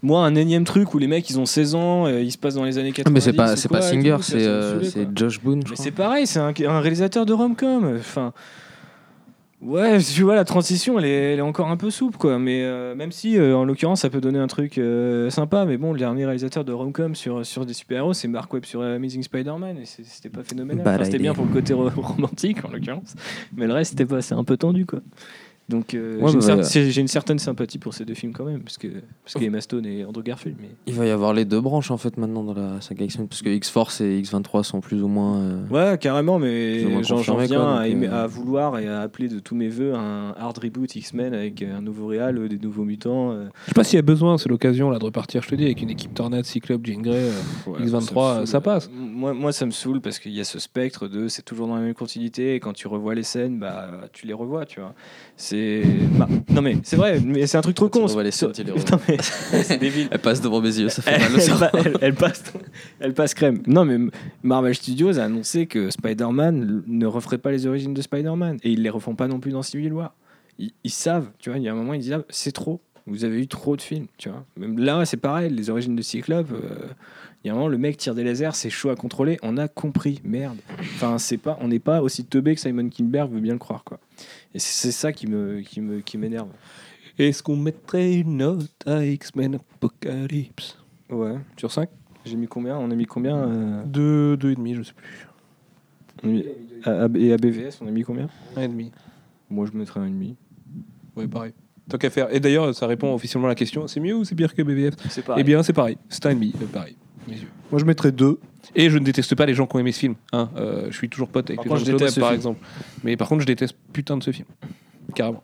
Moi, 0.02 0.24
un 0.24 0.34
énième 0.34 0.64
truc 0.64 0.94
où 0.94 0.98
les 0.98 1.06
mecs 1.06 1.30
ils 1.30 1.38
ont 1.38 1.46
16 1.46 1.74
ans, 1.76 2.06
euh, 2.06 2.20
ils 2.20 2.32
se 2.32 2.38
passent 2.38 2.54
dans 2.56 2.64
les 2.64 2.76
années 2.78 2.90
80. 2.92 3.12
Mais 3.14 3.20
c'est 3.20 3.32
pas, 3.32 3.54
c'est 3.56 3.68
pas 3.68 3.80
Singer, 3.82 4.16
c'est 4.20 4.46
euh, 4.46 4.82
c'est 4.82 5.08
Josh 5.14 5.40
Boone. 5.40 5.62
Mais 5.70 5.76
c'est 5.76 5.90
pareil, 5.92 6.26
c'est 6.26 6.40
un, 6.40 6.52
un 6.68 6.80
réalisateur 6.80 7.24
de 7.24 7.32
rom-com. 7.32 7.96
Enfin, 8.00 8.32
ouais, 9.60 9.98
tu 10.14 10.22
vois, 10.22 10.34
la 10.34 10.44
transition, 10.44 10.98
elle 10.98 11.04
est, 11.04 11.32
elle 11.34 11.38
est 11.38 11.42
encore 11.42 11.68
un 11.68 11.76
peu 11.76 11.90
souple, 11.90 12.16
quoi. 12.18 12.38
Mais 12.40 12.62
euh, 12.64 12.94
même 12.96 13.12
si, 13.12 13.38
euh, 13.38 13.56
en 13.56 13.64
l'occurrence, 13.64 14.00
ça 14.00 14.10
peut 14.10 14.20
donner 14.20 14.40
un 14.40 14.48
truc 14.48 14.76
euh, 14.78 15.30
sympa. 15.30 15.64
Mais 15.66 15.76
bon, 15.76 15.92
le 15.92 16.00
dernier 16.00 16.24
réalisateur 16.24 16.64
de 16.64 16.72
rom-com 16.72 17.14
sur, 17.14 17.46
sur 17.46 17.64
des 17.64 17.72
super-héros, 17.74 18.12
c'est 18.12 18.26
Mark 18.28 18.52
Webb 18.52 18.64
sur 18.64 18.82
Amazing 18.82 19.22
Spider-Man. 19.22 19.76
Et 19.78 19.84
c'était 19.84 20.28
pas 20.30 20.42
phénoménal. 20.42 20.80
Enfin, 20.96 21.04
c'était 21.04 21.18
bien 21.18 21.34
pour 21.34 21.44
le 21.44 21.52
côté 21.52 21.74
ro- 21.74 21.90
romantique, 21.96 22.64
en 22.64 22.70
l'occurrence. 22.72 23.14
Mais 23.56 23.68
le 23.68 23.72
reste, 23.74 23.92
c'était 23.92 24.06
pas, 24.06 24.20
c'est 24.20 24.34
un 24.34 24.44
peu 24.44 24.56
tendu, 24.56 24.84
quoi. 24.84 24.98
Donc, 25.68 25.94
euh, 25.94 26.18
Ouais, 26.20 26.28
j'ai, 26.30 26.34
une 26.34 26.40
bah, 26.56 26.62
cer- 26.62 26.90
j'ai 26.90 27.00
une 27.00 27.08
certaine 27.08 27.38
sympathie 27.38 27.78
pour 27.78 27.94
ces 27.94 28.04
deux 28.04 28.14
films 28.14 28.32
quand 28.32 28.44
même, 28.44 28.60
parce 28.62 28.76
que 28.76 28.88
parce 29.24 29.34
qu'il 29.34 29.42
y 29.42 29.44
a 29.44 29.48
Emma 29.48 29.60
Stone 29.60 29.86
et 29.86 30.04
Andrew 30.04 30.22
Garfield. 30.22 30.56
Mais 30.60 30.68
Il 30.86 30.94
va 30.94 31.06
y 31.06 31.10
avoir 31.10 31.32
les 31.32 31.44
deux 31.44 31.60
branches 31.60 31.90
en 31.90 31.96
fait 31.96 32.16
maintenant 32.18 32.42
dans 32.42 32.52
la 32.52 32.80
saga 32.80 33.04
X-Men, 33.04 33.28
parce 33.28 33.42
que 33.42 33.48
X-Force 33.48 34.00
et 34.00 34.18
X-23 34.18 34.64
sont 34.64 34.80
plus 34.80 35.02
ou 35.02 35.08
moins. 35.08 35.38
euh, 35.38 35.66
Ouais, 35.70 35.96
carrément, 35.98 36.38
mais 36.38 36.84
moins 36.90 37.02
j'en 37.02 37.18
j'en 37.18 37.36
viens 37.36 37.46
quoi, 37.58 37.78
à, 37.78 37.84
donc, 37.84 37.92
aimer- 37.92 38.08
euh, 38.08 38.24
à 38.24 38.26
vouloir 38.26 38.78
et 38.78 38.88
à 38.88 39.00
appeler 39.00 39.28
de 39.28 39.38
tous 39.38 39.54
mes 39.54 39.68
voeux 39.68 39.94
un 39.94 40.34
hard 40.36 40.58
reboot 40.58 40.94
X-Men 40.94 41.32
avec 41.32 41.62
un 41.62 41.80
nouveau 41.80 42.06
réal, 42.08 42.48
des 42.48 42.58
nouveaux 42.58 42.84
mutants. 42.84 43.30
euh. 43.32 43.46
Je 43.64 43.68
sais 43.68 43.74
pas 43.74 43.84
s'il 43.84 43.96
y 43.96 44.00
a 44.00 44.02
besoin, 44.02 44.36
c'est 44.38 44.48
l'occasion 44.48 44.90
là 44.90 44.98
de 44.98 45.04
repartir, 45.04 45.42
je 45.42 45.48
te 45.48 45.54
dis, 45.54 45.64
avec 45.64 45.80
une 45.80 45.90
équipe 45.90 46.12
Tornade, 46.12 46.44
Cyclope, 46.44 46.84
Jean 46.84 47.00
Grey, 47.00 47.14
euh, 47.16 47.70
Ouais, 47.70 47.78
X23, 47.86 47.94
me 47.94 48.00
saoule. 48.40 48.46
ça 48.48 48.60
passe. 48.60 48.90
Moi, 48.92 49.32
moi, 49.32 49.52
ça 49.52 49.64
me 49.64 49.70
saoule 49.70 50.00
parce 50.00 50.18
qu'il 50.18 50.32
y 50.32 50.40
a 50.40 50.44
ce 50.44 50.58
spectre 50.58 51.06
de 51.08 51.28
c'est 51.28 51.42
toujours 51.42 51.68
dans 51.68 51.76
la 51.76 51.82
même 51.82 51.94
continuité 51.94 52.56
et 52.56 52.60
quand 52.60 52.72
tu 52.72 52.88
revois 52.88 53.14
les 53.14 53.22
scènes, 53.22 53.58
bah 53.60 53.88
tu 54.12 54.26
les 54.26 54.32
revois, 54.34 54.66
tu 54.66 54.80
vois. 54.80 54.94
C'est 55.36 55.51
bah, 56.18 56.28
non 56.50 56.62
mais 56.62 56.76
c'est 56.82 56.96
vrai, 56.96 57.20
mais 57.20 57.46
c'est 57.46 57.56
un 57.58 57.60
truc 57.62 57.74
trop 57.76 57.88
con. 57.88 58.06
revois. 58.72 58.84
Putain, 58.84 59.00
mais- 59.08 59.16
c'est 59.62 59.78
débile. 59.78 60.08
Elle 60.10 60.18
passe 60.20 60.40
devant 60.40 60.60
mes 60.60 60.78
yeux, 60.78 60.88
ça 60.88 61.02
fait 61.02 61.12
elle, 61.12 61.32
mal 61.32 61.40
cerveau. 61.40 61.64
elle- 61.74 61.80
elle- 61.86 61.98
elle 62.00 62.14
passe, 62.14 62.42
elle 63.00 63.14
passe 63.14 63.34
crème. 63.34 63.62
Non, 63.66 63.84
mais 63.84 63.98
Marvel 64.42 64.74
Studios 64.74 65.18
a 65.18 65.22
annoncé 65.24 65.66
que 65.66 65.90
Spider-Man 65.90 66.82
ne 66.86 67.06
referait 67.06 67.38
pas 67.38 67.50
les 67.50 67.66
origines 67.66 67.94
de 67.94 68.02
Spider-Man. 68.02 68.58
Et 68.62 68.70
ils 68.72 68.82
les 68.82 68.90
refont 68.90 69.14
pas 69.14 69.28
non 69.28 69.40
plus 69.40 69.52
dans 69.52 69.62
Civil 69.62 69.92
War. 69.92 70.14
Ils, 70.58 70.72
ils 70.84 70.90
savent, 70.90 71.28
tu 71.38 71.50
vois, 71.50 71.58
il 71.58 71.64
y 71.64 71.68
a 71.68 71.72
un 71.72 71.76
moment, 71.76 71.94
ils 71.94 72.00
disent 72.00 72.12
ah, 72.12 72.22
c'est 72.28 72.52
trop. 72.52 72.80
Vous 73.06 73.24
avez 73.24 73.40
eu 73.40 73.48
trop 73.48 73.76
de 73.76 73.82
films, 73.82 74.06
tu 74.16 74.28
vois. 74.28 74.44
Même 74.56 74.78
là, 74.78 75.04
c'est 75.04 75.16
pareil, 75.16 75.50
les 75.50 75.70
origines 75.70 75.96
de 75.96 76.02
Cyclope. 76.02 76.52
euh, 76.52 76.86
il 77.42 77.48
y 77.48 77.50
a 77.50 77.52
un 77.52 77.56
moment, 77.56 77.66
le 77.66 77.76
mec 77.78 77.96
tire 77.96 78.14
des 78.14 78.22
lasers, 78.22 78.50
c'est 78.54 78.70
chaud 78.70 78.90
à 78.90 78.94
contrôler. 78.94 79.38
On 79.42 79.56
a 79.56 79.66
compris, 79.66 80.20
merde. 80.22 80.58
Enfin, 80.78 81.18
c'est 81.18 81.36
pas, 81.38 81.58
on 81.60 81.66
n'est 81.66 81.80
pas 81.80 82.00
aussi 82.00 82.24
teubé 82.24 82.54
que 82.54 82.60
Simon 82.60 82.88
Kinberg 82.88 83.32
veut 83.32 83.40
bien 83.40 83.54
le 83.54 83.58
croire, 83.58 83.82
quoi. 83.82 83.98
Et 84.54 84.58
c'est 84.58 84.92
ça 84.92 85.12
qui 85.12 85.26
me, 85.26 85.60
qui 85.60 85.80
me, 85.80 86.00
qui 86.00 86.18
m'énerve. 86.18 86.48
Est-ce 87.18 87.42
qu'on 87.42 87.56
mettrait 87.56 88.14
une 88.14 88.38
note 88.38 88.70
à 88.86 89.04
X-Men 89.04 89.56
Apocalypse? 89.56 90.78
Ouais. 91.10 91.36
Sur 91.58 91.70
5 91.72 91.88
J'ai 92.24 92.36
mis 92.36 92.46
combien? 92.48 92.78
On 92.78 92.90
a 92.90 92.94
mis 92.94 93.06
combien 93.06 93.36
euh, 93.36 93.82
2, 93.84 94.36
2,5, 94.36 94.74
je 94.76 94.82
sais 94.82 94.92
plus. 94.94 95.26
on 96.22 96.28
a 96.28 96.30
mis- 96.32 96.44
à- 96.84 97.04
à- 97.04 97.08
Et 97.18 97.32
à 97.32 97.36
BVS, 97.36 97.80
on 97.82 97.86
a 97.86 97.90
mis 97.90 98.02
combien? 98.02 98.28
1,5. 98.56 98.90
Moi, 99.50 99.66
je 99.70 99.76
mettrais 99.76 100.00
un 100.00 100.08
demi. 100.08 100.36
Ouais, 101.16 101.26
pareil. 101.28 101.52
Tant 101.88 101.98
qu'à 101.98 102.08
faire. 102.10 102.32
Et 102.34 102.40
d'ailleurs, 102.40 102.74
ça 102.74 102.86
répond 102.86 103.12
officiellement 103.14 103.48
à 103.48 103.50
la 103.50 103.54
question 103.54 103.86
c'est 103.88 104.00
mieux 104.00 104.14
ou 104.16 104.24
c'est 104.24 104.34
pire 104.34 104.54
que 104.54 104.62
BVF 104.62 104.94
C'est 105.10 105.24
Eh 105.36 105.42
bien, 105.44 105.62
c'est 105.62 105.72
pareil. 105.74 105.98
C'est 106.08 106.24
un 106.26 106.30
ennemi, 106.30 106.54
euh, 106.62 106.66
pareil. 106.66 106.96
Moi, 107.70 107.80
je 107.80 107.84
mettrais 107.84 108.12
deux. 108.12 108.38
Et 108.74 108.88
je 108.90 108.98
ne 108.98 109.04
déteste 109.04 109.34
pas 109.34 109.46
les 109.46 109.54
gens 109.54 109.66
qui 109.66 109.76
ont 109.76 109.78
aimé 109.80 109.92
ce 109.92 109.98
film. 110.00 110.14
hein. 110.32 110.48
Euh, 110.56 110.86
je 110.90 110.96
suis 110.96 111.08
toujours 111.08 111.28
pote 111.28 111.50
avec 111.50 111.56
Par 111.58 111.64
les 111.64 111.68
contre, 111.70 111.80
gens 111.80 111.86
je 111.86 111.92
de 111.92 112.04
Web, 112.04 112.14
par 112.14 112.28
film. 112.28 112.34
exemple. 112.34 112.60
Mais 113.04 113.16
par 113.16 113.28
contre, 113.28 113.42
je 113.42 113.46
déteste 113.46 113.76
putain 113.92 114.16
de 114.16 114.22
ce 114.22 114.30
film. 114.30 114.46
Carrément. 115.14 115.42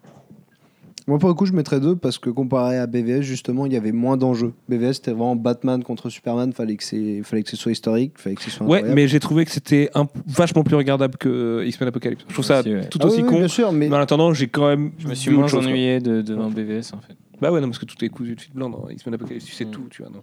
Moi, 1.07 1.19
pour 1.19 1.31
le 1.31 1.35
coup, 1.35 1.47
je 1.47 1.55
mettrais 1.55 1.81
deux 1.81 1.97
parce 1.97 2.19
que 2.19 2.29
comparé 2.29 2.77
à 2.79 2.87
BVS, 2.87 3.23
justement, 3.23 3.65
il 3.65 3.73
y 3.73 3.77
avait 3.77 3.93
moins 3.93 4.19
d'enjeux. 4.19 4.53
BVS, 4.69 4.95
c'était 4.95 5.13
vraiment 5.13 5.37
Batman 5.37 5.83
contre 5.83 6.11
Superman. 6.11 6.53
Fallait 6.53 6.77
que 6.77 6.85
c'est, 6.85 7.23
fallait 7.23 7.43
que 7.43 7.49
ce 7.49 7.57
soit 7.57 7.73
historique, 7.73 8.13
fallait 8.19 8.37
que 8.37 8.43
ce 8.43 8.51
soit 8.51 8.67
Ouais, 8.67 8.77
incroyable. 8.79 8.95
mais 8.95 9.09
j'ai 9.09 9.19
trouvé 9.19 9.47
que 9.47 9.51
c'était 9.51 9.89
un- 9.95 10.07
vachement 10.27 10.65
plus 10.65 10.77
regardable 10.77 11.17
que 11.17 11.29
euh, 11.31 11.67
X-Men 11.67 11.89
Apocalypse. 11.89 12.25
Je 12.29 12.33
trouve 12.35 12.45
ça 12.45 12.61
Aussi, 12.61 12.75
ouais. 12.75 12.89
tout 12.91 12.99
Ah 13.01 13.07
aussi 13.07 13.19
oui, 13.19 13.23
oui, 13.23 13.29
con. 13.31 13.39
bien 13.39 13.49
sûr, 13.49 13.73
mais 13.73 13.89
Mais 13.89 13.97
en 13.97 14.01
attendant, 14.01 14.35
j'ai 14.35 14.49
quand 14.49 14.69
même. 14.69 14.93
Je 14.99 15.09
me 15.09 15.15
suis 15.15 15.31
moins 15.31 15.53
ennuyé 15.55 16.01
de, 16.01 16.21
devant 16.21 16.51
BVS, 16.51 16.93
en 16.93 17.01
fait. 17.01 17.17
Bah 17.41 17.53
ouais, 17.53 17.61
non, 17.63 17.69
parce 17.69 17.79
que 17.79 17.87
tout 17.87 18.05
est 18.05 18.09
cousu 18.11 18.35
de 18.35 18.41
fil 18.43 18.53
blanc 18.53 18.69
dans 18.69 18.89
X-Men 18.91 19.15
Apocalypse. 19.15 19.47
Tu 19.47 19.53
sais 19.53 19.65
Mm. 19.65 19.71
tout, 19.71 19.87
tu 19.91 20.03
vois. 20.03 20.11
non. 20.11 20.21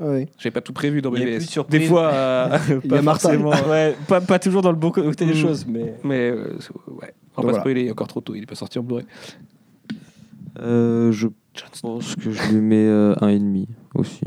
Ah 0.00 0.04
oui. 0.10 0.26
J'avais 0.38 0.52
pas 0.52 0.60
tout 0.60 0.72
prévu 0.72 1.02
dans 1.02 1.12
Il 1.14 1.20
y 1.20 1.22
a 1.22 1.26
BVS. 1.26 1.36
plus 1.38 1.46
de 1.46 1.50
surprises. 1.50 1.80
Des 1.80 1.86
fois, 1.86 2.06
euh, 2.12 2.58
Il 2.84 2.90
y 2.90 2.94
a 2.94 2.96
pas 2.98 3.02
Martin. 3.02 3.28
forcément. 3.30 3.50
ouais, 3.70 3.96
pas, 4.06 4.20
pas 4.20 4.38
toujours 4.38 4.62
dans 4.62 4.70
le 4.70 4.76
beau 4.76 4.90
côté 4.92 5.26
des 5.26 5.32
Mm. 5.32 5.36
choses, 5.36 5.66
mais. 5.66 5.94
Mais 6.04 6.30
euh, 6.30 6.56
ouais, 6.86 6.86
on 6.88 6.92
va 6.94 7.02
pas 7.02 7.42
voilà. 7.42 7.58
spoiler, 7.60 7.80
il 7.82 7.86
est 7.88 7.90
encore 7.90 8.06
trop 8.08 8.20
tôt, 8.20 8.34
il 8.34 8.42
est 8.42 8.46
pas 8.46 8.54
sorti 8.54 8.78
en 8.78 8.82
Blu-ray. 8.84 9.04
Euh, 10.60 11.12
je 11.12 11.26
pense 11.82 12.14
que 12.16 12.30
je 12.30 12.52
lui 12.52 12.60
mets 12.60 12.86
euh, 12.86 13.14
un 13.20 13.28
et 13.28 13.38
demi 13.38 13.68
aussi. 13.94 14.20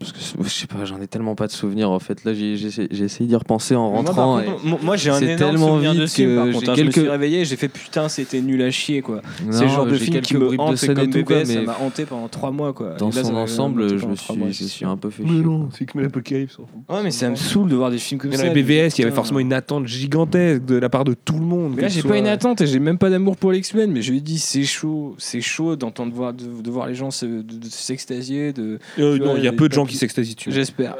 Parce 0.00 0.12
que 0.12 0.18
je 0.44 0.48
sais 0.48 0.66
pas, 0.66 0.84
j'en 0.86 1.00
ai 1.00 1.06
tellement 1.06 1.34
pas 1.34 1.46
de 1.46 1.52
souvenirs 1.52 1.90
en 1.90 1.98
fait. 1.98 2.24
Là, 2.24 2.32
j'ai 2.32 2.56
j'ai 2.56 2.68
essayé 2.68 2.88
j'ai 2.90 3.04
essayé 3.04 3.28
d'y 3.28 3.36
repenser 3.36 3.76
en 3.76 3.90
Moi, 3.90 3.98
rentrant. 3.98 4.40
contre, 4.42 4.64
moi, 4.64 4.78
moi, 4.82 4.96
j'ai 4.96 5.10
un 5.10 5.20
énorme 5.20 5.36
tellement 5.36 5.68
souvenir 5.74 5.94
de 5.94 6.06
film, 6.06 6.36
par 6.36 6.46
que 6.46 6.52
contre. 6.52 6.64
j'ai 6.64 6.70
hein. 6.70 6.74
Je 6.76 6.82
me 6.84 6.90
suis 6.90 7.08
réveillé, 7.08 7.44
j'ai 7.44 7.56
fait 7.56 7.68
putain, 7.68 8.08
c'était 8.08 8.40
nul 8.40 8.62
à 8.62 8.70
chier, 8.70 9.02
quoi. 9.02 9.20
C'est 9.50 9.62
le 9.64 9.68
genre 9.68 9.84
Non, 9.84 9.92
de 9.92 9.98
film 9.98 10.20
qui 10.22 10.36
me 10.38 10.58
hante, 10.58 10.86
comme 10.86 10.94
BVS, 11.06 11.24
quoi, 11.24 11.44
ça 11.44 11.52
mais 11.54 11.62
m'a 11.66 11.76
hanté 11.80 12.06
pendant 12.06 12.28
trois 12.28 12.50
mois, 12.50 12.72
quoi. 12.72 12.94
dans 12.98 13.06
là, 13.08 13.12
ça 13.12 13.24
son 13.24 13.34
ensemble, 13.36 13.98
je 13.98 14.06
me 14.06 14.16
suis, 14.16 14.36
mois, 14.36 14.48
je 14.48 14.52
c'est 14.54 14.64
suis 14.64 14.78
sûr. 14.78 14.88
un 14.88 14.96
peu 14.96 15.10
fait 15.10 15.22
chier. 15.26 15.42
c'est 15.74 15.84
X-Men 15.84 16.06
Apocalypse. 16.06 16.56
Ouais, 16.88 17.02
mais 17.04 17.10
ça 17.10 17.28
me 17.28 17.36
saoule 17.36 17.68
de 17.68 17.76
voir 17.76 17.90
des 17.90 17.98
films 17.98 18.18
comme 18.20 18.30
Mais 18.30 18.36
ça. 18.38 18.46
dans 18.48 18.54
les 18.54 18.62
BVS, 18.62 18.96
il 18.96 19.02
y 19.02 19.04
avait 19.04 19.14
forcément 19.14 19.40
une 19.40 19.52
attente 19.52 19.86
gigantesque 19.86 20.64
de 20.64 20.76
la 20.76 20.88
part 20.88 21.04
de 21.04 21.12
tout 21.12 21.34
le 21.38 21.44
monde. 21.44 21.74
Mais 21.76 21.82
là, 21.82 21.88
que 21.88 21.94
j'ai 21.94 22.02
pas 22.02 22.16
une 22.16 22.26
attente 22.26 22.62
et 22.62 22.66
j'ai 22.66 22.78
même 22.80 22.96
pas 22.96 23.10
d'amour 23.10 23.36
pour 23.36 23.52
l'X-Men, 23.52 23.90
mais 23.92 24.00
je 24.00 24.12
lui 24.12 24.22
dis, 24.22 24.38
c'est 24.38 24.64
chaud, 24.64 25.14
c'est 25.18 25.42
chaud 25.42 25.76
d'entendre 25.76 26.14
voir, 26.14 26.32
de, 26.32 26.44
de 26.62 26.70
voir 26.70 26.86
les 26.86 26.94
gens 26.94 27.10
s'extasier, 27.10 28.52
de. 28.54 28.78
Euh, 28.98 29.18
non, 29.18 29.36
il 29.36 29.44
y 29.44 29.48
a 29.48 29.52
peu 29.52 29.68
de 29.68 29.74
gens 29.74 29.84
qui 29.90 29.96
s'extasient 29.96 30.34
dessus. 30.36 30.52
J'espère. 30.52 30.96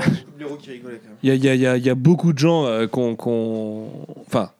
Il 1.23 1.29
y 1.29 1.31
a, 1.31 1.35
il 1.35 1.45
y 1.45 1.49
a- 1.49 1.55
il 1.55 1.61
y 1.61 1.67
a- 1.67 1.77
il 1.77 1.85
y 1.85 1.91
a 1.91 1.95
beaucoup 1.95 2.33
de 2.33 2.39
gens 2.39 2.65
euh, 2.67 2.87
qu'on. 2.87 3.15
qu'on- 3.17 3.89
Enfin. 4.27 4.51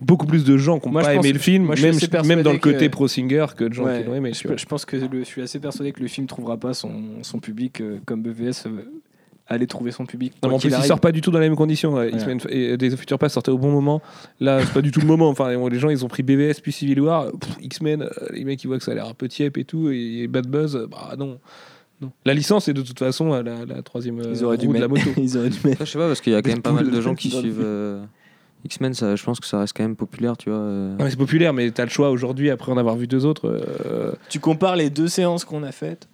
Beaucoup 0.00 0.26
plus 0.26 0.44
de 0.44 0.56
gens 0.58 0.80
qui 0.80 0.86
n'ont 0.88 0.92
Moi, 0.92 1.02
je 1.02 1.06
pas 1.06 1.14
pense- 1.14 1.24
aimé 1.24 1.32
le 1.32 1.38
film, 1.38 1.64
moi, 1.64 1.76
je 1.76 1.80
suis 1.80 1.90
même, 2.08 2.20
assez 2.20 2.28
même 2.28 2.42
dans 2.42 2.52
le 2.52 2.58
côté 2.58 2.86
que- 2.86 2.90
pro-singer, 2.92 3.46
que 3.56 3.64
de 3.64 3.72
gens 3.72 3.84
Ouais, 3.84 4.02
qui 4.02 4.06
l'ont 4.08 4.14
aimé. 4.16 4.32
je, 4.34 4.40
tu 4.40 4.48
vois. 4.48 4.56
je 4.58 4.66
pense 4.66 4.84
que 4.84 4.96
le- 4.96 5.20
je 5.20 5.24
suis 5.24 5.40
assez 5.40 5.58
persuadé 5.60 5.92
que 5.92 6.00
le 6.00 6.08
film 6.08 6.26
trouvera 6.26 6.58
pas 6.58 6.74
son, 6.74 6.92
son 7.22 7.38
public 7.38 7.80
euh, 7.80 7.98
comme 8.04 8.20
BVS 8.22 8.66
euh, 8.66 8.82
allait 9.46 9.66
trouver 9.66 9.92
son 9.92 10.04
public. 10.04 10.32
Non, 10.34 10.38
mais 10.42 10.48
quoi 10.48 10.56
en 10.56 10.58
qu'il 10.58 10.68
plus, 10.68 10.72
il 10.72 10.74
arrive. 10.76 10.88
sort 10.88 11.00
pas 11.00 11.12
du 11.12 11.22
tout 11.22 11.30
dans 11.30 11.38
les 11.38 11.48
mêmes 11.48 11.56
conditions. 11.56 11.94
ouais. 11.94 12.06
Ouais. 12.06 12.12
X-Men 12.12 12.38
et 12.50 12.76
Days 12.76 12.92
of 12.92 12.98
Future 13.00 13.18
Past 13.18 13.32
sortaient 13.34 13.50
au 13.52 13.56
bon 13.56 13.70
moment. 13.70 14.02
Là, 14.40 14.60
c'est 14.60 14.74
pas 14.74 14.82
du 14.82 14.90
tout 14.90 15.00
le 15.00 15.06
moment. 15.06 15.28
Enfin, 15.30 15.56
les 15.68 15.78
gens, 15.78 15.88
ils 15.88 16.04
ont 16.04 16.08
pris 16.08 16.22
BVS 16.22 16.60
puis 16.60 16.72
Civil 16.72 17.00
War. 17.00 17.30
Pff, 17.32 17.56
X-Men, 17.62 18.02
euh, 18.02 18.08
les 18.32 18.44
mecs, 18.44 18.62
ils 18.62 18.66
voient 18.66 18.78
que 18.78 18.84
ça 18.84 18.92
a 18.92 18.94
l'air 18.96 19.06
un 19.08 19.14
peu 19.14 19.28
tiep 19.28 19.56
et 19.56 19.64
tout. 19.64 19.88
Et 19.90 20.26
Bad 20.28 20.48
Buzz, 20.48 20.76
euh, 20.76 20.86
bah 20.86 21.14
non. 21.16 21.38
Non. 22.04 22.12
La 22.24 22.34
licence 22.34 22.68
est 22.68 22.74
de 22.74 22.82
toute 22.82 22.98
façon 22.98 23.32
à 23.32 23.42
la, 23.42 23.64
la 23.64 23.82
troisième 23.82 24.20
euh, 24.20 24.32
Ils 24.34 24.44
auraient 24.44 24.56
dû 24.58 24.66
roue 24.66 24.74
de 24.74 24.78
la 24.80 24.88
moto. 24.88 25.02
Ils 25.16 25.36
auraient 25.38 25.50
dû 25.50 25.58
mettre. 25.64 25.84
Je 25.84 25.90
sais 25.90 25.98
pas 25.98 26.06
parce 26.08 26.20
qu'il 26.20 26.32
y 26.32 26.36
a 26.36 26.42
quand 26.42 26.50
même 26.50 26.62
pas 26.62 26.72
mal 26.72 26.90
de 26.90 27.00
gens 27.00 27.14
qui 27.14 27.30
suivent. 27.30 27.60
euh, 27.62 28.04
X-Men, 28.64 28.94
ça, 28.94 29.14
je 29.14 29.22
pense 29.22 29.40
que 29.40 29.46
ça 29.46 29.58
reste 29.60 29.76
quand 29.76 29.82
même 29.82 29.94
populaire, 29.96 30.36
tu 30.38 30.48
vois. 30.48 30.58
euh. 30.58 30.96
Ah, 30.98 31.04
mais 31.04 31.10
c'est 31.10 31.16
populaire, 31.16 31.52
mais 31.52 31.70
t'as 31.70 31.84
le 31.84 31.90
choix 31.90 32.10
aujourd'hui, 32.10 32.48
après 32.50 32.72
en 32.72 32.78
avoir 32.78 32.96
vu 32.96 33.06
deux 33.06 33.26
autres. 33.26 33.46
euh, 33.84 34.12
Tu 34.30 34.40
compares 34.40 34.76
les 34.76 34.88
deux 34.88 35.08
séances 35.08 35.44
qu'on 35.44 35.62
a 35.62 35.70
faites. 35.72 36.08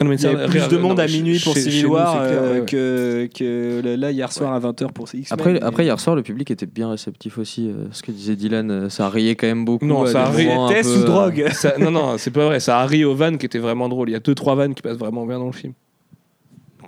Non, 0.00 0.08
mais 0.08 0.16
Il 0.16 0.22
y 0.22 0.26
avait 0.26 0.42
ça, 0.44 0.48
plus 0.48 0.68
de 0.68 0.76
non, 0.76 0.88
monde 0.88 1.00
à 1.00 1.06
minuit 1.06 1.40
pour 1.40 1.54
chez- 1.54 1.60
Civil 1.62 1.84
nous, 1.84 1.90
War 1.92 2.12
clair, 2.26 2.38
euh, 2.42 2.60
ouais, 2.60 2.66
que, 2.66 3.28
que 3.34 3.96
là 3.96 4.10
hier 4.12 4.32
soir 4.32 4.52
à 4.52 4.60
20h 4.60 4.92
pour 4.92 5.06
X-Men. 5.12 5.26
Après, 5.30 5.60
après, 5.60 5.84
hier 5.84 5.98
soir, 5.98 6.14
le 6.14 6.22
public 6.22 6.50
était 6.52 6.66
bien 6.66 6.90
réceptif 6.90 7.36
aussi. 7.38 7.68
euh, 7.68 7.88
ce 7.90 8.02
que 8.02 8.12
disait 8.12 8.36
Dylan, 8.36 8.70
euh, 8.70 8.88
ça 8.88 9.08
riait 9.08 9.34
quand 9.34 9.48
même 9.48 9.64
beaucoup. 9.64 9.84
Non, 9.86 10.06
ça 10.06 10.26
riait. 10.26 10.54
peu, 10.82 10.88
ou 10.88 10.92
euh, 11.02 11.04
drogue 11.04 11.48
Ça- 11.52 11.74
non, 11.78 11.90
non, 11.90 12.16
c'est 12.18 12.30
pas 12.30 12.46
vrai. 12.46 12.60
Ça 12.60 12.78
a 12.78 12.86
ri 12.86 13.04
aux 13.04 13.14
vannes 13.14 13.38
qui 13.38 13.46
étaient 13.46 13.58
vraiment 13.58 13.88
drôles. 13.88 14.10
Il 14.10 14.12
y 14.12 14.16
a 14.16 14.20
deux, 14.20 14.34
trois 14.34 14.54
vannes 14.54 14.74
qui 14.74 14.82
passent 14.82 14.98
vraiment 14.98 15.26
bien 15.26 15.38
dans 15.38 15.46
le 15.46 15.52
film. 15.52 15.72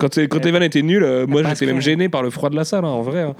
Quand, 0.01 0.17
quand 0.29 0.43
les 0.45 0.51
vannes 0.51 0.63
étaient 0.63 0.81
nulles, 0.81 1.03
euh, 1.03 1.27
moi 1.27 1.43
j'étais 1.43 1.67
même 1.67 1.75
que- 1.75 1.81
gêné 1.81 2.09
par 2.09 2.23
le 2.23 2.29
froid 2.31 2.49
de 2.49 2.55
la 2.55 2.65
salle, 2.65 2.83
hein, 2.85 2.89
en 2.89 3.01
vrai. 3.03 3.21
hein. 3.21 3.35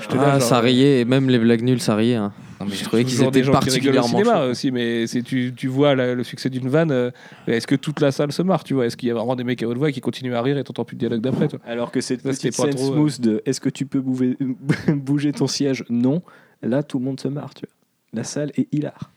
J'étais 0.00 0.16
là, 0.16 0.22
Ah, 0.34 0.38
genre, 0.38 0.48
ça 0.48 0.60
riait, 0.60 1.00
et 1.00 1.04
même 1.04 1.28
les 1.28 1.38
blagues 1.38 1.62
nulles, 1.62 1.80
ça 1.80 1.96
riait. 1.96 2.14
hein. 2.14 2.32
Non, 2.60 2.66
mais 2.70 2.76
Je 2.76 2.84
trouvais 2.84 3.02
qu'ils 3.04 3.14
toujours 3.14 3.28
étaient 3.30 3.42
gens 3.42 3.50
qui 3.52 3.58
rigolent 3.58 3.58
au 3.58 3.64
particulièrement 3.64 4.08
cinéma 4.08 4.34
chauds. 4.44 4.50
aussi, 4.50 4.70
mais 4.70 5.06
c'est 5.08 5.22
tu, 5.22 5.52
tu 5.56 5.66
vois 5.66 5.94
la- 5.96 6.14
le 6.14 6.22
succès 6.22 6.48
d'une 6.50 6.68
vanne. 6.68 6.92
euh, 6.92 7.10
Est-ce 7.48 7.66
que 7.66 7.74
toute 7.74 8.00
la 8.00 8.12
salle 8.12 8.30
se 8.32 8.42
marre, 8.42 8.62
tu 8.62 8.74
vois? 8.74 8.86
Est-ce 8.86 8.96
qu'il 8.96 9.08
y 9.08 9.10
a 9.12 9.14
vraiment 9.14 9.34
des 9.34 9.42
mecs 9.44 9.60
à 9.62 9.66
haute 9.68 9.76
voix 9.76 9.90
qui 9.90 10.00
continuent 10.00 10.34
à 10.34 10.40
rire 10.42 10.56
et 10.56 10.62
t'entends 10.64 10.84
plus 10.84 10.94
de 10.94 11.00
dialogue 11.00 11.20
d'après, 11.20 11.48
toi? 11.48 11.58
Alors 11.66 11.90
que 11.90 12.00
cette 12.00 12.22
Ça, 12.22 12.32
c'était 12.32 12.48
petite 12.50 12.56
pas 12.62 12.68
scène 12.70 12.76
trop, 12.76 12.92
euh, 12.92 12.94
smooth 12.94 13.20
de 13.20 13.42
est-ce 13.44 13.60
que 13.60 13.68
tu 13.70 13.86
peux 13.86 14.00
bouger, 14.00 14.36
bouger 14.88 15.32
ton 15.32 15.46
siège? 15.48 15.84
Non. 15.90 16.22
Là, 16.62 16.82
tout 16.84 16.98
le 17.00 17.04
monde 17.04 17.18
se 17.20 17.28
marre, 17.28 17.52
tu 17.54 17.66
vois. 17.66 17.74
La 18.12 18.22
salle 18.24 18.52
est 18.56 18.72
hilar. 18.72 19.10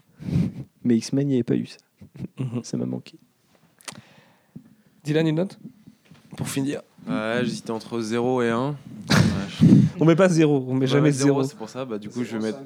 Mais 0.83 0.97
X-Men, 0.97 1.27
il 1.27 1.31
n'y 1.31 1.35
avait 1.35 1.43
pas 1.43 1.55
eu 1.55 1.67
ça. 1.67 1.77
Mhm. 2.39 2.61
Ça 2.63 2.75
m'a 2.77 2.85
manqué. 2.87 3.13
Dylan, 5.03 5.27
une 5.27 5.35
note? 5.35 5.59
Pour 6.35 6.49
finir. 6.49 6.81
Ouais, 7.07 7.39
j'hésitais 7.43 7.71
entre 7.71 7.99
0 7.99 8.41
et 8.41 8.49
1. 8.49 8.75
On 9.99 10.05
met 10.05 10.15
pas 10.15 10.29
zéro, 10.29 10.65
on 10.67 10.73
met 10.73 10.87
jamais 10.87 11.09
ouais, 11.09 11.11
zéro. 11.11 11.43
C'est 11.43 11.57
pour 11.57 11.69
ça, 11.69 11.85
bah, 11.85 11.97
du 11.97 12.09
coup, 12.09 12.23
je 12.23 12.37
vais 12.37 12.43
mettre. 12.43 12.59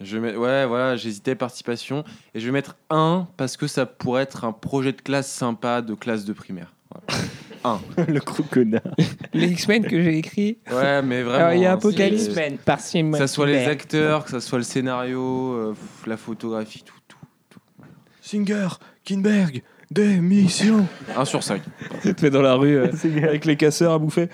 Je 0.00 0.16
vais 0.18 0.26
mettre- 0.26 0.38
ouais, 0.38 0.66
voilà, 0.66 0.96
j'hésitais 0.96 1.34
participation. 1.34 2.04
Et 2.34 2.40
je 2.40 2.46
vais 2.46 2.52
mettre 2.52 2.76
1 2.90 3.26
parce 3.36 3.56
que 3.56 3.66
ça 3.66 3.86
pourrait 3.86 4.22
être 4.22 4.44
un 4.44 4.52
projet 4.52 4.92
de 4.92 5.00
classe 5.00 5.30
sympa 5.30 5.80
de 5.80 5.94
classe 5.94 6.24
de 6.24 6.32
primaire. 6.32 6.74
Voilà. 6.90 7.20
le 8.08 8.20
connard. 8.20 8.82
Les 9.32 9.48
X-Men 9.48 9.86
que 9.86 10.00
j'ai 10.02 10.18
écrit. 10.18 10.58
Ouais, 10.70 11.02
mais 11.02 11.22
vraiment. 11.22 11.38
Alors, 11.46 11.52
il 11.54 11.62
y 11.62 11.66
a 11.66 11.72
hein, 11.72 11.74
Apocalypse 11.74 12.34
Man 12.34 12.58
par 12.58 12.80
Simon 12.80 13.12
Que 13.12 13.18
ça 13.18 13.26
soit 13.26 13.46
les 13.46 13.66
acteurs, 13.66 14.24
que 14.24 14.30
ça 14.30 14.40
soit 14.40 14.58
le 14.58 14.64
scénario, 14.64 15.52
euh, 15.54 15.74
la 16.06 16.16
photographie, 16.16 16.82
tout. 16.84 16.94
tout. 17.08 17.18
Singer, 18.20 18.68
Kinberg, 19.04 19.62
démission. 19.90 20.86
1 21.16 21.24
sur 21.24 21.42
5. 21.42 21.62
Tu 22.02 22.14
te 22.14 22.24
mets 22.24 22.30
dans 22.30 22.42
la 22.42 22.54
rue 22.54 22.76
euh, 22.76 22.88
avec 23.22 23.44
les 23.44 23.56
casseurs 23.56 23.92
à 23.92 23.98
bouffer. 23.98 24.28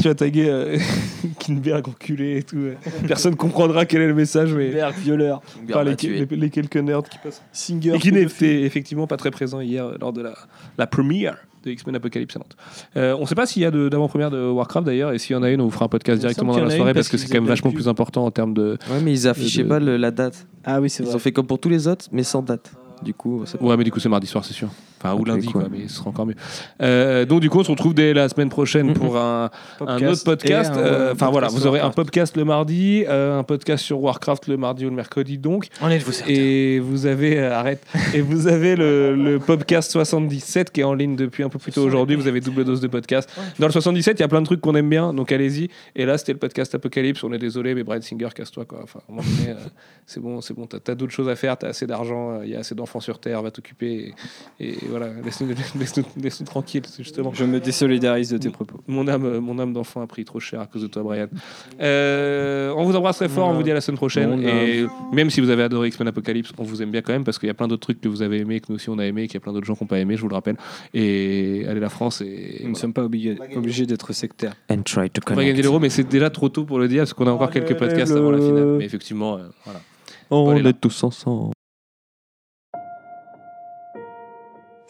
Tu 0.00 0.08
vas 0.08 0.14
taguer 0.14 0.48
euh, 0.48 0.78
Kinberg 1.38 1.86
enculé 1.88 2.38
et 2.38 2.42
tout. 2.42 2.56
euh. 2.56 2.74
Personne 3.06 3.36
comprendra 3.36 3.84
quel 3.84 4.00
est 4.00 4.06
le 4.08 4.14
message, 4.14 4.52
mais 4.54 4.70
Kinberg, 4.70 4.94
violeur. 4.96 5.42
par 5.70 5.84
les, 5.84 5.94
les- 6.02 6.24
les 6.24 6.50
quelques 6.50 6.76
nerds 6.78 7.02
qui 7.02 7.18
passent. 7.18 7.42
Singer. 7.52 7.94
Et 7.94 7.98
qui 7.98 8.10
n'était 8.10 8.62
effectivement 8.62 9.06
pas 9.06 9.18
très 9.18 9.30
présent 9.30 9.60
hier 9.60 9.84
euh, 9.84 9.96
lors 10.00 10.12
de 10.14 10.22
la, 10.22 10.32
la 10.78 10.86
première 10.86 11.36
de 11.64 11.70
X-Men 11.70 11.96
Apocalypse 11.96 12.34
à 12.36 12.38
Nantes. 12.38 12.56
Euh, 12.96 13.14
on 13.18 13.22
ne 13.22 13.26
sait 13.26 13.34
pas 13.34 13.44
s'il 13.44 13.60
y 13.60 13.66
a 13.66 13.70
de- 13.70 13.90
d'avant-première 13.90 14.30
de 14.30 14.42
Warcraft 14.48 14.86
d'ailleurs, 14.86 15.12
et 15.12 15.18
s'il 15.18 15.36
y 15.36 15.38
en 15.38 15.42
a 15.42 15.50
une, 15.50 15.60
on 15.60 15.64
vous 15.64 15.70
fera 15.70 15.84
un 15.84 15.88
podcast 15.88 16.14
Il 16.16 16.16
me 16.16 16.20
directement 16.20 16.54
semble 16.54 16.62
dans 16.64 16.68
qu'il 16.70 16.70
la 16.70 16.76
y 16.76 16.80
en 16.80 16.80
a 16.80 16.80
soirée 16.80 16.90
une 16.92 16.94
parce 16.94 17.08
parce 17.08 17.10
que 17.12 17.16
c'est 17.18 17.26
qu'ils 17.26 17.34
quand 17.36 17.42
même 17.42 17.48
vachement 17.50 17.70
plus. 17.70 17.82
plus 17.82 17.88
important 17.88 18.24
en 18.24 18.30
termes 18.30 18.54
de. 18.54 18.78
Ouais, 18.90 19.00
mais 19.04 19.12
ils 19.12 19.28
affichaient 19.28 19.64
de- 19.64 19.68
pas 19.68 19.80
le- 19.80 19.98
la 19.98 20.10
date. 20.10 20.46
Ah 20.64 20.80
oui, 20.80 20.88
c'est 20.88 21.02
Ils 21.02 21.06
vrai. 21.08 21.16
ont 21.16 21.18
fait 21.18 21.32
comme 21.32 21.46
pour 21.46 21.58
tous 21.58 21.68
les 21.68 21.86
autres, 21.86 22.06
mais 22.10 22.22
sans 22.22 22.40
date. 22.40 22.72
Du 23.02 23.14
coup, 23.14 23.44
Ouais, 23.60 23.76
mais 23.76 23.84
du 23.84 23.90
coup, 23.90 24.00
c'est 24.00 24.08
mardi 24.08 24.26
soir, 24.26 24.44
c'est 24.44 24.52
sûr. 24.52 24.68
Enfin, 25.02 25.14
ou 25.14 25.24
lundi, 25.24 25.46
quoi, 25.46 25.64
mais 25.70 25.88
ce 25.88 25.96
sera 25.96 26.10
encore 26.10 26.26
mieux. 26.26 26.34
Euh, 26.82 27.24
donc, 27.24 27.40
du 27.40 27.48
coup, 27.48 27.60
on 27.60 27.64
se 27.64 27.70
retrouve 27.70 27.94
dès 27.94 28.12
la 28.12 28.28
semaine 28.28 28.50
prochaine 28.50 28.92
pour 28.92 29.16
un, 29.16 29.50
un 29.80 30.06
autre 30.06 30.24
podcast. 30.24 30.72
Euh, 30.76 31.12
Enfin, 31.12 31.30
voilà, 31.30 31.48
vous 31.48 31.66
aurez 31.66 31.80
un 31.80 31.90
podcast 31.90 32.36
le 32.36 32.44
mardi, 32.44 33.04
euh, 33.08 33.38
un 33.38 33.42
podcast 33.42 33.82
sur 33.82 34.00
Warcraft 34.02 34.46
le 34.48 34.58
mardi 34.58 34.84
ou 34.84 34.90
le 34.90 34.94
mercredi, 34.96 35.38
donc. 35.38 35.68
Enlève-vous 35.80 36.12
Et 36.28 36.80
vous 36.80 37.06
avez, 37.06 37.38
arrête, 37.38 37.82
et 38.14 38.20
vous 38.20 38.46
avez 38.46 38.76
le, 38.76 39.14
le 39.14 39.38
podcast 39.38 39.90
77 39.90 40.70
qui 40.70 40.82
est 40.82 40.84
en 40.84 40.92
ligne 40.94 41.16
depuis 41.16 41.44
un 41.44 41.48
peu 41.48 41.58
plus 41.58 41.72
tôt 41.72 41.82
aujourd'hui. 41.82 42.16
Vous 42.16 42.26
avez 42.28 42.40
double 42.40 42.64
dose 42.64 42.80
de 42.82 42.88
podcast. 42.88 43.30
Dans 43.58 43.66
le 43.66 43.72
77, 43.72 44.18
il 44.18 44.20
y 44.20 44.24
a 44.24 44.28
plein 44.28 44.42
de 44.42 44.46
trucs 44.46 44.60
qu'on 44.60 44.74
aime 44.74 44.90
bien, 44.90 45.14
donc 45.14 45.32
allez-y. 45.32 45.70
Et 45.96 46.04
là, 46.04 46.18
c'était 46.18 46.32
le 46.32 46.38
podcast 46.38 46.74
Apocalypse. 46.74 47.24
On 47.24 47.32
est 47.32 47.38
désolé, 47.38 47.74
mais 47.74 47.84
Brian 47.84 48.02
Singer, 48.02 48.28
casse-toi, 48.34 48.66
quoi. 48.66 48.80
Enfin, 48.82 49.00
c'est 50.06 50.20
bon, 50.20 50.42
c'est 50.42 50.54
bon. 50.54 50.66
T'as 50.66 50.92
as, 50.92 50.94
d'autres 50.94 51.12
choses 51.12 51.28
à 51.28 51.36
faire, 51.36 51.56
t'as 51.56 51.68
assez 51.68 51.86
d'argent, 51.86 52.42
il 52.42 52.50
y 52.50 52.56
a 52.56 52.58
assez 52.58 52.74
d'enfants 52.74 53.00
sur 53.00 53.18
Terre, 53.18 53.42
va 53.42 53.50
t'occuper. 53.50 54.12
Et, 54.58 54.68
et 54.68 54.78
voilà, 54.90 55.08
laisse-nous 55.24 55.48
laisse 55.78 56.00
laisse 56.20 56.44
tranquille, 56.44 56.82
justement. 56.98 57.32
Je 57.32 57.44
me 57.44 57.60
désolidarise 57.60 58.30
de 58.30 58.38
tes 58.38 58.50
propos. 58.50 58.80
Mon 58.86 59.08
âme, 59.08 59.38
mon 59.38 59.58
âme 59.58 59.72
d'enfant 59.72 60.02
a 60.02 60.06
pris 60.06 60.24
trop 60.24 60.40
cher 60.40 60.60
à 60.60 60.66
cause 60.66 60.82
de 60.82 60.86
toi, 60.86 61.02
Brian. 61.02 61.28
Euh, 61.80 62.72
on 62.76 62.84
vous 62.84 62.96
embrasse 62.96 63.16
très 63.16 63.28
fort, 63.28 63.48
on 63.48 63.54
vous 63.54 63.62
dit 63.62 63.70
à 63.70 63.74
la 63.74 63.80
semaine 63.80 63.96
prochaine. 63.96 64.30
Mon 64.30 64.42
Et 64.42 64.86
même 65.12 65.30
si 65.30 65.40
vous 65.40 65.50
avez 65.50 65.62
adoré 65.62 65.88
X-Men 65.88 66.08
Apocalypse, 66.08 66.52
on 66.58 66.64
vous 66.64 66.82
aime 66.82 66.90
bien 66.90 67.02
quand 67.02 67.12
même 67.12 67.24
parce 67.24 67.38
qu'il 67.38 67.46
y 67.46 67.50
a 67.50 67.54
plein 67.54 67.68
d'autres 67.68 67.82
trucs 67.82 68.00
que 68.00 68.08
vous 68.08 68.22
avez 68.22 68.38
aimé, 68.38 68.60
que 68.60 68.66
nous 68.68 68.76
aussi 68.76 68.90
on 68.90 68.98
a 68.98 69.06
aimé, 69.06 69.26
qu'il 69.26 69.34
y 69.34 69.36
a 69.38 69.40
plein 69.40 69.52
d'autres 69.52 69.66
gens 69.66 69.74
qui 69.74 69.84
n'ont 69.84 69.88
pas 69.88 69.98
aimé, 69.98 70.16
je 70.16 70.22
vous 70.22 70.28
le 70.28 70.34
rappelle. 70.34 70.56
Et 70.94 71.64
allez 71.68 71.80
la 71.80 71.88
France 71.88 72.20
et. 72.20 72.60
Nous 72.64 72.70
ne 72.70 72.74
sommes 72.74 72.92
pas 72.92 73.04
obligés, 73.04 73.36
obligés 73.56 73.86
d'être 73.86 74.12
sectaires. 74.12 74.54
And 74.70 74.82
try 74.82 75.10
to 75.10 75.20
On 75.30 75.34
va 75.34 75.44
gagner 75.44 75.62
l'euro, 75.62 75.78
mais 75.78 75.90
c'est 75.90 76.08
déjà 76.08 76.30
trop 76.30 76.48
tôt 76.48 76.64
pour 76.64 76.78
le 76.78 76.88
dire 76.88 77.00
parce 77.00 77.14
qu'on 77.14 77.26
a 77.26 77.30
encore 77.30 77.50
quelques 77.50 77.76
podcasts 77.76 78.12
avant 78.12 78.30
la 78.30 78.38
finale. 78.38 78.76
Mais 78.78 78.84
effectivement, 78.84 79.36
euh, 79.36 79.48
voilà. 79.64 79.80
On 80.30 80.56
est 80.56 80.80
tous 80.80 81.02
ensemble. 81.02 81.52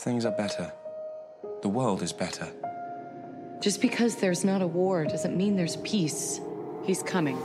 Things 0.01 0.25
are 0.25 0.33
better. 0.33 0.73
The 1.61 1.69
world 1.69 2.01
is 2.01 2.11
better. 2.11 2.49
Just 3.61 3.83
because 3.83 4.17
there's 4.17 4.47
not 4.47 4.63
a 4.63 4.67
war 4.67 5.05
doesn't 5.05 5.37
mean 5.37 5.57
there's 5.57 5.77
peace. 5.77 6.41
He's 6.87 7.03
coming. 7.03 7.37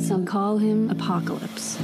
Some 0.00 0.24
call 0.24 0.56
him 0.56 0.88
Apocalypse. 0.88 1.76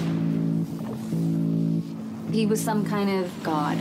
He 2.32 2.46
was 2.46 2.62
some 2.62 2.86
kind 2.86 3.10
of 3.22 3.42
god. 3.42 3.76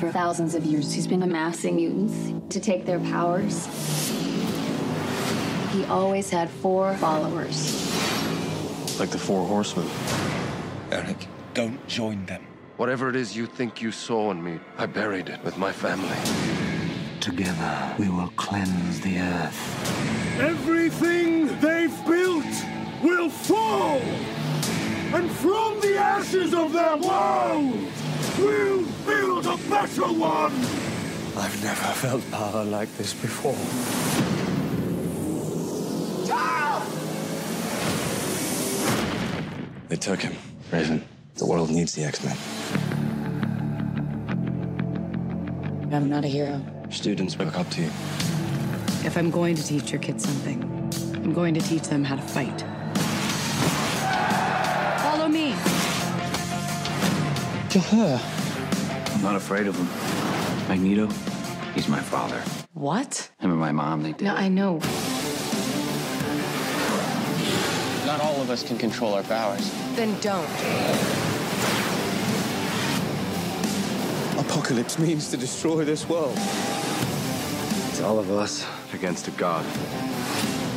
For 0.00 0.10
thousands 0.10 0.54
of 0.54 0.64
years, 0.64 0.90
he's 0.90 1.06
been 1.06 1.22
amassing 1.22 1.76
mutants 1.76 2.32
to 2.54 2.60
take 2.60 2.86
their 2.86 3.00
powers. 3.00 3.66
He 5.70 5.84
always 5.84 6.30
had 6.30 6.48
four 6.48 6.96
followers. 6.96 7.87
Like 8.98 9.10
the 9.10 9.18
Four 9.18 9.46
Horsemen. 9.46 9.88
Eric, 10.90 11.28
don't 11.54 11.86
join 11.86 12.26
them. 12.26 12.44
Whatever 12.78 13.08
it 13.08 13.14
is 13.14 13.36
you 13.36 13.46
think 13.46 13.80
you 13.80 13.92
saw 13.92 14.32
in 14.32 14.42
me, 14.42 14.58
I 14.76 14.86
buried 14.86 15.28
it 15.28 15.40
with 15.44 15.56
my 15.56 15.70
family. 15.70 16.18
Together, 17.20 17.94
we 17.96 18.08
will 18.08 18.32
cleanse 18.34 19.00
the 19.00 19.20
earth. 19.20 20.40
Everything 20.40 21.46
they've 21.60 22.06
built 22.06 22.44
will 23.00 23.30
fall! 23.30 24.00
And 25.14 25.30
from 25.30 25.80
the 25.80 25.96
ashes 25.96 26.52
of 26.52 26.72
their 26.72 26.96
world, 26.96 27.78
we'll 28.36 28.84
build 29.06 29.46
a 29.46 29.56
better 29.68 30.12
one! 30.12 30.54
I've 31.36 31.62
never 31.62 31.92
felt 31.94 32.28
power 32.32 32.64
like 32.64 32.92
this 32.96 33.14
before. 33.14 34.07
They 39.88 39.96
took 39.96 40.20
him. 40.20 40.36
Raven, 40.70 41.02
the 41.36 41.46
world 41.46 41.70
needs 41.70 41.94
the 41.94 42.04
X-Men. 42.04 42.36
I'm 45.90 46.10
not 46.10 46.24
a 46.24 46.28
hero. 46.28 46.60
Students 46.90 47.38
look 47.38 47.56
up 47.58 47.68
to 47.70 47.82
you. 47.82 47.90
If 49.04 49.16
I'm 49.16 49.30
going 49.30 49.54
to 49.54 49.64
teach 49.64 49.90
your 49.90 50.00
kids 50.00 50.24
something, 50.24 50.62
I'm 51.14 51.32
going 51.32 51.54
to 51.54 51.60
teach 51.60 51.84
them 51.84 52.04
how 52.04 52.16
to 52.16 52.22
fight. 52.22 52.60
Follow 55.02 55.28
me. 55.28 55.52
To 57.70 57.78
her. 57.78 58.20
I'm 59.14 59.22
not 59.22 59.36
afraid 59.36 59.66
of 59.66 59.76
him. 59.76 59.88
Magneto, 60.68 61.06
he's 61.74 61.88
my 61.88 62.00
father. 62.00 62.42
What? 62.74 63.30
Him 63.40 63.50
and 63.52 63.60
my 63.60 63.72
mom, 63.72 64.02
they 64.02 64.12
did. 64.12 64.24
No, 64.24 64.34
I 64.34 64.48
know. 64.48 64.80
Not 68.18 68.26
all 68.26 68.42
of 68.42 68.50
us 68.50 68.64
can 68.64 68.76
control 68.76 69.14
our 69.14 69.22
powers. 69.22 69.70
Then 69.94 70.18
don't. 70.18 70.44
Apocalypse 74.40 74.98
means 74.98 75.30
to 75.30 75.36
destroy 75.36 75.84
this 75.84 76.08
world. 76.08 76.36
It's 77.90 78.00
all 78.00 78.18
of 78.18 78.28
us 78.32 78.66
against 78.92 79.28
a 79.28 79.30
god. 79.32 79.64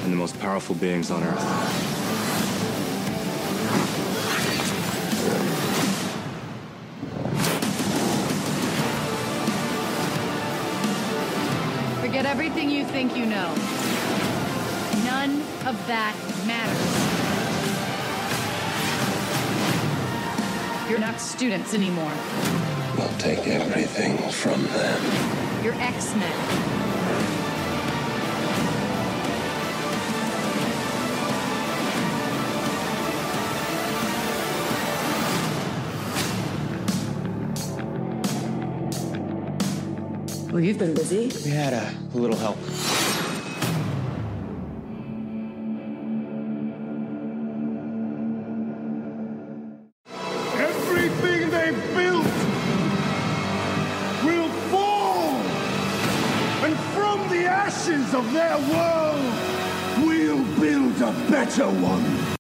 And 0.04 0.14
the 0.14 0.18
most 0.18 0.40
powerful 0.40 0.76
beings 0.76 1.10
on 1.10 1.24
Earth. 1.24 1.42
Forget 12.02 12.28
everything 12.28 12.70
you 12.70 12.86
think 12.86 13.18
you 13.18 13.26
know. 13.26 13.48
None 15.06 15.42
of 15.66 15.76
that 15.88 16.16
matters. 16.46 17.01
You're 20.92 21.00
not 21.00 21.22
students 21.22 21.74
anymore. 21.74 22.12
We'll 22.98 23.08
take 23.18 23.48
everything 23.48 24.18
from 24.30 24.62
them. 24.62 25.64
You're 25.64 25.74
X-Men. 25.76 26.30
Well, 40.52 40.60
you've 40.60 40.78
been 40.78 40.94
busy. 40.94 41.32
We 41.46 41.56
had 41.56 41.72
a, 41.72 41.96
a 42.14 42.18
little 42.18 42.36
help. 42.36 42.58